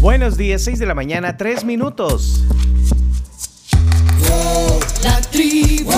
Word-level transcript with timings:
Buenos 0.00 0.36
días, 0.36 0.62
6 0.62 0.78
de 0.78 0.86
la 0.86 0.94
mañana, 0.94 1.36
3 1.36 1.64
minutos. 1.64 2.44
La 5.02 5.20
tribu, 5.22 5.90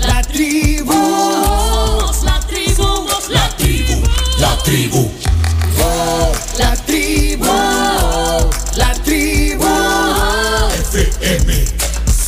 la 0.00 0.22
tribu, 0.22 0.94
la 2.24 2.40
tribu, 2.40 3.06
la 3.28 3.48
tribu, 3.56 4.02
la 4.38 4.58
tribu, 4.64 5.10
la 6.58 6.76
tribu, 6.86 7.46
la 8.76 8.94
tribu, 9.04 9.66
FM. 10.82 11.64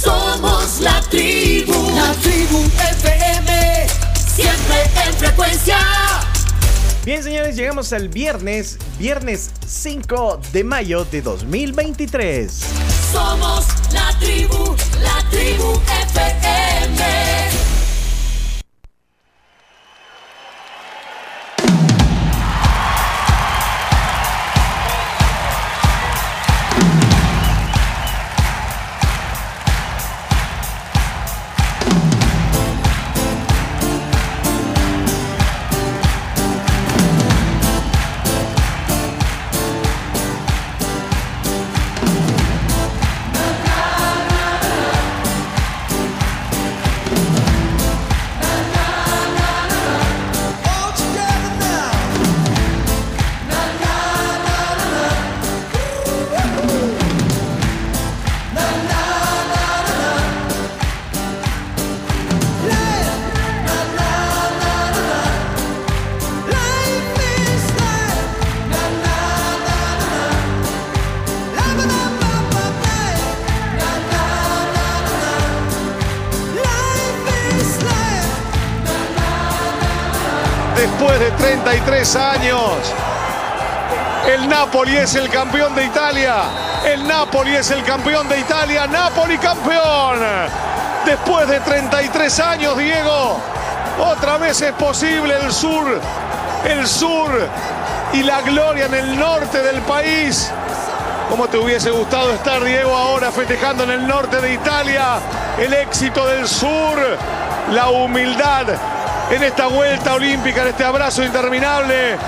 Somos 0.03 0.80
la 0.80 1.00
tribu, 1.09 1.73
la 1.96 2.12
tribu 2.21 2.59
FM, 3.00 3.87
siempre 4.37 4.82
en 5.07 5.14
frecuencia. 5.14 5.79
Bien, 7.05 7.21
señores, 7.21 7.57
llegamos 7.57 7.93
al 7.93 8.09
viernes, 8.09 8.79
viernes 8.97 9.51
5 9.66 10.41
de 10.52 10.62
mayo 10.62 11.05
de 11.05 11.20
2023. 11.20 12.52
Somos 13.12 13.66
la 13.92 14.16
tribu, 14.20 14.77
la 15.02 15.28
tribu 15.28 15.80
FM. 16.12 17.22
Napoli 84.83 84.98
es 84.98 85.14
el 85.14 85.28
campeón 85.28 85.77
de 85.77 85.84
Italia. 85.84 86.34
El 86.84 87.06
Napoli 87.06 87.55
es 87.55 87.70
el 87.70 87.84
campeón 87.84 88.28
de 88.28 88.41
Italia. 88.41 88.84
Napoli 88.89 89.39
campeón. 89.39 90.19
Después 91.06 91.47
de 91.47 91.61
33 91.61 92.41
años, 92.41 92.77
Diego, 92.77 93.41
otra 94.00 94.39
vez 94.39 94.61
es 94.61 94.72
posible 94.72 95.36
el 95.41 95.52
sur, 95.52 96.00
el 96.64 96.89
sur 96.89 97.30
y 98.12 98.24
la 98.24 98.41
gloria 98.41 98.86
en 98.86 98.94
el 98.94 99.16
norte 99.16 99.62
del 99.62 99.83
país. 99.83 100.50
¿Cómo 101.30 101.46
te 101.46 101.58
hubiese 101.58 101.92
gustado 101.92 102.33
estar, 102.33 102.64
Diego, 102.64 102.92
ahora 102.96 103.30
festejando 103.30 103.84
en 103.84 103.91
el 103.91 104.05
norte 104.05 104.40
de 104.40 104.52
Italia 104.52 105.20
el 105.61 105.74
éxito 105.74 106.27
del 106.27 106.48
sur, 106.48 106.98
la 107.70 107.89
humildad 107.90 108.67
en 109.30 109.45
esta 109.45 109.68
vuelta 109.68 110.14
olímpica, 110.14 110.62
en 110.62 110.68
este 110.68 110.83
abrazo 110.83 111.23
interminable? 111.23 112.18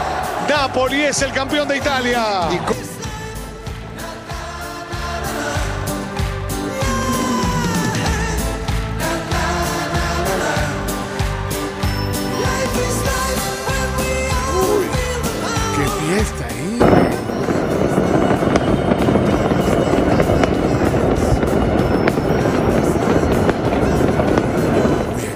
Napoli 0.49 1.03
es 1.03 1.21
el 1.22 1.33
campeón 1.33 1.69
de 1.69 1.77
Italia. 1.77 2.49
Oye, 2.49 2.61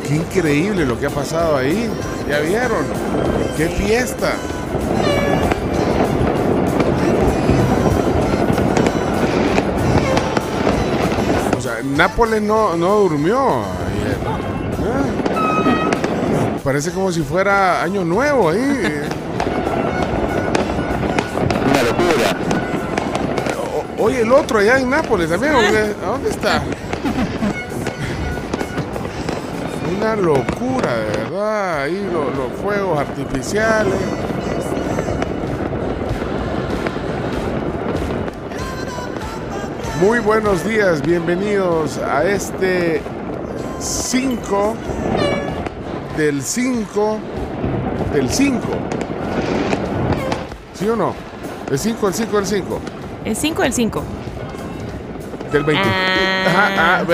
Qué 0.06 0.14
increíble 0.14 0.86
lo 0.86 0.98
que 0.98 1.06
ha 1.06 1.10
pasado 1.10 1.56
ahí. 1.56 1.90
¿Ya 2.28 2.40
vieron? 2.40 2.84
¡Qué 3.56 3.68
fiesta! 3.68 4.34
Nápoles 11.98 12.40
no, 12.40 12.76
no 12.76 12.94
durmió 13.00 13.38
ayer. 13.40 14.16
Ah. 14.24 15.02
Parece 16.62 16.92
como 16.92 17.10
si 17.10 17.22
fuera 17.22 17.82
año 17.82 18.04
nuevo 18.04 18.50
ahí. 18.50 18.60
Una 21.70 21.82
locura. 21.82 22.36
O- 23.98 24.04
Oye, 24.04 24.20
el 24.20 24.30
otro 24.32 24.60
allá 24.60 24.78
en 24.78 24.88
Nápoles 24.90 25.28
también. 25.28 25.54
¿A 25.54 26.06
dónde 26.06 26.30
está? 26.30 26.62
Una 29.96 30.14
locura, 30.14 30.96
de 30.98 31.06
verdad. 31.18 31.82
Ahí 31.82 32.08
lo- 32.12 32.30
los 32.30 32.52
fuegos 32.62 32.96
artificiales. 33.00 33.94
Muy 40.00 40.20
buenos 40.20 40.64
días, 40.64 41.02
bienvenidos 41.02 41.98
a 41.98 42.22
este 42.24 43.02
5 43.80 44.74
del 46.16 46.42
5 46.42 47.18
del 48.12 48.30
5. 48.30 48.60
¿Sí 50.74 50.88
o 50.88 50.94
no? 50.94 51.14
El 51.70 51.78
5 51.78 52.06
del 52.06 52.14
5 52.14 52.36
del 52.36 52.46
5. 52.46 52.80
El 53.24 53.36
5 53.36 53.62
del 53.62 53.72
5. 53.72 54.02
Del 55.52 55.64
20. 55.64 55.82
Ah. 55.84 56.44
Ajá, 56.46 56.98
ah, 57.00 57.04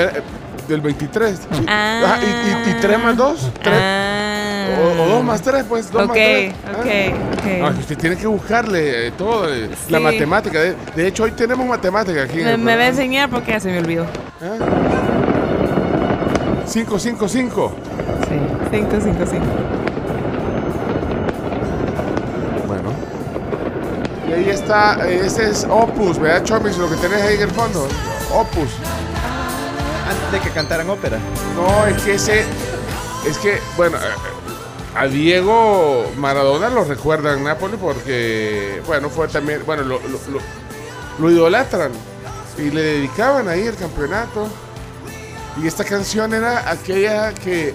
del 0.68 0.80
23. 0.82 1.40
Ah. 1.66 2.02
Ajá, 2.04 2.18
y, 2.22 2.68
y, 2.68 2.70
y 2.72 2.80
3 2.80 3.02
más 3.02 3.16
2. 3.16 3.50
Ah. 3.64 4.66
O, 4.98 5.02
o 5.02 5.06
2 5.06 5.24
más 5.24 5.40
3, 5.40 5.64
pues. 5.66 5.90
2 5.90 6.02
Ok, 6.02 6.08
más 6.08 6.16
3. 6.16 6.52
ok, 6.52 6.78
ok. 6.80 7.33
No, 7.44 7.72
que 7.72 7.80
usted 7.80 7.98
tiene 7.98 8.16
que 8.16 8.26
buscarle 8.26 9.08
eh, 9.08 9.10
todo, 9.12 9.52
eh, 9.52 9.70
la 9.88 10.00
matemática. 10.00 10.60
De, 10.60 10.74
de 10.94 11.06
hecho, 11.06 11.24
hoy 11.24 11.32
tenemos 11.32 11.66
matemática 11.66 12.22
aquí. 12.22 12.38
Me, 12.38 12.56
me 12.56 12.76
va 12.76 12.82
a 12.82 12.88
enseñar 12.88 13.28
porque 13.30 13.52
ya 13.52 13.60
se 13.60 13.70
me 13.70 13.78
olvidó. 13.78 14.06
5, 16.66 16.98
5, 16.98 17.28
5. 17.28 17.72
Sí, 18.28 18.34
5, 18.70 18.90
5, 19.02 19.26
5. 19.30 19.44
Bueno. 22.66 22.90
Y 24.28 24.32
ahí 24.32 24.50
está, 24.50 25.06
eh, 25.06 25.22
ese 25.24 25.50
es 25.50 25.66
Opus, 25.70 26.18
¿verdad, 26.18 26.42
Chomis? 26.44 26.78
Lo 26.78 26.88
que 26.88 26.96
tenés 26.96 27.22
ahí 27.22 27.36
en 27.36 27.42
el 27.42 27.50
fondo. 27.50 27.86
Opus. 28.32 28.70
Antes 30.08 30.32
de 30.32 30.40
que 30.40 30.50
cantaran 30.50 30.88
ópera. 30.90 31.18
No, 31.54 31.86
es 31.86 32.02
que 32.02 32.14
ese. 32.14 32.44
Es 33.28 33.38
que, 33.38 33.58
bueno, 33.76 33.96
eh, 33.98 34.00
a 35.04 35.08
Diego 35.08 36.10
Maradona 36.16 36.68
lo 36.70 36.84
recuerdan 36.84 37.38
en 37.38 37.44
Nápoles 37.44 37.78
porque, 37.80 38.80
bueno, 38.86 39.10
fue 39.10 39.28
también. 39.28 39.62
Bueno, 39.66 39.82
lo, 39.82 39.98
lo, 40.00 40.08
lo- 40.08 40.64
lo 41.18 41.30
idolatran 41.30 41.92
y 42.58 42.70
le 42.70 42.82
dedicaban 42.82 43.48
ahí 43.48 43.62
el 43.62 43.76
campeonato. 43.76 44.48
Y 45.62 45.66
esta 45.68 45.84
canción 45.84 46.34
era 46.34 46.68
aquella 46.70 47.32
que, 47.32 47.72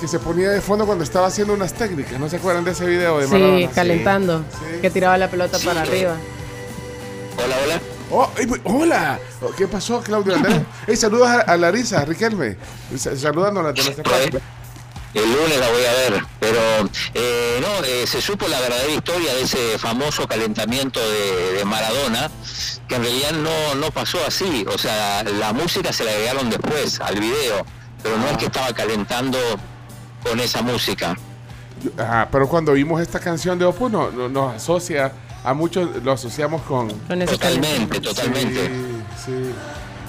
que 0.00 0.08
se 0.08 0.18
ponía 0.18 0.48
de 0.50 0.60
fondo 0.62 0.86
cuando 0.86 1.04
estaba 1.04 1.26
haciendo 1.26 1.52
unas 1.52 1.74
técnicas. 1.74 2.18
¿No 2.18 2.28
se 2.30 2.36
acuerdan 2.36 2.64
de 2.64 2.70
ese 2.70 2.86
video 2.86 3.18
de 3.18 3.26
Maradona? 3.26 3.58
Sí, 3.58 3.68
calentando. 3.74 4.38
Sí. 4.50 4.80
Que 4.80 4.88
tiraba 4.90 5.18
la 5.18 5.28
pelota 5.30 5.58
para 5.64 5.82
arriba. 5.82 6.14
Hola, 7.44 7.56
hola. 7.64 7.80
Oh, 8.10 8.30
hola. 8.64 9.18
Oh, 9.42 9.50
¿Qué 9.54 9.66
pasó, 9.68 10.00
Claudio 10.00 10.34
Andrés? 10.36 10.62
Hey, 10.86 10.96
saludos 10.96 11.28
a, 11.28 11.40
a 11.42 11.56
Larisa, 11.58 12.02
Riquelme. 12.06 12.56
Sa- 12.96 13.14
Saludándola 13.14 13.72
de 13.72 13.82
nuestra 13.82 14.02
parte. 14.04 14.38
El 15.14 15.24
lunes 15.32 15.58
la 15.58 15.68
voy 15.70 15.84
a 15.84 15.92
ver, 16.10 16.22
pero 16.38 16.60
eh, 17.14 17.58
no, 17.62 17.84
eh, 17.84 18.06
se 18.06 18.20
supo 18.20 18.46
la 18.46 18.60
verdadera 18.60 18.92
historia 18.92 19.34
de 19.34 19.42
ese 19.42 19.78
famoso 19.78 20.28
calentamiento 20.28 21.00
de, 21.00 21.52
de 21.54 21.64
Maradona, 21.64 22.30
que 22.86 22.96
en 22.96 23.02
realidad 23.02 23.32
no, 23.32 23.74
no 23.76 23.90
pasó 23.90 24.18
así, 24.26 24.66
o 24.72 24.76
sea, 24.76 25.24
la 25.24 25.52
música 25.54 25.92
se 25.94 26.04
la 26.04 26.10
agregaron 26.10 26.50
después 26.50 27.00
al 27.00 27.18
video, 27.18 27.64
pero 28.02 28.18
no 28.18 28.28
es 28.28 28.36
que 28.36 28.46
estaba 28.46 28.72
calentando 28.74 29.38
con 30.22 30.38
esa 30.40 30.60
música. 30.62 31.16
Ajá, 31.96 32.28
pero 32.30 32.46
cuando 32.48 32.72
vimos 32.72 33.00
esta 33.00 33.18
canción 33.18 33.58
de 33.58 33.64
Opus 33.64 33.90
no, 33.90 34.10
no- 34.10 34.28
nos 34.28 34.56
asocia, 34.56 35.12
a 35.42 35.54
muchos 35.54 36.02
lo 36.02 36.12
asociamos 36.12 36.60
con... 36.62 36.90
Con 36.90 37.22
ese 37.22 37.32
Totalmente, 37.32 38.00
totalmente. 38.00 38.66
Sí, 38.66 39.02
sí. 39.24 39.50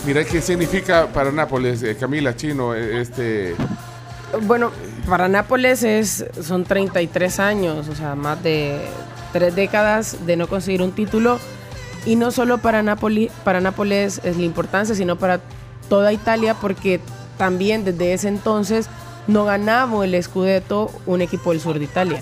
Mira 0.06 0.26
qué 0.26 0.42
significa 0.42 1.08
para 1.08 1.32
Nápoles, 1.32 1.84
eh, 1.84 1.96
Camila 1.98 2.36
Chino, 2.36 2.74
este... 2.76 3.56
Bueno, 4.44 4.72
para 5.08 5.28
Nápoles 5.28 5.84
es, 5.84 6.26
son 6.42 6.64
33 6.64 7.40
años, 7.40 7.88
o 7.88 7.96
sea, 7.96 8.16
más 8.16 8.42
de 8.44 8.80
tres 9.34 9.56
décadas 9.56 10.26
de 10.26 10.38
no 10.38 10.48
conseguir 10.48 10.82
un 10.82 10.92
título. 10.92 11.40
Y 12.06 12.16
no 12.16 12.32
solo 12.32 12.60
para, 12.60 12.82
Nápoli, 12.82 13.30
para 13.44 13.60
Nápoles 13.60 14.22
es 14.24 14.38
la 14.38 14.44
importancia, 14.44 14.96
sino 14.96 15.18
para 15.18 15.42
toda 15.90 16.14
Italia, 16.14 16.54
porque 16.54 17.02
también 17.38 17.84
desde 17.84 18.14
ese 18.14 18.28
entonces 18.28 18.88
no 19.28 19.46
ganamos 19.46 20.06
el 20.06 20.22
Scudetto 20.24 20.92
un 21.06 21.22
equipo 21.22 21.52
del 21.52 21.60
sur 21.60 21.78
de 21.78 21.86
Italia. 21.86 22.22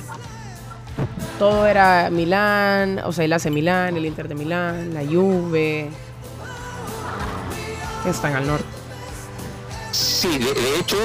Todo 1.37 1.67
era 1.67 2.09
Milán, 2.09 2.99
o 3.05 3.11
sea, 3.11 3.25
el 3.25 3.33
AC 3.33 3.51
Milán, 3.51 3.95
el 3.97 4.05
Inter 4.05 4.27
de 4.27 4.35
Milán, 4.35 4.93
la 4.93 5.01
Juve, 5.05 5.89
están 8.07 8.35
al 8.35 8.47
norte. 8.47 8.65
Sí, 9.91 10.39
de 10.39 10.79
hecho, 10.79 10.97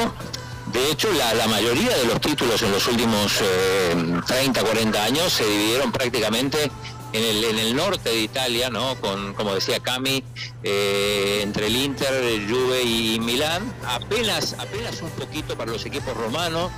de 0.66 0.90
hecho 0.90 1.12
la, 1.12 1.34
la 1.34 1.48
mayoría 1.48 1.96
de 1.96 2.04
los 2.06 2.20
títulos 2.20 2.62
en 2.62 2.72
los 2.72 2.86
últimos 2.86 3.40
eh, 3.40 4.20
30, 4.26 4.62
40 4.62 5.04
años 5.04 5.32
se 5.32 5.44
dividieron 5.44 5.90
prácticamente 5.90 6.70
en 7.12 7.24
el, 7.24 7.44
en 7.44 7.58
el 7.58 7.76
norte 7.76 8.08
de 8.10 8.20
Italia, 8.20 8.70
¿no? 8.70 8.94
Con, 8.96 9.34
como 9.34 9.54
decía 9.54 9.80
Cami, 9.80 10.24
eh, 10.62 11.40
entre 11.42 11.66
el 11.66 11.76
Inter, 11.76 12.12
el 12.12 12.48
Juve 12.48 12.82
y 12.82 13.20
Milán, 13.20 13.62
apenas, 13.86 14.56
apenas 14.58 15.00
un 15.02 15.10
poquito 15.10 15.56
para 15.56 15.70
los 15.70 15.84
equipos 15.84 16.16
romanos, 16.16 16.70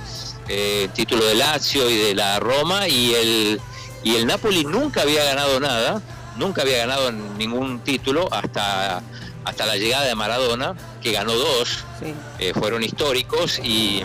eh, 0.47 0.89
título 0.93 1.25
de 1.25 1.35
Lazio 1.35 1.89
y 1.89 1.95
de 1.95 2.15
la 2.15 2.39
Roma, 2.39 2.87
y 2.87 3.13
el, 3.13 3.61
y 4.03 4.15
el 4.15 4.27
Napoli 4.27 4.65
nunca 4.65 5.03
había 5.03 5.23
ganado 5.23 5.59
nada, 5.59 6.01
nunca 6.35 6.63
había 6.63 6.79
ganado 6.79 7.11
ningún 7.11 7.79
título 7.79 8.27
hasta, 8.31 9.01
hasta 9.45 9.65
la 9.65 9.77
llegada 9.77 10.05
de 10.05 10.15
Maradona, 10.15 10.75
que 11.01 11.11
ganó 11.11 11.33
dos, 11.33 11.83
Sí. 11.99 12.13
eh, 12.39 12.53
fueron 12.53 12.83
históricos 12.83 13.59
y, 13.59 14.03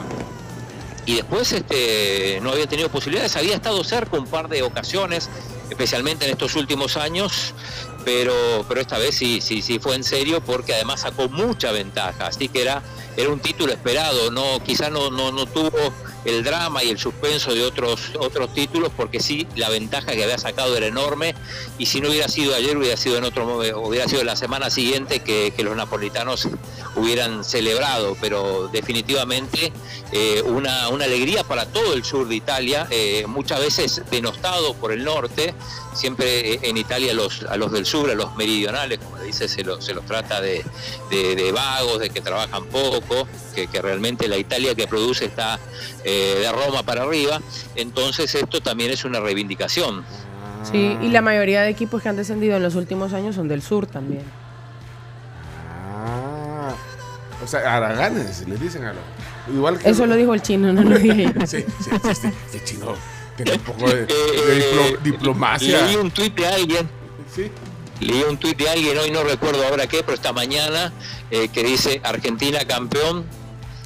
y 1.07 1.15
después 1.17 1.53
este, 1.53 2.39
no 2.43 2.51
había 2.51 2.67
tenido 2.67 2.89
posibilidades, 2.91 3.35
había 3.37 3.55
estado 3.57 3.83
cerca 3.83 4.17
un 4.19 4.27
par 4.27 4.49
de 4.49 4.63
ocasiones, 4.63 5.29
especialmente 5.71 6.25
en 6.27 6.33
estos 6.33 6.55
últimos 6.57 6.97
años, 6.97 7.55
pero, 8.05 8.35
pero 8.69 8.81
esta 8.81 8.99
vez 8.99 9.17
sí, 9.17 9.41
sí, 9.41 9.63
sí 9.63 9.79
fue 9.79 9.95
en 9.97 10.05
serio 10.05 10.41
porque 10.41 10.75
además 10.75 11.01
sacó 11.01 11.29
mucha 11.29 11.73
ventaja, 11.73 12.27
así 12.27 12.49
que 12.49 12.63
era, 12.63 12.83
era 13.21 13.31
un 13.31 13.41
título 13.41 13.73
esperado, 13.73 14.31
no, 14.31 14.63
quizá 14.65 14.91
no, 14.91 15.11
no, 15.11 15.31
no 15.33 15.47
tuvo 15.47 15.71
el 16.25 16.43
drama 16.45 16.85
y 16.85 16.91
el 16.91 16.99
suspenso 16.99 17.55
de 17.55 17.63
otros, 17.65 18.11
otros 18.19 18.53
títulos 18.53 18.91
porque 18.97 19.21
sí, 19.21 19.47
la 19.57 19.69
ventaja 19.71 20.13
que 20.13 20.23
había 20.23 20.37
sacado 20.39 20.77
era 20.77 20.87
enorme 20.87 21.35
y 21.79 21.87
si 21.87 22.01
no 22.01 22.11
hubiera 22.11 22.29
sido 22.29 22.55
ayer 22.55 22.77
hubiera 22.77 22.97
sido 22.97 23.17
en 23.17 23.25
otro 23.25 23.47
hubiera 23.81 24.07
sido 24.07 24.23
la 24.25 24.37
semana 24.37 24.69
siguiente 24.71 25.21
que, 25.21 25.53
que 25.57 25.63
los 25.63 25.75
napolitanos 25.77 26.49
hubieran 26.97 27.43
celebrado, 27.45 28.17
pero 28.21 28.69
definitivamente 28.73 29.73
eh, 30.13 30.43
una, 30.45 30.89
una 30.89 31.05
alegría 31.07 31.45
para 31.45 31.65
todo 31.67 31.95
el 31.95 32.05
sur 32.05 32.29
de 32.29 32.35
Italia, 32.35 32.87
eh, 32.91 33.25
muchas 33.27 33.61
veces 33.61 34.03
denostado 34.11 34.75
por 34.75 34.93
el 34.93 35.05
norte, 35.05 35.55
siempre 35.95 36.55
eh, 36.55 36.61
en 36.65 36.77
Italia 36.77 37.15
los, 37.15 37.45
a 37.45 37.57
los 37.57 37.73
del 37.73 37.87
sur, 37.87 38.11
a 38.11 38.15
los 38.15 38.35
meridionales, 38.37 38.99
como 38.99 39.19
dice, 39.21 39.49
se 39.49 39.63
los, 39.65 39.85
se 39.85 39.95
los 39.95 40.05
trata 40.05 40.41
de- 40.41 40.65
de 41.11 41.51
vagos, 41.53 41.99
de 41.99 42.11
que 42.11 42.21
trabajan 42.21 42.65
poco, 42.67 43.10
que, 43.55 43.67
que 43.67 43.83
realmente 43.83 44.29
la 44.29 44.37
Italia 44.37 44.75
que 44.75 44.87
produce 44.87 45.25
está 45.27 45.59
eh, 46.05 46.39
de 46.41 46.53
Roma 46.53 46.83
para 46.83 47.03
arriba, 47.03 47.41
entonces 47.77 48.35
esto 48.35 48.61
también 48.61 48.91
es 48.91 49.05
una 49.05 49.21
reivindicación. 49.21 50.05
Sí, 50.71 50.97
y 51.03 51.09
la 51.09 51.23
mayoría 51.23 51.63
de 51.63 51.71
equipos 51.71 52.03
que 52.03 52.09
han 52.11 52.17
descendido 52.17 52.57
en 52.57 52.63
los 52.63 52.75
últimos 52.75 53.13
años 53.13 53.35
son 53.35 53.49
del 53.49 53.63
sur 53.63 53.87
también. 53.87 54.23
Ah, 55.97 56.75
o 57.43 57.47
sea, 57.47 57.77
Araganes, 57.77 58.47
les 58.47 58.61
dicen 58.61 58.85
a 58.85 58.93
los... 58.93 59.03
Igual 59.55 59.79
que 59.79 59.89
Eso 59.91 60.07
lo 60.07 60.15
dijo 60.15 60.35
el 60.35 60.43
chino, 60.43 60.73
no 60.73 60.83
lo 60.83 60.99
dije 60.99 61.25
yo. 61.25 61.31
Sí, 61.47 61.65
sí, 61.81 61.91
sí, 62.03 62.15
sí, 62.15 62.29
sí, 62.53 62.61
chino. 62.65 62.95
Tiene 63.37 63.53
un 63.55 63.61
poco 63.61 63.89
de, 63.89 64.07
de 64.07 64.07
diplo- 64.07 64.87
Eh, 64.95 64.99
diplomacia. 65.03 65.87
Leí 65.87 65.97
un 65.97 66.11
tuit 66.11 66.35
de 66.37 66.47
alguien 66.47 66.89
Sí. 67.35 67.51
Leí 68.01 68.23
un 68.23 68.39
tuit 68.39 68.57
de 68.57 68.69
alguien, 68.69 68.97
hoy 68.99 69.11
no 69.11 69.23
recuerdo 69.23 69.65
ahora 69.67 69.87
qué, 69.87 70.03
pero 70.03 70.15
esta 70.15 70.33
mañana, 70.33 70.93
eh, 71.31 71.49
que 71.49 71.63
dice 71.63 72.01
Argentina 72.03 72.65
campeón 72.67 73.27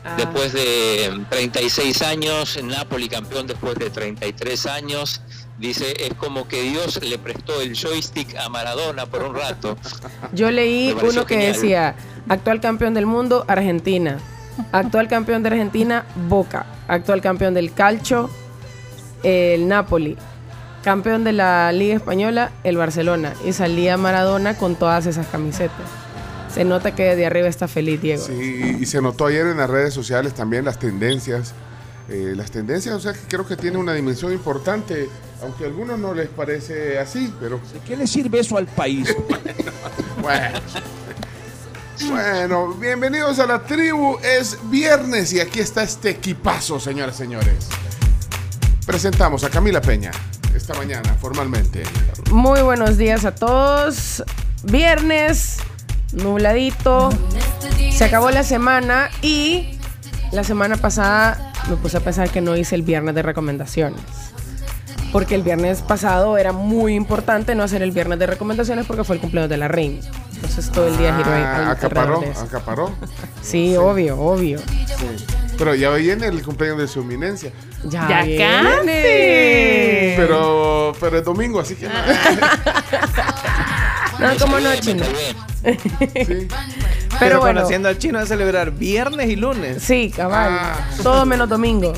Ah, 0.07 0.17
después 0.19 0.53
de 0.53 1.25
36 1.31 2.03
años, 2.03 2.63
Napoli 2.63 3.09
campeón 3.09 3.47
después 3.47 3.75
de 3.77 3.89
33 3.89 4.67
años. 4.67 5.23
Dice, 5.59 5.95
es 5.99 6.13
como 6.15 6.47
que 6.47 6.61
Dios 6.63 7.03
le 7.03 7.17
prestó 7.17 7.59
el 7.63 7.75
joystick 7.75 8.37
a 8.37 8.51
Maradona 8.51 9.07
por 9.07 9.23
un 9.23 9.35
rato. 9.35 9.79
Yo 10.35 10.51
leí 10.51 10.93
uno 10.93 11.25
que 11.25 11.37
genial. 11.37 11.53
decía, 11.55 11.95
actual 12.29 12.61
campeón 12.61 12.93
del 12.93 13.07
mundo, 13.07 13.47
Argentina. 13.49 14.19
Actual 14.73 15.09
campeón 15.09 15.43
de 15.43 15.49
Argentina, 15.49 16.05
Boca. 16.29 16.67
Actual 16.87 17.23
campeón 17.23 17.55
del 17.55 17.73
calcio, 17.73 18.29
el 19.23 19.67
Napoli. 19.67 20.19
Campeón 20.85 21.25
de 21.25 21.33
la 21.33 21.73
Liga 21.73 21.97
Española, 21.97 22.53
el 22.63 22.77
Barcelona. 22.77 23.33
Y 23.43 23.55
salía 23.55 23.97
Maradona 23.97 24.59
con 24.59 24.77
todas 24.77 25.07
esas 25.07 25.27
camisetas. 25.27 25.89
Se 26.53 26.65
nota 26.65 26.95
que 26.95 27.17
de 27.17 27.25
arriba 27.25 27.49
está 27.49 27.67
feliz, 27.67 28.03
Diego. 28.03 28.23
Sí, 28.23 28.77
y 28.79 28.85
se 28.85 29.01
notó 29.01 29.27
ayer 29.27 29.47
en 29.47 29.57
las 29.57 29.71
redes 29.71 29.95
sociales 29.95 30.35
también 30.35 30.67
las 30.67 30.79
tendencias. 30.79 31.55
Eh, 32.11 32.35
las 32.37 32.51
tendencias, 32.51 32.95
o 32.95 33.01
sea, 33.01 33.15
que 33.15 33.21
creo 33.27 33.47
que 33.47 33.57
tiene 33.57 33.79
una 33.79 33.95
dimensión 33.95 34.31
importante, 34.31 35.09
aunque 35.43 35.65
a 35.65 35.69
algunos 35.69 35.99
no 35.99 36.13
les 36.13 36.29
parece 36.29 36.99
así, 36.99 37.33
pero 37.41 37.59
¿De 37.73 37.81
qué 37.87 37.97
le 37.97 38.07
sirve 38.07 38.41
eso 38.41 38.59
al 38.59 38.67
país? 38.67 39.17
bueno. 40.23 40.61
Bueno, 42.11 42.75
bienvenidos 42.75 43.39
a 43.39 43.47
la 43.47 43.63
tribu. 43.63 44.19
Es 44.23 44.59
viernes 44.65 45.33
y 45.33 45.41
aquí 45.41 45.61
está 45.61 45.83
este 45.83 46.11
equipazo, 46.11 46.79
señoras 46.79 47.15
y 47.15 47.19
señores. 47.19 47.69
Presentamos 48.85 49.45
a 49.45 49.49
Camila 49.49 49.81
Peña 49.81 50.11
esta 50.55 50.75
mañana 50.75 51.15
formalmente. 51.21 51.83
Muy 52.31 52.63
buenos 52.63 52.97
días 52.97 53.25
a 53.25 53.35
todos. 53.35 54.23
Viernes, 54.65 55.59
nubladito. 56.13 57.11
Se 57.93 58.05
acabó 58.05 58.31
la 58.31 58.43
semana 58.43 59.11
y 59.23 59.79
la 60.33 60.45
semana 60.45 60.77
pasada 60.77 61.53
me 61.69 61.77
puse 61.77 61.97
a 61.97 62.01
pensar 62.01 62.31
que 62.31 62.41
no 62.41 62.57
hice 62.57 62.75
el 62.75 62.83
viernes 62.83 63.15
de 63.15 63.23
recomendaciones. 63.23 64.01
Porque 65.13 65.37
el 65.37 65.43
viernes 65.43 65.81
pasado 65.83 66.39
era 66.39 66.53
muy 66.53 66.95
importante 66.95 67.55
no 67.55 67.63
hacer 67.63 67.83
el 67.83 67.93
viernes 67.93 68.19
de 68.19 68.27
recomendaciones 68.27 68.85
porque 68.87 69.05
fue 69.05 69.17
el 69.17 69.21
cumpleaños 69.21 69.51
de 69.51 69.57
la 69.57 69.69
reina. 69.69 70.01
Entonces 70.35 70.71
todo 70.71 70.89
el 70.89 70.97
día 70.99 71.17
giró 71.17 71.31
Ah, 71.31 71.71
alrededor 71.71 71.71
acaparó, 71.71 72.21
de 72.21 72.31
acaparó. 72.31 72.95
Sí, 73.41 73.77
obvio, 73.77 74.19
obvio. 74.19 74.59
Sí. 74.59 75.25
Pero 75.57 75.75
ya 75.77 75.91
viene 75.91 76.27
el 76.27 76.43
cumpleaños 76.43 76.79
de 76.79 76.89
su 76.89 77.01
eminencia. 77.01 77.53
Ya, 77.85 78.09
Ya 78.09 78.23
viene. 78.25 80.15
Pero, 80.17 80.93
pero 81.01 81.19
es 81.19 81.25
domingo, 81.25 81.61
así 81.61 81.75
que 81.77 81.87
no. 81.89 81.95
No, 84.21 84.37
como 84.39 84.61
no, 84.61 84.75
chino. 84.77 85.05
Sí. 85.05 85.37
Pero 85.65 86.49
Pero 87.19 87.41
bueno, 87.41 87.61
conociendo 87.61 87.89
al 87.89 87.99
chino 87.99 88.19
a 88.19 88.27
celebrar 88.27 88.71
viernes 88.71 89.29
y 89.29 89.37
lunes. 89.37 89.83
sí, 89.83 90.13
cabal. 90.15 90.49
Ah. 90.53 90.89
Todo 91.03 91.27
menos 91.27 91.49
domingo. 91.49 91.93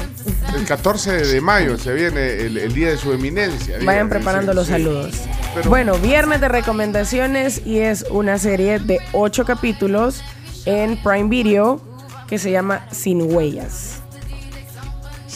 El 0.56 0.64
14 0.64 1.12
de 1.26 1.40
mayo 1.42 1.76
se 1.78 1.92
viene 1.92 2.38
el, 2.46 2.56
el 2.56 2.72
día 2.72 2.88
de 2.90 2.96
su 2.96 3.12
eminencia. 3.12 3.76
Vayan 3.84 4.08
preparando 4.08 4.52
sí, 4.52 4.56
los 4.56 4.66
sí. 4.66 4.72
saludos. 4.72 5.14
Pero- 5.54 5.68
Bueno, 5.68 5.98
viernes 5.98 6.40
de 6.40 6.48
recomendaciones 6.48 7.60
y 7.66 7.80
es 7.80 8.06
una 8.10 8.38
serie 8.38 8.78
de 8.78 8.98
ocho 9.12 9.44
capítulos 9.44 10.22
en 10.64 10.96
Prime 11.02 11.28
Video 11.28 11.80
que 12.28 12.38
se 12.38 12.50
llama 12.50 12.86
Sin 12.92 13.22
Huellas. 13.34 13.95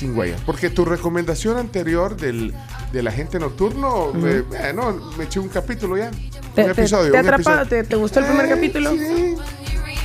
Sin 0.00 0.16
huellas. 0.16 0.40
Porque 0.46 0.70
tu 0.70 0.84
recomendación 0.86 1.58
anterior 1.58 2.16
del, 2.16 2.54
del 2.90 3.06
agente 3.06 3.38
nocturno, 3.38 4.12
eh, 4.24 4.42
bueno, 4.48 5.12
me 5.18 5.24
eché 5.24 5.38
un 5.38 5.48
capítulo 5.50 5.98
ya. 5.98 6.10
¿Te, 6.54 6.64
un 6.64 6.70
episodio. 6.70 7.12
te 7.12 7.20
un 7.20 7.26
atrapado? 7.28 7.60
episodio. 7.62 7.82
¿Te, 7.82 7.88
te 7.88 7.96
gustó 7.96 8.20
el 8.20 8.26
primer 8.26 8.46
Eh, 8.46 8.48
capítulo? 8.48 8.90
Sí. 8.92 9.36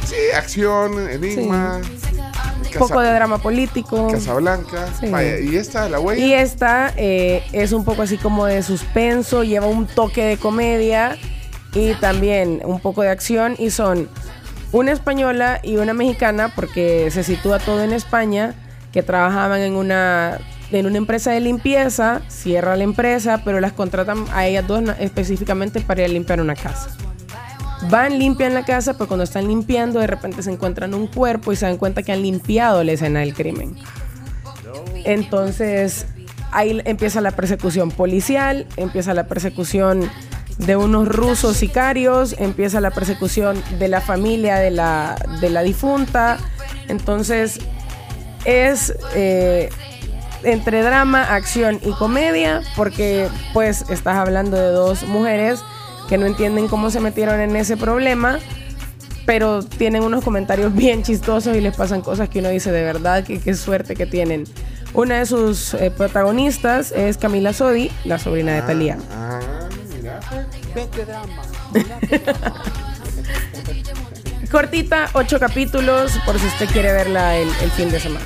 Sí, 0.05 0.15
acción, 0.35 1.09
enigma. 1.09 1.77
Un 1.77 2.63
Casa- 2.65 2.79
poco 2.79 2.99
de 2.99 3.13
drama 3.13 3.37
político. 3.37 4.09
Casablanca. 4.11 4.87
Sí. 4.99 5.07
Vaya, 5.07 5.39
y 5.39 5.55
esta, 5.55 5.87
la 5.87 5.99
huella. 6.01 6.25
Y 6.25 6.33
esta 6.33 6.93
eh, 6.97 7.41
es 7.53 7.71
un 7.71 7.85
poco 7.85 8.01
así 8.01 8.17
como 8.17 8.45
de 8.45 8.61
suspenso, 8.63 9.43
lleva 9.45 9.67
un 9.67 9.87
toque 9.87 10.25
de 10.25 10.35
comedia 10.37 11.17
y 11.73 11.93
también 11.95 12.61
un 12.65 12.81
poco 12.81 13.01
de 13.01 13.09
acción 13.09 13.55
y 13.57 13.69
son 13.71 14.09
una 14.73 14.91
española 14.91 15.61
y 15.63 15.77
una 15.77 15.93
mexicana 15.93 16.51
porque 16.53 17.09
se 17.11 17.23
sitúa 17.23 17.59
todo 17.59 17.81
en 17.81 17.93
España 17.93 18.53
que 18.95 19.03
trabajaban 19.03 19.59
en 19.59 19.75
una 19.75 20.39
en 20.71 20.85
una 20.85 20.97
empresa 20.97 21.31
de 21.31 21.41
limpieza, 21.41 22.21
cierra 22.29 22.77
la 22.77 22.85
empresa, 22.85 23.41
pero 23.43 23.59
las 23.59 23.73
contratan 23.73 24.23
a 24.33 24.47
ellas 24.47 24.65
dos 24.65 24.83
específicamente 24.99 25.81
para 25.81 26.01
ir 26.01 26.05
a 26.05 26.13
limpiar 26.13 26.39
una 26.39 26.55
casa. 26.55 26.95
Van, 27.89 28.17
limpian 28.17 28.53
la 28.53 28.63
casa, 28.63 28.93
pero 28.93 29.09
cuando 29.09 29.25
están 29.25 29.49
limpiando 29.49 29.99
de 29.99 30.07
repente 30.07 30.41
se 30.41 30.49
encuentran 30.49 30.93
un 30.93 31.07
cuerpo 31.07 31.51
y 31.51 31.57
se 31.57 31.65
dan 31.65 31.75
cuenta 31.75 32.03
que 32.03 32.13
han 32.13 32.21
limpiado 32.21 32.85
la 32.85 32.93
escena 32.93 33.19
del 33.19 33.33
crimen. 33.33 33.75
Entonces 35.03 36.05
ahí 36.51 36.81
empieza 36.85 37.19
la 37.19 37.31
persecución 37.31 37.91
policial, 37.91 38.65
empieza 38.77 39.13
la 39.13 39.27
persecución 39.27 40.09
de 40.57 40.77
unos 40.77 41.09
rusos 41.09 41.57
sicarios, 41.57 42.33
empieza 42.39 42.79
la 42.79 42.91
persecución 42.91 43.61
de 43.77 43.89
la 43.89 43.99
familia 43.99 44.55
de 44.55 44.71
la, 44.71 45.17
de 45.41 45.49
la 45.49 45.63
difunta. 45.63 46.37
Entonces, 46.87 47.59
es 48.45 48.93
eh, 49.13 49.69
entre 50.43 50.81
drama, 50.83 51.23
acción 51.23 51.79
y 51.83 51.91
comedia, 51.93 52.61
porque 52.75 53.27
pues 53.53 53.85
estás 53.89 54.15
hablando 54.17 54.57
de 54.57 54.69
dos 54.69 55.03
mujeres 55.03 55.59
que 56.07 56.17
no 56.17 56.25
entienden 56.25 56.67
cómo 56.67 56.91
se 56.91 56.99
metieron 56.99 57.39
en 57.39 57.55
ese 57.55 57.77
problema, 57.77 58.39
pero 59.25 59.63
tienen 59.63 60.03
unos 60.03 60.23
comentarios 60.23 60.73
bien 60.75 61.03
chistosos 61.03 61.55
y 61.55 61.61
les 61.61 61.75
pasan 61.75 62.01
cosas 62.01 62.29
que 62.29 62.39
uno 62.39 62.49
dice 62.49 62.71
de 62.71 62.83
verdad 62.83 63.23
que 63.23 63.39
qué 63.39 63.53
suerte 63.55 63.95
que 63.95 64.05
tienen. 64.05 64.45
Una 64.93 65.19
de 65.19 65.25
sus 65.25 65.73
eh, 65.73 65.91
protagonistas 65.91 66.93
es 66.93 67.17
Camila 67.17 67.51
Sodi, 67.51 67.91
la 68.05 68.17
sobrina 68.17 68.53
de 68.53 68.61
Talía. 68.61 68.97
Ah, 69.11 69.39
mira. 70.01 70.19
Cortita, 74.55 75.09
ocho 75.11 75.37
capítulos, 75.37 76.13
por 76.25 76.39
si 76.39 76.45
usted 76.45 76.69
quiere 76.69 76.93
verla 76.93 77.35
el, 77.35 77.49
el 77.61 77.71
fin 77.71 77.91
de 77.91 77.99
semana. 77.99 78.25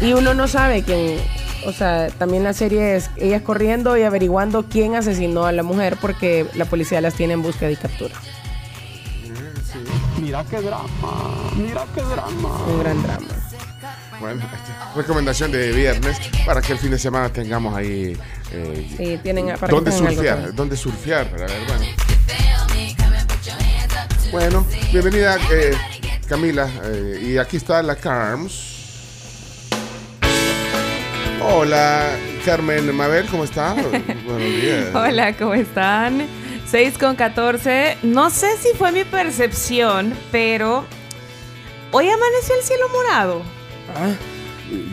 Y 0.00 0.14
uno 0.14 0.32
no 0.32 0.48
sabe 0.48 0.82
quién, 0.82 1.18
o 1.66 1.72
sea, 1.72 2.08
también 2.08 2.44
la 2.44 2.54
serie 2.54 2.96
es 2.96 3.10
ellas 3.18 3.42
corriendo 3.42 3.98
y 3.98 4.04
averiguando 4.04 4.64
quién 4.70 4.94
asesinó 4.94 5.44
a 5.44 5.52
la 5.52 5.62
mujer 5.62 5.98
porque 6.00 6.46
la 6.54 6.64
policía 6.64 7.02
las 7.02 7.12
tiene 7.12 7.34
en 7.34 7.42
búsqueda 7.42 7.70
y 7.70 7.76
captura. 7.76 8.14
Mira 10.18 10.46
qué 10.48 10.62
drama, 10.62 11.50
mira 11.58 11.84
qué 11.94 12.00
drama. 12.00 12.64
Un 12.66 12.80
gran 12.80 13.02
drama. 13.02 13.26
Bueno, 14.18 14.42
recomendación 14.96 15.52
de 15.52 15.72
viernes 15.72 16.18
para 16.46 16.62
que 16.62 16.72
el 16.72 16.78
fin 16.78 16.90
de 16.90 16.98
semana 16.98 17.28
tengamos 17.28 17.76
ahí. 17.76 18.16
eh, 18.50 18.94
Sí, 18.96 19.20
tienen 19.22 19.54
para 19.58 19.68
¿Dónde 19.74 19.90
algo 19.90 20.08
surfear? 20.08 20.54
¿Dónde 20.54 20.76
surfear? 20.78 21.30
Para 21.30 21.44
ver, 21.44 21.66
bueno. 21.66 21.84
Bueno, 24.30 24.66
bienvenida 24.92 25.36
eh, 25.52 25.72
Camila. 26.28 26.70
eh, 26.84 27.20
y 27.32 27.38
aquí 27.38 27.56
está 27.56 27.82
la 27.82 27.96
Carms. 27.96 28.78
Hola, 31.42 32.10
Carmen 32.44 32.94
Mabel, 32.94 33.26
¿cómo 33.26 33.44
está? 33.44 33.72
Buenos 34.24 34.38
días. 34.60 34.94
Hola, 34.94 35.36
¿cómo 35.36 35.54
están? 35.54 36.26
6 36.70 36.98
con 36.98 37.16
14. 37.16 37.98
No 38.02 38.30
sé 38.30 38.56
si 38.58 38.68
fue 38.76 38.92
mi 38.92 39.04
percepción, 39.04 40.14
pero 40.30 40.84
hoy 41.90 42.08
amaneció 42.08 42.54
el 42.56 42.62
cielo 42.62 42.88
morado. 42.90 43.42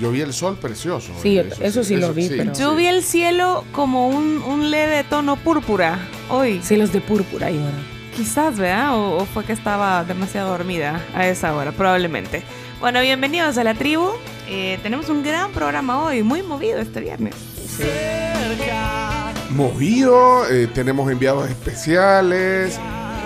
Yo 0.01 0.09
vi 0.09 0.21
el 0.21 0.33
sol 0.33 0.57
precioso. 0.59 1.11
Sí, 1.21 1.39
eso 1.61 1.83
sí 1.83 1.97
lo 1.97 2.11
vi, 2.13 2.29
pero- 2.29 2.53
Yo 2.53 2.75
vi 2.75 2.87
el 2.87 3.03
cielo 3.03 3.63
como 3.73 4.07
un, 4.07 4.41
un 4.41 4.71
leve 4.71 5.03
tono 5.03 5.35
púrpura 5.35 5.99
hoy. 6.29 6.59
Cielos 6.63 6.91
de 6.91 7.01
púrpura 7.01 7.51
y 7.51 7.57
oro. 7.57 7.96
Quizás, 8.17 8.57
¿verdad? 8.57 8.97
O, 8.97 9.17
o 9.17 9.25
fue 9.25 9.45
que 9.45 9.53
estaba 9.53 10.03
demasiado 10.03 10.49
dormida 10.49 10.99
a 11.13 11.27
esa 11.27 11.53
hora, 11.55 11.71
probablemente. 11.71 12.41
Bueno, 12.79 12.99
bienvenidos 13.01 13.57
a 13.59 13.63
la 13.63 13.75
tribu. 13.75 14.09
Eh, 14.49 14.79
tenemos 14.81 15.07
un 15.09 15.21
gran 15.23 15.51
programa 15.51 16.03
hoy, 16.03 16.23
muy 16.23 16.41
movido 16.41 16.79
este 16.79 16.99
viernes. 16.99 17.35
movido, 19.51 20.47
eh, 20.49 20.67
tenemos 20.73 21.09
enviados 21.11 21.47
especiales. 21.49 22.79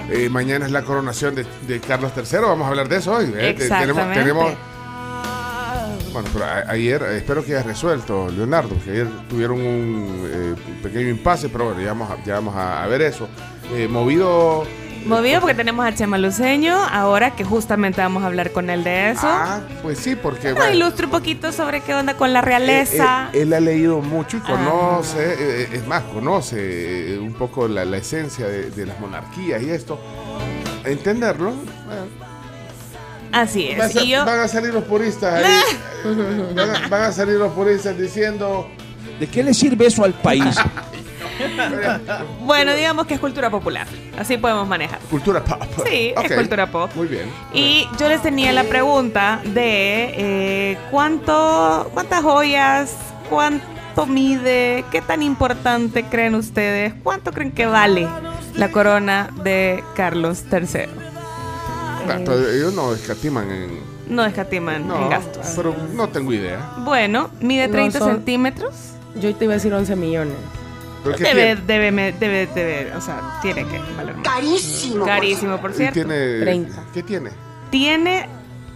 eh, 0.09 0.27
mañana 0.29 0.65
es 0.65 0.71
la 0.73 0.81
coronación 0.83 1.35
de, 1.35 1.45
de 1.67 1.79
Carlos 1.79 2.11
III, 2.17 2.39
vamos 2.41 2.65
a 2.65 2.69
hablar 2.69 2.89
de 2.89 2.97
eso 2.97 3.13
hoy. 3.13 3.25
eh, 3.27 3.53
te- 3.57 3.69
tenemos, 3.69 3.97
Exactamente. 4.03 4.19
tenemos- 4.19 4.53
bueno, 6.11 6.27
pero 6.33 6.43
a- 6.45 6.69
ayer, 6.69 7.01
eh, 7.03 7.17
espero 7.17 7.45
que 7.45 7.55
haya 7.55 7.63
resuelto, 7.63 8.27
Leonardo, 8.29 8.75
que 8.83 8.91
ayer 8.91 9.07
tuvieron 9.29 9.61
un 9.61 10.29
eh, 10.29 10.55
pequeño 10.83 11.07
impasse, 11.07 11.47
pero 11.47 11.65
bueno, 11.65 11.79
ya 11.81 11.87
vamos 11.93 12.11
a, 12.11 12.21
ya 12.25 12.33
vamos 12.35 12.55
a, 12.57 12.83
a 12.83 12.87
ver 12.87 13.03
eso. 13.03 13.29
Eh, 13.73 13.87
movido. 13.87 14.65
Movido 15.05 15.41
porque 15.41 15.55
tenemos 15.55 15.83
a 15.85 15.93
Chema 15.95 16.17
Luceño, 16.19 16.75
ahora 16.77 17.31
que 17.35 17.43
justamente 17.43 18.01
vamos 18.01 18.21
a 18.23 18.27
hablar 18.27 18.51
con 18.51 18.69
él 18.69 18.83
de 18.83 19.11
eso. 19.11 19.21
Ah, 19.27 19.61
pues 19.81 19.97
sí, 19.99 20.15
porque. 20.15 20.49
Nos 20.49 20.57
bueno, 20.57 20.75
ilustre 20.75 21.05
un 21.05 21.11
poquito 21.11 21.51
sobre 21.51 21.81
qué 21.81 21.95
onda 21.95 22.13
con 22.15 22.31
la 22.33 22.39
eh, 22.39 22.43
realeza. 22.43 23.29
eh, 23.33 23.41
él 23.41 23.53
ha 23.53 23.59
leído 23.59 23.99
mucho 24.01 24.37
y 24.37 24.41
Ah. 24.41 24.47
conoce, 24.47 25.35
eh, 25.63 25.69
es 25.73 25.87
más, 25.87 26.03
conoce 26.03 27.13
eh, 27.15 27.17
un 27.19 27.33
poco 27.33 27.67
la, 27.67 27.83
la 27.83 27.97
esencia 27.97 28.47
de, 28.47 28.69
de 28.69 28.85
las 28.85 28.99
monarquías 28.99 29.61
y 29.63 29.69
esto. 29.71 29.99
Entenderlo. 30.85 31.51
bueno, 31.85 32.01
Así 33.31 33.69
Va 33.79 33.85
a 33.85 33.87
es. 33.87 33.93
ser- 33.93 34.03
Y 34.03 34.09
yo, 34.09 34.25
Van 34.25 34.39
a 34.39 34.47
salir 34.47 34.73
los 34.73 34.83
puristas 34.83 35.33
ahí. 35.43 35.43
eh, 36.05 36.53
van, 36.55 36.69
a, 36.75 36.87
van 36.89 37.01
a 37.03 37.11
salir 37.11 37.35
los 37.35 37.51
puristas 37.53 37.97
diciendo. 37.97 38.67
¿De 39.19 39.27
qué 39.27 39.41
le 39.43 39.53
sirve 39.53 39.87
eso 39.87 40.03
al 40.03 40.13
país? 40.13 40.55
bueno, 42.41 42.73
digamos 42.73 43.05
que 43.07 43.13
es 43.15 43.19
cultura 43.19 43.49
popular. 43.49 43.87
Así 44.17 44.37
podemos 44.37 44.67
manejar. 44.67 44.99
Cultura 45.09 45.43
pop. 45.43 45.61
Sí, 45.85 46.13
es 46.23 46.31
cultura 46.33 46.67
pop. 46.69 46.89
Muy 46.95 47.07
bien. 47.07 47.29
Y 47.53 47.87
yo 47.97 48.07
les 48.07 48.21
tenía 48.21 48.51
la 48.51 48.63
pregunta 48.63 49.41
de 49.43 50.13
eh, 50.17 50.77
cuánto, 50.91 51.89
cuántas 51.93 52.21
joyas, 52.23 52.95
cuánto 53.29 54.05
mide, 54.07 54.85
qué 54.91 55.01
tan 55.01 55.21
importante 55.23 56.03
creen 56.03 56.35
ustedes, 56.35 56.93
cuánto 57.03 57.31
creen 57.31 57.51
que 57.51 57.65
vale 57.65 58.07
la 58.55 58.71
corona 58.71 59.29
de 59.43 59.83
Carlos 59.95 60.43
III. 60.51 60.85
Pero 62.07 62.49
ellos 62.49 62.73
no 62.73 62.93
escatiman 62.93 63.49
en. 63.51 63.91
No 64.07 64.25
escatiman 64.25 64.85
No, 64.87 65.03
en 65.03 65.09
gastos. 65.09 65.53
pero 65.55 65.73
no 65.93 66.09
tengo 66.09 66.33
idea. 66.33 66.71
Bueno, 66.79 67.29
mide 67.39 67.67
No 67.67 67.71
30 67.73 67.99
son- 67.99 68.11
centímetros. 68.15 68.73
Yo 69.15 69.33
te 69.35 69.45
iba 69.45 69.53
a 69.53 69.57
decir 69.57 69.73
11 69.73 69.95
millones. 69.95 70.35
¿Pero 71.03 71.15
qué 71.15 71.23
Debe, 71.23 71.55
debe, 71.55 72.11
debe, 72.13 72.47
debe, 72.47 72.95
o 72.95 73.01
sea, 73.01 73.39
tiene 73.41 73.65
que 73.65 73.79
valer 73.97 74.15
más. 74.15 74.23
Carísimo. 74.27 75.05
Carísimo, 75.05 75.57
por 75.59 75.71
Y 75.71 75.73
cierto. 75.75 75.93
tiene 75.93 76.39
30. 76.41 76.83
¿Qué 76.93 77.03
tiene? 77.03 77.31
Tiene, 77.71 78.27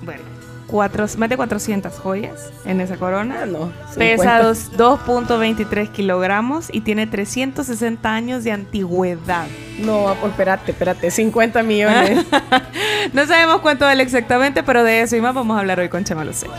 bueno, 0.01 0.23
cuatro, 0.67 1.05
más 1.17 1.29
de 1.29 1.37
400 1.37 1.93
joyas 1.99 2.49
en 2.65 2.81
esa 2.81 2.97
corona. 2.97 3.41
Ah, 3.43 3.45
no. 3.45 3.71
Pesa 3.95 4.39
50. 4.39 4.43
dos- 4.43 4.71
2.23 5.05 5.89
kilogramos 5.91 6.67
y 6.73 6.81
tiene 6.81 7.05
360 7.07 8.09
años 8.13 8.43
de 8.43 8.51
antigüedad. 8.51 9.45
No, 9.79 10.15
pues 10.19 10.31
espérate, 10.31 10.71
espérate. 10.71 11.11
50 11.11 11.61
millones. 11.63 12.25
no 13.13 13.25
sabemos 13.27 13.61
cuánto 13.61 13.85
vale 13.85 14.01
exactamente, 14.01 14.63
pero 14.63 14.83
de 14.83 15.01
eso 15.01 15.15
y 15.15 15.21
más 15.21 15.35
vamos 15.35 15.55
a 15.57 15.59
hablar 15.59 15.79
hoy 15.79 15.89
con 15.89 16.03
Chema 16.03 16.25
Lucey. 16.25 16.49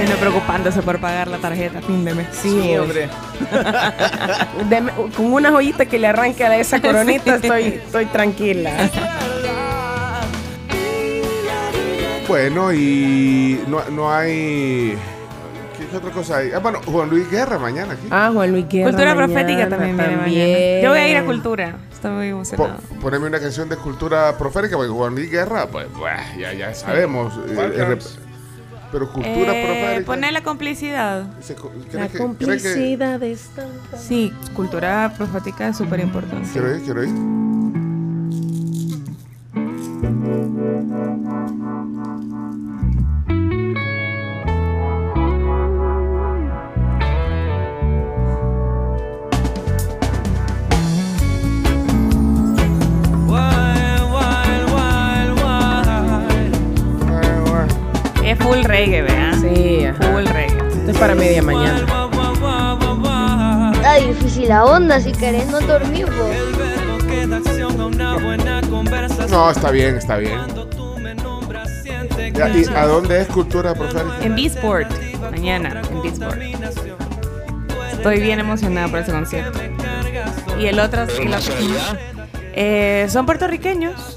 Viene 0.00 0.14
preocupándose 0.16 0.80
por 0.80 0.98
pagar 0.98 1.28
la 1.28 1.36
tarjeta 1.38 1.80
a 1.80 1.82
fin 1.82 2.04
de 2.06 2.14
mes. 2.14 2.26
Sí, 2.32 2.74
hombre. 2.76 3.08
Deme- 4.70 4.92
con 5.14 5.32
una 5.32 5.50
joyita 5.50 5.84
que 5.84 5.98
le 5.98 6.06
arranque 6.06 6.42
a 6.44 6.56
esa 6.56 6.80
coronita 6.80 7.34
estoy, 7.34 7.64
estoy 7.84 8.06
tranquila. 8.06 8.72
Bueno, 12.26 12.72
y 12.72 13.60
no, 13.66 13.82
no 13.90 14.10
hay. 14.12 14.96
¿Qué, 15.76 15.96
otra 15.96 16.10
cosa 16.12 16.38
hay? 16.38 16.52
Ah, 16.52 16.60
bueno, 16.60 16.80
Juan 16.86 17.10
Luis 17.10 17.28
Guerra 17.30 17.58
mañana 17.58 17.92
aquí. 17.94 18.06
Ah, 18.10 18.30
Juan 18.32 18.52
Luis 18.52 18.66
Guerra 18.68 18.90
Cultura 18.90 19.14
mañana 19.14 19.34
profética 19.34 19.68
también 19.68 19.96
viene 19.98 20.16
mañana. 20.16 20.82
Yo 20.82 20.90
voy 20.90 20.98
a 20.98 21.08
ir 21.08 21.16
a 21.16 21.24
cultura. 21.24 21.74
Estoy 21.92 22.10
muy 22.12 22.28
Po- 22.30 22.36
emocionada. 22.36 22.78
poneme 23.02 23.26
una 23.26 23.40
canción 23.40 23.68
de 23.68 23.76
cultura 23.76 24.36
profética, 24.38 24.76
porque 24.76 24.90
Juan 24.92 25.14
Luis 25.14 25.30
Guerra, 25.30 25.66
pues, 25.66 25.92
buah, 25.92 26.36
ya, 26.38 26.52
ya 26.54 26.72
sabemos. 26.72 27.34
eh, 27.48 27.72
eh, 27.76 27.98
pero 28.92 29.10
cultura 29.12 29.52
Eh, 29.54 30.02
poner 30.06 30.32
la 30.32 30.42
complicidad. 30.42 31.24
La 31.24 31.38
¿cree 31.38 31.56
que- 31.56 31.88
cree 31.90 32.08
que- 32.08 32.18
complicidad 32.18 33.22
está. 33.22 33.66
Sí, 33.96 34.32
cultura 34.54 35.12
profética 35.16 35.68
es 35.68 35.76
súper 35.76 36.00
importante. 36.00 36.48
Quiero 36.52 36.74
ir, 36.76 36.82
quiero 36.82 37.04
ir. 37.04 37.10
Es 58.30 58.38
full 58.38 58.62
reggae, 58.62 59.02
¿verdad? 59.02 59.34
Sí, 59.40 59.84
ajá. 59.86 60.02
Full 60.12 60.24
reggae. 60.26 60.58
Esto 60.68 60.90
es 60.92 60.98
para 60.98 61.14
media 61.14 61.42
mañana. 61.42 61.84
Está 63.74 63.94
difícil 63.96 64.48
la 64.48 64.64
onda, 64.64 65.00
si 65.00 65.12
querés 65.12 65.46
no 65.48 65.60
dormir 65.60 66.06
vos. 66.06 66.36
No, 69.30 69.50
está 69.50 69.70
bien, 69.70 69.96
está 69.96 70.16
bien. 70.18 70.38
Ya, 72.34 72.48
¿Y 72.48 72.64
a 72.74 72.86
dónde 72.86 73.22
es 73.22 73.28
cultura 73.28 73.74
profética? 73.74 74.16
En 74.22 74.34
B-Sport, 74.36 74.88
mañana, 75.30 75.82
en 75.90 76.02
B-Sport. 76.02 76.40
Estoy 77.92 78.20
bien 78.20 78.38
emocionada 78.40 78.88
por 78.88 79.00
ese 79.00 79.10
concierto. 79.12 79.58
Y 80.58 80.66
el 80.66 80.78
otro, 80.78 81.04
y 81.20 81.24
la- 81.26 81.40
eh, 82.54 83.06
son 83.10 83.26
puertorriqueños. 83.26 84.16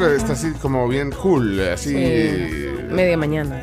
Pero 0.00 0.12
está 0.14 0.32
así 0.34 0.50
como 0.60 0.86
bien 0.88 1.10
cool, 1.10 1.58
así. 1.72 1.90
Sí. 1.90 2.66
Media 2.90 3.16
mañana. 3.16 3.62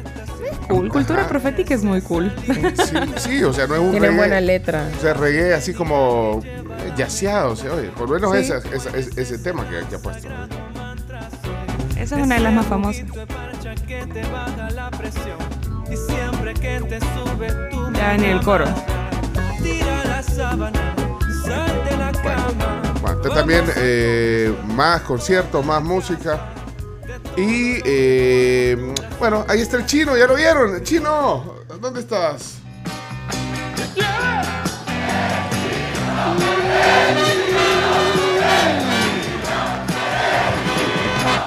Cool. 0.68 0.90
Cultura 0.90 1.28
profética 1.28 1.74
es 1.76 1.84
muy 1.84 2.02
cool. 2.02 2.32
Sí, 2.46 2.98
sí, 3.18 3.44
o 3.44 3.54
sea, 3.54 3.68
no 3.68 3.76
es 3.76 3.82
un 3.82 3.94
reggae- 3.96 4.16
buena 4.16 4.42
letra. 4.42 4.90
O 4.98 5.02
sea, 5.02 5.14
reggae 5.14 5.54
así 5.54 5.74
como 5.74 6.42
yaceado, 6.98 7.52
o 7.52 7.56
sea, 7.56 7.74
oye, 7.74 7.90
por 7.90 8.10
lo 8.10 8.16
menos 8.16 8.32
Sí. 8.46 8.52
esa- 8.54 8.76
esa- 8.76 8.98
ese, 8.98 9.22
ese 9.22 9.38
tema 9.38 9.68
que, 9.70 9.86
que 9.88 9.96
ha 9.96 10.00
puesto. 10.00 10.28
Esa 11.98 12.18
es 12.18 12.24
una 12.26 12.36
de 12.36 12.42
las 12.42 12.54
más 12.54 12.66
famosas. 12.66 13.06
Ya 17.94 18.18
ni 18.18 18.26
el 18.26 18.42
coro. 18.42 18.66
Bueno, 23.04 23.18
usted 23.18 23.32
también 23.32 23.66
eh, 23.76 24.56
más 24.66 25.02
conciertos, 25.02 25.66
más 25.66 25.84
música. 25.84 26.54
Y 27.36 27.82
eh, 27.84 28.94
bueno, 29.20 29.44
ahí 29.50 29.60
está 29.60 29.76
el 29.76 29.86
chino, 29.86 30.16
ya 30.16 30.26
lo 30.26 30.36
vieron. 30.36 30.82
Chino, 30.84 31.56
¿dónde 31.82 32.00
estás? 32.00 32.60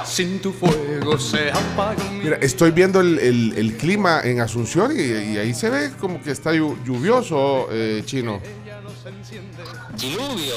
Sin 0.05 0.39
tu 0.39 0.53
fuego 0.53 0.86
se 1.17 1.51
apaga 1.51 2.03
mi 2.11 2.23
Mira, 2.25 2.37
estoy 2.41 2.71
viendo 2.71 2.99
el, 3.01 3.19
el- 3.19 3.53
el 3.57 3.77
clima 3.77 4.21
en 4.23 4.41
Asunción 4.41 4.91
y, 4.97 5.01
y 5.01 5.37
ahí 5.37 5.53
se 5.53 5.69
ve 5.69 5.91
como 5.99 6.21
que 6.21 6.31
está 6.31 6.51
llu- 6.53 6.77
lluvioso, 6.83 7.67
eh, 7.71 8.01
chino. 8.05 8.41
Diluvio, 9.97 10.55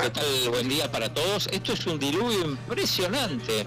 ¿qué 0.00 0.10
tal? 0.10 0.24
Buen 0.50 0.68
día 0.68 0.90
para 0.90 1.12
todos. 1.12 1.46
Esto 1.52 1.72
es 1.72 1.86
un 1.86 1.98
diluvio 1.98 2.44
impresionante. 2.44 3.64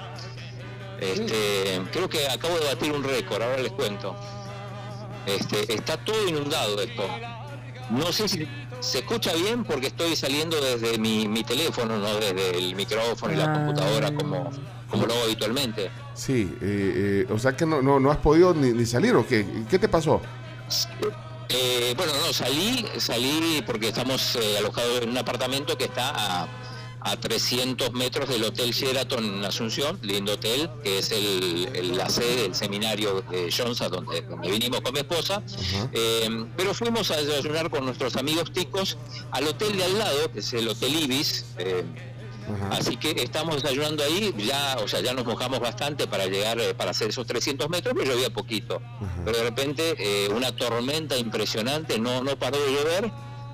Este, 1.00 1.82
creo 1.92 2.08
que 2.10 2.28
acabo 2.28 2.58
de 2.60 2.66
batir 2.66 2.92
un 2.92 3.04
récord, 3.04 3.42
ahora 3.42 3.58
les 3.62 3.72
cuento. 3.72 4.16
Este, 5.26 5.74
está 5.74 5.98
todo 5.98 6.28
inundado 6.28 6.82
esto. 6.82 7.04
No 7.90 8.12
sé 8.12 8.28
si 8.28 8.48
se 8.80 9.00
escucha 9.00 9.34
bien 9.34 9.64
porque 9.64 9.88
estoy 9.88 10.16
saliendo 10.16 10.60
desde 10.62 10.98
mi, 10.98 11.28
mi 11.28 11.44
teléfono, 11.44 11.98
no 11.98 12.16
desde 12.16 12.58
el 12.58 12.76
micrófono 12.76 13.34
y 13.34 13.38
la 13.38 13.46
Ah. 13.46 13.54
computadora 13.54 14.14
como, 14.14 14.52
como 14.90 15.06
lo 15.06 15.14
hago 15.14 15.24
habitualmente. 15.24 15.90
Sí, 16.14 16.50
eh, 16.62 17.26
eh, 17.28 17.34
o 17.34 17.38
sea 17.40 17.56
que 17.56 17.66
no, 17.66 17.82
no, 17.82 18.00
no 18.00 18.12
has 18.12 18.18
podido 18.18 18.54
ni, 18.54 18.72
ni 18.72 18.86
salir 18.86 19.16
o 19.16 19.26
qué. 19.28 19.46
¿Qué 19.70 19.80
te 19.80 19.88
pasó? 19.90 20.22
Eh, 21.50 21.94
bueno, 21.96 22.12
no, 22.26 22.34
salí, 22.34 22.86
salí 22.98 23.64
porque 23.66 23.90
estamos 23.90 24.36
eh, 24.36 24.58
alojados 24.58 25.02
en 25.02 25.10
un 25.10 25.18
apartamento 25.18 25.78
que 25.78 25.84
está 25.86 26.10
a, 26.44 26.48
a 27.02 27.18
300 27.20 27.94
metros 27.94 28.28
del 28.30 28.44
Hotel 28.46 28.72
Sheraton 28.72 29.24
en 29.24 29.46
Asunción, 29.46 30.00
lindo 30.02 30.34
hotel, 30.34 30.72
que 30.84 30.98
es 30.98 31.12
el, 31.12 31.70
el- 31.74 31.98
la 31.98 32.10
sede 32.10 32.44
del 32.44 32.56
seminario 32.56 33.22
de 33.30 33.54
Johnson, 33.56 33.92
donde, 33.92 34.22
donde 34.24 34.50
vinimos 34.50 34.82
con 34.82 34.92
mi 34.94 35.00
esposa. 35.02 35.44
Eh, 35.92 36.46
pero 36.58 36.74
fuimos 36.74 37.12
a 37.12 37.18
desayunar 37.18 37.70
con 37.70 37.86
nuestros 37.86 38.16
amigos 38.16 38.52
ticos 38.52 38.98
al 39.30 39.48
hotel 39.48 39.78
de 39.78 39.84
al 39.84 40.00
lado, 40.00 40.32
que 40.32 40.40
es 40.40 40.52
el 40.54 40.68
Hotel 40.68 40.96
Ibis. 41.04 41.46
Así 42.72 42.98
que 42.98 43.12
estamos 43.12 43.62
desayunando 43.62 44.04
ahí, 44.04 44.34
ya, 44.38 44.78
o 44.84 44.88
sea, 44.88 45.02
ya 45.02 45.14
nos 45.14 45.26
mojamos 45.26 45.60
bastante 45.60 46.08
para 46.08 46.26
llegar, 46.28 46.60
eh, 46.60 46.74
para 46.76 46.92
hacer 46.92 47.10
esos 47.10 47.26
300 47.26 47.70
metros, 47.70 47.94
pero 47.98 48.12
llovía 48.14 48.30
poquito. 48.32 48.82
Pero 49.24 49.38
de 49.38 49.44
repente 49.44 49.96
eh, 49.98 50.30
una 50.30 50.56
tormenta 50.56 51.18
impresionante, 51.18 51.98
no, 52.00 52.24
no 52.24 52.38
paró 52.38 52.58
de 52.60 52.72
llover. 52.74 53.12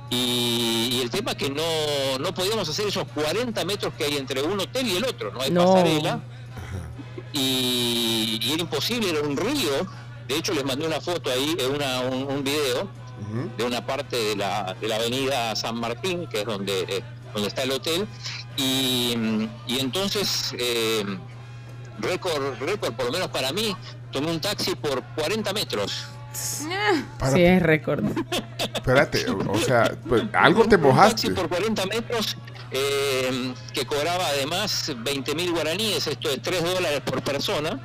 Y, 0.09 0.89
y 0.91 0.99
el 1.01 1.09
tema 1.09 1.31
es 1.31 1.37
que 1.37 1.49
no, 1.49 2.19
no 2.19 2.33
podíamos 2.33 2.67
hacer 2.67 2.87
esos 2.87 3.05
40 3.15 3.63
metros 3.63 3.93
que 3.97 4.03
hay 4.03 4.17
entre 4.17 4.41
un 4.41 4.59
hotel 4.59 4.85
y 4.87 4.97
el 4.97 5.05
otro, 5.05 5.31
no 5.31 5.41
hay 5.41 5.51
No. 5.51 5.65
pasarela. 5.73 6.21
Y, 7.33 8.39
y 8.41 8.51
era 8.53 8.61
imposible, 8.61 9.09
era 9.09 9.21
un 9.21 9.37
río. 9.37 9.71
De 10.27 10.35
hecho, 10.37 10.53
les 10.53 10.65
mandé 10.65 10.85
una 10.85 10.99
foto 11.01 11.29
ahí, 11.31 11.55
eh, 11.59 11.67
una, 11.67 12.01
un, 12.01 12.23
un 12.23 12.43
video 12.43 12.89
de 13.57 13.63
una 13.63 13.85
parte 13.85 14.17
de 14.17 14.35
la, 14.35 14.75
de 14.81 14.87
la 14.87 14.95
avenida 14.97 15.55
San 15.55 15.79
Martín, 15.79 16.27
que 16.27 16.41
es 16.41 16.45
donde, 16.45 16.81
eh, 16.81 17.03
donde 17.33 17.47
está 17.47 17.63
el 17.63 17.71
hotel. 17.71 18.05
Y, 18.57 19.15
y 19.67 19.79
entonces, 19.79 20.53
eh, 20.57 21.03
récord, 21.99 22.59
récord, 22.59 22.93
por 22.93 23.05
lo 23.05 23.11
menos 23.11 23.27
para 23.29 23.51
mí, 23.51 23.75
tomé 24.11 24.31
un 24.31 24.39
taxi 24.41 24.75
por 24.75 25.01
40 25.15 25.53
metros. 25.53 26.05
Para- 27.19 27.33
Sí, 27.33 27.43
es 27.43 27.61
récord. 27.61 28.03
Espérate, 28.73 29.25
o, 29.29 29.57
sea, 29.59 29.95
pues, 30.07 30.23
algo 30.33 30.65
te 30.65 30.75
Un 30.77 30.83
mojaste. 30.83 31.27
taxi 31.27 31.29
por 31.31 31.49
40 31.49 31.85
metros 31.87 32.37
eh, 32.71 33.53
que 33.73 33.85
cobraba 33.85 34.25
además 34.27 34.93
20 34.97 35.35
mil 35.35 35.51
guaraníes, 35.51 36.07
esto 36.07 36.29
es 36.29 36.41
3 36.41 36.63
dólares 36.63 37.01
por 37.05 37.21
persona. 37.21 37.79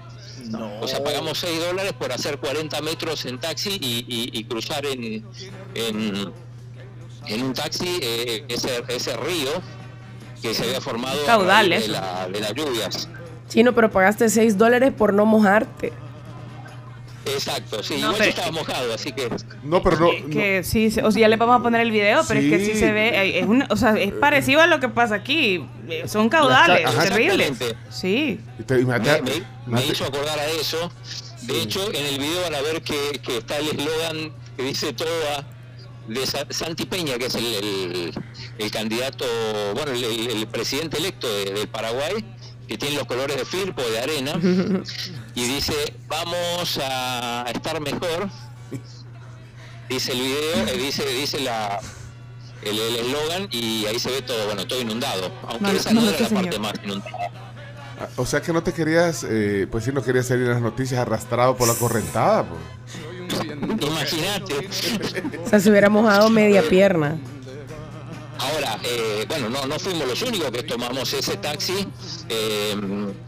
O 0.80 0.86
sea, 0.86 1.02
pagamos 1.02 1.38
6 1.38 1.58
dólares 1.58 1.92
por 1.94 2.12
hacer 2.12 2.38
40 2.38 2.80
metros 2.82 3.24
en 3.26 3.38
taxi 3.40 3.70
y, 3.80 4.04
y- 4.06 4.30
y 4.38 4.44
cruzar 4.44 4.86
en, 4.86 5.26
en, 5.74 6.32
en 7.26 7.42
un 7.42 7.52
taxi 7.52 7.98
eh, 8.00 8.44
ese, 8.48 8.84
ese 8.86 9.16
río 9.16 9.50
que 10.48 10.54
se 10.54 10.64
había 10.64 10.80
formado 10.80 11.22
a 11.22 11.26
Caudales. 11.26 11.80
raíz 11.80 11.86
de, 11.86 11.92
la- 11.92 12.28
de 12.28 12.40
las 12.40 12.54
lluvias. 12.54 13.08
Chino, 13.48 13.74
pero 13.74 13.90
pagaste 13.90 14.28
6 14.28 14.58
dólares 14.58 14.92
por 14.96 15.12
no 15.12 15.24
mojarte. 15.26 15.92
Exacto, 17.26 17.82
sí, 17.82 17.94
No, 17.94 17.98
igual 17.98 18.14
pero- 18.18 18.24
yo 18.24 18.30
estaba 18.30 18.50
mojado, 18.52 18.94
así 18.94 19.10
que 19.12 19.28
No, 19.64 19.82
pero 19.82 19.98
no. 19.98 20.10
Que, 20.10 20.26
que 20.30 20.62
sí, 20.64 20.86
o 21.02 21.10
sea, 21.10 21.20
ya 21.20 21.28
le 21.28 21.36
vamos 21.36 21.58
a 21.58 21.62
poner 21.62 21.80
el 21.80 21.90
video, 21.90 22.22
pero 22.28 22.38
es 22.38 22.48
que 22.48 22.64
sí 22.64 22.78
se 22.78 22.92
ve, 22.92 23.08
eh, 23.08 23.40
es 23.40 23.46
una- 23.46 23.66
o 23.68 23.76
sea, 23.76 23.94
es 23.98 24.12
parecido 24.12 24.60
a 24.60 24.68
lo 24.68 24.78
que 24.78 24.88
pasa 24.88 25.16
aquí. 25.16 25.66
eh, 25.88 26.04
Son 26.06 26.28
caudales, 26.28 26.86
Ajá. 26.86 27.02
terribles. 27.02 27.52
Sí. 27.90 28.40
me, 28.68 28.76
me- 28.76 28.84
me 28.84 28.98
imagínate- 28.98 29.42
hizo 29.92 30.04
acordar 30.04 30.38
a 30.38 30.46
eso. 30.50 30.90
De 31.42 31.62
hecho, 31.62 31.92
en 31.92 32.06
el 32.06 32.18
video 32.18 32.42
van 32.42 32.54
a 32.54 32.60
ver 32.60 32.82
que, 32.82 33.20
que 33.22 33.38
está 33.38 33.56
el 33.58 33.68
eslogan 33.70 34.32
que 34.56 34.62
dice 34.62 34.92
toda 34.92 35.44
de 36.08 36.26
Sa- 36.26 36.46
Santi 36.50 36.84
Peña, 36.86 37.18
que 37.18 37.26
es 37.26 37.34
el, 37.34 37.44
el- 37.46 38.14
el 38.58 38.70
candidato, 38.70 39.24
bueno, 39.74 39.92
el, 39.92 40.04
el- 40.04 40.30
el 40.30 40.46
presidente 40.46 40.98
electo 40.98 41.26
de- 41.28 41.52
del 41.52 41.68
Paraguay, 41.68 42.24
que 42.68 42.76
tiene 42.78 42.96
los 42.96 43.06
colores 43.06 43.36
de 43.36 43.44
Firpo, 43.44 43.82
de 43.82 43.98
arena, 44.00 44.32
y 45.34 45.44
dice, 45.44 45.74
vamos 46.08 46.78
a 46.82 47.44
estar 47.54 47.80
mejor. 47.80 48.28
Dice 49.88 50.12
el 50.12 50.18
video, 50.20 50.66
eh, 50.66 50.76
dice, 50.78 51.06
dice 51.06 51.40
la 51.40 51.78
el 52.62 52.76
el 52.78 52.96
eslogan 52.96 53.48
y 53.52 53.86
ahí 53.86 53.98
se 54.00 54.10
ve 54.10 54.22
todo, 54.22 54.46
bueno, 54.46 54.66
todo 54.66 54.80
inundado. 54.80 55.30
Aunque 55.46 55.62
No, 55.62 55.70
esa 55.70 55.92
no, 55.92 56.00
no, 56.00 56.10
era 56.10 56.18
la 56.20 56.28
parte 56.28 56.58
más 56.58 56.72
inundada. 56.82 57.30
Ah, 58.00 58.08
O 58.16 58.26
sea 58.26 58.42
que 58.42 58.52
no 58.52 58.62
te 58.64 58.72
querías, 58.72 59.24
eh, 59.28 59.68
pues 59.70 59.84
sí, 59.84 59.92
no 59.92 60.02
querías 60.02 60.26
salir 60.26 60.44
en 60.46 60.50
las 60.54 60.60
noticias 60.62 60.98
arrastrado 61.00 61.56
por 61.56 61.68
la 61.68 61.74
correntada. 61.74 62.44
pues. 62.48 62.60
Imagínate. 63.86 64.54
O 65.44 65.48
sea, 65.48 65.60
se 65.60 65.70
hubiera 65.70 65.88
mojado 65.88 66.30
media 66.30 66.62
pierna. 66.68 67.16
Ahora, 68.38 68.78
eh, 68.84 69.24
bueno, 69.28 69.48
no, 69.48 69.64
no 69.66 69.78
fuimos 69.78 70.06
los 70.06 70.20
únicos 70.22 70.50
que 70.50 70.62
tomamos 70.62 71.12
ese 71.14 71.36
taxi. 71.38 71.88
Eh, 72.28 72.74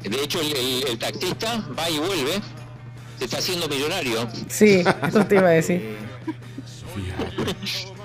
de 0.03 0.23
hecho, 0.23 0.41
el, 0.41 0.53
el- 0.55 0.85
el 0.89 0.99
taxista 0.99 1.65
va 1.79 1.89
y 1.89 1.99
vuelve. 1.99 2.41
Se 3.19 3.25
está 3.25 3.39
haciendo 3.39 3.67
millonario. 3.69 4.29
Sí, 4.49 4.85
eso 5.09 5.25
te 5.27 5.37
iba 5.37 5.49
a 5.49 5.53
decir. 5.53 5.97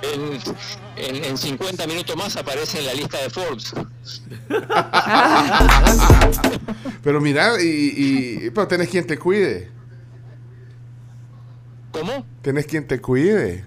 En, 0.03 1.15
en- 1.15 1.23
en 1.23 1.37
50 1.37 1.87
minutos 1.87 2.15
más 2.17 2.35
aparece 2.35 2.79
en 2.79 2.85
la 2.87 2.93
lista 2.93 3.17
de 3.21 3.29
Forbes. 3.29 3.73
Pero 7.03 7.21
mira, 7.21 7.53
y, 7.61 7.65
y- 8.45 8.49
pero 8.51 8.67
tenés 8.67 8.89
quien 8.89 9.05
te 9.07 9.17
cuide. 9.17 9.71
¿Cómo? 11.93 12.25
Tenés 12.41 12.65
quien 12.65 12.85
te 12.87 12.99
cuide. 12.99 13.63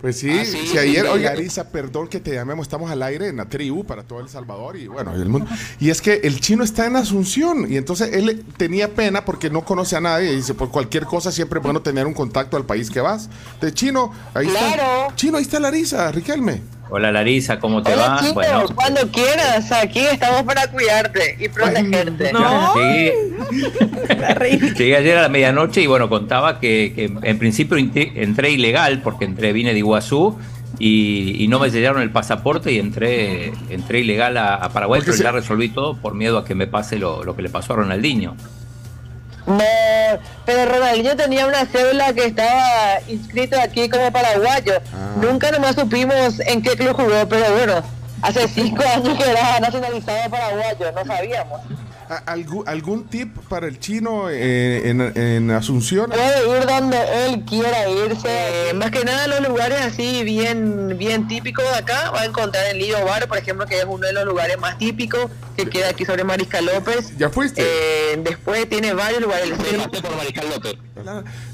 Pues 0.00 0.18
sí, 0.18 0.30
Ah, 0.36 0.44
sí, 0.44 0.66
si 0.66 0.78
ayer, 0.78 1.06
oiga, 1.06 1.30
Arisa, 1.30 1.68
perdón 1.70 2.08
que 2.08 2.18
te 2.18 2.32
llamemos, 2.34 2.64
estamos 2.66 2.90
al 2.90 3.04
aire 3.04 3.28
en 3.28 3.36
la 3.36 3.48
tribu 3.48 3.84
para 3.84 4.02
todo 4.02 4.18
El 4.18 4.28
Salvador 4.28 4.76
y 4.76 4.88
bueno, 4.88 5.16
y 5.16 5.20
el 5.22 5.28
mundo. 5.28 5.48
Y 5.78 5.90
es 5.90 6.02
que 6.02 6.14
el 6.24 6.40
chino 6.40 6.64
está 6.64 6.86
en 6.86 6.96
Asunción 6.96 7.70
y 7.70 7.76
entonces 7.76 8.10
él 8.12 8.44
tenía 8.56 8.94
pena 8.94 9.24
porque 9.24 9.48
no 9.48 9.64
conoce 9.64 9.94
a 9.94 10.00
nadie 10.00 10.32
y 10.32 10.36
dice, 10.36 10.54
por 10.54 10.70
cualquier 10.70 11.04
cosa 11.06 11.30
siempre 11.30 11.60
es 11.60 11.62
bueno 11.62 11.82
tener 11.82 12.08
un 12.08 12.14
contacto 12.14 12.56
al 12.56 12.64
país 12.66 12.90
que 12.90 13.00
vas. 13.00 13.28
De 13.60 13.72
chino, 13.72 14.12
ahí 14.34 14.48
Claro. 14.48 15.02
está. 15.02 15.14
Chino, 15.16 15.36
ahí 15.36 15.44
está 15.44 15.60
Larisa, 15.60 16.10
Riquelme. 16.10 16.62
Hola 16.94 17.10
Larisa, 17.10 17.58
¿cómo 17.58 17.82
te 17.82 17.94
Hola 17.94 18.20
va? 18.20 18.32
Bueno, 18.34 18.64
cuando 18.74 19.00
quieras, 19.10 19.72
aquí 19.72 20.00
estamos 20.00 20.42
para 20.42 20.66
cuidarte 20.70 21.36
y 21.40 21.48
protegerte. 21.48 22.32
No. 22.34 22.74
llegué, 22.74 23.14
llegué 24.76 24.96
ayer 24.98 25.16
a 25.16 25.22
la 25.22 25.28
medianoche 25.30 25.80
y 25.80 25.86
bueno, 25.86 26.10
contaba 26.10 26.60
que, 26.60 26.92
que 26.94 27.10
en 27.26 27.38
principio 27.38 27.78
entré 27.78 28.50
ilegal 28.50 29.00
porque 29.02 29.24
entré, 29.24 29.54
vine 29.54 29.72
de 29.72 29.78
Iguazú 29.78 30.38
y, 30.78 31.42
y 31.42 31.48
no 31.48 31.58
me 31.60 31.70
sellaron 31.70 32.02
el 32.02 32.10
pasaporte 32.10 32.72
y 32.72 32.78
entré, 32.78 33.54
entré 33.70 34.00
ilegal 34.00 34.36
a, 34.36 34.56
a 34.56 34.68
Paraguay, 34.68 35.00
Porque 35.00 35.12
pero 35.12 35.16
se- 35.16 35.24
ya 35.24 35.32
resolví 35.32 35.70
todo 35.70 35.96
por 35.96 36.14
miedo 36.14 36.36
a 36.36 36.44
que 36.44 36.54
me 36.54 36.66
pase 36.66 36.98
lo, 36.98 37.24
lo 37.24 37.34
que 37.34 37.40
le 37.40 37.48
pasó 37.48 37.72
a 37.72 37.76
Ronaldinho. 37.76 38.36
No, 39.46 39.58
pero 40.44 40.70
Ronaldinho 40.70 41.16
tenía 41.16 41.46
una 41.46 41.66
cédula 41.66 42.12
que 42.12 42.26
estaba 42.26 43.00
inscrito 43.08 43.60
aquí 43.60 43.88
como 43.88 44.10
paraguayo. 44.12 44.74
Ah. 44.94 45.14
Nunca 45.20 45.50
nomás 45.50 45.76
supimos 45.76 46.40
en 46.40 46.62
qué 46.62 46.70
club 46.70 46.94
jugó, 46.96 47.28
pero 47.28 47.52
bueno, 47.54 47.82
hace 48.22 48.48
cinco 48.48 48.82
años 48.82 49.16
que 49.18 49.30
era 49.30 49.60
nacionalizado 49.60 50.30
paraguayo, 50.30 50.92
no 50.92 51.04
sabíamos. 51.04 51.60
¿A- 52.12 52.32
algún, 52.32 52.68
¿Algún 52.68 53.04
tip 53.08 53.36
para 53.48 53.66
el 53.66 53.78
chino 53.78 54.28
eh, 54.28 54.88
en, 54.90 55.00
en 55.16 55.50
Asunción? 55.50 56.10
Puede 56.10 56.58
ir 56.60 56.66
donde 56.66 56.98
él 57.26 57.42
quiera 57.48 57.88
irse. 57.88 58.68
Eh, 58.70 58.74
más 58.74 58.90
que 58.90 59.04
nada 59.04 59.26
los 59.28 59.48
lugares 59.48 59.80
así 59.80 60.22
bien 60.24 60.96
bien 60.98 61.26
típicos 61.28 61.64
de 61.64 61.76
acá. 61.78 62.10
Va 62.10 62.20
a 62.22 62.24
encontrar 62.26 62.66
el 62.66 62.78
Lido 62.78 63.02
Bar, 63.04 63.26
por 63.28 63.38
ejemplo, 63.38 63.66
que 63.66 63.78
es 63.78 63.84
uno 63.86 64.06
de 64.06 64.12
los 64.12 64.24
lugares 64.26 64.58
más 64.58 64.76
típicos 64.78 65.30
que 65.56 65.66
queda 65.68 65.88
aquí 65.90 66.04
sobre 66.04 66.24
Mariscal 66.24 66.66
López. 66.66 67.16
¿Ya 67.16 67.30
fuiste? 67.30 67.62
Eh, 67.64 68.20
después 68.22 68.68
tiene 68.68 68.92
varios 68.94 69.20
lugares. 69.22 69.50
por 70.02 70.16
Mariscal 70.16 70.48
López. 70.50 70.74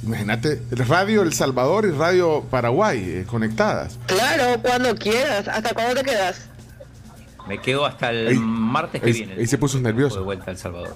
Imagínate, 0.02 0.60
Radio 0.70 1.22
El 1.22 1.32
Salvador 1.32 1.86
y 1.86 1.90
Radio 1.92 2.44
Paraguay 2.50 2.98
eh, 2.98 3.24
conectadas. 3.28 3.98
Claro, 4.06 4.60
cuando 4.62 4.94
quieras. 4.96 5.48
¿Hasta 5.48 5.72
cuándo 5.74 5.94
te 5.94 6.02
quedas? 6.04 6.42
Me 7.48 7.58
quedo 7.58 7.86
hasta 7.86 8.10
el 8.10 8.28
Ahí- 8.28 8.38
martes 8.38 9.00
que 9.00 9.06
ahí- 9.08 9.12
viene. 9.12 9.34
ahí 9.34 9.46
se 9.46 9.58
puso 9.58 9.78
nervioso. 9.80 10.16
De 10.18 10.24
vuelta 10.24 10.44
a 10.48 10.50
El 10.50 10.58
Salvador. 10.58 10.94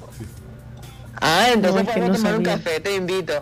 Ah, 1.21 1.47
entonces 1.53 1.73
No, 1.75 1.81
es 1.81 1.87
que 1.87 1.93
podemos 2.01 2.11
no 2.11 2.17
tomar 2.25 2.39
un 2.39 2.45
café, 2.45 2.81
te 2.81 2.95
invito. 2.97 3.33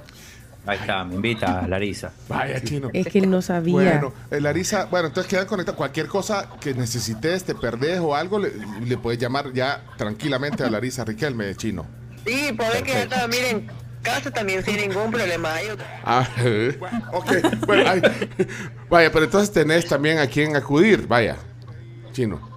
Ahí 0.66 0.78
está, 0.78 1.04
me 1.04 1.14
invita 1.14 1.66
Larisa. 1.66 2.12
Vaya, 2.28 2.62
chino. 2.62 2.90
Es 2.92 3.06
que 3.08 3.18
él 3.20 3.30
no 3.30 3.40
sabía. 3.40 3.72
Bueno, 3.72 4.12
eh, 4.30 4.40
Larisa, 4.40 4.84
bueno, 4.90 5.08
entonces 5.08 5.30
quedan 5.30 5.46
conectados. 5.46 5.78
Cualquier 5.78 6.06
cosa 6.06 6.50
que 6.60 6.74
necesites, 6.74 7.44
te 7.44 7.54
perdés 7.54 7.98
o 8.00 8.14
algo, 8.14 8.38
le, 8.38 8.52
le 8.84 8.98
puedes 8.98 9.18
llamar 9.18 9.52
ya 9.54 9.82
tranquilamente 9.96 10.62
a 10.62 10.68
Larisa 10.70 11.04
Riquelme, 11.04 11.54
chino. 11.56 11.86
Sí, 12.26 12.52
podés 12.52 12.82
quedarte 12.82 13.14
a 13.14 13.20
dormir 13.22 13.40
en 13.50 13.66
casa 14.02 14.30
también 14.30 14.62
sin 14.62 14.76
ningún 14.76 15.10
problema. 15.10 15.54
Ah, 16.04 16.28
eh, 16.38 16.78
ok, 17.12 17.32
bueno, 17.66 17.84
ay, 17.90 18.02
vaya, 18.90 19.10
pero 19.10 19.24
entonces 19.24 19.50
tenés 19.52 19.86
también 19.86 20.18
a 20.18 20.26
quien 20.26 20.54
acudir, 20.56 21.06
vaya, 21.08 21.36
chino. 22.12 22.49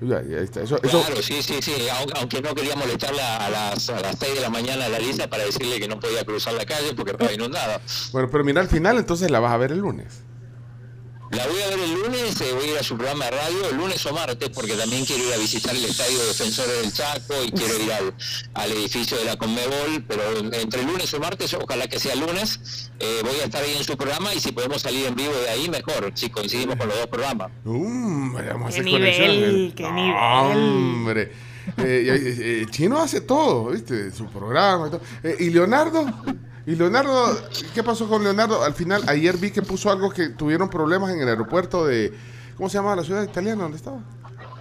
Eso, 0.00 0.52
eso, 0.62 0.78
Claro, 0.80 1.20
sí, 1.22 1.42
sí, 1.42 1.56
sí. 1.60 1.72
Aun- 1.90 2.12
Aunque 2.16 2.40
no 2.40 2.54
quería 2.54 2.76
molestarla 2.76 3.36
a 3.38 3.50
las, 3.50 3.90
a 3.90 4.00
las 4.00 4.16
6 4.18 4.34
de 4.36 4.40
la 4.40 4.50
mañana 4.50 4.84
a 4.86 4.88
la 4.88 4.98
Lisa 4.98 5.28
para 5.28 5.44
decirle 5.44 5.80
que 5.80 5.88
no 5.88 5.98
podía 5.98 6.24
cruzar 6.24 6.54
la 6.54 6.64
calle 6.64 6.94
porque 6.94 7.12
estaba 7.12 7.32
inundada. 7.32 7.80
bueno, 8.12 8.28
pero 8.30 8.44
mira 8.44 8.60
al 8.60 8.68
final, 8.68 8.96
entonces 8.98 9.30
la 9.30 9.40
vas 9.40 9.52
a 9.52 9.56
ver 9.56 9.72
el 9.72 9.78
lunes. 9.78 10.22
La 11.30 11.46
voy 11.46 11.60
a 11.60 11.68
ver 11.68 11.78
el 11.78 11.92
lunes, 11.92 12.40
eh, 12.40 12.52
voy 12.54 12.68
a 12.68 12.72
ir 12.72 12.78
a 12.78 12.82
su 12.82 12.96
programa 12.96 13.26
de 13.26 13.30
radio, 13.32 13.68
el 13.70 13.76
lunes 13.76 14.04
o 14.06 14.14
martes, 14.14 14.48
porque 14.48 14.72
también 14.74 15.04
quiero 15.04 15.24
ir 15.28 15.34
a 15.34 15.36
visitar 15.36 15.76
el 15.76 15.84
Estadio 15.84 16.18
Defensores 16.26 16.80
del 16.82 16.92
Chaco 16.92 17.34
y 17.44 17.50
quiero 17.52 17.78
ir 17.82 17.92
al, 17.92 18.14
al 18.54 18.72
edificio 18.72 19.18
de 19.18 19.26
la 19.26 19.36
Conmebol, 19.36 20.04
pero 20.08 20.22
entre 20.54 20.82
lunes 20.84 21.12
o 21.12 21.20
martes, 21.20 21.52
ojalá 21.52 21.86
que 21.86 21.98
sea 22.00 22.14
lunes, 22.14 22.90
eh, 22.98 23.20
voy 23.22 23.36
a 23.40 23.44
estar 23.44 23.62
ahí 23.62 23.74
en 23.76 23.84
su 23.84 23.94
programa 23.96 24.32
y 24.34 24.40
si 24.40 24.52
podemos 24.52 24.80
salir 24.80 25.04
en 25.06 25.16
vivo 25.16 25.34
de 25.34 25.50
ahí, 25.50 25.68
mejor, 25.68 26.10
si 26.14 26.30
coincidimos 26.30 26.76
con 26.76 26.88
los 26.88 26.96
dos 26.96 27.06
programas. 27.08 27.50
Um, 27.66 28.32
vamos 28.32 28.46
a 28.46 28.68
Qué 28.74 28.80
hacer 28.80 28.84
nivel, 28.84 29.00
conexiones. 29.02 29.74
qué 29.74 29.90
nivel. 29.90 30.16
Hombre. 30.16 31.22
Eh, 31.76 31.82
eh, 31.84 32.36
eh, 32.62 32.66
Chino 32.70 32.98
hace 32.98 33.20
todo, 33.20 33.66
¿viste? 33.66 34.10
Su 34.12 34.24
programa 34.28 34.86
y 34.88 34.90
todo. 34.92 35.02
Eh, 35.22 35.36
¿Y 35.40 35.50
Leonardo? 35.50 36.06
¿Y 36.68 36.76
Leonardo? 36.76 37.34
¿Qué 37.72 37.82
pasó 37.82 38.06
con 38.06 38.22
Leonardo? 38.22 38.62
Al 38.62 38.74
final, 38.74 39.02
ayer 39.08 39.38
vi 39.38 39.50
que 39.50 39.62
puso 39.62 39.90
algo 39.90 40.10
que 40.10 40.28
tuvieron 40.28 40.68
problemas 40.68 41.10
en 41.14 41.20
el 41.22 41.26
aeropuerto 41.26 41.86
de... 41.86 42.12
¿Cómo 42.58 42.68
se 42.68 42.76
llama 42.76 42.94
la 42.94 43.02
ciudad 43.02 43.22
italiana? 43.22 43.62
¿Dónde 43.62 43.78
estaba? 43.78 44.00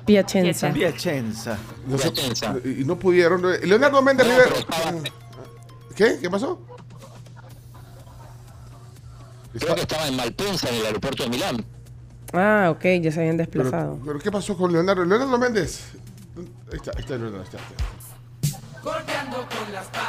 Piacenza. 0.05 0.71
Piacenza. 0.71 1.57
Piacenza. 1.85 2.55
y 2.63 2.85
no 2.85 2.97
pudieron. 2.97 3.41
Leonardo 3.41 4.01
Méndez 4.01 4.25
Rivero. 4.25 4.55
¿Qué? 5.97 6.17
¿Qué 6.21 6.29
pasó? 6.29 6.61
Creo 9.59 9.75
que 9.75 9.81
estaba 9.81 10.07
en 10.07 10.15
Malpensa, 10.15 10.69
en 10.69 10.75
el 10.75 10.85
aeropuerto 10.85 11.23
de 11.23 11.29
Milán. 11.29 11.65
Ah, 12.31 12.69
ok, 12.71 12.85
ya 13.01 13.11
se 13.11 13.19
habían 13.19 13.35
Pero, 13.35 13.65
desplazado. 13.65 13.99
pero 14.05 14.19
¿qué 14.19 14.31
pasó 14.31 14.55
con 14.55 14.71
Leonardo? 14.71 15.03
Leonardo 15.03 15.37
Méndez. 15.37 15.89
Ahí 16.71 16.77
está, 16.77 16.91
ahí 16.95 17.01
está 17.01 17.17
Leonardo. 17.17 17.39
ahí 17.39 17.43
está, 17.43 17.57
ahí 17.57 17.63
está. 18.43 18.81
Golpeando 18.81 19.37
con 19.49 19.73
las 19.73 19.87
palmas 19.87 20.06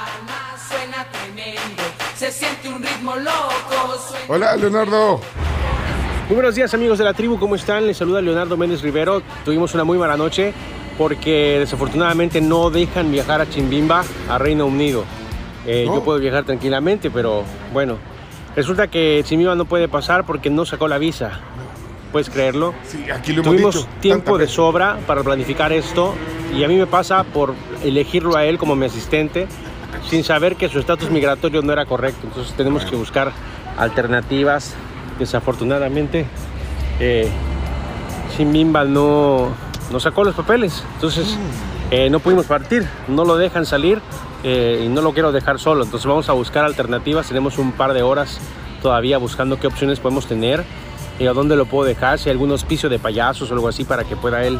suena 0.68 1.06
tremendo. 1.10 1.82
Se 2.16 2.30
siente 2.30 2.68
un 2.68 2.82
ritmo 2.82 3.16
loco. 3.16 3.96
Suena 4.08 4.24
Hola, 4.28 4.56
Leonardo. 4.56 5.20
Muy 6.28 6.34
buenos 6.34 6.54
días 6.54 6.74
amigos 6.74 6.98
de 6.98 7.04
la 7.04 7.14
tribu, 7.14 7.38
¿cómo 7.38 7.54
están? 7.54 7.86
Les 7.86 7.96
saluda 7.96 8.20
Leonardo 8.20 8.56
Méndez 8.56 8.82
Rivero. 8.82 9.22
Tuvimos 9.44 9.72
una 9.74 9.84
muy 9.84 9.96
mala 9.96 10.16
noche 10.16 10.52
porque 10.98 11.56
desafortunadamente 11.60 12.40
no 12.40 12.70
dejan 12.70 13.10
viajar 13.10 13.40
a 13.40 13.48
Chimbimba, 13.48 14.04
a 14.28 14.36
Reino 14.36 14.66
Unido. 14.66 15.04
Eh, 15.66 15.84
¿No? 15.86 15.94
Yo 15.96 16.04
puedo 16.04 16.18
viajar 16.18 16.44
tranquilamente, 16.44 17.10
pero 17.10 17.44
bueno, 17.72 17.96
resulta 18.54 18.88
que 18.88 19.22
Chimbimba 19.24 19.54
no 19.54 19.64
puede 19.64 19.88
pasar 19.88 20.26
porque 20.26 20.50
no 20.50 20.66
sacó 20.66 20.86
la 20.86 20.98
visa. 20.98 21.40
¿Puedes 22.12 22.28
creerlo? 22.28 22.74
Sí, 22.86 23.10
aquí 23.10 23.32
lo 23.32 23.42
hemos 23.42 23.52
Tuvimos 23.54 23.74
dicho. 23.76 23.88
tiempo 24.00 24.38
de 24.38 24.48
sobra 24.48 24.98
para 25.06 25.22
planificar 25.22 25.72
esto 25.72 26.14
y 26.54 26.64
a 26.64 26.68
mí 26.68 26.76
me 26.76 26.86
pasa 26.86 27.22
por 27.24 27.54
elegirlo 27.84 28.36
a 28.36 28.44
él 28.44 28.58
como 28.58 28.74
mi 28.76 28.86
asistente 28.86 29.46
sin 30.08 30.24
saber 30.24 30.56
que 30.56 30.68
su 30.68 30.78
estatus 30.78 31.10
migratorio 31.10 31.62
no 31.62 31.72
era 31.72 31.86
correcto. 31.86 32.26
Entonces 32.26 32.54
tenemos 32.54 32.84
que 32.84 32.96
buscar 32.96 33.32
alternativas. 33.76 34.74
Desafortunadamente, 35.18 36.26
eh, 37.00 37.28
Chimbimba 38.36 38.84
no, 38.84 39.48
no 39.90 40.00
sacó 40.00 40.24
los 40.24 40.34
papeles. 40.34 40.84
Entonces 40.94 41.36
eh, 41.90 42.10
no 42.10 42.20
pudimos 42.20 42.46
partir, 42.46 42.86
no 43.08 43.24
lo 43.24 43.36
dejan 43.36 43.66
salir 43.66 44.00
eh, 44.44 44.82
y 44.84 44.88
no 44.88 45.00
lo 45.00 45.12
quiero 45.12 45.32
dejar 45.32 45.58
solo. 45.58 45.84
Entonces 45.84 46.06
vamos 46.06 46.28
a 46.28 46.32
buscar 46.32 46.64
alternativas. 46.64 47.28
Tenemos 47.28 47.58
un 47.58 47.72
par 47.72 47.92
de 47.94 48.02
horas 48.02 48.38
todavía 48.82 49.18
buscando 49.18 49.58
qué 49.58 49.66
opciones 49.66 49.98
podemos 49.98 50.26
tener 50.26 50.64
y 51.18 51.26
a 51.26 51.32
dónde 51.32 51.56
lo 51.56 51.66
puedo 51.66 51.86
dejar, 51.86 52.18
si 52.18 52.28
hay 52.28 52.32
algún 52.32 52.52
hospicio 52.52 52.88
de 52.88 52.98
payasos 52.98 53.50
o 53.50 53.54
algo 53.54 53.68
así 53.68 53.84
para 53.84 54.04
que 54.04 54.16
pueda 54.16 54.44
él 54.44 54.58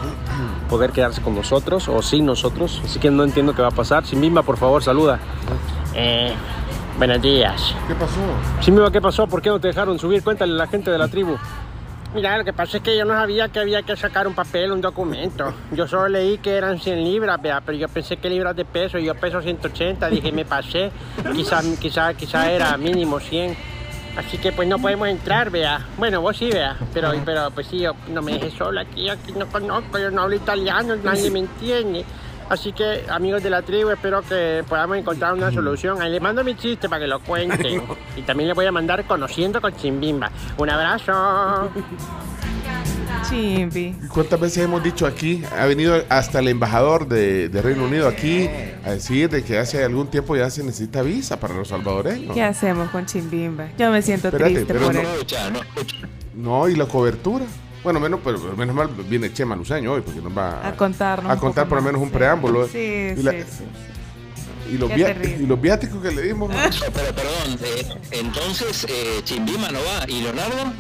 poder 0.68 0.90
quedarse 0.90 1.22
con 1.22 1.34
nosotros 1.34 1.88
o 1.88 2.02
sin 2.02 2.26
nosotros. 2.26 2.80
Así 2.84 2.98
que 2.98 3.10
no 3.10 3.24
entiendo 3.24 3.54
qué 3.54 3.62
va 3.62 3.68
a 3.68 3.72
pasar. 3.72 4.04
Chimbimba, 4.04 4.42
por 4.42 4.56
favor, 4.56 4.82
saluda. 4.82 5.18
Eh, 5.94 6.32
buenos 6.98 7.22
días. 7.22 7.74
¿Qué 7.86 7.94
pasó? 7.94 8.20
Chimbimba, 8.60 8.90
¿qué 8.90 9.00
pasó? 9.00 9.26
¿Por 9.26 9.40
qué 9.40 9.50
no 9.50 9.60
te 9.60 9.68
dejaron 9.68 9.98
subir? 9.98 10.22
Cuéntale 10.22 10.52
a 10.52 10.56
la 10.56 10.66
gente 10.66 10.90
de 10.90 10.98
la 10.98 11.08
tribu. 11.08 11.36
Mira, 12.14 12.38
lo 12.38 12.44
que 12.44 12.54
pasa 12.54 12.78
es 12.78 12.82
que 12.82 12.96
yo 12.96 13.04
no 13.04 13.12
sabía 13.12 13.50
que 13.50 13.60
había 13.60 13.82
que 13.82 13.94
sacar 13.94 14.26
un 14.26 14.34
papel, 14.34 14.72
un 14.72 14.80
documento. 14.80 15.52
Yo 15.72 15.86
solo 15.86 16.08
leí 16.08 16.38
que 16.38 16.56
eran 16.56 16.80
100 16.80 17.04
libras, 17.04 17.40
vea, 17.40 17.60
pero 17.60 17.76
yo 17.76 17.86
pensé 17.86 18.16
que 18.16 18.30
libras 18.30 18.56
de 18.56 18.64
peso, 18.64 18.98
yo 18.98 19.14
peso 19.14 19.42
180, 19.42 20.08
dije, 20.08 20.32
me 20.32 20.46
pasé. 20.46 20.90
Quizá, 21.34 21.60
quizá, 21.78 22.14
quizá 22.14 22.50
era 22.50 22.74
mínimo 22.78 23.20
100. 23.20 23.77
Así 24.16 24.38
que 24.38 24.52
pues 24.52 24.66
no 24.66 24.78
podemos 24.78 25.08
entrar, 25.08 25.50
vea. 25.50 25.86
Bueno, 25.96 26.20
vos 26.20 26.36
sí, 26.36 26.50
vea. 26.50 26.76
Pero, 26.92 27.12
pero 27.24 27.50
pues 27.52 27.68
sí, 27.68 27.78
yo 27.78 27.94
no 28.08 28.20
me 28.22 28.32
dejé 28.32 28.50
sola 28.50 28.80
aquí, 28.80 29.08
aquí 29.08 29.32
no 29.32 29.46
conozco, 29.46 29.98
yo 29.98 30.10
no 30.10 30.22
hablo 30.22 30.36
italiano, 30.36 30.96
nadie 30.96 31.30
me 31.30 31.40
entiende. 31.40 32.04
Así 32.48 32.72
que, 32.72 33.04
amigos 33.10 33.42
de 33.42 33.50
la 33.50 33.60
tribu, 33.60 33.90
espero 33.90 34.22
que 34.22 34.64
podamos 34.66 34.96
encontrar 34.96 35.34
una 35.34 35.52
solución. 35.52 36.00
Ahí 36.00 36.10
les 36.10 36.22
mando 36.22 36.42
mi 36.42 36.56
chiste 36.56 36.88
para 36.88 37.02
que 37.02 37.06
lo 37.06 37.20
cuenten. 37.20 37.82
Y 38.16 38.22
también 38.22 38.48
les 38.48 38.56
voy 38.56 38.66
a 38.66 38.72
mandar 38.72 39.04
conociendo 39.04 39.60
con 39.60 39.76
Chimbimba. 39.76 40.30
Un 40.56 40.70
abrazo. 40.70 41.70
Chimbi. 43.28 43.96
¿Cuántas 44.12 44.38
veces 44.40 44.64
hemos 44.64 44.82
dicho 44.82 45.06
aquí? 45.06 45.42
Ha 45.58 45.66
venido 45.66 46.02
hasta 46.08 46.38
el 46.40 46.48
embajador 46.48 47.08
de, 47.08 47.48
de 47.48 47.62
Reino 47.62 47.84
Unido 47.84 48.08
aquí 48.08 48.48
a 48.84 48.90
decir 48.92 49.28
de 49.30 49.42
que 49.42 49.58
hace 49.58 49.82
algún 49.84 50.08
tiempo 50.08 50.36
ya 50.36 50.50
se 50.50 50.62
necesita 50.62 51.02
visa 51.02 51.38
para 51.40 51.54
los 51.54 51.68
salvadoreños. 51.68 52.34
¿Qué 52.34 52.42
hacemos 52.42 52.90
con 52.90 53.06
Chimbimba? 53.06 53.68
Yo 53.78 53.90
me 53.90 54.02
siento 54.02 54.28
Espérate, 54.28 54.54
triste 54.54 54.72
pero 54.74 54.86
por 54.86 54.94
no- 54.94 55.00
él. 55.00 55.06
No, 56.34 56.68
y 56.68 56.76
la 56.76 56.86
cobertura. 56.86 57.44
Bueno, 57.82 58.00
menos, 58.00 58.20
pero 58.24 58.38
menos 58.56 58.74
mal 58.74 58.88
viene 59.08 59.32
Chema 59.32 59.54
Luceño 59.56 59.92
hoy 59.92 60.00
porque 60.02 60.20
nos 60.20 60.36
va 60.36 60.60
A 60.62 60.68
a 60.68 60.76
contar 60.76 61.22
poco 61.22 61.68
por 61.68 61.78
lo 61.78 61.82
menos 61.82 62.00
un 62.02 62.08
sí. 62.08 62.14
preámbulo. 62.14 62.66
Sí, 62.68 62.78
y, 62.78 63.16
sí, 63.16 63.22
la- 63.22 63.32
sí. 63.32 63.38
Y 64.70 64.78
los 64.78 64.90
y 64.90 65.46
los 65.46 65.60
viáticos 65.60 66.02
que 66.02 66.10
le 66.10 66.22
dimos. 66.22 66.50
Pero 66.80 67.14
perdón, 67.14 67.58
eh, 67.64 67.86
entonces 68.12 68.86
eh, 68.88 69.20
Chimbima 69.24 69.70
no 69.70 69.78
va. 69.80 70.04
¿Y 70.08 70.22
Leonardo? 70.22 70.72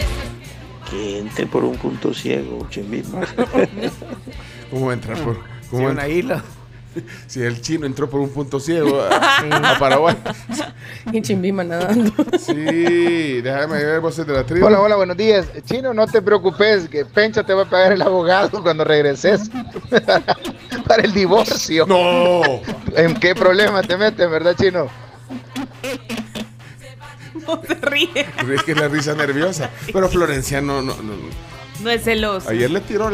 Que 0.89 1.19
entre 1.19 1.45
por 1.47 1.63
un 1.63 1.77
punto 1.77 2.13
ciego, 2.13 2.67
chimbimba. 2.69 3.21
¿Cómo 4.71 4.91
entrar 4.91 5.17
por 5.23 5.35
Sí, 5.35 5.41
cómo 5.71 5.83
una 5.89 6.05
entra- 6.07 6.09
isla. 6.09 6.43
Si 7.27 7.41
el 7.41 7.61
chino 7.61 7.85
entró 7.85 8.09
por 8.09 8.19
un 8.19 8.29
punto 8.29 8.59
ciego 8.59 9.01
a, 9.01 9.73
a 9.73 9.79
Paraguay. 9.79 10.15
Y 11.13 11.21
Chimbima 11.21 11.63
nadando. 11.63 12.11
Sí, 12.37 13.41
déjame 13.41 13.83
ver 13.83 13.99
voces 13.99 14.27
de 14.27 14.33
la 14.33 14.43
tribu. 14.43 14.65
Hola, 14.65 14.81
hola, 14.81 14.95
buenos 14.95 15.15
días. 15.17 15.47
Chino, 15.65 15.93
no 15.93 16.05
te 16.07 16.21
preocupes, 16.21 16.89
que 16.89 17.05
Pencho 17.05 17.43
te 17.43 17.53
va 17.53 17.63
a 17.63 17.69
pagar 17.69 17.93
el 17.93 18.01
abogado 18.01 18.61
cuando 18.61 18.83
regreses 18.83 19.49
para 20.87 21.03
el 21.03 21.13
divorcio. 21.13 21.85
No. 21.87 22.41
¿En 22.95 23.15
qué 23.15 23.33
problema 23.33 23.81
te 23.81 23.97
metes, 23.97 24.29
verdad, 24.29 24.55
Chino? 24.59 24.87
No 27.47 27.61
se 27.65 27.75
ríe. 27.75 28.27
Es 28.53 28.63
que 28.63 28.71
es 28.73 28.77
la 28.77 28.87
risa 28.87 29.15
nerviosa. 29.15 29.69
Pero 29.91 30.09
Florencia 30.09 30.61
no, 30.61 30.81
no, 30.81 30.95
no. 30.95 31.13
No 31.81 31.89
es 31.89 32.03
celoso. 32.03 32.49
Ayer 32.49 32.69
le 32.69 32.81
tiró 32.81 33.09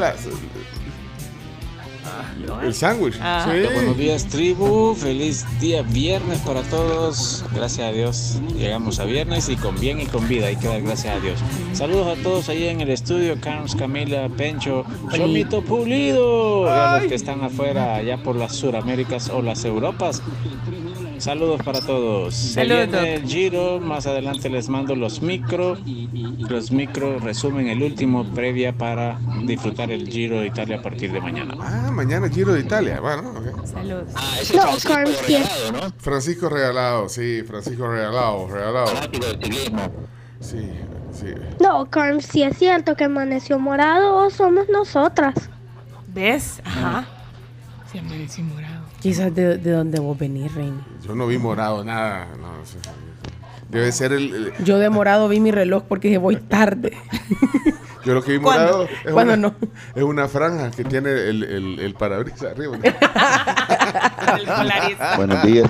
el 2.63 2.73
sándwich. 2.73 3.15
Ah. 3.21 3.47
Sí. 3.49 3.73
Buenos 3.73 3.97
días 3.97 4.25
tribu, 4.27 4.95
feliz 4.95 5.45
día 5.59 5.81
viernes 5.81 6.39
para 6.39 6.61
todos. 6.63 7.43
Gracias 7.53 7.87
a 7.87 7.91
Dios 7.91 8.39
llegamos 8.57 8.99
a 8.99 9.05
viernes 9.05 9.49
y 9.49 9.55
con 9.55 9.79
bien 9.79 9.99
y 9.99 10.05
con 10.05 10.27
vida, 10.27 10.47
hay 10.47 10.55
que 10.55 10.67
dar 10.67 10.81
gracias 10.81 11.15
a 11.15 11.19
Dios. 11.19 11.39
Saludos 11.73 12.17
a 12.17 12.23
todos 12.23 12.49
ahí 12.49 12.67
en 12.67 12.81
el 12.81 12.89
estudio, 12.89 13.37
Carlos, 13.39 13.75
Camila, 13.75 14.29
Pencho, 14.29 14.85
Chomito 15.11 15.61
Pulido, 15.61 16.65
y 16.65 16.69
a 16.69 16.99
los 16.99 17.07
que 17.07 17.15
están 17.15 17.43
afuera 17.43 17.95
allá 17.95 18.17
por 18.17 18.35
las 18.35 18.55
Suraméricas 18.55 19.29
o 19.29 19.41
las 19.41 19.65
Europas. 19.65 20.21
Saludos 21.17 21.61
para 21.63 21.81
todos. 21.81 22.35
Se 22.35 22.53
Saludos. 22.55 22.91
viene 22.91 23.13
el 23.15 23.27
Giro, 23.27 23.79
más 23.79 24.05
adelante 24.05 24.49
les 24.49 24.69
mando 24.69 24.95
los 24.95 25.21
micro. 25.21 25.77
Los 26.49 26.71
micro 26.71 27.19
resumen 27.19 27.67
el 27.67 27.81
último 27.81 28.23
previa 28.33 28.73
para 28.73 29.19
disfrutar 29.45 29.91
el 29.91 30.07
Giro 30.07 30.39
de 30.41 30.47
Italia 30.47 30.77
a 30.77 30.81
partir 30.81 31.11
de 31.11 31.21
mañana. 31.21 31.55
Ah, 31.59 31.89
mañana 31.91 32.29
Giro 32.29 32.53
de 32.53 32.59
Italia. 32.61 32.99
Bueno, 32.99 33.29
ok. 33.31 33.65
Saludos. 33.65 34.09
Ah, 34.15 34.37
ese 34.41 34.55
es 34.57 34.61
Francisco 34.83 34.93
Regalado, 34.95 35.71
¿no? 35.71 35.93
Francisco 35.97 36.49
Regalado, 36.49 37.09
sí, 37.09 37.43
Francisco 37.47 37.87
Regalado, 37.87 38.47
Regalado. 38.47 38.87
Sí, 40.39 40.69
sí. 41.13 41.27
No, 41.59 41.85
Carm, 41.89 42.21
si 42.21 42.43
es 42.43 42.57
cierto 42.57 42.95
que 42.95 43.05
amaneció 43.05 43.57
morado 43.57 44.15
o 44.17 44.29
somos 44.29 44.69
nosotras. 44.69 45.33
¿Ves? 46.07 46.61
Ajá. 46.65 47.05
Se 47.91 47.99
amaneció 47.99 48.43
morado. 48.43 48.84
Quizás 49.05 49.35
de, 49.35 49.59
de 49.59 49.71
dónde 49.71 49.99
vos 49.99 50.17
venís, 50.17 50.51
Reina. 50.55 50.83
Yo 51.07 51.13
no 51.13 51.27
vi 51.27 51.37
morado 51.37 51.83
nada. 51.83 52.25
No, 52.41 52.49
debe 53.69 53.91
ser 53.91 54.11
el, 54.13 54.33
el- 54.33 54.53
Yo 54.65 54.79
de 54.79 54.89
morado 54.89 55.29
vi 55.29 55.39
mi 55.39 55.51
reloj 55.51 55.83
porque 55.87 56.07
dije 56.07 56.17
voy 56.17 56.37
tarde. 56.37 56.91
Yo 58.03 58.15
lo 58.15 58.23
que 58.23 58.31
vi 58.31 58.39
morado 58.39 58.87
es, 59.05 59.13
¿Cuándo 59.13 59.35
una, 59.35 59.49
no? 59.49 59.55
es 59.93 60.01
una 60.03 60.27
franja 60.27 60.71
que 60.71 60.83
tiene 60.85 61.11
el, 61.11 61.43
el, 61.43 61.79
el 61.81 61.93
parabrisas 61.93 62.53
arriba. 62.53 62.77
Buenos 65.17 65.43
días. 65.43 65.69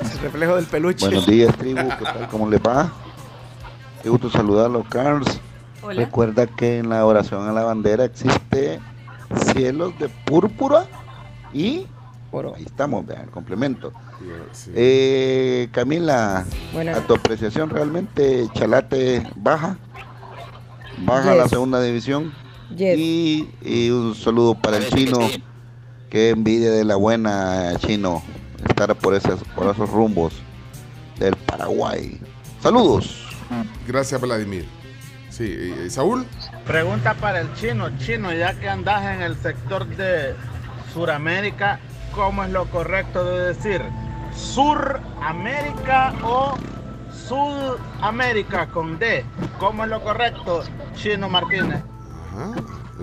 El 0.00 0.18
reflejo 0.22 0.56
del 0.56 0.64
peluche. 0.64 1.04
Buenos 1.04 1.26
días, 1.26 1.54
tribu. 1.58 1.82
¿Qué 1.98 2.04
tal? 2.04 2.28
¿Cómo 2.30 2.48
le 2.48 2.56
va? 2.56 2.90
Qué 4.02 4.08
gusto 4.08 4.30
saludarlos, 4.30 4.86
Carlos. 4.88 5.28
Hola. 5.82 6.00
Recuerda 6.06 6.46
que 6.46 6.78
en 6.78 6.88
la 6.88 7.04
oración 7.04 7.46
a 7.46 7.52
la 7.52 7.64
bandera 7.64 8.06
existe 8.06 8.80
cielos 9.52 9.92
de 9.98 10.08
púrpura 10.08 10.86
y 11.52 11.86
ahí 12.56 12.64
estamos, 12.64 13.06
vean, 13.06 13.22
el 13.22 13.30
complemento. 13.30 13.92
Eh, 14.74 15.68
Camila, 15.72 16.44
Buena. 16.72 16.96
a 16.96 17.00
tu 17.00 17.14
apreciación 17.14 17.70
realmente 17.70 18.48
Chalate 18.54 19.26
baja, 19.36 19.76
baja 21.04 21.32
a 21.32 21.34
la 21.34 21.42
Yes. 21.44 21.50
segunda 21.50 21.80
división 21.82 22.32
y, 22.76 23.48
y 23.62 23.90
un 23.90 24.14
saludo 24.14 24.54
para 24.54 24.78
el 24.78 24.86
chino, 24.88 25.18
que 26.10 26.30
envidia 26.30 26.70
de 26.72 26.84
la 26.84 26.96
buena 26.96 27.72
chino 27.78 28.22
estar 28.68 28.94
por 28.96 29.14
esos, 29.14 29.40
por 29.54 29.70
esos 29.70 29.88
rumbos 29.90 30.32
del 31.18 31.36
Paraguay. 31.36 32.18
Saludos. 32.62 33.20
Gracias, 33.86 34.20
Vladimir. 34.20 34.64
Sí, 35.30 35.44
¿y- 35.44 35.86
y 35.86 35.90
Saúl. 35.90 36.24
Pregunta 36.66 37.14
para 37.14 37.40
el 37.40 37.52
chino. 37.54 37.90
Chino, 37.98 38.32
ya 38.32 38.54
que 38.58 38.68
andas 38.68 39.04
en 39.16 39.22
el 39.22 39.36
sector 39.36 39.84
de 39.96 40.34
Suramérica, 40.92 41.80
¿cómo 42.14 42.44
es 42.44 42.50
lo 42.50 42.66
correcto 42.70 43.24
de 43.24 43.54
decir? 43.54 43.82
¿Suramérica 44.34 46.14
o 46.22 46.56
Sudamérica 47.28 48.66
con 48.68 48.98
D? 48.98 49.24
¿Cómo 49.58 49.84
es 49.84 49.90
lo 49.90 50.02
correcto, 50.02 50.64
Chino 50.96 51.28
Martínez? 51.28 51.82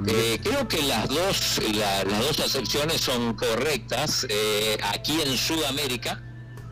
Eh, 0.07 0.39
creo 0.43 0.67
que 0.67 0.81
las 0.83 1.07
dos, 1.07 1.61
la- 1.73 2.03
las 2.03 2.19
dos 2.19 2.39
acepciones 2.39 3.01
son 3.01 3.33
correctas. 3.35 4.25
Eh, 4.29 4.77
aquí 4.93 5.21
en 5.21 5.37
Sudamérica 5.37 6.21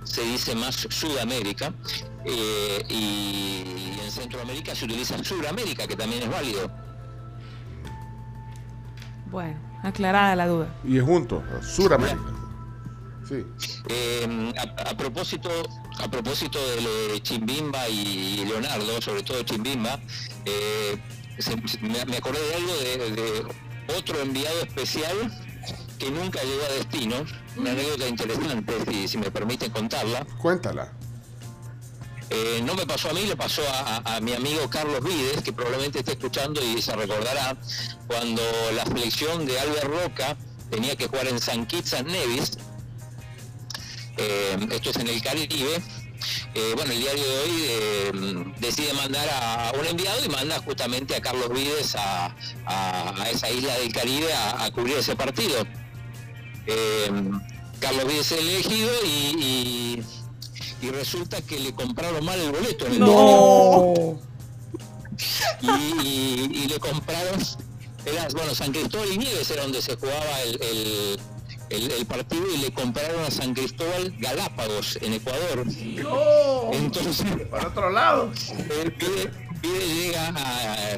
se 0.03 0.21
dice 0.23 0.55
más 0.55 0.75
Sudamérica 0.89 1.73
eh, 2.25 2.83
y 2.89 3.99
en 4.03 4.11
Centroamérica 4.11 4.73
se 4.75 4.85
utiliza 4.85 5.21
Suramérica, 5.23 5.87
que 5.87 5.95
también 5.95 6.23
es 6.23 6.29
válido. 6.29 6.69
Bueno, 9.31 9.57
aclarada 9.83 10.35
la 10.35 10.47
duda. 10.47 10.67
Y 10.83 10.97
es 10.97 11.03
junto, 11.03 11.43
Suramérica. 11.61 12.19
Sí. 13.27 13.45
Eh, 13.89 14.53
a, 14.57 14.89
a 14.89 14.97
propósito, 14.97 15.49
a 15.99 16.09
propósito 16.09 16.57
de 16.75 16.81
lo 16.81 17.13
de 17.13 17.21
Chimbimba 17.21 17.87
y 17.87 18.43
Leonardo, 18.45 18.99
sobre 19.01 19.21
todo 19.23 19.43
Chimbimba, 19.43 19.99
eh, 20.45 20.97
se- 21.37 21.67
se- 21.67 21.79
me, 21.81 22.03
me 22.05 22.17
acordé 22.17 22.39
de 22.39 22.55
algo 22.55 22.73
de, 22.75 23.21
de 23.21 23.45
otro 23.97 24.19
enviado 24.21 24.59
especial 24.61 25.15
que 25.99 26.09
nunca 26.09 26.39
llegó 26.41 26.63
a 26.69 26.73
destino, 26.73 27.15
una 27.57 27.71
anécdota 27.71 28.07
interesante, 28.07 28.73
si, 28.89 29.07
si 29.07 29.17
me 29.17 29.29
permiten 29.29 29.71
contarla. 29.71 30.25
Cuéntala. 30.41 30.91
Eh, 32.31 32.61
no 32.63 32.75
me 32.75 32.85
pasó 32.85 33.09
a 33.09 33.13
mí, 33.13 33.25
le 33.25 33.35
pasó 33.35 33.63
a, 34.05 34.19
mi 34.21 34.33
amigo 34.33 34.69
Carlos 34.69 35.03
Vides, 35.03 35.41
que 35.41 35.51
probablemente 35.51 35.99
esté 35.99 36.11
escuchando 36.11 36.61
y 36.63 36.81
se 36.81 36.95
recordará 36.95 37.57
cuando 38.07 38.41
la 38.75 38.85
selección 38.85 39.47
de 39.47 39.59
Albert 39.59 39.85
Roca 39.85 40.37
tenía 40.69 40.95
que 40.95 41.07
jugar 41.07 41.27
en 41.27 41.39
San 41.39 41.65
Kitts 41.65 41.93
and 41.93 42.07
Nevis. 42.09 42.51
Eh, 44.17 44.57
esto 44.71 44.91
es 44.91 44.97
en 44.97 45.07
el 45.07 45.21
Caribe. 45.23 45.81
Eh, 46.53 46.73
bueno, 46.75 46.91
el 46.91 46.99
diario 46.99 47.23
de 47.23 47.39
hoy 47.39 48.53
decide 48.59 48.93
mandar 48.93 49.27
a 49.31 49.71
un 49.79 49.85
enviado 49.87 50.23
y 50.23 50.29
manda 50.29 50.59
justamente 50.59 51.15
a 51.15 51.21
Carlos 51.21 51.49
Vides 51.49 51.95
a, 51.97 52.35
esa 53.31 53.49
isla 53.49 53.75
del 53.79 53.91
Caribe 53.91 54.31
a, 54.33 54.69
cubrir 54.71 54.97
ese 54.97 55.15
partido. 55.15 55.65
Carlos 57.79 58.05
Vides 58.05 58.31
es 58.33 58.39
elegido 58.39 58.91
y- 59.05 60.03
y 60.81 60.89
resulta 60.91 61.41
que 61.41 61.59
le 61.59 61.73
compraron 61.73 62.23
mal 62.23 62.39
el 62.39 62.51
boleto 62.51 62.85
en 62.87 62.93
el 62.93 62.99
No. 62.99 64.19
y, 65.61 65.67
y- 66.07 66.49
y 66.63 66.67
le 66.67 66.79
compraron, 66.79 67.39
era, 68.05 68.27
bueno, 68.33 68.55
San 68.55 68.71
Cristóbal 68.71 69.11
y 69.11 69.17
Nieves 69.17 69.49
era 69.51 69.63
donde 69.63 69.81
se 69.81 69.95
jugaba 69.95 70.41
el, 70.43 70.61
el- 70.61 71.19
el- 71.69 71.91
el 71.91 72.05
partido 72.05 72.43
y 72.53 72.57
le 72.57 72.71
compraron 72.71 73.23
a 73.25 73.29
San 73.31 73.53
Cristóbal 73.53 74.15
Galápagos 74.19 74.97
en 75.01 75.13
Ecuador. 75.13 75.65
Entonces, 76.73 77.23
para 77.51 77.67
otro 77.67 77.89
lado. 77.91 78.31
El 78.81 78.93
pibe, 78.93 79.31
pibe 79.61 79.79
llega 79.87 80.29
a 80.35 80.97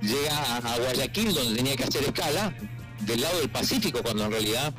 llega 0.00 0.56
a 0.56 0.78
Guayaquil 0.78 1.34
donde 1.34 1.56
tenía 1.56 1.76
que 1.76 1.84
hacer 1.84 2.04
escala, 2.04 2.54
del 3.00 3.20
lado 3.20 3.38
del 3.40 3.50
Pacífico, 3.50 4.02
cuando 4.02 4.24
en 4.24 4.30
realidad 4.32 4.72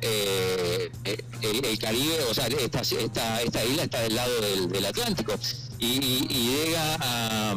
eh, 0.00 0.90
eh, 1.04 1.24
el, 1.42 1.78
Caribe, 1.78 2.18
o 2.30 2.34
sea, 2.34 2.46
esta, 2.46 2.80
esta, 2.80 3.42
esta 3.42 3.64
isla 3.64 3.84
está 3.84 4.00
del 4.00 4.14
lado 4.14 4.40
del, 4.40 4.84
Atlántico. 4.86 5.34
Y, 5.78 5.86
y- 5.86 6.26
y 6.30 6.50
llega, 6.64 6.96
a, 7.00 7.54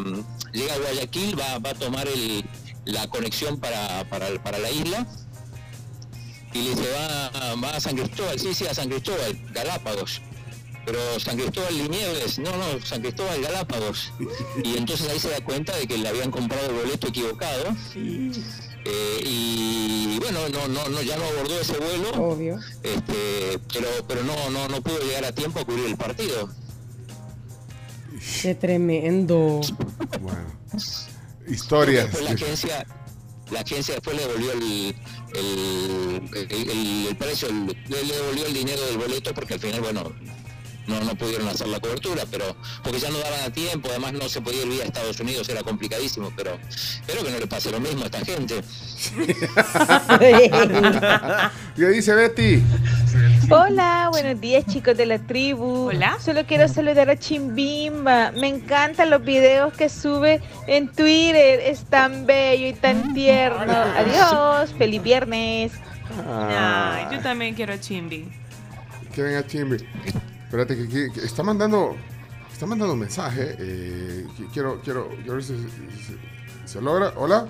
llega 0.53 0.73
a 0.73 0.77
Guayaquil, 0.77 1.39
va, 1.39 1.55
a 1.69 1.73
tomar 1.73 2.07
el- 2.07 2.43
la 2.85 3.07
conexión 3.09 3.59
para, 3.59 4.07
para, 4.09 4.57
la 4.59 4.71
isla. 4.71 5.05
Y 6.53 6.61
le 6.63 6.69
dice, 6.71 6.87
va, 6.91 7.69
a 7.69 7.79
San 7.79 7.95
Cristóbal, 7.95 8.39
sí, 8.39 8.53
sí, 8.53 8.65
a 8.67 8.73
San 8.73 8.89
Cristóbal, 8.89 9.39
Galápagos. 9.53 10.21
pero 10.85 11.19
San 11.19 11.37
Cristóbal 11.37 11.77
Linieves, 11.77 12.39
no, 12.39 12.51
no, 12.57 12.83
San 12.83 13.01
Cristóbal 13.01 13.41
Galápagos. 13.41 14.11
Y 14.63 14.75
entonces 14.77 15.07
ahí 15.09 15.19
se 15.19 15.29
da 15.29 15.41
cuenta 15.43 15.75
de 15.75 15.87
que 15.87 15.97
le 15.97 16.09
habían 16.09 16.31
comprado 16.31 16.67
el 16.67 16.73
boleto 16.73 17.07
equivocado. 17.07 17.75
Eh, 18.91 19.21
y 19.23 20.19
bueno, 20.19 20.49
no, 20.49 20.67
no, 20.67 20.89
no, 20.89 21.01
ya 21.01 21.17
no 21.17 21.25
abordó 21.25 21.59
ese 21.59 21.77
vuelo. 21.77 22.09
Obvio. 22.11 22.59
Este, 22.83 23.59
pero, 23.73 23.87
pero 24.07 24.23
no, 24.23 24.49
no, 24.49 24.67
no 24.67 24.81
pudo 24.81 24.99
llegar 24.99 25.25
a 25.25 25.31
tiempo 25.31 25.59
a 25.59 25.65
cubrir 25.65 25.85
el 25.85 25.97
partido. 25.97 26.49
Qué 28.41 28.55
tremendo. 28.55 29.61
Historias. 31.47 32.05
Después 32.05 32.23
la 32.23 32.31
agencia, 32.31 32.85
la 33.51 33.59
agencia 33.61 33.93
después 33.95 34.15
le 34.17 34.27
devolvió 34.27 34.51
el, 34.53 34.95
el, 35.35 36.29
el- 36.35 36.69
el- 36.69 37.07
el 37.09 37.15
precio, 37.17 37.47
le 37.49 38.03
devolvió 38.03 38.45
el 38.45 38.53
dinero 38.53 38.85
del 38.85 38.97
boleto 38.97 39.33
porque 39.33 39.55
al 39.55 39.59
final, 39.59 39.81
bueno, 39.81 40.11
no, 40.89 40.99
no 41.01 41.15
pudieron 41.15 41.47
hacer 41.47 41.67
la 41.67 41.79
cobertura, 41.79 42.23
pero 42.29 42.55
porque 42.83 42.99
ya 42.99 43.09
no 43.09 43.19
daban 43.19 43.41
a 43.45 43.49
tiempo, 43.51 43.87
además 43.89 44.13
no 44.13 44.27
se 44.27 44.41
podía 44.41 44.63
ir 44.63 44.69
vía 44.69 44.83
Estados 44.83 45.19
Unidos, 45.19 45.47
era 45.47 45.63
complicadísimo, 45.63 46.33
pero 46.35 46.57
espero 46.65 47.23
que 47.23 47.31
no 47.31 47.39
le 47.39 47.47
pase 47.47 47.71
lo 47.71 47.79
mismo 47.79 48.03
a 48.03 48.05
esta 48.05 48.25
gente. 48.25 48.61
¿Qué 51.75 51.87
dice 51.87 52.13
Betty? 52.15 52.61
Hola, 53.49 54.09
buenos 54.11 54.41
días 54.41 54.65
chicos 54.65 54.97
de 54.97 55.05
la 55.05 55.19
tribu. 55.19 55.89
Hola. 55.89 56.17
Solo 56.19 56.45
quiero 56.45 56.67
saludar 56.67 57.09
a 57.09 57.17
Chimbimba. 57.17 58.31
Me 58.31 58.47
encantan 58.47 59.09
los 59.09 59.23
videos 59.23 59.73
que 59.73 59.89
sube 59.89 60.41
en 60.67 60.87
Twitter. 60.87 61.59
Es 61.61 61.85
tan 61.85 62.25
bello 62.25 62.67
y 62.67 62.73
tan 62.73 63.13
tierno. 63.13 63.73
Adiós, 63.73 64.73
feliz 64.77 65.01
viernes. 65.01 65.71
Ay, 66.27 67.07
yo 67.11 67.21
también 67.21 67.55
quiero 67.55 67.73
a 67.73 67.79
Chimbi. 67.79 68.27
Que 69.13 69.21
venga 69.21 69.45
Chimbi. 69.45 69.77
Espérate, 70.49 70.75
que, 70.75 70.87
que- 70.87 71.11
que 71.11 71.25
está 71.25 71.43
mandando. 71.43 71.95
Está 72.51 72.65
mandando 72.65 72.93
un 72.93 72.99
mensaje. 72.99 73.55
eh, 73.59 74.25
quiero, 74.51 74.81
quiero, 74.81 75.09
quiero 75.09 75.33
ver 75.35 75.43
si 75.43 75.55
si- 75.55 76.03
si- 76.07 76.19
se 76.65 76.81
logra. 76.81 77.13
Hola. 77.17 77.47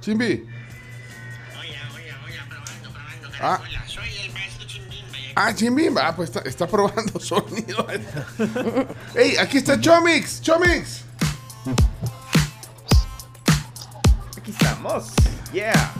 Chimbi. 0.00 0.46
Ah. 3.42 3.60
Ah, 5.36 5.54
Chimbimba. 5.54 6.08
Ah, 6.08 6.16
pues 6.16 6.30
está, 6.30 6.40
está 6.48 6.66
probando 6.66 7.20
sonido. 7.20 7.86
¡Ey! 9.14 9.36
Aquí 9.36 9.58
está 9.58 9.78
Chomix. 9.80 10.40
Chomix. 10.40 11.04
Aquí 14.36 14.50
estamos. 14.50 15.08
Yeah. 15.52 15.92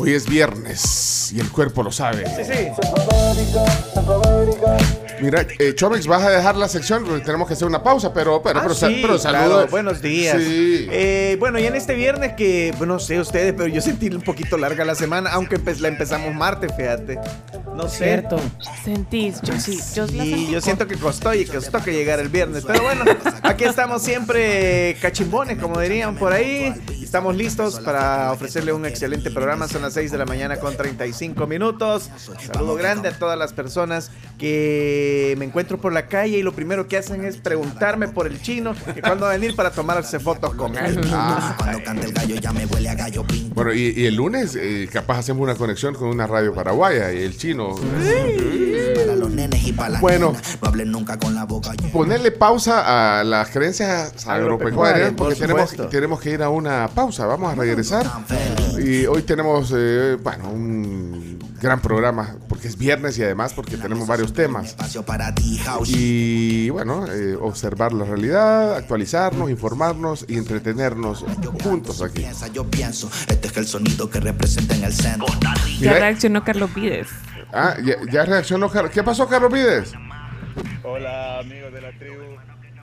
Hoy 0.00 0.14
es 0.14 0.26
viernes 0.26 1.30
y 1.34 1.40
el 1.40 1.50
cuerpo 1.50 1.82
lo 1.82 1.92
sabe. 1.92 2.24
Sí, 2.26 2.42
sí. 2.44 2.68
Mira, 5.20 5.46
eh, 5.58 5.74
Chomix, 5.74 6.06
vas 6.06 6.22
a 6.22 6.30
dejar 6.30 6.56
la 6.56 6.66
sección 6.66 7.04
porque 7.04 7.22
tenemos 7.22 7.46
que 7.46 7.52
hacer 7.52 7.68
una 7.68 7.82
pausa, 7.82 8.10
pero, 8.14 8.40
pero, 8.42 8.60
Ah, 8.60 8.62
pero, 8.62 8.74
sí, 8.74 9.00
pero 9.02 9.18
claro, 9.18 9.18
saludos. 9.18 9.70
buenos 9.70 10.00
días. 10.00 10.38
Sí. 10.42 10.86
Eh, 10.90 11.36
bueno, 11.38 11.58
y 11.58 11.66
en 11.66 11.76
este 11.76 11.94
viernes 11.94 12.32
que, 12.32 12.72
bueno, 12.78 12.94
no 12.94 13.00
sé 13.00 13.20
ustedes, 13.20 13.52
pero 13.52 13.66
yo 13.68 13.82
sentí 13.82 14.08
un 14.08 14.22
poquito 14.22 14.56
larga 14.56 14.82
la 14.86 14.94
semana, 14.94 15.28
aunque 15.32 15.60
empe- 15.62 15.78
la 15.78 15.88
empezamos 15.88 16.34
martes, 16.34 16.72
fíjate. 16.74 17.18
No 17.76 17.86
sé. 17.88 17.98
Cierto. 18.04 18.40
Sentís, 18.82 19.42
yo 19.42 19.60
sí, 19.60 19.78
yo 19.94 20.06
la 20.06 20.08
Sí, 20.24 20.30
sentí 20.30 20.50
yo 20.52 20.60
siento 20.62 20.86
que 20.86 20.96
costó 20.96 21.34
y 21.34 21.44
que 21.44 21.52
costó 21.56 21.82
que 21.84 21.92
llegar 21.92 22.18
el 22.18 22.28
viernes. 22.30 22.64
Pero 22.66 22.82
bueno, 22.82 23.04
aquí 23.42 23.64
estamos 23.64 24.02
siempre 24.02 24.96
cachimbones, 25.02 25.58
como 25.58 25.78
dirían 25.80 26.16
por 26.16 26.32
ahí. 26.32 26.74
Estamos 27.02 27.36
listos 27.36 27.78
para 27.80 28.32
ofrecerle 28.32 28.72
un 28.72 28.86
excelente 28.86 29.30
programa. 29.30 29.68
Son 29.68 29.82
las 29.82 29.89
6 29.90 30.10
de 30.10 30.18
la 30.18 30.24
mañana 30.26 30.58
con 30.58 30.76
35 30.76 31.46
minutos. 31.46 32.10
Saludo 32.52 32.74
grande 32.74 33.08
a 33.08 33.12
todas 33.18 33.38
las 33.38 33.52
personas 33.52 34.10
que 34.38 35.34
me 35.38 35.44
encuentro 35.44 35.78
por 35.78 35.92
la 35.92 36.06
calle 36.08 36.38
y 36.38 36.42
lo 36.42 36.52
primero 36.52 36.88
que 36.88 36.96
hacen 36.96 37.24
es 37.24 37.36
preguntarme 37.36 38.08
por 38.08 38.26
el 38.26 38.40
chino 38.42 38.74
que 38.94 39.00
cuándo 39.02 39.26
va 39.26 39.32
a 39.32 39.36
venir 39.36 39.54
para 39.56 39.70
tomarse 39.70 40.18
fotos 40.20 40.54
con 40.54 40.76
él. 40.76 41.00
Ah, 41.12 41.56
Bueno, 43.54 43.72
y, 43.72 43.92
y 43.96 44.06
el 44.06 44.14
lunes 44.14 44.56
eh, 44.56 44.88
capaz 44.92 45.18
hacemos 45.18 45.42
una 45.42 45.54
conexión 45.54 45.94
con 45.94 46.08
una 46.08 46.26
radio 46.26 46.54
paraguaya 46.54 47.12
y 47.12 47.22
el 47.22 47.36
chino. 47.36 47.74
Bueno, 50.00 50.34
ponerle 51.92 52.30
pausa 52.30 53.20
a 53.20 53.24
las 53.24 53.50
creencias 53.50 54.26
agropecuarias 54.26 55.12
porque 55.16 55.34
por 55.36 55.46
tenemos, 55.46 55.90
tenemos 55.90 56.20
que 56.20 56.30
ir 56.30 56.42
a 56.42 56.48
una 56.48 56.88
pausa. 56.88 57.26
Vamos 57.26 57.52
a 57.52 57.54
regresar. 57.54 58.06
Y 58.78 59.06
hoy 59.06 59.22
tenemos, 59.22 59.69
eh, 59.74 60.16
bueno, 60.22 60.50
un 60.50 61.38
gran 61.60 61.80
programa 61.80 62.36
porque 62.48 62.68
es 62.68 62.76
viernes 62.76 63.18
y 63.18 63.22
además 63.22 63.52
porque 63.54 63.76
tenemos 63.76 64.06
varios 64.06 64.32
temas. 64.32 64.76
Y 65.86 66.70
bueno, 66.70 67.06
eh, 67.06 67.36
observar 67.40 67.92
la 67.92 68.04
realidad, 68.04 68.76
actualizarnos, 68.76 69.50
informarnos 69.50 70.24
y 70.28 70.36
entretenernos 70.36 71.24
juntos 71.62 72.02
aquí. 72.02 72.24
Este. 75.64 75.80
Ya 75.80 75.92
reaccionó 75.94 76.44
Carlos 76.44 76.74
Vides. 76.74 77.08
ah, 77.52 77.76
ya, 77.84 77.96
ya 78.10 78.24
reaccionó 78.24 78.70
Carlos. 78.70 78.92
¿Qué 78.92 79.02
pasó, 79.02 79.28
Carlos 79.28 79.52
Vides? 79.52 79.92
Hola 80.82 81.38
amigos 81.40 81.72
de 81.72 81.80
la 81.80 81.92
tribu, 81.98 82.16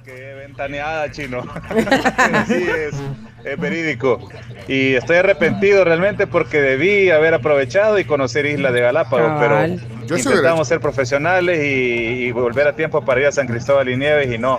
qué 0.07 0.33
ventaneada 0.35 1.11
chino. 1.11 1.43
Así 2.33 2.53
es, 2.63 2.95
es 3.43 3.59
verídico. 3.59 4.29
Y 4.67 4.95
estoy 4.95 5.17
arrepentido 5.17 5.83
realmente 5.83 6.27
porque 6.27 6.61
debí 6.61 7.09
haber 7.09 7.33
aprovechado 7.33 7.99
y 7.99 8.05
conocer 8.05 8.45
Isla 8.45 8.71
de 8.71 8.81
Galápagos, 8.81 9.27
Cabal. 9.39 9.81
pero 9.85 10.05
Yo 10.07 10.15
sí 10.17 10.23
intentamos 10.27 10.67
ser 10.67 10.79
profesionales 10.79 11.59
y, 11.63 12.25
y 12.27 12.31
volver 12.31 12.67
a 12.67 12.75
tiempo 12.75 13.03
para 13.03 13.19
ir 13.21 13.27
a 13.27 13.31
San 13.31 13.47
Cristóbal 13.47 13.89
y 13.89 13.97
Nieves 13.97 14.33
y 14.33 14.37
no, 14.37 14.57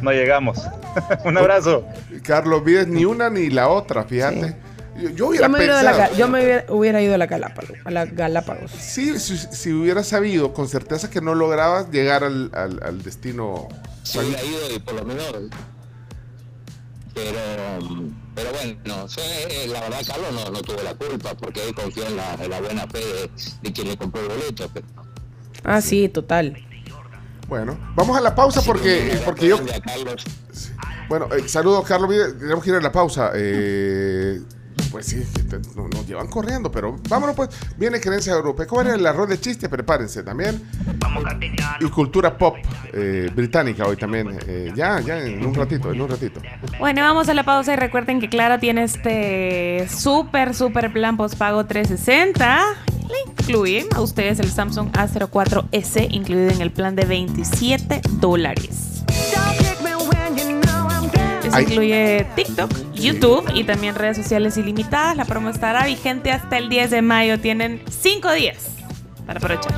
no 0.00 0.10
llegamos. 0.12 0.58
Un 1.24 1.36
abrazo. 1.36 1.86
Carlos 2.22 2.64
Vides, 2.64 2.88
ni 2.88 3.04
una 3.04 3.28
ni 3.30 3.50
la 3.50 3.68
otra, 3.68 4.04
fíjate. 4.04 4.56
Yo, 4.98 5.10
yo 5.10 5.26
hubiera 5.28 5.46
Yo 5.46 5.50
me, 5.52 5.58
hubiera 5.58 5.72
ido 5.74 5.78
a 5.78 5.82
la 5.82 5.90
pensado. 5.92 6.14
Ga- 6.14 6.16
yo 6.18 6.28
me 6.28 6.42
hubiera, 6.42 6.64
hubiera 6.70 7.02
ido 7.02 7.14
a 7.14 7.18
la 7.18 7.26
Galápagos. 7.26 7.76
A 7.84 7.90
la 7.90 8.06
Galápagos. 8.06 8.70
Sí, 8.70 9.18
si, 9.18 9.36
si 9.36 9.70
hubiera 9.72 10.02
sabido 10.02 10.54
con 10.54 10.68
certeza 10.68 11.10
que 11.10 11.20
no 11.20 11.34
lograbas 11.34 11.90
llegar 11.90 12.24
al, 12.24 12.50
al- 12.54 12.80
al 12.82 13.02
destino. 13.02 13.68
Se 14.06 14.20
hubiera 14.20 14.44
ido 14.44 14.74
y 14.74 14.78
por 14.78 14.94
lo 14.94 15.04
menos. 15.04 15.24
Pero, 17.14 17.38
pero 18.34 18.50
bueno, 18.52 19.06
eh, 19.16 19.66
la 19.68 19.80
verdad 19.80 20.00
Carlos 20.06 20.32
no, 20.34 20.50
no 20.50 20.60
tuvo 20.60 20.82
la 20.82 20.94
culpa 20.94 21.34
porque 21.34 21.66
él 21.66 21.74
confió 21.74 22.06
en 22.06 22.16
la, 22.16 22.34
en 22.34 22.50
la 22.50 22.60
buena 22.60 22.86
fe 22.86 22.98
de, 22.98 23.30
de 23.62 23.72
quien 23.72 23.88
le 23.88 23.96
compró 23.96 24.20
el 24.20 24.28
boleto. 24.28 24.68
Pero, 24.72 24.86
Ah, 25.64 25.80
sí, 25.80 26.08
total. 26.08 26.56
Bueno, 27.48 27.78
vamos 27.94 28.16
a 28.16 28.20
la 28.20 28.34
pausa 28.34 28.60
porque, 28.62 29.18
porque 29.24 29.48
yo. 29.48 29.56
grande 29.56 29.74
a 29.74 29.80
Carlos. 29.80 30.24
Bueno, 31.08 31.28
eh, 31.34 31.48
saludos, 31.48 31.84
Carlos. 31.86 32.10
Tenemos 32.38 32.62
que 32.62 32.70
ir 32.70 32.76
a 32.76 32.80
la 32.80 32.92
pausa. 32.92 33.30
Eh, 33.34 34.40
pues 34.96 35.08
sí, 35.08 35.22
nos 35.76 36.06
llevan 36.06 36.26
corriendo, 36.26 36.70
pero 36.72 36.96
vámonos 37.10 37.36
pues. 37.36 37.50
Viene 37.76 38.00
creencia 38.00 38.32
agropecuaria, 38.32 38.94
el 38.94 39.06
arroz 39.06 39.28
de 39.28 39.38
chiste, 39.38 39.68
prepárense 39.68 40.22
también. 40.22 40.62
Y 41.80 41.84
cultura 41.90 42.38
pop 42.38 42.56
eh, 42.94 43.30
británica 43.36 43.84
hoy 43.86 43.98
también. 43.98 44.38
eh, 44.46 44.72
ya, 44.74 44.98
ya, 45.00 45.18
en 45.18 45.44
un 45.44 45.54
ratito, 45.54 45.92
en 45.92 46.00
un 46.00 46.08
ratito. 46.08 46.40
Bueno, 46.78 47.02
vamos 47.02 47.28
a 47.28 47.34
la 47.34 47.42
pausa 47.42 47.74
y 47.74 47.76
recuerden 47.76 48.20
que 48.20 48.30
Claro 48.30 48.58
tiene 48.58 48.84
este 48.84 49.86
súper, 49.90 50.54
súper 50.54 50.90
plan 50.90 51.18
postpago 51.18 51.66
360. 51.66 52.58
Le 53.10 53.30
incluye 53.30 53.86
a 53.94 54.00
ustedes 54.00 54.40
el 54.40 54.50
Samsung 54.50 54.92
A04S 54.92 56.08
incluido 56.10 56.48
en 56.48 56.62
el 56.62 56.70
plan 56.72 56.96
de 56.96 57.04
27 57.04 58.00
dólares. 58.12 59.04
Eso 61.46 61.56
Ay. 61.56 61.64
incluye 61.64 62.26
TikTok, 62.34 62.70
YouTube 62.94 63.44
y 63.54 63.64
también 63.64 63.94
redes 63.94 64.16
sociales 64.16 64.56
ilimitadas. 64.56 65.16
La 65.16 65.24
promo 65.24 65.48
estará 65.48 65.86
vigente 65.86 66.30
hasta 66.32 66.58
el 66.58 66.68
10 66.68 66.90
de 66.90 67.02
mayo. 67.02 67.38
Tienen 67.40 67.82
5 67.88 68.32
días 68.32 68.56
para 69.26 69.38
aprovechar. 69.38 69.72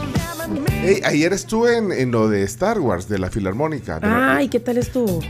Ey, 0.82 1.02
ayer 1.04 1.32
estuve 1.32 1.76
en, 1.76 1.92
en 1.92 2.10
lo 2.10 2.28
de 2.28 2.42
Star 2.44 2.78
Wars, 2.80 3.08
de 3.08 3.18
la 3.18 3.30
Filarmónica. 3.30 4.00
Ay, 4.02 4.48
¿qué 4.48 4.60
tal 4.60 4.78
estuvo? 4.78 5.20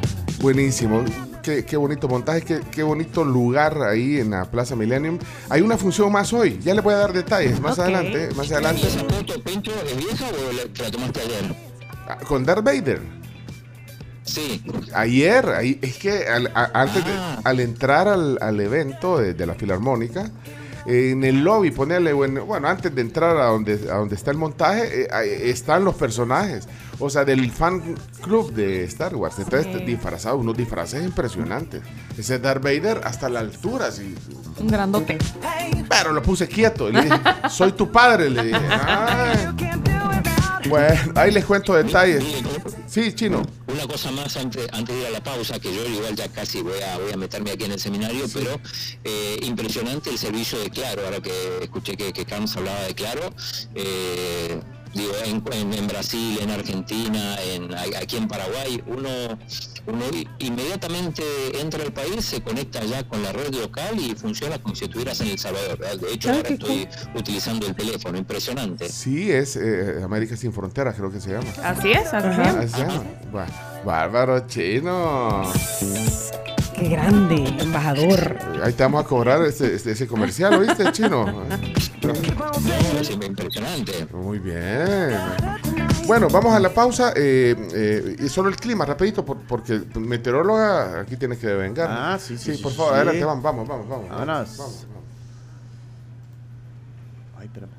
Buenísimo. 0.41 1.05
Qué, 1.43 1.65
qué 1.65 1.77
bonito 1.77 2.09
montaje, 2.09 2.43
qué, 2.43 2.61
qué 2.71 2.83
bonito 2.83 3.25
lugar 3.25 3.79
ahí 3.83 4.19
en 4.21 4.31
la 4.31 4.45
Plaza 4.45 4.77
Millennium. 4.77 5.19
Hay 5.49 5.63
una 5.63 5.77
función 5.79 6.13
más 6.13 6.33
hoy. 6.33 6.59
Ya 6.63 6.75
le 6.75 6.83
voy 6.83 6.95
a 6.95 6.99
dar 6.99 7.13
detalles 7.13 7.59
más 7.61 7.73
Ok. 7.79 7.85
adelante. 7.87 8.29
Más 8.37 8.53
adelante. 8.53 8.87
¿Esa 8.87 9.01
foto, 9.01 9.43
Pincho, 9.43 9.73
es 9.87 9.97
vieja 9.97 10.27
o 10.27 10.53
la, 10.53 10.73
te 10.73 10.83
la 10.83 10.91
tomaste 10.91 11.21
ayer? 11.21 11.55
Ah, 12.07 12.19
Con 12.27 12.45
Darth 12.45 12.63
Vader. 12.65 13.01
Sí. 14.29 14.63
Ayer, 14.95 15.49
ahí, 15.51 15.79
es 15.83 15.97
que 15.99 16.27
al, 16.29 16.49
a- 16.55 16.71
antes 16.75 17.05
de- 17.05 17.13
Ah. 17.13 17.41
al 17.45 17.61
entrar 17.61 18.09
al, 18.09 18.39
al 18.41 18.61
evento 18.61 19.19
de, 19.19 19.35
de 19.35 19.47
la 19.47 19.55
Filarmónica, 19.55 20.31
eh, 20.87 21.11
en 21.11 21.25
el 21.25 21.43
lobby, 21.45 21.71
ponerle, 21.71 22.13
bueno, 22.13 22.45
bueno, 22.47 22.69
antes 22.69 22.95
de 22.95 23.01
entrar 23.03 23.37
a 23.37 23.47
donde, 23.47 23.75
a 23.91 23.97
donde 23.97 24.15
está 24.15 24.31
el 24.31 24.37
montaje, 24.39 25.03
eh, 25.13 25.51
están 25.51 25.85
los 25.85 25.95
personajes, 25.97 26.67
o 26.99 27.11
sea, 27.11 27.25
del 27.25 27.51
fan 27.51 27.83
club 28.23 28.53
de 28.55 28.85
Star 28.85 29.15
Wars. 29.15 29.39
Entonces, 29.39 29.67
Sí. 29.77 29.85
disfrazados, 29.85 30.41
unos 30.41 30.57
disfraces 30.57 31.05
impresionantes. 31.05 31.83
Ese 32.17 32.39
Darth 32.39 32.63
Vader 32.63 33.01
hasta 33.05 33.29
la 33.29 33.41
altura, 33.41 33.87
así. 33.89 34.15
Un 34.59 34.67
grandote. 34.67 35.19
Pero 35.89 36.13
lo 36.13 36.23
puse 36.23 36.49
quieto. 36.49 36.89
Le 36.91 37.03
dije, 37.03 37.17
soy 37.51 37.73
tu 37.73 37.91
padre. 37.93 38.31
Le 38.31 38.45
dije, 38.45 38.59
"Ay". 38.71 39.37
Bueno, 40.67 41.13
ahí 41.15 41.31
les 41.31 41.45
cuento 41.45 41.75
detalles. 41.75 42.25
Sí, 42.87 43.13
chino. 43.15 43.43
Una 43.67 43.87
cosa 43.87 44.11
más 44.11 44.37
antes, 44.37 44.67
antes 44.73 44.95
de 44.95 45.03
ir 45.03 45.07
a 45.07 45.11
la 45.11 45.23
pausa, 45.23 45.59
que 45.61 45.73
yo 45.75 45.85
igual 45.87 46.17
ya 46.17 46.27
casi 46.29 46.63
voy 46.63 46.81
a, 46.81 46.99
voy 46.99 47.13
a 47.13 47.17
meterme 47.17 47.51
aquí 47.53 47.65
en 47.65 47.73
el 47.73 47.79
seminario, 47.81 48.25
pero 48.33 48.59
eh, 49.05 49.39
impresionante 49.43 50.11
el 50.11 50.19
servicio 50.19 50.59
de 50.59 50.71
Claro, 50.71 51.05
ahora 51.05 51.21
que 51.21 51.59
escuché 51.63 51.97
que, 51.97 52.13
que 52.13 52.25
Carlos 52.25 52.57
hablaba 52.57 52.81
de 52.83 52.95
Claro. 52.95 53.31
eh, 53.75 54.61
digo, 54.99 55.13
en, 55.25 55.43
en- 55.53 55.73
en 55.75 55.87
Brasil, 55.87 56.39
en 56.43 56.51
Argentina, 56.51 57.37
en, 57.43 57.75
aquí 57.75 58.17
en 58.17 58.29
Paraguay, 58.29 58.83
uno, 58.87 59.09
uno 59.87 60.05
inmediatamente 60.39 61.23
entra 61.61 61.83
al 61.83 61.93
país, 61.93 62.25
se 62.25 62.41
conecta 62.43 62.85
ya 62.85 63.03
con 63.07 63.23
la 63.23 63.33
red 63.33 63.55
local 63.55 63.99
y 63.99 64.15
funciona 64.15 64.59
como 64.59 64.75
si 64.75 64.85
estuvieras 64.85 65.21
en 65.21 65.29
El 65.29 65.39
Salvador. 65.39 65.79
¿verdad? 65.79 65.97
De 65.99 66.13
hecho, 66.13 66.31
Ah, 66.31 66.35
ahora 66.37 66.49
estoy 66.49 66.89
utilizando 67.15 67.67
el 67.67 67.75
teléfono, 67.75 68.19
impresionante. 68.19 68.89
Sí, 68.89 69.31
es 69.31 69.57
eh, 69.57 70.01
América 70.03 70.37
sin 70.37 70.53
fronteras, 70.53 70.95
creo 70.97 71.11
que 71.11 71.21
se 71.21 71.31
llama. 71.33 71.49
Así 71.63 71.91
es, 71.93 72.13
así 72.13 72.41
Así 72.41 72.81
es. 72.83 73.85
Bárbaro 73.85 74.47
chino. 74.47 75.43
Qué 76.79 76.89
grande, 76.89 77.45
embajador. 77.61 78.39
Ahí 78.63 78.73
te 78.73 78.83
vamos 78.85 79.05
a 79.05 79.09
cobrar 79.09 79.43
ese, 79.43 79.75
ese- 79.75 79.93
ese 79.93 80.07
comercial, 80.07 80.55
¿oíste, 80.55 80.91
chino? 80.93 81.27
Impresionante. 83.27 84.07
Muy 84.15 84.39
bien. 84.39 85.17
Bueno, 86.07 86.29
vamos 86.31 86.55
a 86.55 86.61
la 86.61 86.71
pausa. 86.73 87.13
eh, 87.17 87.55
eh, 87.75 88.17
y 88.21 88.29
solo 88.29 88.49
el 88.49 88.57
clima, 88.57 88.85
rapidito, 88.85 89.25
por- 89.25 89.39
porque 89.39 89.81
meteoróloga 89.99 91.01
aquí 91.01 91.17
tiene 91.17 91.37
que 91.37 91.47
devengar. 91.49 91.89
Ah, 91.91 92.19
sí, 92.21 92.39
sí, 92.39 92.57
sí, 92.57 92.63
por 92.63 92.73
favor, 92.73 92.93
sí. 92.93 92.97
adelante, 92.97 93.25
vamos, 93.25 93.43
vamos, 93.45 93.69
vamos. 93.69 93.89
vamos 93.89 94.09
vamos. 94.09 94.87
Ay, 97.39 97.47
espérame. 97.47 97.71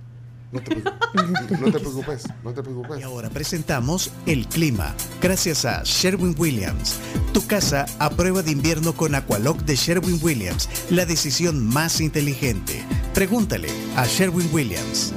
No 0.52 0.62
te, 0.62 0.72
preocupes, 0.72 1.60
no 1.60 1.72
te 1.72 1.80
preocupes, 1.80 2.24
no 2.44 2.54
te 2.54 2.64
preocupes. 2.64 3.00
Y 3.00 3.04
ahora 3.04 3.30
presentamos 3.30 4.12
el 4.26 4.48
clima, 4.48 4.96
gracias 5.22 5.64
a 5.64 5.84
Sherwin 5.84 6.34
Williams. 6.40 7.00
Tu 7.34 7.46
casa 7.46 7.86
a 8.00 8.10
prueba 8.10 8.42
de 8.42 8.50
invierno 8.50 8.94
con 8.94 9.14
Aqualock 9.14 9.60
de 9.60 9.76
Sherwin 9.76 10.20
Williams, 10.24 10.68
la 10.90 11.06
decisión 11.06 11.68
más 11.68 12.02
inteligente. 12.02 12.84
Pregúntale 13.14 13.68
a 13.96 14.08
Sherwin 14.08 14.50
Williams. 14.52 15.14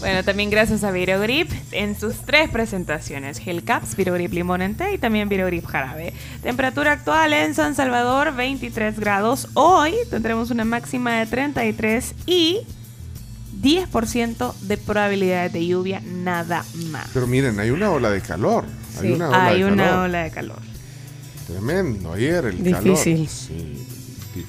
Bueno, 0.00 0.24
también 0.24 0.50
gracias 0.50 0.82
a 0.82 0.90
Virogrip 0.90 1.48
en 1.70 1.96
sus 1.96 2.16
tres 2.16 2.50
presentaciones: 2.50 3.38
Gel 3.38 3.62
Caps, 3.62 3.94
Virogrip 3.94 4.32
Limón 4.32 4.62
en 4.62 4.74
té 4.74 4.94
y 4.94 4.98
también 4.98 5.28
Virogrip 5.28 5.64
Jarabe. 5.66 6.12
Temperatura 6.42 6.90
actual 6.90 7.32
en 7.32 7.54
San 7.54 7.76
Salvador, 7.76 8.34
23 8.34 8.98
grados. 8.98 9.46
Hoy 9.54 9.94
tendremos 10.10 10.50
una 10.50 10.64
máxima 10.64 11.20
de 11.20 11.26
33 11.26 12.14
y 12.26 12.62
10% 13.62 14.54
de 14.62 14.76
probabilidades 14.76 15.52
de 15.52 15.66
lluvia, 15.66 16.02
nada 16.04 16.64
más. 16.90 17.06
Pero 17.14 17.26
miren, 17.26 17.58
hay 17.60 17.70
una 17.70 17.90
ola 17.90 18.10
de 18.10 18.20
calor. 18.20 18.64
Hay 19.00 19.08
Sí, 19.08 19.12
una 19.12 19.28
ola 19.28 19.46
hay 19.46 19.58
de 19.60 19.64
una 19.66 19.84
calor. 19.84 20.04
ola 20.04 20.22
de 20.24 20.30
calor. 20.30 20.58
Tremendo, 21.46 22.12
ayer 22.12 22.44
el 22.46 22.56
Difícil. 22.62 22.72
calor. 22.74 22.96
Sí, 22.98 23.14
difícil. 23.14 23.86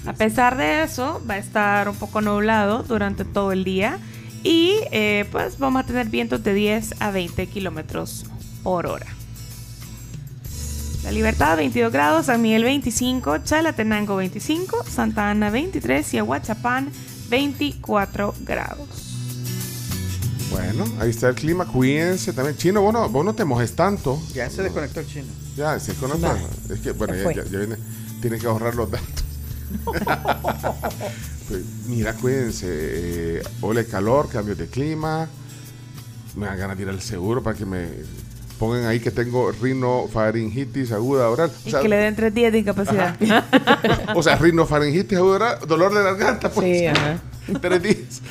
A 0.05 0.13
pesar 0.13 0.57
de 0.57 0.83
eso, 0.83 1.21
va 1.29 1.35
a 1.35 1.37
estar 1.37 1.89
un 1.89 1.95
poco 1.95 2.21
nublado 2.21 2.83
durante 2.83 3.25
todo 3.25 3.51
el 3.51 3.63
día 3.63 3.99
y 4.43 4.75
eh, 4.91 5.25
pues 5.31 5.57
vamos 5.59 5.83
a 5.83 5.85
tener 5.85 6.07
vientos 6.07 6.43
de 6.43 6.53
10 6.53 6.95
a 7.01 7.11
20 7.11 7.47
kilómetros 7.47 8.25
por 8.63 8.87
hora. 8.87 9.07
La 11.03 11.11
Libertad 11.11 11.57
22 11.57 11.91
grados, 11.91 12.27
San 12.27 12.41
Miguel 12.41 12.63
25, 12.63 13.39
Chalatenango 13.39 14.15
25, 14.15 14.85
Santa 14.89 15.29
Ana 15.29 15.49
23 15.49 16.13
y 16.13 16.17
Aguachapán 16.19 16.89
24 17.29 18.33
grados. 18.45 18.87
Bueno, 20.53 20.85
ahí 20.99 21.09
está 21.09 21.29
el 21.29 21.35
clima, 21.35 21.65
cuídense 21.65 22.31
también. 22.33 22.55
Chino, 22.57 22.81
vos 22.81 22.93
no, 22.93 23.09
vos 23.09 23.25
no 23.25 23.33
te 23.33 23.43
mojes 23.45 23.75
tanto. 23.75 24.21
Ya 24.33 24.49
se 24.49 24.61
desconectó 24.63 24.99
el 24.99 25.07
chino. 25.07 25.27
Ya, 25.57 25.79
se. 25.79 25.93
Va. 25.93 26.37
Es 26.73 26.79
que, 26.79 26.91
bueno, 26.91 27.13
ya, 27.15 27.31
ya- 27.33 27.43
ya 27.43 27.57
viene. 27.59 27.75
Tiene 28.21 28.37
que 28.37 28.47
ahorrar 28.47 28.75
los 28.75 28.89
datos. 28.91 29.07
Pues, 31.49 31.61
mira, 31.87 32.13
cuídense. 32.13 32.65
eh, 32.69 33.41
ola 33.61 33.81
de 33.81 33.87
calor, 33.87 34.29
cambios 34.29 34.57
de 34.57 34.67
clima. 34.67 35.27
Me 36.35 36.45
dan 36.45 36.57
ganas 36.57 36.77
de 36.77 36.83
ir 36.83 36.89
al 36.89 37.01
seguro 37.01 37.43
para 37.43 37.57
que 37.57 37.65
me 37.65 37.87
pongan 38.57 38.85
ahí 38.85 38.99
que 39.01 39.11
tengo 39.11 39.51
rinofaringitis 39.51 40.91
aguda 40.93 41.29
oral. 41.29 41.51
O 41.65 41.69
Y 41.69 41.71
que 41.73 41.89
le 41.89 41.97
den 41.97 42.15
tres 42.15 42.33
días 42.33 42.51
de 42.53 42.59
incapacidad. 42.59 43.17
o 44.15 44.23
sea, 44.23 44.37
rinofaringitis 44.37 45.17
aguda 45.17 45.35
oral, 45.35 45.57
dolor 45.67 45.93
de 45.93 46.01
garganta. 46.03 46.49
Pues. 46.49 46.79
Sí, 46.79 46.85
ajá. 46.87 47.19
Tres 47.61 47.83
días. 47.83 48.21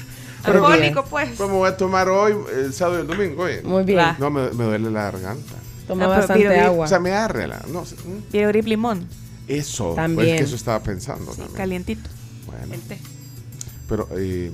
Alcohólico, 0.44 1.04
pues. 1.04 1.36
¿Cómo 1.38 1.58
voy 1.58 1.68
a 1.68 1.76
tomar 1.76 2.08
hoy, 2.08 2.34
el 2.54 2.72
sábado 2.72 2.98
y 2.98 3.02
el 3.02 3.06
domingo? 3.06 3.42
Oye, 3.44 3.62
Muy 3.62 3.84
bien. 3.84 4.16
No, 4.18 4.30
me, 4.30 4.50
me 4.52 4.64
duele 4.64 4.90
la 4.90 5.04
garganta. 5.04 5.54
Toma 5.86 6.04
Ah, 6.04 6.08
pero 6.08 6.20
bastante 6.20 6.44
Virogrip- 6.48 6.64
agua. 6.64 6.84
O 6.84 6.88
sea, 6.88 6.98
me 7.00 7.12
arregla. 7.12 7.60
No, 7.72 7.84
sé, 7.84 7.96
Virogrip 8.32 8.66
limón, 8.66 9.06
eso. 9.48 9.94
También. 9.94 10.28
Pues 10.28 10.38
que 10.40 10.44
eso 10.46 10.56
estaba 10.56 10.80
pensando 10.82 11.32
también. 11.32 11.56
calientito. 11.56 12.08
Bueno, 12.46 12.74
El 12.74 12.80
té. 12.80 12.98
pero 13.88 14.08
eh, 14.16 14.52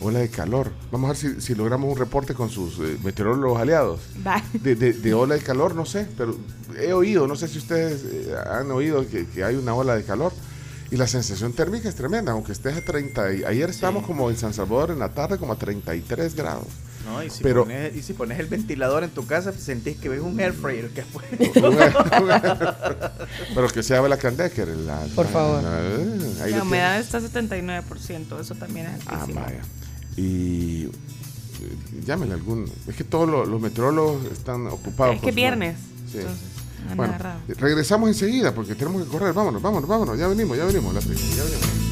ola 0.00 0.18
de 0.20 0.28
calor. 0.30 0.70
Vamos 0.92 1.08
a 1.08 1.12
ver 1.12 1.16
si, 1.16 1.40
si 1.40 1.54
logramos 1.54 1.90
un 1.92 1.98
reporte 1.98 2.34
con 2.34 2.50
sus 2.50 2.78
eh, 2.80 2.96
meteorólogos 3.02 3.60
aliados. 3.60 4.00
De, 4.52 4.74
de- 4.74 4.92
de 4.92 5.14
ola 5.14 5.34
de 5.36 5.40
calor, 5.40 5.74
no 5.74 5.84
sé, 5.86 6.06
pero 6.16 6.36
he 6.78 6.92
oído, 6.92 7.26
no 7.26 7.34
sé 7.36 7.48
si 7.48 7.58
ustedes 7.58 8.02
eh, 8.04 8.34
han 8.50 8.70
oído 8.70 9.06
que, 9.08 9.26
que 9.26 9.42
hay 9.44 9.54
una 9.56 9.74
ola 9.74 9.94
de 9.96 10.04
calor. 10.04 10.32
Y 10.90 10.96
la 10.96 11.06
sensación 11.06 11.52
térmica 11.52 11.88
es 11.88 11.94
tremenda, 11.94 12.32
aunque 12.32 12.52
estés 12.52 12.76
a 12.76 12.80
30. 12.82 13.32
y- 13.34 13.44
ayer 13.44 13.68
estábamos 13.68 14.06
como 14.06 14.30
en 14.30 14.36
San 14.38 14.54
Salvador 14.54 14.90
en 14.90 14.98
la 14.98 15.10
tarde, 15.10 15.36
como 15.38 15.52
a 15.52 15.56
33 15.56 16.34
grados. 16.34 16.66
No, 17.04 17.22
y 17.22 17.30
si, 17.30 17.42
Pero- 17.42 17.64
pones, 17.64 17.94
y 17.96 18.02
si 18.02 18.12
pones 18.14 18.38
el 18.38 18.46
ventilador 18.46 19.04
en 19.04 19.10
tu 19.10 19.26
casa, 19.26 19.52
sentís 19.52 19.96
que 19.98 20.08
ves 20.08 20.20
un 20.20 20.38
air 20.40 20.52
fryer 20.52 20.88
que 20.90 21.02
fue. 21.02 21.22
Pero 23.54 23.68
que 23.68 23.82
and 24.24 24.36
Decker. 24.36 24.68
la- 24.68 25.06
Por 25.14 25.26
la- 25.26 25.30
favor. 25.32 25.62
la- 25.62 26.62
humedad 26.62 26.98
está 26.98 27.18
a 27.18 27.20
79%, 27.20 28.40
eso 28.40 28.54
también 28.54 28.86
es 28.86 29.00
Ah, 29.06 29.20
altísimo. 29.20 29.40
vaya. 29.44 29.60
Y 30.16 30.84
eh, 30.84 30.90
llámenle 32.04 32.34
algún. 32.34 32.70
Es 32.86 32.94
que 32.96 33.04
todos 33.04 33.28
los, 33.28 33.46
los 33.48 33.60
meteorólogos 33.60 34.24
están 34.32 34.66
ocupados. 34.66 35.16
Es 35.16 35.20
que 35.22 35.30
su- 35.30 35.36
viernes. 35.36 35.76
Sí. 36.10 36.18
Entonces, 36.18 36.47
Bueno, 36.94 37.14
agarrado. 37.14 37.40
regresamos 37.58 38.08
enseguida 38.08 38.54
porque 38.54 38.74
tenemos 38.74 39.02
que 39.02 39.08
correr. 39.08 39.32
Vámonos, 39.32 39.60
vámonos, 39.60 39.88
vámonos. 39.88 40.18
Ya 40.18 40.28
venimos, 40.28 40.56
ya 40.56 40.64
venimos. 40.64 40.94
La 40.94 41.00
tribu, 41.00 41.20
ya 41.36 41.44
venimos. 41.44 41.88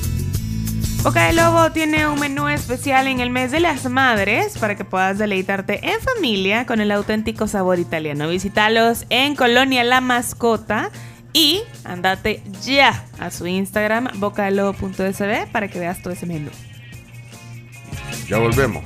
Boca 1.03 1.27
de 1.27 1.35
Lobo 1.35 1.71
tiene 1.71 2.09
un 2.09 2.19
menú 2.19 2.49
especial 2.49 3.07
en 3.07 3.21
el 3.21 3.31
mes 3.31 3.53
de 3.53 3.61
las 3.61 3.89
madres 3.89 4.59
para 4.59 4.75
que 4.75 4.85
puedas 4.85 5.19
deleitarte 5.19 5.89
en 5.89 6.01
familia 6.01 6.67
con 6.67 6.81
el 6.81 6.91
auténtico 6.91 7.47
sabor 7.47 7.79
italiano. 7.79 8.29
Visítalos 8.29 9.07
en 9.09 9.37
Colonia 9.37 9.85
La 9.85 10.01
Mascota 10.01 10.91
y 11.33 11.63
andate 11.85 12.43
ya 12.65 13.05
a 13.21 13.31
su 13.31 13.47
Instagram 13.47 14.09
bocadelobo.sb 14.17 15.47
para 15.53 15.69
que 15.69 15.79
veas 15.79 16.03
todo 16.03 16.13
ese 16.13 16.27
menú. 16.27 16.51
Ya 18.29 18.39
volvemos. 18.39 18.83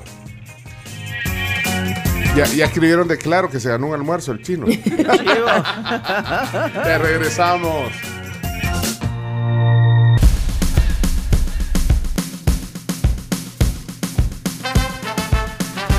Ya, 2.36 2.46
ya 2.46 2.66
escribieron 2.66 3.08
de 3.08 3.18
claro 3.18 3.50
que 3.50 3.58
se 3.58 3.68
ganó 3.68 3.88
un 3.88 3.94
almuerzo 3.94 4.32
el 4.32 4.42
chino. 4.42 4.66
ya 6.76 6.98
regresamos. 6.98 7.92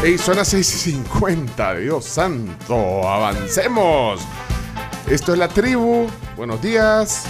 Ey, 0.03 0.17
son 0.17 0.37
las 0.37 0.47
6 0.47 0.87
y 0.87 0.91
50, 0.93 1.75
Dios 1.75 2.05
santo, 2.05 3.07
avancemos. 3.07 4.19
Esto 5.07 5.33
es 5.33 5.37
la 5.37 5.47
tribu. 5.47 6.07
Buenos 6.35 6.59
días. 6.59 7.25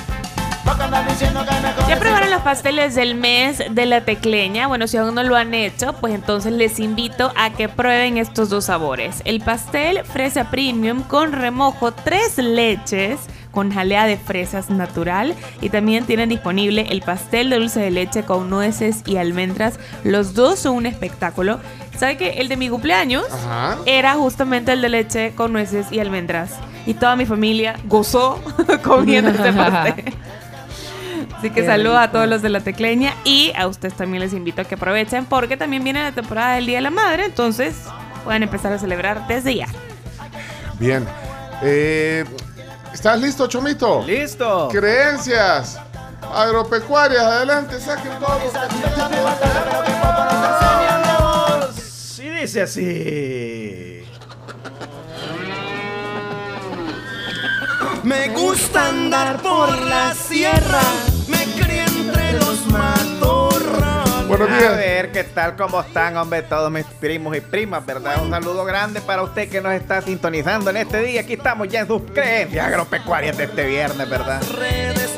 ¿Ya 1.87 1.99
probaron 1.99 2.29
los 2.29 2.41
pasteles 2.41 2.95
del 2.95 3.15
mes 3.15 3.63
de 3.69 3.85
la 3.85 4.01
tecleña? 4.01 4.67
Bueno, 4.67 4.87
si 4.87 4.97
aún 4.97 5.15
no 5.15 5.23
lo 5.23 5.35
han 5.35 5.53
hecho, 5.53 5.93
pues 5.93 6.13
entonces 6.13 6.53
les 6.53 6.79
invito 6.79 7.31
a 7.35 7.51
que 7.51 7.69
prueben 7.69 8.17
estos 8.17 8.49
dos 8.49 8.65
sabores. 8.65 9.21
El 9.25 9.41
pastel 9.41 10.03
fresa 10.05 10.49
premium 10.49 11.03
con 11.03 11.33
remojo 11.33 11.91
tres 11.91 12.37
leches 12.37 13.19
con 13.51 13.71
jalea 13.71 14.05
de 14.05 14.17
fresas 14.17 14.69
natural 14.69 15.35
y 15.61 15.69
también 15.69 16.05
tienen 16.05 16.29
disponible 16.29 16.87
el 16.89 17.01
pastel 17.01 17.49
de 17.49 17.57
dulce 17.57 17.79
de 17.81 17.91
leche 17.91 18.23
con 18.23 18.49
nueces 18.49 19.03
y 19.05 19.17
almendras. 19.17 19.79
Los 20.03 20.33
dos 20.33 20.59
son 20.59 20.75
un 20.75 20.85
espectáculo. 20.85 21.59
¿Sabe 21.97 22.17
que 22.17 22.29
el 22.41 22.47
de 22.47 22.57
mi 22.57 22.69
cumpleaños 22.69 23.25
Ajá. 23.31 23.77
era 23.85 24.15
justamente 24.15 24.71
el 24.71 24.81
de 24.81 24.89
leche 24.89 25.33
con 25.35 25.51
nueces 25.53 25.91
y 25.91 25.99
almendras? 25.99 26.51
Y 26.85 26.93
toda 26.95 27.15
mi 27.15 27.25
familia 27.25 27.75
gozó 27.85 28.41
comiendo 28.83 29.31
este 29.31 29.53
pastel. 29.53 30.13
Así 31.41 31.49
que 31.49 31.65
saludo 31.65 31.97
a 31.97 32.11
todos 32.11 32.27
los 32.27 32.43
de 32.43 32.49
la 32.49 32.59
tecleña 32.59 33.15
y 33.23 33.51
a 33.57 33.65
ustedes 33.65 33.95
también 33.95 34.21
les 34.21 34.31
invito 34.31 34.61
a 34.61 34.65
que 34.65 34.75
aprovechen 34.75 35.25
porque 35.25 35.57
también 35.57 35.83
viene 35.83 36.03
la 36.03 36.11
temporada 36.11 36.53
del 36.53 36.67
Día 36.67 36.77
de 36.77 36.81
la 36.83 36.91
Madre, 36.91 37.25
entonces 37.25 37.73
pueden 38.23 38.43
empezar 38.43 38.71
a 38.73 38.77
celebrar 38.77 39.25
desde 39.25 39.55
ya. 39.55 39.65
Bien. 40.77 41.03
Eh, 41.63 42.25
¿Estás 42.93 43.19
listo, 43.19 43.47
Chomito? 43.47 44.03
¡Listo! 44.05 44.69
Creencias 44.71 45.79
agropecuarias. 46.31 47.23
Adelante, 47.23 47.79
saquen 47.79 48.11
todos 48.19 48.39
los 51.73 52.19
Y 52.19 52.29
Dice 52.29 52.61
así. 52.61 54.03
Me 58.03 58.29
gusta 58.29 58.89
andar 58.89 59.41
por 59.41 59.69
la 59.85 60.15
sierra, 60.15 60.81
me 61.31 61.45
crié 61.63 61.83
entre 61.85 62.33
los 62.33 62.65
matorrales. 62.67 64.27
Buenos 64.27 64.49
A 64.49 64.57
días. 64.57 64.77
ver 64.77 65.11
qué 65.11 65.23
tal, 65.23 65.55
cómo 65.55 65.81
están, 65.81 66.15
hombre, 66.17 66.41
todos 66.43 66.71
mis 66.71 66.85
primos 66.85 67.35
y 67.35 67.41
primas, 67.41 67.85
¿verdad? 67.85 68.21
Un 68.23 68.29
saludo 68.29 68.63
grande 68.65 69.01
para 69.01 69.23
usted 69.23 69.49
que 69.49 69.61
nos 69.61 69.73
está 69.73 70.01
sintonizando 70.01 70.69
en 70.69 70.77
este 70.77 71.01
día. 71.01 71.21
Aquí 71.21 71.33
estamos 71.33 71.67
ya 71.67 71.81
en 71.81 71.87
sus 71.87 72.01
creencias 72.13 72.65
agropecuarias 72.65 73.37
de 73.37 73.43
este 73.45 73.65
viernes, 73.65 74.09
¿verdad? 74.09 74.41
Redes 74.57 75.11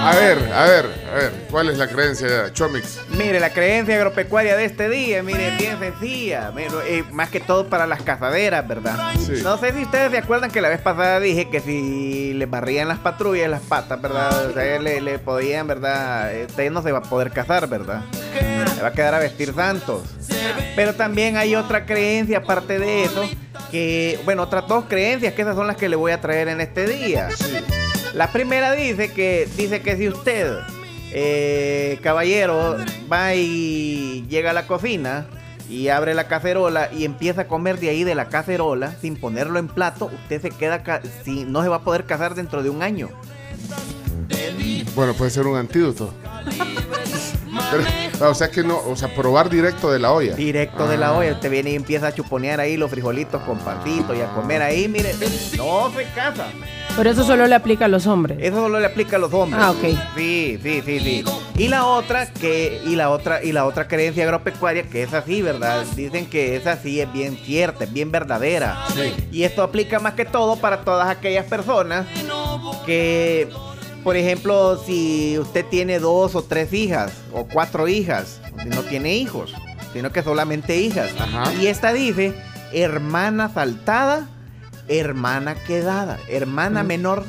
A 0.00 0.14
ver, 0.14 0.38
a 0.52 0.64
ver, 0.64 0.86
a 1.10 1.14
ver, 1.14 1.32
¿cuál 1.50 1.68
es 1.68 1.76
la 1.76 1.86
creencia 1.86 2.26
de 2.26 2.52
Chomix? 2.52 2.98
Mire, 3.10 3.40
la 3.40 3.50
creencia 3.50 3.96
agropecuaria 3.96 4.56
de 4.56 4.64
este 4.64 4.88
día, 4.88 5.22
mire, 5.22 5.48
es 5.48 5.58
bien 5.58 5.78
sencilla. 5.78 6.50
Mire, 6.54 6.70
eh, 6.86 7.04
más 7.12 7.28
que 7.28 7.40
todo 7.40 7.68
para 7.68 7.86
las 7.86 8.02
cazaderas, 8.02 8.66
¿verdad? 8.66 9.12
Sí. 9.18 9.40
No 9.42 9.58
sé 9.58 9.72
si 9.72 9.82
ustedes 9.82 10.10
se 10.12 10.18
acuerdan 10.18 10.50
que 10.50 10.60
la 10.60 10.68
vez 10.68 10.80
pasada 10.80 11.20
dije 11.20 11.50
que 11.50 11.60
si 11.60 12.32
le 12.34 12.46
barrían 12.46 12.88
las 12.88 12.98
patrullas 12.98 13.50
las 13.50 13.60
patas, 13.62 14.00
¿verdad? 14.00 14.46
O 14.46 14.52
sea, 14.54 14.78
le, 14.78 15.00
le 15.00 15.18
podían, 15.18 15.66
¿verdad? 15.66 16.32
Usted 16.48 16.70
no 16.70 16.82
se 16.82 16.92
va 16.92 16.98
a 16.98 17.02
poder 17.02 17.30
cazar, 17.30 17.68
¿verdad? 17.68 18.02
Se 18.74 18.82
va 18.82 18.88
a 18.88 18.92
quedar 18.92 19.14
a 19.14 19.18
vestir 19.18 19.52
santos. 19.54 20.02
Pero 20.76 20.94
también 20.94 21.36
hay 21.36 21.54
otra 21.54 21.84
creencia 21.84 22.38
aparte 22.38 22.78
de 22.78 23.04
eso, 23.04 23.28
que, 23.70 24.18
bueno, 24.24 24.44
otras 24.44 24.66
dos 24.68 24.84
creencias 24.88 25.34
que 25.34 25.42
esas 25.42 25.56
son 25.56 25.66
las 25.66 25.76
que 25.76 25.88
le 25.88 25.96
voy 25.96 26.12
a 26.12 26.20
traer 26.20 26.48
en 26.48 26.60
este 26.60 26.86
día. 26.86 27.28
La 28.14 28.32
primera 28.32 28.72
dice 28.72 29.12
que, 29.12 29.48
dice 29.56 29.80
que 29.80 29.96
si 29.96 30.08
usted, 30.08 30.58
eh, 31.12 31.98
caballero, 32.02 32.76
va 33.10 33.34
y 33.34 34.26
llega 34.28 34.50
a 34.50 34.54
la 34.54 34.66
cocina 34.66 35.26
y 35.68 35.88
abre 35.88 36.14
la 36.14 36.28
cacerola 36.28 36.90
y 36.92 37.04
empieza 37.04 37.42
a 37.42 37.48
comer 37.48 37.78
de 37.78 37.90
ahí 37.90 38.04
de 38.04 38.14
la 38.14 38.28
cacerola 38.28 38.94
sin 39.00 39.16
ponerlo 39.16 39.58
en 39.58 39.68
plato, 39.68 40.06
usted 40.06 40.40
se 40.40 40.50
queda, 40.50 40.82
si, 41.24 41.44
no 41.44 41.62
se 41.62 41.68
va 41.68 41.76
a 41.76 41.84
poder 41.84 42.04
casar 42.04 42.34
dentro 42.34 42.62
de 42.62 42.70
un 42.70 42.82
año. 42.82 43.10
Bueno, 44.94 45.14
puede 45.14 45.30
ser 45.30 45.46
un 45.46 45.56
antídoto. 45.56 46.12
Pero, 47.70 48.30
o 48.30 48.34
sea 48.34 48.50
que 48.50 48.62
no, 48.62 48.78
o 48.78 48.96
sea, 48.96 49.08
probar 49.14 49.48
directo 49.50 49.90
de 49.90 49.98
la 49.98 50.12
olla. 50.12 50.34
Directo 50.34 50.86
de 50.88 50.96
la 50.96 51.08
Ah. 51.08 51.18
olla, 51.18 51.32
usted 51.32 51.50
viene 51.50 51.70
y 51.70 51.74
empieza 51.74 52.08
a 52.08 52.14
chuponear 52.14 52.60
ahí 52.60 52.76
los 52.76 52.90
frijolitos 52.90 53.42
con 53.42 53.58
pancito 53.58 54.14
y 54.14 54.20
a 54.20 54.26
comer 54.28 54.62
ahí, 54.62 54.88
mire, 54.88 55.12
no 55.56 55.90
se 55.94 56.04
casa. 56.14 56.46
Pero 56.96 57.10
eso 57.10 57.22
solo 57.24 57.46
le 57.46 57.54
aplica 57.54 57.84
a 57.84 57.88
los 57.88 58.06
hombres. 58.08 58.38
Eso 58.40 58.56
solo 58.56 58.80
le 58.80 58.86
aplica 58.86 59.16
a 59.16 59.18
los 59.20 59.32
hombres. 59.32 59.62
Ah, 59.62 59.70
ok. 59.70 59.84
Sí, 60.16 60.58
sí, 60.62 60.82
sí, 60.84 60.98
sí. 61.00 61.24
Y 61.56 61.68
la 61.68 61.86
otra 61.86 62.26
que 62.32 62.80
y 62.84 62.96
la 62.96 63.10
otra 63.10 63.42
y 63.42 63.52
la 63.52 63.66
otra 63.66 63.86
creencia 63.86 64.24
agropecuaria 64.24 64.82
que 64.84 65.02
es 65.04 65.12
así, 65.14 65.40
¿verdad? 65.42 65.84
Dicen 65.94 66.26
que 66.26 66.56
esa 66.56 66.76
sí 66.76 67.00
es 67.00 67.12
bien 67.12 67.36
cierta, 67.44 67.84
es 67.84 67.92
bien 67.92 68.10
verdadera. 68.10 68.78
Y 69.30 69.44
esto 69.44 69.62
aplica 69.62 70.00
más 70.00 70.14
que 70.14 70.24
todo 70.24 70.56
para 70.56 70.80
todas 70.80 71.08
aquellas 71.08 71.44
personas 71.46 72.06
que 72.84 73.48
por 74.08 74.16
ejemplo, 74.16 74.82
si 74.86 75.38
usted 75.38 75.66
tiene 75.66 75.98
dos 75.98 76.34
o 76.34 76.40
tres 76.40 76.72
hijas 76.72 77.12
o 77.30 77.44
cuatro 77.44 77.88
hijas, 77.88 78.40
si 78.62 78.70
no 78.70 78.80
tiene 78.80 79.14
hijos, 79.16 79.54
sino 79.92 80.12
que 80.12 80.22
solamente 80.22 80.78
hijas. 80.78 81.10
Y 81.60 81.66
esta 81.66 81.92
dice, 81.92 82.34
hermana 82.72 83.50
saltada, 83.52 84.26
hermana 84.88 85.56
quedada, 85.56 86.18
hermana 86.26 86.84
menor 86.84 87.26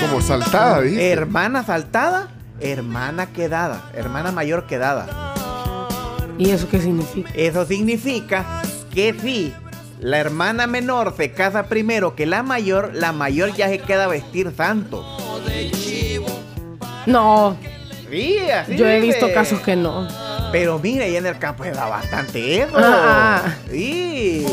Como 0.00 0.22
saltada, 0.22 0.80
dice. 0.80 1.12
Hermana 1.12 1.62
saltada, 1.62 2.30
hermana 2.60 3.26
quedada, 3.26 3.90
hermana 3.92 4.32
mayor 4.32 4.66
quedada. 4.66 5.34
¿Y 6.38 6.52
eso 6.52 6.70
qué 6.70 6.80
significa? 6.80 7.30
Eso 7.34 7.66
significa 7.66 8.62
que 8.94 9.14
si 9.20 9.52
la 10.00 10.20
hermana 10.20 10.66
menor 10.66 11.14
se 11.14 11.32
casa 11.32 11.64
primero 11.64 12.16
que 12.16 12.24
la 12.24 12.42
mayor, 12.42 12.92
la 12.94 13.12
mayor 13.12 13.54
ya 13.54 13.68
se 13.68 13.78
queda 13.78 14.04
a 14.04 14.08
vestir 14.08 14.50
santo. 14.56 15.04
No, 17.06 17.56
Sí, 18.10 18.38
así 18.50 18.76
yo 18.76 18.86
he 18.86 19.00
dice. 19.00 19.06
visto 19.18 19.32
casos 19.34 19.60
que 19.60 19.74
no. 19.76 20.06
Pero 20.52 20.78
mira, 20.78 21.04
ahí 21.04 21.16
en 21.16 21.26
el 21.26 21.36
campo 21.38 21.64
se 21.64 21.72
da 21.72 21.86
bastante 21.88 22.60
eso. 22.60 22.72
Ah, 22.76 23.42
ah. 23.44 23.54
Sí. 23.70 24.46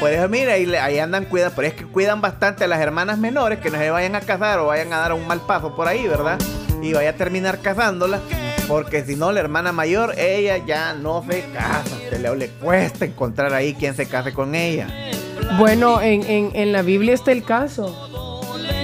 Por 0.00 0.10
eso, 0.12 0.28
mira, 0.28 0.54
ahí, 0.54 0.74
ahí 0.74 0.98
andan 0.98 1.24
cuidando. 1.26 1.54
Pero 1.54 1.68
es 1.68 1.74
que 1.74 1.84
cuidan 1.84 2.20
bastante 2.20 2.64
a 2.64 2.66
las 2.66 2.80
hermanas 2.80 3.18
menores 3.18 3.60
que 3.60 3.70
no 3.70 3.78
se 3.78 3.90
vayan 3.90 4.16
a 4.16 4.20
casar 4.20 4.58
o 4.58 4.66
vayan 4.66 4.92
a 4.92 4.98
dar 4.98 5.12
un 5.12 5.26
mal 5.28 5.40
paso 5.40 5.76
por 5.76 5.86
ahí, 5.86 6.08
¿verdad? 6.08 6.38
Y 6.82 6.92
vaya 6.92 7.10
a 7.10 7.12
terminar 7.12 7.60
casándola. 7.60 8.20
Porque 8.66 9.04
si 9.04 9.14
no, 9.16 9.30
la 9.32 9.40
hermana 9.40 9.70
mayor, 9.70 10.14
ella 10.18 10.56
ya 10.58 10.92
no 10.94 11.24
se 11.28 11.42
casa. 11.54 11.96
Se 12.10 12.18
le, 12.18 12.34
le 12.36 12.48
cuesta 12.48 13.04
encontrar 13.04 13.54
ahí 13.54 13.74
quien 13.74 13.94
se 13.94 14.06
case 14.08 14.32
con 14.32 14.54
ella. 14.56 14.88
Bueno, 15.56 16.00
en, 16.02 16.24
en, 16.24 16.50
en 16.54 16.72
la 16.72 16.82
Biblia 16.82 17.14
está 17.14 17.30
el 17.32 17.44
caso 17.44 18.07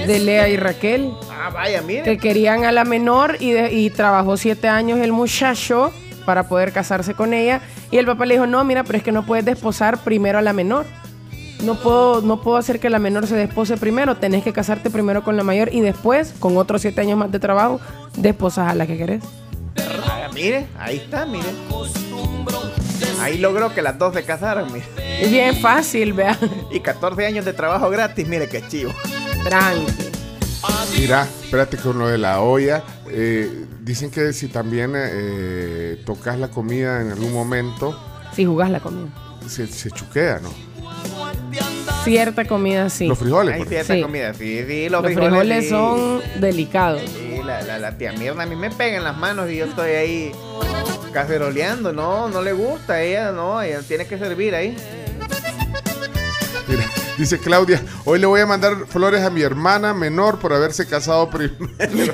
de 0.07 0.19
Lea 0.19 0.49
y 0.49 0.57
Raquel, 0.57 1.11
Ah, 1.31 1.49
vaya, 1.53 1.81
mire. 1.81 2.03
que 2.03 2.17
querían 2.17 2.65
a 2.65 2.71
la 2.71 2.83
menor 2.85 3.37
y, 3.39 3.51
de- 3.51 3.71
y 3.73 3.89
trabajó 3.89 4.37
siete 4.37 4.67
años 4.67 4.99
el 4.99 5.11
muchacho 5.11 5.91
para 6.25 6.47
poder 6.47 6.71
casarse 6.71 7.13
con 7.13 7.33
ella. 7.33 7.61
Y 7.91 7.97
el 7.97 8.05
papá 8.05 8.25
le 8.25 8.33
dijo, 8.35 8.47
no, 8.47 8.63
mira, 8.63 8.83
pero 8.83 8.97
es 8.97 9.03
que 9.03 9.11
no 9.11 9.25
puedes 9.25 9.45
desposar 9.45 9.99
primero 9.99 10.39
a 10.39 10.41
la 10.41 10.53
menor. 10.53 10.85
No 11.63 11.75
puedo, 11.75 12.21
no 12.21 12.41
puedo 12.41 12.57
hacer 12.57 12.79
que 12.79 12.89
la 12.89 12.99
menor 12.99 13.27
se 13.27 13.35
despose 13.35 13.77
primero. 13.77 14.17
Tenés 14.17 14.43
que 14.43 14.51
casarte 14.53 14.89
primero 14.89 15.23
con 15.23 15.37
la 15.37 15.43
mayor 15.43 15.69
y 15.73 15.81
después, 15.81 16.33
con 16.39 16.57
otros 16.57 16.81
siete 16.81 17.01
años 17.01 17.17
más 17.17 17.31
de 17.31 17.39
trabajo, 17.39 17.79
desposas 18.17 18.69
a 18.71 18.75
la 18.75 18.85
que 18.85 18.97
querés. 18.97 19.23
Ah, 20.07 20.29
mire, 20.33 20.65
ahí 20.79 20.97
está, 20.97 21.25
mire. 21.25 21.45
Ahí 23.21 23.37
logró 23.37 23.73
que 23.73 23.81
las 23.81 23.97
dos 23.97 24.13
se 24.13 24.23
casaran, 24.23 24.65
mire. 24.71 24.85
Es 25.21 25.31
bien 25.31 25.55
fácil, 25.57 26.13
vea. 26.13 26.37
Y 26.71 26.79
14 26.81 27.25
años 27.25 27.45
de 27.45 27.53
trabajo 27.53 27.89
gratis, 27.89 28.27
mire 28.27 28.47
qué 28.49 28.61
chivo. 28.67 28.91
Tranqui. 29.49 30.09
Mira, 30.99 31.27
espérate 31.43 31.77
con 31.77 31.99
lo 31.99 32.07
de 32.07 32.17
la 32.17 32.41
olla. 32.41 32.83
eh, 33.09 33.65
dicen 33.81 34.09
que 34.09 34.33
si 34.33 34.47
también 34.47 34.93
eh, 34.95 36.01
tocas 36.05 36.39
la 36.39 36.49
comida 36.49 37.01
en 37.01 37.11
algún 37.11 37.31
momento, 37.31 37.97
Si 38.35 38.45
jugás 38.45 38.69
la 38.71 38.79
comida. 38.79 39.09
se, 39.47 39.67
se 39.67 39.91
chuquea, 39.91 40.39
¿no? 40.41 40.49
Cierta 42.03 42.45
comida 42.45 42.89
sí. 42.89 43.07
Los 43.07 43.17
frijoles, 43.19 43.55
Hay 43.55 43.65
cierta 43.65 43.93
Sí. 43.95 44.01
comida, 44.01 44.33
sí, 44.33 44.63
sí, 44.67 44.89
los, 44.89 45.03
Los 45.03 45.13
frijoles, 45.13 45.29
frijoles 45.29 45.63
sí. 45.65 45.69
son 45.69 46.21
delicados. 46.41 47.01
Sí, 47.01 47.39
la, 47.43 47.61
la, 47.63 47.79
la 47.79 47.97
tía 47.97 48.11
mierda 48.13 48.43
a 48.43 48.45
mí 48.45 48.55
me 48.55 48.69
pega 48.71 48.97
en 48.97 49.03
las 49.03 49.17
manos 49.17 49.49
y 49.49 49.57
yo 49.57 49.65
estoy 49.65 49.91
ahí 49.91 50.31
caceroleando, 51.13 51.93
no, 51.93 52.27
no 52.29 52.41
le 52.41 52.53
gusta, 52.53 53.01
ella 53.01 53.31
no, 53.31 53.61
ella 53.61 53.81
tiene 53.87 54.05
que 54.07 54.17
servir 54.17 54.53
ahí. 54.55 54.75
Dice 57.17 57.39
Claudia, 57.39 57.81
hoy 58.03 58.19
le 58.19 58.25
voy 58.25 58.41
a 58.41 58.45
mandar 58.45 58.87
flores 58.87 59.23
a 59.23 59.29
mi 59.29 59.41
hermana 59.41 59.93
menor 59.93 60.37
por 60.39 60.51
haberse 60.53 60.85
casado 60.85 61.29
primero. 61.29 62.13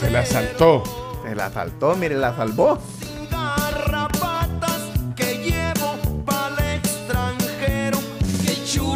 Se 0.00 0.10
la 0.10 0.26
saltó. 0.26 0.82
Se 1.26 1.34
la 1.34 1.50
saltó, 1.50 1.96
mire, 1.96 2.16
la 2.16 2.36
salvó. 2.36 2.78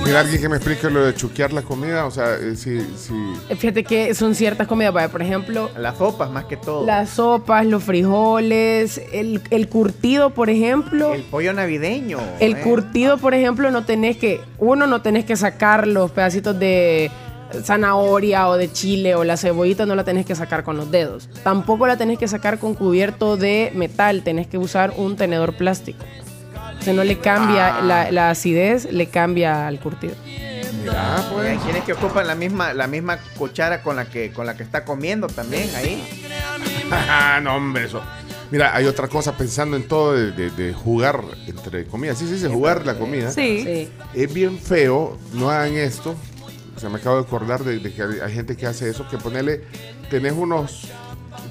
Chula. 0.09 0.19
Mira, 0.19 0.21
alguien 0.21 0.41
que 0.41 0.49
me 0.49 0.57
explique 0.57 0.91
lo 0.91 1.05
de 1.05 1.15
chuquear 1.15 1.53
la 1.53 1.63
comida, 1.63 2.07
o 2.07 2.11
sea, 2.11 2.35
eh, 2.35 2.57
si, 2.57 2.81
si 2.97 3.13
Eh, 3.49 3.57
Fíjate 3.57 3.85
que 3.85 4.15
son 4.15 4.35
ciertas 4.35 4.67
comidas, 4.67 4.93
vaya, 4.93 5.09
por 5.11 5.23
ejemplo, 5.23 5.71
Las 5.77 5.99
sopas 5.99 6.31
más 6.31 6.45
que 6.47 6.57
todo. 6.57 6.87
las 6.87 7.11
sopas, 7.11 7.67
los 7.67 7.83
frijoles, 7.85 9.01
el, 9.13 9.41
el 9.51 9.69
curtido, 9.69 10.31
por 10.31 10.51
ejemplo. 10.51 11.15
El 11.15 11.23
pollo 11.23 11.53
navideño. 11.53 12.19
El 12.41 12.57
eh. 12.57 12.61
curtido, 12.63 13.19
por 13.19 13.35
ejemplo, 13.35 13.71
no 13.71 13.85
tenés 13.85 14.17
que, 14.17 14.41
uno 14.59 14.87
no 14.87 15.03
tenés 15.03 15.25
que 15.25 15.37
sacar 15.37 15.87
los 15.87 16.11
pedacitos 16.11 16.59
de 16.59 17.11
zanahoria 17.63 18.49
o 18.49 18.57
de 18.57 18.71
chile 18.73 19.15
o 19.15 19.25
la 19.25 19.37
cebollita, 19.37 19.87
no 19.87 19.95
la 19.95 20.05
tenés 20.05 20.27
que 20.27 20.35
sacar 20.35 20.65
con 20.65 20.77
los 20.77 20.91
dedos. 20.91 21.29
Tampoco 21.43 21.87
la 21.87 21.97
tenés 21.97 22.19
que 22.19 22.29
sacar 22.29 22.59
con 22.59 22.75
cubierto 22.75 23.37
de 23.37 23.73
metal, 23.75 24.23
tenés 24.23 24.47
que 24.47 24.59
usar 24.59 24.93
un 24.97 25.17
tenedor 25.17 25.57
plástico. 25.57 26.05
Si 26.81 26.93
no 26.93 27.05
le 27.05 27.19
cambia 27.19 27.81
la, 27.81 28.11
la 28.11 28.31
acidez, 28.31 28.91
le 28.91 29.09
cambia 29.09 29.67
al 29.67 29.79
curtido. 29.81 30.15
mira, 30.81 31.25
pues. 31.33 31.51
hay 31.51 31.59
quienes 31.59 31.85
que 31.85 31.93
ocupan 31.93 32.27
la 32.27 32.35
misma, 32.35 32.73
la 32.73 32.87
misma 32.87 33.19
cuchara 33.37 33.83
con 33.83 33.97
la 33.97 34.07
que, 34.07 34.33
con 34.33 34.47
la 34.47 34.57
que 34.57 34.63
está 34.63 34.85
comiendo 34.85 35.27
también 35.27 35.69
ahí. 35.77 36.03
Ah, 36.91 37.41
no, 37.43 37.57
hombre, 37.57 37.85
eso. 37.85 38.01
Mira, 38.51 38.75
hay 38.75 38.87
otra 38.87 39.09
cosa 39.09 39.37
pensando 39.37 39.77
en 39.77 39.87
todo 39.87 40.15
de, 40.15 40.33
de- 40.33 40.51
de 40.51 40.73
jugar 40.73 41.21
entre 41.47 41.85
comidas. 41.87 42.19
Sí, 42.19 42.27
sí, 42.27 42.39
sí, 42.39 42.47
jugar 42.47 42.87
la 42.87 42.95
comida. 42.95 43.31
Sí. 43.31 43.63
Sí. 43.63 43.89
Es 44.15 44.33
bien 44.33 44.59
feo, 44.59 45.19
no 45.35 45.51
hagan 45.51 45.77
esto. 45.77 46.15
O 46.75 46.81
sea, 46.81 46.89
me 46.89 46.97
acabo 46.99 47.17
de 47.17 47.23
acordar 47.23 47.63
de, 47.65 47.79
de 47.81 47.93
que 47.93 48.03
hay, 48.03 48.21
hay 48.25 48.33
gente 48.33 48.57
que 48.57 48.65
hace 48.67 48.89
eso, 48.89 49.07
que 49.09 49.19
ponele, 49.19 49.65
tenés 50.09 50.33
unos 50.33 50.87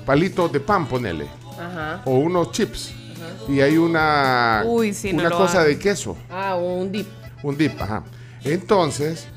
palitos 0.05 0.51
de 0.51 0.59
pan, 0.61 0.87
ponele, 0.87 1.27
Ajá. 1.59 2.01
o 2.05 2.11
unos 2.17 2.51
chips, 2.53 2.93
y 3.47 3.61
hay 3.61 3.77
una, 3.77 4.63
Uy, 4.65 4.93
sí, 4.93 5.13
no 5.13 5.19
una 5.21 5.29
lo 5.29 5.37
cosa 5.37 5.63
de 5.63 5.77
queso, 5.79 6.17
Ah, 6.29 6.55
un 6.55 6.91
dip. 6.91 7.07
un 7.43 7.57
dip, 7.57 7.79
ajá. 7.81 8.03
Entonces, 8.43 9.27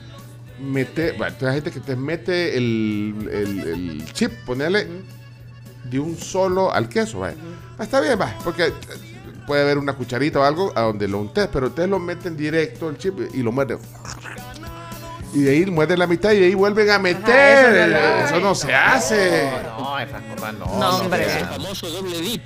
mete, 0.61 1.13
bueno, 1.13 1.35
hay 1.43 1.55
gente 1.55 1.71
que 1.71 1.81
te 1.81 1.97
mete 1.97 2.57
el, 2.57 3.29
el- 3.33 3.61
el 4.01 4.13
chip, 4.13 4.33
ponele, 4.45 4.87
de 5.85 5.99
un 5.99 6.17
solo 6.17 6.73
al 6.73 6.89
queso. 6.89 7.21
vaya. 7.21 7.37
Está 7.79 8.01
bien, 8.01 8.21
va, 8.21 8.37
porque 8.45 8.73
puede 9.47 9.63
haber 9.63 9.79
una 9.79 9.95
cucharita 9.95 10.39
o 10.41 10.43
algo 10.45 10.73
a 10.77 10.83
donde 10.83 11.09
lo 11.09 11.19
untes, 11.19 11.49
pero 11.53 11.69
ustedes 11.69 11.89
lo 11.89 11.99
meten 11.99 12.37
directo 12.37 12.89
el 12.91 12.99
chip 12.99 13.19
y 13.35 13.43
lo 13.43 13.51
muerden. 13.53 13.79
Y 15.33 15.43
de 15.43 15.51
ahí 15.53 15.67
muerden 15.67 15.99
la 16.01 16.07
mitad 16.09 16.33
y 16.33 16.41
de 16.41 16.47
ahí 16.47 16.55
vuelven 16.55 16.91
a 16.91 16.99
meter. 16.99 17.89
eso 17.89 17.91
no 17.91 18.27
eso, 18.27 18.41
no 18.41 18.55
se 18.55 18.75
hace. 18.75 19.51
No, 19.79 19.99
esas 19.99 20.23
cosas 20.23 20.55
no. 20.55 20.67
No, 20.79 20.97
hombre. 20.99 21.25
El 21.39 21.47
famoso 21.47 21.89
doble 21.89 22.21
dip. 22.21 22.43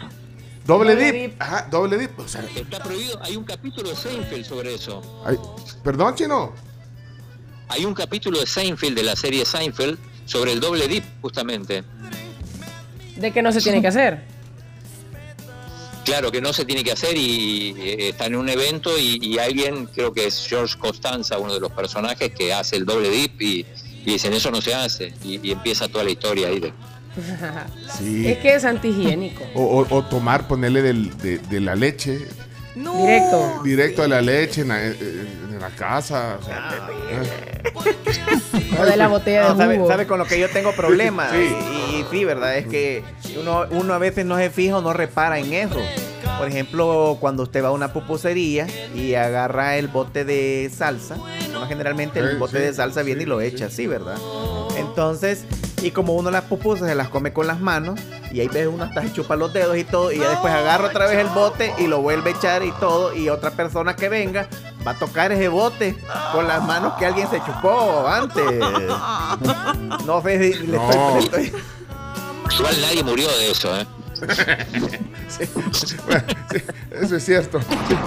Doble, 0.66 0.94
Doble 0.94 1.12
dip. 1.12 1.42
Ajá, 1.42 1.68
doble 1.70 1.98
dip. 1.98 2.18
O 2.18 2.26
sea, 2.28 2.42
Está 2.42 2.82
prohibido. 2.82 3.20
Hay 3.22 3.36
un 3.36 3.44
capítulo 3.44 3.90
de 3.90 3.96
Seinfeld 3.96 4.44
sobre 4.46 4.74
eso. 4.74 5.22
ay, 5.26 5.36
perdón, 5.82 6.14
chino. 6.14 6.52
Hay 7.68 7.84
un 7.84 7.94
capítulo 7.94 8.40
de 8.40 8.46
Seinfeld, 8.46 8.96
de 8.96 9.02
la 9.02 9.16
serie 9.16 9.44
Seinfeld, 9.44 9.98
sobre 10.24 10.52
el 10.52 10.60
doble 10.60 10.86
dip, 10.88 11.04
justamente. 11.20 11.84
De 13.16 13.30
que 13.30 13.42
no 13.42 13.52
se 13.52 13.60
tiene 13.60 13.80
que 13.82 13.88
hacer. 13.88 14.24
Claro 16.04 16.30
que 16.30 16.40
no 16.42 16.52
se 16.52 16.64
tiene 16.66 16.84
que 16.84 16.92
hacer 16.92 17.16
y 17.16 17.74
eh, 17.78 18.08
está 18.10 18.26
en 18.26 18.36
un 18.36 18.48
evento 18.50 18.98
y, 18.98 19.18
y 19.22 19.38
alguien, 19.38 19.86
creo 19.86 20.12
que 20.12 20.26
es 20.26 20.46
George 20.46 20.78
Costanza, 20.78 21.38
uno 21.38 21.54
de 21.54 21.60
los 21.60 21.72
personajes, 21.72 22.30
que 22.34 22.52
hace 22.52 22.76
el 22.76 22.84
doble 22.84 23.08
dip 23.08 23.40
y, 23.40 23.60
y 24.02 24.04
dicen 24.04 24.34
eso 24.34 24.50
no 24.50 24.60
se 24.60 24.74
hace 24.74 25.14
y, 25.24 25.46
y 25.46 25.52
empieza 25.52 25.88
toda 25.88 26.04
la 26.04 26.10
historia 26.10 26.48
ahí. 26.48 26.60
De, 26.60 26.74
Sí. 27.98 28.26
Es 28.28 28.38
que 28.38 28.54
es 28.54 28.64
antihigiénico. 28.64 29.44
O, 29.54 29.62
o- 29.80 29.86
o 29.96 30.04
tomar, 30.04 30.48
ponerle 30.48 30.82
del- 30.82 31.16
de, 31.18 31.38
de 31.38 31.60
la 31.60 31.74
leche. 31.74 32.26
Directo. 32.74 33.60
Directo 33.62 34.02
a 34.02 34.08
la 34.08 34.20
leche 34.20 34.62
en 34.62 34.68
la, 34.68 34.84
en- 34.84 34.96
en 35.52 35.60
la 35.60 35.70
casa. 35.70 36.38
o 36.40 36.44
sea, 36.44 36.88
O 38.80 38.84
de 38.84 38.96
la 38.96 39.08
botella 39.08 39.48
No, 39.48 39.54
de 39.54 39.58
sabe, 39.62 39.86
sabe 39.86 40.06
con 40.06 40.18
lo 40.18 40.24
que 40.26 40.38
yo 40.40 40.48
tengo 40.50 40.72
problemas. 40.72 41.30
Sí. 41.32 41.38
Y, 41.38 41.96
y 42.00 42.04
sí, 42.10 42.24
¿verdad? 42.24 42.56
Es 42.56 42.66
que 42.66 43.04
uno, 43.40 43.64
uno 43.70 43.94
a 43.94 43.98
veces 43.98 44.26
no 44.26 44.36
se 44.36 44.50
fija 44.50 44.78
o 44.78 44.82
no 44.82 44.92
repara 44.92 45.38
en 45.38 45.52
eso. 45.52 45.78
Por 46.38 46.48
ejemplo, 46.48 47.16
cuando 47.20 47.44
usted 47.44 47.62
va 47.62 47.68
a 47.68 47.72
una 47.72 47.92
pupusería 47.92 48.66
y 48.94 49.14
agarra 49.14 49.76
el 49.76 49.86
bote 49.88 50.24
de 50.24 50.68
salsa, 50.76 51.16
generalmente 51.68 52.18
el 52.18 52.36
bote 52.38 52.58
sí, 52.58 52.64
de 52.64 52.74
salsa 52.74 53.02
viene 53.02 53.22
y 53.22 53.26
lo 53.26 53.40
echa 53.40 53.66
así, 53.66 53.86
¿verdad? 53.86 54.16
Entonces, 54.76 55.44
y 55.84 55.90
como 55.90 56.14
uno 56.14 56.30
las 56.30 56.44
pupusas 56.44 56.88
se 56.88 56.94
las 56.94 57.08
come 57.08 57.32
con 57.32 57.46
las 57.46 57.60
manos, 57.60 58.00
y 58.32 58.40
ahí 58.40 58.48
ves 58.48 58.66
uno 58.66 58.84
hasta 58.84 59.02
se 59.02 59.12
chupa 59.12 59.36
los 59.36 59.52
dedos 59.52 59.76
y 59.76 59.84
todo, 59.84 60.10
y 60.12 60.18
ya 60.18 60.30
después 60.30 60.52
agarra 60.52 60.86
otra 60.88 61.06
vez 61.06 61.18
el 61.18 61.28
bote 61.28 61.74
y 61.78 61.86
lo 61.86 62.00
vuelve 62.00 62.30
a 62.30 62.32
echar 62.34 62.62
y 62.64 62.72
todo, 62.72 63.14
y 63.14 63.28
otra 63.28 63.50
persona 63.50 63.94
que 63.94 64.08
venga 64.08 64.48
va 64.86 64.92
a 64.92 64.98
tocar 64.98 65.32
ese 65.32 65.48
bote 65.48 65.96
con 66.32 66.46
las 66.48 66.62
manos 66.64 66.94
que 66.98 67.06
alguien 67.06 67.28
se 67.30 67.38
chupó 67.44 68.06
antes. 68.08 68.44
No 70.06 70.22
sé 70.22 70.52
si 70.54 70.66
le 70.66 70.76
No. 70.78 70.90
estoy- 70.90 71.14
le 71.14 71.20
estoy- 71.48 71.62
Igual 72.58 72.80
nadie 72.82 73.02
murió 73.02 73.28
de 73.28 73.50
eso, 73.50 73.76
¿eh? 73.76 73.86
Eso 77.02 77.16
es 77.16 77.24
cierto. 77.24 77.60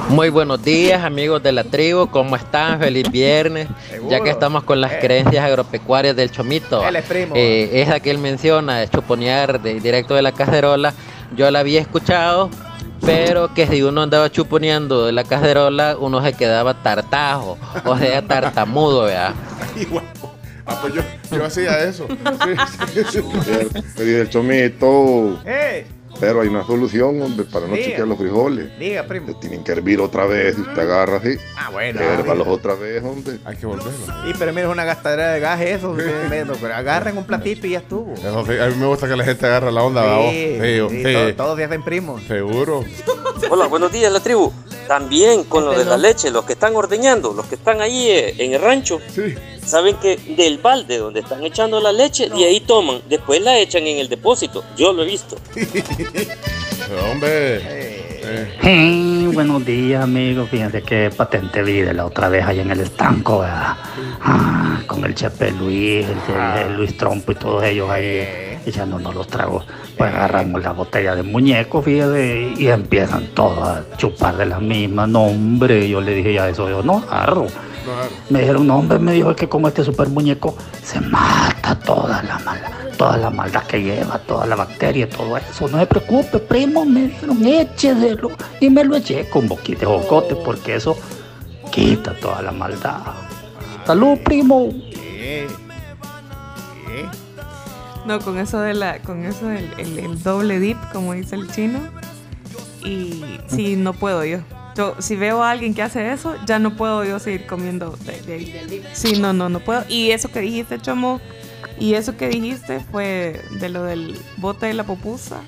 Muy 0.09 0.29
buenos 0.29 0.63
días 0.63 1.03
amigos 1.03 1.43
de 1.43 1.51
la 1.51 1.63
tribu, 1.63 2.07
¿cómo 2.09 2.35
están? 2.35 2.79
Feliz 2.79 3.09
viernes. 3.11 3.67
Seguro. 3.89 4.11
Ya 4.11 4.23
que 4.23 4.29
estamos 4.29 4.63
con 4.63 4.79
las 4.81 4.93
Eh. 4.93 4.99
creencias 5.01 5.43
agropecuarias 5.45 6.15
del 6.15 6.31
chomito. 6.31 6.85
Él 6.87 6.95
es 6.95 7.05
primo. 7.05 7.33
Eh, 7.35 7.81
esa 7.81 7.99
que 7.99 8.11
él 8.11 8.17
menciona, 8.17 8.79
de 8.79 8.89
chuponear 8.89 9.61
de- 9.61 9.79
directo 9.79 10.15
de 10.15 10.21
la 10.21 10.31
cacerola, 10.31 10.93
yo 11.35 11.51
la 11.51 11.59
había 11.59 11.81
escuchado, 11.81 12.49
pero 13.05 13.53
que 13.53 13.67
si 13.67 13.81
uno 13.83 14.03
andaba 14.03 14.31
chuponeando 14.31 15.05
de 15.05 15.11
la 15.11 15.23
cacerola, 15.23 15.97
uno 15.99 16.23
se 16.23 16.33
quedaba 16.33 16.75
tartajo, 16.81 17.57
o 17.85 17.97
sea, 17.97 18.21
tartamudo, 18.21 19.03
¿verdad? 19.03 19.33
Igual. 19.75 20.05
Ah, 20.69 20.77
pues 20.81 20.95
yo, 20.95 21.01
yo 21.31 21.45
hacía 21.45 21.79
eso. 21.83 22.07
Sí, 22.93 23.01
sí, 23.09 23.21
sí. 23.45 23.81
Pedí 23.95 24.15
el 24.15 24.29
chomito. 24.29 25.39
¡Eh! 25.45 25.85
Pero 26.19 26.41
hay 26.41 26.47
una 26.47 26.65
solución, 26.65 27.21
hombre, 27.21 27.45
para 27.45 27.67
no 27.67 27.73
Diga. 27.75 27.85
chequear 27.87 28.07
los 28.07 28.17
frijoles. 28.17 28.79
Diga, 28.79 29.03
primo. 29.03 29.27
Se 29.27 29.33
tienen 29.35 29.63
que 29.63 29.71
hervir 29.71 29.99
otra 29.99 30.25
vez 30.25 30.57
y 30.57 30.61
usted 30.61 30.79
agarra 30.79 31.17
así. 31.17 31.37
Ah, 31.57 31.69
bueno. 31.71 32.01
Hérvalos 32.01 32.47
otra 32.47 32.73
vez, 32.73 33.03
hombre. 33.03 33.37
Hay 33.45 33.55
que 33.55 33.65
volverlo. 33.65 33.91
Y 34.27 34.33
pero 34.33 34.51
mira, 34.51 34.67
es 34.67 34.73
una 34.73 34.83
gastadera 34.85 35.31
de 35.31 35.39
gas 35.39 35.61
eso. 35.61 35.95
pero 35.95 36.73
agarren 36.73 37.17
un 37.17 37.25
platito 37.25 37.67
y 37.67 37.71
ya 37.71 37.79
estuvo. 37.79 38.13
Eso 38.13 38.45
sí, 38.45 38.57
A 38.57 38.67
mí 38.67 38.75
me 38.79 38.87
gusta 38.87 39.07
que 39.07 39.15
la 39.15 39.23
gente 39.23 39.45
agarre 39.45 39.71
la 39.71 39.83
onda. 39.83 40.01
¿verdad? 40.01 40.31
Sí, 40.31 40.57
sí, 40.89 41.13
todos, 41.13 41.35
todos 41.35 41.57
se 41.57 41.63
hacen 41.65 41.83
primos. 41.83 42.23
Seguro. 42.23 42.83
Hola, 43.49 43.67
buenos 43.67 43.91
días, 43.91 44.11
la 44.11 44.19
tribu. 44.19 44.51
También 44.87 45.43
con 45.43 45.65
lo 45.65 45.77
de 45.77 45.85
la 45.85 45.97
leche, 45.97 46.31
los 46.31 46.45
que 46.45 46.53
están 46.53 46.75
ordeñando, 46.75 47.33
los 47.33 47.45
que 47.45 47.55
están 47.55 47.81
ahí 47.81 48.09
eh, 48.09 48.35
en 48.37 48.53
el 48.53 48.61
rancho, 48.61 48.99
saben 49.67 49.95
que 49.97 50.17
del 50.17 50.57
balde 50.57 50.97
donde 50.97 51.19
están 51.19 51.43
echando 51.43 51.79
la 51.79 51.91
leche, 51.91 52.29
de 52.29 52.45
ahí 52.45 52.59
toman, 52.61 53.01
después 53.09 53.41
la 53.41 53.57
echan 53.59 53.85
en 53.85 53.99
el 53.99 54.09
depósito. 54.09 54.63
Yo 54.77 54.93
lo 54.93 55.03
he 55.03 55.05
visto. 55.05 55.35
Hombre. 57.11 57.97
Hey, 58.61 59.29
buenos 59.33 59.65
días, 59.65 60.03
amigos. 60.03 60.49
Fíjense 60.49 60.81
que 60.81 61.09
patente 61.15 61.63
vi 61.63 61.81
de 61.81 61.93
la 61.93 62.05
otra 62.05 62.27
vez 62.27 62.45
allá 62.45 62.61
en 62.61 62.71
el 62.71 62.81
estanco, 62.81 63.39
¿verdad? 63.39 63.77
Ah, 64.21 64.81
con 64.85 65.05
el 65.05 65.15
Chepe 65.15 65.51
Luis, 65.51 66.05
el, 66.05 66.67
el 66.67 66.75
Luis 66.75 66.97
Trompo 66.97 67.31
y 67.31 67.35
todos 67.35 67.63
ellos 67.63 67.89
ahí 67.89 68.57
echándonos 68.65 69.15
los 69.15 69.27
tragos. 69.27 69.65
Pues 69.97 70.13
agarramos 70.13 70.61
la 70.61 70.73
botella 70.73 71.15
de 71.15 71.23
muñeco, 71.23 71.81
fíjate, 71.81 72.53
y 72.57 72.67
empiezan 72.67 73.27
todos 73.33 73.65
a 73.65 73.85
chupar 73.97 74.35
de 74.35 74.45
la 74.45 74.59
misma. 74.59 75.07
No, 75.07 75.23
hombre, 75.27 75.87
yo 75.87 76.01
le 76.01 76.13
dije 76.13 76.33
ya 76.33 76.49
eso, 76.49 76.69
yo 76.69 76.83
no 76.83 77.03
agarro. 77.09 77.47
Me 78.29 78.39
dijeron, 78.39 78.67
no, 78.67 78.77
hombre, 78.77 78.99
me 78.99 79.13
dijo 79.13 79.35
que 79.35 79.47
como 79.47 79.67
este 79.67 79.83
super 79.83 80.09
muñeco 80.09 80.55
se 80.83 80.99
mata 80.99 81.79
toda 81.79 82.21
la 82.23 82.39
maldad, 82.39 82.71
toda 82.97 83.17
la 83.17 83.29
maldad 83.29 83.63
que 83.63 83.81
lleva, 83.81 84.19
toda 84.19 84.45
la 84.45 84.55
bacteria, 84.55 85.09
todo 85.09 85.37
eso. 85.37 85.67
No 85.67 85.79
se 85.79 85.85
preocupe, 85.85 86.39
primo, 86.39 86.85
me 86.85 87.07
dijeron, 87.07 87.45
écheselo. 87.45 88.31
Y 88.59 88.69
me 88.69 88.83
lo 88.83 88.95
eché 88.95 89.29
con 89.29 89.47
boquita 89.47 89.81
de 89.81 89.85
jocote, 89.85 90.35
porque 90.35 90.75
eso 90.75 90.97
quita 91.71 92.13
toda 92.19 92.41
la 92.41 92.51
maldad. 92.51 92.99
Salud, 93.85 94.17
primo. 94.23 94.69
No, 98.05 98.19
con 98.19 98.37
eso 98.37 98.59
de 98.61 98.73
la, 98.73 98.99
con 98.99 99.25
eso 99.25 99.47
del 99.47 99.69
el, 99.77 99.99
el 99.99 100.23
doble 100.23 100.59
dip, 100.59 100.77
como 100.93 101.13
dice 101.13 101.35
el 101.35 101.51
chino. 101.51 101.79
Y 102.83 103.39
sí, 103.47 103.75
no 103.75 103.93
puedo 103.93 104.23
yo. 104.23 104.39
Yo, 104.77 104.95
si 104.99 105.15
veo 105.15 105.41
a 105.43 105.49
alguien 105.51 105.73
que 105.73 105.81
hace 105.81 106.13
eso, 106.13 106.35
ya 106.45 106.59
no 106.59 106.75
puedo 106.77 107.03
yo 107.03 107.17
seguir 107.17 107.47
comiendo 107.47 107.97
de, 108.05 108.21
de 108.21 108.33
ahí. 108.33 108.83
Sí, 108.93 109.13
no, 109.19 109.33
no, 109.33 109.49
no 109.49 109.59
puedo. 109.59 109.83
Y 109.89 110.11
eso 110.11 110.29
que 110.29 110.39
dijiste, 110.39 110.79
Chomo, 110.79 111.19
y 111.79 111.95
eso 111.95 112.15
que 112.15 112.29
dijiste 112.29 112.79
fue 112.91 113.41
de 113.59 113.69
lo 113.69 113.81
del 113.83 114.19
bote 114.37 114.67
de 114.67 114.75
la 114.75 114.83
pupusa. 114.85 115.41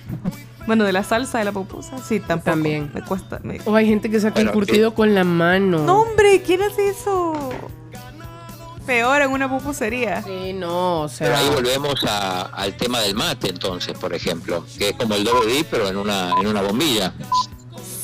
Bueno, 0.66 0.84
de 0.84 0.94
la 0.94 1.04
salsa 1.04 1.38
de 1.40 1.46
la 1.46 1.52
pupusa. 1.52 1.98
Sí, 2.00 2.20
tampoco. 2.20 2.52
También. 2.52 2.92
Me 2.94 3.02
cuesta. 3.04 3.40
me- 3.44 3.60
O 3.66 3.76
hay 3.76 3.88
gente 3.88 4.10
que 4.10 4.20
saca 4.20 4.42
el 4.42 4.52
curtido 4.52 4.94
con 4.96 5.14
la 5.14 5.24
mano. 5.24 5.80
No, 5.80 6.02
hombre, 6.02 6.42
¿quién 6.44 6.62
hace 6.64 6.90
eso? 6.90 7.34
Peor 8.86 9.22
en 9.22 9.30
una 9.32 9.48
pupusería. 9.50 10.24
Sí, 10.24 10.54
no, 10.54 11.04
o 11.04 11.10
Pero 11.20 11.36
ahí 11.36 11.50
volvemos 11.54 12.04
a- 12.08 12.42
al 12.48 12.76
tema 12.76 13.00
del 13.02 13.14
mate, 13.14 13.50
entonces, 13.50 13.96
por 13.98 14.14
ejemplo, 14.16 14.66
que 14.78 14.90
es 14.90 14.96
como 14.96 15.14
el 15.14 15.24
doble 15.24 15.54
dip, 15.54 15.68
pero 15.70 15.88
en 15.88 15.98
una, 15.98 16.32
en 16.42 16.48
una 16.48 16.62
bombilla. 16.64 17.14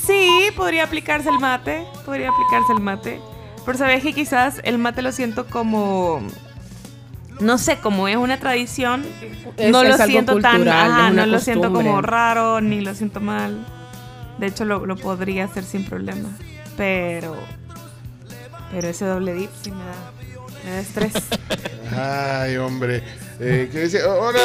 Sí, 0.06 0.50
podría 0.56 0.84
aplicarse 0.84 1.28
el 1.28 1.38
mate. 1.38 1.84
Podría 2.04 2.28
aplicarse 2.30 2.72
el 2.72 2.80
mate. 2.80 3.20
Pero 3.64 3.78
sabes 3.78 4.02
que 4.02 4.12
quizás 4.12 4.60
el 4.62 4.78
mate 4.78 5.02
lo 5.02 5.10
siento 5.12 5.46
como. 5.46 6.20
No 7.40 7.58
sé, 7.58 7.78
como 7.78 8.08
es 8.08 8.16
una 8.16 8.38
tradición, 8.38 9.04
Es- 9.58 9.70
no 9.70 9.82
lo 9.82 9.90
es 9.94 10.00
algo 10.00 10.12
siento 10.12 10.38
tan. 10.40 10.52
cultural, 10.56 10.90
ajá, 10.92 11.06
es 11.08 11.12
una 11.12 11.26
no 11.26 11.32
lo 11.32 11.38
siento 11.38 11.68
como 11.68 11.80
costumbre. 11.82 12.10
raro, 12.10 12.60
ni 12.62 12.80
lo 12.80 12.94
siento 12.94 13.20
mal. 13.20 13.66
De 14.38 14.46
hecho, 14.46 14.64
lo, 14.64 14.86
lo 14.86 14.96
podría 14.96 15.44
hacer 15.44 15.64
sin 15.64 15.84
problema. 15.84 16.28
Pero. 16.76 17.36
Pero 18.70 18.88
ese 18.88 19.04
doble 19.04 19.34
dip 19.34 19.50
sí 19.62 19.70
me 19.70 19.84
da. 19.84 20.12
Me 20.64 20.70
da 20.72 20.80
estrés. 20.80 21.12
Ay, 21.96 22.56
hombre. 22.56 23.02
Eh, 23.38 23.68
¿Qué 23.70 23.80
dice? 23.82 24.00
Ahora. 24.02 24.40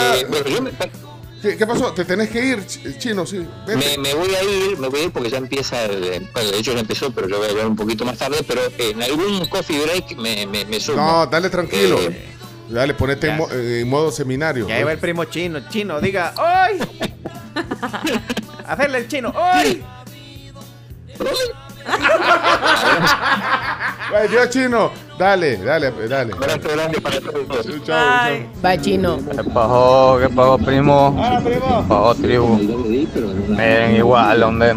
¿Qué, 1.41 1.57
qué 1.57 1.65
pasó? 1.65 1.91
¿Te 1.93 2.05
tenés 2.05 2.29
que 2.29 2.43
ir, 2.45 2.59
ch- 2.59 2.97
chino? 2.99 3.25
Sí. 3.25 3.45
Me, 3.67 3.97
me 3.97 4.13
voy 4.13 4.33
a 4.35 4.43
ir, 4.43 4.77
me 4.77 4.87
voy 4.89 4.99
a 4.99 5.03
ir 5.05 5.11
porque 5.11 5.29
ya 5.29 5.37
empieza, 5.37 5.85
el- 5.85 6.29
bueno, 6.33 6.51
de 6.51 6.57
hecho 6.59 6.73
ya 6.73 6.79
empezó, 6.81 7.11
pero 7.11 7.27
yo 7.27 7.37
voy 7.39 7.49
a 7.49 7.53
ver 7.53 7.65
un 7.65 7.75
poquito 7.75 8.05
más 8.05 8.17
tarde, 8.17 8.37
pero 8.47 8.61
en 8.77 9.01
algún 9.01 9.45
coffee 9.47 9.81
break 9.81 10.17
me, 10.17 10.45
me, 10.45 10.65
me 10.65 10.79
sumo. 10.79 10.97
No, 10.97 11.25
dale 11.27 11.49
tranquilo. 11.49 11.97
Eh, 11.99 12.27
Dale, 12.69 12.93
ponete 12.93 13.27
en, 13.27 13.33
ya. 13.33 13.37
mo- 13.37 13.49
eh, 13.51 13.79
en 13.81 13.89
modo 13.89 14.11
seminario. 14.11 14.65
Ya 14.67 14.79
iba 14.79 14.91
el 14.93 14.97
primo 14.99 15.25
chino. 15.25 15.59
Chino, 15.69 15.99
diga, 15.99 16.33
¡ay! 16.37 16.79
Hacerle 18.65 18.99
el 18.99 19.07
chino, 19.09 19.33
¡ay! 19.35 19.83
Ay, 24.15 24.27
Dios 24.29 24.49
chino. 24.49 24.91
Dale, 25.22 25.55
dale, 25.57 25.91
dale. 26.09 26.34
Chao, 27.86 27.95
Va 28.65 28.76
chino. 28.76 29.19
¿Qué 29.19 29.43
pasó? 29.43 30.17
¿Qué 30.19 30.30
pasó, 30.30 30.57
primo? 30.57 31.15
¿Qué 31.43 31.59
pasó, 31.88 32.15
tribu? 32.15 32.57
Miren, 33.49 33.97
igual, 33.97 34.39
donde 34.39 34.76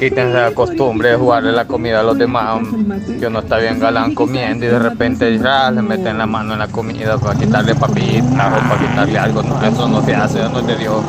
quítense 0.00 0.34
la 0.34 0.50
costumbre 0.50 1.10
de 1.10 1.16
jugarle 1.16 1.52
la 1.52 1.64
comida 1.64 2.00
a 2.00 2.02
los 2.02 2.18
demás. 2.18 2.56
hombre. 2.56 2.98
Que 3.20 3.28
uno 3.28 3.38
está 3.38 3.58
bien 3.58 3.78
galán 3.78 4.16
comiendo 4.16 4.66
y 4.66 4.68
de 4.68 4.80
repente 4.80 5.38
ya 5.38 5.70
le 5.70 5.80
meten 5.82 6.18
la 6.18 6.26
mano 6.26 6.54
en 6.54 6.58
la 6.58 6.66
comida 6.66 7.16
para 7.16 7.38
quitarle 7.38 7.76
papitas 7.76 8.52
o 8.52 8.68
para 8.68 8.80
quitarle 8.80 9.16
algo. 9.16 9.44
No, 9.44 9.62
eso 9.62 9.86
no 9.86 10.04
se 10.04 10.12
hace, 10.12 10.40
eso 10.40 10.48
no 10.48 10.58
es 10.58 10.66
de 10.66 10.76
Dios. 10.76 11.04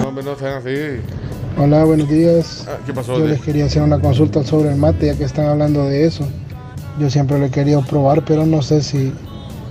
No, 0.00 0.08
hombre, 0.08 0.24
no 0.24 0.34
sean 0.34 0.54
así. 0.54 1.02
Hola, 1.58 1.84
buenos 1.84 2.08
días. 2.08 2.66
Ah, 2.70 2.78
¿Qué 2.86 2.94
pasó? 2.94 3.18
Yo 3.18 3.26
les 3.26 3.42
quería 3.42 3.66
hacer 3.66 3.82
una 3.82 4.00
consulta 4.00 4.42
sobre 4.44 4.70
el 4.70 4.76
mate, 4.76 5.08
ya 5.08 5.14
que 5.14 5.24
están 5.24 5.44
hablando 5.44 5.84
de 5.84 6.06
eso. 6.06 6.26
Yo 6.98 7.10
siempre 7.10 7.38
lo 7.38 7.46
he 7.46 7.50
querido 7.50 7.82
probar, 7.82 8.24
pero 8.24 8.44
no 8.46 8.62
sé 8.62 8.82
si 8.82 9.12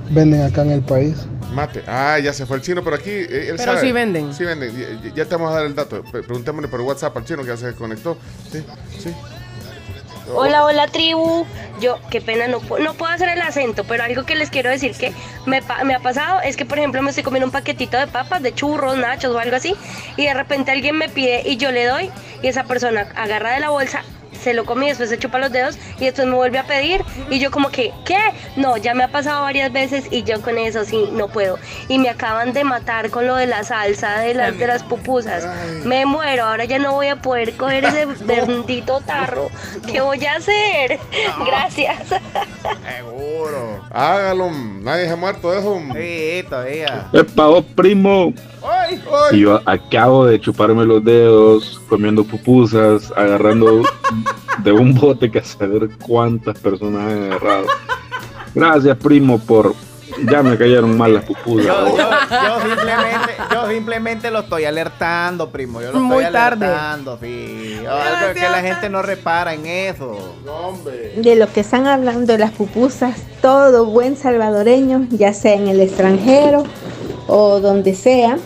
venden 0.09 0.41
acá 0.43 0.61
en 0.61 0.71
el 0.71 0.81
país. 0.81 1.15
Mate. 1.53 1.83
Ah, 1.87 2.19
ya 2.19 2.33
se 2.33 2.45
fue 2.45 2.57
el 2.57 2.63
chino, 2.63 2.83
pero 2.83 2.95
aquí 2.95 3.09
eh, 3.09 3.49
él 3.49 3.55
Pero 3.57 3.63
sabe. 3.73 3.81
sí 3.81 3.91
venden. 3.91 4.33
Sí 4.33 4.43
venden. 4.45 4.71
Ya, 5.03 5.13
ya 5.15 5.25
te 5.25 5.35
vamos 5.35 5.51
a 5.51 5.55
dar 5.57 5.65
el 5.65 5.75
dato. 5.75 6.03
Pre- 6.03 6.23
Preguntémosle 6.23 6.67
por 6.67 6.81
WhatsApp 6.81 7.15
al 7.17 7.25
chino 7.25 7.41
que 7.41 7.47
ya 7.49 7.57
se 7.57 7.67
desconectó. 7.67 8.17
Sí, 8.51 8.63
sí. 8.99 9.13
Hola, 10.35 10.65
hola 10.65 10.87
tribu. 10.87 11.45
Yo, 11.79 11.99
qué 12.09 12.19
pena, 12.21 12.47
no, 12.47 12.59
no 12.79 12.93
puedo 12.95 13.11
hacer 13.11 13.29
el 13.29 13.41
acento, 13.41 13.83
pero 13.85 14.03
algo 14.03 14.23
que 14.25 14.35
les 14.35 14.49
quiero 14.49 14.69
decir 14.69 14.93
que 14.93 15.13
me, 15.45 15.61
pa- 15.61 15.83
me 15.83 15.93
ha 15.95 15.99
pasado 15.99 16.41
es 16.41 16.57
que, 16.57 16.65
por 16.65 16.77
ejemplo, 16.79 17.01
me 17.01 17.11
estoy 17.11 17.23
comiendo 17.23 17.45
un 17.45 17.51
paquetito 17.51 17.97
de 17.97 18.07
papas, 18.07 18.41
de 18.41 18.53
churros, 18.53 18.97
nachos 18.97 19.33
o 19.33 19.39
algo 19.39 19.55
así, 19.55 19.75
y 20.17 20.25
de 20.25 20.33
repente 20.33 20.71
alguien 20.71 20.97
me 20.97 21.07
pide 21.07 21.43
y 21.47 21.57
yo 21.57 21.71
le 21.71 21.85
doy, 21.85 22.09
y 22.41 22.47
esa 22.47 22.63
persona 22.65 23.07
agarra 23.15 23.51
de 23.53 23.59
la 23.61 23.69
bolsa, 23.69 24.01
se 24.37 24.53
lo 24.53 24.65
come 24.65 24.85
y 24.85 24.89
después 24.89 25.09
se 25.09 25.17
chupa 25.17 25.37
los 25.39 25.51
dedos 25.51 25.77
y 25.99 26.05
después 26.05 26.27
me 26.27 26.35
vuelve 26.35 26.59
a 26.59 26.63
pedir 26.65 27.03
y 27.29 27.39
yo 27.39 27.51
como 27.51 27.69
que, 27.69 27.93
¿qué? 28.05 28.17
No, 28.55 28.77
ya 28.77 28.93
me 28.93 29.03
ha 29.03 29.11
pasado 29.11 29.41
varias 29.41 29.71
veces 29.71 30.05
y 30.11 30.23
yo 30.23 30.41
con 30.41 30.57
eso 30.57 30.85
sí, 30.85 31.09
no 31.11 31.27
puedo. 31.27 31.59
Y 31.87 31.99
me 31.99 32.09
acaban 32.09 32.53
de 32.53 32.63
matar 32.63 33.09
con 33.09 33.27
lo 33.27 33.35
de 33.35 33.47
la 33.47 33.63
salsa, 33.63 34.19
de 34.19 34.33
las, 34.33 34.57
de 34.57 34.67
las 34.67 34.83
pupusas. 34.83 35.47
Me 35.85 36.05
muero, 36.05 36.45
ahora 36.45 36.65
ya 36.65 36.79
no 36.79 36.93
voy 36.93 37.07
a 37.07 37.17
poder 37.17 37.55
coger 37.55 37.85
ese 37.85 38.05
bendito 38.25 39.01
tarro. 39.01 39.49
¿Qué 39.91 40.01
voy 40.01 40.23
a 40.25 40.35
hacer? 40.35 40.99
Gracias. 41.45 41.97
Seguro. 42.95 43.83
Hágalo. 43.91 44.51
Nadie 44.51 45.05
se 45.05 45.11
ha 45.11 45.15
muerto 45.15 45.51
de 45.51 45.59
eso. 45.59 45.81
Sí, 45.93 46.47
todavía. 46.49 47.07
Epa, 47.13 47.47
oh, 47.47 47.63
primo. 47.63 48.33
¡Ay, 48.69 49.01
Y 49.31 49.39
yo 49.41 49.61
acabo 49.65 50.25
de 50.25 50.39
chuparme 50.39 50.85
los 50.85 51.03
dedos, 51.03 51.81
comiendo 51.89 52.23
pupusas, 52.23 53.11
agarrando 53.15 53.83
de 54.59 54.71
un 54.71 54.93
bote 54.93 55.29
que 55.31 55.39
a 55.39 55.43
saber 55.43 55.89
cuántas 56.05 56.57
personas 56.59 57.11
he 57.11 57.25
agarrado. 57.27 57.65
Gracias, 58.53 58.97
primo, 58.97 59.39
por. 59.39 59.73
Ya 60.31 60.41
me 60.41 60.57
cayeron 60.57 60.97
mal 60.97 61.13
las 61.13 61.25
pupusas. 61.25 61.67
Yo, 61.67 61.89
yo- 61.89 61.95
yo 61.97 62.59
simplemente, 62.67 63.33
yo 63.53 63.69
simplemente 63.69 64.31
lo 64.31 64.39
estoy 64.39 64.63
alertando, 64.65 65.49
primo. 65.51 65.79
Yo 65.79 65.91
lo 65.91 65.99
Muy 65.99 66.17
estoy 66.23 66.33
tarde. 66.33 66.65
alertando, 66.65 67.19
sí. 67.21 67.77
Algo 67.87 68.33
que 68.33 68.49
la 68.49 68.61
gente 68.61 68.89
no 68.89 69.03
repara 69.03 69.53
en 69.53 69.67
eso. 69.67 70.17
De 71.17 71.35
lo 71.35 71.51
que 71.53 71.59
están 71.59 71.85
hablando 71.85 72.33
de 72.33 72.39
las 72.39 72.51
pupusas, 72.51 73.21
todo 73.41 73.85
buen 73.85 74.17
salvadoreño, 74.17 75.05
ya 75.11 75.33
sea 75.33 75.53
en 75.53 75.67
el 75.67 75.81
extranjero 75.81 76.63
o 77.27 77.59
donde 77.59 77.93
sea, 77.93 78.37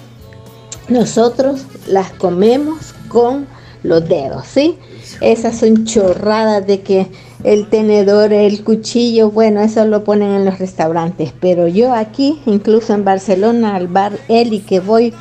nosotros 0.90 1.66
las 1.88 2.12
comemos 2.12 2.94
con 3.08 3.48
los 3.84 4.08
dedos, 4.08 4.46
¿sí? 4.48 4.78
Esas 5.22 5.58
son 5.58 5.86
chorradas 5.86 6.66
de 6.66 6.82
que 6.82 7.08
el 7.44 7.68
tenedor, 7.70 8.34
el 8.34 8.64
cuchillo, 8.64 9.32
bueno, 9.32 9.62
eso 9.62 9.86
lo 9.86 10.04
ponen 10.04 10.32
en 10.32 10.46
los 10.46 10.60
restaurantes, 10.60 11.34
pero 11.40 11.68
yo 11.68 11.94
aquí, 11.94 12.40
incluso 12.46 12.94
en 12.94 13.04
Barcelona, 13.04 13.76
al 13.76 13.88
bar 13.88 14.14
Eli 14.28 14.60
que 14.60 14.80
voy 14.80 15.14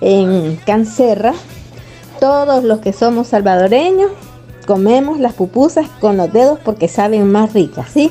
en 0.00 0.56
Cancerra, 0.66 1.32
todos 2.20 2.64
los 2.64 2.80
que 2.80 2.92
somos 2.92 3.28
salvadoreños 3.28 4.10
comemos 4.66 5.20
las 5.20 5.32
pupusas 5.32 5.88
con 6.00 6.16
los 6.16 6.32
dedos 6.32 6.58
porque 6.64 6.88
saben 6.88 7.30
más 7.30 7.52
ricas, 7.52 7.88
¿sí? 7.92 8.10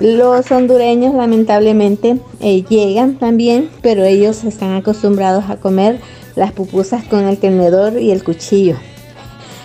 Los 0.00 0.50
hondureños 0.50 1.14
lamentablemente 1.14 2.20
eh, 2.40 2.64
llegan 2.68 3.18
también, 3.18 3.70
pero 3.82 4.04
ellos 4.04 4.44
están 4.44 4.74
acostumbrados 4.74 5.44
a 5.48 5.56
comer 5.56 6.00
las 6.34 6.52
pupusas 6.52 7.04
con 7.04 7.26
el 7.26 7.38
tenedor 7.38 7.98
y 7.98 8.10
el 8.10 8.22
cuchillo. 8.22 8.76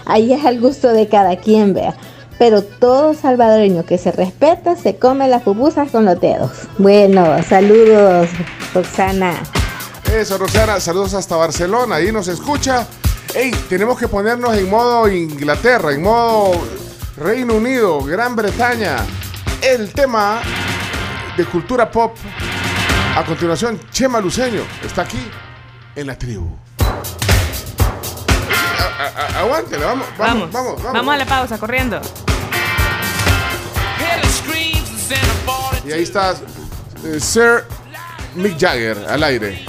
Ahí 0.06 0.34
es 0.34 0.46
al 0.46 0.60
gusto 0.60 0.94
de 0.94 1.08
cada 1.08 1.36
quien, 1.36 1.74
vea. 1.74 1.96
Pero 2.40 2.64
todo 2.64 3.14
salvadoreño 3.14 3.86
que 3.86 3.98
se 3.98 4.12
respeta 4.12 4.76
se 4.76 4.96
come 4.96 5.28
las 5.28 5.44
pupusas 5.44 5.92
con 5.92 6.06
los 6.06 6.20
dedos. 6.20 6.52
Bueno, 6.78 7.26
saludos, 7.44 8.30
Roxana. 8.74 9.34
Eso, 10.12 10.38
Roxana, 10.38 10.80
saludos 10.80 11.14
hasta 11.14 11.36
Barcelona, 11.36 11.98
ahí 11.98 12.12
nos 12.12 12.28
escucha. 12.28 12.88
Ey, 13.36 13.52
tenemos 13.70 13.98
que 13.98 14.08
ponernos 14.08 14.56
en 14.58 14.70
modo 14.70 15.08
Inglaterra, 15.08 15.94
en 15.94 16.02
modo 16.02 16.52
Reino 17.16 17.56
Unido, 17.56 18.02
Gran 18.04 18.36
Bretaña. 18.36 18.98
El 19.62 19.92
tema 19.94 20.40
de 21.38 21.46
cultura 21.46 21.90
pop. 21.90 22.18
A 23.16 23.24
continuación, 23.24 23.80
Chema 23.92 24.20
Luceño 24.20 24.62
está 24.84 25.02
aquí 25.04 25.20
en 25.96 26.08
la 26.08 26.18
tribu. 26.18 26.56
A- 29.40 29.44
vamos, 29.44 30.08
vamos, 30.18 30.52
vamos, 30.52 30.52
vamos. 30.52 30.84
Vamos 30.94 31.14
a 31.14 31.18
la 31.18 31.26
pausa, 31.26 31.58
corriendo. 31.58 32.02
Y 35.86 35.92
ahí 35.92 36.04
está 36.04 36.34
eh, 37.04 37.20
Sir 37.20 37.66
Mick 38.36 38.58
Jagger 38.60 38.98
al 39.10 39.24
aire. 39.24 39.66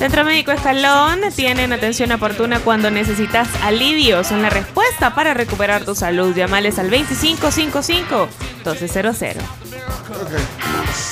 Centro 0.00 0.24
Médico 0.24 0.50
Escalón 0.50 1.20
tienen 1.36 1.72
atención 1.74 2.10
oportuna 2.10 2.60
cuando 2.60 2.90
necesitas 2.90 3.46
alivio. 3.62 4.24
Son 4.24 4.40
la 4.40 4.48
respuesta 4.48 5.14
para 5.14 5.34
recuperar 5.34 5.84
tu 5.84 5.94
salud. 5.94 6.34
Llámales 6.34 6.78
al 6.78 6.90
2555-1200. 6.90 9.34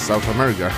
South 0.06 0.22
America. 0.34 0.70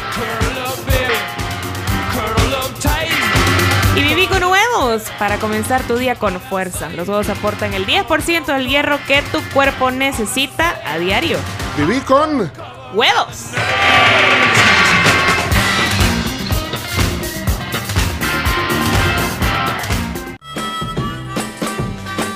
Y 3.95 4.03
viví 4.03 4.27
con 4.27 4.43
huevos 4.43 5.05
para 5.17 5.37
comenzar 5.37 5.85
tu 5.85 5.97
día 5.97 6.17
con 6.17 6.41
fuerza. 6.41 6.89
Los 6.89 7.07
huevos 7.07 7.29
aportan 7.29 7.75
el 7.75 7.87
10% 7.87 8.45
del 8.45 8.67
hierro 8.67 8.99
que 9.07 9.23
tu 9.31 9.41
cuerpo 9.51 9.93
necesita 9.93 10.81
a 10.85 10.99
diario. 10.99 11.39
Viví 11.77 12.01
con 12.01 12.51
huevos. 12.93 13.53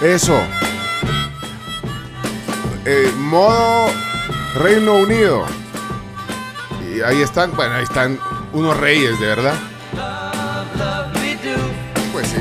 Eso. 0.04 0.38
Eh, 2.84 3.10
modo 3.16 3.86
Reino 4.56 4.96
Unido. 4.96 5.44
Y 6.94 7.00
ahí 7.00 7.22
están, 7.22 7.56
bueno, 7.56 7.74
ahí 7.74 7.84
están 7.84 8.18
unos 8.52 8.76
reyes, 8.76 9.18
de 9.18 9.26
verdad. 9.26 9.54
Pues 12.12 12.28
sí. 12.28 12.36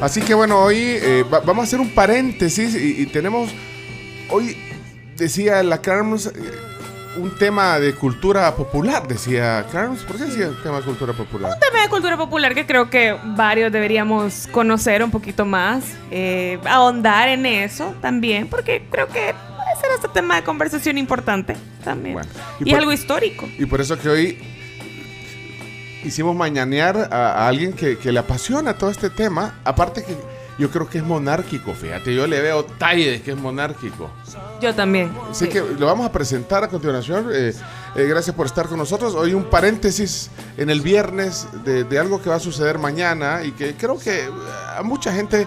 Así 0.00 0.20
que 0.20 0.34
bueno, 0.34 0.58
hoy 0.60 0.76
eh, 0.78 1.24
va- 1.32 1.40
vamos 1.40 1.64
a 1.64 1.66
hacer 1.66 1.80
un 1.80 1.90
paréntesis 1.90 2.74
y, 2.74 3.06
tenemos, 3.06 3.50
hoy 4.28 4.56
decía 5.16 5.62
la 5.62 5.80
Carms, 5.80 6.26
eh, 6.26 6.32
un 7.18 7.34
tema 7.36 7.78
de 7.78 7.94
cultura 7.94 8.54
popular, 8.54 9.06
decía 9.08 9.64
Carms, 9.72 10.02
¿por 10.02 10.16
qué 10.16 10.24
decía 10.24 10.50
tema 10.62 10.78
de 10.78 10.84
cultura 10.84 11.12
popular? 11.12 11.52
Un 11.54 11.60
tema 11.60 11.82
de 11.82 11.88
cultura 11.88 12.16
popular 12.16 12.54
que 12.54 12.66
creo 12.66 12.90
que 12.90 13.16
varios 13.36 13.72
deberíamos 13.72 14.48
conocer 14.52 15.02
un 15.02 15.10
poquito 15.10 15.44
más, 15.44 15.84
eh, 16.10 16.58
ahondar 16.66 17.28
en 17.28 17.46
eso 17.46 17.94
también, 18.00 18.48
porque 18.48 18.86
creo 18.90 19.06
que 19.08 19.34
puede 19.34 19.80
ser 19.80 19.90
este 19.94 20.08
tema 20.08 20.36
de 20.36 20.42
conversación 20.44 20.98
importante 20.98 21.56
también. 21.84 22.18
y 22.60 22.62
y 22.62 22.64
por- 22.64 22.68
es 22.68 22.74
algo 22.78 22.92
histórico. 22.92 23.48
Y 23.58 23.66
por 23.66 23.80
eso 23.80 23.98
que 23.98 24.08
hoy 24.08 24.38
hicimos 26.04 26.36
mañanear 26.36 27.08
a, 27.12 27.32
a 27.44 27.48
alguien 27.48 27.72
que, 27.72 27.98
que 27.98 28.12
le 28.12 28.18
apasiona 28.20 28.74
todo 28.78 28.90
este 28.90 29.10
tema. 29.10 29.54
Aparte 29.64 30.04
que 30.04 30.16
yo 30.58 30.70
creo 30.70 30.88
que 30.88 30.98
es 30.98 31.04
monárquico, 31.04 31.74
fíjate, 31.74 32.14
yo 32.14 32.26
le 32.26 32.40
veo 32.40 32.64
talle 32.64 33.10
de 33.10 33.22
que 33.22 33.32
es 33.32 33.36
monárquico. 33.36 34.10
Yo 34.60 34.74
también. 34.74 35.12
Así 35.30 35.46
sí. 35.46 35.50
que 35.50 35.60
lo 35.60 35.86
vamos 35.86 36.06
a 36.06 36.12
presentar 36.12 36.64
a 36.64 36.68
continuación. 36.68 37.28
Eh, 37.32 37.52
eh, 37.94 38.06
gracias 38.06 38.34
por 38.34 38.46
estar 38.46 38.66
con 38.66 38.78
nosotros. 38.78 39.14
Hoy 39.14 39.34
un 39.34 39.44
paréntesis 39.44 40.30
en 40.56 40.70
el 40.70 40.80
viernes 40.80 41.46
de, 41.64 41.84
de 41.84 41.98
algo 41.98 42.22
que 42.22 42.30
va 42.30 42.36
a 42.36 42.40
suceder 42.40 42.78
mañana 42.78 43.42
y 43.44 43.52
que 43.52 43.74
creo 43.74 43.98
que 43.98 44.24
eh, 44.24 44.30
a 44.76 44.82
mucha 44.82 45.12
gente 45.12 45.46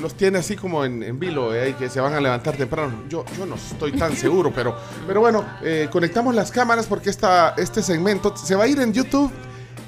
los 0.00 0.14
tiene 0.14 0.38
así 0.38 0.56
como 0.56 0.84
en, 0.84 1.02
en 1.02 1.18
vilo, 1.18 1.54
eh, 1.54 1.70
y 1.70 1.72
que 1.74 1.90
se 1.90 2.00
van 2.00 2.14
a 2.14 2.20
levantar 2.20 2.56
temprano. 2.56 3.02
Yo, 3.08 3.24
yo 3.36 3.44
no 3.44 3.56
estoy 3.56 3.92
tan 3.92 4.16
seguro, 4.16 4.52
pero, 4.54 4.76
pero 5.06 5.20
bueno, 5.20 5.44
conectamos 5.90 6.34
las 6.34 6.52
cámaras 6.52 6.86
porque 6.86 7.10
esta, 7.10 7.54
este 7.56 7.82
segmento 7.82 8.36
se 8.36 8.54
va 8.54 8.64
a 8.64 8.68
ir 8.68 8.78
en 8.80 8.92
YouTube 8.92 9.32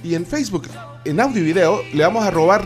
y 0.02 0.14
en 0.16 0.26
Facebook, 0.26 0.68
en 1.04 1.20
audio 1.20 1.40
y 1.40 1.44
video. 1.44 1.80
Le 1.92 2.02
vamos 2.02 2.24
a 2.24 2.30
robar 2.32 2.64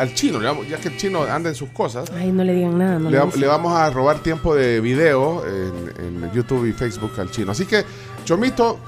al 0.00 0.14
chino, 0.14 0.40
vamos- 0.40 0.66
ya 0.68 0.78
que 0.78 0.88
el 0.88 0.96
chino 0.96 1.22
anda 1.22 1.48
en 1.50 1.54
sus 1.54 1.70
cosas. 1.70 2.10
Ay, 2.16 2.32
no 2.32 2.42
le 2.44 2.54
digan 2.54 2.78
nada. 2.78 2.98
No 2.98 3.04
Le, 3.04 3.10
le 3.12 3.18
va- 3.18 3.24
dicen. 3.26 3.40
le 3.40 3.46
vamos 3.46 3.72
a 3.74 3.90
robar 3.90 4.18
tiempo 4.20 4.54
de 4.54 4.80
video 4.80 5.44
en, 5.46 5.92
en 6.24 6.32
YouTube 6.32 6.66
y 6.66 6.72
Facebook 6.72 7.12
al 7.18 7.30
chino. 7.30 7.52
Así 7.52 7.66
que 7.66 7.84
Chomito, 8.24 8.78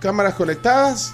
cámaras 0.00 0.34
conectadas. 0.34 1.12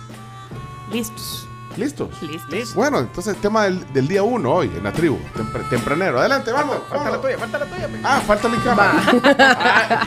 Listos. 0.93 1.44
¿Listos? 1.77 2.09
Listos. 2.23 2.75
Bueno, 2.75 2.99
entonces 3.01 3.37
tema 3.41 3.65
del, 3.65 3.93
del 3.93 4.07
día 4.09 4.23
uno 4.23 4.51
hoy 4.53 4.67
en 4.77 4.85
la 4.85 4.93
tribu, 4.93 5.19
tempr- 5.37 5.69
tempranero. 5.69 6.19
Adelante, 6.21 6.53
vamos. 6.53 6.77
Falta 6.89 7.11
la 7.11 7.21
tuya, 7.21 7.39
falta 7.39 7.59
la 7.59 7.67
tuya. 7.67 7.89
pe. 7.89 8.01
Ah, 8.05 8.21
falta 8.27 8.49
mi 8.49 8.57
cámara. 8.59 9.03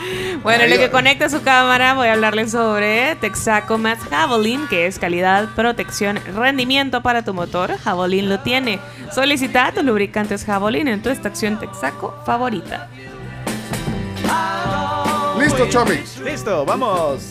Bueno, 0.42 0.62
Ahí 0.64 0.70
lo 0.70 0.76
que 0.78 0.90
conecta 0.90 1.28
su 1.28 1.42
cámara, 1.42 1.94
voy 1.94 2.06
a 2.08 2.12
hablarles 2.12 2.52
sobre 2.52 3.16
Texaco 3.16 3.76
Max 3.76 4.02
Javelin, 4.08 4.66
que 4.68 4.86
es 4.86 4.98
calidad, 4.98 5.48
protección, 5.56 6.18
rendimiento 6.34 7.02
para 7.02 7.22
tu 7.24 7.34
motor. 7.34 7.76
Javelin 7.82 8.28
lo 8.28 8.38
tiene. 8.40 8.78
Solicita 9.12 9.72
tus 9.72 9.82
lubricantes 9.84 10.44
Javelin 10.44 10.86
en 10.88 11.02
tu 11.02 11.10
estación 11.10 11.58
Texaco 11.58 12.14
favorita. 12.24 12.88
Listo, 15.38 15.68
Chomix. 15.68 16.18
Listo, 16.18 16.64
vamos. 16.64 17.22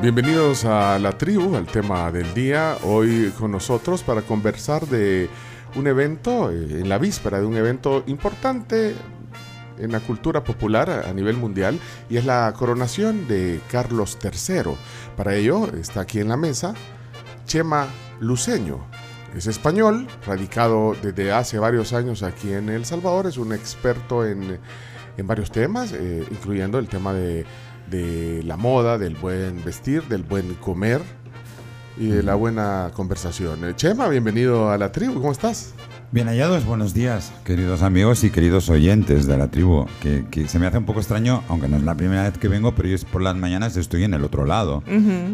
Bienvenidos 0.00 0.64
a 0.64 0.98
la 0.98 1.12
tribu, 1.12 1.54
al 1.54 1.66
tema 1.66 2.10
del 2.10 2.32
día. 2.32 2.78
Hoy 2.84 3.30
con 3.38 3.50
nosotros 3.50 4.02
para 4.02 4.22
conversar 4.22 4.86
de 4.86 5.28
un 5.76 5.86
evento, 5.86 6.50
eh, 6.50 6.80
en 6.80 6.88
la 6.88 6.96
víspera 6.96 7.40
de 7.40 7.46
un 7.46 7.56
evento 7.56 8.04
importante 8.06 8.94
en 9.78 9.92
la 9.92 10.00
cultura 10.00 10.42
popular 10.44 10.88
a 11.06 11.12
nivel 11.12 11.36
mundial 11.36 11.78
y 12.08 12.16
es 12.16 12.24
la 12.24 12.54
coronación 12.56 13.28
de 13.28 13.60
Carlos 13.70 14.16
III. 14.22 14.76
Para 15.14 15.34
ello 15.34 15.68
está 15.74 16.00
aquí 16.00 16.20
en 16.20 16.28
la 16.28 16.38
mesa 16.38 16.74
Chema 17.44 17.88
Luceño. 18.20 18.93
Es 19.34 19.48
español, 19.48 20.06
radicado 20.24 20.94
desde 21.02 21.32
hace 21.32 21.58
varios 21.58 21.92
años 21.92 22.22
aquí 22.22 22.52
en 22.52 22.68
El 22.68 22.84
Salvador, 22.84 23.26
es 23.26 23.36
un 23.36 23.52
experto 23.52 24.24
en, 24.24 24.60
en 25.16 25.26
varios 25.26 25.50
temas, 25.50 25.92
eh, 25.92 26.24
incluyendo 26.30 26.78
el 26.78 26.86
tema 26.86 27.12
de, 27.12 27.44
de 27.90 28.44
la 28.44 28.56
moda, 28.56 28.96
del 28.96 29.16
buen 29.16 29.64
vestir, 29.64 30.04
del 30.04 30.22
buen 30.22 30.54
comer 30.54 31.02
y 31.96 32.06
de 32.06 32.22
la 32.22 32.36
buena 32.36 32.92
conversación. 32.94 33.64
Eh, 33.64 33.72
Chema, 33.74 34.08
bienvenido 34.08 34.70
a 34.70 34.78
la 34.78 34.92
tribu, 34.92 35.14
¿cómo 35.14 35.32
estás? 35.32 35.74
Bien 36.12 36.28
hallados, 36.28 36.64
buenos 36.64 36.94
días, 36.94 37.32
queridos 37.42 37.82
amigos 37.82 38.22
y 38.22 38.30
queridos 38.30 38.70
oyentes 38.70 39.26
de 39.26 39.36
la 39.36 39.48
tribu. 39.48 39.86
Que, 40.00 40.24
que 40.30 40.46
se 40.46 40.60
me 40.60 40.68
hace 40.68 40.78
un 40.78 40.84
poco 40.84 41.00
extraño, 41.00 41.42
aunque 41.48 41.66
no 41.66 41.76
es 41.76 41.82
la 41.82 41.96
primera 41.96 42.22
vez 42.22 42.38
que 42.38 42.46
vengo, 42.46 42.72
pero 42.76 42.88
yo 42.88 42.94
es 42.94 43.04
por 43.04 43.20
las 43.20 43.34
mañanas 43.34 43.76
estoy 43.76 44.04
en 44.04 44.14
el 44.14 44.22
otro 44.22 44.44
lado. 44.44 44.84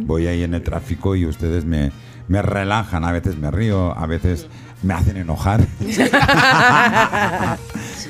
Voy 0.07 0.27
ahí 0.27 0.43
en 0.43 0.55
el 0.55 0.63
tráfico 0.63 1.17
y 1.17 1.27
ustedes 1.27 1.67
me, 1.67 1.93
me 2.31 2.41
relajan. 2.43 3.05
A 3.05 3.13
veces 3.13 3.37
me 3.37 3.51
río, 3.51 3.93
a 3.99 4.07
veces 4.07 4.47
me 4.83 4.95
hacen 4.95 5.17
enojar. 5.17 5.61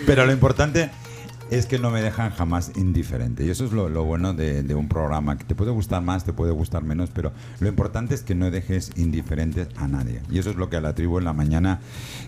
pero 0.06 0.26
lo 0.26 0.32
importante 0.32 0.90
es 1.50 1.66
que 1.66 1.78
no 1.78 1.90
me 1.90 2.00
dejan 2.00 2.30
jamás 2.30 2.72
indiferente. 2.76 3.44
Y 3.44 3.50
eso 3.50 3.64
es 3.64 3.72
lo, 3.72 3.88
lo 3.88 4.04
bueno 4.04 4.34
de, 4.34 4.62
de 4.62 4.74
un 4.74 4.88
programa, 4.88 5.36
que 5.36 5.44
te 5.44 5.54
puede 5.54 5.70
gustar 5.70 6.02
más, 6.02 6.24
te 6.24 6.32
puede 6.32 6.52
gustar 6.52 6.82
menos, 6.82 7.10
pero 7.12 7.32
lo 7.60 7.68
importante 7.68 8.14
es 8.14 8.22
que 8.22 8.34
no 8.34 8.50
dejes 8.50 8.92
indiferentes 8.96 9.68
a 9.76 9.88
nadie. 9.88 10.20
Y 10.30 10.38
eso 10.38 10.50
es 10.50 10.56
lo 10.56 10.70
que 10.70 10.76
a 10.76 10.80
la 10.80 10.94
tribu 10.94 11.18
en 11.18 11.24
la 11.24 11.32
mañana 11.32 11.80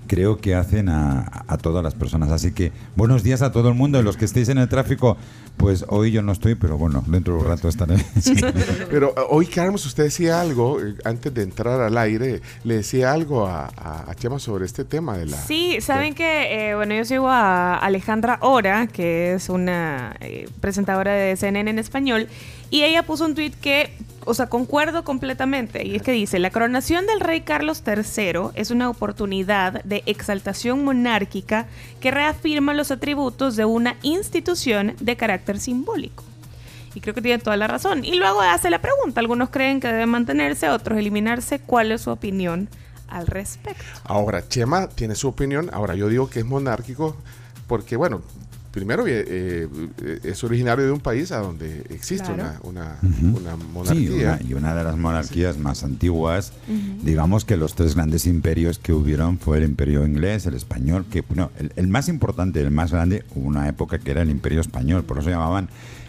creo 0.07 0.39
que 0.39 0.55
hacen 0.55 0.89
a, 0.89 1.45
a 1.47 1.59
todas 1.59 1.83
las 1.85 1.95
personas. 1.95 2.31
Así 2.31 2.53
que 2.53 2.73
buenos 2.97 3.23
días 3.23 3.43
a 3.43 3.53
todo 3.53 3.69
el 3.69 3.75
mundo. 3.75 4.01
Y 4.01 4.03
los 4.03 4.17
que 4.17 4.25
estéis 4.25 4.49
en 4.49 4.59
el 4.59 4.69
tráfico, 4.69 5.17
pues 5.57 5.85
hoy 5.89 6.11
yo 6.13 6.23
no 6.23 6.33
estoy, 6.33 6.55
pero 6.55 6.77
bueno, 6.79 7.05
dentro 7.07 7.35
de 7.35 7.41
un 7.43 7.47
rato 7.47 7.69
estaré. 7.69 7.97
Pero 8.91 9.11
eh, 9.17 9.21
hoy, 9.31 9.47
Carlos, 9.47 9.85
usted 9.87 10.05
decía 10.05 10.41
algo, 10.41 10.81
eh, 10.81 10.95
antes 11.05 11.33
de 11.33 11.43
entrar 11.43 11.81
al 11.81 11.97
aire, 11.99 12.41
le 12.65 12.77
decía 12.77 13.13
algo 13.13 13.47
a, 13.47 13.67
a- 13.67 14.11
a 14.11 14.15
Chema 14.15 14.39
sobre 14.39 14.65
este 14.65 14.85
tema 14.85 15.17
de 15.17 15.27
la... 15.27 15.37
Sí, 15.37 15.79
saben 15.81 16.15
que, 16.15 16.71
eh, 16.71 16.75
bueno, 16.75 16.95
yo 16.95 17.05
sigo 17.05 17.29
a 17.29 17.77
Alejandra 17.77 18.39
Ora, 18.41 18.87
que 18.87 19.12
es 19.13 19.49
una 19.49 20.17
eh, 20.21 20.49
presentadora 20.61 21.13
de 21.13 21.37
CNN 21.37 21.71
en 21.71 21.79
español, 21.79 22.29
y 22.71 22.85
ella 22.85 23.03
puso 23.03 23.27
un 23.27 23.35
tweet 23.35 23.53
que, 23.61 23.95
o 24.25 24.35
sea, 24.35 24.49
concuerdo 24.49 25.05
completamente, 25.05 25.87
y 25.87 25.97
es 25.97 26.03
que 26.03 26.13
dice, 26.13 26.39
la 26.39 26.51
coronación 26.51 27.07
del 27.07 27.21
rey 27.21 27.43
Carlos 27.43 27.83
III 27.87 28.51
es 28.55 28.71
una 28.71 28.89
oportunidad 28.89 29.85
de 29.85 30.03
exaltación 30.07 30.85
monárquica 30.85 31.67
que 32.01 32.11
reafirma 32.11 32.75
los 32.75 32.91
atributos 32.91 33.57
de 33.57 33.65
una 33.65 33.97
institución 34.03 34.95
de 35.01 35.17
carácter 35.17 35.61
simbólico. 35.61 36.25
Y 36.95 37.01
creo 37.01 37.15
que 37.15 37.23
tiene 37.23 37.39
toda 37.43 37.57
la 37.57 37.67
razón. 37.67 38.05
Y 38.05 38.15
luego 38.15 38.41
hace 38.41 38.71
la 38.71 38.81
pregunta, 38.81 39.21
algunos 39.21 39.51
creen 39.51 39.81
que 39.81 39.89
debe 39.89 40.07
mantenerse, 40.07 40.69
otros 40.69 40.99
eliminarse. 40.99 41.59
¿Cuál 41.59 41.93
es 41.93 42.03
su 42.03 42.11
opinión 42.11 42.69
al 43.09 43.27
respecto? 43.27 43.83
Ahora, 44.05 44.47
Chema 44.47 44.89
tiene 44.89 45.15
su 45.15 45.29
opinión. 45.29 45.71
Ahora, 45.73 45.95
yo 45.95 46.09
digo 46.09 46.29
que 46.29 46.41
es 46.41 46.45
monárquico 46.45 47.17
porque, 47.67 47.97
bueno, 47.97 48.21
primero 48.73 49.07
eh, 49.07 49.25
eh, 49.29 50.19
es 50.25 50.43
originario 50.43 50.85
de 50.87 50.91
un 50.93 51.01
país 51.01 51.31
a 51.31 51.39
donde 51.39 51.85
existe 51.91 52.25
Claro. 52.35 52.59
una, 52.65 52.99
una 53.03 53.55
Sí, 53.57 53.67
monarquía. 53.73 54.39
una- 54.41 54.41
y 54.49 54.55
una 54.55 54.75
de 54.75 54.83
las 54.85 54.97
monarquías 54.97 55.59
más 55.59 55.85
antiguas, 55.85 56.53
digamos 57.05 57.45
que 57.45 57.57
los 57.57 57.75
tres 57.75 57.95
grandes 57.95 58.27
imperios 58.27 58.79
que 58.79 58.93
hubieron 58.93 59.39
fue 59.39 59.59
el 59.59 59.65
imperio 59.65 60.07
inglés, 60.07 60.47
el 60.47 60.55
español, 60.55 61.05
que 61.11 61.21
bueno, 61.21 61.51
el, 61.59 61.73
el 61.77 61.87
más 61.89 62.09
importante, 62.09 62.61
el 62.61 62.71
más 62.71 62.91
grande, 62.93 63.25
hubo 63.35 63.47
una 63.47 63.69
época 63.69 63.99
que 63.99 64.11
era 64.11 64.23
el 64.23 64.31
imperio 64.31 64.61
español, 64.61 65.05
por 65.05 65.19
eso 65.19 65.29
llamaban 65.31 65.69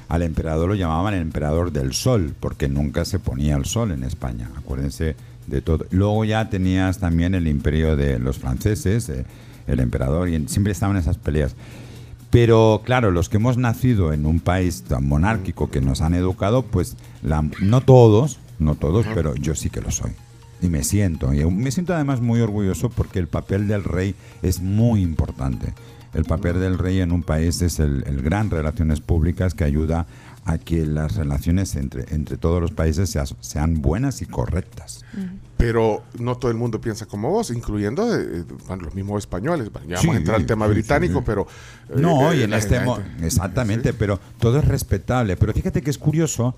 al 0.10 0.22
emperador, 0.22 0.70
lo 0.70 0.76
llamaban 0.76 1.14
el 1.16 1.22
emperador 1.22 1.72
del 1.72 1.94
sol, 1.94 2.34
porque 2.40 2.68
nunca 2.70 3.04
se 3.06 3.20
ponía 3.20 3.56
el 3.56 3.66
sol 3.66 3.92
en 3.92 4.04
España, 4.04 4.50
acuérdense 4.58 5.16
de 5.48 5.62
todo. 5.62 5.86
Luego 5.92 6.24
ya 6.24 6.50
tenías 6.50 7.00
también 7.00 7.36
el 7.36 7.48
imperio 7.48 7.96
de 7.98 8.20
los 8.20 8.38
franceses, 8.38 9.10
eh, 9.10 9.26
el 9.68 9.80
emperador, 9.80 10.30
y 10.30 10.36
en- 10.36 10.48
siempre 10.48 10.72
estaban 10.72 10.96
esas 10.98 11.18
peleas. 11.18 11.56
Pero 12.34 12.82
claro, 12.84 13.12
los 13.12 13.30
que 13.30 13.38
hemos 13.38 13.58
nacido 13.58 14.12
en 14.12 14.26
un 14.26 14.40
país 14.40 14.84
tan 14.84 15.08
monárquico 15.08 15.70
que 15.70 15.82
nos 15.82 16.02
han 16.02 16.16
educado, 16.16 16.64
pues 16.64 16.98
la- 17.22 17.48
no 17.62 17.82
todos, 17.82 18.40
no 18.58 18.74
todos, 18.74 19.06
pero 19.14 19.36
yo 19.36 19.54
sí 19.54 19.70
que 19.70 19.82
lo 19.82 19.92
soy. 19.92 20.12
Y 20.60 20.68
me 20.68 20.84
siento, 20.84 21.32
y 21.34 21.46
me 21.46 21.72
siento 21.72 21.94
además 21.94 22.22
muy 22.22 22.42
orgulloso 22.42 22.90
porque 22.90 23.20
el 23.20 23.28
papel 23.28 23.68
del 23.68 23.84
rey 23.84 24.16
es 24.42 24.62
muy 24.62 25.02
importante. 25.04 25.74
El 26.16 26.26
papel 26.26 26.60
del 26.60 26.78
rey 26.80 27.02
en 27.02 27.12
un 27.12 27.22
país 27.22 27.62
es 27.62 27.80
el, 27.80 28.04
el 28.08 28.22
gran 28.24 28.50
relaciones 28.50 29.00
públicas 29.00 29.54
que 29.54 29.64
ayuda 29.64 30.08
a 30.46 30.58
que 30.58 30.86
las 30.86 31.16
relaciones 31.16 31.76
entre, 31.76 32.14
entre 32.14 32.38
todos 32.38 32.62
los 32.62 32.72
países 32.72 33.10
sea- 33.10 33.26
sean 33.40 33.82
buenas 33.82 34.22
y 34.22 34.26
correctas. 34.26 35.04
Pero 35.58 36.04
no 36.20 36.36
todo 36.36 36.52
el 36.52 36.58
mundo 36.58 36.82
piensa 36.82 37.06
como 37.06 37.30
vos, 37.30 37.50
incluyendo 37.52 38.14
eh, 38.14 38.44
bueno, 38.68 38.84
los 38.84 38.96
mismos 38.96 39.20
españoles. 39.24 39.72
Bueno, 39.72 39.88
ya 39.88 39.98
Sí, 39.98 40.08
vamos 40.08 40.16
a 40.16 40.20
entrar 40.20 40.36
al 40.38 40.46
tema 40.46 40.66
sí, 40.68 40.74
británico, 40.74 41.20
sí. 41.20 41.24
pero... 41.26 41.48
eh, 41.90 41.94
No, 41.96 42.32
eh, 42.34 42.38
y 42.40 42.44
en 42.44 42.54
este 42.54 42.82
exactamente, 43.22 43.94
pero 43.94 44.20
todo 44.40 44.60
es 44.60 44.66
respetable. 44.66 45.38
Pero 45.38 45.54
fíjate 45.54 45.82
que 45.82 45.90
es 45.90 45.98
curioso 45.98 46.56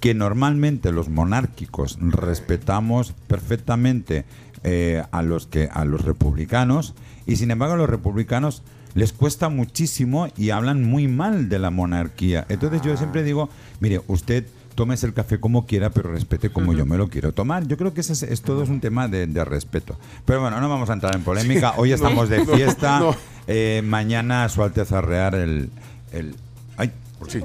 que 0.00 0.12
normalmente 0.14 0.92
los 0.92 1.08
monárquicos 1.08 1.96
respetamos 2.00 3.14
perfectamente 3.28 4.24
eh, 4.64 5.02
a 5.10 5.22
los 5.22 5.46
que 5.46 5.68
a 5.72 5.84
los 5.84 6.04
republicanos 6.04 6.94
y 7.26 7.36
sin 7.36 7.50
embargo 7.50 7.76
los 7.76 7.88
republicanos 7.88 8.62
les 8.94 9.12
cuesta 9.12 9.48
muchísimo 9.48 10.28
y 10.36 10.50
hablan 10.50 10.84
muy 10.84 11.08
mal 11.08 11.48
de 11.48 11.58
la 11.58 11.70
monarquía. 11.70 12.46
Entonces 12.48 12.82
yo 12.82 12.96
siempre 12.96 13.22
digo, 13.22 13.48
mire, 13.80 14.00
usted 14.06 14.46
tómese 14.74 15.06
el 15.06 15.12
café 15.12 15.38
como 15.38 15.66
quiera, 15.66 15.90
pero 15.90 16.10
respete 16.12 16.50
como 16.50 16.72
yo 16.72 16.86
me 16.86 16.96
lo 16.96 17.08
quiero 17.08 17.32
tomar. 17.32 17.66
Yo 17.66 17.76
creo 17.76 17.92
que 17.94 18.00
ese 18.00 18.12
es, 18.14 18.22
es 18.22 18.42
todo 18.42 18.62
es 18.62 18.68
un 18.68 18.80
tema 18.80 19.08
de, 19.08 19.26
de 19.26 19.44
respeto. 19.44 19.98
Pero 20.24 20.40
bueno, 20.40 20.60
no 20.60 20.68
vamos 20.68 20.88
a 20.90 20.94
entrar 20.94 21.14
en 21.14 21.22
polémica. 21.22 21.74
Hoy 21.76 21.92
estamos 21.92 22.28
de 22.28 22.44
fiesta. 22.46 23.00
no. 23.00 23.16
Eh, 23.46 23.82
mañana 23.84 24.48
Su 24.48 24.62
Alteza 24.62 25.00
Real, 25.00 25.34
el... 25.34 25.70
el 26.12 26.36
ay, 26.76 26.92
Sí. 27.28 27.40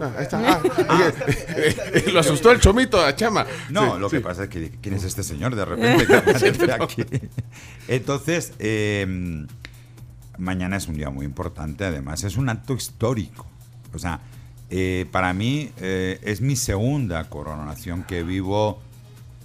Ah. 0.00 0.60
Ah, 0.88 1.10
lo 2.12 2.20
asustó 2.20 2.52
el 2.52 2.60
chomito 2.60 3.04
a 3.04 3.16
Chama. 3.16 3.44
No, 3.70 3.94
Sí, 3.94 4.00
lo 4.00 4.08
que 4.10 4.18
sí. 4.18 4.22
pasa 4.22 4.44
es 4.44 4.48
que 4.50 4.70
quién 4.80 4.94
es 4.94 5.02
este 5.02 5.24
señor 5.24 5.56
de 5.56 5.64
repente 5.64 6.06
que 6.06 6.72
aquí. 6.80 7.04
Entonces, 7.88 8.52
eh, 8.60 9.46
mañana 10.38 10.76
es 10.76 10.88
un 10.88 10.96
día 10.96 11.10
muy 11.10 11.26
importante, 11.26 11.84
además 11.84 12.24
es 12.24 12.36
un 12.36 12.48
acto 12.48 12.74
histórico. 12.74 13.46
O 13.94 13.98
sea, 13.98 14.20
eh, 14.68 15.06
para 15.12 15.32
mí 15.32 15.70
eh, 15.78 16.18
es 16.22 16.40
mi 16.40 16.56
segunda 16.56 17.28
coronación 17.28 18.02
que 18.02 18.22
vivo, 18.22 18.80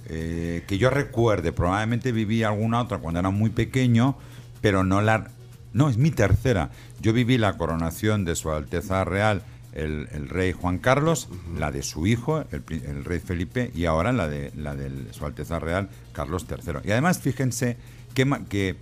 eh, 0.08 0.64
que 0.68 0.78
yo 0.78 0.90
recuerde. 0.90 1.52
Probablemente 1.52 2.12
viví 2.12 2.44
alguna 2.44 2.82
otra 2.82 2.98
cuando 2.98 3.20
era 3.20 3.30
muy 3.30 3.50
pequeño, 3.50 4.18
pero 4.62 4.84
no 4.84 5.02
la... 5.02 5.28
No, 5.74 5.90
es 5.90 5.98
mi 5.98 6.12
tercera. 6.12 6.70
Yo 7.00 7.14
viví 7.14 7.38
la 7.38 7.58
coronación 7.58 8.26
de 8.26 8.36
Su 8.36 8.52
Alteza 8.52 9.06
Real, 9.06 9.44
el, 9.74 10.10
el 10.12 10.28
rey 10.28 10.52
Juan 10.52 10.80
Carlos, 10.80 11.30
la 11.58 11.72
de 11.72 11.82
su 11.82 12.08
hijo, 12.08 12.44
el, 12.52 13.06
rey 13.06 13.20
Felipe, 13.20 13.72
y 13.74 13.86
ahora 13.86 14.12
la 14.12 14.28
de, 14.28 14.52
la 14.56 14.76
de 14.76 15.14
Su 15.14 15.26
Alteza 15.26 15.60
Real, 15.60 15.90
Carlos 16.12 16.46
III. 16.50 16.80
Y 16.84 16.92
además, 16.92 17.20
fíjense 17.20 17.78
que, 18.14 18.30
que, 18.50 18.76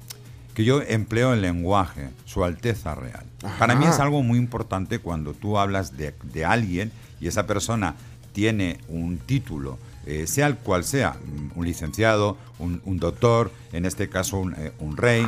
que 0.60 0.66
yo 0.66 0.82
empleo 0.82 1.34
el 1.34 1.42
lenguaje, 1.42 2.10
Su 2.26 2.44
Alteza 2.44 2.94
Real. 2.94 3.24
Para 3.58 3.76
mí 3.76 3.86
es 3.86 3.98
algo 4.00 4.24
muy 4.24 4.38
importante 4.38 5.00
cuando 5.00 5.34
tú 5.34 5.58
hablas 5.58 5.96
de, 5.96 6.14
de 6.34 6.44
alguien 6.44 6.92
y 7.22 7.30
esa 7.30 7.48
persona 7.48 7.96
tiene 8.34 8.78
un 8.90 9.20
título, 9.20 9.80
eh, 10.06 10.28
sea 10.28 10.48
el 10.48 10.58
cual 10.58 10.84
sea, 10.84 11.16
un 11.56 11.66
licenciado, 11.66 12.38
un, 12.60 12.82
un 12.84 13.00
doctor, 13.00 13.54
en 13.72 13.86
este 13.86 14.10
caso 14.10 14.38
un, 14.38 14.54
eh, 14.56 14.74
un 14.80 14.98
rey, 14.98 15.26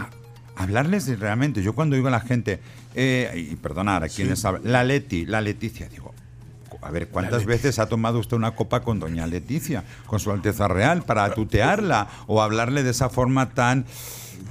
hablarles 0.57 1.05
de 1.05 1.15
realmente. 1.15 1.63
Yo 1.63 1.75
cuando 1.75 1.95
digo 1.95 2.09
a 2.09 2.11
la 2.11 2.19
gente, 2.19 2.59
eh, 2.93 3.47
y 3.49 3.55
perdonar 3.55 4.03
a 4.03 4.09
quienes 4.09 4.43
hablan, 4.43 4.69
la 4.69 4.83
Leti, 4.83 5.25
la 5.25 5.39
Leticia, 5.39 5.87
digo, 5.87 6.13
a 6.81 6.91
ver, 6.91 7.07
¿cuántas 7.07 7.45
veces 7.45 7.79
ha 7.79 7.87
tomado 7.87 8.19
usted 8.19 8.35
una 8.35 8.51
copa 8.51 8.81
con 8.81 8.99
doña 8.99 9.27
Leticia, 9.27 9.85
con 10.07 10.19
su 10.19 10.29
Alteza 10.29 10.67
Real, 10.67 11.03
para 11.03 11.33
tutearla 11.33 12.09
o 12.27 12.41
hablarle 12.41 12.83
de 12.83 12.89
esa 12.89 13.07
forma 13.07 13.51
tan... 13.51 13.85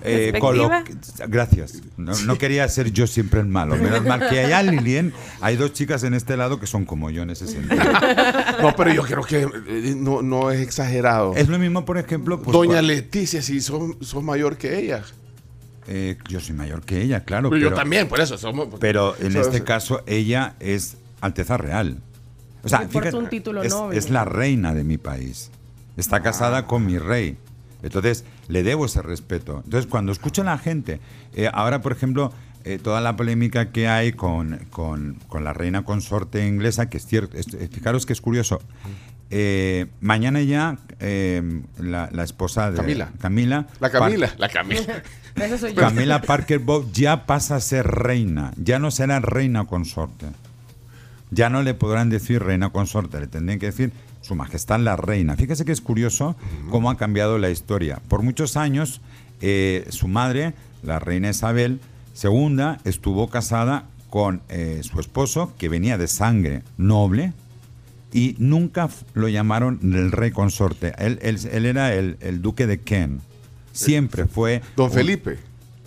eh, 0.02 0.32
Gracias. 1.28 1.82
No, 1.96 2.12
no 2.26 2.38
quería 2.38 2.68
ser 2.68 2.92
yo 2.92 3.06
siempre 3.06 3.40
el 3.40 3.46
malo. 3.46 3.76
Menos 3.76 4.04
mal 4.04 4.28
que 4.28 4.40
allá, 4.40 4.62
Lilien, 4.70 5.12
hay 5.40 5.56
dos 5.56 5.72
chicas 5.72 6.02
en 6.04 6.14
este 6.14 6.36
lado 6.36 6.58
que 6.60 6.66
son 6.66 6.84
como 6.84 7.10
yo 7.10 7.22
en 7.22 7.30
ese 7.30 7.46
sentido. 7.46 7.82
No, 8.62 8.74
pero 8.76 8.92
yo 8.92 9.02
creo 9.02 9.22
que 9.22 9.42
eh, 9.42 9.94
no, 9.96 10.22
no 10.22 10.50
es 10.50 10.60
exagerado. 10.60 11.34
Es 11.36 11.48
lo 11.48 11.58
mismo, 11.58 11.84
por 11.84 11.98
ejemplo, 11.98 12.40
pues, 12.40 12.52
Doña 12.52 12.82
Leticia, 12.82 13.42
si 13.42 13.60
sos, 13.60 13.96
sos 14.00 14.22
mayor 14.22 14.56
que 14.56 14.78
ella. 14.78 15.02
Eh, 15.86 16.16
yo 16.28 16.40
soy 16.40 16.54
mayor 16.54 16.82
que 16.82 17.02
ella, 17.02 17.24
claro. 17.24 17.50
Pero 17.50 17.70
yo 17.70 17.74
también, 17.74 18.08
por 18.08 18.20
eso 18.20 18.38
somos- 18.38 18.68
Pero 18.78 19.16
en 19.18 19.28
Eso 19.32 19.40
este 19.40 19.58
es- 19.58 19.62
caso, 19.62 20.02
ella 20.06 20.54
es 20.60 20.96
Alteza 21.20 21.56
Real. 21.56 21.98
O 22.62 22.68
sea, 22.68 22.80
fíjate, 22.88 23.16
un 23.16 23.28
título 23.28 23.62
es, 23.62 23.72
noble. 23.72 23.98
es 23.98 24.10
la 24.10 24.24
reina 24.24 24.74
de 24.74 24.84
mi 24.84 24.98
país. 24.98 25.50
Está 25.96 26.22
casada 26.22 26.66
con 26.66 26.86
mi 26.86 26.98
rey. 26.98 27.36
Entonces, 27.82 28.24
le 28.48 28.62
debo 28.62 28.86
ese 28.86 29.02
respeto. 29.02 29.62
Entonces, 29.64 29.88
cuando 29.90 30.12
escucho 30.12 30.42
a 30.42 30.44
la 30.44 30.58
gente, 30.58 31.00
eh, 31.34 31.50
ahora, 31.52 31.80
por 31.80 31.92
ejemplo, 31.92 32.32
eh, 32.64 32.78
toda 32.82 33.00
la 33.00 33.16
polémica 33.16 33.70
que 33.72 33.88
hay 33.88 34.12
con, 34.12 34.58
con- 34.70 35.16
con 35.28 35.44
la 35.44 35.52
reina 35.54 35.82
consorte 35.84 36.46
inglesa, 36.46 36.90
que 36.90 36.98
es 36.98 37.06
cierto, 37.06 37.36
es- 37.38 37.46
fijaros 37.70 38.04
que 38.06 38.12
es 38.12 38.20
curioso. 38.20 38.60
Eh, 39.32 39.86
mañana 40.00 40.42
ya 40.42 40.76
eh, 40.98 41.62
la, 41.78 42.08
la 42.12 42.24
esposa 42.24 42.70
de 42.72 42.76
Camila. 42.78 43.12
Camila 43.20 43.66
La 43.78 43.90
Par- 43.90 44.00
Camila, 44.02 44.34
la 44.38 44.48
Camila. 44.48 45.02
Esa 45.36 45.56
soy 45.58 45.70
yo. 45.72 45.80
Camila 45.80 46.20
Parker 46.22 46.58
Bob 46.58 46.90
ya 46.92 47.24
pasa 47.26 47.56
a 47.56 47.60
ser 47.60 47.86
reina, 47.86 48.52
ya 48.56 48.78
no 48.80 48.90
será 48.90 49.20
reina 49.20 49.66
consorte. 49.66 50.26
Ya 51.30 51.48
no 51.48 51.62
le 51.62 51.74
podrán 51.74 52.10
decir 52.10 52.42
reina 52.42 52.70
consorte, 52.70 53.20
le 53.20 53.28
tendrían 53.28 53.60
que 53.60 53.66
decir 53.66 53.92
su 54.30 54.36
majestad 54.36 54.78
la 54.78 54.94
reina. 54.94 55.34
Fíjese 55.36 55.64
que 55.64 55.72
es 55.72 55.80
curioso 55.80 56.36
cómo 56.70 56.88
ha 56.88 56.96
cambiado 56.96 57.36
la 57.38 57.50
historia. 57.50 58.00
Por 58.06 58.22
muchos 58.22 58.56
años, 58.56 59.00
eh, 59.40 59.84
su 59.88 60.06
madre, 60.06 60.54
la 60.84 61.00
reina 61.00 61.30
Isabel 61.30 61.80
II, 62.22 62.76
estuvo 62.84 63.28
casada 63.28 63.86
con 64.08 64.40
eh, 64.48 64.82
su 64.84 65.00
esposo, 65.00 65.52
que 65.58 65.68
venía 65.68 65.98
de 65.98 66.06
sangre 66.06 66.62
noble, 66.78 67.32
y 68.12 68.36
nunca 68.38 68.88
lo 69.14 69.26
llamaron 69.28 69.80
el 69.82 70.12
rey 70.12 70.30
consorte. 70.30 70.92
Él, 70.98 71.18
él- 71.22 71.40
él 71.50 71.66
era 71.66 71.92
el, 71.94 72.16
el 72.20 72.40
duque 72.40 72.68
de 72.68 72.78
Kent. 72.80 73.22
Siempre 73.72 74.26
fue... 74.26 74.62
Don 74.76 74.86
un- 74.90 74.92
Felipe. 74.92 75.38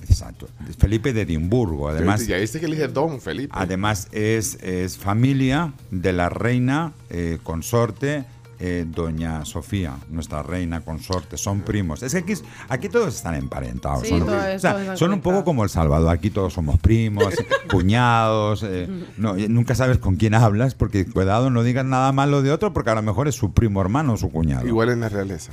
Exacto. 0.02 0.50
Felipe 0.78 1.14
de 1.14 1.22
Edimburgo. 1.22 1.88
Además, 1.88 2.28
ya 2.28 2.36
viste 2.38 2.60
que 2.60 2.68
le 2.68 2.76
dije 2.76 2.90
Don 2.90 3.22
Felipe. 3.22 3.54
además 3.56 4.10
es, 4.12 4.56
es 4.62 4.98
familia 4.98 5.72
de 5.92 6.12
la 6.12 6.28
reina 6.28 6.92
eh, 7.10 7.40
consorte 7.42 8.26
eh, 8.66 8.86
Doña 8.88 9.44
Sofía, 9.44 9.98
nuestra 10.10 10.42
reina 10.42 10.80
consorte. 10.80 11.36
Son 11.36 11.62
primos. 11.62 12.02
Es 12.02 12.14
que 12.14 12.20
aquí, 12.20 12.34
aquí 12.70 12.88
todos 12.88 13.14
están 13.14 13.36
emparentados. 13.36 14.04
Sí, 14.04 14.08
son, 14.10 14.20
todos- 14.26 14.32
o 14.56 14.60
sea, 14.60 14.72
todos 14.72 14.82
están 14.84 14.98
son 14.98 15.12
un 15.14 15.20
poco 15.20 15.44
como 15.44 15.66
El 15.66 15.70
Salvador. 15.70 16.10
Aquí 16.10 16.30
todos 16.30 16.54
somos 16.54 16.80
primos, 16.80 17.34
cuñados. 17.70 18.64
eh, 18.64 18.88
no, 19.18 19.36
nunca 19.50 19.76
sabes 19.76 19.98
con 19.98 20.16
quién 20.16 20.34
hablas 20.34 20.76
porque 20.76 21.06
cuidado, 21.06 21.50
no 21.50 21.62
digas 21.64 21.86
nada 21.86 22.14
malo 22.14 22.42
de 22.42 22.52
otro 22.54 22.72
porque 22.72 22.92
a 22.92 22.96
lo 22.96 23.02
mejor 23.02 23.28
es 23.28 23.36
su 23.36 23.52
primo 23.54 23.82
hermano 23.82 24.14
o 24.14 24.18
su 24.18 24.32
cuñado. 24.32 24.66
Igual 24.66 24.90
en 24.92 25.02
la 25.02 25.10
realeza. 25.10 25.52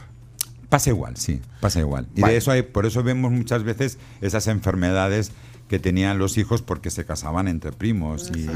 Pasa 0.68 0.90
igual, 0.90 1.16
sí, 1.16 1.42
pasa 1.60 1.80
igual. 1.80 2.06
Y 2.14 2.20
Vale. 2.20 2.34
de 2.34 2.38
eso 2.38 2.52
hay, 2.52 2.62
por 2.62 2.86
eso 2.86 3.02
vemos 3.02 3.32
muchas 3.32 3.64
veces 3.64 3.98
esas 4.20 4.46
enfermedades 4.46 5.32
que 5.66 5.80
tenían 5.80 6.18
los 6.18 6.38
hijos 6.38 6.62
porque 6.62 6.90
se 6.90 7.04
casaban 7.04 7.48
entre 7.48 7.72
primos. 7.72 8.30
Y. 8.36 8.46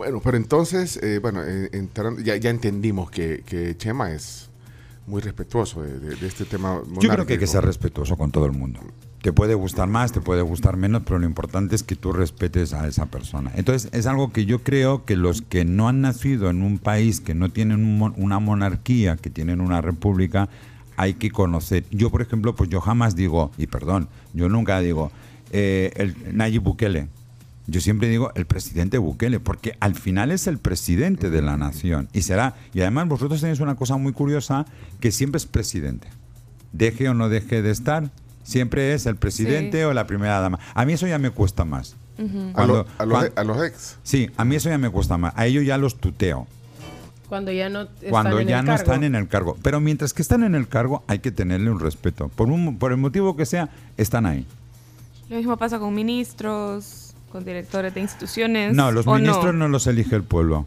Bueno, 0.00 0.22
pero 0.24 0.38
entonces, 0.38 0.96
eh, 1.02 1.18
bueno, 1.20 1.42
eh, 1.44 1.68
entrando- 1.72 2.22
ya, 2.22 2.34
ya 2.36 2.48
entendimos 2.48 3.10
que, 3.10 3.42
que 3.44 3.76
Chema 3.76 4.12
es 4.12 4.48
muy 5.06 5.20
respetuoso 5.20 5.82
de, 5.82 5.98
de- 6.00 6.16
de 6.16 6.26
este 6.26 6.46
tema. 6.46 6.80
yo 7.02 7.10
creo 7.10 7.26
que 7.26 7.34
hay 7.34 7.38
que 7.38 7.46
ser 7.46 7.62
respetuoso 7.66 8.16
con 8.16 8.30
todo 8.30 8.46
el 8.46 8.52
mundo. 8.52 8.80
Te 9.20 9.30
puede 9.34 9.52
gustar 9.52 9.88
más, 9.90 10.10
te 10.12 10.22
puede 10.22 10.40
gustar 10.40 10.78
menos, 10.78 11.02
pero 11.04 11.18
lo 11.18 11.26
importante 11.26 11.74
es 11.76 11.82
que 11.82 11.96
tú 11.96 12.14
respetes 12.14 12.72
a 12.72 12.88
esa 12.88 13.04
persona. 13.10 13.52
Entonces, 13.56 13.90
es 13.92 14.06
algo 14.06 14.32
que 14.32 14.46
yo 14.46 14.60
creo 14.60 15.04
que 15.04 15.16
los 15.16 15.42
que 15.42 15.66
no 15.66 15.86
han 15.86 16.00
nacido 16.00 16.48
en 16.48 16.62
un 16.62 16.78
país, 16.78 17.20
que 17.20 17.34
no 17.34 17.50
tienen 17.50 17.84
un 17.84 18.14
una 18.16 18.38
monarquía, 18.38 19.18
que 19.18 19.28
tienen 19.28 19.60
una 19.60 19.82
república, 19.82 20.48
hay 20.96 21.12
que 21.12 21.30
conocer. 21.30 21.84
Yo, 21.90 22.08
por 22.08 22.22
ejemplo, 22.22 22.54
pues 22.54 22.70
yo 22.70 22.80
jamás 22.80 23.16
digo, 23.16 23.50
y 23.58 23.66
perdón, 23.66 24.08
yo 24.32 24.48
nunca 24.48 24.80
digo, 24.80 25.12
eh, 25.52 25.92
el 25.96 26.16
Nayib 26.34 26.62
Bukele. 26.62 27.08
Yo 27.70 27.80
siempre 27.80 28.08
digo 28.08 28.32
el 28.34 28.46
presidente 28.46 28.98
Bukele, 28.98 29.38
porque 29.38 29.76
al 29.78 29.94
final 29.94 30.32
es 30.32 30.46
el 30.48 30.58
presidente 30.58 31.30
de 31.30 31.40
la 31.40 31.56
nación. 31.56 32.08
Y 32.12 32.22
será, 32.22 32.56
y 32.74 32.80
además 32.80 33.06
vosotros 33.08 33.40
tenéis 33.40 33.60
una 33.60 33.76
cosa 33.76 33.96
muy 33.96 34.12
curiosa, 34.12 34.66
que 34.98 35.12
siempre 35.12 35.36
es 35.38 35.46
presidente. 35.46 36.08
Deje 36.72 37.08
o 37.08 37.14
no 37.14 37.28
deje 37.28 37.62
de 37.62 37.70
estar, 37.70 38.10
siempre 38.42 38.92
es 38.92 39.06
el 39.06 39.14
presidente 39.16 39.78
Sí. 39.78 39.84
o 39.84 39.92
la 39.94 40.06
primera 40.08 40.40
dama. 40.40 40.58
A 40.74 40.84
mí 40.84 40.94
eso 40.94 41.06
ya 41.06 41.18
me 41.18 41.30
cuesta 41.30 41.64
más. 41.64 41.94
A, 42.18 42.22
lo- 42.22 42.52
Cuando- 42.52 42.86
a 42.98 43.06
los, 43.06 43.18
cuan- 43.18 43.32
a 43.36 43.44
los 43.44 43.64
ex. 43.64 43.96
Sí, 44.02 44.30
a 44.36 44.44
mí 44.44 44.56
eso 44.56 44.68
ya 44.68 44.76
me 44.76 44.90
cuesta 44.90 45.16
más. 45.16 45.32
A 45.36 45.46
ellos 45.46 45.64
ya 45.64 45.78
los 45.78 45.96
tuteo. 45.98 46.46
Cuando 47.28 47.52
ya 47.52 47.68
no 47.68 47.82
están 47.82 48.10
Cuando 48.10 48.40
en 48.40 48.48
ya 48.48 48.58
el 48.58 48.64
no 48.66 48.72
cargo. 48.72 48.82
están 48.82 49.04
en 49.04 49.14
el 49.14 49.28
cargo. 49.28 49.56
Pero 49.62 49.78
mientras 49.80 50.12
que 50.12 50.20
están 50.22 50.42
en 50.42 50.56
el 50.56 50.66
cargo, 50.66 51.04
hay 51.06 51.20
que 51.20 51.30
tenerle 51.30 51.70
un 51.70 51.78
respeto. 51.78 52.28
Por, 52.28 52.50
un, 52.50 52.78
por 52.78 52.90
el 52.90 52.98
motivo 52.98 53.36
que 53.36 53.46
sea, 53.46 53.70
están 53.96 54.26
ahí. 54.26 54.44
Lo 55.28 55.36
mismo 55.36 55.56
pasa 55.56 55.78
con 55.78 55.94
ministros, 55.94 57.09
con 57.30 57.44
directores 57.44 57.94
de 57.94 58.00
instituciones. 58.00 58.74
No, 58.74 58.90
los 58.92 59.06
¿o 59.06 59.14
ministros 59.14 59.54
no 59.54 59.68
los 59.68 59.86
elige 59.86 60.16
el 60.16 60.22
pueblo. 60.22 60.66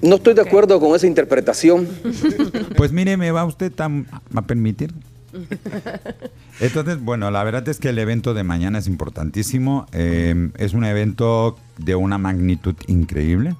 No 0.00 0.16
estoy 0.16 0.34
de 0.34 0.42
acuerdo 0.42 0.80
con 0.80 0.94
esa 0.96 1.06
interpretación. 1.06 1.88
Pues 2.76 2.90
mire, 2.92 3.16
¿me 3.16 3.30
va 3.30 3.44
usted 3.44 3.72
tam- 3.72 4.06
a 4.34 4.42
permitir? 4.42 4.92
Entonces, 6.60 7.00
bueno, 7.00 7.30
la 7.30 7.42
verdad 7.44 7.68
es 7.68 7.78
que 7.78 7.88
el 7.90 7.98
evento 7.98 8.34
de 8.34 8.42
mañana 8.44 8.78
es 8.78 8.86
importantísimo. 8.86 9.86
Eh, 9.92 10.50
es 10.58 10.74
un 10.74 10.84
evento 10.84 11.56
de 11.78 11.94
una 11.94 12.18
magnitud 12.18 12.74
increíble. 12.86 13.54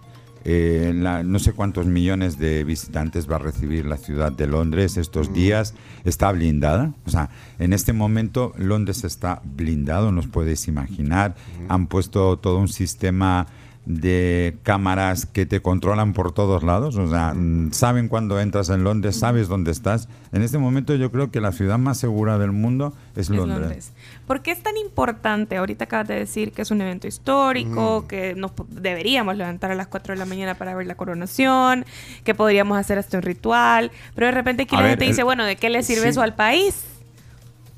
Eh, 0.44 0.92
la- 0.94 1.22
no 1.22 1.38
sé 1.38 1.52
cuántos 1.52 1.86
millones 1.86 2.38
de 2.38 2.64
visitantes 2.64 3.30
va 3.30 3.36
a 3.36 3.38
recibir 3.38 3.86
la 3.86 3.96
ciudad 3.96 4.32
de 4.32 4.46
Londres 4.46 4.96
estos 4.96 5.32
días. 5.32 5.74
Está 6.04 6.32
blindada. 6.32 6.92
O 7.06 7.10
sea, 7.10 7.30
en 7.58 7.72
este 7.72 7.92
momento 7.92 8.52
Londres 8.58 9.04
está 9.04 9.40
blindado, 9.44 10.10
nos 10.12 10.26
podéis 10.26 10.66
imaginar. 10.68 11.34
Han 11.68 11.86
puesto 11.86 12.38
todo 12.38 12.58
un 12.58 12.68
sistema 12.68 13.46
de 13.84 14.56
cámaras 14.62 15.26
que 15.26 15.44
te 15.44 15.60
controlan 15.60 16.12
por 16.12 16.30
todos 16.32 16.62
lados, 16.62 16.94
o 16.96 17.10
sea, 17.10 17.34
mm, 17.34 17.72
saben 17.72 18.06
cuando 18.06 18.38
entras 18.38 18.68
en 18.70 18.84
Londres, 18.84 19.18
sabes 19.18 19.48
dónde 19.48 19.72
estás. 19.72 20.08
En 20.30 20.42
este 20.42 20.56
momento 20.58 20.94
yo 20.94 21.10
creo 21.10 21.32
que 21.32 21.40
la 21.40 21.50
ciudad 21.50 21.78
más 21.78 21.98
segura 21.98 22.38
del 22.38 22.52
mundo 22.52 22.94
es 23.16 23.22
Es 23.28 23.30
Londres. 23.30 23.58
Londres. 23.58 23.92
¿Por 24.26 24.40
qué 24.42 24.50
es 24.52 24.62
tan 24.62 24.76
importante? 24.76 25.56
Ahorita 25.56 25.84
acabas 25.84 26.08
de 26.08 26.14
decir 26.14 26.52
que 26.52 26.62
es 26.62 26.70
un 26.70 26.80
evento 26.80 27.06
histórico, 27.08 28.06
que 28.06 28.34
nos 28.34 28.52
deberíamos 28.68 29.36
levantar 29.36 29.70
a 29.70 29.74
las 29.74 29.88
4 29.88 30.14
de 30.14 30.18
la 30.18 30.24
mañana 30.26 30.54
para 30.54 30.74
ver 30.74 30.86
la 30.86 30.94
coronación, 30.94 31.84
que 32.24 32.34
podríamos 32.34 32.78
hacer 32.78 32.98
hasta 32.98 33.16
un 33.18 33.22
ritual, 33.22 33.90
pero 34.14 34.26
de 34.28 34.32
repente 34.32 34.62
aquí 34.62 34.74
A 34.76 34.78
la 34.78 34.82
ver, 34.84 34.90
gente 34.92 35.04
dice, 35.06 35.20
el- 35.22 35.24
bueno, 35.24 35.44
¿de 35.44 35.56
qué 35.56 35.70
le 35.70 35.82
sirve 35.82 36.02
sí. 36.04 36.08
eso 36.10 36.22
al 36.22 36.34
país? 36.34 36.84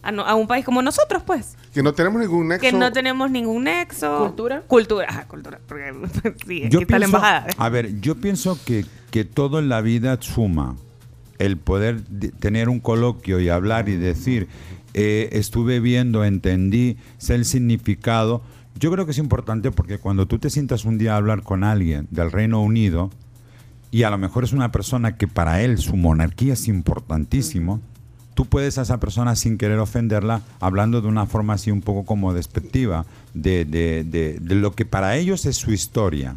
A, 0.02 0.12
no- 0.12 0.22
a 0.26 0.34
un 0.34 0.46
país 0.46 0.66
como 0.66 0.82
nosotros, 0.82 1.22
pues, 1.22 1.56
Que 1.72 1.82
no 1.82 1.94
tenemos 1.94 2.20
ningún 2.20 2.46
nexo. 2.48 2.60
que 2.60 2.72
no 2.72 2.92
tenemos 2.92 3.30
ningún 3.30 3.64
nexo. 3.64 4.18
¿Cultura? 4.18 4.60
Cultura, 4.66 5.06
ajá, 5.08 5.26
cultura, 5.26 5.58
porque 5.66 5.92
sí, 6.46 6.62
aquí 6.64 6.68
Yo 6.68 6.80
está 6.80 6.98
la 6.98 7.06
pienso- 7.06 7.16
embajada. 7.16 7.46
A 7.56 7.68
ver, 7.70 8.00
yo 8.02 8.16
pienso 8.16 8.58
que, 8.66 8.84
que 9.10 9.24
todo 9.24 9.58
en 9.60 9.70
la 9.70 9.80
vida 9.80 10.18
suma. 10.20 10.76
El 11.38 11.56
poder 11.56 12.04
de- 12.04 12.28
tener 12.32 12.68
un 12.68 12.80
coloquio 12.80 13.40
y 13.40 13.48
hablar 13.48 13.88
y 13.88 13.96
decir, 13.96 14.46
eh, 14.94 15.28
estuve 15.32 15.80
viendo, 15.80 16.24
entendí, 16.24 16.96
sé 17.18 17.34
el 17.34 17.44
significado. 17.44 18.42
Yo 18.78 18.90
creo 18.90 19.04
que 19.04 19.12
es 19.12 19.18
importante 19.18 19.70
porque 19.70 19.98
cuando 19.98 20.26
tú 20.26 20.38
te 20.38 20.50
sientas 20.50 20.84
un 20.84 20.98
día 20.98 21.14
a 21.14 21.16
hablar 21.18 21.42
con 21.42 21.62
alguien 21.64 22.08
del 22.10 22.32
Reino 22.32 22.60
Unido, 22.62 23.10
y 23.90 24.02
a 24.02 24.10
lo 24.10 24.18
mejor 24.18 24.42
es 24.44 24.52
una 24.52 24.72
persona 24.72 25.16
que 25.16 25.28
para 25.28 25.62
él 25.62 25.78
su 25.78 25.96
monarquía 25.96 26.54
es 26.54 26.66
importantísimo, 26.66 27.80
tú 28.34 28.46
puedes 28.46 28.76
a 28.78 28.82
esa 28.82 28.98
persona 28.98 29.36
sin 29.36 29.56
querer 29.58 29.78
ofenderla 29.78 30.40
hablando 30.58 31.00
de 31.00 31.06
una 31.06 31.26
forma 31.26 31.52
así 31.52 31.70
un 31.70 31.80
poco 31.80 32.04
como 32.04 32.32
despectiva 32.34 33.06
de, 33.34 33.64
de- 33.64 34.02
de- 34.02 34.38
de 34.40 34.54
lo 34.56 34.74
que 34.74 34.84
para 34.84 35.16
ellos 35.16 35.46
es 35.46 35.56
su 35.56 35.70
historia. 35.72 36.36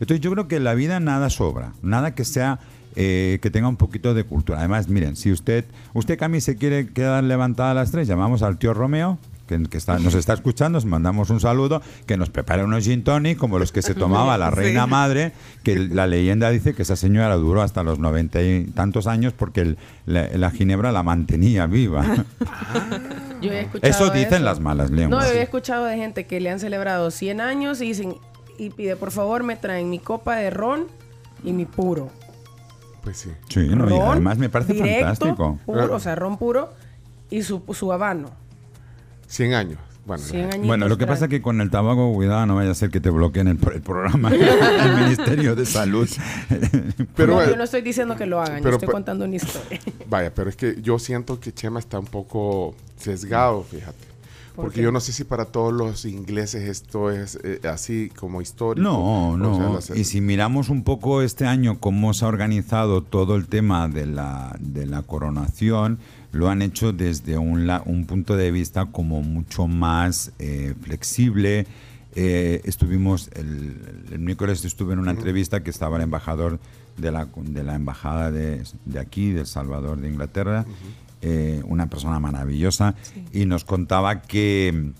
Entonces 0.00 0.20
yo 0.20 0.30
creo 0.32 0.48
que 0.48 0.60
la 0.60 0.74
vida 0.74 1.00
nada 1.00 1.30
sobra, 1.30 1.72
nada 1.80 2.14
que 2.14 2.26
sea 2.26 2.58
eh, 2.96 3.38
que 3.42 3.50
tenga 3.50 3.68
un 3.68 3.76
poquito 3.76 4.14
de 4.14 4.24
cultura. 4.24 4.58
Además, 4.58 4.88
miren, 4.88 5.16
si 5.16 5.32
usted, 5.32 5.64
usted 5.94 6.18
Cami 6.18 6.40
se 6.40 6.56
quiere 6.56 6.88
quedar 6.88 7.24
levantada 7.24 7.72
a 7.72 7.74
las 7.74 7.90
tres, 7.90 8.06
llamamos 8.08 8.42
al 8.42 8.58
tío 8.58 8.74
Romeo 8.74 9.18
que, 9.46 9.62
que 9.64 9.76
está, 9.76 9.98
nos 9.98 10.14
está 10.14 10.32
escuchando, 10.32 10.78
os 10.78 10.86
mandamos 10.86 11.28
un 11.28 11.38
saludo, 11.38 11.82
que 12.06 12.16
nos 12.16 12.30
prepare 12.30 12.64
unos 12.64 12.82
gin 12.84 13.04
tonic 13.04 13.36
como 13.36 13.58
los 13.58 13.72
que 13.72 13.82
se 13.82 13.94
tomaba 13.94 14.38
la 14.38 14.48
Sí. 14.50 14.56
reina 14.56 14.86
madre, 14.86 15.32
que 15.62 15.76
la 15.78 16.06
leyenda 16.06 16.48
dice 16.48 16.72
que 16.72 16.80
esa 16.80 16.96
señora 16.96 17.34
duró 17.34 17.60
hasta 17.60 17.82
los 17.82 17.98
noventa 17.98 18.40
y 18.40 18.64
tantos 18.74 19.06
años 19.06 19.34
porque 19.36 19.60
el- 19.60 19.78
la, 20.06 20.28
la 20.34 20.50
ginebra 20.50 20.92
la 20.92 21.02
mantenía 21.02 21.66
viva. 21.66 22.24
Yo 23.42 23.52
he 23.52 23.60
escuchado 23.60 23.90
Eso 23.90 24.10
dicen 24.10 24.34
eso. 24.36 24.44
las 24.44 24.60
malas 24.60 24.90
No, 24.90 24.96
lenguas. 24.96 25.28
yo 25.28 25.34
he 25.34 25.42
escuchado 25.42 25.84
de 25.84 25.96
gente 25.98 26.24
que 26.24 26.40
le 26.40 26.48
han 26.50 26.58
celebrado 26.60 27.10
100 27.10 27.40
años 27.42 27.82
y 27.82 27.88
dicen, 27.88 28.14
y 28.56 28.70
pide, 28.70 28.96
por 28.96 29.10
favor, 29.10 29.42
me 29.42 29.56
traen 29.56 29.90
mi 29.90 29.98
copa 29.98 30.36
de 30.36 30.48
ron 30.48 30.86
y 31.44 31.52
mi 31.52 31.66
puro. 31.66 32.10
Pues 33.04 33.18
sí. 33.18 33.30
Sí, 33.48 33.68
no, 33.68 33.88
y 33.88 33.98
además 33.98 34.38
me 34.38 34.48
parece 34.48 34.72
directo, 34.72 35.04
fantástico. 35.04 35.58
Puro, 35.66 35.94
o 35.94 36.00
sea, 36.00 36.14
ron 36.14 36.38
puro 36.38 36.72
y 37.30 37.42
su, 37.42 37.62
su 37.72 37.92
habano. 37.92 38.30
100 39.28 39.52
años. 39.54 39.78
Bueno, 40.06 40.22
100 40.22 40.44
añitos 40.44 40.66
Bueno, 40.66 40.88
lo 40.88 40.98
que 40.98 41.06
pasa 41.06 41.26
es 41.26 41.30
que 41.30 41.40
con 41.40 41.60
el 41.60 41.70
tabaco, 41.70 42.12
cuidado, 42.12 42.44
no 42.46 42.56
vaya 42.56 42.70
a 42.70 42.74
ser 42.74 42.90
que 42.90 43.00
te 43.00 43.10
bloqueen 43.10 43.48
el, 43.48 43.58
el 43.74 43.82
programa 43.82 44.30
del 44.30 44.94
Ministerio 44.96 45.54
de 45.54 45.66
Salud. 45.66 46.08
Pero 47.16 47.28
no, 47.28 47.34
bueno, 47.34 47.50
yo 47.50 47.56
no 47.56 47.64
estoy 47.64 47.82
diciendo 47.82 48.16
que 48.16 48.26
lo 48.26 48.40
hagan, 48.40 48.62
pero 48.62 48.70
yo 48.70 48.76
estoy 48.76 48.88
contando 48.88 49.24
una 49.24 49.36
historia. 49.36 49.80
Vaya, 50.08 50.32
pero 50.34 50.50
es 50.50 50.56
que 50.56 50.80
yo 50.82 50.98
siento 50.98 51.40
que 51.40 51.52
Chema 51.52 51.78
está 51.78 51.98
un 51.98 52.06
poco 52.06 52.74
sesgado, 52.98 53.62
fíjate. 53.62 54.13
¿Por 54.54 54.66
Porque 54.66 54.76
qué? 54.76 54.82
yo 54.84 54.92
no 54.92 55.00
sé 55.00 55.12
si 55.12 55.24
para 55.24 55.46
todos 55.46 55.72
los 55.72 56.04
ingleses 56.04 56.68
esto 56.68 57.10
es 57.10 57.38
eh, 57.42 57.60
así 57.68 58.10
como 58.14 58.40
histórico. 58.40 58.82
No, 58.88 59.30
O 59.30 59.36
no. 59.36 59.80
sea. 59.80 59.96
Y 59.96 60.04
si 60.04 60.20
miramos 60.20 60.68
un 60.68 60.84
poco 60.84 61.22
este 61.22 61.44
año 61.46 61.80
cómo 61.80 62.14
se 62.14 62.24
ha 62.24 62.28
organizado 62.28 63.02
todo 63.02 63.34
el 63.34 63.46
tema 63.48 63.88
de 63.88 64.06
la, 64.06 64.54
de 64.60 64.86
la 64.86 65.02
coronación, 65.02 65.98
lo 66.30 66.48
han 66.50 66.62
hecho 66.62 66.92
desde 66.92 67.36
un, 67.36 67.66
la- 67.66 67.82
un 67.84 68.06
punto 68.06 68.36
de 68.36 68.50
vista 68.52 68.86
como 68.86 69.22
mucho 69.22 69.66
más 69.66 70.30
eh, 70.38 70.74
flexible. 70.82 71.66
Eh, 72.16 72.60
estuvimos, 72.64 73.30
el, 73.34 74.04
el 74.12 74.18
miércoles 74.20 74.64
estuve 74.64 74.92
en 74.92 75.00
una 75.00 75.10
entrevista 75.10 75.64
que 75.64 75.70
estaba 75.70 75.96
el 75.96 76.04
embajador 76.04 76.60
de 76.96 77.10
la, 77.10 77.26
de 77.36 77.64
la 77.64 77.74
embajada 77.74 78.30
de, 78.30 78.62
de 78.84 79.00
aquí, 79.00 79.32
de 79.32 79.40
El 79.40 79.46
Salvador, 79.46 79.98
de 79.98 80.08
Inglaterra, 80.08 80.64
eh, 81.26 81.62
una 81.66 81.86
persona 81.88 82.20
maravillosa, 82.20 82.94
y 83.32 83.46
nos 83.46 83.64
contaba 83.64 84.20
que 84.22 84.92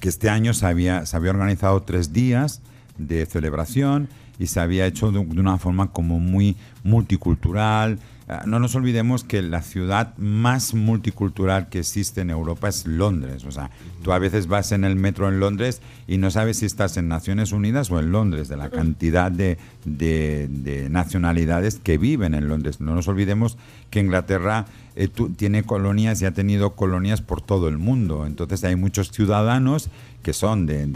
que 0.00 0.10
este 0.10 0.28
año 0.28 0.52
se 0.52 0.66
había, 0.66 1.06
se 1.06 1.16
había 1.16 1.30
organizado 1.30 1.80
tres 1.82 2.12
días 2.12 2.60
de 2.98 3.24
celebración 3.24 4.08
y 4.38 4.48
se 4.48 4.60
había 4.60 4.84
hecho 4.84 5.10
de, 5.10 5.24
de 5.24 5.40
una 5.40 5.56
forma 5.56 5.92
como 5.92 6.20
muy 6.20 6.56
multicultural. 6.82 7.98
Ah, 8.28 8.42
No 8.46 8.58
nos 8.58 8.74
olvidemos 8.74 9.24
que 9.24 9.40
la 9.40 9.62
ciudad 9.62 10.14
más 10.18 10.74
multicultural 10.74 11.68
que 11.70 11.78
existe 11.78 12.20
en 12.20 12.28
Europa 12.30 12.68
es 12.68 12.86
Londres. 12.86 13.44
O 13.44 13.50
sea, 13.50 13.70
tú 14.02 14.12
a 14.12 14.18
veces 14.18 14.46
vas 14.46 14.72
en 14.72 14.84
el 14.84 14.96
metro 14.96 15.28
en 15.28 15.40
Londres 15.40 15.80
y 16.06 16.18
no 16.18 16.30
sabes 16.30 16.58
si 16.58 16.66
estás 16.66 16.96
en 16.98 17.08
Naciones 17.08 17.52
Unidas 17.52 17.90
o 17.90 17.98
en 17.98 18.12
Londres, 18.12 18.48
de 18.48 18.56
la 18.58 18.68
cantidad 18.70 19.30
de, 19.32 19.56
de- 19.86 20.48
de 20.50 20.90
nacionalidades 20.90 21.78
que 21.82 21.96
viven 21.98 22.34
en 22.34 22.48
Londres. 22.48 22.80
No 22.80 22.94
nos 22.94 23.08
olvidemos 23.08 23.56
que 23.90 24.00
Inglaterra 24.00 24.66
eh, 24.96 25.08
tú- 25.08 25.30
tiene 25.30 25.62
colonias 25.64 26.20
y 26.22 26.24
ha 26.26 26.30
tenido 26.32 26.70
colonias 26.74 27.20
por 27.20 27.40
todo 27.40 27.68
el 27.68 27.78
mundo. 27.78 28.26
Entonces 28.26 28.62
hay 28.64 28.76
muchos 28.76 29.10
ciudadanos 29.10 29.88
que 30.22 30.32
son 30.32 30.64
de, 30.66 30.86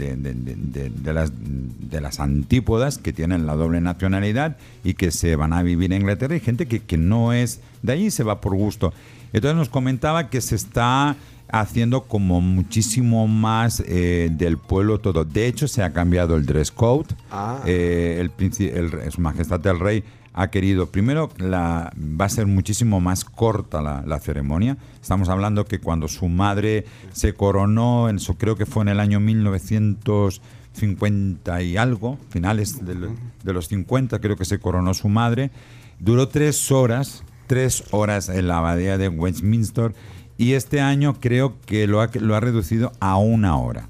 las, 1.13 1.31
de 1.35 2.01
las 2.01 2.19
antípodas, 2.19 2.97
que 2.97 3.13
tienen 3.13 3.45
la 3.45 3.55
doble 3.55 3.79
nacionalidad 3.81 4.57
y 4.83 4.93
que 4.95 5.11
se 5.11 5.35
van 5.35 5.53
a 5.53 5.61
vivir 5.63 5.93
en 5.93 6.01
Inglaterra. 6.01 6.33
Hay 6.33 6.39
gente 6.39 6.65
que, 6.67 6.79
que 6.79 6.97
no 6.97 7.33
es 7.33 7.59
de 7.83 7.93
allí, 7.93 8.11
se 8.11 8.23
va 8.23 8.41
por 8.41 8.55
gusto. 8.55 8.93
Entonces 9.33 9.55
nos 9.57 9.69
comentaba 9.69 10.29
que 10.29 10.41
se 10.41 10.55
está 10.55 11.15
haciendo 11.51 12.03
como 12.03 12.41
muchísimo 12.41 13.27
más 13.27 13.83
eh, 13.87 14.29
del 14.31 14.57
pueblo 14.57 14.99
todo. 14.99 15.25
De 15.25 15.47
hecho, 15.47 15.67
se 15.67 15.83
ha 15.83 15.91
cambiado 15.93 16.35
el 16.35 16.45
dress 16.45 16.71
code. 16.71 17.07
Ah. 17.31 17.61
Eh, 17.65 18.19
el, 18.39 18.91
el 19.03 19.11
Su 19.11 19.21
Majestad 19.21 19.65
el 19.67 19.79
Rey 19.79 20.03
ha 20.33 20.49
querido, 20.49 20.87
primero, 20.87 21.29
la, 21.37 21.93
va 21.97 22.25
a 22.25 22.29
ser 22.29 22.45
muchísimo 22.45 22.99
más 23.01 23.25
corta 23.25 23.81
la, 23.81 24.03
la 24.05 24.19
ceremonia. 24.19 24.77
Estamos 25.01 25.29
hablando 25.29 25.65
que 25.65 25.79
cuando 25.79 26.07
su 26.07 26.27
madre 26.27 26.85
se 27.11 27.33
coronó, 27.33 28.09
en 28.09 28.19
su, 28.19 28.37
creo 28.37 28.55
que 28.55 28.65
fue 28.65 28.83
en 28.83 28.89
el 28.89 28.99
año 28.99 29.19
1950 29.19 31.61
y 31.61 31.77
algo, 31.77 32.17
finales 32.29 32.85
de 32.85 33.53
los 33.53 33.67
50, 33.67 34.19
creo 34.19 34.35
que 34.35 34.45
se 34.45 34.59
coronó 34.59 34.93
su 34.93 35.09
madre, 35.09 35.51
duró 35.99 36.27
tres 36.27 36.71
horas, 36.71 37.23
tres 37.47 37.83
horas 37.91 38.29
en 38.29 38.47
la 38.47 38.59
abadía 38.59 38.97
de 38.97 39.09
Westminster, 39.09 39.93
y 40.37 40.53
este 40.53 40.79
año 40.79 41.15
creo 41.19 41.55
que 41.65 41.85
lo 41.85 42.01
ha, 42.01 42.09
lo 42.13 42.35
ha 42.35 42.39
reducido 42.39 42.93
a 43.01 43.17
una 43.17 43.57
hora 43.57 43.89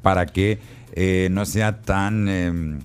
para 0.00 0.24
que 0.24 0.58
eh, 0.92 1.28
no 1.30 1.44
sea 1.44 1.82
tan, 1.82 2.28
eh, 2.28 2.78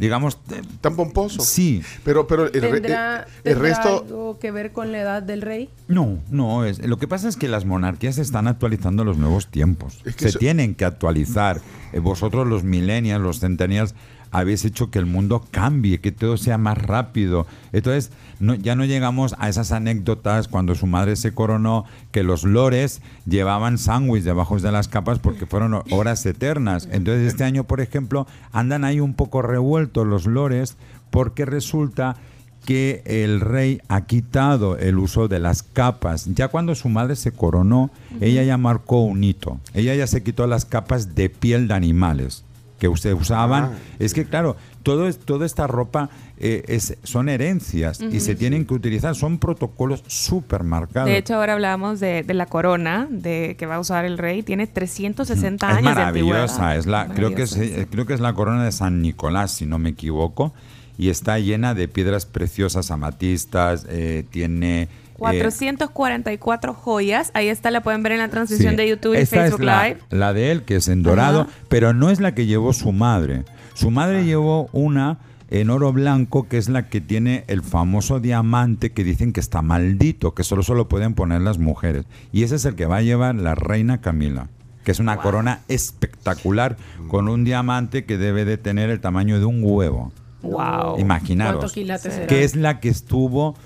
digamos, 0.00 0.38
eh, 0.50 0.62
Tan 0.80 0.96
pomposo. 0.96 1.42
Sí. 1.42 1.82
Pero, 2.04 2.26
pero 2.26 2.46
el, 2.46 2.52
¿Tendrá, 2.52 3.26
el 3.44 3.54
tendrá 3.54 3.62
resto... 3.62 4.04
algo 4.04 4.38
que 4.40 4.50
ver 4.50 4.72
con 4.72 4.90
la 4.90 5.00
edad 5.00 5.22
del 5.22 5.42
rey? 5.42 5.68
No, 5.86 6.18
no, 6.30 6.64
es, 6.64 6.84
lo 6.84 6.96
que 6.98 7.06
pasa 7.06 7.28
es 7.28 7.36
que 7.36 7.46
las 7.46 7.64
monarquías 7.66 8.18
están 8.18 8.48
actualizando 8.48 9.04
los 9.04 9.18
nuevos 9.18 9.46
tiempos. 9.48 10.00
Es 10.04 10.16
que 10.16 10.24
Se 10.24 10.28
eso- 10.30 10.38
tienen 10.38 10.74
que 10.74 10.84
actualizar. 10.86 11.60
Eh, 11.92 11.98
vosotros 12.00 12.46
los 12.48 12.64
millennials, 12.64 13.22
los 13.22 13.40
centennials, 13.40 13.94
habéis 14.30 14.64
hecho 14.64 14.90
que 14.90 14.98
el 14.98 15.06
mundo 15.06 15.44
cambie, 15.50 16.00
que 16.00 16.12
todo 16.12 16.36
sea 16.36 16.56
más 16.58 16.78
rápido. 16.78 17.46
Entonces, 17.72 18.10
no, 18.38 18.54
ya 18.54 18.74
no 18.76 18.84
llegamos 18.84 19.34
a 19.38 19.48
esas 19.48 19.72
anécdotas 19.72 20.48
cuando 20.48 20.74
su 20.74 20.86
madre 20.86 21.16
se 21.16 21.32
coronó, 21.32 21.84
que 22.12 22.22
los 22.22 22.44
lores 22.44 23.02
llevaban 23.26 23.76
sándwich 23.78 24.22
debajo 24.24 24.58
de 24.58 24.72
las 24.72 24.88
capas 24.88 25.18
porque 25.18 25.46
fueron 25.46 25.74
ho- 25.74 25.84
horas 25.90 26.24
eternas. 26.26 26.88
Entonces, 26.90 27.26
este 27.28 27.44
año, 27.44 27.64
por 27.64 27.80
ejemplo, 27.80 28.26
andan 28.52 28.84
ahí 28.84 29.00
un 29.00 29.14
poco 29.14 29.42
revueltos 29.42 30.06
los 30.06 30.26
lores 30.26 30.76
porque 31.10 31.44
resulta 31.44 32.16
que 32.64 33.02
el 33.06 33.40
rey 33.40 33.80
ha 33.88 34.02
quitado 34.02 34.76
el 34.76 34.98
uso 34.98 35.28
de 35.28 35.38
las 35.40 35.62
capas. 35.62 36.26
Ya 36.34 36.48
cuando 36.48 36.74
su 36.74 36.88
madre 36.90 37.16
se 37.16 37.32
coronó, 37.32 37.90
ella 38.20 38.42
ya 38.44 38.58
marcó 38.58 39.02
un 39.02 39.24
hito. 39.24 39.58
Ella 39.74 39.94
ya 39.94 40.06
se 40.06 40.22
quitó 40.22 40.46
las 40.46 40.66
capas 40.66 41.14
de 41.14 41.30
piel 41.30 41.68
de 41.68 41.74
animales 41.74 42.44
que 42.80 42.88
usted 42.88 43.12
usaban. 43.12 43.64
Ah. 43.64 43.78
Es 44.00 44.12
que 44.14 44.24
claro, 44.24 44.56
todo 44.82 45.12
toda 45.12 45.46
esta 45.46 45.68
ropa 45.68 46.10
eh, 46.38 46.64
es, 46.66 46.96
son 47.04 47.28
herencias 47.28 48.00
y 48.00 48.06
Ujú. 48.06 48.20
se 48.20 48.34
tienen 48.34 48.64
que 48.64 48.74
utilizar. 48.74 49.14
Son 49.14 49.38
protocolos 49.38 50.02
súper 50.08 50.64
marcados. 50.64 51.08
De 51.10 51.18
hecho, 51.18 51.36
ahora 51.36 51.52
hablábamos 51.52 52.00
de, 52.00 52.24
de 52.24 52.34
la 52.34 52.46
corona 52.46 53.06
de 53.08 53.54
que 53.58 53.66
va 53.66 53.76
a 53.76 53.80
usar 53.80 54.04
el 54.06 54.18
rey. 54.18 54.42
Tiene 54.42 54.66
360 54.66 55.66
es 55.66 55.76
años 55.76 55.82
de 55.90 55.94
maravillosa. 55.94 56.42
antigüedad. 56.72 56.76
Es 56.78 56.86
la, 56.86 57.06
creo, 57.14 57.34
que 57.34 57.42
es, 57.42 57.52
Maravillosa, 57.52 57.82
eh, 57.82 57.86
creo 57.90 58.06
que 58.06 58.14
es 58.14 58.20
la 58.20 58.32
corona 58.32 58.64
de 58.64 58.72
San 58.72 59.02
Nicolás, 59.02 59.52
si 59.52 59.66
no 59.66 59.78
me 59.78 59.90
equivoco. 59.90 60.52
Y 60.98 61.10
está 61.10 61.38
llena 61.38 61.74
de 61.74 61.86
piedras 61.86 62.26
preciosas, 62.26 62.90
amatistas, 62.90 63.86
eh, 63.88 64.24
tiene... 64.30 64.88
eh, 65.20 65.40
444 65.40 66.74
joyas. 66.74 67.30
Ahí 67.34 67.48
está, 67.48 67.70
la 67.70 67.82
pueden 67.82 68.02
ver 68.02 68.12
en 68.12 68.18
la 68.18 68.28
transmisión 68.28 68.70
Sí. 68.72 68.76
de 68.76 68.88
YouTube 68.88 69.14
y 69.14 69.18
Esta 69.18 69.36
Facebook 69.36 69.60
es 69.60 69.66
la, 69.66 69.84
Live. 69.88 70.00
la 70.10 70.32
de 70.32 70.50
él, 70.52 70.62
que 70.64 70.76
es 70.76 70.88
en 70.88 71.02
dorado, 71.02 71.42
Ajá. 71.42 71.50
pero 71.68 71.92
no 71.92 72.10
es 72.10 72.20
la 72.20 72.34
que 72.34 72.46
llevó 72.46 72.72
su 72.72 72.92
madre. 72.92 73.44
Su 73.74 73.88
Ah. 73.88 73.92
madre 73.92 74.24
llevó 74.24 74.68
una 74.72 75.18
en 75.50 75.68
oro 75.70 75.92
blanco, 75.92 76.46
que 76.48 76.58
es 76.58 76.68
la 76.68 76.88
que 76.88 77.00
tiene 77.00 77.44
el 77.48 77.62
famoso 77.62 78.20
diamante 78.20 78.92
que 78.92 79.02
dicen 79.02 79.32
que 79.32 79.40
está 79.40 79.62
maldito, 79.62 80.32
que 80.34 80.44
solo 80.44 80.62
solo 80.62 80.86
pueden 80.88 81.14
poner 81.14 81.40
las 81.40 81.58
mujeres. 81.58 82.04
Y 82.32 82.44
ese 82.44 82.54
es 82.56 82.64
el 82.66 82.76
que 82.76 82.86
va 82.86 82.98
a 82.98 83.02
llevar 83.02 83.34
la 83.34 83.56
reina 83.56 84.00
Camila, 84.00 84.46
que 84.84 84.92
es 84.92 85.00
una 85.00 85.16
corona 85.16 85.60
espectacular 85.68 86.76
con 87.08 87.28
un 87.28 87.44
diamante 87.44 88.04
que 88.04 88.16
debe 88.16 88.44
de 88.44 88.58
tener 88.58 88.90
el 88.90 89.00
tamaño 89.00 89.38
de 89.40 89.44
un 89.44 89.60
huevo. 89.62 90.12
Wow. 90.42 90.98
Imaginaros. 90.98 91.54
¿Cuántos 91.56 91.72
quilates 91.72 92.14
será? 92.14 92.26
Que 92.28 92.44
es 92.44 92.54
la 92.56 92.80
que 92.80 92.88
estuvo 92.88 93.56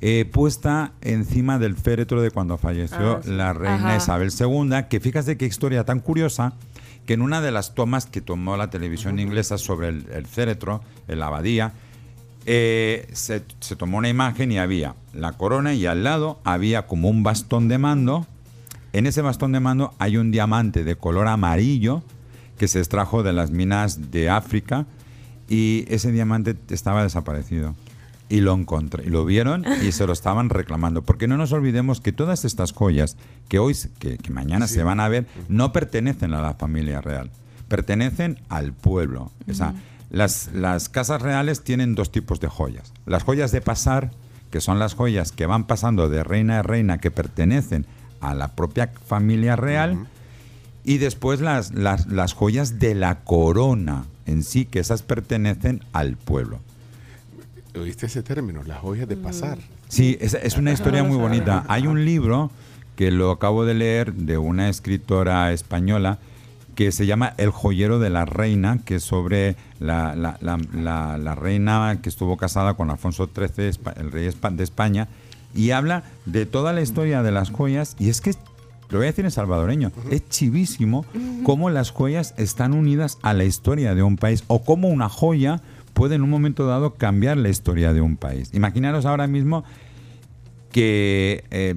eh, 0.00 0.24
puesta 0.30 0.92
encima 1.02 1.58
del 1.58 1.76
féretro 1.76 2.22
de 2.22 2.30
cuando 2.30 2.56
falleció 2.58 3.16
Ah, 3.18 3.20
sí. 3.22 3.30
la 3.30 3.52
reina 3.52 3.88
Ajá. 3.94 3.96
Isabel 3.96 4.30
II, 4.38 4.84
que 4.88 5.00
fíjate 5.00 5.36
qué 5.36 5.46
historia 5.46 5.84
tan 5.84 6.00
curiosa, 6.00 6.54
que 7.06 7.14
en 7.14 7.22
una 7.22 7.40
de 7.40 7.50
las 7.50 7.74
tomas 7.74 8.06
que 8.06 8.20
tomó 8.20 8.56
la 8.56 8.70
televisión 8.70 9.18
inglesa 9.18 9.58
sobre 9.58 9.88
el, 9.88 10.06
el 10.12 10.26
féretro, 10.26 10.80
en 11.08 11.18
la 11.18 11.26
abadía, 11.26 11.72
eh, 12.46 13.08
se, 13.12 13.42
se 13.60 13.76
tomó 13.76 13.98
una 13.98 14.08
imagen 14.08 14.50
y 14.52 14.58
había 14.58 14.94
la 15.12 15.32
corona 15.32 15.74
y 15.74 15.84
al 15.86 16.04
lado 16.04 16.40
había 16.44 16.86
como 16.86 17.08
un 17.10 17.22
bastón 17.22 17.68
de 17.68 17.78
mando. 17.78 18.26
En 18.92 19.06
ese 19.06 19.20
bastón 19.22 19.52
de 19.52 19.60
mando 19.60 19.92
hay 19.98 20.16
un 20.16 20.30
diamante 20.30 20.82
de 20.84 20.96
color 20.96 21.28
amarillo 21.28 22.02
que 22.58 22.68
se 22.68 22.78
extrajo 22.78 23.22
de 23.22 23.32
las 23.32 23.50
minas 23.50 24.10
de 24.10 24.30
África 24.30 24.86
y 25.48 25.84
ese 25.88 26.12
diamante 26.12 26.56
estaba 26.70 27.02
desaparecido. 27.02 27.74
Y 28.30 28.40
lo 28.40 28.54
encontré, 28.54 29.04
y 29.04 29.10
lo 29.10 29.24
vieron 29.24 29.66
y 29.82 29.90
se 29.90 30.06
lo 30.06 30.12
estaban 30.12 30.50
reclamando. 30.50 31.02
Porque 31.02 31.26
no 31.26 31.36
nos 31.36 31.52
olvidemos 31.52 32.00
que 32.00 32.12
todas 32.12 32.44
estas 32.44 32.72
joyas 32.72 33.16
que 33.48 33.58
hoy, 33.58 33.76
que, 33.98 34.18
que 34.18 34.32
mañana 34.32 34.68
se 34.68 34.84
van 34.84 35.00
a 35.00 35.08
ver, 35.08 35.26
no 35.48 35.72
pertenecen 35.72 36.32
a 36.32 36.40
la 36.40 36.54
familia 36.54 37.00
real. 37.00 37.32
Pertenecen 37.66 38.40
al 38.48 38.72
pueblo. 38.72 39.32
O 39.48 39.52
sea, 39.52 39.74
las, 40.10 40.50
las 40.54 40.88
casas 40.88 41.20
reales 41.22 41.62
tienen 41.62 41.96
dos 41.96 42.12
tipos 42.12 42.38
de 42.38 42.46
joyas. 42.46 42.92
Las 43.04 43.24
joyas 43.24 43.50
de 43.50 43.60
pasar, 43.60 44.12
que 44.50 44.60
son 44.60 44.78
las 44.78 44.94
joyas 44.94 45.32
que 45.32 45.46
van 45.46 45.66
pasando 45.66 46.08
de 46.08 46.22
reina 46.22 46.60
a 46.60 46.62
reina, 46.62 46.98
que 46.98 47.10
pertenecen 47.10 47.84
a 48.20 48.34
la 48.34 48.54
propia 48.54 48.92
familia 49.06 49.56
real. 49.56 50.06
Y 50.84 50.98
después 50.98 51.40
las, 51.40 51.72
las, 51.74 52.06
las 52.06 52.32
joyas 52.32 52.78
de 52.78 52.94
la 52.94 53.24
corona 53.24 54.04
en 54.26 54.44
sí, 54.44 54.66
que 54.66 54.78
esas 54.78 55.02
pertenecen 55.02 55.84
al 55.92 56.16
pueblo. 56.16 56.60
¿Oíste 57.78 58.06
ese 58.06 58.22
término? 58.22 58.62
Las 58.64 58.78
joyas 58.80 59.08
de 59.08 59.16
pasar. 59.16 59.58
Sí, 59.88 60.16
es, 60.20 60.34
es 60.34 60.56
una 60.56 60.72
historia 60.72 61.04
muy 61.04 61.16
bonita. 61.16 61.64
Hay 61.68 61.86
un 61.86 62.04
libro 62.04 62.50
que 62.96 63.10
lo 63.10 63.30
acabo 63.30 63.64
de 63.64 63.74
leer 63.74 64.12
de 64.12 64.38
una 64.38 64.68
escritora 64.68 65.52
española 65.52 66.18
que 66.74 66.92
se 66.92 67.06
llama 67.06 67.34
El 67.36 67.50
joyero 67.50 67.98
de 67.98 68.10
la 68.10 68.24
reina, 68.24 68.78
que 68.84 68.96
es 68.96 69.04
sobre 69.04 69.56
la, 69.78 70.14
la- 70.14 70.38
la- 70.40 70.58
la- 70.72 71.18
la 71.18 71.34
reina 71.34 71.98
que 72.02 72.08
estuvo 72.08 72.36
casada 72.36 72.74
con 72.74 72.90
Alfonso 72.90 73.28
XIII, 73.34 73.72
el 73.96 74.10
rey 74.12 74.30
de 74.52 74.62
España, 74.64 75.08
y 75.54 75.70
habla 75.72 76.04
de 76.26 76.46
toda 76.46 76.72
la 76.72 76.80
historia 76.80 77.22
de 77.22 77.32
las 77.32 77.50
joyas, 77.50 77.96
y 77.98 78.08
es 78.08 78.20
que, 78.20 78.32
lo 78.88 78.98
voy 78.98 79.06
a 79.06 79.10
decir 79.10 79.24
en 79.24 79.30
salvadoreño, 79.30 79.92
es 80.10 80.28
chivísimo 80.28 81.04
cómo 81.44 81.70
las 81.70 81.90
joyas 81.90 82.34
están 82.38 82.72
unidas 82.72 83.18
a 83.22 83.34
la 83.34 83.44
historia 83.44 83.94
de 83.94 84.02
un 84.02 84.16
país, 84.16 84.44
o 84.46 84.62
cómo 84.64 84.88
una 84.88 85.08
joya 85.08 85.60
puede 85.92 86.14
en 86.16 86.22
un 86.22 86.30
momento 86.30 86.66
dado 86.66 86.94
cambiar 86.94 87.36
la 87.36 87.48
historia 87.48 87.92
de 87.92 88.00
un 88.00 88.16
país. 88.16 88.50
Imaginaros 88.54 89.06
ahora 89.06 89.26
mismo 89.26 89.64
que 90.72 91.44
eh, 91.50 91.74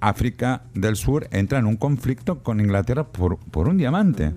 África 0.00 0.62
del 0.74 0.96
Sur 0.96 1.28
entra 1.30 1.58
en 1.58 1.66
un 1.66 1.76
conflicto 1.76 2.38
con 2.42 2.60
Inglaterra 2.60 3.04
por, 3.04 3.38
por 3.38 3.68
un 3.68 3.76
diamante. 3.76 4.32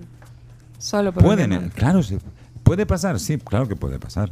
Solo 0.78 1.12
por 1.12 1.22
un 1.22 1.28
Pueden, 1.30 1.50
diamante. 1.50 1.74
claro, 1.78 2.02
sí. 2.02 2.18
puede 2.62 2.84
pasar, 2.84 3.18
sí, 3.18 3.38
claro 3.38 3.66
que 3.68 3.76
puede 3.76 3.98
pasar. 3.98 4.30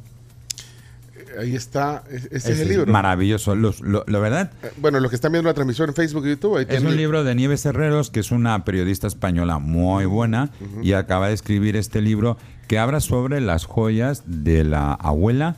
Ahí 1.41 1.57
está, 1.57 2.05
ese 2.11 2.29
es, 2.31 2.47
Es 2.47 2.61
el 2.61 2.69
libro. 2.69 2.93
Maravilloso. 2.93 3.57
Los- 3.57 3.81
lo, 3.81 4.05
la 4.07 4.19
verdad, 4.21 4.53
Eh, 4.63 4.71
Bueno, 4.77 5.01
los 5.01 5.11
que 5.11 5.17
están 5.17 5.33
viendo 5.33 5.49
la 5.51 5.55
transmisión 5.55 5.89
en 5.89 5.95
Facebook 5.97 6.25
y 6.27 6.29
YouTube, 6.31 6.59
ahí 6.59 6.67
es 6.69 6.83
un 6.85 6.97
libro 6.97 7.25
de 7.25 7.35
Nieves 7.35 7.67
Herreros, 7.67 8.11
que 8.11 8.21
es 8.21 8.31
una 8.31 8.65
periodista 8.65 9.09
española 9.09 9.59
muy 9.59 10.05
buena, 10.05 10.51
y 10.83 10.93
acaba 10.93 11.27
de 11.29 11.35
escribir 11.35 11.75
este 11.75 12.01
libro 12.03 12.37
que 12.65 12.79
habla 12.79 13.01
sobre 13.01 13.41
las 13.41 13.65
joyas 13.65 14.23
de 14.27 14.65
la 14.65 14.93
abuela, 14.93 15.57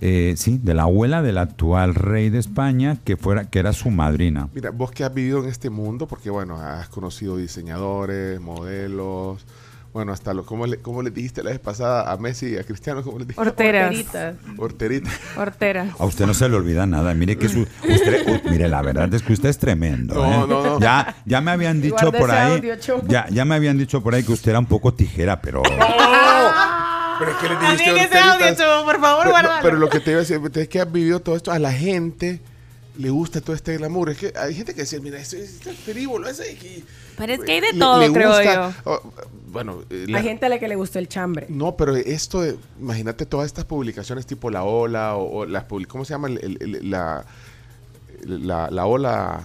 eh, 0.00 0.34
sí, 0.36 0.58
de 0.62 0.74
la 0.74 0.82
abuela 0.84 1.22
del 1.22 1.38
actual 1.38 1.94
rey 1.94 2.30
de 2.30 2.38
España, 2.38 2.98
que 3.04 3.16
fuera, 3.16 3.44
que 3.44 3.58
era 3.58 3.72
su 3.72 3.90
madrina. 3.90 4.48
Mira, 4.54 4.70
vos 4.70 4.90
que 4.90 5.04
has 5.04 5.14
vivido 5.14 5.42
en 5.42 5.48
este 5.48 5.70
mundo, 5.70 6.06
porque 6.06 6.30
bueno, 6.30 6.56
has 6.56 6.88
conocido 6.88 7.36
diseñadores, 7.36 8.40
modelos, 8.40 9.46
bueno, 9.92 10.12
hasta 10.12 10.32
lo, 10.32 10.46
¿cómo 10.46 10.66
le, 10.66 10.78
cómo 10.78 11.02
le 11.02 11.10
dijiste 11.10 11.42
la 11.42 11.50
vez 11.50 11.58
pasada 11.58 12.10
a 12.10 12.16
Messi 12.16 12.46
y 12.54 12.56
a 12.56 12.64
Cristiano? 12.64 13.02
¿Cómo 13.02 13.18
le 13.18 13.26
dijiste? 13.26 13.42
Horteras. 13.42 13.88
Horterita. 13.90 14.34
Horterita. 14.56 15.10
Horteras. 15.36 15.88
A 15.98 16.06
usted 16.06 16.24
no 16.26 16.32
se 16.32 16.48
le 16.48 16.56
olvida 16.56 16.86
nada. 16.86 17.12
Mire 17.12 17.36
que 17.36 17.48
su, 17.48 17.60
usted, 17.60 18.42
mire, 18.44 18.68
la 18.68 18.80
verdad 18.80 19.12
es 19.12 19.22
que 19.22 19.34
usted 19.34 19.50
es 19.50 19.58
tremendo. 19.58 20.14
No, 20.14 20.24
¿eh? 20.24 20.46
no, 20.48 20.62
no. 20.64 20.80
Ya, 20.80 21.16
ya 21.26 21.42
me 21.42 21.50
habían 21.50 21.82
dicho 21.82 21.96
Guarda 22.10 22.18
por 22.18 22.30
ahí. 22.30 22.62
Ya, 23.06 23.28
ya 23.28 23.44
me 23.44 23.54
habían 23.54 23.76
dicho 23.76 24.02
por 24.02 24.14
ahí 24.14 24.22
que 24.22 24.32
usted 24.32 24.50
era 24.50 24.60
un 24.60 24.66
poco 24.66 24.94
tijera, 24.94 25.42
pero. 25.42 25.62
Pero 25.62 27.30
es 27.30 27.36
que 27.36 27.48
le 27.50 27.56
dijiste 27.56 28.04
ese 28.04 28.18
audio, 28.18 28.32
horteritas. 28.32 28.84
Por 28.84 29.00
favor, 29.00 29.24
pero, 29.26 29.42
no, 29.42 29.48
pero 29.62 29.76
lo 29.76 29.88
que 29.90 30.00
te 30.00 30.10
iba 30.12 30.20
a 30.20 30.24
decir, 30.24 30.40
es 30.54 30.68
que 30.68 30.80
has 30.80 30.90
vivido 30.90 31.20
todo 31.20 31.36
esto, 31.36 31.52
a 31.52 31.58
la 31.58 31.72
gente 31.72 32.40
le 32.96 33.10
gusta 33.10 33.40
todo 33.42 33.54
este 33.54 33.76
glamour. 33.76 34.10
Es 34.10 34.18
que 34.18 34.32
hay 34.36 34.54
gente 34.54 34.74
que 34.74 34.80
dice, 34.82 35.00
mira, 35.00 35.18
esto 35.18 35.36
es 35.36 35.60
frívolo, 35.84 36.28
ese 36.28 36.50
y- 36.52 36.84
Pero 37.16 37.32
es 37.34 37.40
que 37.40 37.52
hay 37.52 37.60
de 37.60 37.78
todo, 37.78 38.00
le 38.00 38.12
creo 38.12 38.28
gusta- 38.28 38.54
yo. 38.54 38.90
oh, 38.90 39.00
bueno, 39.48 39.82
eh, 39.90 40.06
la- 40.08 40.18
Hay 40.18 40.24
gente 40.24 40.46
a 40.46 40.48
la 40.48 40.58
que 40.58 40.66
le 40.68 40.76
gusta 40.76 40.98
el 40.98 41.08
chambre. 41.08 41.46
No, 41.50 41.76
pero 41.76 41.94
esto, 41.96 42.40
de- 42.40 42.56
imagínate 42.80 43.26
todas 43.26 43.46
estas 43.46 43.64
publicaciones 43.66 44.26
tipo 44.26 44.50
La 44.50 44.64
Ola 44.64 45.16
o, 45.16 45.40
o 45.40 45.46
las 45.46 45.64
¿cómo 45.88 46.04
se 46.04 46.14
llama? 46.14 46.28
El- 46.28 46.38
el- 46.42 46.58
el- 46.76 46.90
la, 46.90 47.24
la, 48.24 48.70
la 48.70 48.86
Ola 48.86 49.42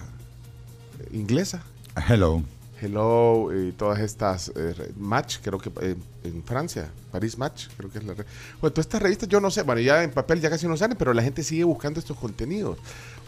inglesa. 1.12 1.62
Hello. 2.08 2.42
Hello 2.80 3.50
y 3.52 3.72
todas 3.72 3.98
estas 3.98 4.52
eh, 4.54 4.92
Match, 4.96 5.38
creo 5.42 5.58
que 5.58 5.68
eh, 5.80 5.96
en 6.22 6.44
Francia, 6.44 6.88
París 7.10 7.36
Match, 7.36 7.66
creo 7.76 7.90
que 7.90 7.98
es 7.98 8.04
la 8.04 8.14
re- 8.14 8.24
Bueno, 8.60 8.72
todas 8.72 8.86
estas 8.86 9.02
revistas 9.02 9.28
yo 9.28 9.40
no 9.40 9.50
sé, 9.50 9.62
bueno, 9.62 9.80
ya 9.80 10.04
en 10.04 10.12
papel 10.12 10.40
ya 10.40 10.48
casi 10.48 10.68
no 10.68 10.76
salen, 10.76 10.96
pero 10.96 11.12
la 11.12 11.22
gente 11.22 11.42
sigue 11.42 11.64
buscando 11.64 11.98
estos 11.98 12.16
contenidos. 12.16 12.78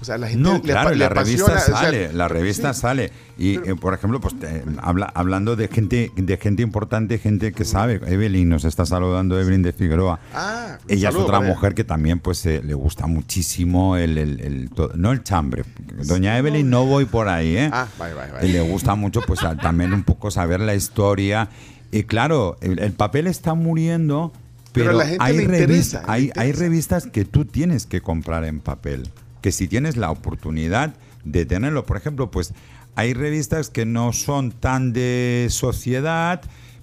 O 0.01 0.05
sea, 0.05 0.17
la 0.17 0.29
gente 0.29 0.43
No, 0.43 0.55
le, 0.55 0.61
claro, 0.63 0.91
le 0.91 0.97
la 0.97 1.09
revista 1.11 1.45
apasiona, 1.53 1.61
o 1.61 1.65
sea, 1.67 1.77
sale, 1.91 2.13
la 2.15 2.27
revista 2.29 2.73
sí. 2.73 2.81
sale. 2.81 3.13
Y, 3.37 3.57
eh, 3.57 3.75
por 3.79 3.93
ejemplo, 3.93 4.19
pues 4.21 4.35
eh, 4.43 4.65
habla, 4.81 5.11
hablando 5.15 5.57
de 5.57 5.69
gente, 5.69 6.11
de 6.17 6.37
gente 6.39 6.63
importante, 6.63 7.19
gente 7.19 7.53
que 7.53 7.65
sabe. 7.67 8.01
Evelyn 8.07 8.49
nos 8.49 8.65
está 8.65 8.87
saludando, 8.87 9.39
Evelyn 9.39 9.63
de 9.63 9.73
Figueroa. 9.75 10.19
Ah, 10.35 10.79
Ella 10.89 11.11
es 11.11 11.15
otra 11.17 11.41
mujer 11.41 11.75
que 11.75 11.85
también 11.85 12.19
pues 12.19 12.45
eh, 12.47 12.63
le 12.65 12.73
gusta 12.75 13.07
muchísimo 13.07 13.97
el, 13.97 14.17
el- 14.17 14.71
no 14.95 15.13
el 15.13 15.23
chambre. 15.23 15.65
Doña 16.07 16.39
Evelyn 16.39 16.71
no 16.71 16.87
voy 16.87 17.05
por 17.05 17.29
ahí, 17.29 17.57
¿eh? 17.59 17.71
Ah, 17.73 17.87
bye, 17.99 18.15
bye, 18.15 18.41
bye. 18.41 18.49
Y 18.49 18.53
le 18.53 18.61
gusta 18.63 18.95
mucho 18.95 19.21
pues 19.27 19.41
también 19.61 19.93
un 19.93 20.03
poco 20.05 20.31
saber 20.31 20.61
la 20.61 20.75
historia. 20.75 21.49
Y 21.93 22.05
claro, 22.05 22.57
el, 22.63 22.79
el 22.79 22.93
papel 22.93 23.27
está 23.27 23.53
muriendo, 23.55 24.33
Pero 24.73 24.93
la 24.93 25.05
gente 25.07 25.19
hay, 25.25 25.37
le 25.37 25.43
interesa, 25.43 26.03
hay, 26.07 26.31
hay 26.37 26.53
revistas 26.53 27.07
que 27.07 27.25
tú 27.25 27.45
tienes 27.45 27.85
que 27.87 28.01
comprar 28.01 28.45
en 28.45 28.61
papel. 28.61 29.11
Que 29.41 29.53
si 29.53 29.69
tienes 29.69 29.97
la 29.97 30.11
oportunidad 30.11 30.95
de 31.25 31.47
tenerlo, 31.47 31.87
por 31.87 31.97
ejemplo, 31.97 32.31
pues 32.31 32.53
hay 32.97 33.15
revistas 33.15 33.71
que 33.71 33.87
no 33.87 34.13
son 34.13 34.51
tan 34.53 34.93
de 34.93 35.47
sociedad, 35.51 36.43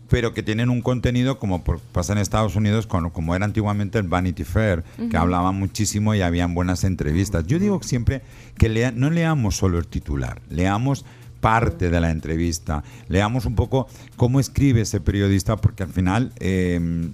pero 0.09 0.33
que 0.33 0.41
tienen 0.41 0.69
un 0.69 0.81
contenido 0.81 1.37
como 1.37 1.63
por- 1.63 1.79
pasa 1.79 2.13
en 2.13 2.19
Estados 2.19 2.55
Unidos, 2.55 2.87
con- 2.87 3.09
como 3.09 3.35
era 3.35 3.43
antiguamente 3.45 3.99
el 3.99 4.07
Vanity 4.07 4.43
Fair, 4.45 4.83
que 4.95 5.03
Ujú. 5.03 5.17
hablaban 5.17 5.55
muchísimo 5.59 6.15
y 6.15 6.21
habían 6.21 6.53
buenas 6.55 6.83
entrevistas. 6.85 7.45
Yo 7.45 7.59
digo 7.59 7.81
siempre 7.83 8.21
que 8.57 8.69
lea- 8.69 8.91
no 8.91 9.09
leamos 9.09 9.57
solo 9.57 9.77
el 9.79 9.87
titular, 9.87 10.41
leamos 10.49 11.03
parte 11.41 11.89
de 11.89 11.99
la 11.99 12.09
entrevista, 12.09 12.83
leamos 13.09 13.45
un 13.45 13.55
poco 13.55 13.87
cómo 14.15 14.39
escribe 14.39 14.81
ese 14.81 15.01
periodista, 15.01 15.57
porque 15.57 15.83
al 15.83 15.89
final 15.89 16.31
eh, 16.39 17.09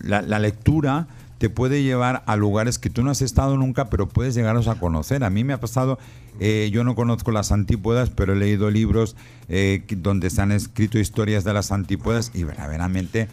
la, 0.00 0.22
la 0.22 0.38
lectura 0.38 1.08
te 1.40 1.48
puede 1.48 1.82
llevar 1.82 2.22
a 2.26 2.36
lugares 2.36 2.78
que 2.78 2.90
tú 2.90 3.02
no 3.02 3.10
has 3.10 3.22
estado 3.22 3.56
nunca, 3.56 3.88
pero 3.88 4.06
puedes 4.06 4.34
llegaros 4.34 4.68
a 4.68 4.74
conocer. 4.74 5.24
A 5.24 5.30
mí 5.30 5.42
me 5.42 5.54
ha 5.54 5.58
pasado, 5.58 5.98
eh, 6.38 6.68
yo 6.70 6.84
no 6.84 6.94
conozco 6.94 7.32
las 7.32 7.50
antípodas, 7.50 8.10
pero 8.10 8.34
he 8.34 8.36
leído 8.36 8.70
libros 8.70 9.16
eh, 9.48 9.82
donde 9.88 10.28
se 10.28 10.42
han 10.42 10.52
escrito 10.52 10.98
historias 10.98 11.42
de 11.42 11.54
las 11.54 11.72
antípodas 11.72 12.30
y 12.34 12.44
verdaderamente... 12.44 13.28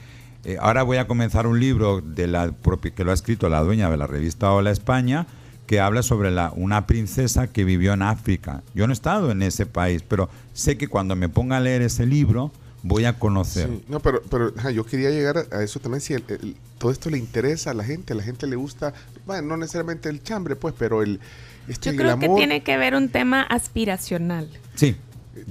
eh, 0.45 0.55
ahora 0.61 0.83
voy 0.83 0.95
a 0.97 1.07
comenzar 1.07 1.47
un 1.47 1.59
libro 1.59 2.01
que 2.15 3.03
lo 3.03 3.11
ha 3.11 3.13
escrito 3.13 3.49
la 3.49 3.59
dueña 3.61 3.89
de 3.89 3.97
la 3.97 4.07
revista 4.07 4.53
Hola 4.53 4.71
España, 4.71 5.27
que 5.65 5.81
habla 5.81 6.01
sobre 6.01 6.33
una 6.55 6.87
princesa 6.87 7.47
que 7.47 7.65
vivió 7.65 7.91
en 7.91 8.03
África. 8.03 8.63
Yo 8.73 8.87
no 8.87 8.93
he 8.93 8.95
estado 8.95 9.31
en 9.31 9.41
ese 9.41 9.65
país, 9.65 10.01
pero 10.07 10.29
sé 10.53 10.77
que 10.77 10.87
cuando 10.87 11.17
me 11.17 11.27
ponga 11.27 11.57
a 11.57 11.59
leer 11.59 11.81
ese 11.81 12.05
libro 12.05 12.53
voy 12.87 13.05
a 13.05 13.17
conocer. 13.19 13.69
Sí, 13.69 13.83
no, 13.87 13.99
pero, 13.99 14.21
pero 14.29 14.53
yo 14.71 14.85
quería 14.85 15.09
llegar 15.09 15.45
a 15.51 15.63
eso 15.63 15.79
también. 15.79 16.01
Si 16.01 16.13
el- 16.13 16.23
el- 16.27 16.55
todo 16.77 16.91
esto 16.91 17.09
le 17.09 17.17
interesa 17.17 17.71
a 17.71 17.73
la 17.73 17.83
gente, 17.83 18.13
a 18.13 18.15
la 18.15 18.23
gente 18.23 18.47
le 18.47 18.55
gusta, 18.55 18.93
bueno, 19.25 19.47
no 19.49 19.57
necesariamente 19.57 20.09
el 20.09 20.23
chambre, 20.23 20.55
pues, 20.55 20.73
pero 20.77 21.01
el 21.03 21.19
este 21.67 21.91
Yo 21.91 21.97
creo 21.97 22.17
que 22.17 22.29
tiene 22.29 22.63
que 22.63 22.77
ver 22.77 22.95
un 22.95 23.09
tema 23.09 23.41
aspiracional. 23.41 24.49
Sí, 24.75 24.95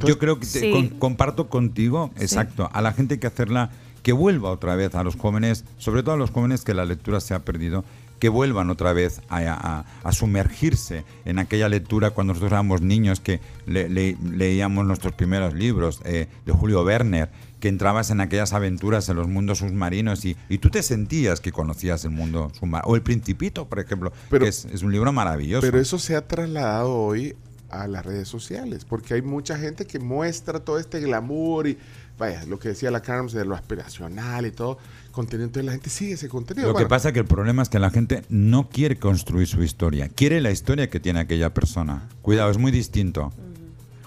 yo 0.05 0.19
creo 0.19 0.41
que 0.41 0.47
te- 0.47 0.61
Sí. 0.61 0.71
con- 0.73 0.89
comparto 0.89 1.49
contigo, 1.49 2.11
exacto. 2.19 2.69
A 2.73 2.81
la 2.83 2.93
gente 2.93 3.15
hay 3.15 3.21
que 3.21 3.27
hacerla, 3.27 3.71
que 4.03 4.13
vuelva 4.13 4.51
otra 4.51 4.77
vez 4.77 4.95
a 4.95 5.03
los 5.05 5.17
jóvenes, 5.17 5.65
sobre 5.79 6.03
todo 6.03 6.15
a 6.15 6.17
los 6.17 6.31
jóvenes 6.31 6.63
que 6.65 6.75
la 6.75 6.85
lectura 6.85 7.21
se 7.21 7.35
ha 7.35 7.41
perdido, 7.41 7.85
que 8.19 8.29
vuelvan 8.29 8.71
otra 8.71 8.93
vez 8.93 9.21
a, 9.29 9.39
a- 9.41 9.85
a 10.03 10.13
sumergirse 10.13 11.05
en 11.25 11.39
aquella 11.39 11.69
lectura 11.69 12.11
cuando 12.11 12.33
nosotros 12.33 12.53
éramos 12.53 12.81
niños, 12.83 13.21
que 13.21 13.41
le- 13.67 13.89
le- 13.89 14.17
leíamos 14.23 14.87
nuestros 14.87 15.13
primeros 15.15 15.55
libros 15.55 16.01
eh, 16.05 16.29
de 16.45 16.53
Julio 16.53 16.83
Werner, 16.83 17.29
que 17.61 17.69
entrabas 17.69 18.11
en 18.11 18.21
aquellas 18.21 18.53
aventuras 18.53 19.09
en 19.09 19.17
los 19.17 19.29
mundos 19.29 19.59
submarinos 19.59 20.25
y, 20.25 20.37
y 20.49 20.59
tú 20.59 20.71
te 20.71 20.83
sentías 20.83 21.41
que 21.41 21.53
conocías 21.53 22.05
el 22.05 22.11
mundo 22.11 22.51
submarino. 22.59 22.91
O 22.91 22.97
El 22.97 23.03
Principito, 23.03 23.67
por 23.67 23.81
ejemplo, 23.81 24.13
que 24.31 24.49
es, 24.49 24.65
es 24.67 24.83
un 24.83 24.93
libro 24.93 25.13
maravilloso. 25.13 25.63
Pero 25.67 25.79
eso 25.81 25.99
se 25.99 26.17
ha 26.17 26.27
trasladado 26.27 26.93
hoy 26.95 27.35
a 27.71 27.89
las 27.89 28.07
redes 28.07 28.29
sociales, 28.29 28.85
porque 28.85 29.15
hay 29.15 29.23
mucha 29.23 29.59
gente 29.59 29.87
que 29.87 29.99
muestra 29.99 30.61
todo 30.61 30.79
este 30.79 31.01
glamour 31.01 31.67
y, 31.67 31.77
vaya, 32.17 32.45
lo 32.47 32.59
que 32.61 32.69
decía 32.69 32.91
la 32.93 33.03
Carms 33.03 33.33
de 33.33 33.45
lo 33.45 33.55
aspiracional 33.57 34.47
y 34.47 34.53
todo, 34.53 34.79
contenido, 35.17 35.47
entonces 35.47 35.65
la 35.65 35.73
gente 35.73 35.91
sigue 35.91 36.13
ese 36.13 36.29
contenido. 36.29 36.69
Lo 36.69 36.75
que 36.77 36.87
pasa 36.87 37.09
es 37.09 37.15
que 37.15 37.21
el 37.21 37.27
problema 37.27 37.63
es 37.63 37.69
que 37.71 37.79
la 37.79 37.91
gente 37.91 38.23
no 38.29 38.69
quiere 38.69 38.97
construir 38.97 39.49
su 39.49 39.63
historia, 39.63 40.09
quiere 40.09 40.41
la 40.43 40.51
historia 40.51 40.91
que 40.91 41.01
tiene 41.01 41.21
aquella 41.21 41.55
persona. 41.55 42.09
Cuidado, 42.21 42.51
es 42.51 42.59
muy 42.59 42.71
distinto. 42.71 43.33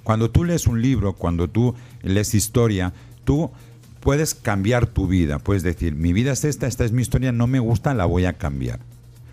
Cuando 0.03 0.29
tú 0.29 0.43
lees 0.43 0.67
un 0.67 0.81
libro, 0.81 1.13
cuando 1.13 1.49
tú 1.49 1.75
lees 2.03 2.35
historia, 2.35 2.93
tú 3.25 3.51
puedes 3.99 4.35
cambiar 4.35 4.85
tu 4.85 5.07
vida. 5.07 5.39
Puedes 5.39 5.63
decir, 5.63 5.95
mi 5.95 6.13
vida 6.13 6.31
es 6.31 6.45
esta, 6.45 6.67
esta 6.67 6.85
es 6.85 6.91
mi 6.91 7.01
historia, 7.01 7.31
no 7.31 7.47
me 7.47 7.59
gusta, 7.59 7.93
la 7.93 8.05
voy 8.05 8.25
a 8.25 8.33
cambiar. 8.33 8.79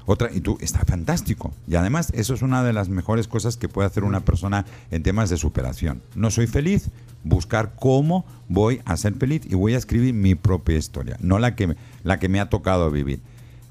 Otra, 0.06 0.30
y 0.32 0.40
tú, 0.40 0.56
está 0.60 0.84
fantástico. 0.84 1.52
Y 1.66 1.74
además, 1.74 2.12
eso 2.14 2.32
es 2.32 2.42
una 2.42 2.62
de 2.62 2.72
las 2.72 2.88
mejores 2.88 3.28
cosas 3.28 3.56
que 3.56 3.68
puede 3.68 3.88
hacer 3.88 4.04
una 4.04 4.20
persona 4.20 4.64
en 4.90 5.02
temas 5.02 5.30
de 5.30 5.36
superación. 5.36 6.00
No 6.14 6.30
soy 6.30 6.46
feliz, 6.46 6.90
buscar 7.24 7.74
cómo 7.78 8.24
voy 8.48 8.80
a 8.84 8.96
ser 8.96 9.14
feliz 9.14 9.42
y 9.44 9.56
voy 9.56 9.74
a 9.74 9.78
escribir 9.78 10.14
mi 10.14 10.36
propia 10.36 10.76
historia, 10.76 11.16
no 11.20 11.38
la 11.38 11.56
que, 11.56 11.76
la 12.04 12.18
que 12.18 12.28
me 12.28 12.40
ha 12.40 12.48
tocado 12.48 12.90
vivir. 12.90 13.20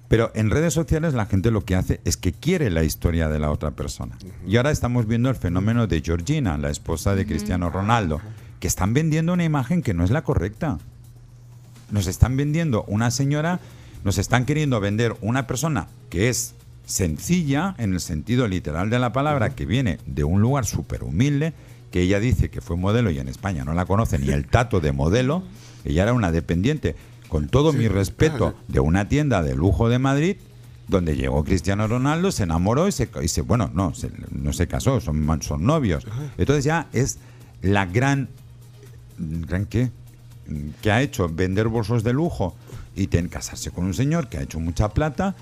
Pero 0.07 0.31
en 0.35 0.51
redes 0.51 0.73
sociales 0.73 1.13
la 1.13 1.25
gente 1.25 1.51
lo 1.51 1.61
que 1.65 1.75
hace 1.75 1.99
es 2.05 2.17
que 2.17 2.31
quiere 2.31 2.69
la 2.69 2.83
historia 2.83 3.27
de 3.27 3.39
la 3.39 3.49
otra 3.49 3.71
persona. 3.71 4.17
Y 4.47 4.57
ahora 4.57 4.71
estamos 4.71 5.07
viendo 5.07 5.29
el 5.29 5.35
fenómeno 5.35 5.87
de 5.87 6.01
Georgina, 6.01 6.57
la 6.57 6.69
esposa 6.69 7.15
de 7.15 7.25
Cristiano 7.25 7.69
Ronaldo, 7.69 8.21
que 8.59 8.67
están 8.67 8.93
vendiendo 8.93 9.33
una 9.33 9.43
imagen 9.43 9.81
que 9.81 9.93
no 9.93 10.03
es 10.03 10.11
la 10.11 10.23
correcta. 10.23 10.77
Nos 11.91 12.07
están 12.07 12.37
vendiendo 12.37 12.83
una 12.87 13.09
señora, 13.09 13.59
nos 14.05 14.17
están 14.19 14.45
queriendo 14.45 14.79
vender 14.79 15.15
una 15.21 15.47
persona 15.47 15.87
que 16.09 16.29
es 16.29 16.53
sencilla 16.85 17.75
en 17.77 17.93
el 17.93 17.99
sentido 17.99 18.47
literal 18.47 18.89
de 18.89 18.99
la 18.99 19.11
palabra, 19.11 19.55
que 19.55 19.65
viene 19.65 19.97
de 20.05 20.23
un 20.23 20.39
lugar 20.39 20.65
súper 20.65 21.03
humilde, 21.03 21.53
que 21.91 22.01
ella 22.01 22.19
dice 22.19 22.49
que 22.49 22.61
fue 22.61 22.77
modelo 22.77 23.09
y 23.11 23.19
en 23.19 23.27
España 23.27 23.65
no 23.65 23.73
la 23.73 23.85
conoce 23.85 24.19
ni 24.19 24.29
el 24.29 24.45
tato 24.45 24.79
de 24.79 24.91
modelo, 24.91 25.43
ella 25.83 26.03
era 26.03 26.13
una 26.13 26.31
dependiente, 26.31 26.95
con 27.27 27.47
todo 27.47 27.73
mi 27.73 27.87
respeto, 27.87 28.53
de 28.67 28.79
una 28.79 29.09
tienda 29.09 29.41
de 29.41 29.55
lujo 29.55 29.89
de 29.89 29.97
Madrid, 29.99 30.37
donde 30.87 31.15
llegó 31.15 31.43
Cristiano 31.43 31.87
Ronaldo, 31.87 32.31
se 32.31 32.43
enamoró 32.43 32.87
y 32.87 32.91
se, 32.91 33.09
y 33.23 33.27
se- 33.27 33.41
bueno, 33.41 33.71
no, 33.73 33.95
se- 33.95 34.11
no 34.31 34.53
se 34.53 34.67
casó, 34.67 35.01
son, 35.01 35.41
son 35.41 35.65
novios. 35.65 36.05
Entonces 36.37 36.63
ya 36.63 36.87
es 36.93 37.17
la 37.63 37.87
gran, 37.87 38.29
gran 39.17 39.65
qué, 39.65 39.89
que 40.83 40.91
ha 40.91 41.01
hecho 41.01 41.27
vender 41.27 41.67
bolsos 41.69 42.03
de 42.03 42.13
lujo 42.13 42.55
y 42.95 43.07
ten, 43.07 43.27
casarse 43.27 43.71
con 43.71 43.85
un 43.85 43.93
señor 43.93 44.27
que 44.29 44.37
ha 44.37 44.41
hecho 44.41 44.59
mucha 44.59 44.89
plata. 44.89 45.35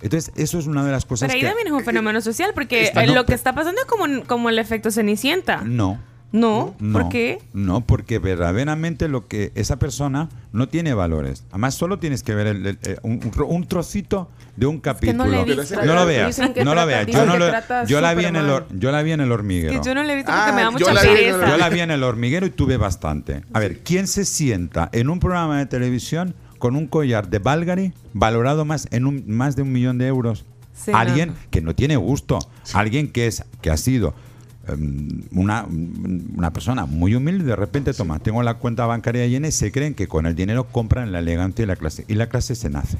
Entonces 0.00 0.32
eso 0.36 0.58
es 0.58 0.66
una 0.66 0.84
de 0.84 0.92
las 0.92 1.04
cosas 1.04 1.26
Pero 1.28 1.34
ahí 1.36 1.40
que 1.40 1.46
también 1.48 1.66
es 1.68 1.72
un 1.72 1.84
fenómeno 1.84 2.20
social, 2.20 2.52
porque 2.54 2.84
Está- 2.84 3.04
no, 3.04 3.14
lo 3.14 3.26
que 3.26 3.34
está 3.34 3.52
pasando 3.54 3.80
es 3.80 3.86
como, 3.86 4.04
como 4.26 4.48
el 4.48 4.58
efecto 4.58 4.90
Cenicienta. 4.90 5.62
no. 5.64 5.98
No, 6.30 6.74
No, 6.78 6.92
¿por 6.92 7.08
qué? 7.08 7.38
No, 7.54 7.80
porque 7.86 8.18
verdaderamente 8.18 9.08
lo 9.08 9.26
que 9.28 9.50
esa 9.54 9.78
persona 9.78 10.28
no 10.52 10.68
tiene 10.68 10.92
valores. 10.92 11.44
Además, 11.48 11.74
solo 11.74 11.98
tienes 11.98 12.22
que 12.22 12.34
ver 12.34 12.46
el- 12.48 12.66
el- 12.66 12.78
eh, 12.82 12.98
un, 13.02 13.66
trocito 13.66 14.28
de 14.54 14.66
un 14.66 14.78
capítulo. 14.78 15.24
no 15.24 15.44
visto. 15.46 15.62
Lo 15.86 16.04
veas, 16.04 16.38
no 16.38 16.74
lo 16.74 16.84
veas. 16.86 17.06
Yo, 17.06 17.24
no 17.24 17.32
que 17.32 17.38
lo- 17.38 17.48
trata 17.48 17.84
yo 17.86 18.02
la 18.02 18.12
vi 18.12 18.26
en 18.26 18.36
el 18.36 18.62
yo 18.78 18.92
la 18.92 19.00
vi 19.02 19.12
en 19.12 19.22
el 19.22 19.32
hormiguero. 19.32 19.80
Que 19.80 19.86
yo 19.86 19.94
no 19.94 20.02
le 20.02 20.12
he 20.12 20.16
visto 20.16 20.30
Ah, 20.30 20.40
porque 20.48 20.52
me 20.52 20.60
da 20.60 20.66
yo 20.66 20.72
mucha 20.72 20.92
la 20.92 21.00
pereza. 21.00 21.48
Yo 21.48 21.56
la 21.56 21.68
vi 21.70 21.80
en 21.80 21.90
el 21.92 22.02
hormiguero 22.02 22.44
y 22.44 22.50
tuve 22.50 22.76
bastante. 22.76 23.42
A 23.54 23.58
ver, 23.58 23.78
¿quién 23.78 24.06
se 24.06 24.26
sienta 24.26 24.90
en 24.92 25.08
un 25.08 25.20
programa 25.20 25.56
de 25.58 25.64
televisión 25.64 26.34
con 26.58 26.76
un 26.76 26.86
collar 26.86 27.28
de 27.30 27.38
Bulgari 27.38 27.92
valorado 28.14 28.64
más 28.64 28.88
en 28.90 29.06
un, 29.06 29.24
más 29.26 29.56
de 29.56 29.62
un 29.62 29.72
millón 29.72 29.98
de 29.98 30.06
euros? 30.06 30.44
Sí, 30.74 30.92
alguien 30.94 31.30
no. 31.30 31.34
que 31.50 31.60
no 31.60 31.74
tiene 31.74 31.96
gusto, 31.96 32.38
alguien 32.72 33.08
que 33.10 33.26
es 33.26 33.44
que 33.60 33.70
ha 33.70 33.76
sido 33.76 34.14
em, 34.68 35.22
una, 35.32 35.66
una 36.36 36.52
persona 36.52 36.86
muy 36.86 37.14
humilde, 37.16 37.44
de 37.44 37.56
repente 37.56 37.92
toma, 37.94 38.18
tengo 38.20 38.42
la 38.42 38.54
cuenta 38.54 38.86
bancaria 38.86 39.26
llena 39.26 39.48
y 39.48 39.52
se 39.52 39.72
creen 39.72 39.94
que 39.94 40.06
con 40.06 40.26
el 40.26 40.34
dinero 40.36 40.68
compran 40.68 41.10
la 41.10 41.18
elegancia 41.18 41.62
y 41.64 41.66
la 41.66 41.74
clase. 41.76 42.04
Y 42.06 42.14
la 42.14 42.28
clase 42.28 42.54
se 42.54 42.70
nace. 42.70 42.98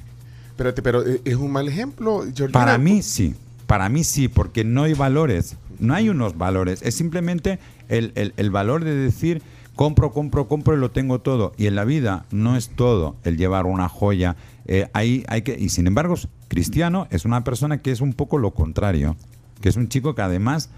Espérate, 0.48 0.82
pero 0.82 1.06
eh, 1.06 1.20
es 1.24 1.36
un 1.36 1.52
mal 1.52 1.68
ejemplo, 1.68 2.22
Georgina. 2.34 2.50
Para 2.58 2.78
mí 2.78 3.00
sí, 3.02 3.34
para 3.68 3.88
mí 3.88 4.02
sí, 4.02 4.26
porque 4.28 4.64
no 4.64 4.82
hay 4.84 4.94
valores, 4.94 5.54
no 5.78 5.94
hay 5.94 6.08
unos 6.08 6.36
valores, 6.36 6.82
es 6.82 6.96
simplemente 6.96 7.60
el, 7.88 8.10
el- 8.16 8.34
el 8.36 8.50
valor 8.50 8.82
de 8.82 8.94
decir 8.96 9.40
compro, 9.78 10.10
compro, 10.10 10.48
compro 10.48 10.74
y 10.74 10.80
lo 10.80 10.90
tengo 10.90 11.20
todo. 11.20 11.52
Y 11.56 11.68
en 11.68 11.76
la 11.76 11.84
vida 11.84 12.26
no 12.32 12.56
es 12.56 12.68
todo 12.68 13.14
el 13.22 13.36
llevar 13.36 13.64
una 13.64 13.88
joya. 13.88 14.34
eh, 14.66 14.90
hay 14.92 15.22
que, 15.44 15.56
y 15.56 15.68
sin 15.68 15.86
embargo, 15.86 16.16
Cristiano 16.48 17.06
es 17.10 17.24
una 17.24 17.44
persona 17.44 17.80
que 17.80 17.92
es 17.92 18.00
un 18.00 18.12
poco 18.12 18.38
lo 18.38 18.50
contrario, 18.50 19.14
que 19.60 19.68
es 19.68 19.76
un 19.76 19.88
chico 19.88 20.16
que 20.16 20.22
además, 20.22 20.68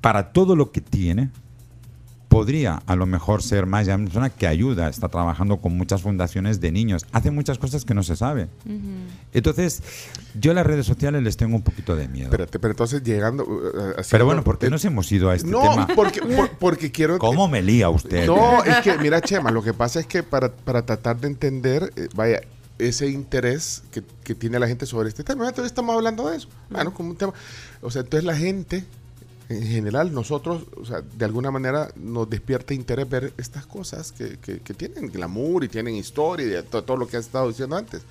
para 0.00 0.32
todo 0.32 0.56
lo 0.56 0.72
que 0.72 0.80
tiene, 0.80 1.30
podría 2.28 2.82
a 2.86 2.94
lo 2.94 3.06
mejor 3.06 3.42
ser 3.42 3.66
más 3.66 3.86
ya 3.86 3.94
una 3.94 4.04
persona 4.04 4.30
que 4.30 4.46
ayuda, 4.46 4.88
está 4.88 5.08
trabajando 5.08 5.58
con 5.58 5.76
muchas 5.76 6.02
fundaciones 6.02 6.60
de 6.60 6.70
niños, 6.72 7.06
hace 7.12 7.30
muchas 7.30 7.58
cosas 7.58 7.84
que 7.84 7.94
no 7.94 8.02
se 8.02 8.16
sabe. 8.16 8.48
Entonces, 9.32 9.82
yo 10.38 10.50
a 10.50 10.54
las 10.54 10.66
redes 10.66 10.86
sociales 10.86 11.22
les 11.22 11.36
tengo 11.36 11.56
un 11.56 11.62
poquito 11.62 11.96
de 11.96 12.08
miedo. 12.08 12.26
Espérate, 12.26 12.58
pero 12.58 12.72
entonces 12.72 13.02
llegando... 13.02 13.44
uh, 13.44 13.68
uh, 13.68 14.02
Pero 14.10 14.26
bueno, 14.26 14.44
¿por 14.44 14.58
qué 14.58 14.70
nos 14.70 14.84
hemos 14.84 15.10
ido 15.10 15.30
a 15.30 15.34
este 15.34 15.48
no, 15.50 15.62
tema? 15.62 15.88
porque, 15.94 16.20
por- 16.20 16.50
porque 16.58 16.92
quiero... 16.92 17.18
¿Cómo 17.18 17.48
me 17.48 17.62
lía 17.62 17.88
usted? 17.88 18.26
No, 18.26 18.62
es 18.64 18.76
que, 18.78 18.96
mira, 18.98 19.20
Chema, 19.20 19.50
lo 19.50 19.62
que 19.62 19.72
pasa 19.74 20.00
es 20.00 20.06
que 20.06 20.22
para, 20.22 20.52
para 20.52 20.82
tratar 20.84 21.18
de 21.20 21.28
entender, 21.28 21.92
eh, 21.96 22.08
vaya, 22.14 22.42
ese 22.78 23.08
interés 23.08 23.82
que, 23.90 24.02
que 24.22 24.34
tiene 24.34 24.58
la 24.58 24.68
gente 24.68 24.86
sobre 24.86 25.08
este 25.08 25.24
tema, 25.24 25.48
entonces 25.48 25.72
estamos 25.72 25.96
hablando 25.96 26.28
de 26.28 26.36
eso, 26.36 26.48
bueno, 26.70 26.94
como 26.94 27.10
un 27.10 27.16
tema, 27.16 27.32
o 27.82 27.90
sea, 27.90 28.02
entonces 28.02 28.24
la 28.24 28.36
gente, 28.36 28.84
en 29.48 29.62
general, 29.66 30.12
nosotros, 30.12 30.64
o 30.76 30.84
sea, 30.84 31.00
de 31.00 31.24
alguna 31.24 31.50
manera 31.50 31.90
nos 31.96 32.28
despierta 32.28 32.74
interés 32.74 33.08
ver 33.08 33.32
estas 33.38 33.64
cosas 33.66 34.12
que, 34.12 34.38
que, 34.38 34.60
que 34.60 34.74
tienen 34.74 35.10
glamour 35.10 35.64
y 35.64 35.68
tienen 35.68 35.94
historia 35.94 36.46
y 36.46 36.50
de 36.50 36.62
to- 36.62 36.84
todo, 36.84 36.96
lo 36.98 37.06
que 37.08 37.16
has 37.16 37.26
estado 37.26 37.48
diciendo 37.48 37.76
antes. 37.76 38.02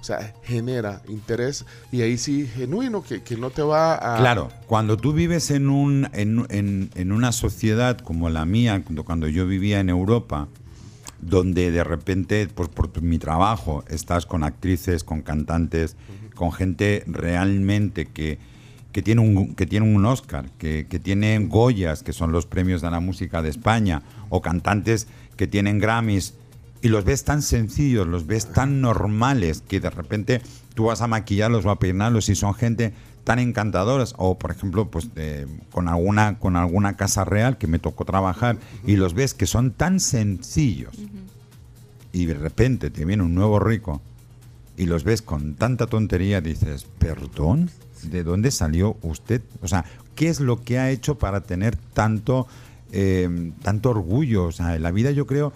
O 0.00 0.04
sea, 0.04 0.34
genera 0.44 1.02
interés 1.08 1.64
y 1.90 2.02
ahí 2.02 2.16
sí 2.18 2.46
genuino 2.46 3.02
que, 3.02 3.22
que 3.22 3.36
no 3.36 3.50
te 3.50 3.62
va 3.62 3.94
a... 3.94 4.18
Claro, 4.20 4.50
cuando 4.68 4.96
tú 4.96 5.12
vives 5.12 5.50
en, 5.50 5.68
un, 5.68 6.08
en, 6.12 6.46
en- 6.50 6.90
en 6.94 7.10
una 7.10 7.32
sociedad 7.32 7.98
como 7.98 8.28
la 8.28 8.44
mía, 8.44 8.84
cuando, 9.04 9.26
yo 9.26 9.46
vivía 9.46 9.80
en 9.80 9.88
Europa, 9.88 10.46
donde 11.20 11.72
de 11.72 11.82
repente, 11.82 12.46
pues 12.54 12.68
por 12.68 12.86
tu- 12.88 13.00
mi 13.00 13.18
trabajo, 13.18 13.82
estás 13.88 14.26
con 14.26 14.44
actrices, 14.44 15.02
con 15.02 15.22
cantantes, 15.22 15.96
con 16.36 16.52
gente 16.52 17.02
realmente 17.06 18.06
que, 18.06 18.38
que, 18.96 19.02
tiene 19.02 19.20
un, 19.20 19.54
que 19.54 19.78
un 19.78 20.06
Oscar, 20.06 20.48
que, 20.56 20.86
que 20.88 20.98
tiene 20.98 21.38
Goyas, 21.38 22.02
que 22.02 22.14
son 22.14 22.32
los 22.32 22.46
premios 22.46 22.80
de 22.80 22.90
la 22.90 22.98
música 22.98 23.42
de 23.42 23.50
España, 23.50 24.00
o 24.30 24.40
cantantes 24.40 25.06
que 25.36 25.46
tienen 25.46 25.78
Grammys, 25.78 26.32
y 26.80 26.88
los 26.88 27.04
ves 27.04 27.22
tan 27.22 27.42
sencillos, 27.42 28.06
los 28.06 28.26
ves 28.26 28.54
tan 28.54 28.80
normales, 28.80 29.62
que 29.68 29.80
de 29.80 29.90
repente 29.90 30.40
tú 30.72 30.84
vas 30.84 31.02
a 31.02 31.08
maquillarlos 31.08 31.66
o 31.66 31.70
a 31.70 31.78
peinarlos 31.78 32.30
y 32.30 32.36
son 32.36 32.54
gente 32.54 32.94
tan 33.22 33.38
encantadoras 33.38 34.14
o 34.16 34.38
por 34.38 34.50
ejemplo 34.50 34.90
pues 34.90 35.10
eh, 35.16 35.46
con 35.72 35.88
alguna 35.88 36.38
con 36.38 36.56
alguna 36.56 36.96
casa 36.96 37.26
real 37.26 37.58
que 37.58 37.66
me 37.66 37.78
tocó 37.78 38.06
trabajar 38.06 38.56
y 38.86 38.96
los 38.96 39.12
ves 39.12 39.34
que 39.34 39.46
son 39.46 39.72
tan 39.72 40.00
sencillos 40.00 40.96
y 42.12 42.24
de 42.24 42.34
repente 42.34 42.88
te 42.88 43.04
viene 43.04 43.24
un 43.24 43.34
nuevo 43.34 43.58
rico 43.58 44.00
y 44.76 44.86
los 44.86 45.02
ves 45.02 45.22
con 45.22 45.54
tanta 45.54 45.86
tontería 45.86 46.40
dices 46.40 46.86
perdón 46.98 47.68
de 48.10 48.24
dónde 48.24 48.50
salió 48.50 48.96
usted 49.02 49.42
o 49.62 49.68
sea 49.68 49.84
qué 50.14 50.28
es 50.28 50.40
lo 50.40 50.62
que 50.62 50.78
ha 50.78 50.90
hecho 50.90 51.16
para 51.18 51.42
tener 51.42 51.76
tanto 51.76 52.46
eh, 52.92 53.52
tanto 53.62 53.90
orgullo 53.90 54.44
o 54.44 54.52
sea 54.52 54.76
en 54.76 54.82
la 54.82 54.90
vida 54.90 55.10
yo 55.10 55.26
creo 55.26 55.52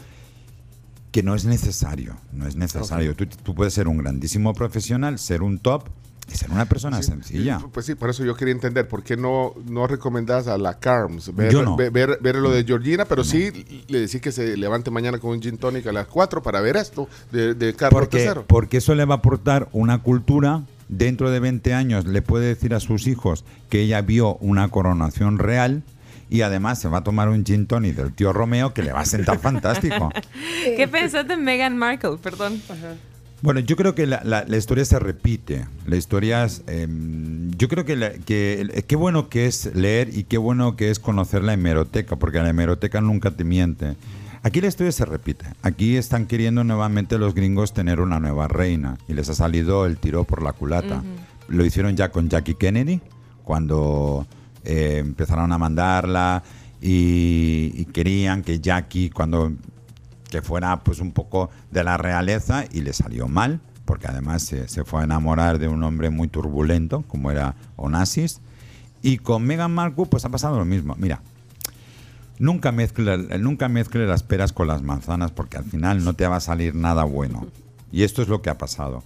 que 1.13 1.23
no 1.23 1.35
es 1.35 1.45
necesario 1.45 2.17
no 2.33 2.47
es 2.47 2.57
necesario 2.57 3.15
tú, 3.17 3.27
tú 3.27 3.55
puedes 3.55 3.75
ser 3.75 3.89
un 3.89 3.99
grandísimo 3.99 4.53
profesional 4.55 5.19
ser 5.19 5.43
un 5.43 5.59
top 5.59 5.85
y 6.33 6.37
ser 6.37 6.51
una 6.53 6.65
persona 6.67 7.03
sencilla 7.03 7.61
Pues 7.73 7.87
sí, 7.87 7.97
por 7.97 8.09
eso 8.11 8.25
yo 8.25 8.37
quería 8.37 8.53
entender 8.55 8.87
por 8.87 9.03
qué 9.03 9.17
no, 9.17 9.53
no 9.67 9.89
recomendás 9.89 10.47
a 10.47 10.59
la 10.59 10.79
Carms 10.79 11.35
ver, 11.35 11.53
no. 11.55 11.75
ver, 11.77 11.91
ver- 11.91 12.19
ver 12.21 12.37
lo 12.37 12.53
de 12.53 12.63
Georgina, 12.63 13.05
pero 13.05 13.25
sí 13.25 13.83
le 13.89 13.99
decís 13.99 14.21
que 14.21 14.31
se 14.31 14.57
levante 14.57 14.93
mañana 14.93 15.19
con 15.19 15.31
un 15.33 15.43
gin 15.43 15.59
tonic 15.59 15.89
a 15.89 15.93
las 15.93 16.07
4 16.07 16.41
para 16.41 16.61
ver 16.61 16.77
esto 16.77 17.09
de, 17.33 17.55
de 17.55 17.75
Carlos 17.75 18.03
Porque, 18.03 18.23
III. 18.25 18.43
porque 18.47 18.77
eso 18.77 18.95
le 18.95 19.05
va 19.07 19.15
a 19.15 19.19
aportar 19.19 19.69
una 19.73 20.03
cultura. 20.05 20.63
Dentro 20.93 21.31
de 21.31 21.39
20 21.39 21.73
años 21.73 22.05
le 22.05 22.21
puede 22.21 22.47
decir 22.49 22.75
a 22.75 22.81
sus 22.81 23.07
hijos 23.07 23.45
que 23.69 23.81
ella 23.83 24.01
vio 24.03 24.35
una 24.37 24.69
coronación 24.69 25.39
real 25.39 25.83
y 26.29 26.43
además 26.43 26.81
se 26.81 26.89
va 26.89 26.99
a 26.99 27.05
tomar 27.05 27.29
un 27.29 27.45
gin 27.45 27.67
tonic 27.67 27.95
del 27.95 28.13
tío 28.13 28.33
Romeo 28.33 28.75
que 28.75 28.83
le 28.83 28.93
va 28.93 29.01
a 29.01 29.05
sentar 29.05 29.39
fantástico. 29.41 30.11
¿Qué 30.65 30.89
pensás 30.89 31.29
de 31.29 31.37
Meghan 31.37 31.77
Markle? 31.77 32.17
Perdón. 32.23 32.61
Bueno, 33.43 33.61
yo 33.61 33.75
creo 33.77 33.95
que 33.95 34.07
la, 34.07 34.21
la- 34.25 34.45
la 34.47 34.57
historia 34.57 34.85
se 34.85 34.99
repite. 34.99 35.65
La 35.87 35.97
historia 35.97 36.45
es, 36.45 36.63
em, 36.67 37.51
yo 37.53 37.69
creo 37.69 37.85
que, 37.85 37.97
la- 37.97 38.13
que 38.13 38.61
el- 38.61 38.85
qué 38.85 38.97
bueno 38.97 39.29
que 39.29 39.47
es 39.47 39.75
leer 39.75 40.11
y 40.15 40.25
qué 40.25 40.39
bueno 40.39 40.77
que 40.77 40.91
es 40.91 40.99
conocer 40.99 41.43
la 41.43 41.55
hemeroteca, 41.55 42.17
porque 42.17 42.39
la 42.39 42.51
hemeroteca 42.51 43.01
nunca 43.01 43.31
te 43.31 43.45
miente. 43.45 43.95
Aquí 44.43 44.61
la 44.61 44.69
historia 44.69 44.91
se 44.91 45.05
repite. 45.05 45.45
Aquí 45.63 45.97
están 45.97 46.27
queriendo 46.27 46.65
nuevamente 46.65 47.19
los 47.19 47.35
gringos 47.35 47.75
tener 47.75 48.01
una 48.01 48.21
nueva 48.21 48.49
reina 48.49 48.97
y 49.07 49.13
les 49.13 49.29
ha 49.29 49.35
salido 49.35 49.85
el 49.85 49.99
tiro 49.99 50.25
por 50.25 50.43
la 50.43 50.55
culata. 50.55 51.03
Lo 51.49 51.65
hicieron 51.65 51.95
ya 51.95 52.11
con 52.11 52.31
Jackie 52.31 52.55
Kennedy 52.55 53.01
cuando 53.45 54.27
eh, 54.65 54.99
empezaron 54.99 55.53
a 55.53 55.59
mandarla 55.59 56.43
y, 56.81 57.73
y 57.75 57.85
querían 57.87 58.43
que 58.43 58.61
Jackie 58.61 59.11
cuando 59.11 59.53
que 60.31 60.41
fuera 60.41 60.79
pues 60.81 61.01
un 61.01 61.13
poco 61.13 61.51
de 61.71 61.85
la 61.85 61.99
realeza 61.99 62.65
y 62.71 62.81
le 62.81 62.93
salió 62.93 63.29
mal, 63.29 63.61
porque 63.85 64.07
además 64.07 64.43
se, 64.43 64.69
se 64.69 64.85
fue 64.85 65.03
a 65.03 65.05
enamorar 65.05 65.59
de 65.59 65.69
un 65.69 65.83
hombre 65.83 66.09
muy 66.09 66.29
turbulento, 66.29 67.03
como 67.09 67.31
era 67.31 67.57
Onassis. 67.77 68.41
Y 69.03 69.19
con 69.19 69.43
Meghan 69.45 69.73
Markle 69.73 70.07
pues 70.07 70.25
ha 70.25 70.29
pasado 70.31 70.59
lo 70.59 70.65
mismo. 70.65 70.95
Mira, 70.99 71.21
nunca 72.41 72.73
mezcle, 72.73 73.39
nunca 73.39 73.69
mezcle 73.69 74.07
las 74.07 74.25
peras 74.25 74.53
con 74.53 74.67
las 74.67 74.83
manzanas, 74.83 75.31
porque 75.31 75.59
al 75.59 75.65
final 75.65 76.03
no 76.03 76.15
te 76.15 76.27
va 76.27 76.37
a 76.37 76.41
salir 76.41 76.75
nada 76.75 77.05
bueno. 77.05 77.47
Y 77.93 78.03
esto 78.03 78.23
es 78.23 78.29
lo 78.29 78.43
que 78.43 78.51
ha 78.51 78.59
pasado. 78.59 79.05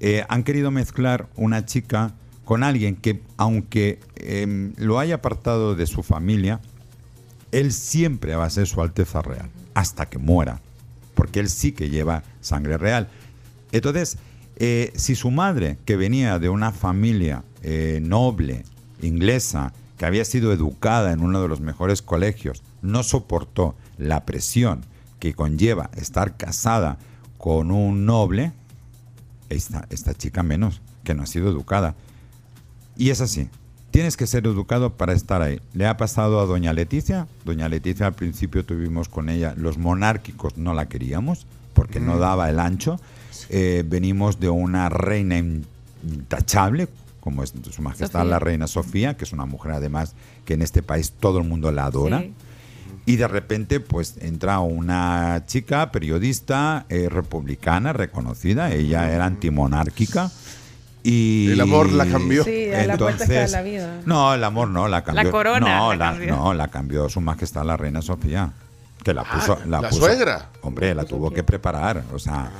Eh, 0.00 0.24
han 0.28 0.42
querido 0.42 0.70
mezclar 0.70 1.28
una 1.36 1.64
chica 1.64 2.12
con 2.44 2.64
alguien 2.64 2.96
que, 2.96 3.22
aunque 3.36 4.00
em, 4.16 4.74
lo 4.76 4.98
haya 4.98 5.16
apartado 5.16 5.76
de 5.76 5.86
su 5.86 6.02
familia, 6.02 6.60
él 7.52 7.72
siempre 7.72 8.34
va 8.34 8.46
a 8.46 8.50
ser 8.50 8.66
su 8.66 8.82
Alteza 8.82 9.22
Real, 9.22 9.48
hasta 9.74 10.06
que 10.06 10.18
muera, 10.18 10.60
porque 11.14 11.38
él 11.38 11.48
sí 11.48 11.72
que 11.72 11.88
lleva 11.88 12.24
sangre 12.40 12.78
real. 12.78 13.08
Entonces, 13.70 14.18
eh, 14.56 14.92
si 14.96 15.14
su 15.14 15.30
madre, 15.30 15.78
que 15.84 15.96
venía 15.96 16.40
de 16.40 16.48
una 16.48 16.72
familia 16.72 17.44
eh, 17.62 18.00
noble, 18.02 18.64
inglesa, 19.02 19.72
que 20.02 20.06
había 20.06 20.24
sido 20.24 20.52
educada 20.52 21.12
en 21.12 21.20
uno 21.20 21.40
de 21.40 21.46
los 21.46 21.60
mejores 21.60 22.02
colegios, 22.02 22.64
no 22.82 23.04
soportó 23.04 23.76
la 23.98 24.24
presión 24.26 24.84
que 25.20 25.32
conlleva 25.32 25.90
estar 25.94 26.36
casada 26.36 26.98
con 27.38 27.70
un 27.70 28.04
noble, 28.04 28.50
esta, 29.48 29.86
esta 29.90 30.12
chica 30.12 30.42
menos, 30.42 30.80
que 31.04 31.14
no 31.14 31.22
ha 31.22 31.26
sido 31.26 31.48
educada. 31.48 31.94
Y 32.96 33.10
es 33.10 33.20
así. 33.20 33.48
Tienes 33.92 34.16
que 34.16 34.26
ser 34.26 34.44
educado 34.44 34.94
para 34.94 35.12
estar 35.12 35.40
ahí. 35.40 35.60
Le 35.72 35.86
ha 35.86 35.96
pasado 35.96 36.40
a 36.40 36.46
doña 36.46 36.72
Leticia. 36.72 37.28
Doña 37.44 37.68
Leticia 37.68 38.08
al 38.08 38.14
principio 38.14 38.64
tuvimos 38.64 39.08
con 39.08 39.28
ella, 39.28 39.54
los 39.56 39.78
monárquicos 39.78 40.56
no 40.58 40.74
la 40.74 40.88
queríamos 40.88 41.46
porque 41.74 42.00
no 42.00 42.16
Mm. 42.16 42.18
daba 42.18 42.50
el 42.50 42.58
ancho. 42.58 42.98
Eh, 43.50 43.84
venimos 43.86 44.40
de 44.40 44.48
una 44.48 44.88
reina 44.88 45.38
intachable, 45.38 46.88
como 47.22 47.44
es 47.44 47.54
su 47.70 47.82
majestad 47.82 48.08
Sofía. 48.20 48.24
la 48.24 48.38
reina 48.40 48.66
Sofía, 48.66 49.16
que 49.16 49.24
es 49.24 49.32
una 49.32 49.46
mujer 49.46 49.72
además 49.72 50.14
que 50.44 50.54
en 50.54 50.62
este 50.62 50.82
país 50.82 51.12
todo 51.12 51.38
el 51.38 51.44
mundo 51.44 51.70
la 51.70 51.86
adora. 51.86 52.18
Sí. 52.20 52.34
Y 53.06 53.16
de 53.16 53.28
repente, 53.28 53.78
pues 53.80 54.16
entra 54.20 54.58
una 54.60 55.44
chica 55.46 55.90
periodista 55.92 56.84
eh, 56.88 57.08
republicana 57.08 57.92
reconocida. 57.92 58.72
Ella 58.72 59.10
era 59.12 59.24
antimonárquica. 59.26 60.30
Y 61.04 61.50
El 61.50 61.60
amor 61.60 61.90
la 61.90 62.06
cambió. 62.06 62.44
Sí, 62.44 62.66
la 62.70 62.96
da 62.96 63.48
la 63.48 63.62
vida. 63.62 64.00
No, 64.04 64.34
el 64.34 64.44
amor 64.44 64.68
no, 64.68 64.86
la 64.88 65.02
cambió. 65.02 65.30
corona 65.32 65.60
no, 65.78 65.90
la 65.94 65.96
la, 65.96 66.10
cambió. 66.12 66.36
no, 66.36 66.54
la 66.54 66.68
cambió 66.68 67.08
su 67.08 67.20
majestad 67.20 67.64
la 67.64 67.76
reina 67.76 68.02
Sofía. 68.02 68.52
Que 69.02 69.12
la 69.14 69.24
puso. 69.24 69.58
Ah, 69.60 69.66
la 69.66 69.80
puso- 69.80 69.98
suegra. 70.06 70.50
Hombre, 70.60 70.94
la 70.94 71.04
tuvo 71.04 71.30
que 71.32 71.42
preparar. 71.42 72.04
O 72.12 72.20
sea, 72.20 72.50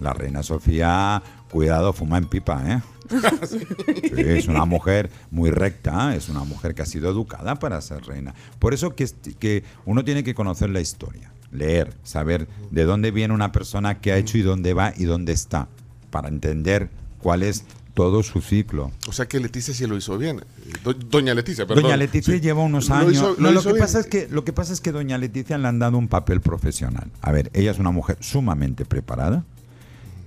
la 0.00 0.12
reina 0.14 0.42
Sofía, 0.42 1.22
cuidado, 1.50 1.92
fuma 1.92 2.16
en 2.16 2.26
pipa, 2.28 2.62
¿eh? 2.66 2.80
Sí, 3.46 4.12
es 4.16 4.48
una 4.48 4.64
mujer 4.64 5.10
muy 5.30 5.50
recta, 5.50 6.14
es 6.16 6.28
una 6.28 6.44
mujer 6.44 6.74
que 6.74 6.82
ha 6.82 6.86
sido 6.86 7.10
educada 7.10 7.56
para 7.58 7.80
ser 7.80 8.04
reina. 8.04 8.34
Por 8.58 8.74
eso 8.74 8.94
que, 8.94 9.04
est- 9.04 9.28
que 9.38 9.62
uno 9.84 10.04
tiene 10.04 10.24
que 10.24 10.34
conocer 10.34 10.70
la 10.70 10.80
historia, 10.80 11.30
leer, 11.52 11.94
saber 12.02 12.48
de 12.70 12.84
dónde 12.84 13.10
viene 13.10 13.34
una 13.34 13.52
persona, 13.52 14.00
qué 14.00 14.12
ha 14.12 14.16
hecho 14.16 14.38
y 14.38 14.42
dónde 14.42 14.74
va 14.74 14.92
y 14.96 15.04
dónde 15.04 15.32
está, 15.32 15.68
para 16.10 16.28
entender 16.28 16.90
cuál 17.20 17.42
es 17.42 17.64
todo 17.94 18.22
su 18.22 18.42
ciclo. 18.42 18.92
O 19.08 19.12
sea 19.12 19.26
que 19.26 19.40
Leticia 19.40 19.72
sí 19.72 19.86
lo 19.86 19.96
hizo 19.96 20.18
bien. 20.18 20.42
Do- 20.84 20.92
Doña 20.92 21.32
Leticia, 21.32 21.66
perdón. 21.66 21.84
Doña 21.84 21.96
Leticia 21.96 22.34
Sí. 22.34 22.40
lleva 22.40 22.62
unos 22.62 22.88
Lo 22.90 22.94
años. 22.94 23.12
hizo- 23.14 23.36
No, 23.38 23.48
lo 23.48 23.52
lo, 23.52 23.62
que 23.62 23.68
bien. 23.72 23.80
pasa 23.80 24.00
es 24.00 24.06
que 24.06 24.28
lo 24.30 24.44
que 24.44 24.52
pasa 24.52 24.72
es 24.74 24.82
que 24.82 24.92
Doña 24.92 25.16
Leticia 25.16 25.56
le 25.56 25.66
han 25.66 25.78
dado 25.78 25.96
un 25.96 26.06
papel 26.08 26.42
profesional. 26.42 27.10
A 27.22 27.32
ver, 27.32 27.50
ella 27.54 27.70
es 27.70 27.78
una 27.78 27.90
mujer 27.92 28.18
sumamente 28.20 28.84
preparada. 28.84 29.44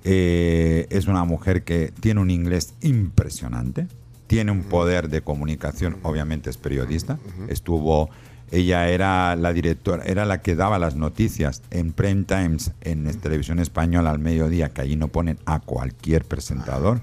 Eh, 0.03 0.87
es 0.89 1.07
una 1.07 1.23
mujer 1.23 1.63
que 1.63 1.91
tiene 1.99 2.21
un 2.21 2.31
inglés 2.31 2.73
impresionante. 2.81 3.87
Tiene 4.27 4.51
un 4.51 4.63
poder 4.63 5.09
de 5.09 5.21
comunicación. 5.21 5.97
Obviamente 6.03 6.49
es 6.49 6.57
periodista. 6.57 7.17
Estuvo. 7.47 8.09
Ella 8.51 8.89
era 8.89 9.35
la 9.35 9.53
directora, 9.53 10.03
era 10.05 10.25
la 10.25 10.41
que 10.41 10.55
daba 10.55 10.79
las 10.79 10.95
noticias 10.95 11.61
en 11.69 11.93
Prime 11.93 12.23
Times, 12.23 12.71
en 12.81 13.05
televisión 13.19 13.59
española 13.59 14.09
al 14.09 14.17
mediodía, 14.17 14.69
que 14.69 14.81
allí 14.81 14.95
no 14.95 15.09
ponen 15.09 15.37
a 15.45 15.59
cualquier 15.59 16.25
presentador. 16.25 16.99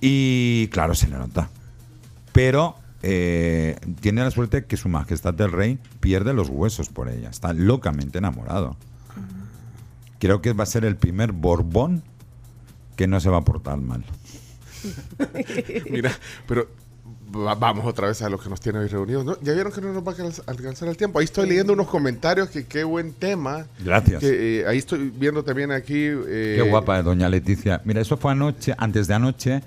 Y 0.00 0.68
claro, 0.72 0.96
se 0.96 1.06
le 1.06 1.18
nota. 1.18 1.50
Pero 2.32 2.74
eh, 3.02 3.76
tiene 4.00 4.22
la 4.22 4.30
suerte 4.30 4.64
que 4.64 4.76
su 4.76 4.88
majestad 4.88 5.34
del 5.34 5.52
rey 5.52 5.78
pierde 6.00 6.32
los 6.32 6.48
huesos 6.48 6.88
por 6.88 7.08
ella. 7.08 7.30
Está 7.30 7.52
locamente 7.52 8.18
enamorado. 8.18 8.76
Creo 10.18 10.40
que 10.42 10.52
va 10.52 10.64
a 10.64 10.66
ser 10.66 10.84
el 10.84 10.96
primer 10.96 11.32
Borbón 11.32 12.02
que 12.96 13.06
no 13.06 13.20
se 13.20 13.28
va 13.30 13.38
a 13.38 13.42
portar 13.44 13.78
mal. 13.78 14.04
Mira, 15.90 16.10
pero 16.46 16.68
va- 17.34 17.54
vamos 17.54 17.86
otra 17.86 18.08
vez 18.08 18.22
a 18.22 18.28
lo 18.28 18.38
que 18.38 18.48
nos 18.48 18.60
tiene 18.60 18.78
hoy 18.80 18.88
reunidos. 18.88 19.24
¿no? 19.24 19.40
Ya 19.42 19.52
vieron 19.52 19.72
que 19.72 19.80
no 19.80 19.92
nos 19.92 20.06
va 20.06 20.12
a 20.12 20.14
alcanz- 20.16 20.42
alcanzar 20.46 20.88
el 20.88 20.96
tiempo. 20.96 21.18
Ahí 21.18 21.24
estoy 21.24 21.48
leyendo 21.48 21.72
unos 21.72 21.88
comentarios 21.88 22.48
que 22.48 22.66
qué 22.66 22.84
buen 22.84 23.12
tema. 23.12 23.66
Gracias. 23.78 24.20
Que, 24.20 24.60
eh, 24.60 24.66
ahí 24.66 24.78
estoy 24.78 25.12
viendo 25.14 25.44
también 25.44 25.70
aquí. 25.72 25.94
eh, 26.06 26.54
Qué 26.62 26.68
guapa, 26.68 27.02
doña 27.02 27.28
Leticia. 27.28 27.80
Mira, 27.84 28.00
eso 28.00 28.16
fue 28.16 28.32
anoche, 28.32 28.74
antes 28.78 29.06
de 29.06 29.14
anoche, 29.14 29.62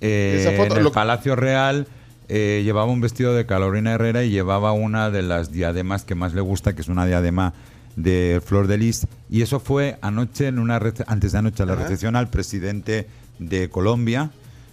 eh, 0.00 0.38
Esa 0.40 0.52
foto, 0.56 0.72
en 0.74 0.78
el 0.78 0.84
lo- 0.84 0.92
Palacio 0.92 1.36
Real. 1.36 1.86
eh, 2.32 2.62
llevaba 2.64 2.86
un 2.90 3.00
vestido 3.00 3.34
de 3.34 3.44
Carolina 3.44 3.92
Herrera 3.92 4.22
y 4.22 4.30
llevaba 4.30 4.70
una 4.72 5.10
de 5.10 5.22
las 5.22 5.50
diademas 5.50 6.04
que 6.04 6.14
más 6.14 6.32
le 6.32 6.40
gusta, 6.40 6.74
que 6.74 6.80
es 6.80 6.86
una 6.88 7.04
diadema 7.04 7.54
de 7.96 8.42
Flor 8.44 8.66
de 8.66 8.78
Lis. 8.78 9.06
Y 9.28 9.42
eso 9.42 9.60
fue 9.60 9.98
anoche, 10.02 10.48
en 10.48 10.58
una 10.58 10.80
antes 11.06 11.32
de 11.32 11.38
anoche, 11.38 11.64
la 11.66 11.74
Ajá. 11.74 11.82
recepción 11.82 12.16
al 12.16 12.28
presidente 12.28 13.06
de 13.38 13.68
Colombia, 13.70 14.30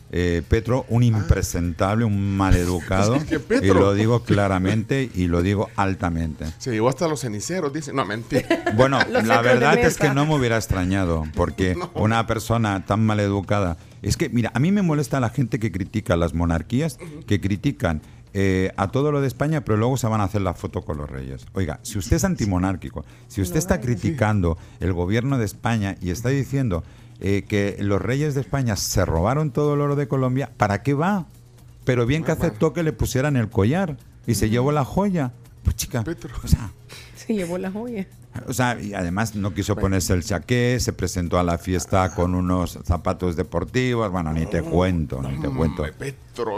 eh, 0.09 0.41
Petro, 0.47 0.85
un 0.87 1.03
impresentable, 1.03 2.05
un 2.05 2.37
maleducado. 2.37 3.15
Es 3.17 3.25
que 3.25 3.41
y 3.61 3.67
lo 3.67 3.93
digo 3.93 4.23
claramente 4.23 5.09
y 5.13 5.27
lo 5.27 5.41
digo 5.41 5.69
altamente. 5.75 6.45
Se 6.59 6.71
llevó 6.71 6.89
hasta 6.89 7.07
los 7.07 7.21
ceniceros, 7.21 7.73
dice. 7.73 7.91
No, 7.93 8.05
mentira. 8.05 8.47
Bueno, 8.75 8.99
la 9.09 9.41
verdad 9.41 9.77
es 9.77 9.97
que 9.97 10.09
no 10.09 10.25
me 10.25 10.35
hubiera 10.35 10.55
extrañado, 10.55 11.23
porque 11.35 11.75
una 11.93 12.25
persona 12.27 12.85
tan 12.85 13.05
maleducada. 13.05 13.77
Es 14.01 14.15
que, 14.15 14.29
mira, 14.29 14.51
a 14.53 14.59
mí 14.59 14.71
me 14.71 14.81
molesta 14.81 15.19
la 15.19 15.29
gente 15.29 15.59
que 15.59 15.71
critica 15.71 16.15
las 16.15 16.33
monarquías, 16.33 16.99
que 17.25 17.41
critican 17.41 18.01
eh, 18.39 18.71
a 18.77 18.89
todo 18.89 19.11
lo 19.11 19.19
de 19.19 19.25
España, 19.25 19.61
pero 19.61 19.79
luego 19.79 19.97
se 19.97 20.05
van 20.05 20.21
a 20.21 20.25
hacer 20.25 20.41
la 20.41 20.53
foto 20.53 20.83
con 20.83 20.97
los 20.97 21.09
reyes. 21.09 21.47
Oiga, 21.53 21.79
si 21.81 21.97
usted 21.97 22.17
es 22.17 22.23
antimonárquico, 22.23 23.03
si 23.27 23.41
usted 23.41 23.57
está 23.57 23.81
criticando 23.81 24.59
el 24.79 24.93
gobierno 24.93 25.39
de 25.39 25.45
España 25.45 25.95
y 26.01 26.11
está 26.11 26.29
diciendo 26.29 26.83
eh, 27.19 27.45
que 27.47 27.77
los 27.79 27.99
reyes 27.99 28.35
de 28.35 28.41
España 28.41 28.75
se 28.75 29.03
robaron 29.05 29.49
todo 29.49 29.73
el 29.73 29.81
oro 29.81 29.95
de 29.95 30.07
Colombia, 30.07 30.51
¿para 30.55 30.83
qué 30.83 30.93
va? 30.93 31.25
Pero 31.83 32.05
bien 32.05 32.23
que 32.23 32.31
aceptó 32.31 32.73
que 32.73 32.83
le 32.83 32.93
pusieran 32.93 33.37
el 33.37 33.49
collar 33.49 33.97
y 34.27 34.35
se 34.35 34.51
llevó 34.51 34.71
la 34.71 34.85
joya. 34.85 35.31
Pues 35.63 35.75
chica, 35.75 36.05
o 36.43 36.47
sea, 36.47 36.69
Se 37.15 37.33
llevó 37.33 37.57
la 37.57 37.71
joya. 37.71 38.05
o 38.47 38.53
sea, 38.53 38.79
y 38.79 38.93
además 38.93 39.33
no 39.33 39.55
quiso 39.55 39.75
ponerse 39.75 40.13
el 40.13 40.23
chaqué, 40.23 40.77
se 40.79 40.93
presentó 40.93 41.39
a 41.39 41.43
la 41.43 41.57
fiesta 41.57 42.13
con 42.13 42.35
unos 42.35 42.77
zapatos 42.83 43.35
deportivos. 43.35 44.11
Bueno, 44.11 44.31
ni 44.31 44.45
te 44.45 44.61
cuento, 44.61 45.23
ni 45.23 45.41
te 45.41 45.49
cuento. 45.49 45.83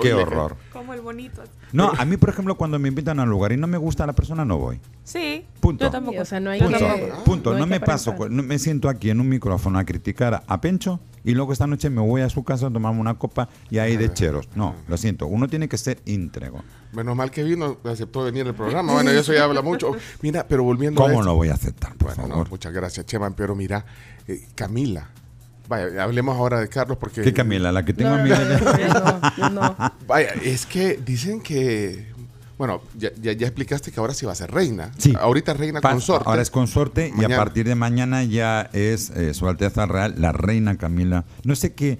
Qué 0.01 0.13
horror. 0.13 0.55
Como 0.71 0.93
el 0.93 1.01
bonito. 1.01 1.41
No, 1.71 1.91
a 1.97 2.05
mí, 2.05 2.17
por 2.17 2.29
ejemplo, 2.29 2.55
cuando 2.55 2.79
me 2.79 2.87
invitan 2.87 3.19
a 3.19 3.23
un 3.23 3.29
lugar 3.29 3.51
y 3.51 3.57
no 3.57 3.67
me 3.67 3.77
gusta 3.77 4.05
la 4.05 4.13
persona, 4.13 4.43
no 4.45 4.57
voy. 4.57 4.79
Sí. 5.03 5.45
Punto. 5.59 5.85
Yo 5.85 5.91
tampoco. 5.91 6.21
O 6.21 6.25
sea, 6.25 6.39
no 6.39 6.49
hay 6.49 6.59
Punto. 6.59 6.77
que. 6.77 7.13
Punto. 7.25 7.51
no 7.51 7.57
No, 7.59 7.63
hay 7.65 7.69
me 7.69 7.79
que 7.79 7.85
paso, 7.85 8.15
no 8.29 8.43
me 8.43 8.59
siento 8.59 8.89
aquí 8.89 9.09
en 9.09 9.19
un 9.19 9.29
micrófono 9.29 9.79
a 9.79 9.83
criticar 9.85 10.43
a, 10.45 10.61
Pencho 10.61 10.99
y 11.23 11.33
luego 11.33 11.53
esta 11.53 11.67
noche 11.67 11.89
me 11.89 12.01
voy 12.01 12.21
a 12.21 12.29
su 12.29 12.43
casa 12.43 12.67
a 12.67 12.69
tomarme 12.71 12.99
una 12.99 13.15
copa 13.15 13.49
y 13.69 13.77
ahí 13.79 13.97
de 13.97 14.11
cheros. 14.13 14.47
No, 14.55 14.75
lo 14.87 14.97
siento. 14.97 15.27
Uno 15.27 15.47
tiene 15.47 15.67
que 15.69 15.77
ser 15.77 16.01
íntegro. 16.05 16.63
Menos 16.93 17.15
mal 17.15 17.29
que 17.31 17.43
vino, 17.43 17.77
aceptó 17.83 18.23
venir 18.23 18.47
al 18.47 18.55
programa. 18.55 18.93
Bueno, 18.93 19.11
eso 19.11 19.33
ya 19.33 19.43
habla 19.43 19.61
mucho. 19.61 19.91
Mira, 20.21 20.47
pero 20.47 20.63
volviendo 20.63 21.03
a 21.03 21.07
¿Cómo 21.07 21.23
no 21.23 21.35
voy 21.35 21.49
a 21.49 21.53
aceptar, 21.53 21.95
por 21.95 22.07
Bueno, 22.09 22.23
no, 22.23 22.29
favor? 22.29 22.49
muchas 22.49 22.73
gracias, 22.73 23.05
Cheman. 23.05 23.33
Pero 23.35 23.55
mira, 23.55 23.85
eh, 24.27 24.47
Camila. 24.55 25.09
Vaya, 25.69 26.03
hablemos 26.03 26.35
ahora 26.35 26.59
de 26.59 26.67
Carlos 26.67 26.97
porque... 26.99 27.21
¿Qué 27.21 27.31
Camila? 27.31 27.71
La 27.71 27.85
que 27.85 27.93
tengo 27.93 28.09
a 28.09 28.17
mí. 28.17 28.31
Vaya, 30.07 30.29
es 30.43 30.65
que 30.65 30.99
dicen 31.05 31.41
que... 31.41 32.07
Bueno, 32.57 32.81
ya, 32.97 33.11
ya, 33.21 33.33
ya 33.33 33.45
explicaste 33.45 33.91
que 33.91 33.99
ahora 33.99 34.15
sí 34.15 34.25
va 34.25 34.31
a 34.31 34.35
ser 34.35 34.51
reina. 34.51 34.91
Sí. 34.97 35.13
Ahorita 35.17 35.51
es 35.51 35.57
reina 35.59 35.79
consorte. 35.79 36.27
Ahora 36.27 36.41
es 36.41 36.49
consorte 36.49 37.13
y 37.15 37.23
a 37.23 37.29
partir 37.37 37.67
de 37.67 37.75
mañana 37.75 38.23
ya 38.23 38.69
es 38.73 39.11
eh, 39.11 39.33
Su 39.35 39.47
Alteza 39.47 39.85
Real, 39.85 40.15
la 40.17 40.31
reina 40.31 40.75
Camila. 40.75 41.23
No 41.43 41.55
sé 41.55 41.73
qué. 41.73 41.99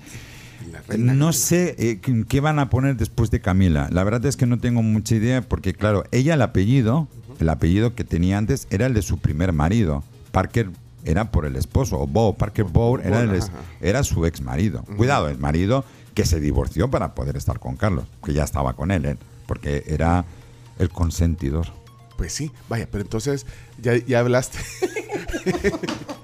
No 0.98 1.32
sé 1.32 1.76
eh, 1.78 2.00
qué 2.28 2.40
van 2.42 2.58
a 2.58 2.70
poner 2.72 2.98
después 2.98 3.30
de 3.30 3.40
Camila. 3.40 3.88
La 3.92 4.04
verdad 4.04 4.26
es 4.26 4.36
que 4.36 4.48
no 4.48 4.58
tengo 4.58 4.82
mucha 4.82 5.16
idea 5.16 5.42
porque, 5.44 5.74
claro, 5.74 6.04
ella 6.12 6.34
el 6.34 6.42
apellido, 6.42 7.08
el 7.40 7.50
apellido 7.50 7.94
que 7.94 8.04
tenía 8.04 8.40
antes 8.40 8.68
era 8.72 8.88
el 8.88 8.96
de 8.96 9.04
su 9.04 9.20
primer 9.20 9.54
marido. 9.54 10.04
Parker 10.32 10.72
era 11.06 11.32
por 11.32 11.46
el 11.46 11.56
esposo, 11.56 12.00
o 12.00 12.08
Bow, 12.08 12.36
Parker 12.36 12.66
Bow 12.66 13.00
era, 13.00 13.22
el 13.22 13.40
era 13.82 14.04
su 14.04 14.26
ex 14.26 14.42
marido. 14.42 14.84
Cuidado, 14.98 15.30
el 15.30 15.38
marido 15.38 15.86
que 16.14 16.26
se 16.26 16.40
divorció 16.40 16.90
para 16.90 17.16
poder 17.16 17.38
estar 17.38 17.60
con 17.60 17.78
Carlos, 17.78 18.06
que 18.24 18.34
ya 18.34 18.44
estaba 18.44 18.74
con 18.74 18.92
él, 18.92 19.06
¿eh? 19.06 19.18
porque 19.46 19.84
era 19.88 20.26
el 20.78 20.90
consentidor. 20.90 21.68
Pues 22.18 22.34
sí, 22.34 22.52
vaya, 22.68 22.88
pero 22.92 23.04
entonces 23.04 23.46
ya, 23.82 23.96
ya 23.96 24.20
hablaste. 24.20 24.60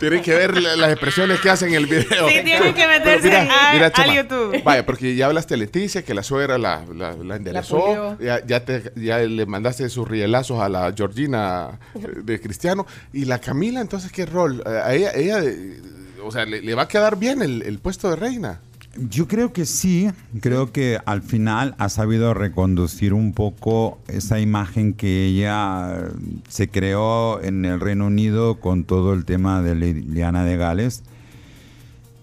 Tienen 0.00 0.22
que 0.22 0.34
ver 0.34 0.60
la- 0.60 0.76
las 0.76 0.90
expresiones 0.92 1.40
que 1.40 1.50
hacen 1.50 1.68
en 1.70 1.74
el 1.76 1.86
video. 1.86 2.28
Sí, 2.28 2.40
tienen 2.44 2.74
que 2.74 2.86
meterse 2.86 3.36
a- 3.36 3.92
Chema, 3.92 4.10
al 4.10 4.14
YouTube. 4.14 4.62
Vaya, 4.64 4.84
porque 4.86 5.14
ya 5.14 5.26
hablaste 5.26 5.54
de 5.54 5.58
Leticia, 5.58 6.02
que 6.02 6.14
la 6.14 6.22
suegra 6.22 6.58
la, 6.58 6.84
la, 6.94 7.12
la 7.16 7.36
enderezó. 7.36 8.16
ya, 8.20 8.44
ya, 8.46 8.64
te- 8.64 8.92
ya 8.96 9.18
le 9.18 9.46
mandaste 9.46 9.88
sus 9.88 10.06
rielazos 10.08 10.60
a 10.60 10.68
la 10.68 10.92
Georgina 10.96 11.78
de 11.94 12.40
Cristiano. 12.40 12.86
Y 13.12 13.24
la 13.24 13.38
Camila, 13.40 13.80
entonces, 13.80 14.10
¿qué 14.12 14.26
rol? 14.26 14.62
Eh, 14.66 14.80
A 14.84 14.94
ella, 14.94 15.12
ella 15.14 15.40
eh, 15.42 15.80
o 16.24 16.30
sea, 16.30 16.44
le, 16.44 16.60
le 16.62 16.74
va 16.74 16.82
a 16.82 16.88
quedar 16.88 17.16
bien 17.16 17.42
el, 17.42 17.62
el 17.62 17.78
puesto 17.78 18.08
de 18.10 18.16
reina. 18.16 18.60
Yo 18.96 19.26
creo 19.26 19.54
que 19.54 19.64
sí, 19.64 20.10
creo 20.40 20.70
que 20.70 20.98
al 21.06 21.22
final 21.22 21.74
ha 21.78 21.88
sabido 21.88 22.34
reconducir 22.34 23.14
un 23.14 23.32
poco 23.32 23.98
esa 24.06 24.38
imagen 24.38 24.92
que 24.92 25.26
ella 25.26 25.94
eh, 25.96 26.08
se 26.48 26.68
creó 26.68 27.42
en 27.42 27.64
el 27.64 27.80
Reino 27.80 28.06
Unido 28.06 28.60
con 28.60 28.84
todo 28.84 29.14
el 29.14 29.24
tema 29.24 29.62
de 29.62 29.74
Liliana 29.74 30.44
de 30.44 30.56
Gales. 30.58 31.04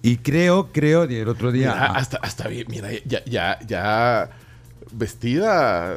Y 0.03 0.17
creo, 0.17 0.71
creo, 0.71 1.03
el 1.03 1.27
otro 1.27 1.51
día... 1.51 1.73
Mira, 1.73 1.85
hasta, 1.87 2.17
hasta 2.17 2.47
bien, 2.47 2.67
mira, 2.69 2.89
ya, 3.05 3.25
ya, 3.25 3.59
ya 3.65 4.29
vestida 4.91 5.95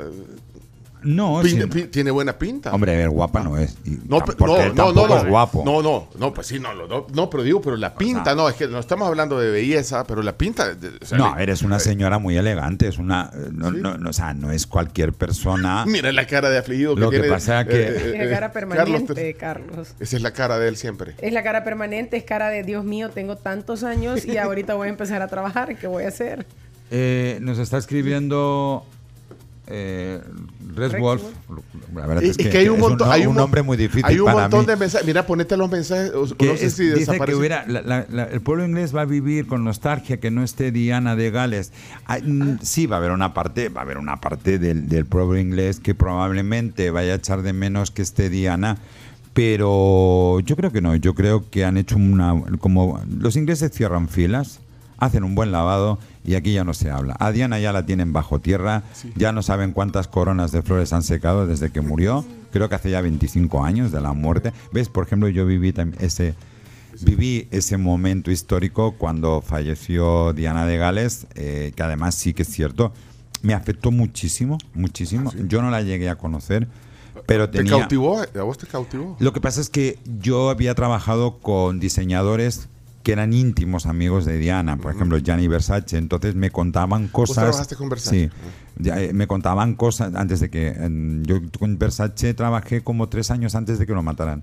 No, 1.04 1.40
Pin- 1.42 1.62
sí. 1.62 1.66
pin- 1.68 1.90
tiene 1.90 2.10
buena 2.10 2.38
pinta. 2.38 2.72
Hombre, 2.72 2.94
a 2.94 2.96
ver, 2.98 3.10
guapa 3.10 3.42
no 3.42 3.56
es. 3.58 3.76
Y 3.84 3.98
No, 4.08 4.18
pe- 4.20 4.32
tampoco- 4.34 4.46
no, 4.46 4.56
él 4.62 4.68
no, 4.74 4.84
no, 4.86 4.92
tampoco 4.94 5.08
no. 5.08 5.16
es 5.22 5.26
guapo. 5.28 5.62
No, 5.64 5.82
no, 5.82 6.08
no, 6.18 6.32
pues 6.34 6.46
sí, 6.46 6.58
no, 6.58 6.74
no, 6.74 6.86
no, 6.86 7.06
no, 7.12 7.30
pero 7.30 7.42
digo, 7.42 7.60
pero 7.60 7.76
la 7.76 7.94
pinta, 7.94 8.34
no, 8.34 8.48
es 8.48 8.54
que 8.56 8.68
no 8.68 8.78
estamos 8.78 9.08
hablando 9.08 9.38
de 9.38 9.50
belleza, 9.50 10.04
pero 10.04 10.22
la 10.22 10.36
pinta. 10.36 10.74
de- 10.74 10.88
o 11.02 11.04
sea, 11.04 11.18
No, 11.18 11.34
le- 11.36 11.42
eres 11.42 11.62
una 11.62 11.76
eh, 11.76 11.80
señora 11.80 12.18
muy 12.18 12.36
elegante, 12.36 12.88
es 12.88 12.98
una, 12.98 13.30
eh, 13.34 13.48
no, 13.52 13.70
no, 13.70 13.98
no, 13.98 14.10
o 14.10 14.12
sea, 14.12 14.34
no 14.34 14.50
es 14.52 14.66
cualquier 14.66 15.12
persona. 15.12 15.84
Mira 15.86 16.12
la 16.12 16.26
cara 16.26 16.50
de 16.50 16.58
afligido 16.58 16.94
que 16.94 17.00
Lo 17.00 17.10
que 17.10 17.18
tiene. 17.18 17.32
pasa 17.32 17.64
que- 17.64 17.82
eh, 17.82 17.88
Es 17.96 18.02
eh, 18.02 18.18
la 18.18 18.30
cara 18.30 18.52
Carlos, 18.52 18.52
permanente, 18.52 19.34
Carlos. 19.34 19.94
esa 20.00 20.16
es 20.16 20.22
la 20.22 20.32
cara 20.32 20.58
de 20.58 20.68
él 20.68 20.76
siempre. 20.76 21.14
Es 21.20 21.32
la 21.32 21.42
cara 21.42 21.64
permanente, 21.64 22.16
es 22.16 22.24
cara 22.24 22.48
de 22.48 22.62
Dios 22.62 22.84
mío, 22.84 23.10
tengo 23.10 23.36
tantos 23.36 23.82
años 23.84 24.24
y 24.24 24.36
ahorita 24.38 24.74
voy 24.74 24.88
a 24.88 24.90
empezar 24.90 25.22
a 25.22 25.28
trabajar. 25.28 25.76
¿Qué 25.76 25.86
voy 25.86 26.04
a 26.04 26.08
hacer? 26.08 26.46
Eh, 26.90 27.38
nos 27.40 27.58
está 27.58 27.78
escribiendo 27.78 28.84
eh, 29.74 30.20
Red 30.74 30.98
Wolf. 31.00 31.22
La 31.94 32.06
verdad 32.06 32.22
es 32.24 32.38
y 32.38 32.44
que, 32.44 32.50
que 32.50 32.58
hay 32.58 32.68
un 32.68 32.76
es 32.76 32.80
montón- 32.82 33.10
hay 33.10 33.26
un 33.26 33.34
nombre 33.34 33.62
muy 33.62 33.76
difícil 33.76 34.04
Hay 34.04 34.18
un 34.18 34.26
para 34.26 34.42
montón 34.42 34.60
mí. 34.60 34.66
de 34.66 34.76
mensajes. 34.76 35.06
Mira, 35.06 35.26
ponete 35.26 35.56
los 35.56 35.70
mensajes. 35.70 36.12
no 36.14 36.26
sé 36.26 36.66
es- 36.66 36.74
si 36.74 36.86
dice 36.88 37.18
que 37.18 37.34
hubiera 37.34 37.64
la- 37.66 37.82
la- 37.82 38.06
la- 38.10 38.24
el 38.24 38.40
pueblo 38.40 38.64
inglés 38.66 38.94
va 38.94 39.00
a 39.02 39.04
vivir 39.06 39.46
con 39.46 39.64
nostalgia 39.64 40.18
que 40.20 40.30
no 40.30 40.42
esté 40.42 40.70
Diana 40.72 41.16
de 41.16 41.30
Gales. 41.30 41.72
Ah, 42.06 42.18
mm, 42.22 42.58
sí, 42.62 42.86
va 42.86 42.96
a 42.96 42.98
haber 42.98 43.10
una 43.12 43.34
parte, 43.34 43.68
va 43.70 43.80
a 43.80 43.84
haber 43.84 43.98
una 43.98 44.20
parte 44.20 44.58
del, 44.58 44.88
del 44.88 45.06
pueblo 45.06 45.38
inglés 45.38 45.80
que 45.80 45.94
probablemente 45.94 46.90
vaya 46.90 47.12
a 47.12 47.16
echar 47.16 47.42
de 47.42 47.52
menos 47.52 47.90
que 47.90 48.02
esté 48.02 48.28
Diana. 48.30 48.78
Pero 49.34 50.40
yo 50.40 50.56
creo 50.56 50.70
que 50.72 50.80
no, 50.82 50.94
yo 50.94 51.14
creo 51.14 51.48
que 51.50 51.64
han 51.64 51.76
hecho 51.78 51.96
una... 51.96 52.34
Como 52.60 53.00
los 53.18 53.34
ingleses 53.36 53.72
cierran 53.72 54.08
filas, 54.08 54.60
hacen 54.98 55.24
un 55.24 55.34
buen 55.34 55.52
lavado 55.52 55.98
y 56.24 56.34
aquí 56.34 56.52
ya 56.52 56.64
no 56.64 56.74
se 56.74 56.90
habla. 56.90 57.16
A 57.18 57.32
Diana 57.32 57.58
ya 57.58 57.72
la 57.72 57.84
tienen 57.86 58.12
bajo 58.12 58.38
tierra, 58.40 58.84
ya 59.16 59.32
no 59.32 59.42
saben 59.42 59.72
cuántas 59.72 60.08
coronas 60.08 60.52
de 60.52 60.62
flores 60.62 60.92
han 60.92 61.02
secado 61.02 61.46
desde 61.46 61.70
que 61.70 61.80
murió. 61.80 62.24
Creo 62.52 62.68
que 62.68 62.74
hace 62.74 62.90
ya 62.90 63.00
25 63.00 63.64
años 63.64 63.92
de 63.92 64.00
la 64.00 64.12
muerte. 64.12 64.52
¿Ves? 64.72 64.88
Por 64.88 65.06
ejemplo, 65.06 65.28
yo 65.28 65.46
viví 65.46 65.74
ese, 65.98 66.34
viví 67.00 67.48
ese 67.50 67.76
momento 67.76 68.30
histórico 68.30 68.92
cuando 68.92 69.40
falleció 69.40 70.32
Diana 70.32 70.66
de 70.66 70.76
Gales, 70.76 71.26
eh, 71.34 71.72
que 71.74 71.82
además 71.82 72.14
sí 72.14 72.34
que 72.34 72.42
es 72.42 72.48
cierto, 72.48 72.92
me 73.42 73.54
afectó 73.54 73.90
muchísimo, 73.90 74.58
muchísimo. 74.74 75.32
Yo 75.48 75.62
no 75.62 75.70
la 75.70 75.82
llegué 75.82 76.08
a 76.08 76.16
conocer, 76.16 76.68
pero 77.26 77.50
¿Te 77.50 77.58
tenía... 77.58 77.78
cautivó? 77.78 78.20
¿A 78.20 78.42
vos 78.42 78.58
te 78.58 78.66
cautivó? 78.66 79.16
Lo 79.18 79.32
que 79.32 79.40
pasa 79.40 79.60
es 79.60 79.68
que 79.68 79.98
yo 80.20 80.50
había 80.50 80.74
trabajado 80.74 81.38
con 81.38 81.80
diseñadores 81.80 82.68
que 83.02 83.12
eran 83.12 83.32
íntimos 83.32 83.86
amigos 83.86 84.24
de 84.24 84.38
Diana, 84.38 84.76
por 84.76 84.94
ejemplo, 84.94 85.18
Gianni 85.18 85.48
Versace, 85.48 85.96
entonces 85.98 86.34
me 86.34 86.50
contaban 86.50 87.08
cosas. 87.08 87.36
trabajaste 87.36 87.76
con 87.76 87.88
Versace? 87.88 88.30
Sí, 88.30 88.30
Ya, 88.78 89.00
eh, 89.00 89.12
me 89.12 89.26
contaban 89.26 89.74
cosas 89.74 90.14
antes 90.14 90.40
de 90.40 90.48
que 90.50 90.68
en- 90.68 91.24
yo 91.24 91.36
con 91.58 91.78
Versace 91.78 92.32
trabajé 92.34 92.82
como 92.82 93.08
tres 93.08 93.30
años 93.30 93.54
antes 93.54 93.78
de 93.78 93.86
que 93.86 93.92
lo 93.92 94.02
mataran. 94.02 94.42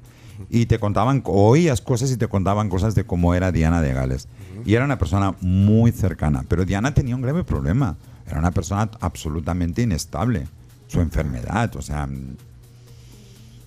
Y 0.49 0.68
te 0.68 0.80
contaban, 0.80 1.22
oías 1.26 1.81
cosas 1.81 2.11
y 2.11 2.18
te 2.18 2.27
contaban 2.27 2.69
cosas 2.69 2.95
de 2.95 3.03
cómo 3.06 3.34
era 3.34 3.52
Diana 3.52 3.81
de 3.81 3.94
Gales. 3.94 4.27
Y 4.65 4.76
era 4.76 4.86
una 4.86 4.98
persona 4.98 5.36
muy 5.41 5.91
cercana, 5.91 6.45
pero 6.48 6.64
Diana 6.65 6.94
tenía 6.94 7.15
un 7.15 7.22
grave 7.22 7.44
problema, 7.44 7.98
era 8.27 8.40
una 8.40 8.52
persona 8.52 8.90
absolutamente 9.02 9.81
inestable, 9.81 10.48
su 10.88 11.02
enfermedad, 11.02 11.76
o 11.76 11.81
sea, 11.81 12.07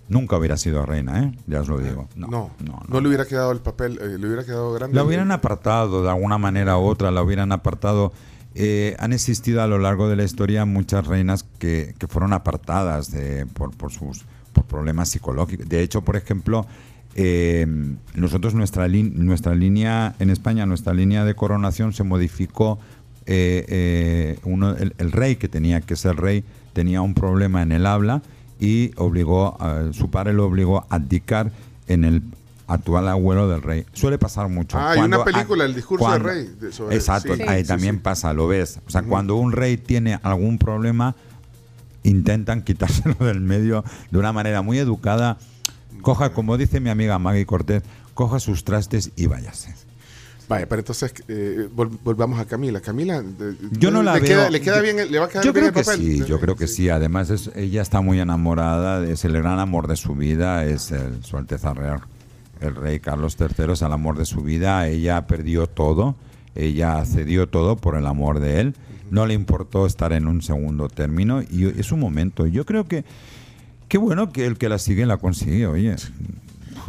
nunca 0.09 0.37
hubiera 0.37 0.57
sido 0.57 0.85
reina, 0.85 1.23
¿eh? 1.23 1.33
Ya 1.47 1.61
os 1.61 1.69
lo 1.69 1.79
digo. 1.79 2.09
No, 2.17 2.51
no, 2.89 3.01
le 3.01 3.09
hubiera 3.09 3.27
quedado 3.27 3.53
el 3.53 3.61
papel, 3.61 3.99
eh, 4.01 4.19
le 4.19 4.27
hubiera 4.27 4.45
quedado 4.45 4.73
grande. 4.73 4.95
La 4.95 5.05
hubieran 5.05 5.31
apartado 5.31 6.03
de 6.03 6.11
alguna 6.11 6.39
manera 6.39 6.79
u 6.79 6.85
otra, 6.85 7.11
la 7.11 7.23
hubieran 7.23 7.53
apartado. 7.53 8.13
Eh, 8.55 8.95
han 8.99 9.13
existido 9.13 9.63
a 9.63 9.67
lo 9.67 9.79
largo 9.79 10.09
de 10.09 10.17
la 10.17 10.25
historia 10.25 10.67
muchas 10.67 11.07
reinas 11.07 11.45
que, 11.59 11.95
que 11.99 12.07
fueron 12.07 12.33
apartadas 12.35 13.11
de, 13.11 13.47
por, 13.47 13.75
por 13.75 13.91
sus 13.93 14.25
por 14.53 14.65
problemas 14.65 15.09
psicológicos. 15.09 15.67
De 15.67 15.81
hecho, 15.81 16.03
por 16.03 16.17
ejemplo, 16.17 16.67
eh, 17.15 17.67
nosotros 18.15 18.55
nuestra, 18.55 18.87
nuestra 18.89 19.55
línea 19.55 20.15
en 20.19 20.29
España, 20.29 20.67
nuestra 20.67 20.93
línea 20.93 21.25
de 21.25 21.35
coronación 21.35 21.95
se 21.95 22.05
modificó. 22.05 22.79
eh, 23.25 23.65
eh, 23.69 24.39
uno, 24.45 24.77
el, 24.77 24.95
el 24.99 25.13
rey 25.13 25.37
que 25.37 25.49
tenía 25.49 25.81
que 25.81 25.97
ser 25.97 26.17
rey 26.17 26.45
tenía 26.73 27.01
un 27.03 27.15
problema 27.15 27.63
en 27.63 27.73
el 27.73 27.87
habla 27.87 28.21
y 28.65 28.93
obligó 28.97 29.61
a- 29.61 29.93
su 29.93 30.09
padre 30.09 30.33
lo 30.33 30.47
obligó 30.47 30.79
a 30.89 30.95
abdicar 30.95 31.51
en 31.89 32.05
el 32.05 32.23
actual 32.69 33.09
abuelo 33.09 33.49
del 33.49 33.61
rey. 33.61 33.85
Suele 33.93 34.19
pasar 34.19 34.49
mucho. 34.49 34.79
Ah, 34.79 34.93
hay 34.93 34.99
Cuando- 34.99 35.17
una 35.23 35.25
película, 35.25 35.65
El 35.65 35.75
discurso 35.75 36.05
cuando- 36.05 36.29
del 36.29 36.47
rey. 36.47 36.55
de- 36.61 36.73
sobre- 36.73 36.95
Exacto, 36.95 37.35
sí. 37.35 37.43
ahí 37.43 37.63
Sí, 37.63 37.69
también 37.69 37.97
sí. 37.97 38.01
pasa, 38.03 38.33
lo 38.33 38.47
ves. 38.47 38.79
O 38.87 38.91
sea, 38.91 39.03
cuando 39.03 39.35
un 39.35 39.51
rey 39.51 39.77
tiene 39.77 40.21
algún 40.23 40.59
problema, 40.59 41.17
intentan 42.05 42.63
quitárselo 42.65 43.17
del 43.21 43.41
medio 43.41 43.85
de 44.11 44.19
una 44.19 44.33
manera 44.33 44.63
muy 44.63 44.79
educada. 44.79 45.39
Coja, 46.03 46.33
como 46.33 46.57
dice 46.57 46.81
mi 46.81 46.89
amiga 46.91 47.19
Maggie 47.19 47.47
Cortés, 47.47 47.83
coja 48.15 48.39
sus 48.41 48.65
trastes 48.65 49.11
y 49.17 49.27
váyase. 49.27 49.75
Vaya, 50.49 50.69
pero 50.69 50.81
entonces 50.81 51.15
eh, 51.29 51.69
vol- 51.75 51.97
volvamos 52.05 52.39
a 52.39 52.45
Camila. 52.45 52.81
Camila, 52.81 53.23
Yo 53.73 53.91
no 53.91 54.03
la 54.03 54.15
le 54.15 54.21
veo. 54.21 54.29
Queda, 54.29 54.51
¿Le 54.51 54.61
queda 54.61 54.81
bien? 54.81 54.97
¿Le 55.11 55.19
va 55.19 55.27
a 55.27 55.29
quedar 55.29 55.45
Yo 55.45 55.53
bien 55.53 55.67
creo 55.67 55.69
el 55.69 55.75
que 55.75 55.83
papel? 55.85 56.01
sí, 56.01 56.25
yo 56.27 56.41
creo 56.41 56.57
que 56.57 56.67
sí. 56.67 56.89
Además, 56.89 57.31
es, 57.31 57.51
ella 57.55 57.81
está 57.83 58.01
muy 58.01 58.21
enamorada, 58.21 59.05
es 59.07 59.25
el 59.25 59.33
gran 59.33 59.59
amor 59.61 59.87
de 59.89 59.97
su 59.97 60.15
vida, 60.15 60.65
es 60.65 60.91
el, 60.91 61.25
su 61.25 61.37
Alteza 61.37 61.73
Real, 61.75 62.01
el 62.61 62.75
rey 62.75 63.01
Carlos 63.01 63.37
III, 63.39 63.73
es 63.73 63.83
el 63.83 63.93
amor 63.93 64.19
de 64.19 64.25
su 64.27 64.43
vida. 64.43 64.87
Ella 64.89 65.27
perdió 65.27 65.67
todo, 65.69 66.17
ella 66.55 67.05
cedió 67.05 67.49
todo 67.49 67.77
por 67.77 67.97
el 67.97 68.07
amor 68.07 68.41
de 68.41 68.61
él. 68.61 68.75
No 69.11 69.27
le 69.27 69.35
importó 69.35 69.87
estar 69.87 70.13
en 70.13 70.27
un 70.27 70.43
segundo 70.43 70.89
término 70.89 71.43
y 71.43 71.67
es 71.79 71.93
un 71.93 72.01
momento. 72.01 72.47
Yo 72.47 72.65
creo 72.67 72.85
que 72.89 73.05
qué 73.89 73.99
bueno 73.99 74.33
que 74.33 74.47
el 74.47 74.57
que 74.59 74.69
la 74.69 74.79
sigue 74.79 75.05
la 75.07 75.19
consigue, 75.19 75.67
oye. 75.67 75.95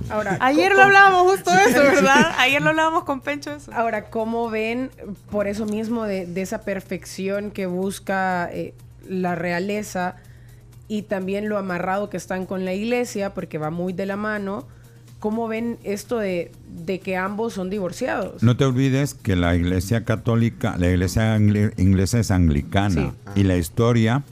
Ahora, 0.09 0.37
Ayer 0.41 0.73
lo 0.73 0.81
hablábamos 0.83 1.31
justo 1.31 1.51
de 1.51 1.63
eso. 1.63 1.79
¿verdad? 1.81 2.33
Ayer 2.37 2.61
lo 2.61 2.69
hablábamos 2.69 3.03
con 3.03 3.21
Pencho 3.21 3.51
eso. 3.51 3.71
Ahora, 3.73 4.09
¿cómo 4.09 4.49
ven 4.49 4.89
por 5.31 5.47
eso 5.47 5.65
mismo 5.65 6.03
de, 6.05 6.25
de 6.25 6.41
esa 6.41 6.61
perfección 6.61 7.51
que 7.51 7.65
busca 7.65 8.49
eh, 8.51 8.73
la 9.07 9.35
realeza 9.35 10.15
y 10.87 11.03
también 11.03 11.49
lo 11.49 11.57
amarrado 11.57 12.09
que 12.09 12.17
están 12.17 12.45
con 12.45 12.65
la 12.65 12.73
iglesia, 12.73 13.33
porque 13.33 13.57
va 13.57 13.69
muy 13.69 13.93
de 13.93 14.05
la 14.05 14.15
mano? 14.17 14.67
¿Cómo 15.19 15.47
ven 15.47 15.77
esto 15.85 16.17
de, 16.19 16.51
de 16.85 16.99
que 16.99 17.15
ambos 17.15 17.53
son 17.53 17.69
divorciados? 17.69 18.43
No 18.43 18.57
te 18.57 18.65
olvides 18.65 19.13
que 19.13 19.37
la 19.37 19.55
iglesia 19.55 20.03
católica, 20.03 20.75
la 20.77 20.89
iglesia 20.89 21.37
inglesa 21.37 22.19
es 22.19 22.29
anglicana 22.29 23.13
Sí. 23.33 23.41
y 23.41 23.43
la 23.43 23.55
historia 23.55 24.23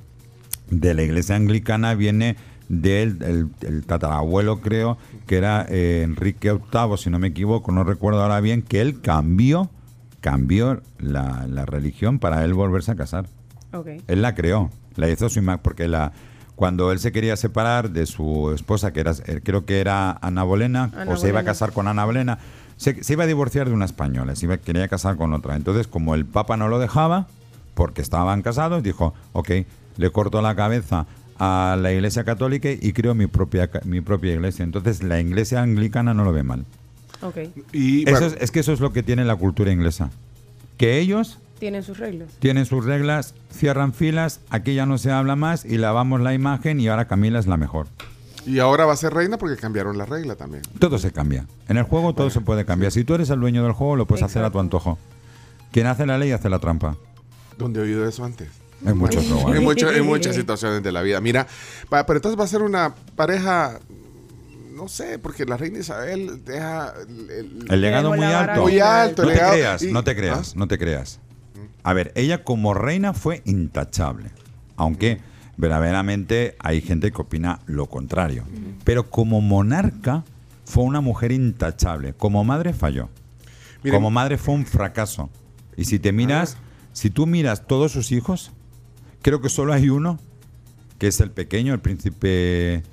de 0.70 0.94
la 0.94 1.04
iglesia 1.04 1.36
anglicana 1.38 1.94
viene 1.96 2.36
del 2.68 3.18
el, 3.24 3.48
el 3.68 3.86
tatarabuelo, 3.86 4.60
creo, 4.60 4.98
que 5.26 5.38
era 5.38 5.65
eh, 5.69 6.02
Enrique 6.03 6.52
VIII, 6.52 6.98
si 6.98 7.10
no 7.10 7.19
me 7.19 7.27
equivoco, 7.27 7.72
no 7.72 7.84
recuerdo 7.84 8.22
ahora 8.22 8.39
bien, 8.41 8.61
que 8.61 8.81
él 8.81 9.02
cambió, 9.02 9.69
cambió 10.19 10.81
la, 10.99 11.45
la 11.48 11.65
religión 11.65 12.19
para 12.19 12.43
él 12.43 12.53
volverse 12.53 12.91
a 12.91 12.95
casar. 12.95 13.27
Ok. 13.73 13.88
Él 14.07 14.22
la 14.22 14.35
creó, 14.35 14.69
la 14.95 15.10
hizo 15.10 15.30
su 15.30 15.39
imagen, 15.39 15.61
porque 15.64 15.88
la 15.88 16.11
cuando 16.61 16.91
él 16.91 16.99
se 16.99 17.11
quería 17.11 17.35
separar 17.38 17.89
de 17.89 18.06
su 18.06 18.52
esposa, 18.53 18.93
que 18.93 18.99
era, 18.99 19.14
eh, 19.26 19.41
creo 19.43 19.65
que 19.65 19.80
era 19.80 20.11
Ana 20.22 20.43
Bolena, 20.43 20.91
Ana 20.95 21.14
o 21.14 21.18
se 21.18 21.30
iba 21.30 21.39
a 21.39 21.43
casar 21.43 21.72
con 21.72 21.88
Ana 21.88 22.06
Bolena, 22.06 22.38
se, 22.77 23.03
se 23.03 23.14
iba 23.14 23.23
a 23.23 23.27
divorciar 23.27 23.68
de 23.68 23.73
una 23.73 23.85
española, 23.85 24.35
se 24.35 24.45
iba, 24.45 24.57
quería 24.57 24.88
casar 24.88 25.15
con 25.15 25.34
otra. 25.34 25.56
Entonces, 25.56 25.88
como 25.88 26.14
el 26.14 26.26
Papa 26.26 26.57
no 26.57 26.68
lo 26.68 26.77
dejaba, 26.77 27.26
porque 27.73 28.03
estaban 28.03 28.43
casados, 28.43 28.84
dijo, 28.84 29.15
ok, 29.34 29.49
le 29.98 30.11
corto 30.11 30.41
la 30.43 30.53
cabeza 30.56 31.07
a 31.44 31.76
la 31.76 31.92
Iglesia 31.92 32.24
Católica 32.24 32.70
y 32.70 32.94
creo 32.94 33.16
mi 33.16 33.26
propia, 33.26 33.68
mi 33.84 34.00
propia 34.00 34.32
iglesia. 34.34 34.62
Entonces, 34.64 35.02
la 35.02 35.20
Iglesia 35.20 35.64
Anglicana 35.64 36.14
no 36.14 36.24
lo 36.24 36.32
ve 36.32 36.44
mal. 36.44 36.66
Ok. 37.24 37.38
Y, 37.74 38.04
Eso 38.04 38.12
bueno, 38.12 38.28
es, 38.28 38.38
es 38.40 38.52
que 38.52 38.60
eso 38.60 38.72
es 38.74 38.80
lo 38.80 38.94
que 38.94 39.02
tiene 39.02 39.26
la 39.26 39.36
cultura 39.36 39.72
inglesa. 39.72 40.12
Que 40.78 41.00
ellos 41.00 41.40
Tienen 41.58 41.82
sus 41.82 41.98
reglas. 41.98 42.30
tienen 42.40 42.66
sus 42.68 42.86
reglas, 42.86 43.34
cierran 43.52 43.92
filas, 43.94 44.40
aquí 44.52 44.76
ya 44.76 44.86
no 44.86 45.00
se 45.00 45.10
habla 45.12 45.36
más 45.36 45.66
y 45.66 45.78
lavamos 45.80 46.22
la 46.22 46.34
imagen 46.36 46.80
y 46.80 46.88
ahora 46.90 47.06
Camila 47.08 47.40
es 47.40 47.48
la 47.48 47.58
mejor. 47.58 47.88
y 48.46 48.60
ahora 48.60 48.86
va 48.86 48.94
a 48.94 48.96
ser 48.96 49.12
reina 49.14 49.38
porque 49.40 49.58
cambiaron 49.58 49.98
la 49.98 50.06
regla 50.06 50.36
también. 50.36 50.62
Todo 50.80 51.00
se 51.00 51.12
cambia. 51.12 51.46
En 51.68 51.78
el 51.78 51.84
juego 51.86 52.14
todo 52.14 52.30
se 52.30 52.42
puede 52.42 52.66
cambiar. 52.66 52.92
Si 52.92 53.04
tú 53.04 53.16
eres 53.16 53.30
el 53.32 53.40
dueño 53.40 53.64
del 53.64 53.74
juego, 53.74 53.96
lo 53.96 54.06
puedes 54.06 54.24
hacer 54.24 54.44
a 54.44 54.52
tu 54.52 54.60
antojo. 54.60 55.00
Quien 55.72 55.88
hace 55.88 56.06
la 56.06 56.18
ley 56.20 56.32
hace 56.34 56.50
la 56.50 56.60
trampa. 56.60 56.98
¿Dónde 57.58 57.80
he 57.80 57.84
oído 57.84 58.08
eso 58.08 58.26
antes? 58.26 58.50
En 58.86 58.98
muchos 58.98 59.28
lugares. 59.30 59.58
En, 59.58 59.64
mucho- 59.64 59.91
en 59.91 60.06
muchas 60.06 60.36
situaciones 60.41 60.82
de 60.84 60.91
la 60.91 61.02
vida. 61.02 61.22
Mira, 61.22 61.48
pero 61.90 62.16
entonces 62.16 62.40
va 62.40 62.44
a 62.45 62.48
ser 62.48 62.62
una 62.62 62.95
pareja, 63.16 63.80
no 64.76 64.88
sé, 64.88 65.20
porque 65.20 65.45
la 65.45 65.58
reina 65.58 65.80
Isabel 65.80 66.44
deja 66.44 66.94
el, 67.08 67.30
el- 67.30 67.66
El 67.70 67.82
legado 67.82 68.10
muy 68.14 68.26
alto. 68.26 68.62
Muy 68.62 68.80
alto. 68.80 69.24
No 69.24 69.30
el 69.30 69.38
te 69.38 69.44
creas, 69.52 69.82
y- 69.84 69.91
no 69.91 70.03
te 70.03 70.16
creas, 70.16 70.56
no 70.56 70.68
te 70.68 70.78
creas. 70.78 71.20
A 71.84 71.94
ver, 71.94 72.12
ella 72.16 72.44
como 72.44 72.74
reina 72.74 73.14
fue 73.14 73.41
intachable. 73.45 74.32
Aunque 74.78 75.20
verdaderamente 75.58 76.56
hay 76.60 76.82
gente 76.82 77.12
que 77.12 77.22
opina 77.22 77.60
lo 77.66 77.86
contrario. 77.88 78.44
Pero 78.84 79.10
como 79.10 79.41
monarca 79.41 80.24
fue 80.66 80.84
una 80.84 81.02
mujer 81.02 81.32
intachable. 81.32 82.14
Como 82.14 82.44
madre 82.44 82.74
falló. 82.74 83.10
Miren- 83.84 83.95
como 83.95 84.12
madre 84.12 84.38
fue 84.38 84.53
un 84.56 84.66
fracaso. 84.66 85.30
Y 85.78 85.86
si 85.86 85.98
te 85.99 86.12
miras, 86.12 86.58
si 86.94 87.10
tú 87.10 87.26
miras 87.26 87.66
todos 87.68 87.91
sus 87.91 88.12
hijos, 88.12 88.52
creo 89.22 89.41
que 89.41 89.49
solo 89.49 89.73
hay 89.73 89.89
uno 89.89 90.19
que 90.98 91.07
es 91.07 91.19
el 91.19 91.31
pequeño, 91.31 91.73
el 91.73 91.80
príncipe 91.80 92.76
eh, 92.76 92.84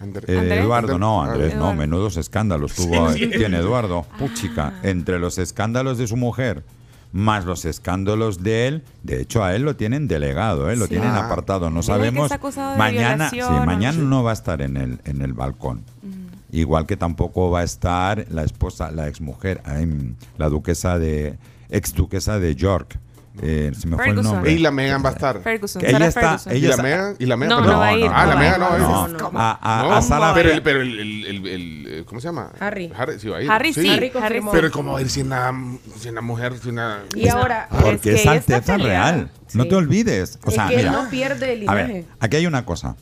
¿Andrés? 0.00 0.28
Eduardo, 0.28 0.98
no, 0.98 1.22
Ah, 1.22 1.32
Andrés, 1.32 1.54
no, 1.54 1.74
menudos 1.74 2.16
escándalos 2.16 2.74
tuvo, 2.74 3.12
Sí, 3.12 3.20
sí. 3.24 3.30
tiene 3.30 3.58
Eduardo, 3.58 4.06
puchica, 4.18 4.74
entre 4.82 5.18
los 5.18 5.38
escándalos 5.38 5.98
de 5.98 6.06
su 6.06 6.16
mujer 6.16 6.64
más 7.12 7.46
los 7.46 7.64
escándalos 7.64 8.42
de 8.42 8.66
él, 8.68 8.82
de 9.02 9.22
hecho 9.22 9.42
a 9.42 9.54
él 9.54 9.62
lo 9.62 9.74
tienen 9.76 10.06
delegado, 10.06 10.70
¿eh? 10.70 10.76
lo 10.76 10.84
Sí. 10.84 10.90
tienen 10.90 11.10
Ah. 11.10 11.26
apartado, 11.26 11.70
no 11.70 11.82
sabemos, 11.82 12.30
mañana, 12.76 13.30
sí, 13.30 13.40
mañana 13.64 13.96
¿no? 14.02 14.22
va 14.22 14.30
a 14.30 14.34
estar 14.34 14.60
en 14.60 14.76
el, 14.76 15.00
en 15.04 15.22
el 15.22 15.32
balcón. 15.32 15.82
Igual 16.52 16.84
que 16.84 16.96
tampoco 16.96 17.50
va 17.50 17.60
a 17.60 17.64
estar 17.64 18.26
la 18.30 18.42
esposa, 18.42 18.90
la 18.90 19.08
exmujer, 19.08 19.62
la 20.36 20.48
duquesa 20.50 20.98
de, 20.98 21.38
ex 21.70 21.94
duquesa 21.94 22.38
de 22.38 22.54
York. 22.54 22.98
Eh, 23.42 23.70
se 23.78 23.86
me 23.86 23.96
fue 23.96 24.04
el 24.06 24.10
Ferguson. 24.12 24.32
nombre. 24.34 24.52
Y 24.52 24.58
la 24.60 24.70
Megan 24.70 25.04
va 25.04 25.10
a 25.10 25.12
estar. 25.12 25.40
Ferguson, 25.42 25.80
Que 25.82 25.88
ella 25.88 25.98
Sarah 25.98 26.08
está, 26.08 26.20
Ferguson. 26.38 26.52
ella 26.52 26.66
¿Y 26.66 26.70
la 26.70 26.82
Megan? 26.82 27.16
¿Y 27.18 27.26
la 27.26 27.36
Megan? 27.36 27.58
No, 27.60 27.66
no 27.66 27.78
va 27.78 27.86
a 27.88 27.96
ir. 27.98 28.10
Ah, 28.12 28.26
la 28.26 28.34
No 28.34 28.40
Megan 28.40 28.60
no 28.60 28.66
a 28.66 28.68
va 28.70 28.78
No, 28.78 29.08
ir. 29.08 29.16
no. 29.22 30.18
No, 30.28 30.34
pero, 30.34 30.50
el, 30.52 30.62
pero 30.62 30.80
el, 30.80 30.98
el, 30.98 31.24
el- 31.26 31.46
el- 31.46 31.86
el- 31.86 32.04
¿cómo 32.06 32.20
se 32.20 32.28
llama? 32.28 32.50
Harry. 32.58 32.90
Harry 32.96 33.18
sí 33.20 33.28
va 33.28 33.36
a 33.38 33.42
ir. 33.42 33.50
Harry 33.50 33.72
sí, 33.74 33.88
Harry 33.88 34.10
confirmó. 34.10 34.52
Pero 34.52 34.70
¿cómo 34.70 34.92
va 34.92 34.98
a 35.00 35.02
ir 35.02 35.10
sin 35.10 35.26
una, 35.26 35.52
sin 36.00 36.12
una 36.12 36.20
mujer, 36.22 36.56
sin 36.58 36.72
una... 36.72 37.00
Y 37.14 37.28
ahora, 37.28 37.68
Porque 37.70 38.14
es, 38.14 38.44
que 38.46 38.60
real. 38.78 39.30
No 39.54 39.66
te 39.66 39.74
olvides. 39.74 40.38
O 40.44 40.48
es 40.48 40.54
sea, 40.54 40.68
que 40.68 40.76
mira, 40.76 40.88
él 40.88 40.94
no 40.94 41.10
pierde 41.10 41.52
el 41.52 41.68
a 41.68 41.74
ver, 41.74 41.88
linaje. 41.88 42.06
aquí 42.20 42.36
hay 42.36 42.46
una 42.46 42.64
cosa. 42.64 42.96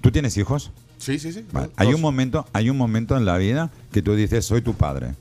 ¿Tú 0.00 0.10
tienes 0.10 0.36
hijos? 0.36 0.70
Sí, 0.98 1.18
sí, 1.18 1.32
sí. 1.32 1.46
Vale. 1.52 1.70
Hay 1.76 1.94
un 1.94 2.00
momento, 2.00 2.46
hay 2.52 2.70
un 2.70 2.76
momento 2.76 3.16
en 3.16 3.24
la 3.24 3.36
vida 3.38 3.70
que 3.92 4.02
tú 4.02 4.14
dices, 4.14 4.44
soy 4.44 4.62
tu 4.62 4.74
padre. 4.74 5.14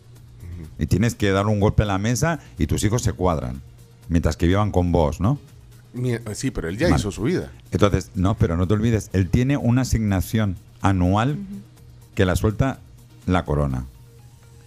Y 0.77 0.85
tienes 0.87 1.15
que 1.15 1.31
dar 1.31 1.47
un 1.47 1.59
golpe 1.59 1.83
en 1.83 1.87
la 1.89 1.97
mesa 1.97 2.39
y 2.57 2.67
tus 2.67 2.83
hijos 2.83 3.01
se 3.01 3.13
cuadran. 3.13 3.61
Mientras 4.09 4.35
que 4.37 4.47
vivan 4.47 4.71
con 4.71 4.91
vos, 4.91 5.21
¿no? 5.21 5.39
Mi- 5.93 6.17
Sí, 6.33 6.51
pero 6.51 6.67
él 6.67 6.77
ya 6.77 6.87
Vale. 6.87 6.99
hizo 6.99 7.11
su 7.11 7.23
vida. 7.23 7.51
Entonces, 7.71 8.11
no, 8.15 8.35
pero 8.35 8.57
no 8.57 8.67
te 8.67 8.73
olvides, 8.73 9.09
él 9.13 9.29
tiene 9.29 9.55
una 9.57 9.81
asignación 9.81 10.57
anual 10.81 11.37
que 12.15 12.25
la 12.25 12.35
suelta 12.35 12.79
la 13.25 13.45
corona. 13.45 13.85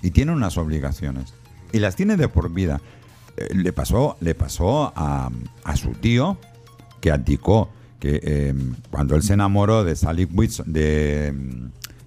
Y 0.03 0.11
tiene 0.11 0.33
unas 0.33 0.57
obligaciones. 0.57 1.35
Y 1.73 1.79
las 1.79 1.97
tiene 1.97 2.17
de 2.17 2.29
por 2.29 2.53
vida. 2.53 2.81
Eh, 3.37 3.55
le 3.55 3.73
pasó, 3.73 4.17
le 4.21 4.35
pasó 4.35 4.93
a, 4.97 5.31
a 5.65 5.77
su 5.77 5.91
tío, 5.93 6.39
que 7.01 7.11
abdicó, 7.13 7.71
que 7.99 8.21
eh, 8.23 8.55
cuando 8.91 9.15
él 9.17 9.23
se 9.23 9.33
enamoró 9.35 9.85
de 9.85 9.95
Sally 9.97 10.25
Whitson, 10.25 10.73
de, 10.73 11.33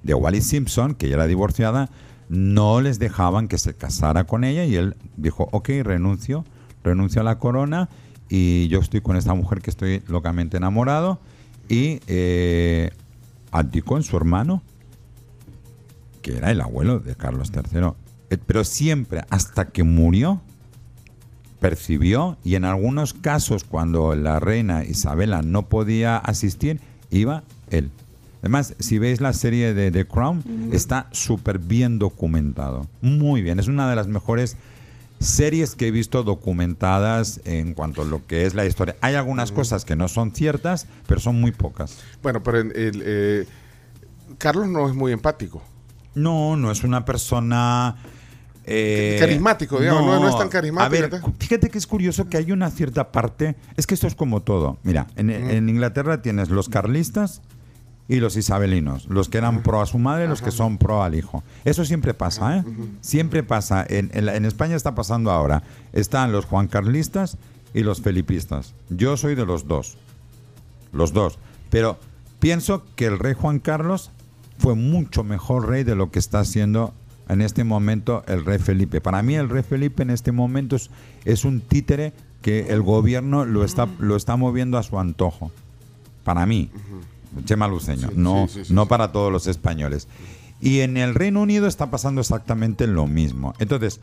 de 0.04 0.14
Wallis 0.14 0.48
Simpson, 0.48 0.94
que 0.94 1.08
ella 1.08 1.16
era 1.16 1.28
divorciada, 1.28 1.90
no 2.30 2.82
les 2.82 3.00
dejaban 3.00 3.48
que 3.48 3.58
se 3.58 3.74
casara 3.76 4.26
con 4.26 4.44
ella 4.44 4.66
y 4.66 4.76
él 4.76 4.96
dijo, 5.18 5.48
ok, 5.52 5.70
renuncio, 5.84 6.44
renuncio 6.86 7.22
a 7.22 7.24
la 7.24 7.40
corona 7.40 7.90
y 8.30 8.68
yo 8.70 8.80
estoy 8.80 9.02
con 9.02 9.18
esta 9.18 9.34
mujer 9.34 9.62
que 9.62 9.70
estoy 9.70 10.02
locamente 10.08 10.58
enamorado 10.58 11.20
y 11.68 12.00
eh, 12.08 12.92
su 14.02 14.18
hermano, 14.18 14.62
que 16.22 16.38
era 16.38 16.52
el 16.52 16.62
abuelo 16.62 17.00
de 17.00 17.16
Carlos 17.16 17.52
III. 17.54 17.92
Eh, 18.30 18.38
Pero 18.46 18.64
siempre, 18.64 19.24
hasta 19.30 19.70
que 19.70 19.84
murió, 19.84 20.42
percibió 21.60 22.38
y 22.44 22.56
en 22.56 22.66
algunos 22.66 23.14
casos 23.14 23.64
cuando 23.64 24.16
la 24.16 24.40
reina 24.40 24.84
Isabela 24.84 25.42
no 25.42 25.68
podía 25.68 26.18
asistir, 26.18 26.80
iba 27.10 27.44
él. 27.70 27.92
Además, 28.42 28.76
si 28.78 29.00
veis 29.00 29.22
la 29.22 29.34
serie 29.34 29.74
de 29.74 29.90
The 29.90 30.06
Crown, 30.06 30.70
está 30.72 31.08
súper 31.12 31.58
bien 31.58 31.98
documentado. 31.98 32.88
Muy 33.02 33.42
bien. 33.42 33.60
Es 33.60 33.68
una 33.68 33.90
de 33.90 33.96
las 33.96 34.08
mejores 34.08 34.56
series 35.20 35.76
que 35.76 35.88
he 35.88 35.92
visto 35.92 36.24
documentadas 36.24 37.42
en 37.46 37.74
cuanto 37.74 38.02
a 38.02 38.06
lo 38.06 38.26
que 38.26 38.46
es 38.46 38.54
la 38.54 38.66
historia. 38.66 38.96
Hay 39.02 39.16
algunas 39.16 39.52
cosas 39.52 39.86
que 39.86 39.96
no 39.96 40.08
son 40.08 40.32
ciertas, 40.32 40.88
pero 41.08 41.20
son 41.20 41.40
muy 41.40 41.52
pocas. 41.52 41.98
Bueno, 42.22 42.44
pero 42.44 42.60
el, 42.60 42.72
el, 42.76 43.04
eh, 43.06 43.48
Carlos 44.38 44.68
no 44.68 44.88
es 44.88 44.94
muy 44.96 45.12
empático. 45.12 45.62
No, 46.14 46.56
no 46.58 46.72
es 46.72 46.84
una 46.84 47.06
persona... 47.06 47.96
eh, 48.66 49.18
Carismático, 49.20 49.80
digamos, 49.80 50.06
no- 50.06 50.20
no 50.20 50.30
es 50.30 50.38
tan 50.38 50.50
carismático, 50.50 51.34
fíjate 51.40 51.70
que 51.70 51.78
es 51.78 51.88
curioso 51.88 52.28
que 52.30 52.38
hay 52.38 52.52
una 52.52 52.70
cierta 52.72 53.12
parte... 53.12 53.56
Es 53.78 53.86
que 53.88 53.94
esto 53.96 54.08
es 54.08 54.16
como 54.16 54.42
todo. 54.42 54.78
Mira, 54.84 55.08
en, 55.16 55.30
en 55.30 55.70
Inglaterra 55.70 56.22
tienes 56.22 56.50
los 56.50 56.70
carlistas 56.70 57.42
y 58.08 58.18
los 58.18 58.38
isabelinos, 58.38 59.08
los 59.08 59.30
que 59.30 59.40
eran 59.40 59.64
pro 59.64 59.82
a 59.82 59.86
su 59.86 59.98
madre, 59.98 60.28
los 60.28 60.42
que 60.42 60.52
son 60.52 60.78
pro 60.78 61.04
al 61.04 61.16
hijo. 61.16 61.44
Eso 61.64 61.86
siempre 61.86 62.14
pasa, 62.14 62.58
¿eh? 62.58 62.64
Siempre 63.02 63.42
pasa. 63.42 63.86
En, 63.88 64.12
en 64.14 64.46
España 64.46 64.76
está 64.76 64.94
pasando 64.94 65.32
ahora. 65.32 65.64
Están 65.92 66.32
los 66.32 66.46
juancarlistas 66.46 67.38
y 67.74 67.82
los 67.82 68.02
felipistas. 68.02 68.76
Yo 68.90 69.18
soy 69.18 69.36
de 69.36 69.46
los 69.46 69.68
dos. 69.68 69.98
Los 70.94 71.14
dos. 71.14 71.40
Pero 71.72 71.98
pienso 72.40 72.84
que 72.96 73.08
el 73.08 73.18
rey 73.18 73.34
Juan 73.34 73.60
Carlos 73.60 74.12
fue 74.60 74.76
mucho 74.76 75.24
mejor 75.24 75.68
rey 75.68 75.84
de 75.84 75.96
lo 75.96 76.12
que 76.12 76.20
está 76.20 76.40
haciendo 76.40 76.94
en 77.28 77.42
este 77.42 77.64
momento 77.64 78.24
el 78.28 78.46
rey 78.46 78.60
Felipe. 78.60 79.02
Para 79.02 79.24
mí 79.24 79.36
el 79.36 79.50
rey 79.50 79.64
Felipe 79.64 80.04
en 80.04 80.12
este 80.12 80.32
momento 80.32 80.76
es, 80.76 80.92
es 81.26 81.44
un 81.44 81.60
títere 81.60 82.14
que 82.42 82.68
el 82.68 82.82
gobierno 82.82 83.46
lo 83.46 83.64
está, 83.64 83.88
lo 84.00 84.16
está 84.16 84.36
moviendo 84.36 84.78
a 84.78 84.84
su 84.84 85.00
antojo. 85.00 85.52
Para 86.24 86.46
mí. 86.46 86.70
Chema 87.44 87.68
Luceño, 87.68 88.10
no, 88.16 88.48
sí, 88.48 88.60
sí, 88.60 88.66
sí, 88.66 88.74
no 88.74 88.88
para 88.88 89.12
todos 89.12 89.32
los 89.32 89.48
españoles. 89.48 90.08
Y 90.62 90.80
en 90.80 90.96
el 90.98 91.14
Reino 91.16 91.42
Unido 91.42 91.68
está 91.68 91.92
pasando 91.92 92.22
exactamente 92.22 92.88
lo 92.88 93.08
mismo. 93.08 93.54
Entonces, 93.60 94.00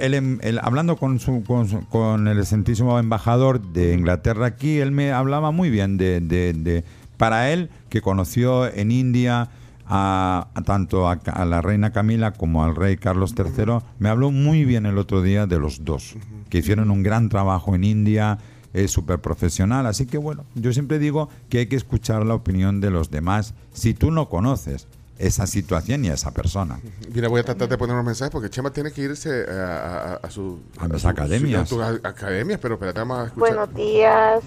él 0.00 0.14
em- 0.14 0.38
él, 0.42 0.58
hablando 0.62 0.96
con, 0.96 1.20
su, 1.20 1.42
con, 1.44 1.68
su- 1.68 1.86
con 1.88 2.28
el 2.28 2.38
excelentísimo 2.38 2.98
embajador 2.98 3.62
de 3.72 3.94
Inglaterra 3.94 4.46
aquí, 4.46 4.78
él 4.78 4.90
me 4.90 5.12
hablaba 5.12 5.52
muy 5.52 5.70
bien 5.70 5.96
de, 5.96 6.20
de- 6.20 6.52
de- 6.52 6.84
para 7.16 7.50
él, 7.52 7.70
que 7.88 8.02
conoció 8.02 8.66
en 8.66 8.90
India 8.90 9.48
a, 9.86 10.48
a 10.54 10.62
tanto 10.62 11.08
a 11.08 11.44
la 11.44 11.62
reina 11.62 11.92
Camila 11.92 12.32
como 12.32 12.64
al 12.64 12.74
rey 12.74 12.96
Carlos 12.96 13.34
III, 13.38 13.78
me 13.98 14.08
habló 14.08 14.30
muy 14.30 14.64
bien 14.64 14.86
el 14.86 14.98
otro 14.98 15.22
día 15.22 15.46
de 15.46 15.58
los 15.60 15.84
dos, 15.84 16.16
que 16.50 16.58
hicieron 16.58 16.90
un 16.90 17.02
gran 17.02 17.28
trabajo 17.28 17.74
en 17.74 17.84
India, 17.84 18.38
es 18.74 18.90
súper 18.90 19.20
profesional. 19.20 19.86
Así 19.86 20.04
que 20.04 20.18
bueno, 20.18 20.44
yo 20.54 20.72
siempre 20.72 20.98
digo 20.98 21.30
que 21.48 21.58
hay 21.60 21.66
que 21.66 21.76
escuchar 21.76 22.26
la 22.26 22.34
opinión 22.34 22.80
de 22.82 22.90
los 22.90 23.10
demás 23.10 23.54
si 23.72 23.94
tú 23.94 24.10
no 24.10 24.28
conoces 24.28 24.86
esa 25.16 25.46
situación 25.46 26.04
y 26.04 26.08
a 26.08 26.14
esa 26.14 26.32
persona. 26.32 26.80
Mira, 27.14 27.28
voy 27.28 27.40
a 27.40 27.44
tratar 27.44 27.68
de 27.68 27.78
poner 27.78 27.94
unos 27.94 28.04
mensajes 28.04 28.32
porque 28.32 28.50
Chema 28.50 28.70
tiene 28.70 28.90
que 28.90 29.00
irse 29.02 29.46
a, 29.48 30.14
a- 30.14 30.14
a 30.16 30.30
su, 30.30 30.58
A 30.78 30.88
mis 30.88 31.02
su- 31.02 31.08
academias. 31.08 31.68
su- 31.68 31.76
sus 31.76 31.84
a- 31.84 32.08
academias, 32.08 32.58
pero 32.60 32.74
espérate, 32.74 32.98
vamos 32.98 33.18
a 33.20 33.24
escuchar. 33.26 33.54
Buenos 33.56 33.74
días, 33.76 34.40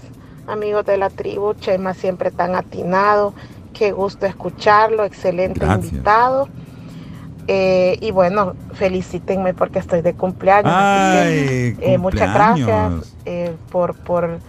amigos 0.45 0.85
de 0.85 0.97
la 0.97 1.09
tribu. 1.09 1.53
Chema 1.53 1.93
siempre 1.93 2.31
tan 2.31 2.53
atinado. 2.55 3.33
Qué 3.73 3.93
gusto 3.93 4.25
escucharlo. 4.25 5.05
Excelente 5.05 5.61
Gracias. 5.61 5.85
invitado. 5.93 6.49
Eh, 7.47 7.97
y 8.01 8.11
bueno, 8.11 8.55
felicítenme 8.73 9.53
porque 9.53 9.79
estoy 9.79 10.01
de 10.01 10.13
cumpleaños. 10.13 10.71
así 10.73 11.17
¡Ay, 11.17 11.75
que, 11.79 11.93
eh, 11.93 11.97
muchas 11.97 12.33
gracias 12.33 13.15
eh, 13.25 13.55
por, 13.71 13.95
por, 13.95 14.39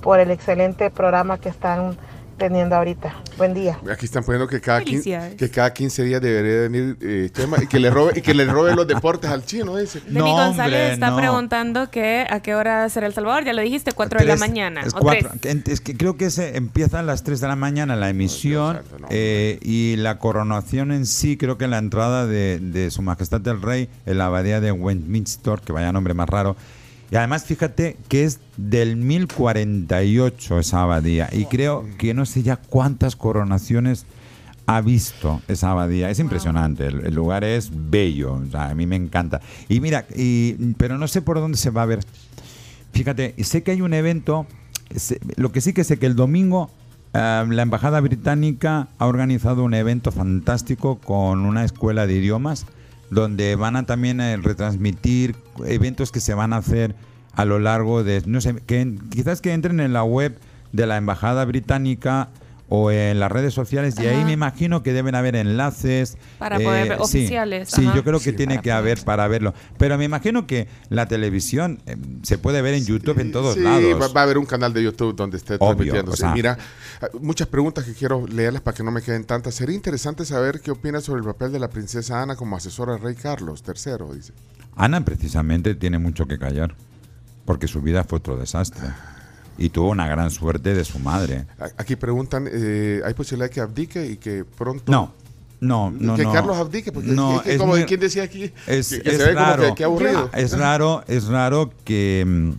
por 0.00 0.18
el 0.18 0.30
excelente 0.30 0.90
programa 0.90 1.38
que 1.38 1.50
están 1.50 1.96
teniendo 2.42 2.74
ahorita. 2.74 3.14
Buen 3.38 3.54
día. 3.54 3.78
Aquí 3.88 4.04
están 4.04 4.24
poniendo 4.24 4.48
que 4.48 4.60
cada, 4.60 4.80
que 4.82 5.50
cada 5.54 5.72
15 5.72 6.02
días 6.02 6.20
debería 6.20 6.62
venir 6.62 6.96
eh, 7.00 7.30
Chema 7.32 7.62
y 7.62 7.68
que 7.68 7.78
le 7.78 7.88
robe 7.88 8.14
y 8.16 8.20
que 8.20 8.34
le 8.34 8.46
robe 8.46 8.74
los 8.74 8.84
deportes 8.84 9.30
al 9.30 9.46
chino, 9.46 9.76
dice. 9.76 10.00
Demi 10.08 10.32
González 10.32 10.94
está 10.94 11.14
preguntando 11.14 11.88
que 11.88 12.26
a 12.28 12.40
qué 12.40 12.56
hora 12.56 12.88
será 12.88 13.06
El 13.06 13.14
Salvador. 13.14 13.44
Ya 13.44 13.52
lo 13.52 13.62
dijiste, 13.62 13.92
4 13.92 14.18
de 14.18 14.26
la 14.26 14.36
mañana. 14.36 14.82
Es, 14.82 14.92
o 14.92 14.98
cuatro. 14.98 15.30
tres. 15.40 15.62
Es 15.66 15.80
que 15.80 15.96
creo 15.96 16.16
que 16.16 16.30
se 16.30 16.56
empieza 16.56 16.98
a 16.98 17.02
las 17.02 17.22
3 17.22 17.40
de 17.40 17.46
la 17.46 17.54
mañana 17.54 17.94
la 17.94 18.08
emisión 18.08 18.80
eh, 19.10 19.60
y 19.62 19.94
la 19.94 20.18
coronación 20.18 20.90
en 20.90 21.06
sí, 21.06 21.36
creo 21.36 21.58
que 21.58 21.68
la 21.68 21.78
entrada 21.78 22.26
de, 22.26 22.58
de 22.58 22.90
Su 22.90 23.02
Majestad 23.02 23.46
el 23.46 23.62
Rey 23.62 23.88
en 24.04 24.18
la 24.18 24.26
abadía 24.26 24.60
de 24.60 24.72
Westminster, 24.72 25.60
que 25.60 25.72
vaya 25.72 25.92
nombre 25.92 26.12
más 26.14 26.28
raro. 26.28 26.56
Y 27.12 27.16
además 27.16 27.44
fíjate 27.44 27.98
que 28.08 28.24
es 28.24 28.40
del 28.56 28.96
1048 28.96 30.60
esa 30.60 30.80
abadía 30.80 31.28
y 31.30 31.44
creo 31.44 31.84
que 31.98 32.14
no 32.14 32.24
sé 32.24 32.42
ya 32.42 32.56
cuántas 32.56 33.16
coronaciones 33.16 34.06
ha 34.64 34.80
visto 34.80 35.42
esa 35.46 35.72
abadía. 35.72 36.08
Es 36.08 36.20
impresionante, 36.20 36.86
el, 36.86 37.04
el 37.04 37.14
lugar 37.14 37.44
es 37.44 37.70
bello, 37.90 38.32
o 38.32 38.50
sea, 38.50 38.70
a 38.70 38.74
mí 38.74 38.86
me 38.86 38.96
encanta. 38.96 39.42
Y 39.68 39.80
mira, 39.80 40.06
y, 40.16 40.54
pero 40.78 40.96
no 40.96 41.06
sé 41.06 41.20
por 41.20 41.38
dónde 41.38 41.58
se 41.58 41.68
va 41.68 41.82
a 41.82 41.86
ver. 41.86 42.00
Fíjate, 42.94 43.34
sé 43.44 43.62
que 43.62 43.72
hay 43.72 43.82
un 43.82 43.92
evento, 43.92 44.46
lo 45.36 45.52
que 45.52 45.60
sí 45.60 45.74
que 45.74 45.84
sé 45.84 45.98
que 45.98 46.06
el 46.06 46.16
domingo 46.16 46.70
eh, 47.12 47.44
la 47.46 47.60
Embajada 47.60 48.00
Británica 48.00 48.88
ha 48.98 49.06
organizado 49.06 49.64
un 49.64 49.74
evento 49.74 50.12
fantástico 50.12 50.96
con 50.96 51.40
una 51.40 51.62
escuela 51.66 52.06
de 52.06 52.14
idiomas 52.14 52.64
donde 53.12 53.56
van 53.56 53.76
a 53.76 53.84
también 53.84 54.20
retransmitir 54.42 55.36
eventos 55.66 56.10
que 56.12 56.20
se 56.20 56.32
van 56.32 56.54
a 56.54 56.56
hacer 56.56 56.96
a 57.34 57.44
lo 57.44 57.58
largo 57.58 58.02
de, 58.02 58.22
no 58.24 58.40
sé, 58.40 58.56
que 58.66 58.96
quizás 59.10 59.42
que 59.42 59.52
entren 59.52 59.80
en 59.80 59.92
la 59.92 60.02
web 60.02 60.38
de 60.72 60.86
la 60.86 60.96
Embajada 60.96 61.44
Británica 61.44 62.30
o 62.74 62.90
en 62.90 63.20
las 63.20 63.30
redes 63.30 63.52
sociales 63.52 63.94
y 64.00 64.06
ahí 64.06 64.24
me 64.24 64.32
imagino 64.32 64.82
que 64.82 64.94
deben 64.94 65.14
haber 65.14 65.36
enlaces. 65.36 66.16
Para 66.38 66.58
poder 66.58 66.88
ver- 66.88 66.98
sí, 67.00 67.18
oficiales, 67.18 67.68
Sí, 67.68 67.84
ajá. 67.84 67.94
yo 67.96 68.02
creo 68.02 68.18
que 68.18 68.30
Sí, 68.30 68.32
tiene 68.36 68.62
que 68.62 68.72
haber 68.72 69.04
para 69.04 69.28
verlo. 69.28 69.52
Pero 69.76 69.98
me 69.98 70.04
imagino 70.06 70.46
que 70.46 70.68
la 70.88 71.06
televisión 71.06 71.82
eh, 71.84 71.96
se 72.22 72.38
puede 72.38 72.62
ver 72.62 72.72
en 72.72 72.86
YouTube 72.86 73.18
en 73.18 73.30
todos 73.30 73.56
Sí, 73.56 73.60
lados. 73.60 74.00
Va, 74.00 74.08
va 74.08 74.20
a 74.22 74.24
haber 74.24 74.38
un 74.38 74.46
canal 74.46 74.72
de 74.72 74.82
YouTube 74.84 75.14
donde 75.14 75.36
esté 75.36 75.56
Obvio, 75.56 75.66
transmitiendo. 75.92 76.12
o 76.12 76.16
Sí, 76.16 76.20
sea- 76.22 76.32
mira, 76.32 76.56
ah, 77.02 77.08
muchas 77.20 77.46
preguntas 77.48 77.84
que 77.84 77.92
quiero 77.92 78.26
leerlas 78.26 78.62
para 78.62 78.74
que 78.74 78.82
no 78.82 78.90
me 78.90 79.02
queden 79.02 79.24
tantas. 79.24 79.54
Sería 79.54 79.74
interesante 79.76 80.24
saber 80.24 80.60
qué 80.62 80.70
opinas 80.70 81.04
sobre 81.04 81.18
el 81.20 81.26
papel 81.26 81.52
de 81.52 81.58
la 81.58 81.68
princesa 81.68 82.22
Ana 82.22 82.36
como 82.36 82.56
asesora 82.56 82.94
del 82.94 83.02
rey 83.02 83.16
Carlos 83.16 83.62
III, 83.68 84.16
dice. 84.16 84.32
Ana 84.76 85.04
precisamente 85.04 85.74
tiene 85.74 85.98
mucho 85.98 86.26
que 86.26 86.38
callar, 86.38 86.74
porque 87.44 87.68
su 87.68 87.82
vida 87.82 88.02
fue 88.04 88.16
otro 88.16 88.38
desastre. 88.38 88.88
Y 89.58 89.68
tuvo 89.68 89.90
una 89.90 90.08
gran 90.08 90.30
suerte 90.30 90.74
de 90.74 90.84
su 90.84 90.98
madre. 90.98 91.44
Aquí 91.76 91.96
preguntan, 91.96 92.48
eh, 92.50 93.00
¿hay 93.04 93.14
posibilidad 93.14 93.48
de 93.48 93.54
que 93.54 93.60
abdique 93.60 94.06
y 94.06 94.16
que 94.16 94.44
pronto... 94.44 94.90
No, 94.90 95.12
no, 95.60 95.90
no. 95.90 96.16
que 96.16 96.24
no. 96.24 96.32
Carlos 96.32 96.56
abdique, 96.56 96.90
porque 96.90 97.10
No, 97.12 97.36
es 97.36 97.42
que 97.42 97.52
es 97.52 97.58
como 97.58 97.72
muy- 97.74 97.84
¿quién 97.84 98.00
decía 98.00 98.22
aquí, 98.24 98.50
Es, 98.66 98.88
que, 98.90 99.02
que 99.02 99.10
es 99.10 99.16
se 99.18 99.24
ve 99.26 99.34
como 99.34 99.46
raro. 99.46 99.62
que, 99.68 99.74
que 99.74 99.84
aburrido. 99.84 100.30
Es 100.34 100.58
raro, 100.58 101.04
es 101.06 101.26
raro 101.28 101.70
que, 101.84 102.24
mm, 102.26 102.50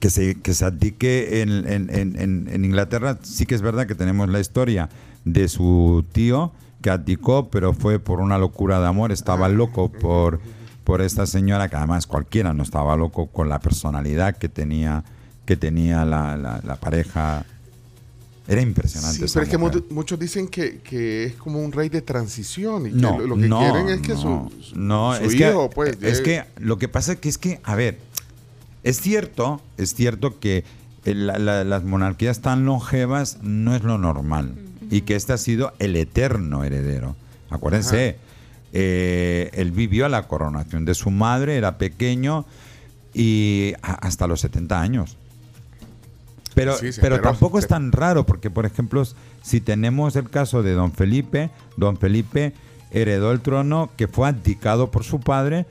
que, 0.00 0.10
se, 0.10 0.34
que 0.34 0.52
se 0.52 0.64
abdique 0.64 1.40
en- 1.42 1.66
en- 1.66 1.90
en- 1.90 2.48
en 2.52 2.64
Inglaterra. 2.64 3.18
Sí 3.22 3.46
que 3.46 3.54
es 3.54 3.62
verdad 3.62 3.86
que 3.86 3.94
tenemos 3.94 4.28
la 4.28 4.40
historia 4.40 4.88
de 5.24 5.48
su 5.48 6.04
tío 6.12 6.52
que 6.82 6.90
abdicó, 6.90 7.48
pero 7.50 7.72
fue 7.72 7.98
por 7.98 8.20
una 8.20 8.36
locura 8.38 8.80
de 8.80 8.86
amor. 8.86 9.12
Estaba 9.12 9.48
loco 9.48 9.90
por, 9.90 10.40
por 10.84 11.00
esta 11.02 11.26
señora, 11.26 11.68
que 11.68 11.76
además 11.76 12.06
cualquiera 12.06 12.52
no 12.52 12.62
estaba 12.62 12.96
loco 12.96 13.26
con 13.28 13.48
la 13.48 13.60
personalidad 13.60 14.36
que 14.36 14.48
tenía, 14.48 15.04
que 15.50 15.56
tenía 15.56 16.04
la, 16.04 16.36
la- 16.36 16.60
la 16.64 16.76
pareja. 16.76 17.44
Era 18.46 18.60
impresionante. 18.60 19.26
Sí, 19.26 19.32
pero 19.34 19.44
es 19.44 19.50
que 19.50 19.58
mujer. 19.58 19.82
muchos 19.90 20.16
dicen 20.16 20.46
que, 20.46 20.78
que 20.78 21.24
es 21.24 21.34
como 21.34 21.58
un 21.60 21.72
rey 21.72 21.88
de 21.88 22.02
transición 22.02 22.86
y 22.86 22.90
que 22.90 22.96
No, 22.96 23.18
lo, 23.18 23.34
que 23.34 23.48
no, 23.48 23.58
quieren 23.58 23.88
es 23.88 24.00
que 24.00 24.14
no, 24.14 24.48
su, 24.52 24.62
su- 24.62 24.76
no, 24.78 25.16
su 25.16 25.24
es 25.24 25.34
hijo, 25.34 25.68
que, 25.68 25.74
pues, 25.74 25.90
es 26.02 26.20
llegue- 26.20 26.22
que 26.22 26.44
lo 26.64 26.78
que 26.78 26.86
pasa 26.86 27.14
es 27.14 27.18
que 27.18 27.28
es 27.28 27.36
que, 27.38 27.58
a 27.64 27.74
ver, 27.74 27.98
es 28.84 29.00
cierto, 29.00 29.60
es 29.76 29.92
cierto 29.96 30.38
que 30.38 30.62
la- 31.04 31.40
la- 31.40 31.64
las 31.64 31.82
monarquías 31.82 32.40
tan 32.42 32.64
longevas 32.64 33.38
no 33.42 33.74
es 33.74 33.82
lo 33.82 33.98
normal 33.98 34.54
y 34.88 35.00
que 35.00 35.16
este 35.16 35.32
ha 35.32 35.38
sido 35.38 35.72
el 35.80 35.96
eterno 35.96 36.62
heredero. 36.62 37.16
Acuérdense, 37.50 38.18
eh, 38.72 39.50
él 39.54 39.72
vivió 39.72 40.08
la 40.08 40.28
coronación 40.28 40.84
de 40.84 40.94
su 40.94 41.10
madre, 41.10 41.56
era 41.56 41.76
pequeño 41.76 42.46
y 43.14 43.72
a- 43.82 43.94
hasta 43.94 44.28
los 44.28 44.40
70 44.40 44.80
años. 44.80 45.16
Pero, 46.54 46.76
Sí, 46.76 46.90
pero 47.00 47.16
tampoco 47.30 47.58
es 47.58 47.66
tan 47.68 47.92
raro, 47.92 48.26
porque 48.26 48.50
por 48.50 48.66
ejemplo, 48.66 49.02
si 49.42 49.60
tenemos 49.60 50.16
el 50.16 50.28
caso 50.30 50.62
de 50.62 50.72
don 50.72 50.92
Felipe, 50.92 51.50
don 51.76 51.96
Felipe 51.96 52.52
heredó 52.90 53.30
el 53.32 53.40
trono 53.40 53.90
que 53.96 54.08
fue 54.08 54.28
abdicado 54.28 54.90
por 54.90 55.04
su 55.04 55.20
padre 55.20 55.66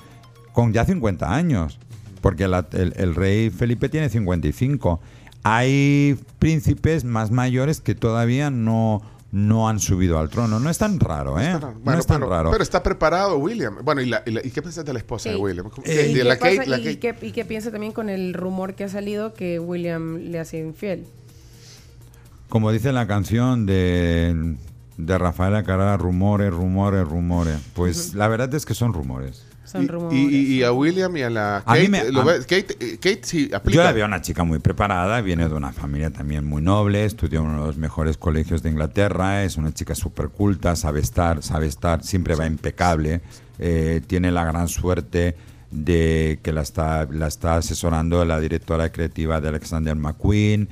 con 0.53 0.71
ya 0.73 0.85
50 0.85 1.33
años, 1.35 1.79
porque 2.21 2.47
la- 2.47 2.67
el, 2.71 2.93
el 2.97 3.15
rey 3.15 3.49
Felipe 3.49 3.89
tiene 3.89 4.09
55. 4.09 4.99
Hay 5.43 6.17
príncipes 6.39 7.03
más 7.03 7.31
mayores 7.31 7.81
que 7.81 7.95
todavía 7.95 8.49
no, 8.49 9.01
no 9.31 9.69
han 9.69 9.79
subido 9.79 10.17
al 10.17 10.29
trono. 10.29 10.59
No 10.59 10.69
es 10.69 10.77
tan 10.77 10.99
raro, 10.99 11.39
¿eh? 11.39 11.51
Bueno, 11.53 11.73
no 11.83 11.99
es 11.99 12.05
tan 12.07 12.19
pero, 12.21 12.29
raro. 12.31 12.51
pero 12.51 12.63
está 12.63 12.81
preparado 12.81 13.37
William. 13.37 13.77
Bueno, 13.83 14.01
¿y, 14.01 14.07
la- 14.07 14.23
y 14.25 14.31
la- 14.31 14.45
¿y 14.45 14.49
qué 14.49 14.61
piensas 14.61 14.83
de 14.85 14.93
la 14.93 14.99
esposa 14.99 15.29
de 15.29 15.35
Sí. 15.35 15.41
William? 15.41 15.69
¿Cómo- 15.69 15.85
¿Y 15.85 15.91
de 15.91 16.13
qué 16.13 16.23
la 16.23 16.39
pasa- 16.39 16.55
Kate, 16.57 16.69
la 16.69 16.79
y 16.79 16.83
Kate? 16.97 16.99
qué- 17.19 17.27
y 17.27 17.31
qué 17.31 17.45
piensa 17.45 17.69
también 17.71 17.93
con 17.93 18.09
el 18.09 18.33
rumor 18.33 18.73
que 18.73 18.85
ha 18.85 18.89
salido 18.89 19.33
que 19.33 19.59
William 19.59 20.17
le 20.17 20.39
ha 20.39 20.45
sido 20.45 20.65
infiel? 20.67 21.05
Como 22.49 22.71
dice 22.71 22.91
la 22.91 23.05
canción 23.05 23.67
de, 23.67 24.55
de 24.97 25.17
Rafaela 25.19 25.63
rumores, 25.97 26.51
rumores, 26.51 27.07
rumores. 27.07 27.59
Pues 27.75 28.15
la 28.15 28.27
verdad 28.27 28.51
es 28.55 28.65
que 28.65 28.73
son 28.73 28.93
rumores. 28.93 29.45
Son 29.69 29.83
Y- 29.83 29.87
rumores. 29.87 30.17
Y, 30.17 30.35
y- 30.35 30.53
y 30.55 30.63
a 30.63 30.71
William 30.71 31.15
y 31.17 31.21
a 31.21 31.29
la 31.29 31.57
A 31.57 31.61
Kate, 31.63 31.81
mí 31.81 31.87
me- 31.89 32.11
¿lo 32.11 32.21
a- 32.21 32.25
ves? 32.25 32.39
Kate, 32.45 32.75
eh, 32.79 32.95
Kate 32.95 33.19
sí 33.23 33.51
aplica. 33.53 33.75
Yo 33.77 33.83
la 33.83 33.91
veo 33.91 34.05
una 34.05 34.21
chica 34.21 34.43
muy 34.43 34.59
preparada, 34.59 35.21
viene 35.21 35.47
de 35.47 35.53
una 35.53 35.71
familia 35.71 36.09
también 36.09 36.45
muy 36.45 36.61
noble, 36.61 37.05
estudió 37.05 37.41
en 37.41 37.47
uno 37.47 37.61
de 37.61 37.67
los 37.67 37.77
mejores 37.77 38.17
colegios 38.17 38.63
de 38.63 38.69
Inglaterra, 38.71 39.43
es 39.43 39.57
una 39.57 39.73
chica 39.73 39.93
súper 39.95 40.29
culta, 40.29 40.75
sabe 40.75 40.99
estar, 41.01 41.43
sabe 41.43 41.67
estar, 41.67 42.03
siempre 42.03 42.35
va 42.35 42.45
impecable, 42.47 43.21
eh, 43.59 44.01
tiene 44.07 44.31
la 44.31 44.43
gran 44.45 44.67
suerte 44.67 45.35
de 45.71 46.39
que 46.41 46.51
la 46.51 46.61
está, 46.61 47.05
la 47.11 47.27
está 47.27 47.57
asesorando 47.57 48.25
la 48.25 48.39
directora 48.39 48.91
creativa 48.91 49.39
de 49.39 49.49
Alexander 49.49 49.95
McQueen, 49.95 50.67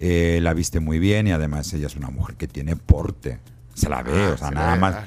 eh, 0.00 0.38
la 0.42 0.54
viste 0.54 0.80
muy 0.80 0.98
bien 0.98 1.26
y 1.26 1.32
además 1.32 1.70
ella 1.74 1.88
es 1.88 1.96
una 1.96 2.08
mujer 2.08 2.36
que 2.36 2.46
tiene 2.48 2.76
porte. 2.76 3.40
Se 3.74 3.88
la 3.88 4.02
ve, 4.02 4.10
Ah, 4.14 4.30
o 4.34 4.38
sea, 4.38 4.48
se 4.48 4.54
nada 4.54 4.74
ve, 4.74 4.80
más. 4.80 4.94
ah. 4.94 5.04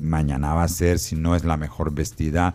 Mañana 0.00 0.54
va 0.54 0.64
a 0.64 0.68
ser, 0.68 0.98
si 0.98 1.16
no 1.16 1.34
es 1.34 1.44
la 1.44 1.56
mejor 1.56 1.92
vestida, 1.92 2.54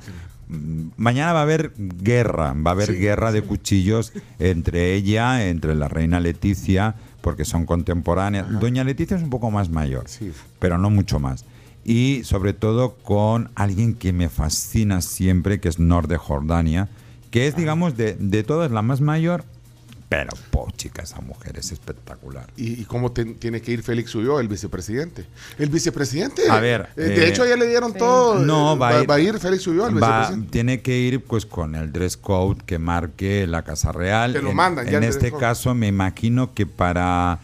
mañana 0.97 1.34
va 1.34 1.39
a 1.39 1.43
haber 1.43 1.73
guerra, 1.77 2.53
va 2.53 2.71
a 2.71 2.73
haber 2.73 2.91
Sí, 2.91 2.95
guerra 2.95 3.31
de 3.31 3.41
cuchillos 3.41 4.13
entre 4.39 4.93
ella, 4.93 5.47
entre 5.47 5.75
la 5.75 5.88
reina 5.88 6.19
Leticia, 6.19 6.95
porque 7.21 7.45
son 7.45 7.65
contemporáneas. 7.65 8.59
Doña 8.59 8.84
Leticia 8.84 9.17
es 9.17 9.23
un 9.23 9.30
poco 9.30 9.51
más 9.51 9.69
mayor, 9.69 10.05
pero 10.59 10.77
no 10.77 10.89
mucho 10.89 11.19
más. 11.19 11.45
Y 11.85 12.21
sobre 12.23 12.53
todo 12.53 12.95
con 12.95 13.49
alguien 13.55 13.93
que 13.95 14.13
me 14.13 14.30
fascina 14.30 15.01
siempre, 15.01 15.59
que 15.59 15.69
es 15.69 15.80
Nor 15.80 16.07
de 16.07 16.17
Jordania, 16.17 16.89
que 17.31 17.47
es, 17.47 17.55
digamos, 17.57 17.97
de, 17.97 18.15
de 18.15 18.43
todas 18.43 18.71
la 18.71 18.81
más 18.81 19.01
mayor, 19.01 19.43
pero, 20.14 20.30
po, 20.52 20.68
chica, 20.76 21.02
esa 21.03 21.19
mujer 21.22 21.57
es 21.57 21.72
espectacular. 21.72 22.45
¿Y, 22.56 22.81
y 22.81 22.85
cómo 22.85 23.11
te- 23.11 23.26
tiene 23.26 23.61
que 23.61 23.72
ir 23.72 23.84
Félix 23.84 24.14
Ulloa, 24.15 24.41
el 24.41 24.48
vicepresidente? 24.48 25.26
El 25.57 25.69
vicepresidente. 25.69 26.49
A 26.49 26.60
ver, 26.60 26.90
eh, 26.95 27.02
de 27.02 27.26
eh, 27.26 27.30
hecho, 27.30 27.45
ya 27.45 27.56
le 27.56 27.68
dieron 27.68 27.94
todo. 27.94 28.40
No, 28.40 28.73
eh, 28.76 29.06
va, 29.06 29.15
a 29.15 29.19
ir, 29.19 29.40
Félix 29.40 29.65
Ulloa, 29.68 29.90
el 29.90 29.95
va- 30.02 30.07
vicepresidente. 30.19 30.52
tiene 30.52 30.81
que 30.81 30.98
ir 30.99 31.23
pues 31.23 31.45
con 31.45 31.76
el 31.76 31.91
dress 31.91 32.18
code 32.18 32.61
que 32.65 32.80
marque 32.80 33.48
la 33.48 33.64
Casa 33.64 33.91
Real. 33.91 34.34
Te 34.34 34.41
lo 34.41 34.52
en, 34.52 34.56
mandan 34.56 34.85
ya 34.88 34.98
En 34.98 35.03
este 35.03 35.31
caso 35.31 35.73
me 35.73 35.88
imagino 35.88 36.53
que 36.53 36.65
para 36.65 37.40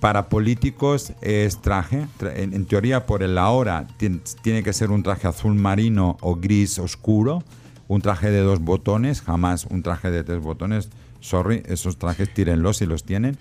para 0.00 0.28
políticos 0.28 1.12
es 1.22 1.60
traje. 1.60 2.06
Tra- 2.20 2.32
En, 2.36 2.54
en 2.54 2.66
teoría 2.66 3.04
por 3.04 3.22
el 3.24 3.36
ahora 3.36 3.86
tien- 3.98 4.20
tiene 4.42 4.62
que 4.62 4.72
ser 4.72 4.90
un 4.92 5.02
traje 5.02 5.26
azul 5.26 5.54
marino 5.56 6.16
o 6.20 6.36
gris 6.36 6.78
oscuro, 6.78 7.42
un 7.88 8.00
traje 8.00 8.30
de 8.30 8.40
dos 8.40 8.60
botones, 8.60 9.22
jamás 9.22 9.64
un 9.66 9.82
traje 9.82 10.10
de 10.12 10.22
tres 10.22 10.40
botones. 10.40 10.88
Sorry, 11.20 11.62
esos 11.66 11.96
trajes 11.98 12.32
tírenlos 12.32 12.78
si 12.78 12.86
los 12.86 13.04
tienen. 13.04 13.36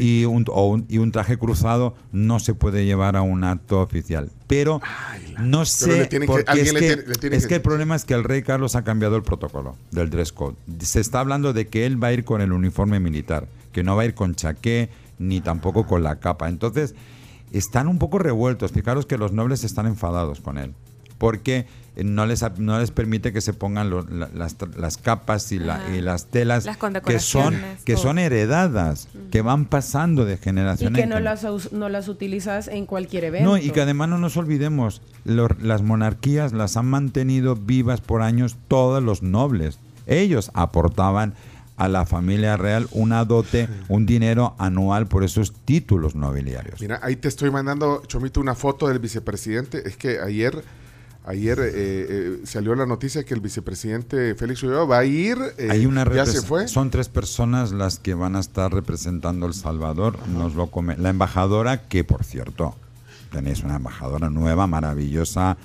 Y 0.00 0.26
un, 0.26 0.44
o 0.48 0.68
un- 0.68 0.86
y 0.88 0.98
un 0.98 1.10
traje 1.10 1.36
cruzado 1.38 1.96
no 2.12 2.38
se 2.38 2.54
puede 2.54 2.84
llevar 2.84 3.16
a 3.16 3.22
un 3.22 3.42
acto 3.42 3.80
oficial. 3.80 4.30
Pero 4.46 4.80
no 5.40 5.64
sé, 5.64 6.08
que- 6.36 6.44
es, 6.60 6.70
tiene- 6.72 6.96
que 7.48 7.54
el 7.56 7.62
problema 7.62 7.96
es 7.96 8.04
que 8.04 8.14
el 8.14 8.22
rey 8.22 8.42
Carlos 8.42 8.76
ha 8.76 8.84
cambiado 8.84 9.16
el 9.16 9.22
protocolo 9.24 9.74
del 9.90 10.08
dress 10.08 10.30
code. 10.32 10.54
Se 10.80 11.00
está 11.00 11.18
hablando 11.18 11.52
de 11.52 11.66
que 11.66 11.84
él 11.84 12.00
va 12.02 12.08
a 12.08 12.12
ir 12.12 12.24
con 12.24 12.40
el 12.40 12.52
uniforme 12.52 13.00
militar, 13.00 13.48
que 13.72 13.82
no 13.82 13.96
va 13.96 14.02
a 14.02 14.04
ir 14.04 14.14
con 14.14 14.36
chaqué 14.36 14.88
ni 15.18 15.40
tampoco 15.40 15.84
con 15.84 16.04
la 16.04 16.20
capa. 16.20 16.48
Entonces, 16.48 16.94
están 17.50 17.88
un 17.88 17.98
poco 17.98 18.20
revueltos. 18.20 18.70
Fijaros 18.70 19.04
que 19.04 19.18
los 19.18 19.32
nobles 19.32 19.64
están 19.64 19.86
enfadados 19.86 20.40
con 20.40 20.58
él. 20.58 20.74
Porque 21.18 21.66
no 21.96 22.26
les, 22.26 22.44
no 22.58 22.78
les 22.78 22.92
permite 22.92 23.32
que 23.32 23.40
se 23.40 23.52
pongan 23.52 23.90
lo- 23.90 24.06
la- 24.08 24.30
las, 24.32 24.54
las 24.76 24.96
capas 24.98 25.50
y, 25.50 25.58
la- 25.58 25.80
y 25.96 26.00
las 26.00 26.26
telas 26.26 26.64
Las 26.64 26.76
que 27.04 27.18
son, 27.18 27.56
que 27.84 27.94
todo. 27.94 28.02
son 28.04 28.18
heredadas, 28.20 29.08
que 29.32 29.42
van 29.42 29.64
pasando 29.64 30.24
de 30.24 30.34
Y 30.34 30.36
generación 30.36 30.94
que 30.94 31.02
en 31.02 31.08
no 31.08 31.16
generación. 31.16 31.54
las, 31.54 31.64
us- 31.66 31.72
no 31.72 31.88
las 31.88 32.06
utilizas 32.08 32.68
en 32.68 32.86
cualquier 32.86 33.24
evento. 33.24 33.50
No, 33.50 33.56
y 33.58 33.70
que 33.70 33.80
además 33.80 34.08
no 34.10 34.18
nos 34.18 34.36
olvidemos, 34.36 35.02
lo- 35.24 35.48
las 35.60 35.82
monarquías 35.82 36.52
las 36.52 36.76
han 36.76 36.86
mantenido 36.86 37.56
vivas 37.56 38.00
por 38.00 38.22
años 38.22 38.56
todos 38.68 39.02
los 39.02 39.22
nobles. 39.24 39.80
Ellos 40.06 40.52
aportaban 40.54 41.34
a 41.76 41.86
la 41.88 42.06
familia 42.06 42.56
real 42.56 42.88
una 42.92 43.24
dote, 43.24 43.68
un 43.88 44.04
dinero 44.06 44.54
anual 44.58 45.06
por 45.06 45.22
esos 45.22 45.52
títulos 45.64 46.14
nobiliarios. 46.16 46.80
Mira, 46.80 46.98
ahí 47.02 47.14
te 47.16 47.28
estoy 47.28 47.50
mandando, 47.52 48.02
Chomito, 48.06 48.40
una 48.40 48.54
foto 48.56 48.88
del 48.88 48.98
vicepresidente. 48.98 49.88
Es 49.88 49.96
que 49.96 50.18
ayer, 50.20 50.64
ayer 51.26 51.58
eh, 51.60 51.70
eh, 51.74 52.40
salió 52.44 52.74
la 52.74 52.86
noticia 52.86 53.24
que 53.24 53.34
el 53.34 53.40
vicepresidente 53.40 54.34
Félix 54.34 54.62
Ulloa 54.62 54.84
va 54.86 54.98
a 54.98 55.04
ir. 55.04 55.36
eh, 55.58 55.68
Hay 55.70 55.86
una 55.86 56.04
ya 56.12 56.24
se 56.26 56.42
fue. 56.42 56.68
Son 56.68 56.90
tres 56.90 57.08
personas 57.08 57.72
las 57.72 57.98
que 57.98 58.14
van 58.14 58.36
a 58.36 58.40
estar 58.40 58.72
representando 58.72 59.46
El 59.46 59.54
Salvador. 59.54 60.16
Nos 60.28 60.54
lo 60.54 60.68
come- 60.68 60.96
La 60.96 61.10
embajadora, 61.10 61.82
que 61.88 62.04
por 62.04 62.24
cierto, 62.24 62.74
tenéis 63.32 63.62
una 63.62 63.76
embajadora 63.76 64.30
nueva, 64.30 64.66
maravillosa 64.66 65.56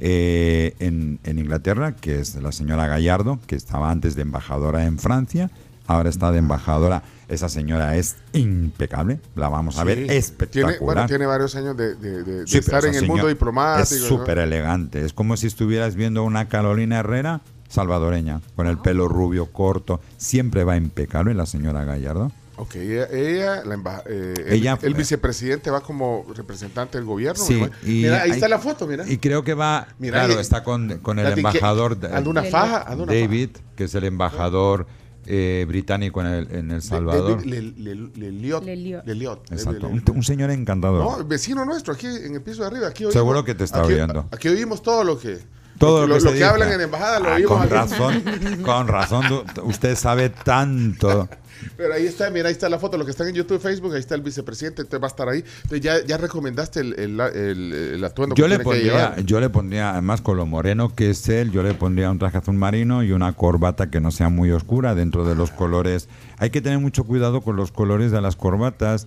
eh, 0.00 0.74
en, 0.80 1.20
en 1.22 1.38
Inglaterra, 1.38 1.94
que 1.94 2.18
es 2.18 2.34
la 2.34 2.50
señora 2.50 2.88
Gallardo, 2.88 3.38
que 3.46 3.54
estaba 3.54 3.90
antes 3.90 4.16
de 4.16 4.22
embajadora 4.22 4.84
en 4.86 4.98
Francia, 4.98 5.50
ahora 5.86 6.08
está 6.10 6.32
de 6.32 6.38
embajadora. 6.38 7.04
Esa 7.32 7.48
señora 7.48 7.96
es 7.96 8.16
impecable, 8.34 9.18
la 9.36 9.48
vamos 9.48 9.78
a 9.78 9.84
ver 9.84 9.98
espectacular. 10.10 10.72
Tiene, 10.74 10.84
bueno, 10.84 11.06
tiene 11.06 11.26
varios 11.26 11.56
años 11.56 11.76
de, 11.76 11.94
de- 11.94 12.22
de- 12.22 12.40
de 12.40 12.46
Sí, 12.46 12.60
pero 12.60 12.76
estar 12.78 12.84
en 12.86 12.94
el 12.94 13.06
mundo 13.06 13.26
diplomático. 13.28 13.82
Es 13.94 14.02
¿no? 14.02 14.06
súper 14.08 14.38
elegante. 14.38 15.04
Es 15.04 15.12
como 15.14 15.36
si 15.36 15.46
estuvieras 15.46 15.94
viendo 15.96 16.24
una 16.24 16.48
Carolina 16.48 16.98
Herrera 16.98 17.40
salvadoreña, 17.68 18.42
con 18.54 18.66
el 18.66 18.76
pelo 18.78 19.08
rubio 19.08 19.46
corto. 19.46 20.00
Siempre 20.18 20.62
va 20.64 20.76
impecable 20.76 21.32
la 21.32 21.46
señora 21.46 21.84
Gallardo. 21.84 22.30
Ok, 22.56 22.74
ella, 22.76 23.06
ella, 23.10 23.64
la 23.64 23.76
emba- 23.76 24.02
eh, 24.06 24.34
el- 24.46 24.52
Ella- 24.52 24.78
el, 24.82 24.92
vicepresidente 24.92 25.70
va 25.70 25.80
como 25.80 26.26
representante 26.36 26.98
del 26.98 27.06
gobierno. 27.06 27.42
Sí, 27.42 27.64
y 27.82 28.02
mira, 28.02 28.16
ahí 28.22 28.30
hay- 28.30 28.30
está 28.32 28.46
la 28.46 28.58
foto, 28.58 28.86
mira. 28.86 29.08
Y 29.08 29.16
creo 29.16 29.42
que 29.42 29.54
va, 29.54 29.88
Mira, 29.98 30.18
claro, 30.18 30.34
y- 30.34 30.42
está 30.42 30.62
con, 30.62 30.98
con 30.98 31.18
el 31.18 31.32
embajador 31.32 31.96
de- 31.98 32.08
Anda 32.14 32.28
una 32.28 32.42
faja, 32.42 32.82
anda 32.82 33.04
una 33.04 33.14
David, 33.14 33.50
que 33.74 33.84
es 33.84 33.94
el 33.94 34.04
embajador 34.04 34.86
eh, 35.26 35.64
británico 35.68 36.20
en 36.20 36.26
El, 36.26 36.52
en 36.52 36.70
el 36.70 36.82
Salvador. 36.82 37.44
Le- 37.46 37.62
Le-. 37.62 39.30
Exacto, 39.50 39.88
un, 39.88 40.02
un 40.14 40.22
señor 40.22 40.50
encantador. 40.50 41.18
No, 41.20 41.24
vecino 41.24 41.64
nuestro, 41.64 41.94
aquí 41.94 42.06
en 42.06 42.34
el 42.34 42.42
piso 42.42 42.62
de 42.62 42.68
arriba. 42.68 42.88
Aquí 42.88 43.04
oímos- 43.04 43.12
Seguro 43.12 43.44
que 43.44 43.54
te 43.54 43.64
está 43.64 43.82
aquí- 43.82 43.92
oyendo. 43.94 44.26
Aquí 44.30 44.48
oímos 44.48 44.82
todo 44.82 45.04
lo 45.04 45.18
que. 45.18 45.38
Todo 45.78 46.02
lo, 46.02 46.06
lo 46.06 46.18
que, 46.18 46.24
lo 46.24 46.30
se 46.30 46.36
que 46.38 46.44
hablan 46.44 46.72
en 46.72 46.80
embajada 46.82 47.18
lo 47.18 47.28
Ah, 47.30 47.34
oímos 47.34 47.50
Con 47.52 47.62
aquí. 47.62 47.72
razón, 47.72 48.22
con 48.62 48.88
razón, 48.88 49.24
usted 49.64 49.96
sabe 49.96 50.28
tanto. 50.30 51.28
Pero 51.76 51.94
ahí 51.94 52.06
está, 52.06 52.30
mira, 52.30 52.48
ahí 52.48 52.52
está 52.52 52.68
la 52.68 52.78
foto. 52.78 52.96
Los 52.96 53.06
que 53.06 53.10
están 53.12 53.28
en 53.28 53.34
YouTube 53.34 53.58
y 53.58 53.60
Facebook, 53.60 53.92
ahí 53.94 54.00
está 54.00 54.14
el 54.14 54.22
vicepresidente, 54.22 54.84
te 54.84 54.98
va 54.98 55.06
a 55.06 55.10
estar 55.10 55.28
ahí. 55.28 55.44
Entonces 55.62 55.80
ya, 55.80 56.04
ya 56.04 56.16
recomendaste 56.18 56.80
el, 56.80 56.98
el, 56.98 57.20
el- 57.20 57.72
el 57.94 58.04
atuendo 58.04 58.34
Yo 58.34 58.44
que 58.44 58.48
le, 58.50 58.56
tiene 58.56 58.58
que 58.58 58.64
pondría, 58.64 58.92
llevar. 59.10 59.24
yo 59.24 59.40
le 59.40 59.50
pondría, 59.50 59.90
además 59.92 60.20
con 60.20 60.36
lo 60.36 60.46
moreno 60.46 60.94
que 60.94 61.10
es 61.10 61.28
él, 61.28 61.50
yo 61.52 61.62
le 61.62 61.74
pondría 61.74 62.10
un 62.10 62.18
traje 62.18 62.38
azul 62.38 62.54
marino 62.54 63.02
y 63.02 63.12
una 63.12 63.32
corbata 63.34 63.90
que 63.90 64.00
no 64.00 64.10
sea 64.10 64.28
muy 64.28 64.50
oscura 64.50 64.94
dentro 64.94 65.24
de 65.26 65.34
los 65.34 65.50
colores. 65.50 66.08
Hay 66.38 66.50
que 66.50 66.60
tener 66.60 66.78
mucho 66.78 67.04
cuidado 67.04 67.40
con 67.40 67.56
los 67.56 67.72
colores 67.72 68.10
de 68.12 68.20
las 68.20 68.36
corbatas. 68.36 69.06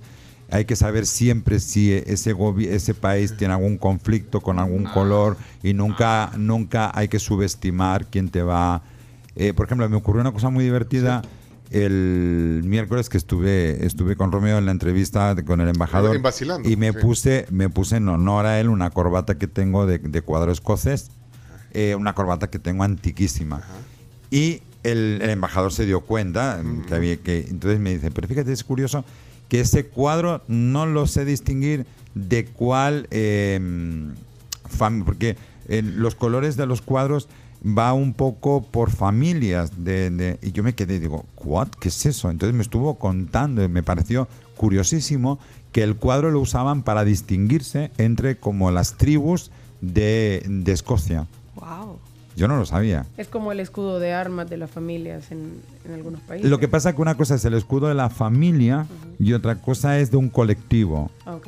Hay 0.52 0.66
que 0.66 0.76
saber 0.76 1.08
siempre 1.08 1.60
si 1.60 1.92
ese, 1.92 2.36
ese 2.70 2.94
país 2.94 3.36
tiene 3.36 3.56
algún 3.56 3.78
conflicto 3.80 4.42
con 4.42 4.60
algún 4.60 4.84
color 4.84 5.38
y 5.64 5.74
nunca, 5.74 6.32
nunca 6.38 6.92
hay 6.94 7.08
que 7.08 7.18
subestimar 7.18 8.06
quién 8.06 8.30
te 8.30 8.44
va. 8.44 8.84
Eh, 9.36 9.54
por 9.54 9.66
ejemplo, 9.66 9.90
me 9.90 9.96
ocurrió 9.98 10.22
una 10.22 10.32
cosa 10.32 10.50
muy 10.52 10.64
divertida. 10.64 11.24
El 11.72 12.62
miércoles 12.66 13.10
que 13.10 13.18
estuve 13.18 13.86
estuve 13.86 14.16
con 14.16 14.32
Romeo 14.32 14.58
en 14.58 14.66
la 14.66 14.72
entrevista 14.72 15.36
con 15.46 15.62
el 15.62 15.70
embajador 15.70 16.16
En 16.16 16.22
y 16.66 16.76
me 16.78 16.92
sí. 16.92 16.98
puse 17.00 17.46
me 17.50 17.70
puse 17.70 17.98
en 17.98 18.08
honor 18.08 18.46
a 18.46 18.60
él 18.60 18.70
una 18.70 18.90
corbata 18.92 19.38
que 19.38 19.48
tengo 19.48 19.86
de, 19.86 19.98
de 20.00 20.22
cuadro 20.22 20.52
escocés, 20.52 21.10
eh, 21.74 21.96
una 21.96 22.14
corbata 22.14 22.50
que 22.50 22.60
tengo 22.60 22.84
antiquísima. 22.84 23.62
Y 24.32 24.62
el, 24.84 25.20
el 25.22 25.30
embajador 25.32 25.74
se 25.74 25.86
dio 25.86 26.02
cuenta 26.02 26.62
que 26.88 26.94
había 26.96 27.18
que 27.18 27.46
entonces 27.50 27.80
me 27.80 27.94
dice, 27.96 28.12
pero 28.12 28.28
fíjate 28.28 28.52
es 28.52 28.64
curioso 28.64 29.04
que 29.50 29.60
ese 29.62 29.88
cuadro 29.88 30.44
no 30.48 30.86
lo 30.86 31.08
sé 31.08 31.26
distinguir 31.26 31.86
de 32.14 32.46
cuál 32.46 33.08
eh, 33.12 33.60
fam- 34.78 35.04
porque 35.04 35.38
en 35.68 36.00
los 36.02 36.16
colores 36.16 36.56
de 36.58 36.66
los 36.68 36.82
cuadros 36.82 37.28
va 37.66 37.94
un 37.94 38.14
poco 38.14 38.62
por 38.64 38.92
familias 38.92 39.84
de, 39.84 40.10
de- 40.12 40.40
y 40.44 40.52
yo 40.52 40.62
me 40.64 40.76
quedé 40.76 40.96
y 40.96 41.00
digo 41.00 41.26
what 41.44 41.70
qué 41.80 41.88
es 41.90 42.06
eso 42.06 42.30
entonces 42.30 42.56
me 42.56 42.62
estuvo 42.62 42.96
contando 42.96 43.64
y 43.64 43.68
me 43.68 43.82
pareció 43.82 44.28
curiosísimo 44.56 45.40
que 45.72 45.82
el 45.84 45.96
cuadro 45.96 46.30
lo 46.32 46.40
usaban 46.40 46.84
para 46.84 47.04
distinguirse 47.04 47.92
entre 47.98 48.38
como 48.38 48.70
las 48.72 48.96
tribus 48.98 49.52
de, 49.82 50.44
de 50.48 50.72
Escocia 50.72 51.28
Wow. 51.56 51.98
yo 52.36 52.48
no 52.48 52.58
lo 52.58 52.66
sabía 52.66 53.06
Es 53.18 53.28
como 53.28 53.52
el 53.52 53.60
escudo 53.60 54.00
de 54.00 54.14
armas 54.14 54.50
de 54.50 54.58
las 54.58 54.70
familias 54.70 55.32
en, 55.32 55.54
en 55.86 55.94
algunos 55.94 56.22
países. 56.22 56.50
lo 56.50 56.60
que 56.60 56.68
pasa 56.68 56.90
es 56.90 56.96
que 56.96 57.02
una 57.02 57.16
cosa 57.16 57.36
es 57.36 57.46
el 57.46 57.54
escudo 57.56 57.88
de 57.88 57.94
la 57.96 58.10
familia 58.10 58.86
y 59.20 59.34
otra 59.34 59.56
cosa 59.56 59.98
es 60.00 60.12
de 60.12 60.18
un 60.18 60.30
colectivo 60.30 61.10
Ok. 61.26 61.48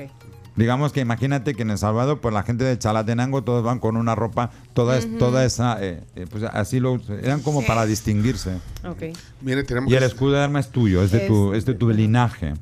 Digamos 0.58 0.92
que 0.92 1.00
imagínate 1.00 1.54
que 1.54 1.62
en 1.62 1.70
El 1.70 1.78
Salvador, 1.78 2.20
pues 2.20 2.34
la 2.34 2.44
gente 2.44 2.64
de 2.66 2.78
Chalatenango 2.78 3.44
todos 3.44 3.64
van 3.64 3.80
con 3.80 3.96
una 3.96 4.16
ropa, 4.16 4.52
toda, 4.74 4.98
es- 4.98 5.06
Ujú. 5.06 5.18
toda 5.20 5.46
esa, 5.46 5.78
eh, 5.82 6.02
eh, 6.16 6.26
pues 6.30 6.44
así 6.44 6.80
lo 6.80 7.00
eran 7.22 7.42
como 7.42 7.62
Sí. 7.62 7.68
para 7.68 7.86
distinguirse. 7.86 8.56
Ok. 8.84 9.16
Miren, 9.42 9.66
tenemos 9.66 9.90
Y 9.92 9.94
el 9.94 10.00
que- 10.00 10.06
escudo 10.08 10.34
de 10.34 10.40
arma 10.44 10.60
es 10.60 10.70
tuyo, 10.70 11.04
es 11.04 11.12
de 11.12 11.22
tu, 11.28 11.54
Es- 11.54 11.66
de 11.66 11.76
tu 11.76 11.90
linaje. 11.92 12.56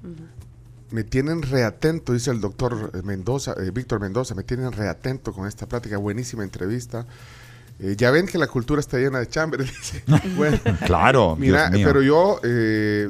Me 0.91 1.03
tienen 1.03 1.41
reatento, 1.41 2.13
dice 2.13 2.31
el 2.31 2.41
doctor 2.41 3.03
Mendoza, 3.03 3.53
eh, 3.57 3.71
Víctor 3.73 3.99
Mendoza, 3.99 4.35
me 4.35 4.43
tienen 4.43 4.71
reatento 4.71 5.33
con 5.33 5.47
esta 5.47 5.65
plática, 5.65 5.97
buenísima 5.97 6.43
entrevista. 6.43 7.05
Eh, 7.79 7.95
ya 7.97 8.11
ven 8.11 8.25
que 8.27 8.37
la 8.37 8.47
cultura 8.47 8.79
está 8.79 8.97
llena 8.97 9.19
de 9.19 9.27
chambres, 9.27 9.67
dice. 9.77 10.03
Bueno, 10.37 10.57
Claro, 10.85 11.35
mira, 11.37 11.69
Dios 11.69 11.71
mío. 11.79 11.87
pero 11.87 12.01
yo 12.01 12.39
eh, 12.43 13.09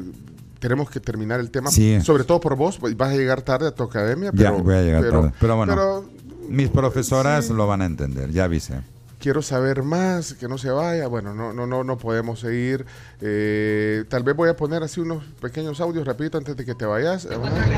tenemos 0.67 0.89
que 0.89 0.99
terminar 0.99 1.39
el 1.39 1.51
tema, 1.51 1.69
Sí. 1.69 2.01
sobre 2.01 2.23
todo 2.23 2.39
por 2.39 2.55
vos, 2.55 2.79
vas 2.79 3.09
a 3.11 3.15
llegar 3.15 3.43
tarde 3.43 3.67
a 3.67 3.71
tu 3.71 3.83
academia, 3.83 4.31
ya 4.33 4.51
pero, 4.51 4.63
voy 4.63 4.73
a 4.75 4.81
llegar 4.81 5.01
pero- 5.01 5.21
tarde. 5.21 5.33
Pero 5.39 5.55
bueno, 5.57 5.73
pero 5.75 6.05
mis 6.49 6.69
profesoras 6.69 7.49
lo 7.51 7.67
van 7.67 7.83
a 7.83 7.85
entender, 7.85 8.31
ya 8.31 8.45
avisé. 8.45 8.81
quiero 9.19 9.41
saber 9.41 9.81
más, 9.81 10.33
que 10.35 10.47
no 10.47 10.57
se 10.59 10.69
vaya. 10.69 11.07
Bueno, 11.07 11.33
no, 11.33 11.51
no, 11.51 11.65
no, 11.65 11.83
no 11.83 11.97
podemos 11.97 12.39
seguir. 12.41 12.85
Eh, 13.21 14.03
tal 14.07 14.21
vez 14.21 14.35
voy 14.35 14.49
a 14.49 14.55
poner 14.55 14.83
así 14.83 14.99
unos 15.01 15.23
pequeños 15.41 15.81
audios 15.81 16.05
rapidito 16.05 16.37
antes 16.37 16.55
de 16.55 16.63
que 16.63 16.75
te 16.75 16.85
vayas. 16.85 17.27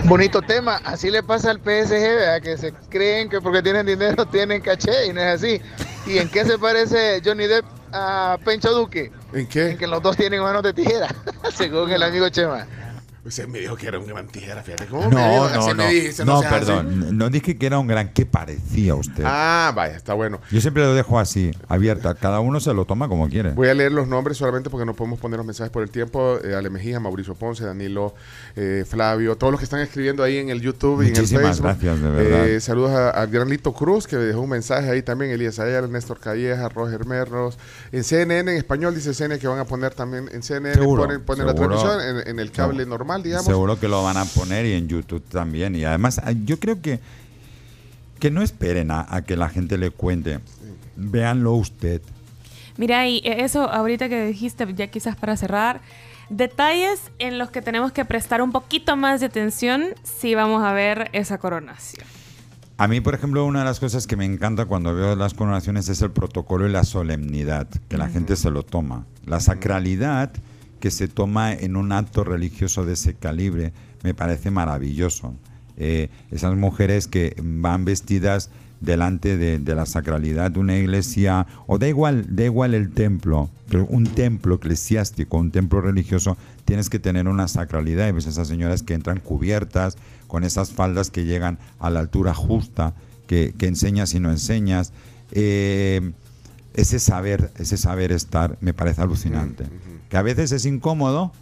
Bonito 0.05 0.41
tema, 0.41 0.75
así 0.83 1.09
le 1.09 1.23
pasa 1.23 1.51
al 1.51 1.59
PSG, 1.59 1.89
¿verdad? 2.01 2.41
que 2.41 2.57
se 2.57 2.73
creen 2.89 3.29
que 3.29 3.39
porque 3.39 3.61
tienen 3.61 3.85
dinero 3.85 4.25
tienen 4.31 4.61
caché 4.61 5.07
y 5.09 5.13
no 5.13 5.21
es 5.21 5.41
así. 5.41 5.61
¿Y 6.05 6.17
en 6.17 6.27
qué 6.29 6.43
se 6.43 6.57
parece 6.57 7.21
Johnny 7.23 7.47
Depp 7.47 7.63
a 7.91 8.37
Pencho 8.43 8.71
Duque? 8.71 9.11
¿En 9.33 9.47
qué? 9.47 9.71
En 9.71 9.77
que 9.77 9.87
los 9.87 10.01
dos 10.01 10.15
tienen 10.17 10.41
manos 10.41 10.63
de 10.63 10.73
tijera, 10.73 11.07
según 11.53 11.91
el 11.91 12.03
amigo 12.03 12.29
Chema. 12.29 12.65
Usted 13.27 13.47
me 13.47 13.59
dijo 13.59 13.75
que 13.75 13.87
era 13.87 13.99
un 13.99 14.07
gran 14.07 14.27
tijera, 14.27 14.63
fíjate. 14.63 14.85
¿Cómo 14.85 15.09
me? 15.09 15.15
No, 15.15 15.49
no, 15.49 15.73
no, 15.73 15.73
no, 15.73 15.83
así. 15.83 16.47
perdón, 16.49 17.17
no 17.17 17.29
dije 17.29 17.57
que 17.57 17.65
era 17.65 17.77
un 17.77 17.87
gran, 17.87 18.13
que 18.13 18.25
parecía 18.25 18.95
usted. 18.95 19.23
Ah, 19.25 19.71
vaya, 19.75 19.95
está 19.95 20.13
bueno. 20.13 20.39
Yo 20.51 20.61
siempre 20.61 20.83
lo 20.83 20.93
dejo 20.93 21.19
así, 21.19 21.51
abierta, 21.67 22.15
cada 22.15 22.39
uno 22.39 22.59
se 22.59 22.73
lo 22.73 22.85
toma 22.85 23.07
como 23.09 23.27
quiere. 23.29 23.51
Voy 23.51 23.67
a 23.67 23.73
leer 23.73 23.91
los 23.91 24.07
nombres 24.07 24.37
solamente 24.37 24.69
porque 24.69 24.85
no 24.85 24.93
podemos 24.93 25.19
poner 25.19 25.37
los 25.37 25.45
mensajes 25.45 25.71
por 25.71 25.83
el 25.83 25.89
tiempo. 25.89 26.37
Eh, 26.43 26.55
Ale 26.55 26.69
Mejía, 26.69 26.99
Mauricio 26.99 27.35
Ponce, 27.35 27.65
Danilo, 27.65 28.15
eh, 28.55 28.85
Flavio, 28.87 29.35
todos 29.35 29.51
los 29.51 29.59
que 29.59 29.65
están 29.65 29.81
escribiendo 29.81 30.23
ahí 30.23 30.37
en 30.37 30.49
el 30.49 30.61
YouTube 30.61 31.01
y 31.01 31.07
en 31.07 31.13
el 31.15 31.21
Muchísimas 31.21 31.43
Facebook. 31.43 31.65
gracias, 31.65 32.01
de 32.01 32.09
verdad. 32.09 32.47
Eh, 32.47 32.59
saludos 32.61 32.91
a- 32.91 33.09
al 33.09 33.27
gran 33.27 33.49
Lito 33.49 33.73
Cruz, 33.73 34.07
que 34.07 34.15
dejó 34.15 34.41
un 34.41 34.49
mensaje 34.49 34.89
ahí 34.89 35.01
también. 35.01 35.31
Elías 35.31 35.59
Ayala, 35.59 35.87
Néstor 35.87 36.19
Calleja, 36.19 36.69
Roger 36.69 37.05
Merros. 37.05 37.57
En 37.91 38.03
CNN, 38.03 38.51
en 38.51 38.57
español, 38.57 38.95
dice 38.95 39.13
CNN 39.13 39.39
que 39.39 39.47
van 39.47 39.59
a 39.59 39.65
poner 39.65 39.93
también 39.93 40.29
en 40.31 40.41
CNN. 40.43 40.75
Seguro, 40.75 41.03
ponen 41.03 41.21
ponen 41.23 41.45
la 41.45 41.53
transmisión 41.53 41.99
en, 42.01 42.27
en 42.27 42.39
el 42.39 42.51
cable 42.51 42.85
normal, 42.85 43.16
digamos. 43.23 43.45
Seguro 43.45 43.79
que 43.79 43.87
lo 43.87 44.03
van 44.03 44.17
a 44.17 44.25
poner 44.25 44.65
y 44.65 44.73
en 44.73 44.87
YouTube 44.87 45.23
también. 45.29 45.75
Y 45.75 45.83
además, 45.83 46.19
ah, 46.23 46.31
yo 46.31 46.59
creo 46.59 46.81
que, 46.81 46.99
que 48.19 48.31
no 48.31 48.41
esperen 48.41 48.91
a, 48.91 49.05
a 49.09 49.23
que 49.23 49.35
la 49.35 49.49
gente 49.49 49.77
le 49.77 49.91
cuente. 49.91 50.39
Véanlo 50.95 51.53
usted. 51.53 52.01
Mira, 52.77 53.07
y 53.07 53.21
eso 53.23 53.69
ahorita 53.69 54.07
que 54.09 54.25
dijiste, 54.27 54.67
ya 54.75 54.87
quizás 54.87 55.15
para 55.15 55.35
cerrar, 55.35 55.81
detalles 56.29 57.11
en 57.19 57.37
los 57.37 57.49
que 57.49 57.61
tenemos 57.61 57.91
que 57.91 58.05
prestar 58.05 58.41
un 58.41 58.51
poquito 58.51 58.95
más 58.95 59.19
de 59.19 59.27
atención 59.27 59.85
si 60.03 60.35
vamos 60.35 60.63
a 60.63 60.73
ver 60.73 61.09
esa 61.13 61.37
coronación. 61.37 62.05
A 62.79 62.87
mí, 62.87 63.01
por 63.01 63.15
ejemplo, 63.15 63.43
una 63.45 63.59
de 63.59 63.65
las 63.65 63.79
cosas 63.79 64.05
que 64.05 64.15
me 64.15 64.25
encanta 64.25 64.65
cuando 64.65 64.93
veo 64.93 65.15
las 65.15 65.33
coronaciones 65.33 65.89
es 65.89 66.03
el 66.03 66.11
protocolo 66.11 66.67
y 66.67 66.71
la 66.71 66.83
solemnidad, 66.83 67.67
que 67.89 67.97
la 67.97 68.07
gente 68.07 68.35
se 68.35 68.51
lo 68.51 68.61
toma. 68.61 69.07
La 69.25 69.39
sacralidad 69.39 70.31
que 70.79 70.91
se 70.91 71.07
toma 71.07 71.53
en 71.53 71.75
un 71.75 71.91
acto 71.91 72.23
religioso 72.23 72.85
de 72.85 72.93
ese 72.93 73.13
calibre 73.13 73.73
me 74.03 74.13
parece 74.13 74.51
maravilloso. 74.51 75.33
Eh, 75.77 76.09
esas 76.31 76.55
mujeres 76.55 77.07
que 77.07 77.35
van 77.41 77.85
vestidas 77.85 78.49
delante 78.79 79.37
de, 79.37 79.59
de 79.59 79.75
la 79.75 79.85
sacralidad 79.85 80.51
de 80.51 80.59
una 80.59 80.77
iglesia, 80.77 81.47
o 81.65 81.77
da 81.77 81.87
igual, 81.87 82.35
da 82.35 82.45
igual 82.45 82.73
el 82.73 82.91
templo, 82.91 83.49
pero 83.69 83.85
un 83.85 84.05
templo 84.05 84.55
eclesiástico, 84.55 85.37
un 85.37 85.51
templo 85.51 85.81
religioso, 85.81 86.37
tienes 86.65 86.89
que 86.89 86.99
tener 86.99 87.27
una 87.27 87.47
sacralidad. 87.47 88.07
Y 88.07 88.11
ves 88.11 88.27
esas 88.27 88.47
señoras 88.47 88.83
que 88.83 88.93
entran 88.93 89.19
cubiertas, 89.19 89.97
con 90.27 90.43
esas 90.43 90.71
faldas 90.71 91.09
que 91.09 91.25
llegan 91.25 91.57
a 91.79 91.89
la 91.89 91.99
altura 91.99 92.33
justa, 92.33 92.93
que, 93.25 93.53
que 93.57 93.67
enseñas 93.67 94.13
y 94.13 94.19
no 94.19 94.29
enseñas. 94.31 94.93
Eh, 95.31 96.11
ese 96.77 96.99
saber, 96.99 97.51
ese 97.57 97.75
saber 97.75 98.11
estar 98.11 98.57
me 98.61 98.73
parece 98.73 99.01
alucinante. 99.01 99.65
Que 100.09 100.15
a 100.15 100.21
veces 100.21 100.51
es 100.53 100.65
incómodo. 100.65 101.33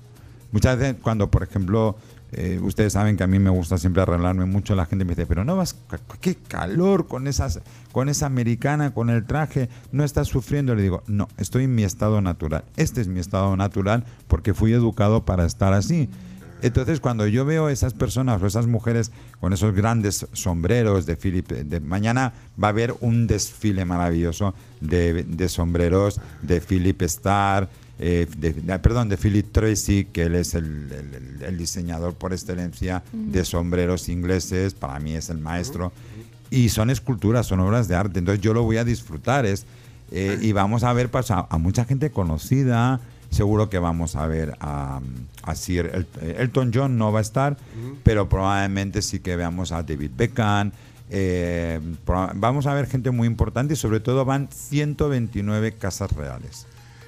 Muchas 0.52 0.80
veces 0.80 0.96
cuando, 1.02 1.30
por 1.30 1.44
ejemplo, 1.44 1.98
eh, 2.32 2.58
ustedes 2.64 2.94
saben 2.94 3.18
que 3.18 3.24
a 3.24 3.28
mí 3.28 3.38
me 3.38 3.50
gusta 3.50 3.78
siempre 3.78 4.02
arreglarme 4.02 4.46
mucho, 4.46 4.76
la 4.76 4.86
gente 4.86 5.04
me 5.04 5.10
dice, 5.10 5.26
pero 5.26 5.44
no 5.44 5.58
vas, 5.58 5.76
qué 6.22 6.36
calor 6.36 7.08
con, 7.08 7.28
esas, 7.28 7.60
con 7.92 8.08
esa 8.08 8.28
americana, 8.28 8.94
con 8.94 9.10
el 9.10 9.26
traje, 9.26 9.68
no 9.92 10.06
estás 10.06 10.30
sufriendo. 10.30 10.74
Le 10.74 10.84
digo, 10.84 11.04
no, 11.06 11.28
estoy 11.38 11.66
en 11.66 11.76
mi 11.76 11.84
estado 11.84 12.22
natural. 12.22 12.64
Este 12.78 13.02
es 13.02 13.10
mi 13.10 13.20
estado 13.20 13.58
natural 13.58 14.06
porque 14.30 14.54
fui 14.54 14.72
educado 14.72 15.26
para 15.26 15.46
estar 15.46 15.74
así. 15.74 16.10
Entonces, 16.66 17.00
cuando 17.00 17.28
yo 17.28 17.46
veo 17.46 17.70
esas 17.70 17.94
personas 17.94 18.42
o 18.42 18.48
esas 18.48 18.66
mujeres 18.68 19.12
con 19.40 19.54
esos 19.54 19.74
grandes 19.76 20.26
sombreros 20.34 21.06
de 21.06 21.16
Philip, 21.16 21.48
de, 21.52 21.80
mañana 21.80 22.34
va 22.62 22.68
a 22.68 22.72
haber 22.72 22.96
un 23.02 23.28
desfile 23.28 23.86
maravilloso 23.86 24.54
de, 24.82 25.24
de 25.24 25.48
sombreros 25.50 26.20
de 26.42 26.62
Philip 26.62 27.02
Starr, 27.04 27.70
eh, 28.00 28.28
de- 28.38 28.54
de- 28.54 28.80
perdón, 28.80 29.10
de 29.10 29.18
Philip 29.18 29.52
Tracy, 29.52 30.06
que 30.12 30.24
él 30.24 30.36
es 30.36 30.56
el, 30.56 30.66
el- 30.92 31.14
el- 31.16 31.44
el 31.44 31.58
diseñador 31.58 32.14
por 32.16 32.34
excelencia 32.34 33.04
de 33.14 33.46
sombreros 33.46 34.10
ingleses, 34.10 34.74
para 34.74 35.00
mí 35.00 35.14
es 35.14 35.30
el 35.30 35.38
maestro. 35.38 35.92
Y 36.50 36.70
son 36.70 36.90
esculturas, 36.90 37.46
son 37.48 37.60
obras 37.60 37.88
de 37.88 37.96
arte, 37.96 38.20
entonces 38.20 38.42
yo 38.42 38.54
lo 38.54 38.64
voy 38.64 38.78
a 38.78 38.84
disfrutar. 38.84 39.46
Es, 39.46 39.66
eh, 40.12 40.38
y 40.42 40.52
vamos 40.52 40.84
a 40.84 40.94
ver 40.94 41.10
pues, 41.10 41.32
a, 41.32 41.48
a 41.50 41.58
mucha 41.58 41.86
gente 41.86 42.10
conocida, 42.12 43.00
seguro 43.30 43.70
que 43.70 43.80
vamos 43.80 44.16
a 44.16 44.28
ver 44.28 44.56
a, 44.60 45.00
a 45.44 45.56
Sir 45.56 45.92
El- 45.94 46.08
eh, 46.22 46.36
Elton 46.40 46.72
John, 46.74 46.98
no 46.98 47.12
va 47.12 47.20
a 47.20 47.22
estar, 47.22 47.58
pero 48.04 48.30
probablemente 48.30 49.02
sí 49.02 49.20
que 49.20 49.36
veamos 49.36 49.72
a 49.72 49.84
David 49.84 50.12
Beckham. 50.18 50.72
eh, 51.10 51.80
vamos 52.36 52.66
a 52.66 52.74
ver 52.74 52.88
gente 52.88 53.12
muy 53.12 53.28
importante 53.28 53.74
y 53.74 53.78
sobre 53.78 54.00
todo 54.00 54.26
van 54.26 54.50
129 54.52 55.74
casas 55.74 56.12
reales. 56.12 56.66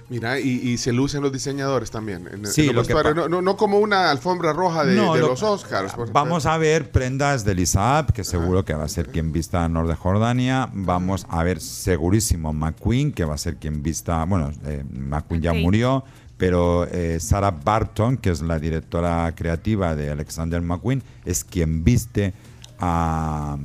Mira, 0.09 0.39
y, 0.39 0.49
y 0.49 0.77
se 0.77 0.93
lucen 0.93 1.21
los 1.21 1.33
diseñadores 1.33 1.91
también. 1.91 2.29
En, 2.31 2.45
Sí, 2.45 2.69
en 2.69 2.81
que 2.83 2.93
no, 3.13 3.27
no, 3.27 3.41
no 3.41 3.57
como 3.57 3.79
una 3.79 4.09
alfombra 4.09 4.53
roja 4.53 4.85
de, 4.85 4.95
No, 4.95 5.13
de 5.13 5.19
lo- 5.19 5.27
los 5.29 5.43
Oscars. 5.43 5.93
Vamos 6.13 6.45
a 6.45 6.57
ver 6.57 6.91
prendas 6.91 7.43
de 7.43 7.53
Lisa 7.55 8.05
que 8.13 8.23
seguro 8.23 8.63
que 8.63 8.73
va 8.73 8.85
a 8.85 8.87
ser 8.87 9.07
quien 9.09 9.33
vista 9.33 9.65
a 9.65 9.69
Nor 9.69 9.87
de 9.87 9.95
Jordania. 9.95 10.69
Vamos 10.73 11.25
a 11.29 11.43
ver 11.43 11.59
segurísimo 11.59 12.53
McQueen, 12.53 13.11
que 13.11 13.25
va 13.25 13.35
a 13.35 13.37
ser 13.37 13.57
quien 13.57 13.83
vista. 13.83 14.23
Bueno, 14.23 14.51
eh, 14.65 14.85
McQueen 14.89 15.41
ya 15.41 15.51
murió, 15.53 16.05
pero 16.37 16.85
eh, 16.89 17.19
Sarah 17.19 17.51
Barton, 17.51 18.15
que 18.17 18.29
es 18.29 18.41
la 18.41 18.59
directora 18.59 19.29
creativa 19.35 19.93
de 19.93 20.09
Alexander 20.11 20.61
McQueen, 20.61 21.03
es 21.25 21.43
quien 21.43 21.83
viste 21.83 22.33
a, 22.79 23.57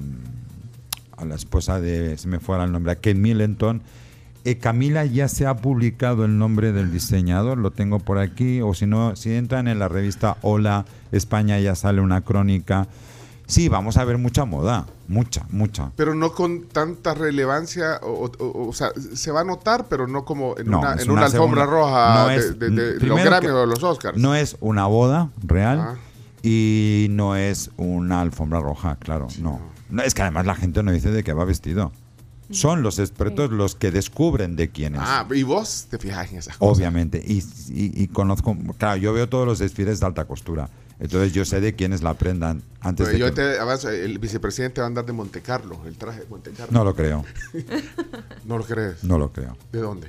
a 1.16 1.24
la 1.24 1.35
esposa 1.36 1.81
de. 1.81 2.19
Se 2.19 2.27
me 2.27 2.40
fuera 2.40 2.64
el 2.64 2.73
nombre, 2.73 2.90
a 2.90 2.97
Kate 2.97 3.14
Middleton. 3.14 3.81
Eh, 4.44 4.59
Camila 4.59 5.05
ya 5.05 5.28
se 5.28 5.47
ha 5.47 5.56
publicado 5.56 6.24
el 6.24 6.36
nombre 6.36 6.73
del 6.73 6.90
diseñador, 6.93 7.59
lo 7.59 7.70
tengo 7.70 8.01
por 8.01 8.19
aquí, 8.19 8.60
o 8.60 8.74
si 8.74 8.86
no, 8.86 9.14
si 9.14 9.32
entran 9.35 9.69
en 9.69 9.78
la 9.78 9.86
revista 9.89 10.36
Hola 10.43 10.85
España 11.12 11.60
ya 11.60 11.74
sale 11.77 12.01
una 12.01 12.23
crónica. 12.23 12.89
Sí, 13.47 13.69
vamos 13.69 13.98
a 13.98 14.05
ver 14.05 14.19
mucha 14.19 14.44
moda, 14.44 14.86
mucha, 15.09 15.47
mucha. 15.51 15.93
Pero 15.94 16.14
no 16.14 16.32
con 16.32 16.62
tanta 16.69 17.14
relevancia, 17.14 18.01
o, 18.02 18.24
o- 18.24 18.44
o- 18.44 18.69
o 18.69 18.73
sea, 18.73 18.89
se 19.14 19.31
va 19.31 19.43
a 19.43 19.44
notar, 19.44 19.86
pero 19.89 20.06
no 20.09 20.24
como 20.24 20.56
en 20.59 20.70
No, 20.70 20.81
una, 20.81 20.94
es 20.94 21.02
en 21.02 21.10
una 21.10 21.27
alfombra 21.27 21.66
roja 21.66 22.14
no 22.23 22.28
de, 22.28 22.36
es- 22.36 22.59
de- 22.59 22.70
de 22.70 23.06
los 23.06 23.23
Grammy 23.23 23.47
o 23.48 23.66
los 23.66 23.82
Oscars. 23.85 24.16
No 24.19 24.35
es 24.35 24.56
una 24.60 24.86
boda 24.86 25.31
real 25.47 25.78
Ah. 25.81 25.94
y 26.43 27.06
no 27.10 27.36
es 27.36 27.70
una 27.77 28.20
alfombra 28.23 28.60
roja, 28.60 28.97
claro, 28.97 29.28
no. 29.40 29.60
No, 29.90 30.02
Es 30.02 30.14
que 30.14 30.23
además 30.23 30.47
la 30.47 30.55
gente 30.55 30.82
no 30.82 30.90
dice 30.90 31.10
de 31.10 31.23
qué 31.23 31.32
va 31.35 31.44
vestido. 31.44 31.93
Son 32.52 32.82
los 32.82 32.98
expertos 32.98 33.50
los 33.50 33.74
que 33.74 33.90
descubren 33.90 34.56
de 34.56 34.70
quién 34.70 34.94
es. 34.94 35.00
Ah, 35.02 35.26
y 35.34 35.42
vos 35.42 35.86
te 35.90 35.98
fijas 35.98 36.30
en 36.32 36.38
esas 36.38 36.56
cosas. 36.56 36.76
Obviamente. 36.78 37.22
Y, 37.26 37.38
y- 37.68 38.02
y 38.02 38.08
conozco, 38.08 38.56
claro, 38.78 38.96
yo 38.98 39.12
veo 39.12 39.28
todos 39.28 39.46
los 39.46 39.58
desfiles 39.58 40.00
de 40.00 40.06
alta 40.06 40.24
costura. 40.26 40.68
Entonces 41.00 41.32
yo 41.32 41.44
sé 41.44 41.60
de 41.60 41.74
quiénes 41.74 42.02
la 42.02 42.14
prendan 42.14 42.62
antes 42.80 43.06
Pero 43.06 43.12
de 43.14 43.18
yo 43.18 43.26
que... 43.26 43.32
te 43.32 43.58
avanzo, 43.58 43.90
el 43.90 44.18
vicepresidente 44.20 44.80
va 44.80 44.86
a 44.86 44.88
andar 44.88 45.04
de 45.04 45.12
Monte 45.12 45.40
Carlo, 45.42 45.80
el 45.86 45.96
traje 45.96 46.20
de 46.20 46.26
Monte 46.26 46.52
Carlo. 46.52 46.72
No 46.72 46.84
lo 46.84 46.94
creo. 46.94 47.24
¿No 48.44 48.56
lo 48.58 48.64
crees? 48.64 49.02
No 49.02 49.18
lo 49.18 49.32
creo. 49.32 49.56
¿De 49.72 49.80
dónde? 49.80 50.06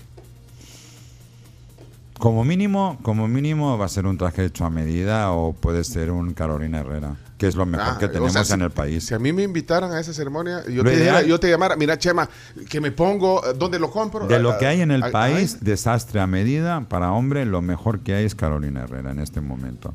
Como 2.20 2.46
mínimo, 2.46 3.00
como 3.02 3.28
mínimo 3.28 3.78
va 3.78 3.86
a 3.86 3.90
ser 3.90 4.06
un 4.06 4.18
traje 4.18 4.46
hecho 4.46 4.66
a 4.66 4.70
medida 4.70 5.32
o 5.32 5.54
puede 5.54 5.84
ser 5.84 6.12
un 6.12 6.34
Carolina 6.34 6.80
Herrera, 6.82 7.16
que 7.44 7.50
es 7.50 7.56
lo 7.56 7.66
mejor 7.66 7.88
Ah, 7.96 7.98
que 8.00 8.06
o 8.06 8.10
tenemos 8.10 8.32
sea, 8.32 8.46
si- 8.46 8.54
en 8.54 8.62
el 8.62 8.72
país. 8.72 9.06
Si 9.06 9.14
a 9.14 9.20
mí 9.20 9.34
me 9.34 9.44
invitaran 9.44 9.92
a 9.92 10.00
esa 10.00 10.14
ceremonia, 10.14 10.64
yo 10.66 10.82
Lo 10.82 10.90
te, 10.90 10.96
dijera- 10.96 11.24
yo 11.24 11.38
te 11.42 11.50
llamara, 11.50 11.76
mira, 11.76 11.98
Chema, 12.00 12.30
que 12.70 12.80
me 12.80 12.94
pongo, 12.94 13.46
eh, 13.46 13.54
¿dónde 13.54 13.80
lo 13.80 13.92
compro? 13.92 14.26
De 14.28 14.40
lo 14.40 14.58
que 14.58 14.66
hay 14.66 14.80
en 14.80 14.92
el 14.92 15.12
país, 15.12 15.58
desastre 15.60 16.22
a 16.22 16.28
medida, 16.28 16.80
para 16.88 17.12
hombre, 17.12 17.44
lo 17.46 17.62
mejor 17.62 18.00
que 18.00 18.14
hay 18.16 18.24
es 18.24 18.34
Carolina 18.34 18.84
Herrera 18.84 19.12
en 19.12 19.20
este 19.20 19.42
momento. 19.42 19.94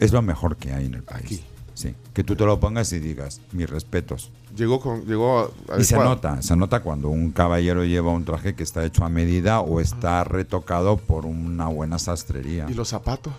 Es 0.00 0.10
lo 0.12 0.20
mejor 0.20 0.56
que 0.56 0.72
hay 0.72 0.86
en 0.86 0.94
el 0.94 1.04
país. 1.04 1.42
Sí, 1.74 1.94
que 2.12 2.24
tú 2.24 2.34
te 2.34 2.44
lo 2.44 2.58
pongas 2.58 2.92
y 2.92 2.98
digas, 2.98 3.40
mis 3.52 3.70
respetos. 3.70 4.32
Llegó 4.56 4.80
con, 4.80 5.04
llegó 5.06 5.54
Y 5.78 5.84
se 5.84 5.94
nota, 5.96 6.42
se 6.42 6.56
nota 6.56 6.80
cuando 6.80 7.08
un 7.08 7.30
caballero 7.30 7.84
lleva 7.84 8.10
un 8.10 8.24
traje 8.24 8.56
que 8.56 8.64
está 8.64 8.84
hecho 8.84 9.04
a 9.04 9.08
medida 9.08 9.60
o 9.60 9.80
está 9.80 10.24
retocado 10.24 10.96
por 10.96 11.24
una 11.24 11.68
buena 11.68 12.00
sastrería. 12.00 12.66
¿Y 12.68 12.74
los 12.74 12.88
zapatos? 12.88 13.32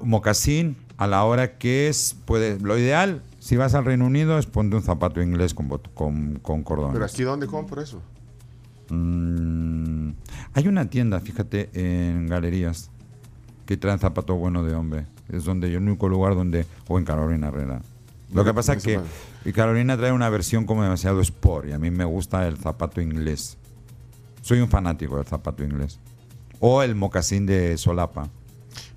Mocasín, 0.00 0.76
a 1.00 1.06
la 1.06 1.24
hora 1.24 1.56
que 1.56 1.88
es, 1.88 2.14
puede, 2.26 2.60
lo 2.60 2.76
ideal, 2.76 3.22
si 3.38 3.56
vas 3.56 3.74
al 3.74 3.86
Reino 3.86 4.04
Unido, 4.04 4.38
es 4.38 4.44
ponte 4.44 4.76
un 4.76 4.82
zapato 4.82 5.22
inglés 5.22 5.54
con, 5.54 5.66
con, 5.94 6.38
con 6.40 6.62
cordones. 6.62 6.92
Pero 6.92 7.06
aquí, 7.06 7.22
¿dónde 7.22 7.46
compro 7.46 7.80
eso? 7.80 8.02
Mm, 8.90 10.10
hay 10.52 10.68
una 10.68 10.90
tienda, 10.90 11.18
fíjate, 11.20 11.70
en 11.72 12.26
galerías 12.26 12.90
que 13.64 13.78
traen 13.78 13.98
zapato 13.98 14.34
bueno 14.34 14.62
de 14.62 14.74
hombre. 14.74 15.06
Es 15.30 15.44
donde 15.44 15.70
yo, 15.70 15.78
el 15.78 15.84
único 15.84 16.06
lugar 16.06 16.34
donde, 16.34 16.66
o 16.86 16.98
en 16.98 17.06
Carolina 17.06 17.48
Herrera. 17.48 17.80
Lo 18.34 18.44
que 18.44 18.52
pasa 18.52 18.74
es 18.74 18.84
que 18.84 19.00
y 19.46 19.52
Carolina 19.52 19.96
trae 19.96 20.12
una 20.12 20.28
versión 20.28 20.66
como 20.66 20.82
demasiado 20.82 21.22
sport 21.22 21.68
y 21.70 21.72
a 21.72 21.78
mí 21.78 21.90
me 21.90 22.04
gusta 22.04 22.46
el 22.46 22.58
zapato 22.58 23.00
inglés. 23.00 23.56
Soy 24.42 24.60
un 24.60 24.68
fanático 24.68 25.16
del 25.16 25.24
zapato 25.24 25.64
inglés. 25.64 25.98
O 26.58 26.82
el 26.82 26.94
mocasín 26.94 27.46
de 27.46 27.78
solapa. 27.78 28.28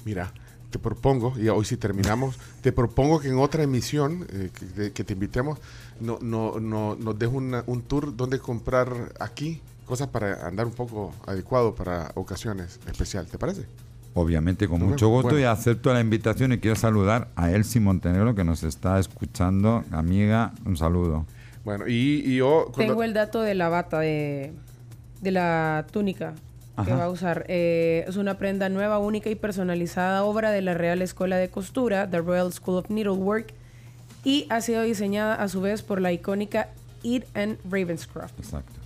Mira, 0.04 0.34
te 0.74 0.80
propongo, 0.80 1.34
y 1.40 1.48
hoy 1.50 1.64
si 1.66 1.78
terminamos, 1.78 2.36
te 2.62 2.72
propongo 2.72 3.20
que 3.20 3.28
en 3.30 3.38
otra 3.38 3.62
emisión 3.62 4.26
eh, 4.34 4.50
que, 4.58 4.66
de- 4.66 4.91
que 4.91 5.04
te 5.04 5.14
invitemos, 5.14 5.60
no, 6.02 6.18
no, 6.20 6.60
no, 6.60 6.95
nos 6.95 7.18
des 7.20 7.30
una- 7.32 7.64
un 7.68 7.84
tour 7.84 8.16
donde 8.18 8.40
comprar 8.40 9.14
aquí 9.20 9.62
cosas 9.86 10.08
para 10.08 10.48
andar 10.48 10.66
un 10.66 10.72
poco 10.74 11.14
adecuado 11.28 11.76
para 11.76 12.12
ocasiones 12.16 12.80
especiales. 12.88 13.30
¿Te 13.30 13.38
parece? 13.38 13.68
Obviamente, 14.16 14.68
con 14.68 14.82
mucho 14.82 15.08
gusto 15.10 15.30
bueno. 15.30 15.40
y 15.40 15.44
acepto 15.44 15.94
la 15.94 16.00
invitación 16.00 16.54
y 16.54 16.58
quiero 16.58 16.76
saludar 16.76 17.30
a 17.36 17.52
Elsie 17.52 17.80
Montenegro 17.82 18.34
que 18.34 18.44
nos 18.44 18.64
está 18.64 18.98
escuchando. 19.00 19.84
Amiga, 19.91 20.54
un 20.66 20.76
saludo. 20.76 21.26
Bueno, 21.64 21.88
y, 21.88 22.24
y 22.26 22.38
yo... 22.38 22.66
cuando- 22.74 22.94
Tengo 22.94 23.04
el 23.04 23.14
dato 23.14 23.41
de 23.41 23.54
la 23.54 23.70
bata, 23.70 24.00
de, 24.00 24.54
de 25.22 25.32
la 25.32 25.86
túnica 25.91 26.34
que 26.84 26.94
va 26.94 27.06
a 27.06 27.10
usar. 27.10 27.45
Eh, 27.48 28.06
es 28.08 28.16
una 28.16 28.38
prenda 28.38 28.70
nueva, 28.70 29.00
única 29.00 29.30
y 29.30 29.36
personalizada, 29.36 30.24
obra 30.24 30.52
de 30.52 30.62
la 30.62 30.74
Real 30.74 31.02
Escuela 31.02 31.38
de 31.38 31.50
Costura, 31.50 32.10
The 32.10 32.20
Royal 32.20 32.52
School 32.52 32.78
of 32.78 32.90
Needlework, 32.90 33.54
y 34.24 34.48
ha 34.50 34.62
sido 34.62 34.82
diseñada 34.82 35.36
a 35.36 35.48
su 35.48 35.62
vez 35.62 35.84
por 35.84 36.02
la 36.02 36.12
icónica 36.12 36.70
Ed 37.04 37.24
and 37.34 37.58
Ravenscroft. 37.70 38.38
Exacto. 38.40 38.82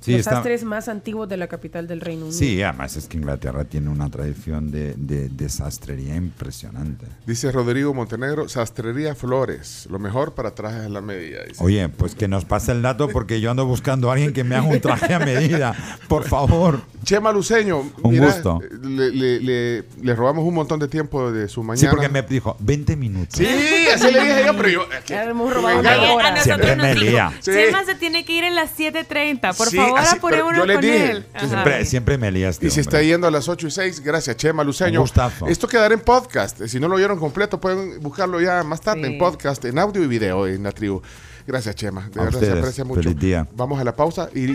Sí, 0.00 0.12
los 0.12 0.20
está- 0.20 0.30
sastres 0.36 0.64
más 0.64 0.88
antiguos 0.88 1.28
de 1.28 1.36
la 1.36 1.48
capital 1.48 1.86
del 1.88 2.00
Reino 2.00 2.26
Unido. 2.26 2.38
Sí, 2.38 2.62
además 2.62 2.96
es 2.96 3.08
que 3.08 3.16
Inglaterra 3.16 3.64
tiene 3.64 3.88
una 3.90 4.08
tradición 4.10 4.70
de, 4.70 4.94
de, 4.96 5.28
de 5.28 5.48
sastrería 5.48 6.14
impresionante. 6.16 7.06
Dice 7.26 7.50
Rodrigo 7.52 7.92
Montenegro, 7.94 8.48
Sastrería 8.48 9.14
Flores, 9.14 9.86
lo 9.90 9.98
mejor 9.98 10.34
para 10.34 10.54
trajes 10.54 10.86
a 10.86 10.88
la 10.88 11.00
medida. 11.00 11.40
dice. 11.46 11.62
Oye, 11.62 11.88
pues 11.88 12.14
que 12.14 12.28
nos 12.28 12.44
pase 12.44 12.72
el 12.72 12.82
dato 12.82 13.08
porque 13.08 13.40
yo 13.40 13.50
ando 13.50 13.66
buscando 13.66 14.08
a 14.10 14.12
alguien 14.14 14.32
que 14.32 14.44
me 14.44 14.54
haga 14.54 14.66
un 14.68 14.80
traje 14.80 15.14
a 15.14 15.18
medida. 15.18 15.74
Por 16.08 16.24
favor. 16.24 16.80
Chema 17.04 17.32
Luceño, 17.32 17.78
Un 18.02 18.10
mira, 18.12 18.26
gusto. 18.26 18.60
Le, 18.82 19.10
le- 19.10 19.40
le- 19.40 19.84
le 20.02 20.14
robamos 20.14 20.44
un 20.44 20.54
montón 20.54 20.78
de 20.80 20.88
tiempo 20.88 21.30
de 21.32 21.48
su 21.48 21.62
mañana. 21.62 21.80
Sí, 21.80 21.86
porque 21.90 22.08
me 22.08 22.22
dijo 22.22 22.56
20 22.60 22.96
minutos. 22.96 23.34
Sí, 23.38 23.46
así 23.94 24.10
le 24.12 24.20
dije 24.20 24.42
yo, 24.46 24.56
pero 24.56 24.68
yo... 24.68 24.82
es 24.92 25.04
que- 25.04 25.14
hemos 25.14 25.52
robado 25.54 25.80
una 25.80 25.90
Oye, 25.96 26.06
a 26.06 26.30
nosotros 26.30 26.42
Siempre 26.44 26.76
nos 26.76 26.86
me 26.86 26.94
dijo, 26.94 27.04
lía. 27.06 27.32
Sí. 27.40 27.50
Chema 27.52 27.84
se 27.84 27.94
tiene 27.94 28.24
que 28.24 28.32
ir 28.32 28.44
en 28.44 28.54
las 28.54 28.76
7.30. 28.78 29.56
Por 29.56 29.68
Sí, 29.68 29.76
favor, 29.76 29.87
así, 29.96 30.16
apurémonos 30.16 30.52
pero 30.52 30.64
yo 30.64 30.66
le 30.66 30.74
con 30.74 30.82
dije. 30.82 31.24
Siempre, 31.48 31.84
siempre 31.84 32.18
me 32.18 32.30
lías. 32.30 32.58
Y 32.60 32.70
se 32.70 32.80
está 32.80 33.00
yendo 33.02 33.26
a 33.26 33.30
las 33.30 33.48
8 33.48 33.66
y 33.66 33.70
6. 33.70 34.00
Gracias, 34.00 34.36
Chema 34.36 34.62
Luceño. 34.64 35.04
Esto 35.48 35.68
quedará 35.68 35.94
en 35.94 36.00
podcast. 36.00 36.62
Si 36.66 36.78
no 36.80 36.88
lo 36.88 36.96
vieron 36.96 37.18
completo, 37.18 37.60
pueden 37.60 38.00
buscarlo 38.00 38.40
ya 38.40 38.62
más 38.64 38.80
tarde 38.80 39.02
Sí. 39.06 39.12
en 39.12 39.18
podcast, 39.18 39.64
en 39.64 39.78
audio 39.78 40.02
y 40.02 40.06
video 40.06 40.46
en 40.46 40.62
la 40.62 40.72
tribu. 40.72 41.00
Gracias, 41.46 41.74
Chema. 41.76 42.08
De 42.12 42.20
A 42.20 42.24
verdad 42.24 42.38
se 42.40 42.44
ustedes. 42.46 42.58
aprecia 42.62 42.84
mucho. 42.84 43.02
Feliz 43.02 43.18
día. 43.18 43.46
Vamos 43.54 43.80
a 43.80 43.84
la 43.84 43.94
pausa 43.96 44.28
y. 44.34 44.50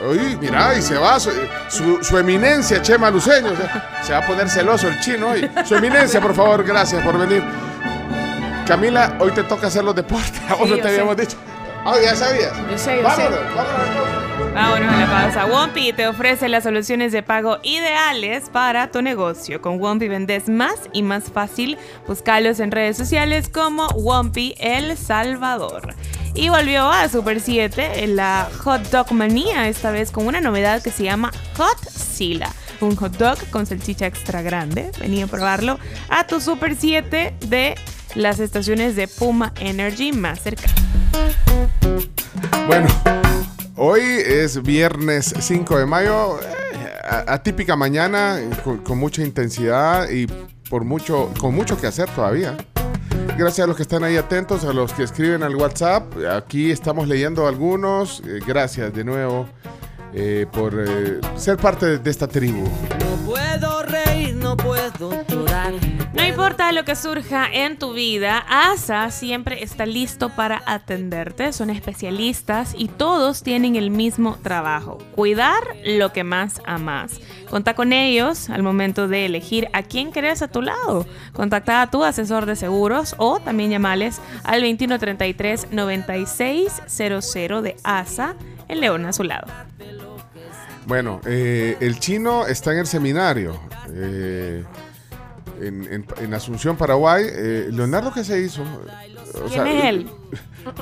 Uy, 0.00 0.38
mira, 0.40 0.78
y 0.78 0.80
se 0.82 0.94
va 0.94 1.18
su, 1.18 1.30
su- 1.68 1.98
su 2.04 2.16
eminencia, 2.18 2.80
Chema 2.80 3.10
Luceño. 3.10 3.50
O 3.52 3.56
sea, 3.56 3.98
se 4.04 4.12
va 4.12 4.18
a 4.18 4.26
poner 4.26 4.48
celoso 4.48 4.86
el 4.86 5.00
chino 5.00 5.30
hoy. 5.30 5.50
Su 5.66 5.74
eminencia, 5.74 6.20
por 6.20 6.34
favor, 6.36 6.62
gracias 6.64 7.02
por 7.04 7.18
venir. 7.18 7.42
Camila, 8.66 9.16
hoy 9.18 9.32
te 9.32 9.42
toca 9.44 9.66
hacer 9.68 9.82
los 9.82 9.94
deportes. 9.96 10.40
A 10.48 10.54
vos 10.54 10.64
Sí, 10.68 10.70
no 10.70 10.76
te 10.76 10.82
sé. 10.82 10.88
habíamos 10.90 11.16
dicho. 11.16 11.36
Ah, 11.84 11.94
ya 12.02 12.14
sabías. 12.14 12.52
Yo 12.70 12.78
sé, 12.78 12.96
yo 12.98 13.02
vámonos, 13.02 13.34
sé. 13.34 13.44
vámonos 13.54 13.74
a 13.74 13.86
la 13.86 13.96
pausa. 13.96 14.52
Vámonos 14.54 14.94
a 14.94 14.96
la 14.98 15.06
pausa. 15.06 15.46
Wompi 15.46 15.92
te 15.92 16.06
ofrece 16.06 16.48
las 16.48 16.64
soluciones 16.64 17.12
de 17.12 17.22
pago 17.22 17.58
ideales 17.62 18.50
para 18.50 18.90
tu 18.90 19.02
negocio. 19.02 19.62
Con 19.62 19.80
Wompi 19.80 20.08
vendes 20.08 20.48
más 20.48 20.74
y 20.92 21.02
más 21.02 21.24
fácil. 21.24 21.78
Búscalos 22.06 22.60
en 22.60 22.70
redes 22.70 22.96
sociales 22.96 23.48
como 23.48 23.86
Wompi 23.88 24.54
El 24.58 24.96
Salvador. 24.96 25.94
Y 26.34 26.50
volvió 26.50 26.90
a 26.90 27.08
Super 27.08 27.40
7 27.40 28.04
en 28.04 28.16
la 28.16 28.48
Hot 28.62 28.82
Dog 28.90 29.12
Manía, 29.12 29.66
esta 29.68 29.90
vez 29.90 30.10
con 30.10 30.26
una 30.26 30.40
novedad 30.40 30.82
que 30.82 30.90
se 30.90 31.04
llama 31.04 31.32
Hot 31.56 31.88
Sila. 31.90 32.52
Un 32.80 32.94
hot 32.94 33.16
dog 33.16 33.38
con 33.50 33.66
salchicha 33.66 34.06
extra 34.06 34.40
grande. 34.40 34.92
Vení 35.00 35.22
a 35.22 35.26
probarlo 35.26 35.80
a 36.08 36.26
tu 36.28 36.40
Super 36.40 36.76
7 36.76 37.34
de 37.46 37.74
las 38.14 38.40
estaciones 38.40 38.96
de 38.96 39.08
Puma 39.08 39.52
Energy 39.60 40.12
más 40.12 40.40
cerca. 40.40 40.66
Bueno, 42.66 42.86
hoy 43.76 44.00
es 44.02 44.62
viernes 44.62 45.34
5 45.38 45.78
de 45.78 45.86
mayo, 45.86 46.40
eh, 46.40 46.46
atípica 47.26 47.76
mañana, 47.76 48.38
con, 48.64 48.78
con 48.78 48.98
mucha 48.98 49.22
intensidad 49.22 50.10
y 50.10 50.26
por 50.68 50.84
mucho, 50.84 51.32
con 51.40 51.54
mucho 51.54 51.80
que 51.80 51.86
hacer 51.86 52.08
todavía. 52.10 52.56
Gracias 53.36 53.64
a 53.64 53.66
los 53.68 53.76
que 53.76 53.82
están 53.82 54.02
ahí 54.04 54.16
atentos, 54.16 54.64
a 54.64 54.72
los 54.72 54.92
que 54.92 55.04
escriben 55.04 55.42
al 55.42 55.54
WhatsApp. 55.54 56.12
Aquí 56.30 56.70
estamos 56.70 57.06
leyendo 57.08 57.46
algunos. 57.46 58.20
eh, 58.26 58.40
gracias 58.46 58.92
de 58.92 59.04
nuevo 59.04 59.46
eh, 60.12 60.46
por 60.52 60.74
eh, 60.74 61.20
ser 61.36 61.56
parte 61.56 61.86
de, 61.86 61.98
de 61.98 62.10
esta 62.10 62.26
tribu. 62.26 62.64
No 62.98 63.16
puedo 63.26 63.82
no 64.48 64.56
puedo. 64.56 65.10
No 66.14 66.24
importa 66.24 66.72
lo 66.72 66.84
que 66.86 66.96
surja 66.96 67.46
en 67.52 67.78
tu 67.78 67.92
vida, 67.92 68.38
ASA 68.48 69.10
siempre 69.10 69.62
está 69.62 69.84
listo 69.84 70.30
para 70.30 70.62
atenderte. 70.64 71.52
Son 71.52 71.68
especialistas 71.68 72.74
y 72.76 72.88
todos 72.88 73.42
tienen 73.42 73.76
el 73.76 73.90
mismo 73.90 74.38
trabajo, 74.42 74.96
cuidar 75.14 75.62
lo 75.84 76.14
que 76.14 76.24
más 76.24 76.62
amas. 76.64 77.20
Conta 77.50 77.74
con 77.74 77.92
ellos 77.92 78.48
al 78.48 78.62
momento 78.62 79.06
de 79.06 79.26
elegir 79.26 79.68
a 79.74 79.82
quién 79.82 80.12
querés 80.12 80.40
a 80.40 80.48
tu 80.48 80.62
lado. 80.62 81.04
Contacta 81.34 81.82
a 81.82 81.90
tu 81.90 82.02
asesor 82.02 82.46
de 82.46 82.56
seguros 82.56 83.16
o 83.18 83.40
también 83.40 83.70
llamales 83.70 84.18
al 84.44 84.60
2133 84.60 85.72
9600 85.72 87.62
de 87.62 87.76
ASA 87.84 88.34
en 88.68 88.80
León 88.80 89.04
a 89.04 89.12
su 89.12 89.24
lado. 89.24 89.46
Bueno, 90.88 91.20
eh, 91.26 91.76
el 91.80 92.00
chino 92.00 92.46
está 92.46 92.72
en 92.72 92.78
el 92.78 92.86
seminario. 92.86 93.60
eh, 93.90 94.64
en, 95.60 95.92
en- 95.92 96.06
en 96.20 96.34
Asunción, 96.34 96.76
Paraguay. 96.76 97.24
Eh, 97.28 97.68
Leonardo, 97.70 98.12
¿qué 98.12 98.24
se 98.24 98.40
hizo? 98.40 98.62
O 98.62 99.48
¿Quién 99.48 99.66
es 99.66 99.84
él? 99.84 100.10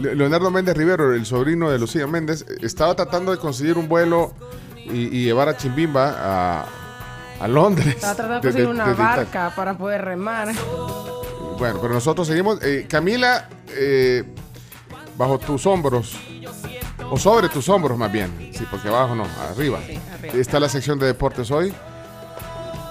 Le- 0.00 0.14
Leonardo 0.14 0.50
Méndez 0.50 0.76
Rivero, 0.76 1.12
el 1.14 1.24
sobrino 1.26 1.70
de 1.70 1.78
Lucía 1.78 2.06
Méndez, 2.06 2.44
estaba 2.62 2.94
tratando 2.94 3.32
de 3.32 3.38
conseguir 3.38 3.78
un 3.78 3.88
vuelo 3.88 4.32
y, 4.76 5.06
y 5.16 5.24
llevar 5.24 5.48
a 5.48 5.56
Chimbimba 5.56 6.14
a, 6.18 6.66
a 7.40 7.48
Londres. 7.48 7.86
Estaba 7.96 8.14
tratando 8.14 8.34
de 8.36 8.40
conseguir 8.42 8.68
una 8.68 8.86
de 8.88 8.94
barca 8.94 9.52
para 9.56 9.76
poder 9.76 10.04
remar. 10.04 10.48
Bueno, 11.58 11.78
pero 11.80 11.94
nosotros 11.94 12.26
seguimos. 12.28 12.62
Eh, 12.62 12.86
Camila, 12.88 13.48
eh, 13.70 14.24
bajo 15.16 15.38
tus 15.38 15.64
hombros, 15.66 16.16
o 17.10 17.16
sobre 17.18 17.48
tus 17.48 17.68
hombros 17.68 17.96
más 17.96 18.10
bien, 18.10 18.50
sí, 18.52 18.64
porque 18.70 18.88
abajo 18.88 19.14
no, 19.14 19.24
arriba. 19.50 19.78
arriba. 19.78 20.34
Está 20.34 20.60
la 20.60 20.68
sección 20.68 20.98
de 20.98 21.06
deportes 21.06 21.50
hoy. 21.50 21.72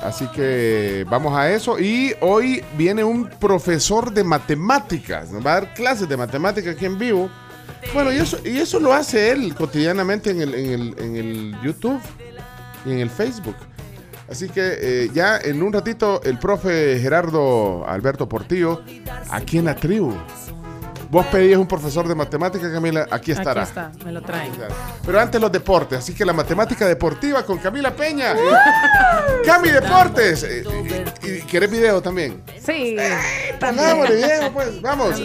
Así 0.01 0.27
que 0.27 1.05
vamos 1.09 1.35
a 1.35 1.51
eso. 1.51 1.79
Y 1.79 2.13
hoy 2.21 2.63
viene 2.77 3.03
un 3.03 3.27
profesor 3.27 4.13
de 4.13 4.23
matemáticas. 4.23 5.31
Nos 5.31 5.45
va 5.45 5.51
a 5.51 5.61
dar 5.61 5.73
clases 5.73 6.07
de 6.07 6.15
matemáticas 6.15 6.75
aquí 6.75 6.85
en 6.85 6.99
vivo. 6.99 7.29
Bueno, 7.93 8.11
y 8.11 8.17
eso, 8.17 8.37
y 8.45 8.57
eso 8.57 8.79
lo 8.79 8.93
hace 8.93 9.31
él 9.31 9.55
cotidianamente 9.55 10.29
en 10.29 10.41
el, 10.41 10.53
en 10.53 10.69
el, 10.71 10.95
en 10.99 11.15
el 11.15 11.61
YouTube 11.63 11.99
y 12.85 12.91
en 12.91 12.99
el 12.99 13.09
Facebook. 13.09 13.55
Así 14.29 14.49
que 14.49 14.61
eh, 14.79 15.09
ya 15.13 15.37
en 15.37 15.61
un 15.61 15.71
ratito 15.71 16.21
el 16.23 16.39
profe 16.39 16.99
Gerardo 16.99 17.85
Alberto 17.87 18.27
Portillo, 18.27 18.81
aquí 19.29 19.57
en 19.59 19.65
la 19.65 19.75
tribu. 19.75 20.13
Vos 21.15 21.27
pedías 21.27 21.57
un 21.57 21.65
profesor 21.65 22.05
de 22.09 22.13
matemáticas, 22.13 22.69
Camila, 22.73 23.07
aquí 23.09 23.31
estará. 23.31 23.61
Aquí 23.61 23.69
está, 23.69 23.89
me 24.03 24.11
lo 24.11 24.21
traen. 24.21 24.51
Pero 25.05 25.17
antes 25.17 25.39
los 25.39 25.49
deportes, 25.49 25.99
así 25.99 26.13
que 26.13 26.25
la 26.25 26.33
matemática 26.33 26.85
deportiva 26.85 27.45
con 27.45 27.57
Camila 27.57 27.95
Peña. 27.95 28.33
Cami 29.45 29.69
Deportes. 29.69 30.43
Eh, 30.43 30.65
y, 31.23 31.27
y- 31.29 31.41
¿Quieres 31.43 31.71
video 31.71 32.01
también? 32.01 32.43
Sí. 32.61 32.97
Video, 32.97 34.51
pues, 34.51 34.81
vamos. 34.81 35.15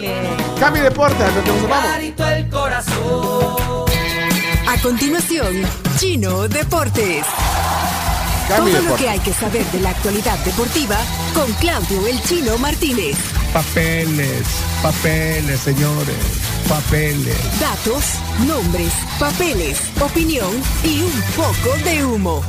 Cami 0.61 0.79
Deportes. 0.79 1.27
A 4.69 4.81
continuación, 4.81 5.61
Chino 5.97 6.47
Deportes. 6.47 7.25
Todo 8.57 8.81
lo 8.81 8.95
que 8.97 9.07
hay 9.07 9.19
que 9.19 9.33
saber 9.33 9.65
de 9.71 9.79
la 9.79 9.91
actualidad 9.91 10.37
deportiva 10.43 10.97
con 11.33 11.51
Claudio 11.53 12.05
El 12.05 12.21
Chino 12.23 12.57
Martínez. 12.57 13.15
Papeles, 13.53 14.45
papeles, 14.83 15.59
señores, 15.61 16.17
papeles. 16.67 17.37
Datos, 17.61 18.03
nombres, 18.45 18.91
papeles, 19.17 19.79
opinión 20.01 20.51
y 20.83 21.01
un 21.01 21.21
poco 21.35 21.77
de 21.85 22.05
humo. 22.05 22.43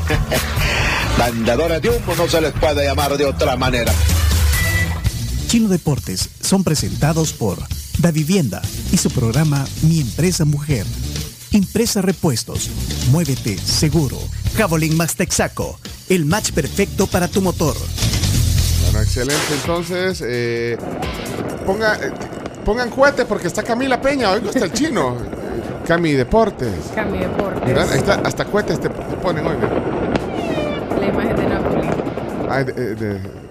Vendedores 1.19 1.81
de 1.81 1.91
humo 1.91 2.15
no 2.17 2.29
se 2.29 2.41
les 2.41 2.53
puede 2.53 2.85
llamar 2.85 3.17
de 3.17 3.27
otra 3.27 3.57
manera. 3.57 3.93
Chino 5.47 5.69
Deportes 5.69 6.31
son 6.41 6.65
presentados 6.65 7.33
por 7.33 7.59
Da 7.99 8.11
Vivienda 8.11 8.61
y 8.91 8.97
su 8.97 9.09
programa 9.11 9.65
Mi 9.83 10.01
Empresa 10.01 10.45
Mujer. 10.45 10.85
Impresa 11.53 12.01
Repuestos. 12.03 12.71
Muévete 13.11 13.59
seguro. 13.59 14.19
Javelin 14.57 14.97
Max 14.97 15.15
Texaco. 15.17 15.79
El 16.09 16.25
match 16.25 16.53
perfecto 16.53 17.07
para 17.07 17.29
tu 17.29 17.41
motor. 17.43 17.77
Bueno, 18.85 19.01
excelente. 19.01 19.55
Entonces, 19.61 20.23
eh, 20.27 20.77
ponga, 21.67 21.95
eh, 21.97 22.11
pongan 22.65 22.91
cohetes 22.91 23.27
porque 23.27 23.47
está 23.49 23.63
Camila 23.63 24.01
Peña. 24.01 24.31
Hoy 24.31 24.41
no 24.43 24.49
está 24.51 24.65
el 24.65 24.73
chino. 24.73 25.17
Eh, 25.17 25.85
Cami 25.87 26.13
Deportes. 26.13 26.73
Cami 26.95 27.19
Deportes. 27.19 27.63
Mira, 27.67 27.85
ahí 27.85 27.99
está, 27.99 28.15
hasta 28.25 28.45
cohetes 28.47 28.81
te, 28.81 28.89
te 28.89 29.17
ponen 29.17 29.47
hoy. 29.47 29.57
La 31.01 31.07
imagen 31.07 31.37
de 31.37 31.47
Napoli. 31.49 31.89
Ah, 32.49 32.65
de, 32.65 32.73
de, 32.73 32.95
de- 32.95 33.43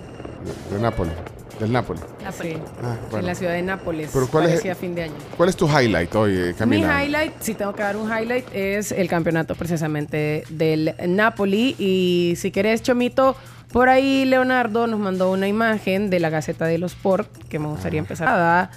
de 0.71 0.79
Nápoles. 0.81 1.13
Del 1.61 1.71
Nápoles. 1.71 2.01
Sí. 2.41 2.53
Ah, 2.81 2.95
bueno. 3.11 3.19
En 3.19 3.25
la 3.27 3.35
ciudad 3.35 3.51
de 3.53 3.61
Nápoles. 3.61 4.09
Pero 4.11 4.27
¿cuál 4.27 4.49
es- 4.49 4.77
fin 4.77 4.95
de 4.95 5.03
año. 5.03 5.13
¿Cuál 5.37 5.49
es 5.49 5.55
tu 5.55 5.67
highlight 5.67 6.13
hoy, 6.15 6.33
eh, 6.35 6.45
Mi 6.47 6.53
Camila? 6.55 7.03
highlight, 7.03 7.33
si 7.39 7.53
tengo 7.53 7.73
que 7.75 7.83
dar 7.83 7.95
un 7.97 8.09
highlight, 8.09 8.47
es 8.51 8.91
el 8.91 9.07
campeonato 9.07 9.53
precisamente 9.53 10.43
del 10.49 10.95
Napoli. 11.07 11.75
Y 11.77 12.33
si 12.37 12.49
querés, 12.49 12.81
Chomito, 12.81 13.35
por 13.71 13.89
ahí 13.89 14.25
Leonardo 14.25 14.87
nos 14.87 14.99
mandó 14.99 15.31
una 15.31 15.47
imagen 15.47 16.09
de 16.09 16.19
la 16.19 16.31
Gaceta 16.31 16.65
de 16.65 16.79
los 16.79 16.93
Sport, 16.93 17.29
que 17.47 17.59
me 17.59 17.67
gustaría 17.67 17.99
empezar 17.99 18.27
a 18.27 18.37
dar, 18.37 18.71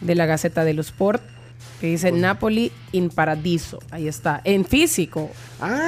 de 0.00 0.14
la 0.16 0.26
Gaceta 0.26 0.64
de 0.64 0.74
los 0.74 0.86
Sport, 0.86 1.22
que 1.80 1.86
dice 1.86 2.10
Napoli 2.10 2.72
in 2.90 3.10
Paradiso. 3.10 3.78
Ahí 3.92 4.08
está, 4.08 4.40
en 4.42 4.64
físico. 4.64 5.30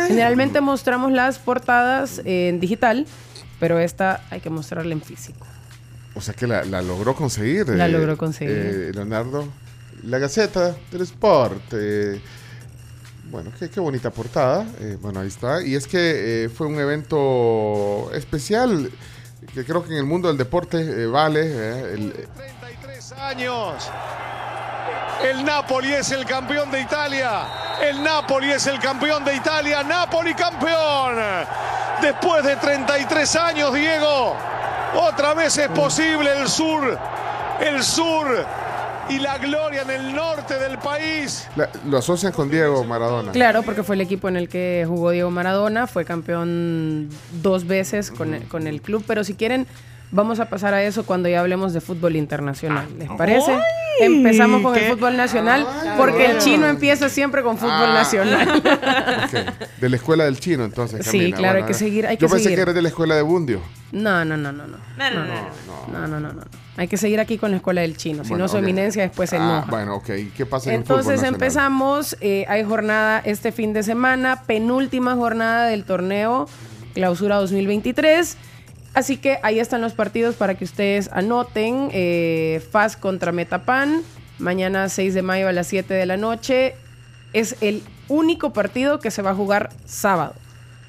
Generalmente 0.07 0.61
mostramos 0.61 1.11
las 1.11 1.41
portadas 1.41 2.23
en 2.25 2.61
digital, 2.61 3.05
pero 3.59 3.81
esta 3.81 4.23
hay 4.31 4.39
que 4.41 4.49
mostrarla 4.51 4.93
en 4.93 5.03
físico. 5.03 5.45
O 6.17 6.21
sea 6.21 6.35
que 6.35 6.47
la, 6.47 6.65
la 6.65 6.81
logró 6.83 7.15
conseguir. 7.15 7.69
La 7.69 7.87
eh, 7.87 7.89
logró 7.91 8.17
conseguir. 8.17 8.57
eh, 8.57 8.91
Leonardo. 8.95 9.47
La 10.05 10.19
Gaceta 10.19 10.75
del 10.91 11.03
Sport. 11.03 11.73
eh, 11.75 12.21
bueno, 13.31 13.51
qué, 13.59 13.69
qué 13.69 13.81
bonita 13.81 14.11
portada. 14.11 14.65
eh, 14.81 14.97
bueno, 15.01 15.21
ahí 15.21 15.29
está. 15.29 15.63
Y 15.63 15.75
es 15.75 15.87
que 15.87 16.45
eh, 16.45 16.49
fue 16.49 16.67
un 16.67 16.79
evento 16.79 18.11
especial 18.15 18.91
que 19.55 19.65
creo 19.65 19.83
que 19.85 19.91
en 19.93 19.99
el 19.99 20.05
mundo 20.05 20.29
del 20.29 20.37
deporte 20.39 20.79
eh, 20.79 21.07
vale. 21.07 21.41
eh, 21.45 21.93
el- 21.95 22.29
años. 23.21 23.89
El 25.23 25.45
Napoli 25.45 25.93
es 25.95 26.11
el 26.13 26.25
campeón 26.27 26.71
de 26.71 26.81
Italia. 26.81 27.43
El 27.83 28.03
Napoli 28.03 28.51
es 28.53 28.67
el 28.67 28.79
campeón 28.79 29.25
de 29.25 29.35
Italia. 29.35 29.83
Napoli 29.83 30.35
campeón. 30.35 31.17
Después 32.03 32.45
de 32.45 32.57
33 32.57 33.37
años, 33.37 33.73
Diego. 33.75 34.37
Otra 34.95 35.35
vez 35.35 35.57
es 35.59 35.69
posible 35.69 36.31
el 36.41 36.49
sur. 36.49 36.99
El 37.61 37.83
sur. 37.83 38.27
Y 39.09 39.21
la 39.21 39.39
gloria 39.39 39.83
en 39.83 39.91
el 39.91 40.15
norte 40.15 40.59
del 40.59 40.79
país. 40.79 41.47
la- 41.55 41.69
lo 41.87 41.99
asocian 41.99 42.33
con 42.33 42.51
Diego 42.51 42.83
Maradona. 42.85 43.31
Claro, 43.31 43.63
porque 43.63 43.85
fue 43.85 43.95
el 43.95 44.01
equipo 44.01 44.29
en 44.29 44.37
el 44.37 44.49
que 44.49 44.85
jugó 44.87 45.11
Diego 45.11 45.31
Maradona, 45.31 45.87
fue 45.87 46.05
campeón 46.05 47.09
dos 47.41 47.67
veces 47.69 48.11
con 48.11 48.35
el, 48.35 48.49
con 48.49 48.67
el 48.67 48.83
club, 48.83 49.05
pero 49.07 49.23
si 49.23 49.35
quieren, 49.35 49.69
vamos 50.11 50.41
a 50.41 50.49
pasar 50.49 50.75
a 50.75 50.83
eso 50.83 51.05
cuando 51.05 51.29
ya 51.29 51.41
hablemos 51.41 51.73
de 51.73 51.81
fútbol 51.81 52.17
internacional. 52.17 52.87
¿Les 52.99 53.09
parece? 53.11 53.53
¡Ay! 53.53 53.61
Empezamos 53.99 54.61
con 54.61 54.75
el 54.75 54.81
¡Qué- 54.83 54.91
fútbol 54.91 55.17
nacional, 55.17 55.67
Ay, 55.67 55.91
porque 55.97 56.27
el 56.27 56.39
chino 56.39 56.67
empieza 56.67 57.09
siempre 57.09 57.43
con 57.43 57.57
fútbol 57.57 57.73
Ah. 57.73 57.95
nacional. 57.95 58.63
Ok, 59.27 59.81
De 59.81 59.89
la 59.89 59.97
escuela 59.97 60.25
del 60.25 60.39
chino, 60.39 60.65
entonces. 60.65 61.05
Sí, 61.07 61.19
Camila. 61.19 61.37
claro, 61.39 61.59
hay 61.59 61.65
que 61.65 61.75
seguir, 61.75 62.07
hay 62.07 62.17
Yo 62.17 62.27
que 62.29 62.33
pensé 62.33 62.45
seguir. 62.45 62.57
que 62.59 62.63
eres 62.63 62.75
de 62.75 62.83
la 62.83 62.89
escuela 62.89 63.15
de 63.17 63.23
Bundio. 63.23 63.61
No, 63.93 64.25
no, 64.25 64.37
no, 64.37 64.53
no, 64.53 64.67
no. 64.67 64.77
No, 64.99 65.11
no, 65.11 65.25
no. 65.25 65.35
No, 65.93 66.07
no, 66.09 66.21
no, 66.21 66.33
no. 66.33 66.43
Hay 66.77 66.89
que 66.89 66.99
seguir 66.99 67.21
aquí 67.21 67.39
con 67.39 67.51
la 67.53 67.57
escuela 67.57 67.81
del 67.81 67.97
chino, 67.97 68.23
si 68.23 68.31
Bueno, 68.31 68.45
no 68.45 68.49
su 68.49 68.59
eminencia 68.59 69.03
después 69.03 69.31
se 69.31 69.37
Ah, 69.37 69.41
enoja. 69.45 69.71
bueno, 69.71 69.95
ok. 69.97 70.11
¿Qué 70.37 70.45
pasa 70.45 70.71
en 70.71 70.77
Entonces 70.81 71.23
empezamos, 71.23 72.17
eh, 72.21 72.45
hay 72.49 72.65
jornada 72.65 73.23
este 73.25 73.51
fin 73.51 73.73
de 73.73 73.83
semana, 73.83 74.43
penúltima 74.47 75.15
jornada 75.15 75.67
del 75.69 75.85
torneo 75.85 76.47
Clausura 76.93 77.37
2023. 77.37 78.37
Así 78.97 79.19
que 79.19 79.39
ahí 79.43 79.61
están 79.61 79.83
los 79.83 79.93
partidos 79.93 80.37
para 80.37 80.55
que 80.55 80.65
ustedes 80.65 81.11
anoten. 81.13 81.91
Eh, 81.93 82.67
FAS 82.71 82.97
contra 82.97 83.31
Metapan, 83.31 84.03
mañana 84.39 84.89
6 84.89 85.13
de 85.13 85.21
mayo 85.21 85.49
a 85.49 85.53
las 85.53 85.67
7 85.67 85.93
de 85.93 86.07
la 86.07 86.17
noche. 86.17 86.75
Es 87.35 87.57
el 87.61 87.83
único 88.09 88.55
partido 88.55 88.99
que 88.99 89.11
se 89.11 89.21
va 89.21 89.33
a 89.33 89.35
jugar 89.35 89.69
sábado. 89.85 90.33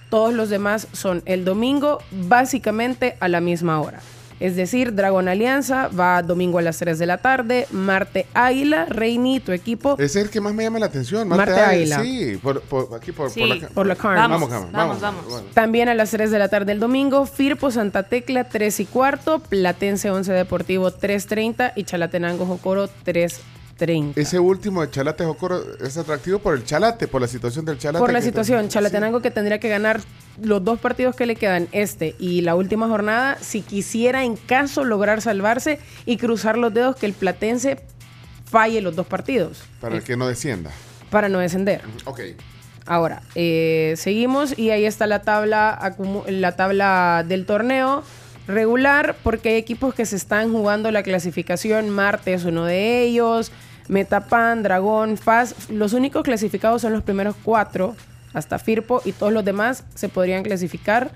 Todos 0.09 0.33
los 0.33 0.47
demás 0.47 0.87
son 0.93 1.21
el 1.25 1.43
domingo, 1.43 1.99
básicamente 2.11 3.17
a 3.19 3.27
la 3.27 3.41
misma 3.41 3.81
hora. 3.81 3.99
Es 4.39 4.55
decir, 4.55 4.93
Dragón 4.93 5.27
Alianza 5.27 5.87
va 5.87 6.21
domingo 6.21 6.59
a 6.59 6.61
las 6.61 6.77
3 6.77 6.99
de 6.99 7.05
la 7.07 7.17
tarde, 7.17 7.67
Marte 7.71 8.27
Águila, 8.33 8.85
Reini, 8.85 9.39
tu 9.39 9.51
equipo. 9.51 9.93
Ese 9.97 10.05
es 10.19 10.25
el 10.25 10.29
que 10.29 10.39
más 10.41 10.53
me 10.53 10.63
llama 10.63 10.79
la 10.79 10.85
atención. 10.87 11.27
Marte 11.27 11.51
Marte 11.51 11.65
Águila. 11.65 12.01
Sí, 12.03 12.39
por, 12.41 12.61
por- 12.61 12.95
aquí 12.95 13.11
por, 13.11 13.29
Sí, 13.31 13.39
por 13.39 13.47
la, 13.49 13.95
por 13.95 14.13
la. 14.13 14.15
Vamos, 14.27 14.49
Vamos, 14.49 14.71
vamos, 14.71 15.01
vamos. 15.01 15.25
Bueno. 15.27 15.47
También 15.53 15.89
a 15.89 15.95
las 15.95 16.11
3 16.11 16.29
de 16.29 16.39
la 16.39 16.49
tarde 16.49 16.71
el 16.71 16.79
domingo, 16.79 17.25
Firpo 17.25 17.71
Santa 17.71 18.03
Tecla 18.03 18.43
3 18.47 18.79
y 18.81 18.85
cuarto, 18.85 19.39
Platense 19.39 20.11
11 20.11 20.31
Deportivo 20.33 20.91
3.30 20.91 21.73
y 21.75 21.83
Chalatenango 21.83 22.45
Jocoro 22.45 22.89
30. 23.77 24.19
Ese 24.19 24.39
último 24.39 24.81
de 24.81 24.89
Chalate 24.89 25.23
Jocoro 25.23 25.61
es 25.79 25.97
atractivo 25.97 26.39
por 26.39 26.55
el 26.55 26.65
Chalate, 26.65 27.07
por 27.07 27.21
la 27.21 27.27
situación 27.27 27.65
del 27.65 27.77
Chalate. 27.77 27.99
Por 27.99 28.11
la 28.11 28.21
situación, 28.21 28.67
Chalatenango 28.69 29.21
que 29.21 29.31
tendría 29.31 29.59
que 29.59 29.69
ganar 29.69 30.01
los 30.41 30.63
dos 30.63 30.79
partidos 30.79 31.15
que 31.15 31.25
le 31.25 31.35
quedan, 31.35 31.67
este 31.71 32.15
y 32.19 32.41
la 32.41 32.55
última 32.55 32.87
jornada, 32.87 33.37
si 33.41 33.61
quisiera 33.61 34.23
en 34.23 34.35
caso 34.35 34.83
lograr 34.83 35.21
salvarse 35.21 35.79
y 36.05 36.17
cruzar 36.17 36.57
los 36.57 36.73
dedos 36.73 36.95
que 36.95 37.05
el 37.05 37.13
Platense 37.13 37.79
falle 38.45 38.81
los 38.81 38.95
dos 38.95 39.05
partidos 39.07 39.63
Para 39.81 39.99
que 39.99 40.15
no 40.15 40.27
descienda. 40.27 40.71
para 41.09 41.29
no 41.29 41.39
descender. 41.39 41.81
Ok. 42.05 42.21
Ahora, 42.85 43.21
eh, 43.35 43.95
seguimos 43.97 44.57
y 44.57 44.69
ahí 44.69 44.85
está 44.85 45.07
la 45.07 45.21
tabla, 45.21 45.95
la 46.27 46.55
tabla 46.55 47.25
del 47.27 47.45
torneo 47.45 48.03
regular, 48.47 49.15
porque 49.23 49.49
hay 49.49 49.55
equipos 49.55 49.93
que 49.93 50.05
se 50.05 50.15
están 50.15 50.51
jugando 50.53 50.89
la 50.91 51.03
clasificación. 51.03 51.89
Marte 51.89 52.33
es 52.33 52.45
uno 52.45 52.63
de 52.63 53.01
ellos, 53.01 53.51
Metapan, 53.87 54.63
Dragón, 54.63 55.17
Faz. 55.17 55.69
Los 55.69 55.93
únicos 55.93 56.23
clasificados 56.23 56.81
son 56.81 56.93
los 56.93 57.03
primeros 57.03 57.35
cuatro, 57.43 57.95
hasta 58.33 58.59
Firpo, 58.59 59.01
y 59.05 59.11
todos 59.11 59.33
los 59.33 59.45
demás 59.45 59.83
se 59.95 60.09
podrían 60.09 60.43
clasificar 60.43 61.11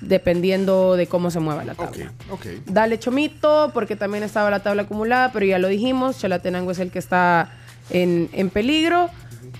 dependiendo 0.00 0.96
de 0.96 1.06
cómo 1.06 1.30
se 1.30 1.40
mueva 1.40 1.64
la 1.64 1.74
tabla. 1.74 2.12
Ok. 2.30 2.46
Dale 2.66 2.98
Chomito, 2.98 3.70
porque 3.72 3.96
también 3.96 4.22
estaba 4.24 4.50
la 4.50 4.60
tabla 4.60 4.82
acumulada, 4.82 5.32
pero 5.32 5.46
ya 5.46 5.58
lo 5.58 5.68
dijimos, 5.68 6.18
Chalatenango 6.18 6.70
es 6.70 6.78
el 6.78 6.90
que 6.90 6.98
está 6.98 7.50
en, 7.90 8.28
en 8.32 8.50
peligro. 8.50 9.10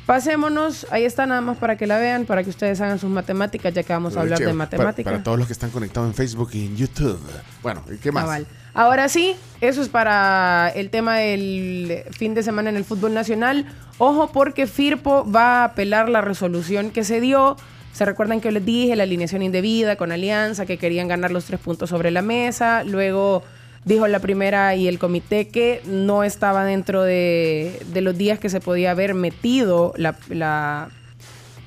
Pasémonos, 0.04 0.86
ahí 0.90 1.04
está 1.04 1.26
nada 1.26 1.40
más 1.40 1.56
para 1.56 1.76
que 1.76 1.86
la 1.86 1.98
vean, 1.98 2.26
para 2.26 2.44
que 2.44 2.50
ustedes 2.50 2.80
hagan 2.80 2.98
sus 2.98 3.10
matemáticas, 3.10 3.74
ya 3.74 3.82
que 3.82 3.92
vamos 3.92 4.16
a 4.16 4.20
hablar 4.20 4.38
de 4.38 4.52
matemáticas. 4.52 5.12
Para, 5.12 5.24
todos 5.24 5.38
los 5.38 5.48
que 5.48 5.52
están 5.52 5.70
conectados 5.70 6.08
en 6.08 6.14
Facebook 6.14 6.50
y 6.52 6.66
en 6.66 6.76
YouTube. 6.76 7.20
Bueno, 7.62 7.82
¿y 7.92 7.96
qué 7.96 8.12
más? 8.12 8.24
Cabal. 8.24 8.46
Ahora 8.78 9.08
sí, 9.08 9.34
eso 9.62 9.80
es 9.80 9.88
para 9.88 10.70
el 10.74 10.90
tema 10.90 11.16
del 11.16 12.02
fin 12.10 12.34
de 12.34 12.42
semana 12.42 12.68
en 12.68 12.76
el 12.76 12.84
fútbol 12.84 13.14
nacional. 13.14 13.64
Ojo 13.96 14.30
porque 14.32 14.66
Firpo 14.66 15.24
va 15.30 15.62
a 15.62 15.64
apelar 15.64 16.10
la 16.10 16.20
resolución 16.20 16.90
que 16.90 17.02
se 17.02 17.22
dio. 17.22 17.56
Se 17.94 18.04
recuerdan 18.04 18.42
que 18.42 18.52
les 18.52 18.62
dije 18.66 18.94
la 18.94 19.04
alineación 19.04 19.40
indebida 19.40 19.96
con 19.96 20.12
Alianza, 20.12 20.66
que 20.66 20.76
querían 20.76 21.08
ganar 21.08 21.30
los 21.30 21.46
tres 21.46 21.58
puntos 21.58 21.88
sobre 21.88 22.10
la 22.10 22.20
mesa. 22.20 22.84
Luego 22.84 23.42
dijo 23.86 24.06
la 24.08 24.18
primera 24.18 24.74
y 24.74 24.88
el 24.88 24.98
comité 24.98 25.48
que 25.48 25.80
no 25.86 26.22
estaba 26.22 26.66
dentro 26.66 27.02
de, 27.02 27.80
de 27.94 28.00
los 28.02 28.18
días 28.18 28.38
que 28.38 28.50
se 28.50 28.60
podía 28.60 28.90
haber 28.90 29.14
metido 29.14 29.94
la, 29.96 30.16
la, 30.28 30.90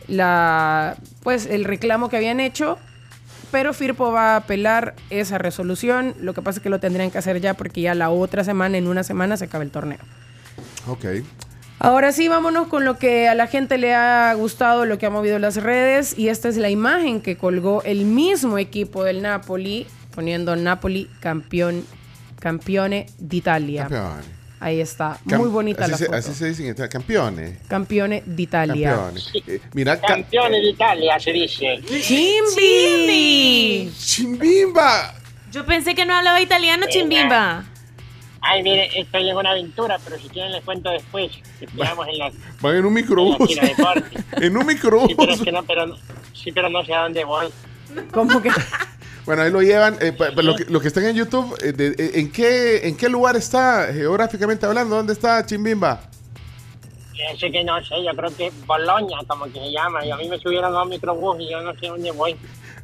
la- 0.07 0.95
pues 1.23 1.47
el 1.47 1.63
reclamo 1.65 2.09
que 2.09 2.17
habían 2.17 2.39
hecho 2.39 2.77
pero 3.51 3.73
Firpo 3.73 4.11
va 4.11 4.33
a 4.33 4.35
apelar 4.37 4.95
esa 5.09 5.37
resolución. 5.37 6.15
Lo 6.19 6.33
que 6.33 6.41
pasa 6.41 6.59
es 6.59 6.63
que 6.63 6.69
lo 6.69 6.79
tendrían 6.79 7.11
que 7.11 7.17
hacer 7.17 7.41
ya 7.41 7.53
porque 7.53 7.81
ya 7.81 7.95
la 7.95 8.09
otra 8.09 8.43
semana, 8.43 8.77
en 8.77 8.87
una 8.87 9.03
semana, 9.03 9.37
se 9.37 9.45
acaba 9.45 9.63
el 9.63 9.71
torneo. 9.71 9.99
Ok. 10.87 11.05
Ahora 11.79 12.11
sí, 12.11 12.27
vámonos 12.27 12.67
con 12.67 12.83
lo 12.83 12.97
que 12.97 13.29
a 13.29 13.35
la 13.35 13.47
gente 13.47 13.77
le 13.77 13.95
ha 13.95 14.33
gustado, 14.33 14.85
lo 14.85 14.97
que 14.97 15.05
ha 15.05 15.09
movido 15.09 15.39
las 15.39 15.55
redes. 15.55 16.17
Y 16.17 16.27
esta 16.27 16.49
es 16.49 16.57
la 16.57 16.69
imagen 16.69 17.21
que 17.21 17.37
colgó 17.37 17.83
el 17.83 18.05
mismo 18.05 18.57
equipo 18.57 19.03
del 19.03 19.21
Napoli, 19.21 19.87
poniendo 20.13 20.55
Napoli 20.55 21.09
campeón, 21.21 21.85
campione 22.39 23.05
d'Italia. 23.17 23.83
Campeón. 23.83 24.38
Ahí 24.61 24.81
está, 24.81 25.17
Cam- 25.25 25.37
muy 25.39 25.47
bonita 25.49 25.83
así 25.83 25.91
la 25.91 25.97
se, 25.97 26.05
foto. 26.07 26.17
Así 26.17 26.33
se 26.33 26.47
dicen, 26.49 26.65
está- 26.67 26.89
campeones. 26.89 27.57
Campione 27.69 28.23
d'Italia. 28.25 28.89
Campeones. 28.91 29.31
Eh, 29.47 29.61
mira, 29.73 29.99
ca- 30.01 30.07
Campeones 30.07 30.61
de 30.61 30.69
Italia 30.71 31.17
se 31.19 31.31
dice. 31.31 31.79
¡Chimbi! 32.01 33.91
¡Chimbimba! 33.97 35.15
Yo 35.51 35.65
pensé 35.65 35.95
que 35.95 36.05
no 36.05 36.13
hablaba 36.13 36.41
italiano, 36.41 36.85
Chimbimba. 36.89 37.63
Ay, 38.41 38.63
mire, 38.63 38.89
estoy 38.99 39.29
en 39.29 39.35
una 39.35 39.51
aventura, 39.51 39.97
pero 40.03 40.17
si 40.17 40.29
quieren 40.29 40.51
les 40.53 40.63
cuento 40.63 40.89
después. 40.91 41.31
Esperamos 41.59 42.07
en 42.07 42.17
la, 42.19 42.31
Van 42.61 42.75
en 42.75 42.85
un 42.85 42.93
microbús. 42.93 43.49
de 43.49 43.55
en 44.45 44.57
un 44.57 44.69
Sí, 44.69 44.77
pero 44.81 45.01
es 45.01 45.07
microbús. 45.15 45.41
que 45.43 45.51
no, 45.51 45.63
pero 45.63 45.87
no- 45.87 45.97
sí, 46.33 46.51
pero 46.51 46.69
no 46.69 46.83
sé 46.85 46.93
a 46.93 47.03
dónde 47.03 47.23
voy. 47.25 47.47
¿Cómo 48.11 48.41
que? 48.41 48.49
Bueno, 49.29 49.43
ahí 49.43 49.51
lo 49.51 49.61
llevan. 49.61 49.95
eh, 50.01 50.11
pa- 50.11 50.31
pa- 50.31 50.41
lo, 50.41 50.55
que, 50.55 50.65
lo 50.65 50.79
que 50.81 50.87
están 50.87 51.05
en 51.05 51.15
YouTube, 51.15 51.55
eh, 51.61 51.71
de- 51.71 51.89
eh, 52.03 52.11
¿en, 52.15 52.31
qué, 52.31 52.87
¿en 52.87 52.97
qué 52.97 53.07
lugar 53.09 53.35
está 53.35 53.93
geográficamente 53.93 54.65
hablando? 54.65 54.95
¿Dónde 54.95 55.13
está 55.13 55.45
Chimbimba? 55.45 56.01
Ese 57.31 57.51
que 57.51 57.63
no 57.63 57.79
sé, 57.85 58.03
yo 58.03 58.09
creo 58.15 58.35
que 58.35 58.51
Boloña, 58.65 59.17
como 59.27 59.45
que 59.45 59.59
se 59.59 59.71
llama. 59.71 60.03
Y 60.03 60.09
a 60.09 60.15
mí 60.17 60.27
me 60.27 60.39
subieron 60.39 60.75
a 60.75 60.81
un 60.81 60.89
microbús 60.89 61.39
y 61.41 61.51
yo 61.51 61.61
no 61.61 61.73
sé 61.75 61.85
dónde 61.89 62.09
voy. 62.09 62.35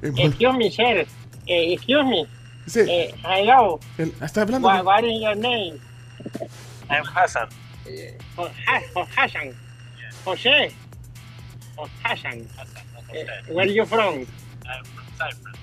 Excuse 0.04 0.54
me, 0.56 0.70
sir. 0.70 1.08
Eh, 1.48 1.74
excuse 1.74 2.04
me. 2.04 2.28
Sí. 2.68 2.82
Eh, 2.82 3.16
hello. 3.28 3.80
El- 3.98 4.14
está 4.22 4.44
hablando. 4.44 4.68
What, 4.68 4.86
what 4.86 5.04
is 5.04 5.20
your 5.24 5.36
name? 5.36 5.80
I'm 6.92 7.04
Hassan. 7.16 7.50
Oh, 8.38 8.48
oh, 8.96 9.08
Hassan. 9.18 9.52
José. 10.24 10.72
Oh, 11.76 11.88
Hassan. 12.04 12.48
Eh, 13.14 13.26
where 13.50 13.66
are 13.68 13.74
you 13.74 13.84
from? 13.88 14.28
I'm 14.68 14.86
from 14.86 15.06
Cyprus. 15.18 15.56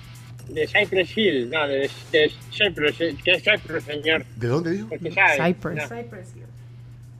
De 0.49 0.67
Cypress 0.67 1.17
Hill. 1.17 1.49
No, 1.49 1.67
de, 1.67 1.89
de 2.11 2.31
Cyprus. 2.51 2.99
eh, 3.01 3.15
¿Qué 3.23 3.31
es 3.31 3.43
Cyprus, 3.43 3.83
señor? 3.83 4.25
¿De 4.35 4.47
dónde 4.47 4.71
dijo? 4.71 4.89
Porque 4.89 5.11
sabe. 5.11 5.53
Cyprus. 5.53 5.75
No. 5.75 5.83